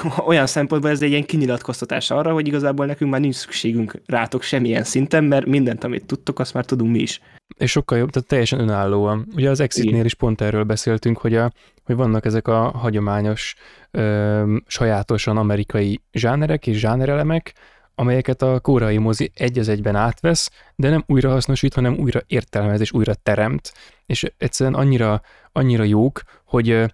olyan 0.26 0.46
szempontból 0.46 0.90
ez 0.90 1.02
egy 1.02 1.10
ilyen 1.10 1.24
kinyilatkoztatás 1.24 2.10
arra, 2.10 2.32
hogy 2.32 2.46
igazából 2.46 2.86
nekünk 2.86 3.10
már 3.10 3.20
nincs 3.20 3.34
szükségünk 3.34 4.02
rátok 4.06 4.42
semmilyen 4.42 4.84
szinten, 4.84 5.24
mert 5.24 5.46
mindent, 5.46 5.84
amit 5.84 6.04
tudtok, 6.04 6.38
azt 6.38 6.54
már 6.54 6.64
tudunk 6.64 6.92
mi 6.92 6.98
is. 6.98 7.20
És 7.56 7.70
sokkal 7.70 7.98
jobb, 7.98 8.10
tehát 8.10 8.28
teljesen 8.28 8.60
önállóan. 8.60 9.26
Ugye 9.34 9.50
az 9.50 9.60
Exitnél 9.60 10.04
is 10.04 10.14
pont 10.14 10.40
erről 10.40 10.64
beszéltünk, 10.64 11.18
hogy, 11.18 11.34
a, 11.34 11.52
hogy 11.84 11.96
vannak 11.96 12.24
ezek 12.24 12.48
a 12.48 12.70
hagyományos, 12.70 13.54
ö, 13.90 14.56
sajátosan 14.66 15.36
amerikai 15.36 16.00
zsánerek 16.12 16.66
és 16.66 16.78
zsánerelemek, 16.78 17.54
amelyeket 17.94 18.42
a 18.42 18.60
kórai 18.60 18.98
mozi 18.98 19.30
egy 19.34 19.58
az 19.58 19.68
egyben 19.68 19.96
átvesz, 19.96 20.50
de 20.76 20.88
nem 20.90 21.04
újra 21.06 21.30
hasznosít, 21.30 21.74
hanem 21.74 21.96
újra 21.98 22.20
értelmez 22.26 22.80
és 22.80 22.92
újra 22.92 23.14
teremt. 23.14 23.72
És 24.06 24.32
egyszerűen 24.38 24.76
annyira, 24.76 25.20
annyira 25.52 25.84
jók, 25.84 26.22
hogy 26.44 26.92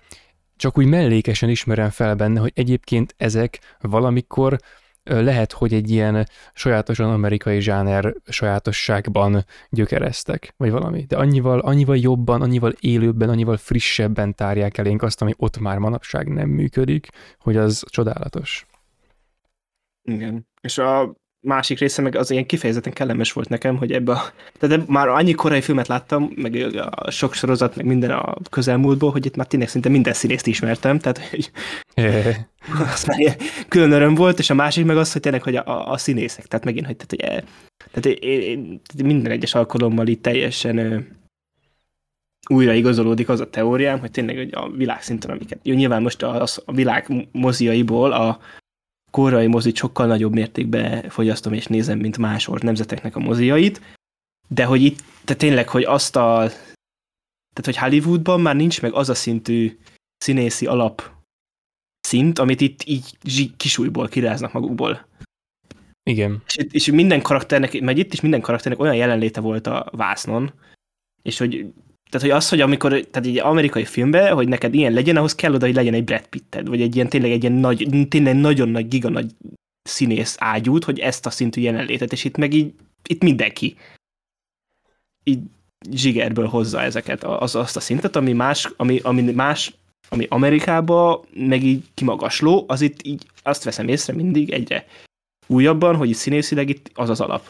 csak 0.59 0.79
úgy 0.79 0.87
mellékesen 0.87 1.49
ismerem 1.49 1.91
fel 1.91 2.15
benne, 2.15 2.41
hogy 2.41 2.53
egyébként 2.55 3.15
ezek 3.17 3.59
valamikor 3.81 4.59
lehet, 5.05 5.53
hogy 5.53 5.75
egy 5.75 5.91
ilyen 5.91 6.29
sajátosan 6.53 7.11
amerikai 7.11 7.61
zsáner 7.61 8.15
sajátosságban 8.27 9.45
gyökereztek, 9.71 10.55
vagy 10.57 10.71
valami, 10.71 11.05
de 11.05 11.17
annyival, 11.17 11.59
annyival 11.59 11.97
jobban, 11.97 12.43
annyival 12.43 12.75
élőbben, 12.81 13.29
annyival 13.29 13.57
frissebben 13.57 14.35
tárják 14.35 14.79
elénk 14.79 15.03
azt, 15.03 15.23
ami 15.23 15.33
ott 15.37 15.59
már 15.59 15.79
manapság 15.79 16.29
nem 16.29 16.49
működik, 16.49 17.09
hogy 17.39 17.57
az 17.57 17.85
csodálatos. 17.89 18.67
Igen. 20.03 20.47
És 20.61 20.79
a 20.79 21.15
másik 21.49 21.79
része 21.79 22.03
meg 22.03 22.17
az 22.17 22.31
ilyen 22.31 22.47
kifejezetten 22.47 22.93
kellemes 22.93 23.33
volt 23.33 23.49
nekem, 23.49 23.77
hogy 23.77 23.93
ebbe 23.93 24.13
a... 24.13 24.33
Tehát 24.59 24.87
már 24.87 25.09
annyi 25.09 25.33
korai 25.33 25.61
filmet 25.61 25.89
láttam, 25.89 26.33
meg 26.35 26.81
a 26.91 27.11
sok 27.11 27.35
sorozat, 27.35 27.77
meg 27.77 27.87
minden 27.87 28.11
a 28.11 28.37
közelmúltból, 28.51 29.11
hogy 29.11 29.27
itt 29.27 29.37
már 29.37 29.47
tényleg 29.47 29.69
szinte 29.69 29.89
minden 29.89 30.13
színészt 30.13 30.47
ismertem, 30.47 30.99
tehát 30.99 31.19
hogy 31.29 31.51
az 32.95 33.05
már 33.05 33.37
külön 33.69 33.93
öröm 33.93 34.15
volt, 34.15 34.39
és 34.39 34.51
a 34.51 34.55
másik 34.55 34.85
meg 34.85 34.97
az, 34.97 35.13
hogy 35.13 35.21
tényleg, 35.21 35.43
hogy 35.43 35.57
a, 35.57 35.91
a 35.91 35.97
színészek, 35.97 36.47
tehát 36.47 36.65
megint, 36.65 36.87
hogy, 36.87 36.97
tehát, 36.97 37.11
hogy 37.11 37.39
e, 37.39 37.45
tehát 37.91 38.21
én, 38.21 38.41
én, 38.41 38.81
minden 39.05 39.33
egyes 39.33 39.55
alkalommal 39.55 40.07
itt 40.07 40.23
teljesen 40.23 40.79
ö, 40.79 40.99
újra 42.49 42.73
igazolódik 42.73 43.29
az 43.29 43.41
a 43.41 43.51
teóriám, 43.51 43.99
hogy 43.99 44.11
tényleg 44.11 44.37
hogy 44.37 44.51
a 44.53 44.71
világszinten, 44.71 45.31
amiket, 45.31 45.59
jó, 45.63 45.75
nyilván 45.75 46.03
most 46.03 46.23
a, 46.23 46.43
a 46.65 46.73
világ 46.73 47.29
moziaiból 47.33 48.13
a, 48.13 48.39
korai 49.11 49.47
mozit 49.47 49.77
sokkal 49.77 50.07
nagyobb 50.07 50.33
mértékben 50.33 51.09
fogyasztom 51.09 51.53
és 51.53 51.67
nézem, 51.67 51.99
mint 51.99 52.19
más 52.19 52.49
nemzeteknek 52.61 53.17
a 53.17 53.21
moziait, 53.21 53.81
de 54.49 54.65
hogy 54.65 54.83
itt, 54.83 55.05
te 55.25 55.35
tényleg, 55.35 55.69
hogy 55.69 55.85
azt 55.85 56.17
a, 56.17 56.37
tehát 57.55 57.65
hogy 57.65 57.77
Hollywoodban 57.77 58.41
már 58.41 58.57
nincs 58.57 58.83
meg 58.83 58.93
az 58.93 59.09
a 59.09 59.15
szintű 59.15 59.79
színészi 60.17 60.67
alap 60.67 61.11
szint, 62.01 62.39
amit 62.39 62.61
itt 62.61 62.83
így 62.85 63.57
kisújból 63.57 64.09
kiráznak 64.09 64.53
magukból. 64.53 65.07
Igen. 66.03 66.43
És, 66.47 66.67
és 66.71 66.91
minden 66.91 67.23
karakternek, 67.23 67.81
meg 67.81 67.99
itt 67.99 68.13
is 68.13 68.21
minden 68.21 68.41
karakternek 68.41 68.81
olyan 68.81 68.97
jelenléte 68.97 69.41
volt 69.41 69.67
a 69.67 69.89
vásznon, 69.93 70.53
és 71.23 71.39
hogy 71.39 71.73
tehát, 72.11 72.27
hogy 72.27 72.37
az, 72.37 72.49
hogy 72.49 72.61
amikor, 72.61 72.91
tehát 72.91 73.29
egy 73.29 73.39
amerikai 73.39 73.85
filmben, 73.85 74.35
hogy 74.35 74.49
neked 74.49 74.75
ilyen 74.75 74.93
legyen, 74.93 75.17
ahhoz 75.17 75.35
kell 75.35 75.55
oda, 75.55 75.67
hogy 75.67 75.75
legyen 75.75 75.95
egy 75.95 76.05
Brad 76.05 76.27
Pitted, 76.27 76.69
vagy 76.69 76.81
egy 76.81 76.95
ilyen 76.95 77.09
tényleg 77.09 77.31
egy 77.31 77.43
ilyen 77.43 77.55
nagy, 77.55 78.07
tényleg 78.09 78.37
nagyon 78.37 78.69
nagy, 78.69 78.89
giga 78.89 79.09
nagy 79.09 79.31
színész 79.83 80.37
ágyút, 80.39 80.85
hogy 80.85 80.99
ezt 80.99 81.27
a 81.27 81.31
szintű 81.31 81.61
jelenlétet, 81.61 82.13
és 82.13 82.25
itt 82.25 82.37
meg 82.37 82.55
így, 82.55 82.75
itt 83.09 83.23
mindenki 83.23 83.77
így 85.25 85.41
zsigerből 85.91 86.47
hozza 86.47 86.83
ezeket, 86.83 87.25
az, 87.25 87.55
azt 87.55 87.77
a 87.77 87.81
szintet, 87.81 88.17
ami 88.17 88.33
más, 88.33 88.73
ami, 88.77 88.99
ami 89.03 89.23
más, 89.23 89.75
ami 90.09 90.27
Amerikába 90.29 91.25
meg 91.35 91.63
így 91.63 91.85
kimagasló, 91.95 92.65
az 92.69 92.81
itt 92.81 93.03
így 93.03 93.27
azt 93.43 93.65
veszem 93.65 93.89
észre 93.89 94.13
mindig 94.13 94.51
egyre 94.51 94.87
újabban, 95.47 95.97
hogy 95.97 96.09
itt 96.09 96.17
színészileg 96.17 96.69
itt 96.69 96.91
az 96.95 97.09
az 97.09 97.21
alap. 97.21 97.49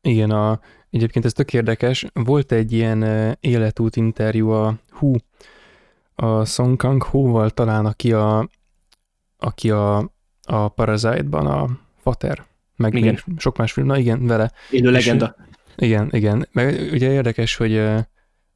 Igen, 0.00 0.30
a, 0.30 0.60
Egyébként 0.90 1.24
ez 1.24 1.32
tök 1.32 1.52
érdekes. 1.52 2.06
Volt 2.12 2.52
egy 2.52 2.72
ilyen 2.72 3.02
életút 3.40 3.96
interjú 3.96 4.50
a 4.50 4.74
Hu, 4.90 5.14
a 6.14 6.44
Song 6.44 6.76
Kang 6.76 7.02
Hu-val 7.02 7.50
talán, 7.50 7.86
aki 7.86 8.12
a, 8.12 8.48
aki 9.38 9.70
a, 9.70 9.96
a 10.42 10.68
Parasite-ban 10.68 11.46
a 11.46 11.68
Fater, 11.96 12.44
meg 12.76 12.94
igen. 12.94 13.18
még 13.26 13.38
sok 13.38 13.56
más 13.56 13.72
film, 13.72 13.86
na 13.86 13.96
igen, 13.98 14.26
vele. 14.26 14.52
Élő 14.70 14.90
legenda. 14.90 15.36
Igen, 15.76 16.08
igen. 16.12 16.48
Meg 16.52 16.88
ugye 16.92 17.12
érdekes, 17.12 17.56
hogy 17.56 17.82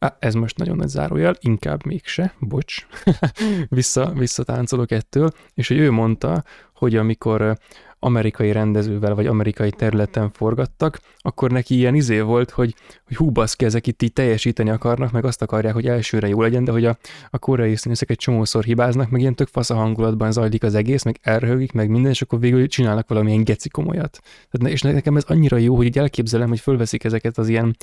Á, 0.02 0.16
ez 0.18 0.34
most 0.34 0.58
nagyon 0.58 0.76
nagy 0.76 0.88
zárójel, 0.88 1.36
inkább 1.40 1.84
mégse, 1.84 2.34
bocs, 2.38 2.86
vissza, 3.68 4.12
visszatáncolok 4.12 4.90
ettől, 4.90 5.30
és 5.54 5.68
hogy 5.68 5.78
ő 5.78 5.90
mondta, 5.90 6.44
hogy 6.74 6.96
amikor 6.96 7.58
amerikai 8.02 8.52
rendezővel 8.52 9.14
vagy 9.14 9.26
amerikai 9.26 9.70
területen 9.70 10.30
forgattak, 10.30 11.00
akkor 11.18 11.50
neki 11.50 11.74
ilyen 11.74 11.94
izé 11.94 12.20
volt, 12.20 12.50
hogy, 12.50 12.74
hogy 13.06 13.16
hú 13.16 13.30
baszki, 13.30 13.64
ezek 13.64 13.86
itt 13.86 14.02
így 14.02 14.12
teljesíteni 14.12 14.70
akarnak, 14.70 15.12
meg 15.12 15.24
azt 15.24 15.42
akarják, 15.42 15.74
hogy 15.74 15.86
elsőre 15.86 16.28
jó 16.28 16.42
legyen, 16.42 16.64
de 16.64 16.72
hogy 16.72 16.84
a, 16.84 16.98
a 17.30 17.38
koreai 17.38 17.76
színészek 17.76 18.10
egy 18.10 18.16
csomószor 18.16 18.64
hibáznak, 18.64 19.10
meg 19.10 19.20
ilyen 19.20 19.34
tök 19.34 19.48
fasz 19.48 19.70
a 19.70 19.74
hangulatban 19.74 20.32
zajlik 20.32 20.62
az 20.62 20.74
egész, 20.74 21.02
meg 21.02 21.18
elröhögik, 21.22 21.72
meg 21.72 21.88
minden, 21.88 22.10
és 22.10 22.22
akkor 22.22 22.40
végül 22.40 22.66
csinálnak 22.66 23.08
valamilyen 23.08 23.44
geci 23.44 23.68
komolyat. 23.68 24.20
Tehát, 24.50 24.72
és 24.72 24.82
nekem 24.82 25.16
ez 25.16 25.24
annyira 25.24 25.56
jó, 25.56 25.76
hogy 25.76 25.86
így 25.86 25.98
elképzelem, 25.98 26.48
hogy 26.48 26.60
fölveszik 26.60 27.04
ezeket 27.04 27.38
az 27.38 27.48
ilyen 27.48 27.76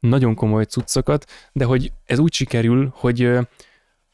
nagyon 0.00 0.34
komoly 0.34 0.64
cuccokat, 0.64 1.24
de 1.52 1.64
hogy 1.64 1.92
ez 2.04 2.18
úgy 2.18 2.32
sikerül, 2.32 2.92
hogy 2.94 3.38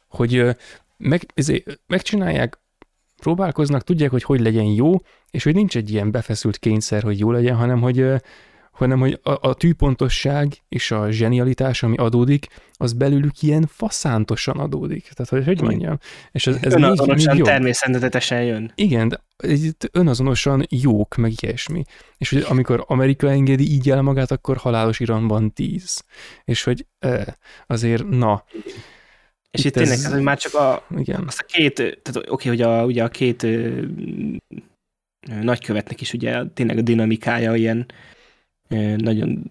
hogy 0.09 0.57
meg, 0.97 1.27
ezért, 1.35 1.81
megcsinálják 1.87 2.60
próbálkoznak, 3.21 3.83
tudják, 3.83 4.11
hogy 4.11 4.23
hogy 4.23 4.41
legyen 4.41 4.65
jó, 4.65 4.95
és 5.31 5.45
hogy 5.45 5.55
nincs 5.55 5.77
egy 5.77 5.91
ilyen 5.91 6.11
befeszült 6.11 6.59
kényszer, 6.59 7.03
hogy 7.03 7.19
jó 7.19 7.31
legyen, 7.31 7.57
hanem 7.57 7.81
hogy, 7.81 8.07
hanem, 8.71 8.99
hogy 8.99 9.21
a, 9.23 9.49
a 9.49 9.55
tűpontosság 9.55 10.53
és 10.69 10.91
a 10.91 11.11
zsenialitás, 11.11 11.83
ami 11.83 11.97
adódik, 11.97 12.47
az 12.73 12.93
belülük 12.93 13.43
ilyen 13.43 13.67
faszántosan 13.73 14.59
adódik. 14.59 15.11
Tehát, 15.15 15.33
hogy 15.33 15.45
hogy 15.45 15.61
mondjam? 15.61 15.99
És 16.33 16.47
ez, 16.47 16.59
ez 16.61 16.75
önazonosan, 16.75 17.35
még, 17.35 17.43
még 17.43 17.53
természetesen 17.53 18.43
jön. 18.43 18.73
Igen, 18.75 19.09
de 19.09 19.21
itt 19.43 19.89
önazonosan 19.93 20.67
jók, 20.69 21.17
meg 21.17 21.33
ilyesmi. 21.41 21.83
És 22.19 22.31
hogy 22.31 22.45
amikor 22.49 22.85
Amerika 22.87 23.31
engedi 23.31 23.73
így 23.73 23.91
el 23.91 24.03
magát, 24.03 24.31
akkor 24.31 24.57
halálos 24.57 25.01
iramban 25.01 25.53
tíz. 25.53 26.05
És 26.45 26.65
hogy 26.65 26.87
azért, 27.67 28.09
na, 28.09 28.45
és 29.51 29.61
itt, 29.61 29.67
itt 29.67 29.73
tényleg, 29.73 29.99
ez... 29.99 30.13
hogy 30.13 30.23
már 30.23 30.39
csak 30.39 30.55
a, 30.55 30.87
igen. 30.97 31.25
azt 31.27 31.41
a 31.41 31.45
két, 31.45 31.75
tehát 31.75 32.17
oké, 32.17 32.29
okay, 32.29 32.49
hogy 32.49 32.61
a, 32.61 32.85
ugye 32.85 33.05
a 33.05 33.09
két 33.09 33.43
ö, 33.43 33.83
nagykövetnek 35.43 36.01
is 36.01 36.13
ugye 36.13 36.45
tényleg 36.55 36.79
a 36.79 36.83
dinamikája 36.83 37.55
ilyen 37.55 37.87
ö, 38.69 38.97
nagyon 38.97 39.43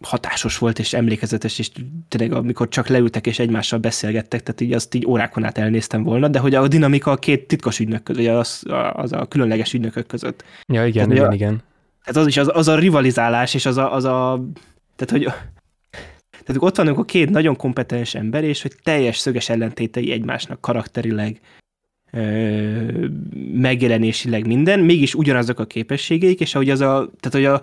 hatásos 0.00 0.58
volt 0.58 0.78
és 0.78 0.92
emlékezetes, 0.92 1.58
és 1.58 1.70
tényleg 2.08 2.32
amikor 2.32 2.68
csak 2.68 2.86
leültek 2.86 3.26
és 3.26 3.38
egymással 3.38 3.78
beszélgettek, 3.78 4.42
tehát 4.42 4.60
így 4.60 4.72
azt 4.72 4.94
így 4.94 5.06
órákon 5.06 5.44
át 5.44 5.58
elnéztem 5.58 6.02
volna, 6.02 6.28
de 6.28 6.38
hogy 6.38 6.54
a 6.54 6.68
dinamika 6.68 7.10
a 7.10 7.16
két 7.16 7.46
titkos 7.46 7.78
ügynök 7.78 8.02
között, 8.02 8.26
az, 8.26 8.62
az 8.92 9.12
a 9.12 9.26
különleges 9.26 9.72
ügynökök 9.72 10.06
között. 10.06 10.44
Ja, 10.66 10.86
igen, 10.86 11.08
tehát, 11.08 11.12
igen, 11.12 11.30
a, 11.30 11.34
igen. 11.34 11.62
Tehát 12.04 12.20
az 12.20 12.26
is 12.26 12.36
az, 12.36 12.50
az 12.52 12.68
a 12.68 12.78
rivalizálás, 12.78 13.54
és 13.54 13.66
az 13.66 13.76
a, 13.76 13.94
az 13.94 14.04
a 14.04 14.44
tehát 14.96 15.24
hogy 15.24 15.34
tehát 16.44 16.62
ott 16.62 16.76
vannak 16.76 16.98
a 16.98 17.04
két 17.04 17.30
nagyon 17.30 17.56
kompetens 17.56 18.14
ember, 18.14 18.44
és 18.44 18.62
hogy 18.62 18.72
teljes 18.82 19.18
szöges 19.18 19.48
ellentétei 19.48 20.12
egymásnak 20.12 20.60
karakterileg, 20.60 21.40
megjelenésileg 23.52 24.46
minden, 24.46 24.80
mégis 24.80 25.14
ugyanazok 25.14 25.58
a 25.58 25.64
képességeik, 25.64 26.40
és 26.40 26.54
ahogy 26.54 26.70
az 26.70 26.80
a, 26.80 27.10
tehát 27.20 27.30
hogy 27.30 27.44
a, 27.44 27.60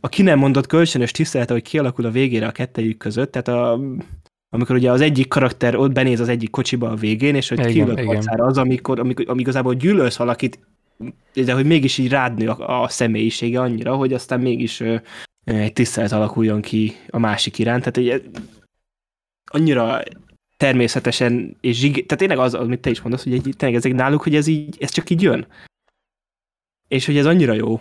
a 0.00 0.08
ki 0.08 0.22
nem 0.22 0.38
mondott 0.38 0.66
kölcsönös 0.66 1.10
tisztelet, 1.10 1.50
hogy 1.50 1.62
kialakul 1.62 2.04
a 2.04 2.10
végére 2.10 2.46
a 2.46 2.52
kettejük 2.52 2.96
között, 2.96 3.32
tehát 3.32 3.48
a, 3.48 3.80
amikor 4.54 4.76
ugye 4.76 4.90
az 4.90 5.00
egyik 5.00 5.28
karakter 5.28 5.76
ott 5.76 5.92
benéz 5.92 6.20
az 6.20 6.28
egyik 6.28 6.50
kocsiba 6.50 6.90
a 6.90 6.94
végén, 6.94 7.34
és 7.34 7.48
hogy 7.48 7.66
kiül 7.66 7.90
a 7.90 8.44
az, 8.44 8.58
amikor, 8.58 9.00
amikor, 9.00 9.24
amikor 9.24 9.40
igazából 9.40 9.74
gyűlölsz 9.74 10.16
valakit, 10.16 10.58
de 11.34 11.52
hogy 11.52 11.66
mégis 11.66 11.98
így 11.98 12.08
rád 12.08 12.38
nő 12.38 12.48
a, 12.48 12.82
a 12.82 12.88
személyisége 12.88 13.60
annyira, 13.60 13.94
hogy 13.94 14.12
aztán 14.12 14.40
mégis 14.40 14.82
egy 15.44 15.72
tisztelet 15.72 16.12
alakuljon 16.12 16.60
ki 16.60 16.92
a 17.08 17.18
másik 17.18 17.58
iránt. 17.58 17.90
Tehát 17.92 18.12
egy, 18.12 18.30
annyira 19.50 20.02
természetesen, 20.56 21.56
és 21.60 21.78
zsig, 21.78 21.92
tehát 21.92 22.18
tényleg 22.18 22.38
az, 22.38 22.54
amit 22.54 22.80
te 22.80 22.90
is 22.90 23.00
mondasz, 23.00 23.22
hogy 23.22 23.32
egy, 23.32 23.54
tényleg 23.56 23.78
ezek 23.78 23.92
náluk, 23.92 24.22
hogy 24.22 24.34
ez 24.34 24.46
így, 24.46 24.76
ez 24.80 24.90
csak 24.90 25.10
így 25.10 25.22
jön. 25.22 25.46
És 26.88 27.06
hogy 27.06 27.16
ez 27.16 27.26
annyira 27.26 27.52
jó. 27.52 27.80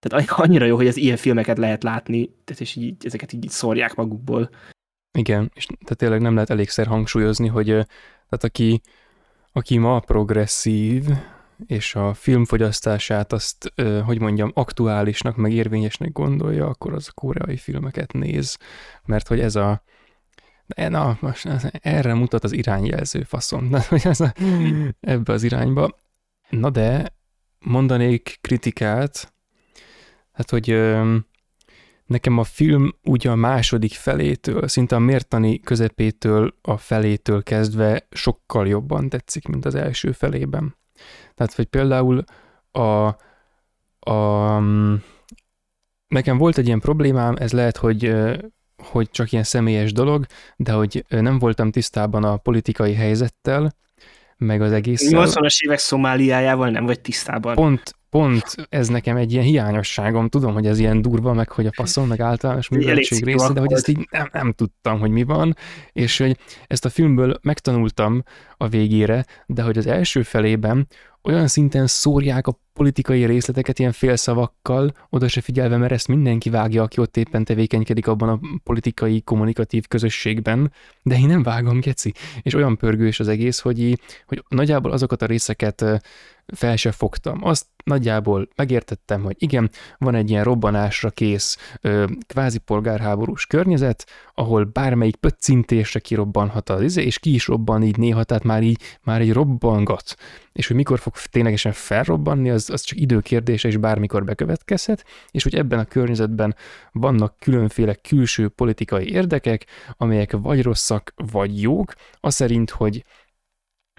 Tehát 0.00 0.30
annyira 0.30 0.64
jó, 0.64 0.76
hogy 0.76 0.86
ez 0.86 0.96
ilyen 0.96 1.16
filmeket 1.16 1.58
lehet 1.58 1.82
látni, 1.82 2.26
tehát 2.44 2.62
és 2.62 2.76
így, 2.76 3.06
ezeket 3.06 3.32
így 3.32 3.48
szórják 3.48 3.94
magukból. 3.94 4.50
Igen, 5.18 5.50
és 5.54 5.66
tehát 5.66 5.96
tényleg 5.96 6.20
nem 6.20 6.34
lehet 6.34 6.50
elégszer 6.50 6.86
hangsúlyozni, 6.86 7.48
hogy 7.48 7.66
tehát 7.66 8.44
aki, 8.44 8.80
aki 9.52 9.78
ma 9.78 10.00
progresszív, 10.00 11.04
és 11.66 11.94
a 11.94 12.14
filmfogyasztását 12.14 13.32
azt, 13.32 13.72
hogy 14.04 14.20
mondjam, 14.20 14.50
aktuálisnak, 14.54 15.36
meg 15.36 15.52
érvényesnek 15.52 16.12
gondolja, 16.12 16.66
akkor 16.66 16.92
az 16.92 17.08
a 17.08 17.12
koreai 17.12 17.56
filmeket 17.56 18.12
néz, 18.12 18.58
mert 19.04 19.28
hogy 19.28 19.40
ez 19.40 19.56
a 19.56 19.82
na, 20.88 21.18
most 21.20 21.48
erre 21.72 22.14
mutat 22.14 22.44
az 22.44 22.52
irányjelző 22.52 23.22
faszom, 23.22 23.70
de 23.70 23.84
hogy 23.88 24.02
ez 24.04 24.20
a, 24.20 24.34
ebbe 25.00 25.32
az 25.32 25.42
irányba. 25.42 25.98
Na 26.48 26.70
de 26.70 27.14
mondanék 27.58 28.38
kritikát, 28.40 29.32
hát 30.32 30.50
hogy 30.50 30.90
nekem 32.06 32.38
a 32.38 32.44
film 32.44 32.94
ugye 33.02 33.30
a 33.30 33.34
második 33.34 33.92
felétől, 33.92 34.68
szinte 34.68 34.94
a 34.94 34.98
mértani 34.98 35.60
közepétől 35.60 36.54
a 36.62 36.76
felétől 36.76 37.42
kezdve 37.42 38.06
sokkal 38.10 38.68
jobban 38.68 39.08
tetszik, 39.08 39.46
mint 39.46 39.64
az 39.64 39.74
első 39.74 40.12
felében. 40.12 40.76
Tehát, 41.34 41.54
hogy 41.54 41.66
például 41.66 42.24
a, 42.70 43.06
a, 44.10 44.60
nekem 46.08 46.38
volt 46.38 46.58
egy 46.58 46.66
ilyen 46.66 46.80
problémám, 46.80 47.36
ez 47.38 47.52
lehet, 47.52 47.76
hogy 47.76 48.14
hogy 48.82 49.10
csak 49.10 49.32
ilyen 49.32 49.44
személyes 49.44 49.92
dolog, 49.92 50.26
de 50.56 50.72
hogy 50.72 51.04
nem 51.08 51.38
voltam 51.38 51.70
tisztában 51.70 52.24
a 52.24 52.36
politikai 52.36 52.94
helyzettel, 52.94 53.74
meg 54.36 54.62
az 54.62 54.72
egész. 54.72 55.08
80-as 55.10 55.58
évek 55.64 55.78
Szomáliájával 55.78 56.70
nem 56.70 56.86
vagy 56.86 57.00
tisztában. 57.00 57.54
Pont, 57.54 57.94
pont 58.10 58.44
ez 58.68 58.88
nekem 58.88 59.16
egy 59.16 59.32
ilyen 59.32 59.44
hiányosságom. 59.44 60.28
Tudom, 60.28 60.52
hogy 60.52 60.66
ez 60.66 60.78
ilyen 60.78 61.02
durva, 61.02 61.32
meg 61.32 61.50
hogy 61.50 61.66
a 61.66 61.72
faszon, 61.72 62.06
meg 62.06 62.20
általános 62.20 62.68
műveltség 62.68 63.24
része, 63.24 63.52
de 63.52 63.60
hogy 63.60 63.72
ezt 63.72 63.88
így 63.88 64.08
nem, 64.10 64.28
nem 64.32 64.52
tudtam, 64.52 64.98
hogy 64.98 65.10
mi 65.10 65.22
van, 65.22 65.56
és 65.92 66.18
hogy 66.18 66.36
ezt 66.66 66.84
a 66.84 66.88
filmből 66.88 67.38
megtanultam 67.42 68.22
a 68.56 68.68
végére, 68.68 69.24
de 69.46 69.62
hogy 69.62 69.78
az 69.78 69.86
első 69.86 70.22
felében 70.22 70.86
olyan 71.22 71.46
szinten 71.46 71.86
szórják 71.86 72.46
a 72.46 72.58
politikai 72.72 73.24
részleteket 73.24 73.78
ilyen 73.78 73.92
félszavakkal, 73.92 74.92
oda 75.08 75.28
se 75.28 75.40
figyelve, 75.40 75.76
mert 75.76 75.92
ezt 75.92 76.08
mindenki 76.08 76.50
vágja, 76.50 76.82
aki 76.82 77.00
ott 77.00 77.16
éppen 77.16 77.44
tevékenykedik 77.44 78.06
abban 78.06 78.28
a 78.28 78.40
politikai, 78.64 79.22
kommunikatív 79.22 79.86
közösségben, 79.86 80.72
de 81.02 81.18
én 81.18 81.26
nem 81.26 81.42
vágom, 81.42 81.80
geci. 81.80 82.12
És 82.42 82.54
olyan 82.54 82.76
pörgős 82.76 83.20
az 83.20 83.28
egész, 83.28 83.58
hogy, 83.58 83.98
hogy 84.26 84.44
nagyjából 84.48 84.90
azokat 84.90 85.22
a 85.22 85.26
részeket 85.26 85.84
fel 86.46 86.76
se 86.76 86.92
fogtam. 86.92 87.44
Azt 87.44 87.66
nagyjából 87.84 88.48
megértettem, 88.56 89.22
hogy 89.22 89.36
igen, 89.38 89.70
van 89.98 90.14
egy 90.14 90.30
ilyen 90.30 90.44
robbanásra 90.44 91.10
kész 91.10 91.76
kvázi 92.26 92.58
polgárháborús 92.58 93.46
környezet, 93.46 94.06
ahol 94.34 94.64
bármelyik 94.64 95.16
pöccintésre 95.16 96.00
kirobbanhat 96.00 96.70
az 96.70 96.82
izé, 96.82 97.02
és 97.02 97.18
ki 97.18 97.34
is 97.34 97.46
robban 97.46 97.82
így 97.82 97.96
néha, 97.96 98.24
tehát 98.24 98.44
már 98.44 98.62
így, 98.62 98.82
már 99.02 99.20
egy 99.20 99.32
robbangat. 99.32 100.16
És 100.52 100.66
hogy 100.66 100.76
mikor 100.76 100.98
fog 100.98 101.14
ténylegesen 101.30 101.72
felrobbanni, 101.72 102.50
az, 102.50 102.59
az 102.68 102.82
csak 102.82 102.98
időkérdése, 102.98 103.68
és 103.68 103.76
bármikor 103.76 104.24
bekövetkezhet, 104.24 105.04
és 105.30 105.42
hogy 105.42 105.54
ebben 105.54 105.78
a 105.78 105.84
környezetben 105.84 106.54
vannak 106.92 107.36
különféle 107.38 107.94
külső 107.94 108.48
politikai 108.48 109.12
érdekek, 109.12 109.66
amelyek 109.96 110.32
vagy 110.32 110.62
rosszak, 110.62 111.12
vagy 111.16 111.62
jók, 111.62 111.94
az 112.20 112.34
szerint, 112.34 112.70
hogy 112.70 113.04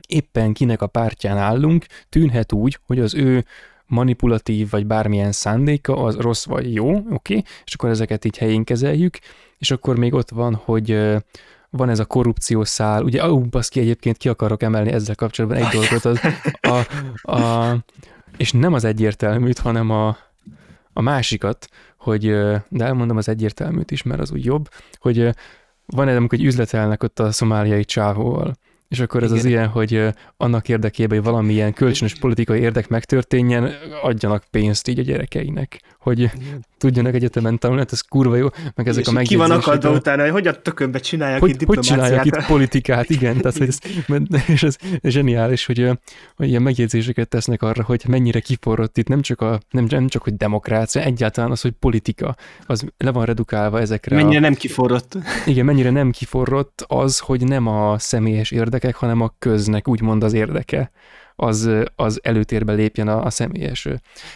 éppen 0.07 0.53
kinek 0.53 0.81
a 0.81 0.88
pártján 0.88 1.38
állunk, 1.38 1.85
tűnhet 2.09 2.53
úgy, 2.53 2.80
hogy 2.85 2.99
az 2.99 3.14
ő 3.14 3.45
manipulatív 3.85 4.69
vagy 4.69 4.85
bármilyen 4.85 5.31
szándéka 5.31 6.03
az 6.03 6.15
rossz 6.15 6.45
vagy 6.45 6.73
jó, 6.73 6.90
oké, 6.90 7.07
okay? 7.09 7.43
és 7.65 7.73
akkor 7.73 7.90
ezeket 7.90 8.25
így 8.25 8.38
helyén 8.38 8.64
kezeljük, 8.64 9.17
és 9.57 9.72
akkor 9.72 9.98
még 9.98 10.14
ott 10.14 10.30
van, 10.30 10.56
hogy 10.56 11.17
van 11.69 11.90
ez 11.90 11.99
a 11.99 12.06
korrupció 12.06 12.64
szál, 12.64 13.03
ugye, 13.03 13.30
ó, 13.30 13.41
baszki, 13.41 13.80
egyébként 13.80 14.17
ki 14.17 14.30
akarok 14.30 14.64
emelni 14.64 14.91
ezzel 14.91 15.15
kapcsolatban 15.15 15.59
egy 15.59 15.72
dolgot, 15.73 16.06
az, 16.06 16.19
a, 16.61 17.31
a, 17.31 17.75
és 18.38 18.51
nem 18.51 18.74
az 18.74 18.84
egyértelműt, 18.84 19.60
hanem 19.60 19.90
a, 19.90 20.18
a 20.93 21.01
másikat, 21.01 21.68
hogy, 21.98 22.26
de 22.69 22.85
elmondom 22.85 23.18
az 23.18 23.30
egyértelműt 23.30 23.92
is, 23.92 24.03
mert 24.03 24.22
az 24.22 24.32
úgy 24.32 24.45
jobb, 24.45 24.69
hogy 24.95 25.30
van 25.85 26.08
egy, 26.08 26.16
amikor 26.16 26.40
üzletelnek 26.40 27.03
ott 27.03 27.19
a 27.19 27.32
szomáliai 27.32 27.85
csávóval, 27.85 28.56
és 28.92 29.00
akkor 29.00 29.24
ez 29.24 29.30
Igen. 29.30 29.44
az 29.44 29.50
ilyen, 29.50 29.68
hogy 29.68 30.08
annak 30.38 30.70
érdekében, 30.70 31.18
hogy 31.18 31.28
valamilyen 31.28 31.74
kölcsönös 31.74 32.16
politikai 32.16 32.60
érdek 32.60 32.88
megtörténjen, 32.88 33.72
adjanak 34.02 34.44
pénzt 34.52 34.88
így 34.88 35.00
a 35.00 35.03
gyerekeinek, 35.03 35.82
hogy 36.00 36.20
Igen. 36.20 36.66
tudjanak 36.78 37.14
egyetemen 37.14 37.60
tanulni, 37.60 37.82
hát 37.82 37.92
ez 37.92 38.02
kurva 38.02 38.36
jó, 38.36 38.48
meg 38.76 38.88
ezek 38.88 39.03
és 39.03 39.08
a 39.08 39.11
megjegyzések. 39.11 39.45
Ki 39.45 39.52
van 39.52 39.60
akadva 39.60 39.90
a... 39.90 39.94
utána, 39.94 40.32
hogy 40.32 40.32
hogy 40.32 40.48
a 40.48 40.61
tökönbe 40.61 41.00
csinálják 41.00 41.40
hogy, 41.40 41.50
itt 41.50 41.58
diplomáciát. 41.58 42.00
Hogy 42.00 42.08
csinálják 42.08 42.26
itt 42.26 42.45
politikát, 42.45 43.10
igen, 43.10 43.38
tehát 43.38 43.58
hogy 43.58 43.68
ez, 43.68 43.78
és 44.48 44.64
ez 44.64 44.76
zseniális, 45.03 45.66
hogy, 45.66 45.90
hogy 46.36 46.48
ilyen 46.48 46.61
megjegyzéseket 46.61 47.28
tesznek 47.28 47.61
arra, 47.61 47.84
hogy 47.84 48.03
mennyire 48.08 48.40
kiforrott 48.40 48.98
itt 48.98 49.08
nem 49.08 49.22
csak, 49.22 49.42
a, 49.42 49.60
nem, 49.70 49.86
nem 49.90 50.08
csak 50.08 50.24
hogy 50.24 50.36
demokrácia, 50.38 51.02
egyáltalán 51.02 51.52
az, 51.52 51.61
hogy 51.61 51.72
politika, 51.72 52.36
az 52.66 52.86
le 52.98 53.11
van 53.11 53.26
redukálva 53.26 53.80
ezekre. 53.80 54.16
Mennyire 54.16 54.38
a, 54.38 54.42
nem 54.42 54.53
kiforrott. 54.53 55.18
Igen, 55.45 55.66
mennyire 55.66 55.90
nem 55.90 56.11
kiforrott 56.11 56.86
az, 56.88 57.20
hogy 57.20 57.44
nem 57.44 57.68
a 57.68 58.00
személyes 58.00 58.52
érdek 58.52 58.81
érdekek, 58.82 58.95
hanem 58.95 59.22
a 59.22 59.35
köznek 59.40 59.88
úgymond 59.88 60.24
az 60.24 60.34
érdeke 60.34 60.92
az, 61.35 61.69
az 61.95 62.19
előtérbe 62.24 62.74
lépjen 62.74 63.08
a, 63.08 63.26
a 63.26 63.30
személyes 63.30 63.88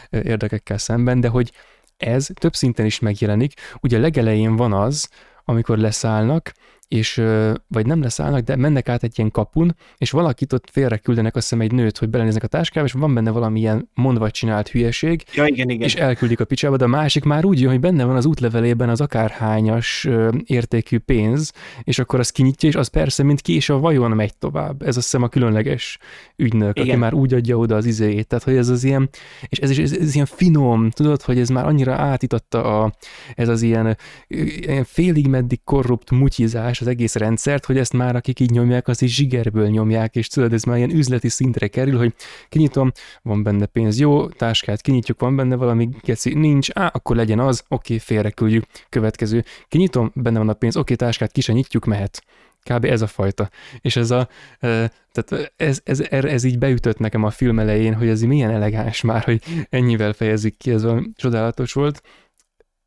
érdekekkel 0.10 0.78
szemben, 0.78 1.20
de 1.20 1.28
hogy 1.28 1.52
ez 1.98 2.28
több 2.34 2.54
szinten 2.56 2.86
is 2.86 3.00
megjelenik. 3.00 3.54
Ugye 3.82 3.98
legelején 4.00 4.56
van 4.56 4.74
az, 4.74 5.10
amikor 5.46 5.78
leszállnak, 5.78 6.52
és 6.88 7.22
vagy 7.68 7.86
nem 7.86 8.02
leszállnak, 8.02 8.40
de 8.40 8.56
mennek 8.56 8.90
át 8.90 9.04
egy 9.04 9.14
ilyen 9.18 9.32
kapun, 9.32 9.76
és 9.98 10.12
valakit 10.12 10.54
ott 10.54 10.70
félre 10.72 10.98
küldenek, 10.98 11.36
azt 11.36 11.50
hiszem 11.50 11.66
egy 11.66 11.72
nőt, 11.72 11.98
hogy 11.98 12.10
belenéznek 12.10 12.44
a 12.44 12.48
táskába, 12.48 12.86
és 12.86 12.92
van 12.92 13.14
benne 13.14 13.32
valamilyen 13.32 13.90
mondva 13.94 14.32
csinált 14.32 14.70
hülyeség, 14.70 15.24
ja, 15.34 15.46
igen, 15.46 15.70
igen. 15.70 15.88
és 15.88 15.96
elküldik 15.96 16.40
a 16.40 16.46
picsába, 16.46 16.78
de 16.78 16.84
a 16.84 16.88
másik 16.88 17.24
már 17.24 17.46
úgy 17.46 17.62
jön, 17.62 17.72
hogy 17.72 17.80
benne 17.80 18.04
van 18.04 18.16
az 18.16 18.26
útlevelében 18.26 18.90
az 18.90 19.02
akárhányas 19.02 20.08
értékű 20.46 20.98
pénz, 20.98 21.52
és 21.84 22.00
akkor 22.00 22.20
az 22.20 22.30
kinyitja, 22.30 22.70
és 22.70 22.76
az 22.76 22.88
persze, 22.88 23.24
mint 23.24 23.42
kés 23.42 23.70
a 23.70 23.80
vajon 23.80 24.12
megy 24.12 24.38
tovább. 24.38 24.82
Ez 24.82 24.98
azt 24.98 25.06
hiszem 25.06 25.24
a 25.24 25.28
különleges 25.28 25.98
ügynök, 26.36 26.80
igen. 26.80 26.90
aki 26.90 26.98
már 26.98 27.14
úgy 27.14 27.34
adja 27.34 27.58
oda 27.58 27.76
az 27.76 27.86
izéjét, 27.86 28.28
tehát 28.28 28.44
hogy 28.44 28.56
ez 28.56 28.70
az 28.70 28.84
ilyen, 28.84 29.10
és 29.48 29.58
ez, 29.58 29.70
is, 29.70 29.78
ez, 29.78 29.92
ez 29.92 30.14
ilyen 30.14 30.26
finom, 30.26 30.90
tudod, 30.90 31.22
hogy 31.22 31.40
ez 31.40 31.50
már 31.50 31.66
annyira 31.66 31.94
átitatta 31.94 32.82
a, 32.82 32.94
ez 33.36 33.48
az 33.48 33.62
ilyen, 33.62 33.98
ilyen 34.28 34.84
félig 34.84 35.28
meddig 35.28 35.64
korrupt 35.64 36.12
mutyizás 36.12 36.75
az 36.82 36.88
egész 36.88 37.16
rendszert, 37.16 37.66
hogy 37.66 37.78
ezt 37.78 37.94
már 37.94 38.16
akik 38.16 38.40
így 38.40 38.50
nyomják, 38.50 38.88
az 38.88 39.02
is 39.02 39.16
zsigerből 39.16 39.68
nyomják, 39.68 40.16
és 40.16 40.28
tudod, 40.28 40.54
ez 40.54 40.64
már 40.64 40.78
ilyen 40.78 40.92
üzleti 40.92 41.30
szintre 41.30 41.68
kerül, 41.68 41.98
hogy 41.98 42.14
kinyitom, 42.50 42.92
van 43.22 43.44
benne 43.44 43.66
pénz, 43.66 44.00
jó, 44.00 44.28
táskát 44.28 44.82
kinyitjuk, 44.82 45.20
van 45.20 45.36
benne 45.36 45.56
valami 45.56 45.90
geci, 46.04 46.34
nincs, 46.34 46.70
á, 46.74 46.92
akkor 46.94 47.16
legyen 47.16 47.40
az, 47.40 47.64
oké, 47.68 47.98
félreküldjük, 47.98 48.66
következő, 48.90 49.44
kinyitom, 49.68 50.12
benne 50.14 50.38
van 50.38 50.50
a 50.50 50.54
pénz, 50.54 50.78
oké, 50.78 50.96
táskát 50.96 51.32
ki 51.32 51.52
nyitjuk, 51.52 51.86
mehet. 51.86 52.24
Kb. 52.70 52.86
ez 52.86 53.02
a 53.02 53.08
fajta. 53.08 53.50
És 53.82 53.96
ez 53.96 54.12
a, 54.12 54.30
tehát 54.60 55.52
ez, 55.56 55.80
ez, 55.84 56.00
ez 56.10 56.44
így 56.44 56.58
beütött 56.58 56.98
nekem 56.98 57.24
a 57.24 57.30
film 57.30 57.60
elején, 57.60 57.94
hogy 57.94 58.08
ez 58.08 58.22
milyen 58.22 58.52
elegáns 58.52 59.02
már, 59.02 59.24
hogy 59.24 59.42
ennyivel 59.70 60.14
fejezik 60.14 60.58
ki, 60.58 60.72
ez 60.72 60.84
a 60.84 61.04
csodálatos 61.16 61.74
volt. 61.74 62.02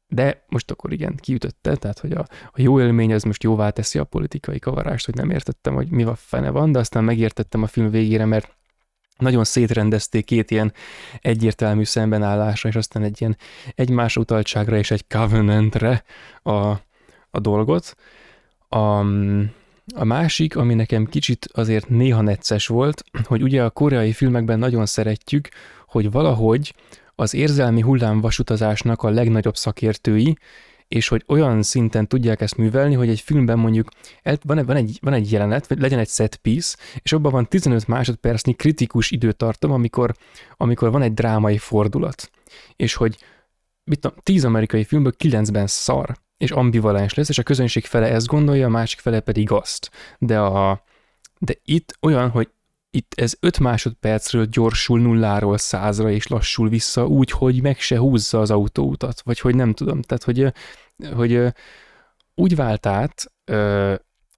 De 0.09 0.45
most 0.49 0.71
akkor 0.71 0.93
igen, 0.93 1.17
kiütötte, 1.17 1.77
tehát 1.77 1.99
hogy 1.99 2.13
a, 2.13 2.27
a 2.45 2.61
jó 2.61 2.81
élmény 2.81 3.13
az 3.13 3.23
most 3.23 3.43
jóvá 3.43 3.71
teszi 3.71 3.99
a 3.99 4.05
politikai 4.05 4.59
kavarást, 4.59 5.05
hogy 5.05 5.15
nem 5.15 5.31
értettem, 5.31 5.75
hogy 5.75 5.91
mi 5.91 6.03
a 6.03 6.15
fene 6.15 6.51
van, 6.51 6.73
de 6.73 6.79
aztán 6.79 7.05
megértettem 7.05 7.63
a 7.63 7.67
film 7.67 7.91
végére, 7.91 8.25
mert 8.25 8.57
nagyon 9.19 9.45
szétrendezték 9.45 10.25
két 10.25 10.51
ilyen 10.51 10.73
egyértelmű 11.21 11.85
szembenállásra, 11.85 12.69
és 12.69 12.75
aztán 12.75 13.03
egy 13.03 13.21
ilyen 13.21 13.37
egymás 13.75 14.17
utaltságra 14.17 14.77
és 14.77 14.91
egy 14.91 15.07
covenantre 15.07 16.05
a, 16.43 16.67
a 17.31 17.41
dolgot. 17.41 17.97
A, 18.69 18.99
a 19.95 20.05
másik, 20.05 20.57
ami 20.57 20.75
nekem 20.75 21.07
kicsit 21.07 21.49
azért 21.53 21.89
néha 21.89 22.21
necces 22.21 22.67
volt, 22.67 23.05
hogy 23.25 23.43
ugye 23.43 23.65
a 23.65 23.71
koreai 23.71 24.13
filmekben 24.13 24.59
nagyon 24.59 24.87
szeretjük, 24.87 25.49
hogy 25.87 26.11
valahogy 26.11 26.75
az 27.21 27.35
érzelmi 27.35 27.81
hullámvasutazásnak 27.81 29.03
a 29.03 29.11
legnagyobb 29.11 29.57
szakértői, 29.57 30.37
és 30.89 31.09
hogy 31.09 31.25
olyan 31.27 31.63
szinten 31.63 32.07
tudják 32.07 32.41
ezt 32.41 32.57
művelni, 32.57 32.95
hogy 32.95 33.09
egy 33.09 33.21
filmben 33.21 33.59
mondjuk 33.59 33.89
van, 34.43 34.77
egy, 34.77 34.99
van 35.01 35.13
egy 35.13 35.33
jelenet, 35.33 35.67
vagy 35.67 35.81
legyen 35.81 35.99
egy 35.99 36.09
set 36.09 36.37
piece, 36.37 36.77
és 37.03 37.13
abban 37.13 37.33
van 37.33 37.49
15 37.49 37.87
másodpercnyi 37.87 38.53
kritikus 38.53 39.11
időtartam, 39.11 39.73
amikor, 39.73 40.15
amikor 40.57 40.91
van 40.91 41.03
egy 41.03 41.15
drámai 41.15 41.59
fordulat. 41.59 42.31
És 42.77 42.95
hogy 42.95 43.19
mit 43.85 44.01
tudom, 44.01 44.17
10 44.23 44.45
amerikai 44.45 44.85
filmből 44.85 45.13
9-ben 45.19 45.67
szar, 45.67 46.17
és 46.37 46.51
ambivalens 46.51 47.15
lesz, 47.15 47.29
és 47.29 47.39
a 47.39 47.43
közönség 47.43 47.85
fele 47.85 48.07
ezt 48.07 48.27
gondolja, 48.27 48.67
a 48.67 48.71
másik 48.71 48.99
fele 48.99 49.21
pedig 49.21 49.51
azt. 49.51 49.91
De, 50.19 50.41
a, 50.41 50.85
de 51.39 51.55
itt 51.65 51.97
olyan, 52.01 52.31
hogy 52.31 52.49
itt 52.91 53.13
ez 53.17 53.35
5 53.41 53.59
másodpercről 53.59 54.47
gyorsul 54.47 55.01
nulláról 55.01 55.59
százra 55.59 56.11
és 56.11 56.27
lassul 56.27 56.69
vissza 56.69 57.07
úgy, 57.07 57.31
hogy 57.31 57.63
meg 57.63 57.79
se 57.79 57.99
húzza 57.99 58.41
az 58.41 58.51
autóutat, 58.51 59.21
vagy 59.21 59.41
hogy 59.41 59.55
nem 59.55 59.73
tudom. 59.75 60.03
Tehát, 60.03 60.25
hogy, 60.25 60.53
hogy 61.13 61.43
úgy 62.35 62.57
vált 62.57 62.87
át 62.87 63.33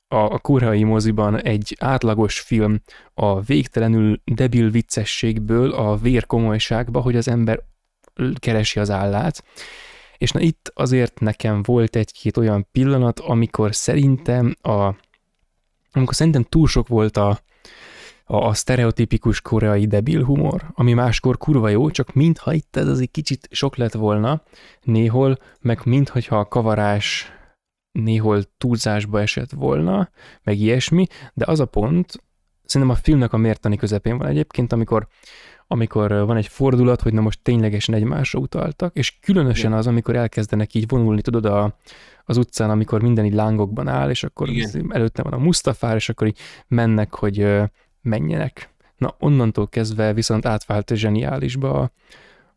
a 0.09 0.39
koreai 0.39 0.83
moziban 0.83 1.43
egy 1.43 1.77
átlagos 1.81 2.41
film 2.41 2.81
a 3.15 3.41
végtelenül 3.41 4.21
debil 4.25 4.71
viccességből 4.71 5.71
a 5.73 5.97
vérkomolyságba, 5.97 7.01
hogy 7.01 7.17
az 7.17 7.29
ember 7.29 7.63
keresi 8.39 8.81
az 8.81 8.91
állát. 8.91 9.45
És 10.19 10.31
na 10.31 10.41
itt 10.41 10.73
azért 10.75 11.21
nekem 11.21 11.63
volt 11.63 11.97
egy-két 11.97 12.37
olyan 12.37 12.69
pillanat, 12.73 13.21
amikor 13.21 13.75
szerintem 13.75 14.57
a 14.63 14.95
amikor 15.93 16.15
szerintem 16.15 16.43
túl 16.43 16.67
sok 16.67 16.89
volt 16.89 17.17
a, 17.17 17.41
a, 18.31 18.47
a 18.47 18.55
sztereotipikus 18.55 19.41
koreai 19.41 19.87
debil 19.87 20.25
humor, 20.25 20.71
ami 20.73 20.93
máskor 20.93 21.39
kurva 21.39 21.69
jó, 21.69 21.91
csak 21.91 22.13
mintha 22.13 22.53
itt 22.53 22.77
ez 22.77 22.89
az 22.89 23.01
egy 23.01 23.11
kicsit 23.11 23.49
sok 23.51 23.77
lett 23.77 23.93
volna 23.93 24.43
néhol, 24.83 25.37
meg 25.61 25.81
mintha 25.85 26.39
a 26.39 26.49
kavarás 26.49 27.33
néhol 27.93 28.43
túlzásba 28.59 29.21
esett 29.21 29.51
volna, 29.51 30.11
meg 30.43 30.59
ilyesmi, 30.59 31.07
de 31.35 31.45
az 31.49 31.61
a 31.61 31.65
pont 31.65 32.23
szerintem 32.65 32.97
a 32.97 33.01
filmnek 33.03 33.33
a 33.33 33.37
mértani 33.37 33.77
közepén 33.77 34.19
van 34.19 34.27
egyébként, 34.27 34.73
amikor 34.73 35.09
amikor 35.73 36.13
van 36.13 36.37
egy 36.37 36.47
fordulat, 36.47 37.01
hogy 37.01 37.13
na 37.13 37.21
most 37.21 37.43
ténylegesen 37.43 37.95
egymásra 37.95 38.39
utaltak, 38.39 38.97
és 38.97 39.19
különösen 39.21 39.73
az, 39.73 39.87
amikor 39.87 40.17
elkezdenek 40.17 40.75
így 40.75 40.89
vonulni, 40.89 41.21
tudod, 41.21 41.45
a, 41.45 41.77
az 42.25 42.37
utcán, 42.37 42.71
amikor 42.71 43.03
minden 43.03 43.25
így 43.25 43.33
lángokban 43.33 43.89
áll, 43.89 44.11
és 44.11 44.25
akkor 44.25 44.49
Igen. 44.49 44.87
előtte 44.89 45.23
van 45.23 45.33
a 45.33 45.39
Mustafár, 45.39 45.95
és 45.95 46.09
akkor 46.09 46.27
így 46.27 46.39
mennek, 46.69 47.15
hogy 47.15 47.47
menjenek. 48.03 48.75
Na, 48.97 49.15
onnantól 49.19 49.69
kezdve 49.69 50.13
viszont 50.13 50.47
átvált 50.47 50.93
zseniálisba 50.95 51.81
a, 51.81 51.93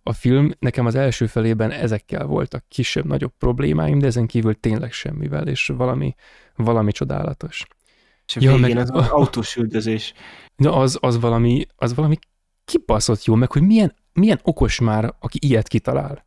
a 0.03 0.13
film. 0.13 0.51
Nekem 0.59 0.85
az 0.85 0.95
első 0.95 1.25
felében 1.25 1.71
ezekkel 1.71 2.25
voltak 2.25 2.65
kisebb-nagyobb 2.67 3.33
problémáim, 3.37 3.99
de 3.99 4.05
ezen 4.05 4.27
kívül 4.27 4.59
tényleg 4.59 4.91
semmivel, 4.91 5.47
és 5.47 5.67
valami, 5.67 6.15
valami 6.55 6.91
csodálatos. 6.91 7.65
És 8.27 8.35
a 8.35 8.39
ja, 8.41 8.55
végén 8.55 8.75
meg, 8.75 8.95
az 8.95 9.09
autós 9.09 9.55
üldözés. 9.55 10.13
Na, 10.55 10.75
az, 10.75 10.97
az, 11.01 11.19
valami, 11.19 11.65
az 11.75 11.93
valami 11.93 12.17
kibaszott 12.65 13.23
jó, 13.23 13.35
meg 13.35 13.51
hogy 13.51 13.61
milyen, 13.61 13.95
milyen 14.13 14.39
okos 14.43 14.79
már, 14.79 15.13
aki 15.19 15.39
ilyet 15.41 15.67
kitalál. 15.67 16.25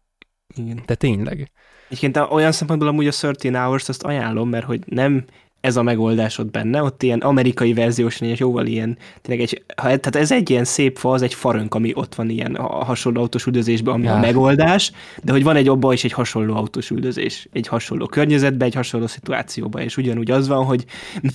Igen. 0.57 0.83
De 0.87 0.95
tényleg. 0.95 1.51
Egyébként 1.89 2.17
olyan 2.17 2.53
szempontból 2.53 2.89
amúgy 2.89 3.07
a 3.07 3.11
13 3.11 3.63
Hours 3.65 3.89
azt 3.89 4.03
ajánlom, 4.03 4.49
mert 4.49 4.65
hogy 4.65 4.83
nem 4.87 5.25
ez 5.67 5.77
a 5.77 5.83
megoldásod 5.83 6.51
benne, 6.51 6.83
ott 6.83 7.03
ilyen 7.03 7.19
amerikai 7.19 7.75
verziós, 7.75 8.21
és 8.21 8.39
jóval 8.39 8.67
ilyen, 8.67 8.99
tényleg 9.23 9.45
egy, 9.45 9.65
ha, 9.77 9.83
tehát 9.83 10.17
ez 10.17 10.33
egy 10.33 10.51
ilyen 10.51 10.65
szép 10.65 10.97
fa, 10.99 11.11
az 11.11 11.23
egy 11.23 11.35
farönk, 11.35 11.75
ami 11.75 11.93
ott 11.95 12.15
van 12.15 12.31
ilyen 12.31 12.57
hasonló 12.57 13.21
autós 13.21 13.47
üldözésben, 13.47 13.95
ami 13.95 14.05
ja. 14.05 14.15
a 14.15 14.19
megoldás, 14.19 14.93
de 15.23 15.33
hogy 15.33 15.43
van 15.43 15.57
egy 15.57 15.69
abban 15.69 15.93
is 15.93 16.05
egy 16.05 16.13
hasonló 16.13 16.55
autós 16.55 16.91
üldözés, 16.91 17.49
egy 17.53 17.69
hasonló 17.69 18.07
környezetben, 18.07 18.69
egy 18.69 18.75
hasonló 18.75 19.07
szituációban, 19.07 19.83
és 19.83 19.97
ugyanúgy 19.97 20.31
az 20.31 20.49
van, 20.49 20.65
hogy 20.65 20.85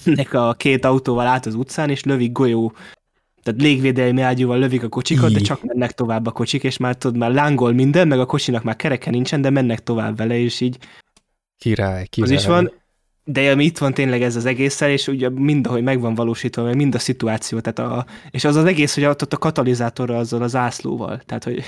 mennek 0.06 0.34
a 0.34 0.54
két 0.54 0.86
autóval 0.86 1.28
át 1.28 1.46
az 1.46 1.56
utcán, 1.56 1.90
és 1.90 2.04
lövik 2.04 2.32
golyó 2.32 2.74
tehát 3.44 3.62
légvédelmi 3.62 4.22
ágyúval 4.22 4.60
lövik 4.60 4.84
a 4.84 4.90
kocsikat, 4.90 5.30
Így. 5.30 5.36
de 5.36 5.42
csak 5.42 5.64
mennek 5.64 5.92
tovább 5.92 6.28
a 6.28 6.32
kocsik, 6.32 6.64
és 6.64 6.78
már 6.78 6.96
tudod, 6.96 7.18
már 7.18 7.32
lángol 7.32 7.74
minden, 7.74 8.08
meg 8.08 8.20
a 8.20 8.26
kocsinak 8.26 8.64
már 8.64 8.76
kereke 8.76 9.10
nincsen, 9.10 9.42
de 9.42 9.50
mennek 9.50 9.84
tovább 9.84 10.18
vele, 10.18 10.38
és 10.38 10.62
így. 10.62 10.78
Király, 11.58 12.06
király. 12.06 12.34
Az 12.34 12.42
is 12.42 12.48
van, 12.48 12.72
de 13.32 13.52
ami 13.52 13.64
itt 13.64 13.78
van 13.78 13.94
tényleg 13.94 14.22
ez 14.22 14.36
az 14.36 14.46
egésszel, 14.46 14.90
és 14.90 15.08
ugye 15.08 15.30
mind, 15.30 15.68
ahogy 15.68 15.84
meg 15.84 16.00
van 16.00 16.16
valósítva, 16.16 16.64
meg 16.64 16.76
mind 16.76 16.96
a 16.96 17.00
szituáció, 17.00 17.60
tehát 17.60 17.92
a, 17.92 18.06
és 18.32 18.44
az 18.44 18.56
az 18.56 18.66
egész, 18.66 18.94
hogy 18.94 19.06
ott 19.06 19.34
a 19.34 19.38
katalizátorra 19.38 20.18
azzal 20.18 20.42
az 20.42 20.56
ászlóval, 20.56 21.22
tehát 21.26 21.44
hogy... 21.44 21.64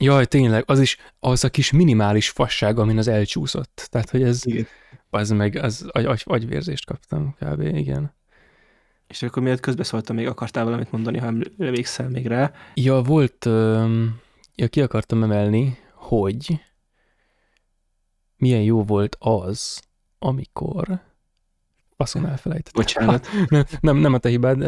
Jaj, 0.00 0.26
tényleg, 0.26 0.62
az 0.66 0.80
is 0.80 0.96
az 1.20 1.44
a 1.44 1.48
kis 1.48 1.70
minimális 1.70 2.28
fasság, 2.28 2.78
amin 2.78 2.98
az 2.98 3.08
elcsúszott. 3.08 3.88
Tehát, 3.90 4.10
hogy 4.10 4.22
ez, 4.22 4.40
igen. 4.44 4.66
az 5.10 5.30
meg, 5.30 5.56
az 5.56 5.86
agy, 5.90 6.04
agy, 6.04 6.22
agyvérzést 6.24 6.86
kaptam 6.86 7.36
kb. 7.40 7.60
igen. 7.60 8.16
És 9.06 9.22
akkor 9.22 9.42
miért 9.42 9.60
közbeszóltam, 9.60 10.16
még 10.16 10.26
akartál 10.26 10.64
valamit 10.64 10.92
mondani, 10.92 11.18
ha 11.18 11.26
emlékszel 11.58 12.08
még 12.08 12.26
rá? 12.26 12.52
Ja, 12.74 13.02
volt, 13.02 13.44
ja, 14.54 14.68
ki 14.68 14.80
akartam 14.80 15.22
emelni, 15.22 15.78
hogy 15.94 16.60
milyen 18.36 18.62
jó 18.62 18.82
volt 18.82 19.16
az, 19.18 19.87
amikor 20.18 21.00
faszon 21.96 22.26
elfelejtettem. 22.26 22.82
Bocsánat. 22.82 23.26
nem, 23.48 23.64
nem, 23.80 23.96
nem 23.96 24.14
a 24.14 24.18
te 24.18 24.28
hibád, 24.28 24.58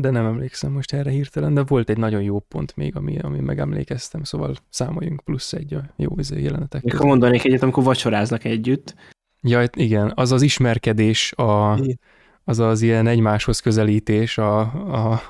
de 0.00 0.10
nem 0.10 0.26
emlékszem 0.26 0.72
most 0.72 0.92
erre 0.92 1.10
hirtelen, 1.10 1.54
de 1.54 1.62
volt 1.62 1.90
egy 1.90 1.98
nagyon 1.98 2.22
jó 2.22 2.38
pont 2.38 2.76
még, 2.76 2.96
ami, 2.96 3.18
ami 3.18 3.40
megemlékeztem, 3.40 4.22
szóval 4.22 4.54
számoljunk 4.70 5.20
plusz 5.24 5.52
egy 5.52 5.74
a 5.74 5.82
jó 5.96 6.10
izé 6.16 6.42
jelenetek. 6.42 6.82
Akkor 6.84 7.06
mondanék 7.06 7.44
egyet, 7.44 7.62
amikor 7.62 7.82
vacsoráznak 7.84 8.44
együtt. 8.44 8.94
Ja, 9.40 9.64
igen, 9.76 10.12
az 10.14 10.32
az 10.32 10.42
ismerkedés 10.42 11.32
a, 11.32 11.78
az 12.44 12.58
az 12.58 12.82
ilyen 12.82 13.06
egymáshoz 13.06 13.60
közelítés 13.60 14.38
a, 14.38 14.58
a, 14.60 15.22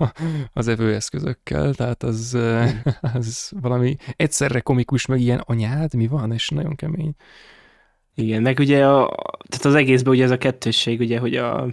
az 0.53 0.69
evőeszközökkel, 0.69 1.75
tehát 1.75 2.03
az, 2.03 2.39
az 3.15 3.53
valami 3.61 3.97
egyszerre 4.17 4.61
komikus, 4.61 5.07
meg 5.07 5.21
ilyen 5.21 5.43
anyád, 5.45 5.95
mi 5.95 6.07
van, 6.07 6.33
és 6.33 6.49
nagyon 6.49 6.75
kemény. 6.75 7.15
Igen, 8.19 8.43
meg 8.43 8.59
ugye 8.59 8.87
a, 8.87 9.15
tehát 9.49 9.65
az 9.65 9.75
egészben 9.75 10.13
ugye 10.13 10.25
ez 10.25 10.31
a 10.31 10.39
kettősség, 10.39 11.01
ugye, 11.01 11.19
hogy 11.19 11.37
a 11.37 11.67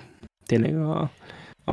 tényleg 0.46 0.78
a, 0.78 1.10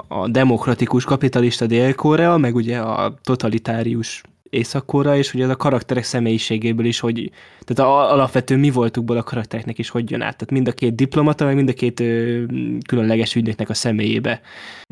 a, 0.08 0.28
demokratikus 0.28 1.04
kapitalista 1.04 1.66
Dél-Korea, 1.66 2.36
meg 2.36 2.54
ugye 2.54 2.78
a 2.78 3.14
totalitárius 3.22 4.22
észak 4.50 4.92
és 5.14 5.34
ugye 5.34 5.44
ez 5.44 5.50
a 5.50 5.56
karakterek 5.56 6.04
személyiségéből 6.04 6.86
is, 6.86 7.00
hogy 7.00 7.30
tehát 7.64 7.92
a, 7.92 8.12
alapvetően 8.12 8.60
mi 8.60 8.70
voltukból 8.70 9.16
a 9.16 9.22
karaktereknek 9.22 9.78
is 9.78 9.88
hogy 9.88 10.10
jön 10.10 10.20
át. 10.20 10.36
Tehát 10.36 10.50
mind 10.50 10.68
a 10.68 10.72
két 10.72 10.94
diplomata, 10.94 11.44
meg 11.44 11.54
mind 11.54 11.68
a 11.68 11.72
két 11.72 12.00
ö, 12.00 12.42
különleges 12.86 13.34
ügynöknek 13.34 13.68
a 13.68 13.74
személyébe. 13.74 14.40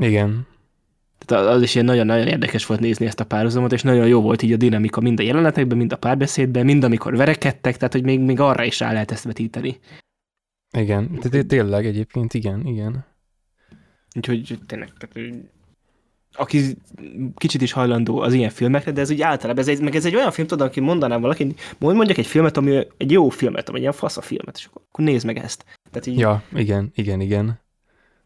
Igen. 0.02 0.46
Tehát 1.28 1.46
az 1.46 1.62
is 1.62 1.74
ilyen 1.74 1.86
nagyon-nagyon 1.86 2.26
érdekes 2.26 2.66
volt 2.66 2.80
nézni 2.80 3.06
ezt 3.06 3.20
a 3.20 3.24
párhuzamot, 3.24 3.72
és 3.72 3.82
nagyon 3.82 4.06
jó 4.06 4.20
volt 4.20 4.42
így 4.42 4.52
a 4.52 4.56
dinamika 4.56 5.00
mind 5.00 5.20
a 5.20 5.22
jelenetekben, 5.22 5.78
mind 5.78 5.92
a 5.92 5.96
párbeszédben, 5.96 6.64
mind 6.64 6.84
amikor 6.84 7.16
verekedtek, 7.16 7.76
tehát 7.76 7.92
hogy 7.92 8.04
még, 8.04 8.20
még 8.20 8.40
arra 8.40 8.64
is 8.64 8.80
rá 8.80 8.92
lehet 8.92 9.10
ezt 9.10 9.24
vetíteni. 9.24 9.78
Igen, 10.76 11.18
tehát 11.20 11.46
tényleg 11.46 11.86
egyébként 11.86 12.34
igen, 12.34 12.66
igen. 12.66 13.04
Úgyhogy 14.16 14.58
tényleg, 14.66 14.88
tehát, 14.98 15.34
aki 16.32 16.76
kicsit 17.36 17.62
is 17.62 17.72
hajlandó 17.72 18.18
az 18.18 18.32
ilyen 18.32 18.50
filmekre, 18.50 18.92
de 18.92 19.00
ez 19.00 19.10
úgy 19.10 19.22
általában, 19.22 19.62
ez 19.62 19.68
egy, 19.68 19.80
meg 19.80 19.94
ez 19.94 20.06
egy 20.06 20.14
olyan 20.14 20.30
film, 20.30 20.46
tudod, 20.46 20.66
aki 20.66 20.80
mondanám 20.80 21.20
valaki, 21.20 21.54
mondjak 21.78 22.18
egy 22.18 22.26
filmet, 22.26 22.56
ami 22.56 22.86
egy 22.96 23.10
jó 23.10 23.28
filmet, 23.28 23.68
vagy 23.68 23.80
ilyen 23.80 23.92
fasz 23.92 24.16
a 24.16 24.22
filmet, 24.22 24.56
és 24.56 24.68
akkor 24.72 25.04
nézd 25.04 25.26
meg 25.26 25.36
ezt. 25.36 25.64
Tehát 25.90 26.06
így, 26.06 26.18
ja, 26.18 26.42
igen, 26.54 26.90
igen, 26.94 27.20
igen. 27.20 27.60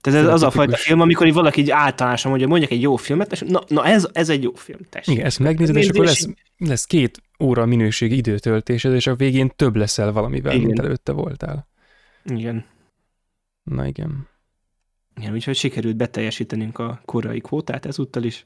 Tehát 0.03 0.21
ez, 0.21 0.33
az 0.33 0.43
a 0.43 0.51
fajta 0.51 0.77
film, 0.77 1.01
amikor 1.01 1.27
így 1.27 1.33
valaki 1.33 1.61
így 1.61 1.71
általánosan 1.71 2.31
mondja, 2.31 2.49
mondjak 2.49 2.71
egy 2.71 2.83
jó 2.83 2.97
filmet, 2.97 3.33
és 3.33 3.43
na, 3.47 3.63
na 3.69 3.87
ez, 3.87 4.09
ez 4.13 4.29
egy 4.29 4.43
jó 4.43 4.55
film, 4.55 4.79
tessék. 4.91 5.15
Igen, 5.15 5.27
ezt 5.27 5.39
megnézed, 5.39 5.77
és 5.77 5.89
akkor 5.89 6.05
lesz, 6.05 6.29
lesz 6.57 6.85
két 6.85 7.23
óra 7.41 7.67
minőségi 7.67 8.17
időtöltésed, 8.17 8.95
és 8.95 9.07
a 9.07 9.15
végén 9.15 9.53
több 9.57 9.77
leszel 9.77 10.13
valamivel, 10.13 10.55
igen. 10.55 10.67
mint 10.67 10.79
előtte 10.79 11.13
voltál. 11.13 11.69
Igen. 12.25 12.65
Na 13.63 13.87
igen. 13.87 14.29
Igen, 15.17 15.33
úgyhogy 15.33 15.57
sikerült 15.57 15.97
beteljesítenünk 15.97 16.79
a 16.79 17.01
korai 17.05 17.41
kvótát 17.41 17.87
ezúttal 17.87 18.23
is. 18.23 18.45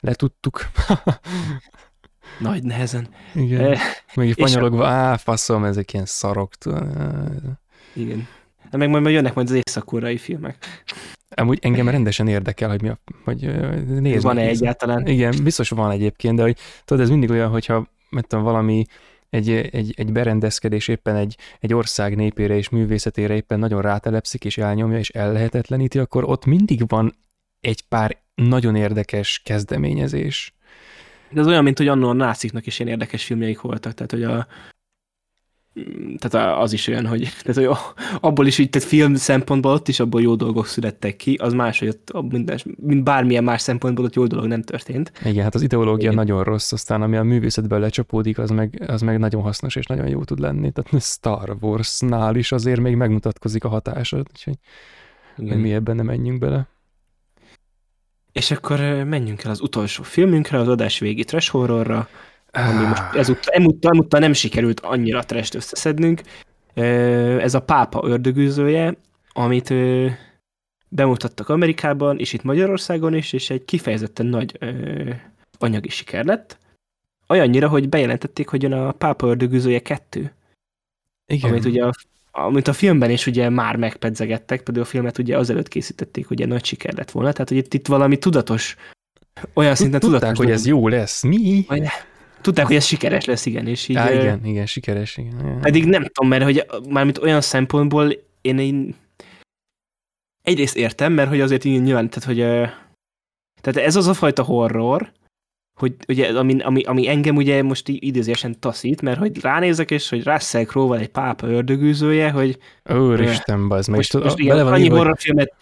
Letudtuk. 0.00 0.60
Nagy 2.38 2.62
nehezen. 2.62 3.08
Igen. 3.34 3.72
E, 3.72 3.78
Még 4.14 4.28
így 4.28 4.34
fanyalogva, 4.38 4.86
á, 4.86 5.16
faszom, 5.16 5.64
ezek 5.64 5.92
ilyen 5.92 6.06
szarok. 6.06 6.52
Igen. 7.92 8.28
De 8.74 8.80
meg 8.80 8.90
majd 8.90 9.14
jönnek 9.14 9.34
majd 9.34 9.50
az 9.50 9.60
észak 9.64 10.18
filmek. 10.18 10.82
Amúgy 11.28 11.58
engem 11.62 11.88
rendesen 11.88 12.28
érdekel, 12.28 12.68
hogy 12.68 12.82
mi 12.82 12.88
a, 12.88 12.98
hogy 13.24 13.54
nézd. 14.00 14.22
Van-e 14.22 14.40
egyáltalán? 14.40 15.06
Igen, 15.06 15.42
biztos 15.42 15.68
van 15.68 15.90
egyébként, 15.90 16.36
de 16.36 16.42
hogy 16.42 16.56
tudod, 16.84 17.02
ez 17.02 17.10
mindig 17.10 17.30
olyan, 17.30 17.50
hogyha 17.50 17.88
mert 18.10 18.32
valami 18.32 18.84
egy, 19.30 19.50
egy, 19.50 19.94
egy 19.96 20.12
berendezkedés 20.12 20.88
éppen 20.88 21.16
egy, 21.16 21.36
egy 21.60 21.74
ország 21.74 22.16
népére 22.16 22.56
és 22.56 22.68
művészetére 22.68 23.34
éppen 23.34 23.58
nagyon 23.58 23.82
rátelepszik 23.82 24.44
és 24.44 24.58
elnyomja 24.58 24.98
és 24.98 25.10
ellehetetleníti, 25.10 25.98
akkor 25.98 26.24
ott 26.24 26.44
mindig 26.44 26.88
van 26.88 27.14
egy 27.60 27.82
pár 27.82 28.16
nagyon 28.34 28.76
érdekes 28.76 29.40
kezdeményezés. 29.44 30.54
De 31.30 31.40
ez 31.40 31.46
olyan, 31.46 31.64
mint 31.64 31.78
hogy 31.78 31.88
annól 31.88 32.10
a 32.10 32.12
náciknak 32.12 32.66
is 32.66 32.78
ilyen 32.78 32.92
érdekes 32.92 33.24
filmjeik 33.24 33.60
voltak, 33.60 33.94
tehát 33.94 34.10
hogy 34.10 34.22
a, 34.22 34.46
tehát 36.18 36.58
az 36.58 36.72
is 36.72 36.86
olyan, 36.88 37.06
hogy, 37.06 37.20
tehát, 37.44 37.70
hogy 37.70 37.78
abból 38.20 38.46
is 38.46 38.58
így, 38.58 38.70
tehát 38.70 38.88
film 38.88 39.14
szempontból 39.14 39.72
ott 39.72 39.88
is 39.88 40.00
abból 40.00 40.22
jó 40.22 40.34
dolgok 40.34 40.66
születtek 40.66 41.16
ki, 41.16 41.34
az 41.34 41.52
más, 41.52 41.78
hogy 41.78 41.88
ott 41.88 42.30
minden, 42.30 42.58
mint 42.76 43.04
bármilyen 43.04 43.44
más 43.44 43.60
szempontból 43.60 44.04
ott 44.04 44.14
jó 44.14 44.26
dolog 44.26 44.46
nem 44.46 44.62
történt. 44.62 45.12
Igen, 45.24 45.42
hát 45.42 45.54
az 45.54 45.62
ideológia 45.62 46.04
Igen. 46.04 46.14
nagyon 46.14 46.42
rossz, 46.42 46.72
aztán 46.72 47.02
ami 47.02 47.16
a 47.16 47.22
művészetben 47.22 47.80
lecsapódik, 47.80 48.38
az 48.38 48.50
meg, 48.50 48.82
az 48.86 49.00
meg 49.00 49.18
nagyon 49.18 49.42
hasznos 49.42 49.76
és 49.76 49.86
nagyon 49.86 50.08
jó 50.08 50.24
tud 50.24 50.38
lenni. 50.38 50.70
Tehát 50.70 51.02
Star 51.02 51.56
Wars-nál 51.60 52.36
is 52.36 52.52
azért 52.52 52.80
még 52.80 52.96
megmutatkozik 52.96 53.64
a 53.64 53.68
hatása, 53.68 54.16
úgyhogy 54.16 54.58
Igen. 55.36 55.58
mi 55.58 55.72
ebben 55.72 55.96
nem 55.96 56.06
menjünk 56.06 56.38
bele. 56.38 56.66
És 58.32 58.50
akkor 58.50 58.78
menjünk 59.04 59.42
el 59.44 59.50
az 59.50 59.60
utolsó 59.60 60.02
filmünkre, 60.02 60.58
az 60.58 60.68
adás 60.68 60.98
végi 60.98 61.24
trash 61.24 61.50
horrorra, 61.50 62.08
ami 62.54 62.86
most 62.86 63.02
ezúttal, 63.14 63.54
emúttal, 63.54 63.90
emúttal 63.92 64.20
nem 64.20 64.32
sikerült 64.32 64.80
annyira 64.80 65.24
trest 65.24 65.54
összeszednünk. 65.54 66.20
Ez 67.40 67.54
a 67.54 67.60
pápa 67.60 68.00
ördögűzője, 68.04 68.96
amit 69.32 69.74
bemutattak 70.88 71.48
Amerikában, 71.48 72.18
és 72.18 72.32
itt 72.32 72.42
Magyarországon 72.42 73.14
is, 73.14 73.32
és 73.32 73.50
egy 73.50 73.64
kifejezetten 73.64 74.26
nagy 74.26 74.58
anyagi 75.58 75.88
siker 75.88 76.24
lett. 76.24 76.58
Olyannyira, 77.28 77.68
hogy 77.68 77.88
bejelentették, 77.88 78.48
hogy 78.48 78.62
jön 78.62 78.72
a 78.72 78.92
pápa 78.92 79.26
ördögűzője 79.26 79.80
2. 79.80 80.32
Igen. 81.26 81.50
Amit 81.50 81.64
ugye 81.64 81.84
a, 81.84 81.92
amit 82.30 82.68
a 82.68 82.72
filmben 82.72 83.10
is 83.10 83.26
ugye 83.26 83.48
már 83.48 83.76
megpedzegettek, 83.76 84.62
például 84.62 84.86
a 84.86 84.88
filmet 84.88 85.18
ugye 85.18 85.38
azelőtt 85.38 85.68
készítették, 85.68 86.26
hogy 86.26 86.48
nagy 86.48 86.64
siker 86.64 86.94
lett 86.94 87.10
volna, 87.10 87.32
tehát 87.32 87.48
hogy 87.48 87.58
itt, 87.58 87.74
itt 87.74 87.86
valami 87.86 88.18
tudatos, 88.18 88.76
olyan 89.54 89.74
szinten 89.74 90.00
Tudták, 90.00 90.20
tudatos. 90.20 90.44
hogy 90.44 90.50
ez 90.50 90.66
jó 90.66 90.88
lesz. 90.88 91.22
Mi? 91.22 91.64
Vagy, 91.68 91.82
Tudták, 92.44 92.66
hogy 92.66 92.76
ez 92.76 92.84
sikeres 92.84 93.24
lesz, 93.24 93.46
igen. 93.46 93.66
És 93.66 93.88
így, 93.88 93.96
Á, 93.96 94.12
igen, 94.12 94.44
igen, 94.44 94.66
sikeres, 94.66 95.16
igen. 95.16 95.60
Pedig 95.60 95.84
nem 95.84 96.02
tudom, 96.02 96.30
mert 96.30 96.44
hogy 96.44 96.66
mármint 96.88 97.18
olyan 97.18 97.40
szempontból 97.40 98.12
én, 98.40 98.58
én 98.58 98.94
egyrészt 100.42 100.76
értem, 100.76 101.12
mert 101.12 101.28
hogy 101.28 101.40
azért 101.40 101.64
így 101.64 101.82
nyilván, 101.82 102.10
tehát 102.10 102.24
hogy 102.24 102.38
Tehát 103.60 103.88
ez 103.88 103.96
az 103.96 104.06
a 104.06 104.14
fajta 104.14 104.42
horror, 104.42 105.12
hogy 105.80 105.94
ugye, 106.08 106.38
ami, 106.38 106.60
ami, 106.60 106.82
ami 106.82 107.08
engem 107.08 107.36
ugye 107.36 107.62
most 107.62 107.88
idézésen 107.88 108.60
taszít, 108.60 109.02
mert 109.02 109.18
hogy 109.18 109.40
ránézek, 109.40 109.90
és 109.90 110.08
hogy 110.08 110.24
Russell 110.24 110.64
Crowe-val 110.64 110.98
egy 110.98 111.08
pápa 111.08 111.46
ördögűzője, 111.46 112.30
hogy... 112.30 112.58
Úristen, 112.90 113.68
bazd 113.68 113.88
meg. 113.88 113.96
Most, 113.96 114.12
most, 114.12 114.24
most 114.24 114.38
igen, 114.38 114.66
annyi 114.66 114.88
horrorfilmet... 114.88 115.54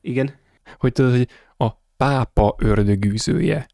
Igen. 0.00 0.34
Hogy 0.78 0.92
tudod, 0.92 1.10
hogy 1.10 1.28
a 1.56 1.70
pápa 1.96 2.54
ördögűzője. 2.58 3.66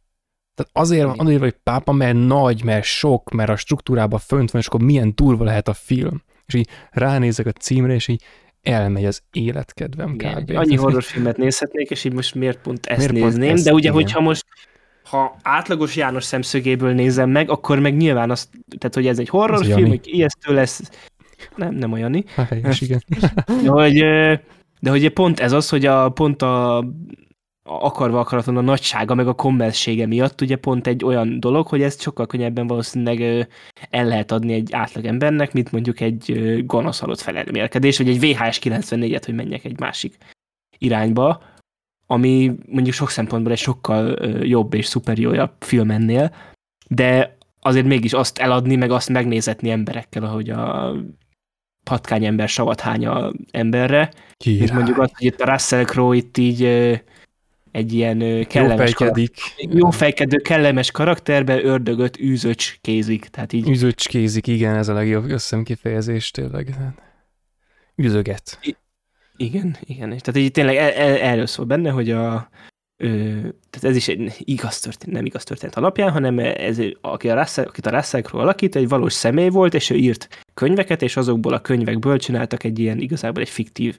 Tehát 0.59 0.91
azért 0.91 1.07
van, 1.07 1.19
azért 1.19 1.41
hogy 1.41 1.55
pápa, 1.63 1.93
mert 1.93 2.17
nagy, 2.17 2.65
mert 2.65 2.85
sok, 2.85 3.31
mert 3.31 3.51
a 3.51 3.57
struktúrában 3.57 4.19
fönt 4.19 4.51
van, 4.51 4.61
és 4.61 4.67
akkor 4.67 4.83
milyen 4.83 5.13
durva 5.15 5.45
lehet 5.45 5.69
a 5.69 5.73
film. 5.73 6.23
És 6.47 6.55
így 6.55 6.69
ránézek 6.91 7.47
a 7.47 7.53
címre, 7.53 7.95
és 7.95 8.09
így 8.09 8.23
elmegy 8.63 9.05
az 9.05 9.23
életkedvem 9.33 10.15
igen, 10.15 10.45
kb. 10.45 10.57
Annyi 10.57 10.77
horrorfilmet 10.77 11.37
nézhetnék, 11.37 11.91
és 11.91 12.05
így 12.05 12.13
most 12.13 12.35
miért 12.35 12.59
pont 12.61 12.87
ezt 12.87 12.99
miért 12.99 13.13
nézném, 13.13 13.47
pont 13.47 13.53
ezt, 13.53 13.65
de 13.65 13.73
ugye, 13.73 13.89
igen. 13.89 13.93
hogyha 13.93 14.21
most 14.21 14.45
ha 15.05 15.37
átlagos 15.43 15.97
János 15.97 16.25
szemszögéből 16.25 16.93
nézem 16.93 17.31
meg, 17.31 17.51
akkor 17.51 17.79
meg 17.79 17.97
nyilván 17.97 18.31
azt, 18.31 18.49
tehát 18.79 18.95
hogy 18.95 19.07
ez 19.07 19.19
egy 19.19 19.29
horrorfilm, 19.29 19.89
hogy 19.89 20.01
ijesztő 20.03 20.55
lesz, 20.55 20.91
nem, 21.57 21.75
nem 21.75 21.93
olyan. 21.93 22.25
Helyes, 22.49 22.81
igen. 22.81 23.03
de, 23.65 23.69
hogy, 23.69 23.99
de 24.81 24.91
hogy 24.91 25.09
pont 25.09 25.41
ez 25.41 25.53
az, 25.53 25.69
hogy 25.69 25.87
a, 25.87 26.09
pont 26.09 26.43
a 26.43 26.85
akarva 27.69 28.21
akaratlan 28.21 28.57
a 28.57 28.61
nagysága, 28.61 29.15
meg 29.15 29.29
a 29.29 29.35
kommerszsége 29.35 30.07
miatt 30.07 30.41
ugye 30.41 30.57
pont 30.57 30.87
egy 30.87 31.05
olyan 31.05 31.41
dolog, 31.41 31.67
hogy 31.67 31.83
ezt 31.83 32.01
sokkal 32.01 32.27
könnyebben 32.27 32.67
valószínűleg 32.67 33.49
el 33.91 34.05
lehet 34.05 34.33
adni 34.33 34.53
egy 34.53 34.73
átlag 34.73 35.05
embernek, 35.05 35.53
mint 35.53 35.73
mondjuk 35.73 36.01
egy 36.01 36.57
gonosz 36.67 36.99
halott 37.01 37.21
felelmélkedés, 37.21 37.99
vagy 37.99 38.09
egy 38.09 38.21
VHS 38.21 38.59
94-et, 38.63 39.23
hogy 39.25 39.35
menjek 39.35 39.65
egy 39.65 39.81
másik 39.81 40.17
irányba, 40.79 41.43
ami 42.07 42.53
mondjuk 42.67 42.95
sok 42.95 43.11
szempontból 43.11 43.53
egy 43.53 43.59
sokkal 43.59 44.27
jobb 44.45 44.75
és 44.75 44.87
szuperiórabb 44.87 45.53
film 45.59 45.91
ennél, 45.91 46.35
de 46.89 47.37
azért 47.61 47.87
mégis 47.87 48.13
azt 48.13 48.39
eladni, 48.39 48.77
meg 48.77 48.91
azt 48.91 49.09
megnézetni 49.09 49.71
emberekkel, 49.71 50.25
ahogy 50.25 50.51
a 50.51 50.93
patkány 51.85 52.25
ember 52.25 52.49
savat 52.49 52.81
hánya 52.81 53.33
emberre, 53.51 54.11
Király. 54.37 54.59
mint 54.59 54.73
mondjuk 54.73 54.99
azt, 54.99 55.17
hogy 55.17 55.27
itt 55.27 55.41
a 55.41 55.51
Russell 55.51 55.85
Crowe 55.85 56.17
itt 56.17 56.37
így 56.37 56.63
egy 57.73 57.93
ilyen 57.93 58.47
kellemes, 58.47 58.95
jó, 58.99 59.07
jó 59.71 59.91
fejkedő, 59.91 60.37
kellemes 60.37 60.91
karakterbe 60.91 61.63
ördögöt 61.63 62.17
kézik. 62.81 63.25
Tehát 63.25 63.53
így... 63.53 63.69
kézik, 64.07 64.47
igen, 64.47 64.77
ez 64.77 64.89
a 64.89 64.93
legjobb 64.93 65.31
összemkifejezés 65.31 66.31
tényleg. 66.31 66.75
Üzöget. 67.95 68.59
I- 68.63 68.77
igen, 69.37 69.77
igen. 69.81 70.09
Tehát 70.09 70.37
így 70.37 70.51
tényleg 70.51 70.77
el, 70.77 70.93
el, 70.93 71.17
erről 71.17 71.47
szól 71.47 71.67
benne, 71.67 71.91
hogy 71.91 72.11
a, 72.11 72.49
ö, 72.97 73.09
tehát 73.71 73.89
ez 73.89 73.97
is 73.97 74.09
egy 74.09 74.35
igaz 74.39 74.81
történet, 74.81 75.15
nem 75.15 75.27
igaz 75.27 75.45
történet 75.45 75.77
alapján, 75.77 76.11
hanem 76.11 76.39
ez, 76.39 76.79
aki 77.01 77.29
a 77.29 77.35
Russell, 77.35 77.65
akit 77.65 77.87
a 77.87 77.91
Russell 77.91 78.23
alakít, 78.31 78.77
egy 78.77 78.89
valós 78.89 79.13
személy 79.13 79.49
volt, 79.49 79.75
és 79.75 79.91
ő 79.91 79.95
írt 79.95 80.45
könyveket, 80.55 81.03
és 81.03 81.17
azokból 81.17 81.53
a 81.53 81.61
könyvekből 81.61 82.19
csináltak 82.19 82.65
egy 82.65 82.79
ilyen, 82.79 82.99
igazából 82.99 83.43
egy 83.43 83.49
fiktív 83.49 83.99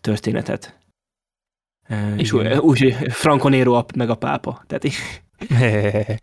történetet. 0.00 0.77
Igen. 1.88 2.18
És 2.18 2.32
úgy, 2.32 2.46
úgy 2.46 2.96
Franco 3.08 3.48
Nero 3.48 3.84
meg 3.96 4.10
a 4.10 4.14
pápa. 4.14 4.64
Tehát 4.66 4.84
így. 4.84 4.96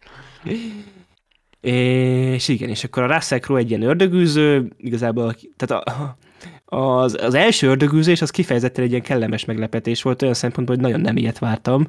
és 2.35 2.47
igen, 2.47 2.69
és 2.69 2.83
akkor 2.83 3.03
a 3.03 3.13
Russell 3.13 3.39
Crowe 3.39 3.59
egy 3.59 3.69
ilyen 3.69 3.81
ördögűző, 3.81 4.71
igazából, 4.77 5.35
tehát 5.55 5.85
a, 5.85 6.17
az, 6.77 7.17
az 7.21 7.33
első 7.33 7.67
ördögűzés 7.67 8.21
az 8.21 8.29
kifejezetten 8.29 8.83
egy 8.83 8.89
ilyen 8.89 9.01
kellemes 9.01 9.45
meglepetés 9.45 10.01
volt, 10.01 10.21
olyan 10.21 10.33
szempontból, 10.33 10.75
hogy 10.75 10.85
nagyon 10.85 11.01
nem 11.01 11.17
ilyet 11.17 11.39
vártam, 11.39 11.87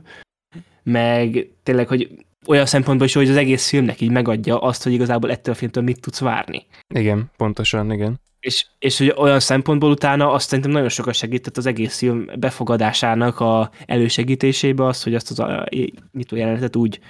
meg 0.82 1.48
tényleg, 1.62 1.88
hogy 1.88 2.10
olyan 2.46 2.66
szempontból 2.66 3.06
is, 3.06 3.14
hogy 3.14 3.30
az 3.30 3.36
egész 3.36 3.68
filmnek 3.68 4.00
így 4.00 4.10
megadja 4.10 4.58
azt, 4.58 4.82
hogy 4.82 4.92
igazából 4.92 5.30
ettől 5.30 5.54
a 5.54 5.56
filmtől 5.56 5.82
mit 5.82 6.00
tudsz 6.00 6.20
várni. 6.20 6.66
Igen, 6.94 7.30
pontosan, 7.36 7.92
igen. 7.92 8.20
És, 8.46 8.66
és 8.78 8.98
hogy 8.98 9.14
olyan 9.16 9.40
szempontból 9.40 9.90
utána 9.90 10.32
azt 10.32 10.48
szerintem 10.48 10.72
nagyon 10.72 10.88
sokat 10.88 11.14
segített 11.14 11.56
az 11.56 11.66
egész 11.66 11.98
film 11.98 12.26
befogadásának 12.38 13.40
a 13.40 13.70
elősegítésébe 13.86 14.84
az, 14.84 15.02
hogy 15.02 15.14
azt 15.14 15.30
az 15.30 15.38
a 15.38 15.66
nyitó 16.12 16.36
jelenetet 16.36 16.76
úgy 16.76 17.00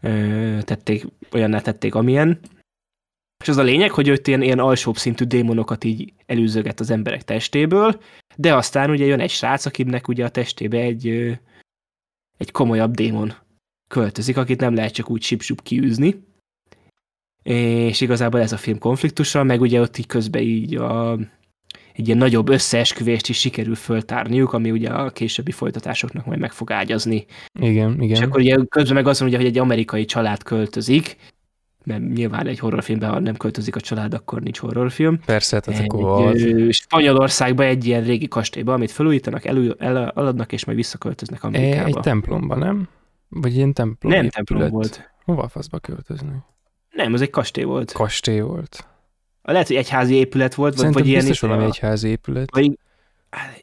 ö, 0.00 0.58
tették, 0.62 1.06
olyanná 1.32 1.60
tették, 1.60 1.94
amilyen. 1.94 2.40
És 3.42 3.48
az 3.48 3.56
a 3.56 3.62
lényeg, 3.62 3.90
hogy 3.90 4.08
őt 4.08 4.26
ilyen, 4.26 4.42
ilyen 4.42 4.58
alsóbb 4.58 4.96
szintű 4.96 5.24
démonokat 5.24 5.84
így 5.84 6.12
előzöget 6.26 6.80
az 6.80 6.90
emberek 6.90 7.22
testéből, 7.22 8.00
de 8.36 8.54
aztán 8.54 8.90
ugye 8.90 9.04
jön 9.04 9.20
egy 9.20 9.30
srác, 9.30 9.66
akinek 9.66 10.08
ugye 10.08 10.24
a 10.24 10.28
testébe 10.28 10.78
egy, 10.78 11.08
egy 12.36 12.50
komolyabb 12.52 12.94
démon 12.94 13.34
költözik, 13.88 14.36
akit 14.36 14.60
nem 14.60 14.74
lehet 14.74 14.92
csak 14.92 15.10
úgy 15.10 15.22
sipsup 15.22 15.62
kiűzni. 15.62 16.24
És 17.44 18.00
igazából 18.00 18.40
ez 18.40 18.52
a 18.52 18.56
film 18.56 18.78
konfliktusa, 18.78 19.42
meg 19.42 19.60
ugye 19.60 19.80
ott 19.80 19.98
így 19.98 20.06
közben 20.06 20.42
így 20.42 20.76
a, 20.76 21.18
egy 21.92 22.06
ilyen 22.06 22.18
nagyobb 22.18 22.48
összeesküvést 22.48 23.28
is 23.28 23.38
sikerül 23.38 23.74
föltárniuk, 23.74 24.52
ami 24.52 24.70
ugye 24.70 24.88
a 24.88 25.10
későbbi 25.10 25.50
folytatásoknak 25.50 26.26
majd 26.26 26.38
meg 26.38 26.52
fog 26.52 26.72
ágyazni. 26.72 27.24
Igen, 27.60 28.02
igen. 28.02 28.16
És 28.16 28.20
akkor 28.20 28.40
ugye 28.40 28.56
közben 28.68 28.94
meg 28.94 29.06
azon, 29.06 29.28
ugye, 29.28 29.36
hogy 29.36 29.46
egy 29.46 29.58
amerikai 29.58 30.04
család 30.04 30.42
költözik, 30.42 31.16
mert 31.84 32.12
nyilván 32.14 32.46
egy 32.46 32.58
horrorfilmben, 32.58 33.10
ha 33.10 33.18
nem 33.18 33.36
költözik 33.36 33.76
a 33.76 33.80
család, 33.80 34.14
akkor 34.14 34.42
nincs 34.42 34.58
horrorfilm. 34.58 35.18
Persze, 35.24 35.60
tehát 35.60 35.80
akkor 35.80 36.26
az. 36.26 36.46
Spanyolországban 36.70 37.66
egy 37.66 37.84
ilyen 37.84 38.04
régi 38.04 38.28
kastélyba, 38.28 38.72
amit 38.72 38.90
felújítanak, 38.90 39.44
elő, 39.44 39.76
el, 39.78 40.12
eladnak, 40.16 40.52
és 40.52 40.64
majd 40.64 40.78
visszaköltöznek 40.78 41.44
Amerikába. 41.44 41.86
Egy 41.86 42.00
templomba, 42.00 42.56
nem? 42.56 42.88
Vagy 43.28 43.54
ilyen 43.54 43.72
templom 43.72 44.12
Nem 44.12 44.28
templom 44.28 44.68
volt. 44.68 45.10
Hova 45.24 45.42
a 45.42 45.48
faszba 45.48 45.78
költözni? 45.78 46.32
Nem, 46.94 47.14
ez 47.14 47.20
egy 47.20 47.30
kastély 47.30 47.64
volt. 47.64 47.92
Kastély 47.92 48.40
volt. 48.40 48.86
Lehet, 49.42 49.66
hogy 49.66 49.76
egyházi 49.76 50.14
épület 50.14 50.54
volt, 50.54 50.76
Szerintem 50.76 51.02
vagy 51.02 51.10
ilyen... 51.10 51.26
valami 51.40 51.64
egyházi 51.64 52.08
épület. 52.08 52.50
Vagy, 52.50 52.78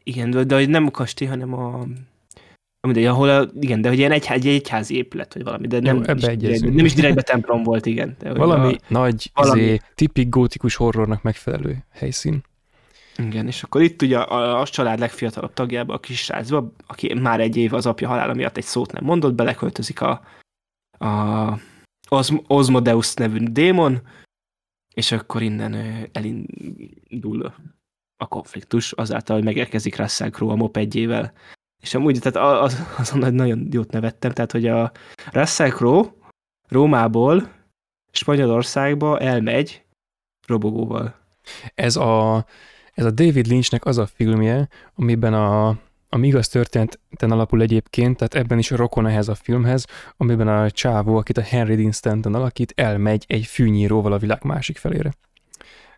igen, 0.03 0.29
de, 0.29 0.43
de 0.43 0.65
nem 0.65 0.85
a 0.85 0.91
kastély, 0.91 1.27
hanem 1.27 1.53
a 1.53 1.85
Mindegy, 2.87 3.05
ahol 3.05 3.29
a, 3.29 3.49
igen, 3.59 3.81
de 3.81 3.89
hogy 3.89 3.97
ilyen 3.97 4.11
egy, 4.11 4.25
egy 4.29 4.47
egyházi 4.47 4.95
épület, 4.95 5.33
vagy 5.33 5.43
valami, 5.43 5.67
de 5.67 5.79
nem, 5.79 5.95
Jó, 5.95 6.13
is, 6.15 6.37
direkt, 6.37 6.61
nem 6.61 6.85
is 6.85 6.93
direktbe 6.93 7.21
templom 7.21 7.63
volt, 7.63 7.85
igen. 7.85 8.15
De, 8.19 8.33
valami 8.33 8.73
a, 8.73 8.79
nagy, 8.87 9.31
valami. 9.33 9.61
Izé, 9.61 9.79
tipik 9.95 10.29
gótikus 10.29 10.75
horrornak 10.75 11.21
megfelelő 11.21 11.77
helyszín. 11.91 12.43
Igen, 13.17 13.47
és 13.47 13.63
akkor 13.63 13.81
itt 13.81 14.01
ugye 14.01 14.17
a, 14.17 14.59
a 14.59 14.67
család 14.67 14.99
legfiatalabb 14.99 15.53
tagjába, 15.53 15.93
a 15.93 15.99
kis 15.99 16.19
srácba, 16.19 16.71
aki 16.87 17.13
már 17.13 17.39
egy 17.39 17.57
év 17.57 17.73
az 17.73 17.85
apja 17.85 18.07
halála 18.07 18.33
miatt 18.33 18.57
egy 18.57 18.63
szót 18.63 18.91
nem 18.91 19.03
mondott, 19.03 19.33
beleköltözik 19.33 20.01
a, 20.01 20.21
a 20.99 21.53
Osmodeus 22.47 23.13
nevű 23.13 23.37
démon, 23.43 24.01
és 24.93 25.11
akkor 25.11 25.41
innen 25.41 25.73
elindul 26.11 27.53
a 28.17 28.27
konfliktus 28.27 28.91
azáltal, 28.91 29.35
hogy 29.35 29.45
megérkezik 29.45 29.95
Russell 29.95 30.29
Crowe 30.29 30.51
a 30.51 30.55
mopedjével, 30.55 31.33
és 31.81 31.93
amúgy, 31.93 32.19
tehát 32.19 32.61
az, 32.61 32.81
azon 32.97 33.33
nagyon 33.33 33.67
jót 33.71 33.91
nevettem, 33.91 34.31
tehát 34.31 34.51
hogy 34.51 34.67
a 34.67 34.91
Russell 35.31 35.69
Crowe 35.69 36.13
Rómából 36.67 37.51
Spanyolországba 38.11 39.19
elmegy 39.19 39.85
robogóval. 40.47 41.15
Ez 41.75 41.95
a, 41.95 42.45
ez 42.93 43.05
a 43.05 43.11
David 43.11 43.47
Lynchnek 43.47 43.85
az 43.85 43.97
a 43.97 44.05
filmje, 44.05 44.67
amiben 44.95 45.33
a, 45.33 45.77
a 46.13 46.19
igaz 46.19 46.47
történeten 46.47 47.31
alapul 47.31 47.61
egyébként, 47.61 48.17
tehát 48.17 48.35
ebben 48.35 48.57
is 48.57 48.69
rokon 48.69 49.07
ehhez 49.07 49.27
a 49.27 49.35
filmhez, 49.35 49.85
amiben 50.17 50.47
a 50.47 50.71
csávó, 50.71 51.15
akit 51.15 51.37
a 51.37 51.41
Henry 51.41 51.75
Dean 51.75 51.91
Stanton 51.91 52.35
alakít, 52.35 52.73
elmegy 52.75 53.25
egy 53.27 53.45
fűnyíróval 53.45 54.13
a 54.13 54.17
világ 54.17 54.43
másik 54.43 54.77
felére. 54.77 55.13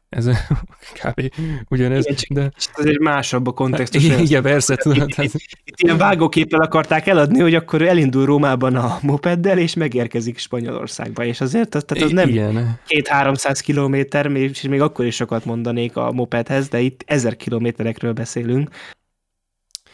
Ez 0.09 0.29
kb. 1.01 1.31
ugyanez, 1.69 2.05
igen, 2.05 2.43
de... 2.43 2.51
Ez 2.75 2.85
egy 2.85 2.99
másabb 2.99 3.47
a 3.47 3.51
kontextus. 3.51 4.03
Igen, 4.03 4.41
persze, 4.41 4.75
tudod. 4.75 5.09
Itt, 5.09 5.17
itt, 5.17 5.33
itt, 5.63 5.79
ilyen 5.79 5.97
vágóképpel 5.97 6.59
akarták 6.59 7.07
eladni, 7.07 7.39
hogy 7.39 7.55
akkor 7.55 7.81
elindul 7.81 8.25
Rómában 8.25 8.75
a 8.75 8.97
mopeddel, 9.01 9.57
és 9.57 9.73
megérkezik 9.73 10.37
Spanyolországba, 10.37 11.25
és 11.25 11.41
azért 11.41 11.75
az, 11.75 11.83
tehát 11.83 12.03
az 12.03 12.11
nem 12.11 12.79
két-háromszáz 12.85 13.59
kilométer, 13.59 14.25
és 14.25 14.61
még 14.61 14.81
akkor 14.81 15.05
is 15.05 15.15
sokat 15.15 15.45
mondanék 15.45 15.95
a 15.95 16.11
mopedhez, 16.11 16.67
de 16.67 16.79
itt 16.79 17.03
ezer 17.05 17.35
kilométerekről 17.35 18.13
beszélünk. 18.13 18.69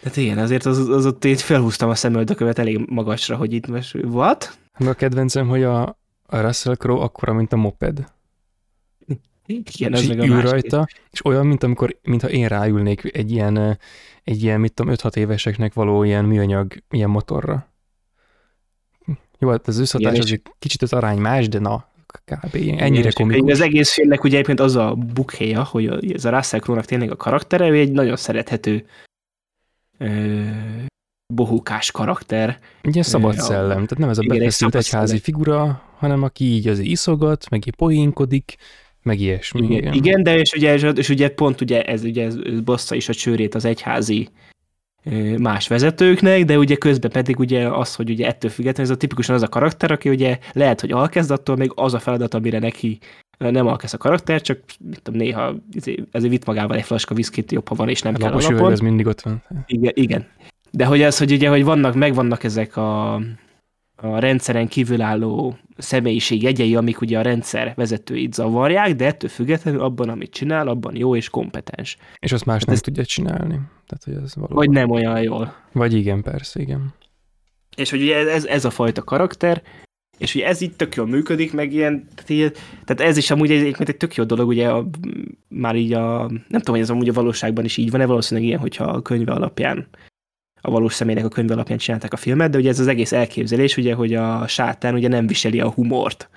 Tehát 0.01 0.17
igen, 0.17 0.37
azért 0.37 0.65
az, 0.65 0.89
az 0.89 1.05
ott 1.05 1.25
így 1.25 1.41
felhúztam 1.41 1.89
a 1.89 1.95
szemöldökövet 1.95 2.59
elég 2.59 2.77
magasra, 2.89 3.35
hogy 3.35 3.53
itt 3.53 3.67
most 3.67 3.95
what? 4.03 4.57
A 4.73 4.93
kedvencem, 4.93 5.47
hogy 5.47 5.63
a, 5.63 5.81
a 6.25 6.39
Russell 6.39 6.75
Crowe 6.75 7.03
akkora, 7.03 7.33
mint 7.33 7.53
a 7.53 7.55
moped. 7.55 8.11
Igen, 9.45 9.93
ez 9.93 10.07
meg 10.07 10.19
a 10.19 10.25
ül 10.25 10.41
rajta, 10.41 10.87
és 11.11 11.25
olyan, 11.25 11.47
mint 11.47 11.63
amikor, 11.63 11.97
mintha 12.03 12.29
én 12.29 12.47
ráülnék 12.47 13.15
egy 13.15 13.31
ilyen, 13.31 13.79
egy 14.23 14.43
ilyen, 14.43 14.59
mit 14.59 14.73
tudom, 14.73 14.93
5-6 14.95 15.15
éveseknek 15.15 15.73
való 15.73 16.03
ilyen 16.03 16.25
műanyag, 16.25 16.73
ilyen 16.89 17.09
motorra. 17.09 17.67
Jó, 19.39 19.49
hát 19.49 19.67
az 19.67 19.79
összhatás 19.79 20.19
az 20.19 20.31
egy 20.31 20.41
kicsit 20.59 20.81
az 20.81 20.93
arány 20.93 21.17
más, 21.17 21.47
de 21.47 21.59
na, 21.59 21.87
kb. 22.25 22.55
ennyire 22.77 23.11
komikus. 23.11 23.51
Az 23.51 23.61
egész 23.61 23.93
filmnek 23.93 24.23
ugye 24.23 24.33
egyébként 24.33 24.59
az 24.59 24.75
a 24.75 24.95
bukhéja, 24.95 25.63
hogy 25.63 26.13
ez 26.13 26.25
a 26.25 26.29
Russell 26.29 26.59
Crowe-nak 26.59 26.85
tényleg 26.85 27.11
a 27.11 27.15
karaktere, 27.15 27.69
ő 27.69 27.73
egy 27.73 27.91
nagyon 27.91 28.15
szerethető 28.15 28.85
bohókás 31.33 31.91
karakter. 31.91 32.59
Ugye 32.83 33.03
szabad 33.03 33.35
Ja. 33.35 33.41
szellem, 33.41 33.69
tehát 33.69 33.97
nem 33.97 34.09
ez 34.09 34.17
a 34.17 34.21
Igen, 34.23 34.37
befeszült 34.37 34.75
egyházi 34.75 35.05
szellem. 35.07 35.23
figura, 35.23 35.83
hanem 35.97 36.23
aki 36.23 36.45
így 36.45 36.67
az 36.67 36.79
iszogat, 36.79 37.49
meg 37.49 37.67
így 37.67 37.75
poénkodik, 37.75 38.55
meg 39.03 39.19
ilyesmi. 39.19 39.75
Igen, 39.75 39.93
igen 39.93 40.23
de 40.23 40.37
és 40.37 40.53
ugye, 40.53 40.73
és 40.95 41.09
ugye 41.09 41.29
pont 41.29 41.61
ugye 41.61 41.81
ez, 41.81 42.03
ugye 42.03 42.25
ez 42.25 42.35
ez 42.45 42.59
bassza 42.61 42.95
is 42.95 43.09
a 43.09 43.13
csőrét 43.13 43.55
az 43.55 43.65
egyházi 43.65 44.29
más 45.37 45.67
vezetőknek, 45.67 46.45
de 46.45 46.57
ugye 46.57 46.75
közben 46.75 47.11
pedig 47.11 47.39
ugye 47.39 47.67
az, 47.67 47.95
hogy 47.95 48.09
ugye 48.09 48.27
ettől 48.27 48.51
függetlenül 48.51 48.91
ez 48.91 48.97
a 48.97 48.99
tipikusan 48.99 49.35
az 49.35 49.41
a 49.41 49.47
karakter, 49.47 49.91
aki 49.91 50.09
ugye 50.09 50.37
lehet, 50.53 50.81
hogy 50.81 50.91
alkezd, 50.91 51.31
attól 51.31 51.55
még 51.55 51.71
az 51.75 51.93
a 51.93 51.99
feladat, 51.99 52.33
amire 52.33 52.59
neki 52.59 52.99
nem 53.39 53.67
alkezd 53.67 53.93
a 53.93 53.97
karakter, 53.97 54.41
csak 54.41 54.59
mit 54.79 55.01
tudom, 55.01 55.19
néha 55.19 55.55
izé- 55.71 56.07
ezért 56.11 56.31
vitt 56.31 56.45
magával 56.45 56.77
egy 56.77 56.83
flaska 56.83 57.13
viszkit 57.15 57.51
jobb, 57.51 57.67
ha 57.67 57.75
van, 57.75 57.89
és 57.89 58.01
nem 58.01 58.13
A 58.13 58.17
kell 58.17 58.27
lapos 58.29 58.43
alapon. 58.45 58.61
üveg 58.61 58.73
az 58.73 58.79
mindig 58.79 59.07
ott 59.07 59.21
van. 59.21 59.43
Igen, 59.65 59.91
igen. 59.95 60.27
De 60.71 60.85
hogy 60.85 61.01
az, 61.01 61.17
hogy 61.17 61.31
ugye, 61.31 61.49
hogy 61.49 61.63
vannak, 61.63 61.95
megvannak 61.95 62.43
ezek 62.43 62.77
a, 62.77 63.13
a 63.95 64.19
rendszeren 64.19 64.67
kívülálló 64.67 65.57
személyiség 65.77 66.41
jegyei, 66.43 66.75
amik 66.75 67.01
ugye 67.01 67.19
a 67.19 67.21
rendszer 67.21 67.73
vezetőit 67.75 68.33
zavarják, 68.33 68.95
de 68.95 69.05
ettől 69.05 69.29
függetlenül 69.29 69.81
abban, 69.81 70.09
amit 70.09 70.31
csinál, 70.31 70.67
abban 70.67 70.95
jó 70.95 71.15
és 71.15 71.29
kompetens. 71.29 71.97
És 72.19 72.31
azt 72.31 72.45
más 72.45 72.63
nem 72.63 72.75
ez- 72.75 72.81
tudja 72.81 73.05
csinálni. 73.05 73.59
Tehát, 73.87 74.03
hogy 74.03 74.13
ez 74.23 74.35
valóban. 74.35 74.55
Vagy 74.57 74.69
nem 74.69 74.89
olyan 74.89 75.21
jól. 75.21 75.53
Vagy 75.71 75.93
igen, 75.93 76.21
persze, 76.21 76.59
igen. 76.61 76.93
És 77.75 77.89
hogy 77.89 78.01
ugye 78.01 78.15
ez, 78.29 78.45
ez 78.45 78.65
a 78.65 78.69
fajta 78.69 79.03
karakter, 79.03 79.61
és 80.19 80.35
ugye 80.35 80.45
ez 80.45 80.61
így 80.61 80.75
tök 80.75 80.95
jól 80.95 81.07
működik, 81.07 81.53
meg 81.53 81.73
ilyen, 81.73 82.07
tehát, 82.15 82.29
ilyen, 82.29 82.53
tehát 82.85 83.11
ez 83.11 83.17
is 83.17 83.31
amúgy 83.31 83.51
egy, 83.51 83.75
egy 83.79 83.97
tök 83.97 84.15
jó 84.15 84.23
dolog, 84.23 84.47
ugye 84.47 84.69
a, 84.69 84.89
már 85.47 85.75
így 85.75 85.93
a, 85.93 86.19
nem 86.27 86.59
tudom, 86.59 86.75
hogy 86.75 86.79
ez 86.79 86.89
amúgy 86.89 87.09
a 87.09 87.13
valóságban 87.13 87.65
is 87.65 87.77
így 87.77 87.91
van-e, 87.91 88.05
valószínűleg 88.05 88.49
ilyen, 88.49 88.59
hogyha 88.59 88.83
a 88.83 89.01
könyve 89.01 89.31
alapján, 89.31 89.87
a 90.61 90.71
valós 90.71 90.93
személynek 90.93 91.25
a 91.25 91.29
könyve 91.29 91.53
alapján 91.53 91.77
csinálták 91.77 92.13
a 92.13 92.17
filmet, 92.17 92.51
de 92.51 92.57
ugye 92.57 92.69
ez 92.69 92.79
az 92.79 92.87
egész 92.87 93.11
elképzelés, 93.11 93.77
ugye, 93.77 93.93
hogy 93.93 94.13
a 94.13 94.47
sátán 94.47 94.93
ugye 94.93 95.07
nem 95.07 95.27
viseli 95.27 95.59
a 95.59 95.71
humort. 95.71 96.29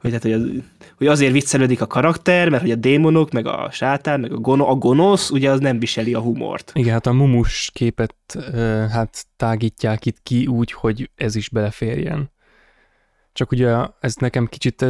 Hogy, 0.00 0.10
tehát, 0.10 0.22
hogy, 0.22 0.32
az, 0.32 0.62
hogy 0.96 1.06
azért 1.06 1.32
viccelődik 1.32 1.80
a 1.80 1.86
karakter, 1.86 2.48
mert 2.48 2.62
hogy 2.62 2.70
a 2.70 2.76
démonok, 2.76 3.30
meg 3.30 3.46
a 3.46 3.68
sátán, 3.70 4.20
meg 4.20 4.32
a, 4.32 4.36
gono, 4.36 4.68
a 4.68 4.74
gonosz, 4.74 5.30
ugye 5.30 5.50
az 5.50 5.60
nem 5.60 5.78
viseli 5.78 6.14
a 6.14 6.20
humort. 6.20 6.72
Igen, 6.74 6.92
hát 6.92 7.06
a 7.06 7.12
mumus 7.12 7.70
képet 7.72 8.14
hát 8.90 9.26
tágítják 9.36 10.06
itt 10.06 10.18
ki 10.22 10.46
úgy, 10.46 10.72
hogy 10.72 11.10
ez 11.14 11.34
is 11.34 11.48
beleférjen. 11.48 12.30
Csak 13.32 13.50
ugye 13.50 13.76
ez 14.00 14.14
nekem 14.14 14.46
kicsit, 14.46 14.82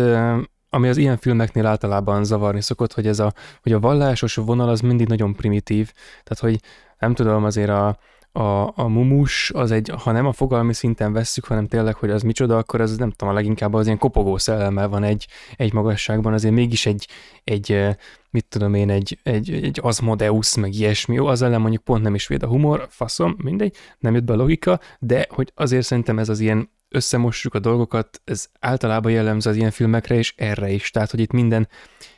ami 0.70 0.88
az 0.88 0.96
ilyen 0.96 1.16
filmeknél 1.16 1.66
általában 1.66 2.24
zavarni 2.24 2.60
szokott, 2.60 2.92
hogy 2.92 3.06
ez 3.06 3.18
a, 3.18 3.32
hogy 3.62 3.72
a 3.72 3.80
vallásos 3.80 4.34
vonal 4.34 4.68
az 4.68 4.80
mindig 4.80 5.06
nagyon 5.06 5.34
primitív. 5.34 5.92
Tehát, 6.22 6.38
hogy 6.38 6.60
nem 6.98 7.14
tudom, 7.14 7.44
azért 7.44 7.68
a, 7.68 7.98
a, 8.32 8.72
a 8.74 8.88
mumus 8.88 9.50
az 9.54 9.70
egy, 9.70 9.92
ha 10.02 10.12
nem 10.12 10.26
a 10.26 10.32
fogalmi 10.32 10.72
szinten 10.74 11.12
vesszük, 11.12 11.44
hanem 11.44 11.66
tényleg, 11.66 11.94
hogy 11.94 12.10
az 12.10 12.22
micsoda, 12.22 12.58
akkor 12.58 12.80
az 12.80 12.96
nem 12.96 13.10
tudom, 13.10 13.34
a 13.34 13.36
leginkább 13.36 13.74
az 13.74 13.86
ilyen 13.86 13.98
kopogó 13.98 14.38
szellemmel 14.38 14.88
van 14.88 15.02
egy, 15.02 15.26
egy 15.56 15.72
magasságban, 15.72 16.32
azért 16.32 16.54
mégis 16.54 16.86
egy, 16.86 17.08
egy 17.44 17.96
mit 18.30 18.46
tudom 18.48 18.74
én, 18.74 18.90
egy, 18.90 19.18
egy, 19.22 19.52
egy 19.52 19.78
Asmodeus, 19.82 20.56
meg 20.56 20.74
ilyesmi, 20.74 21.14
jó, 21.14 21.26
az 21.26 21.42
ellen 21.42 21.60
mondjuk 21.60 21.84
pont 21.84 22.02
nem 22.02 22.14
is 22.14 22.26
véd 22.26 22.42
a 22.42 22.46
humor, 22.46 22.86
faszom, 22.88 23.36
mindegy, 23.42 23.76
nem 23.98 24.14
jött 24.14 24.24
be 24.24 24.32
a 24.32 24.36
logika, 24.36 24.80
de 24.98 25.26
hogy 25.30 25.52
azért 25.54 25.86
szerintem 25.86 26.18
ez 26.18 26.28
az 26.28 26.40
ilyen 26.40 26.70
összemossuk 26.90 27.54
a 27.54 27.58
dolgokat, 27.58 28.20
ez 28.24 28.46
általában 28.60 29.12
jellemző 29.12 29.50
az 29.50 29.56
ilyen 29.56 29.70
filmekre, 29.70 30.14
és 30.14 30.34
erre 30.36 30.70
is, 30.70 30.90
tehát, 30.90 31.10
hogy 31.10 31.20
itt 31.20 31.32
minden, 31.32 31.68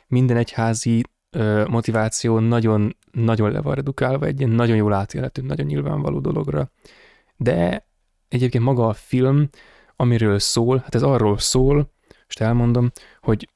minden 0.07 0.37
egyházi 0.37 1.03
ö, 1.29 1.65
motiváció 1.67 2.39
nagyon, 2.39 2.97
nagyon 3.11 3.51
le 3.51 3.61
van 3.61 3.75
redukálva 3.75 4.25
egy 4.25 4.39
ilyen 4.39 4.51
nagyon 4.51 4.75
jól 4.75 4.93
átélhető, 4.93 5.41
nagyon 5.41 5.65
nyilvánvaló 5.65 6.19
dologra. 6.19 6.71
De 7.35 7.87
egyébként 8.27 8.63
maga 8.63 8.87
a 8.87 8.93
film, 8.93 9.49
amiről 9.95 10.39
szól, 10.39 10.77
hát 10.77 10.95
ez 10.95 11.03
arról 11.03 11.37
szól, 11.37 11.91
most 12.23 12.41
elmondom, 12.41 12.91
hogy 13.21 13.49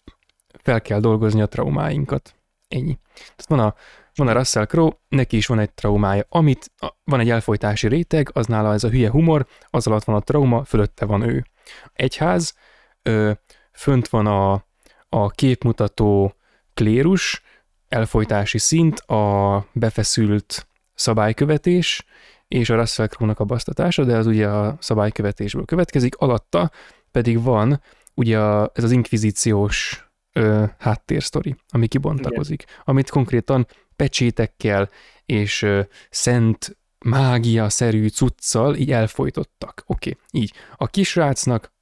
fel 0.64 0.82
kell 0.82 1.00
dolgozni 1.00 1.42
a 1.42 1.48
traumáinkat. 1.48 2.36
Ennyi. 2.68 3.00
Tehát 3.14 3.46
van 3.48 3.60
a, 3.60 3.76
van 4.18 4.28
a 4.28 4.32
Russell 4.32 4.66
Crowe, 4.66 4.98
neki 5.10 5.38
is 5.38 5.46
van 5.46 5.60
egy 5.60 5.74
traumája, 5.74 6.26
amit 6.30 6.72
van 7.04 7.20
egy 7.20 7.30
elfolytási 7.30 7.88
réteg, 7.88 8.30
az 8.34 8.46
nála 8.46 8.74
ez 8.74 8.84
a 8.84 8.90
hülye 8.90 9.10
humor, 9.10 9.46
az 9.70 9.88
alatt 9.88 10.04
van 10.04 10.16
a 10.16 10.20
trauma, 10.20 10.64
fölötte 10.64 11.06
van 11.06 11.22
ő. 11.22 11.46
Egyház, 11.94 12.56
ö, 13.02 13.32
fönt 13.72 14.08
van 14.08 14.28
a, 14.28 14.66
a 15.10 15.30
képmutató 15.30 16.36
klérus, 16.74 17.42
elfolytási 17.88 18.58
szint, 18.58 19.00
a 19.00 19.66
befeszült 19.74 20.68
szabálykövetés, 20.94 22.06
és 22.48 22.70
a 22.70 22.76
Russell 22.76 23.08
Crowe-nak 23.08 23.40
a 23.40 23.46
basztatása, 23.46 24.04
de 24.04 24.18
az 24.18 24.28
ugye 24.28 24.48
a 24.48 24.78
szabálykövetésből 24.80 25.66
következik, 25.66 26.16
alatta 26.16 26.72
pedig 27.12 27.44
van 27.44 27.82
ugye 28.14 28.40
a, 28.40 28.72
ez 28.74 28.84
az 28.84 28.92
inkvizíciós 28.92 30.06
ö, 30.34 30.64
háttérsztori, 30.78 31.56
ami 31.70 31.88
kibontakozik, 31.88 32.62
Igen. 32.62 32.76
amit 32.84 33.10
konkrétan 33.10 33.68
pecsétekkel 33.98 34.90
és 35.26 35.66
szent 36.10 36.78
mágia-szerű 37.00 38.08
cuccal 38.08 38.76
így 38.76 38.92
elfolytottak. 38.92 39.84
Oké, 39.86 40.10
okay, 40.10 40.42
így. 40.42 40.54
A 40.76 40.88
kisrácnak 40.88 41.74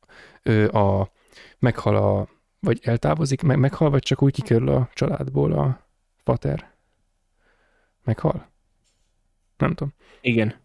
a, 0.71 1.11
meghal 1.59 1.95
a, 1.95 2.27
vagy 2.59 2.79
eltávozik, 2.83 3.41
meg, 3.41 3.57
meghal, 3.57 3.89
vagy 3.89 4.03
csak 4.03 4.21
úgy 4.21 4.33
kikerül 4.33 4.69
a 4.69 4.89
családból 4.93 5.51
a 5.53 5.87
pater. 6.23 6.73
Meghal? 8.03 8.49
Nem 9.57 9.73
tudom 9.73 9.93
Igen. 10.21 10.55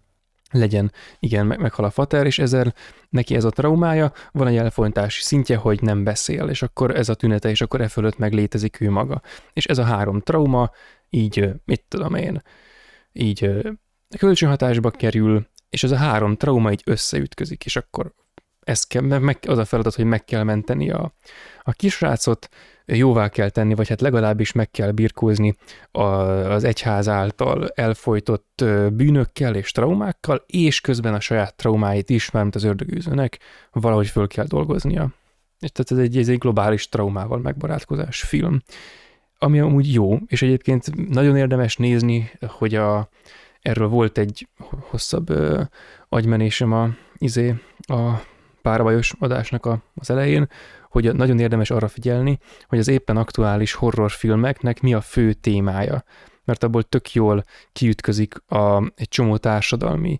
Legyen, 0.51 0.93
igen, 1.19 1.47
meg, 1.47 1.61
meghal 1.61 1.85
a 1.85 1.91
fater, 1.91 2.27
és 2.27 2.39
ezzel 2.39 2.75
neki 3.09 3.35
ez 3.35 3.45
a 3.45 3.51
traumája, 3.51 4.13
van 4.33 4.47
egy 4.47 4.57
elfolytási 4.57 5.23
szintje, 5.23 5.57
hogy 5.57 5.83
nem 5.83 6.05
beszél, 6.05 6.49
és 6.49 6.63
akkor 6.63 6.97
ez 6.97 7.09
a 7.09 7.15
tünete, 7.15 7.51
és 7.51 7.61
akkor 7.61 7.81
e 7.81 7.89
fölött 7.89 8.19
meg 8.19 8.33
létezik 8.33 8.81
ő 8.81 8.91
maga. 8.91 9.23
És 9.53 9.67
ez 9.67 9.79
a 9.79 9.85
három 9.85 10.21
trauma, 10.21 10.71
így, 11.11 11.51
mit 11.65 11.85
tudom 11.89 12.15
én, 12.15 12.43
így 13.13 13.51
kölcsönhatásba 14.19 14.91
kerül, 14.91 15.49
és 15.71 15.83
ez 15.83 15.91
a 15.91 15.97
három 15.97 16.37
trauma 16.37 16.73
így 16.73 16.83
összeütközik, 16.85 17.65
és 17.65 17.77
akkor 17.77 18.13
ez 18.61 18.85
kell, 18.85 19.03
meg, 19.03 19.39
az 19.47 19.59
a 19.59 19.65
feladat, 19.65 19.95
hogy 19.95 20.05
meg 20.05 20.25
kell 20.25 20.43
menteni 20.43 20.91
a, 20.91 21.15
a 21.63 21.73
kisrácot, 21.73 22.49
jóvá 22.97 23.29
kell 23.29 23.49
tenni, 23.49 23.75
vagy 23.75 23.89
hát 23.89 24.01
legalábbis 24.01 24.53
meg 24.53 24.71
kell 24.71 24.91
birkózni 24.91 25.57
az 25.91 26.65
egyház 26.65 27.09
által 27.09 27.69
elfolytott 27.69 28.65
bűnökkel 28.93 29.55
és 29.55 29.73
traumákkal, 29.73 30.45
és 30.47 30.81
közben 30.81 31.15
a 31.15 31.21
saját 31.21 31.57
traumáit 31.57 32.11
is, 32.11 32.31
mármint 32.31 32.55
az 32.55 32.65
ördögűzőnek, 32.65 33.39
valahogy 33.73 34.09
föl 34.09 34.27
kell 34.27 34.47
dolgoznia. 34.47 35.09
És 35.61 35.71
tehát 35.73 35.91
ez 35.91 35.99
egy, 35.99 36.19
ez 36.19 36.29
egy 36.29 36.39
globális 36.39 36.89
traumával 36.89 37.39
megbarátkozás 37.39 38.21
film, 38.23 38.63
ami 39.39 39.61
amúgy 39.61 39.93
jó, 39.93 40.19
és 40.27 40.43
egyébként 40.43 41.09
nagyon 41.09 41.37
érdemes 41.37 41.77
nézni, 41.77 42.31
hogy 42.47 42.75
a, 42.75 43.09
erről 43.61 43.89
volt 43.89 44.19
egy 44.19 44.49
hosszabb 44.81 45.31
ö, 45.31 45.63
agymenésem 46.09 46.73
a, 46.73 46.89
izé, 47.19 47.55
a 47.79 48.11
párabajos 48.63 49.15
adásnak 49.19 49.67
a, 49.67 49.83
az 49.95 50.11
elején, 50.11 50.49
hogy 50.91 51.15
nagyon 51.15 51.39
érdemes 51.39 51.71
arra 51.71 51.89
figyelni, 51.89 52.39
hogy 52.67 52.79
az 52.79 52.89
éppen 52.89 53.17
aktuális 53.17 53.73
horrorfilmeknek 53.73 54.81
mi 54.81 54.95
a 54.95 55.01
fő 55.01 55.33
témája, 55.33 56.05
mert 56.45 56.65
abból 56.65 56.83
tök 56.83 57.13
jól 57.13 57.45
kiütközik 57.73 58.35
a, 58.47 58.93
egy 58.97 59.09
csomó 59.09 59.37
társadalmi 59.37 60.19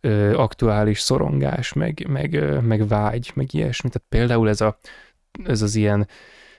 ö, 0.00 0.36
aktuális 0.36 1.00
szorongás, 1.00 1.72
meg, 1.72 2.06
meg, 2.08 2.34
ö, 2.34 2.60
meg 2.60 2.88
vágy, 2.88 3.30
meg 3.34 3.54
ilyesmi. 3.54 3.88
Tehát 3.88 4.08
például 4.08 4.48
ez, 4.48 4.60
a, 4.60 4.78
ez 5.44 5.62
az 5.62 5.74
ilyen 5.74 6.08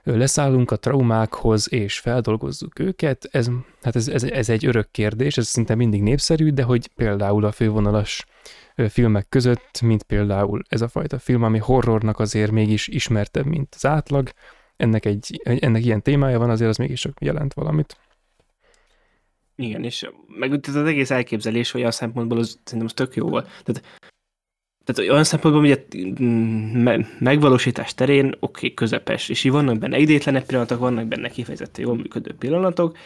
leszállunk 0.03 0.71
a 0.71 0.75
traumákhoz, 0.75 1.73
és 1.73 1.99
feldolgozzuk 1.99 2.79
őket, 2.79 3.27
ez, 3.31 3.49
hát 3.81 3.95
ez, 3.95 4.07
ez, 4.07 4.23
ez 4.23 4.49
egy 4.49 4.65
örök 4.65 4.91
kérdés, 4.91 5.38
ez 5.38 5.47
szinte 5.47 5.75
mindig 5.75 6.01
népszerű, 6.01 6.49
de 6.49 6.63
hogy 6.63 6.89
például 6.95 7.45
a 7.45 7.51
fővonalas 7.51 8.25
filmek 8.88 9.30
között, 9.30 9.82
mint 9.82 10.03
például 10.03 10.61
ez 10.67 10.82
a 10.82 10.88
fajta 10.88 11.19
film, 11.19 11.43
ami 11.43 11.58
horrornak 11.58 12.19
azért 12.19 12.51
mégis 12.51 12.88
ismertebb, 12.88 13.45
mint 13.45 13.74
az 13.75 13.85
átlag, 13.85 14.30
ennek, 14.77 15.06
egy, 15.06 15.41
ennek 15.43 15.85
ilyen 15.85 16.01
témája 16.01 16.40
van, 16.40 16.49
azért 16.49 16.69
az 16.69 16.77
mégis 16.77 16.99
csak 16.99 17.17
jelent 17.22 17.53
valamit. 17.53 17.98
Igen, 19.56 19.83
és 19.83 20.09
meg 20.27 20.59
az 20.67 20.75
egész 20.75 21.11
elképzelés 21.11 21.74
olyan 21.74 21.91
szempontból 21.91 22.38
az, 22.38 22.59
szerintem 22.64 22.90
az 22.90 22.93
tök 22.93 23.16
jó 23.16 23.30
volt. 23.30 23.45
Tehát, 23.64 23.99
tehát 24.83 25.11
olyan 25.11 25.24
szempontból, 25.24 25.64
ugye 25.64 25.85
me- 26.74 27.19
megvalósítás 27.19 27.93
terén 27.93 28.25
oké, 28.25 28.40
okay, 28.40 28.74
közepes, 28.74 29.30
és 29.30 29.43
így 29.43 29.51
vannak 29.51 29.77
benne 29.77 29.98
idétlenek 29.98 30.45
pillanatok, 30.45 30.80
vannak 30.80 31.08
benne 31.08 31.30
kifejezetten 31.30 31.85
jól 31.85 31.95
működő 31.95 32.35
pillanatok. 32.35 32.98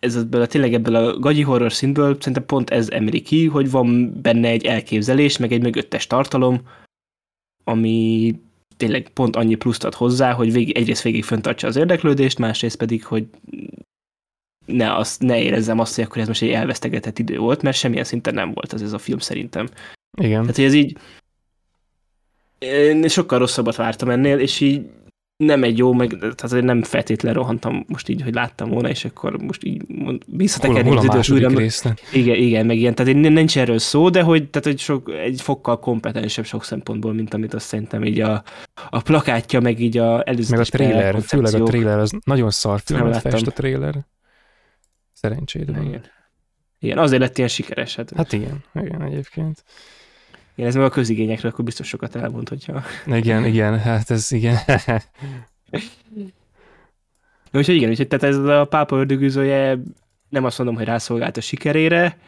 Ez 0.00 0.16
ebből 0.16 0.42
a, 0.42 0.46
tényleg 0.46 0.74
ebből 0.74 0.94
a 0.94 1.18
gagyi 1.18 1.42
horror 1.42 1.72
szintből 1.72 2.16
szerintem 2.18 2.44
pont 2.46 2.70
ez 2.70 2.88
emeli 2.88 3.20
ki, 3.22 3.46
hogy 3.46 3.70
van 3.70 4.20
benne 4.22 4.48
egy 4.48 4.64
elképzelés, 4.64 5.36
meg 5.36 5.52
egy 5.52 5.62
mögöttes 5.62 6.06
tartalom, 6.06 6.60
ami 7.64 8.34
tényleg 8.76 9.08
pont 9.08 9.36
annyi 9.36 9.54
pluszt 9.54 9.84
ad 9.84 9.94
hozzá, 9.94 10.32
hogy 10.32 10.52
végig, 10.52 10.76
egyrészt 10.76 11.02
végig 11.02 11.24
föntartsa 11.24 11.66
az 11.66 11.76
érdeklődést, 11.76 12.38
másrészt 12.38 12.76
pedig, 12.76 13.04
hogy 13.04 13.26
ne, 14.66 14.96
azt, 14.96 15.22
ne 15.22 15.42
érezzem 15.42 15.78
azt, 15.78 15.94
hogy 15.94 16.04
akkor 16.04 16.18
ez 16.18 16.26
most 16.26 16.42
egy 16.42 16.50
elvesztegetett 16.50 17.18
idő 17.18 17.38
volt, 17.38 17.62
mert 17.62 17.76
semmilyen 17.76 18.04
szinten 18.04 18.34
nem 18.34 18.52
volt 18.52 18.72
az 18.72 18.82
ez 18.82 18.92
a 18.92 18.98
film 18.98 19.18
szerintem. 19.18 19.68
Igen. 20.18 20.40
Tehát, 20.40 20.56
hogy 20.56 20.64
ez 20.64 20.74
így 20.74 20.96
én 22.58 23.08
sokkal 23.08 23.38
rosszabbat 23.38 23.76
vártam 23.76 24.10
ennél, 24.10 24.38
és 24.38 24.60
így 24.60 24.86
nem 25.40 25.62
egy 25.62 25.78
jó, 25.78 25.92
meg, 25.92 26.18
tehát 26.34 26.62
nem 26.64 26.82
feltétlen 26.82 27.34
rohantam 27.34 27.84
most 27.88 28.08
így, 28.08 28.22
hogy 28.22 28.34
láttam 28.34 28.70
volna, 28.70 28.88
és 28.88 29.04
akkor 29.04 29.38
most 29.38 29.64
így 29.64 29.82
visszatekerni 30.26 30.96
az 30.96 31.04
időt 31.04 31.30
újra. 31.30 31.62
Igen, 32.12 32.36
igen, 32.36 32.66
meg 32.66 32.76
ilyen, 32.76 32.94
tehát 32.94 33.14
nincs 33.14 33.58
erről 33.58 33.78
szó, 33.78 34.08
de 34.08 34.22
hogy, 34.22 34.50
tehát, 34.50 34.66
hogy 34.66 34.78
sok, 34.78 35.10
egy 35.10 35.40
fokkal 35.40 35.78
kompetensebb 35.78 36.44
sok 36.44 36.64
szempontból, 36.64 37.12
mint 37.12 37.34
amit 37.34 37.54
azt 37.54 37.66
szerintem 37.66 38.04
így 38.04 38.20
a, 38.20 38.42
a 38.90 39.00
plakátja, 39.00 39.60
meg 39.60 39.80
így 39.80 39.98
a 39.98 40.28
előzetes 40.28 40.70
Meg 40.70 40.84
a 40.88 40.90
trailer, 40.90 41.22
főleg 41.22 41.54
a 41.54 41.62
trailer, 41.62 41.98
az 41.98 42.12
nagyon 42.24 42.50
szar 42.50 42.80
filmet 42.84 43.20
fest 43.20 43.46
a 43.46 43.50
trailer. 43.50 44.06
Szerencséd 45.12 45.74
van. 45.74 45.86
Igen. 45.86 46.02
igen, 46.78 46.98
azért 46.98 47.20
lett 47.20 47.36
ilyen 47.36 47.50
sikeres. 47.50 47.94
Hát, 47.94 48.12
hát 48.16 48.32
igen, 48.32 48.64
igen 48.74 49.02
egyébként. 49.02 49.64
Igen, 50.60 50.72
ez 50.72 50.78
meg 50.78 50.88
a 50.88 50.94
közigényekről 50.94 51.50
akkor 51.50 51.64
biztos 51.64 51.88
sokat 51.88 52.16
elmond, 52.16 52.48
hogyha... 52.48 52.82
Igen, 53.06 53.44
igen, 53.44 53.78
hát 53.78 54.10
ez 54.10 54.32
igen. 54.32 54.56
úgyhogy 57.52 57.74
igen, 57.74 57.90
úgyhogy 57.90 58.08
tehát 58.08 58.24
ez 58.24 58.36
a 58.36 58.64
pápa 58.64 58.96
ördögűzője 58.96 59.78
nem 60.28 60.44
azt 60.44 60.58
mondom, 60.58 60.76
hogy 60.76 60.84
rászolgált 60.84 61.36
a 61.36 61.40
sikerére, 61.40 62.18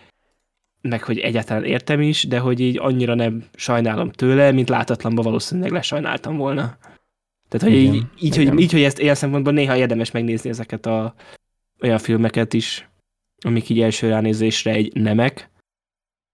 meg 0.80 1.02
hogy 1.02 1.18
egyáltalán 1.18 1.64
értem 1.64 2.00
is, 2.00 2.26
de 2.26 2.38
hogy 2.38 2.60
így 2.60 2.78
annyira 2.78 3.14
nem 3.14 3.44
sajnálom 3.54 4.10
tőle, 4.10 4.52
mint 4.52 4.68
látatlanban 4.68 5.24
valószínűleg 5.24 5.70
lesajnáltam 5.70 6.36
volna. 6.36 6.76
Tehát, 7.48 7.66
hogy 7.66 7.76
igen, 7.76 7.94
így, 7.94 8.04
így, 8.20 8.36
hogy, 8.36 8.60
így, 8.60 8.72
hogy 8.72 8.82
ezt 8.82 8.98
ilyen 8.98 9.14
szempontból 9.14 9.52
néha 9.52 9.76
érdemes 9.76 10.10
megnézni 10.10 10.50
ezeket 10.50 10.86
a 10.86 11.14
olyan 11.80 11.98
filmeket 11.98 12.52
is, 12.52 12.88
amik 13.44 13.68
így 13.68 13.80
első 13.80 14.08
ránézésre 14.08 14.70
egy 14.70 14.94
nemek, 14.94 15.50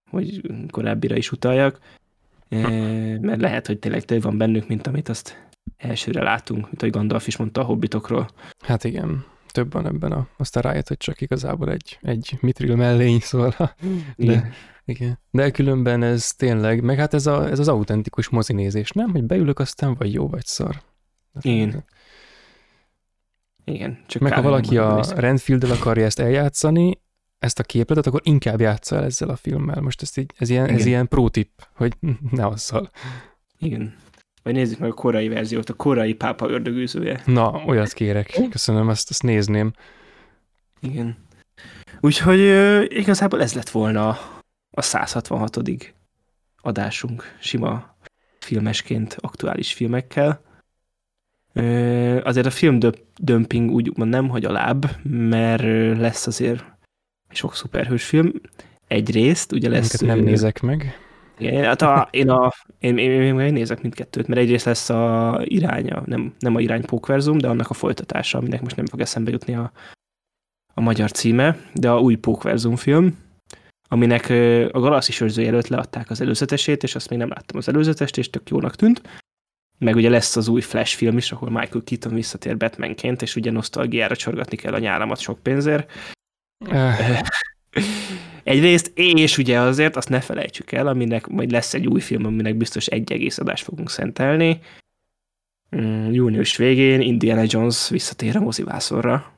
hogy 0.09 0.41
korábbira 0.71 1.15
is 1.15 1.31
utaljak, 1.31 1.79
mert 3.21 3.41
lehet, 3.41 3.67
hogy 3.67 3.79
tényleg 3.79 4.03
több 4.03 4.21
van 4.21 4.37
bennük, 4.37 4.67
mint 4.67 4.87
amit 4.87 5.09
azt 5.09 5.47
elsőre 5.77 6.23
látunk, 6.23 6.65
mint 6.65 6.81
ahogy 6.81 6.93
Gandalf 6.93 7.27
is 7.27 7.37
mondta 7.37 7.61
a 7.61 7.63
hobbitokról. 7.63 8.29
Hát 8.59 8.83
igen, 8.83 9.25
több 9.51 9.71
van 9.73 9.85
ebben, 9.85 10.11
a, 10.11 10.27
aztán 10.37 10.63
rájött, 10.63 10.87
hogy 10.87 10.97
csak 10.97 11.21
igazából 11.21 11.71
egy, 11.71 11.99
egy 12.01 12.37
mitril 12.41 12.75
mellény, 12.75 13.19
szóval. 13.19 13.53
De, 13.57 13.75
igen. 14.15 14.51
igen. 14.85 15.19
De 15.31 15.51
különben 15.51 16.03
ez 16.03 16.33
tényleg, 16.33 16.83
meg 16.83 16.97
hát 16.97 17.13
ez, 17.13 17.27
a, 17.27 17.49
ez 17.49 17.59
az 17.59 17.67
autentikus 17.67 18.29
mozinézés, 18.29 18.91
nem? 18.91 19.11
Hogy 19.11 19.23
beülök, 19.23 19.59
aztán 19.59 19.95
vagy 19.95 20.13
jó, 20.13 20.27
vagy 20.27 20.45
szar. 20.45 20.81
Igen. 21.41 21.83
Igen. 23.63 24.03
Csak 24.07 24.21
meg 24.21 24.33
ha 24.33 24.41
valaki 24.41 24.77
a 24.77 25.03
renfield 25.15 25.63
akarja 25.63 26.05
ezt 26.05 26.19
eljátszani, 26.19 27.01
ezt 27.39 27.59
a 27.59 27.63
képletet, 27.63 28.07
akkor 28.07 28.21
inkább 28.23 28.59
játsza 28.59 28.95
el 28.95 29.03
ezzel 29.03 29.29
a 29.29 29.35
filmmel. 29.35 29.81
Most 29.81 30.01
ezt 30.01 30.17
így, 30.17 30.31
ez 30.37 30.49
ilyen, 30.49 30.69
ez 30.69 30.85
ilyen 30.85 31.07
pro 31.07 31.29
tip, 31.29 31.67
hogy 31.73 31.93
ne 32.31 32.45
azzal. 32.45 32.89
Igen. 33.57 33.95
Vagy 34.43 34.53
nézzük 34.53 34.79
meg 34.79 34.89
a 34.89 34.93
korai 34.93 35.27
verziót, 35.27 35.69
a 35.69 35.73
korai 35.73 36.13
pápa 36.13 36.49
ördögűzője. 36.49 37.21
Na, 37.25 37.63
olyat 37.65 37.93
kérek. 37.93 38.39
Köszönöm, 38.49 38.89
ezt, 38.89 39.09
ezt 39.09 39.23
nézném. 39.23 39.71
Igen. 40.79 41.17
Úgyhogy 41.99 42.39
igazából 42.91 43.41
ez 43.41 43.53
lett 43.53 43.69
volna 43.69 44.17
a 44.71 44.81
166. 44.81 45.57
adásunk 46.61 47.37
sima 47.39 47.95
filmesként, 48.39 49.15
aktuális 49.19 49.73
filmekkel. 49.73 50.41
Azért 52.23 52.45
a 52.45 52.51
film 52.51 52.79
dömping 53.17 53.71
úgy 53.71 53.97
mondom 53.97 54.21
nem, 54.21 54.29
hogy 54.29 54.45
a 54.45 54.51
láb, 54.51 54.85
mert 55.03 55.97
lesz 55.97 56.27
azért 56.27 56.77
sok 57.29 57.55
szuperhős 57.55 58.05
film. 58.05 58.31
Egyrészt, 58.87 59.51
ugye 59.51 59.69
lesz... 59.69 59.99
Minket 60.01 60.17
nem 60.17 60.25
nézek 60.25 60.61
meg. 60.61 60.97
Igen, 61.37 61.63
hát 61.63 61.81
a, 61.81 62.07
én, 62.11 62.29
a, 62.29 62.51
én, 62.79 62.97
én, 62.97 63.11
én, 63.11 63.39
én, 63.39 63.53
nézek 63.53 63.81
mindkettőt, 63.81 64.27
mert 64.27 64.41
egyrészt 64.41 64.65
lesz 64.65 64.89
a 64.89 65.39
iránya, 65.43 66.03
nem, 66.05 66.33
nem 66.39 66.55
a 66.55 66.59
irány 66.59 66.85
Pókverzum, 66.85 67.37
de 67.37 67.47
annak 67.47 67.69
a 67.69 67.73
folytatása, 67.73 68.37
aminek 68.37 68.61
most 68.61 68.75
nem 68.75 68.85
fog 68.85 68.99
eszembe 69.01 69.31
jutni 69.31 69.55
a, 69.55 69.71
a 70.73 70.81
magyar 70.81 71.11
címe, 71.11 71.57
de 71.73 71.89
a 71.89 71.99
új 71.99 72.15
Pókverzum 72.15 72.75
film, 72.75 73.17
aminek 73.89 74.29
a 74.73 74.79
Galaxis 74.79 75.21
őrző 75.21 75.45
előtt 75.45 75.67
leadták 75.67 76.09
az 76.09 76.21
előzetesét, 76.21 76.83
és 76.83 76.95
azt 76.95 77.09
még 77.09 77.19
nem 77.19 77.29
láttam 77.29 77.57
az 77.57 77.67
előzetest, 77.67 78.17
és 78.17 78.29
tök 78.29 78.49
jónak 78.49 78.75
tűnt. 78.75 79.01
Meg 79.77 79.95
ugye 79.95 80.09
lesz 80.09 80.35
az 80.35 80.47
új 80.47 80.61
Flash 80.61 80.95
film 80.95 81.17
is, 81.17 81.31
ahol 81.31 81.49
Michael 81.49 81.83
Keaton 81.83 82.13
visszatér 82.13 82.57
Batmanként, 82.57 83.21
és 83.21 83.35
ugye 83.35 83.51
nosztalgiára 83.51 84.15
csorgatni 84.15 84.57
kell 84.57 84.73
a 84.73 84.79
nyáramat 84.79 85.19
sok 85.19 85.39
pénzért. 85.39 85.91
Egyrészt, 88.43 88.91
és 88.95 89.37
ugye 89.37 89.59
azért 89.59 89.95
azt 89.95 90.09
ne 90.09 90.19
felejtsük 90.19 90.71
el, 90.71 90.87
aminek 90.87 91.27
majd 91.27 91.51
lesz 91.51 91.73
egy 91.73 91.87
új 91.87 91.99
film, 91.99 92.25
aminek 92.25 92.55
biztos 92.55 92.87
egy 92.87 93.11
egész 93.11 93.37
adást 93.37 93.63
fogunk 93.63 93.89
szentelni. 93.89 94.59
Mm, 95.75 96.11
június 96.11 96.57
végén 96.57 97.01
Indiana 97.01 97.43
Jones 97.47 97.89
visszatér 97.89 98.35
a 98.35 98.39
mozivászorra. 98.39 99.33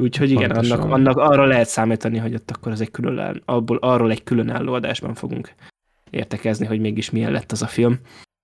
Úgyhogy 0.00 0.30
igen, 0.30 0.50
annak, 0.50 0.84
annak 0.84 1.16
arra 1.16 1.44
lehet 1.44 1.68
számítani, 1.68 2.18
hogy 2.18 2.34
ott 2.34 2.50
akkor 2.50 2.72
az 2.72 2.80
egy 2.80 2.90
külön, 2.90 3.42
abból, 3.44 3.76
arról 3.76 4.10
egy 4.10 4.22
különálló 4.22 4.72
adásban 4.72 5.14
fogunk 5.14 5.54
értekezni, 6.10 6.66
hogy 6.66 6.80
mégis 6.80 7.10
milyen 7.10 7.32
lett 7.32 7.52
az 7.52 7.62
a 7.62 7.66
film. 7.66 7.98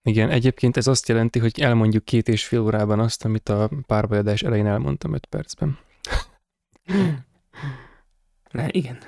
Igen, 0.07 0.31
egyébként 0.31 0.77
ez 0.77 0.87
azt 0.87 1.09
jelenti, 1.09 1.39
hogy 1.39 1.61
elmondjuk 1.61 2.05
két 2.05 2.29
és 2.29 2.45
fél 2.45 2.61
órában 2.61 3.01
azt, 3.01 3.25
amit 3.25 3.49
a 3.49 3.71
párbajadás 3.87 4.43
elején 4.43 4.67
elmondtam 4.67 5.15
öt 5.15 5.27
percben. 5.27 5.79
Ne, 8.51 8.67
igen, 8.71 8.99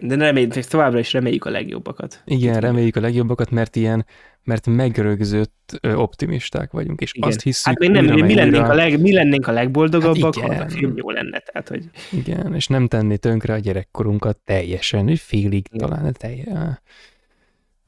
de 0.00 0.14
reméljük, 0.14 0.52
továbbra 0.52 0.98
is 0.98 1.12
reméljük 1.12 1.44
a 1.44 1.50
legjobbakat. 1.50 2.22
Igen, 2.24 2.60
reméljük 2.60 2.96
a 2.96 3.00
legjobbakat, 3.00 3.50
mert 3.50 3.76
ilyen, 3.76 4.06
mert 4.44 4.66
megrögzött 4.66 5.80
optimisták 5.94 6.70
vagyunk, 6.70 7.00
és 7.00 7.14
igen. 7.14 7.28
azt 7.28 7.42
hiszük, 7.42 7.66
hát 7.66 7.78
még 7.78 7.90
nem, 7.90 8.04
mi, 8.04 8.20
mi, 8.20 8.34
lennénk 8.34 8.68
a 8.68 8.74
leg, 8.74 9.00
mi 9.00 9.12
lennénk 9.12 9.46
a 9.46 9.52
legboldogabbak, 9.52 10.38
hát 10.38 10.54
ha 10.54 10.62
a 10.62 10.68
film 10.68 10.96
jó 10.96 11.10
lenne. 11.10 11.38
Tehát, 11.38 11.68
hogy... 11.68 11.90
Igen, 12.10 12.54
és 12.54 12.66
nem 12.66 12.86
tenni 12.86 13.18
tönkre 13.18 13.52
a 13.52 13.58
gyerekkorunkat 13.58 14.38
teljesen, 14.38 15.16
félig 15.16 15.66
igen. 15.72 15.88
talán 15.88 16.12
teljesen. 16.12 16.80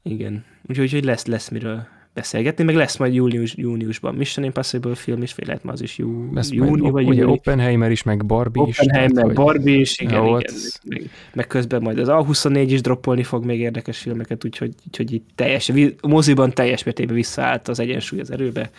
Igen, 0.03 0.45
úgyhogy 0.67 0.91
hogy 0.91 1.03
lesz, 1.03 1.25
lesz 1.25 1.49
miről 1.49 1.87
beszélgetni, 2.13 2.63
meg 2.63 2.75
lesz 2.75 2.97
majd 2.97 3.13
július, 3.13 3.55
júniusban 3.55 4.15
Mission 4.15 4.45
Impossible 4.45 4.95
film 4.95 5.21
is, 5.21 5.35
vagy 5.35 5.47
lehet 5.47 5.63
ma 5.63 5.71
az 5.71 5.81
is 5.81 5.97
jú, 5.97 6.33
lesz 6.33 6.51
júni, 6.51 6.89
vagy 6.89 7.07
ugye 7.07 7.21
júni. 7.21 7.31
Oppenheimer 7.31 7.91
is, 7.91 8.03
meg 8.03 8.25
Barbie 8.25 8.63
is. 8.67 8.79
Oppenheimer, 8.79 9.25
meg 9.25 9.35
Barbie 9.35 9.79
is, 9.79 9.99
igen, 9.99 10.25
ja, 10.25 10.39
igen. 10.39 10.53
Meg, 10.83 11.09
meg, 11.33 11.47
közben 11.47 11.81
majd 11.81 11.99
az 11.99 12.07
A24 12.11 12.65
is 12.67 12.81
droppolni 12.81 13.23
fog 13.23 13.45
még 13.45 13.59
érdekes 13.59 13.97
filmeket, 13.97 14.45
úgyhogy, 14.45 14.73
úgyhogy 14.87 15.13
itt 15.13 15.29
teljes, 15.35 15.71
moziban 16.01 16.51
teljes 16.51 16.83
mértékben 16.83 17.15
visszaállt 17.15 17.67
az 17.67 17.79
egyensúly 17.79 18.19
az 18.19 18.31
erőbe, 18.31 18.71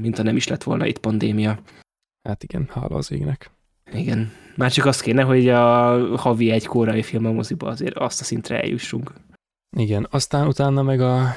mint 0.00 0.16
ha 0.16 0.22
nem 0.22 0.36
is 0.36 0.48
lett 0.48 0.62
volna 0.62 0.86
itt 0.86 0.98
pandémia. 0.98 1.58
Hát 2.28 2.42
igen, 2.42 2.68
hála 2.72 2.96
az 2.96 3.12
égnek. 3.12 3.50
Igen. 3.92 4.32
Már 4.56 4.72
csak 4.72 4.86
azt 4.86 5.02
kéne, 5.02 5.22
hogy 5.22 5.48
a 5.48 6.16
havi 6.16 6.50
egy 6.50 6.66
kórai 6.66 7.02
film 7.02 7.26
a 7.26 7.32
moziba 7.32 7.66
azért 7.66 7.96
azt 7.96 8.20
a 8.20 8.24
szintre 8.24 8.60
eljussunk. 8.60 9.12
Igen, 9.76 10.06
aztán 10.10 10.46
utána 10.46 10.82
meg 10.82 11.00
a 11.00 11.34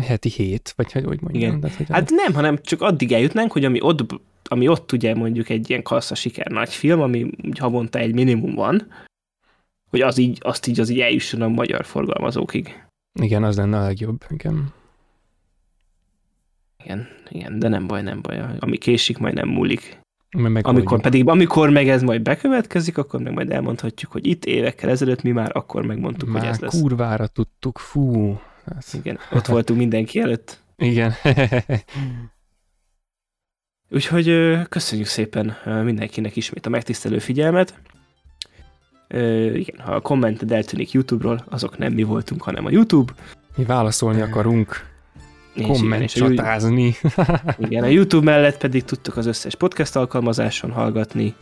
heti 0.00 0.28
hét, 0.28 0.72
vagy 0.76 0.92
hogy, 0.92 1.04
hogy 1.04 1.20
mondjam. 1.20 1.42
Igen. 1.42 1.60
Tehát, 1.60 1.76
hogy 1.76 1.86
hát 1.88 2.10
a... 2.10 2.14
nem, 2.14 2.34
hanem 2.34 2.58
csak 2.62 2.80
addig 2.80 3.12
eljutnánk, 3.12 3.52
hogy 3.52 3.64
ami 3.64 3.80
ott, 3.80 4.20
ami 4.44 4.68
ott 4.68 4.92
ugye 4.92 5.14
mondjuk 5.14 5.48
egy 5.48 5.70
ilyen 5.70 5.82
kassza 5.82 6.14
siker 6.14 6.46
nagy 6.46 6.74
film, 6.74 7.00
ami 7.00 7.30
havonta 7.58 7.98
egy 7.98 8.14
minimum 8.14 8.54
van, 8.54 8.92
hogy 9.90 10.00
az 10.00 10.18
így, 10.18 10.38
azt 10.42 10.66
így, 10.66 10.80
az 10.80 10.88
így 10.88 11.00
eljusson 11.00 11.42
a 11.42 11.48
magyar 11.48 11.84
forgalmazókig. 11.84 12.84
Igen, 13.20 13.44
az 13.44 13.56
lenne 13.56 13.78
a 13.78 13.82
legjobb, 13.82 14.24
igen. 14.28 14.72
Igen, 16.84 17.08
igen, 17.28 17.58
de 17.58 17.68
nem 17.68 17.86
baj, 17.86 18.02
nem 18.02 18.22
baj. 18.22 18.42
Ami 18.58 18.78
késik, 18.78 19.18
majd 19.18 19.34
nem 19.34 19.48
múlik. 19.48 20.00
Amikor 20.62 21.00
pedig, 21.00 21.28
amikor 21.28 21.70
meg 21.70 21.88
ez 21.88 22.02
majd 22.02 22.22
bekövetkezik, 22.22 22.98
akkor 22.98 23.20
meg 23.20 23.32
majd 23.32 23.50
elmondhatjuk, 23.50 24.12
hogy 24.12 24.26
itt 24.26 24.44
évekkel 24.44 24.90
ezelőtt 24.90 25.22
mi 25.22 25.30
már 25.30 25.50
akkor 25.54 25.86
megmondtuk, 25.86 26.28
már 26.28 26.40
hogy 26.40 26.50
ez 26.50 26.58
lesz. 26.58 26.80
kurvára 26.80 27.26
tudtuk, 27.26 27.78
fú. 27.78 28.38
Ez... 28.78 28.94
Igen, 28.94 29.18
ott 29.32 29.46
voltunk 29.46 29.78
mindenki 29.78 30.20
előtt. 30.20 30.60
Igen. 30.76 31.12
Úgyhogy 33.90 34.58
köszönjük 34.68 35.06
szépen 35.06 35.56
mindenkinek 35.84 36.36
ismét 36.36 36.66
a 36.66 36.70
megtisztelő 36.70 37.18
figyelmet. 37.18 37.74
Igen, 39.54 39.78
ha 39.78 39.92
a 39.92 40.00
kommented 40.00 40.52
eltűnik 40.52 40.92
YouTube-ról, 40.92 41.44
azok 41.48 41.78
nem 41.78 41.92
mi 41.92 42.02
voltunk, 42.02 42.42
hanem 42.42 42.66
a 42.66 42.70
YouTube. 42.70 43.12
Mi 43.56 43.64
válaszolni 43.64 44.20
akarunk 44.20 44.91
komment 45.62 46.10
csatázni. 46.10 46.94
Igen, 47.58 47.82
a 47.82 47.86
YouTube 47.86 48.30
mellett 48.30 48.58
pedig 48.58 48.84
tudtok 48.84 49.16
az 49.16 49.26
összes 49.26 49.54
podcast 49.54 49.96
alkalmazáson 49.96 50.70
hallgatni, 50.70 51.34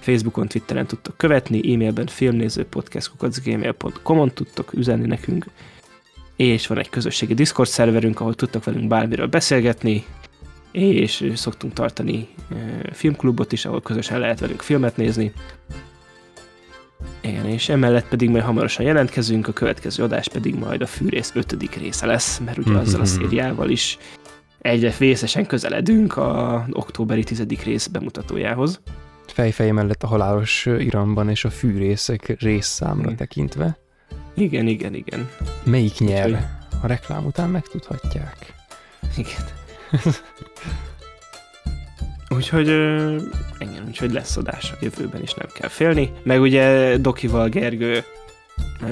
Facebookon, 0.00 0.48
Twitteren 0.48 0.86
tudtok 0.86 1.16
követni, 1.16 1.74
e-mailben 1.74 2.06
filmnéző 2.06 2.64
podcast.gmail.com-on 2.64 4.30
tudtok 4.30 4.72
üzenni 4.72 5.06
nekünk, 5.06 5.46
és 6.36 6.66
van 6.66 6.78
egy 6.78 6.88
közösségi 6.88 7.34
Discord 7.34 7.68
szerverünk, 7.68 8.20
ahol 8.20 8.34
tudtok 8.34 8.64
velünk 8.64 8.88
bármiről 8.88 9.26
beszélgetni, 9.26 10.04
és 10.72 11.32
szoktunk 11.34 11.72
tartani 11.72 12.28
filmklubot 12.92 13.52
is, 13.52 13.64
ahol 13.64 13.82
közösen 13.82 14.18
lehet 14.18 14.40
velünk 14.40 14.62
filmet 14.62 14.96
nézni. 14.96 15.32
Igen, 17.20 17.46
és 17.46 17.68
emellett 17.68 18.08
pedig 18.08 18.30
majd 18.30 18.44
hamarosan 18.44 18.84
jelentkezünk, 18.84 19.48
a 19.48 19.52
következő 19.52 20.02
adás 20.02 20.28
pedig 20.28 20.54
majd 20.54 20.82
a 20.82 20.86
Fűrész 20.86 21.32
ötödik 21.34 21.74
része 21.74 22.06
lesz, 22.06 22.38
mert 22.38 22.58
ugye 22.58 22.76
azzal 22.76 23.00
a 23.00 23.04
mhm. 23.04 23.12
szériával 23.12 23.70
is 23.70 23.98
egyre 24.58 24.94
vészesen 24.98 25.46
közeledünk 25.46 26.16
a 26.16 26.66
októberi 26.70 27.24
tizedik 27.24 27.62
rész 27.62 27.86
bemutatójához. 27.86 28.80
Fejfej 29.26 29.70
mellett 29.70 30.02
a 30.02 30.06
halálos 30.06 30.66
iramban 30.66 31.28
és 31.28 31.44
a 31.44 31.50
fűrészek 31.50 32.40
részszámra 32.40 33.14
tekintve. 33.14 33.78
Igen, 34.34 34.66
igen, 34.66 34.94
igen. 34.94 35.28
Melyik 35.62 35.98
nyer? 35.98 36.56
A 36.82 36.86
reklám 36.86 37.24
után 37.24 37.50
megtudhatják. 37.50 38.54
Igen. 39.16 39.44
úgyhogy, 42.28 42.66
igen, 43.58 43.84
úgyhogy 43.86 44.12
lesz 44.12 44.36
adás 44.36 44.72
a 44.72 44.76
jövőben 44.80 45.22
is 45.22 45.34
nem 45.34 45.48
kell 45.54 45.68
félni. 45.68 46.12
Meg 46.22 46.40
ugye 46.40 46.96
Dokival 46.96 47.48
Gergő 47.48 48.04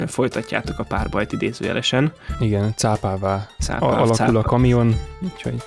folytatjátok 0.07 0.79
a 0.79 0.83
párbajt 0.83 1.31
idézőjelesen. 1.31 2.11
Igen, 2.39 2.73
cápává 2.75 3.47
Cápá, 3.59 3.85
alakul 3.85 4.15
cápá. 4.15 4.39
a 4.39 4.41
kamion, 4.41 4.95
úgyhogy... 5.21 5.63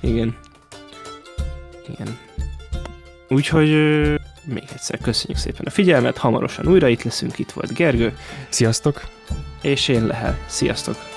Igen. 0.00 0.36
Igen. 1.88 2.18
Úgyhogy 3.28 3.68
még 4.44 4.64
egyszer 4.72 4.98
köszönjük 4.98 5.38
szépen 5.38 5.66
a 5.66 5.70
figyelmet, 5.70 6.18
hamarosan 6.18 6.66
újra 6.66 6.88
itt 6.88 7.02
leszünk, 7.02 7.38
itt 7.38 7.50
volt 7.50 7.72
Gergő. 7.74 8.16
Sziasztok! 8.48 9.02
És 9.62 9.88
én 9.88 10.06
Lehel. 10.06 10.38
Sziasztok! 10.46 11.09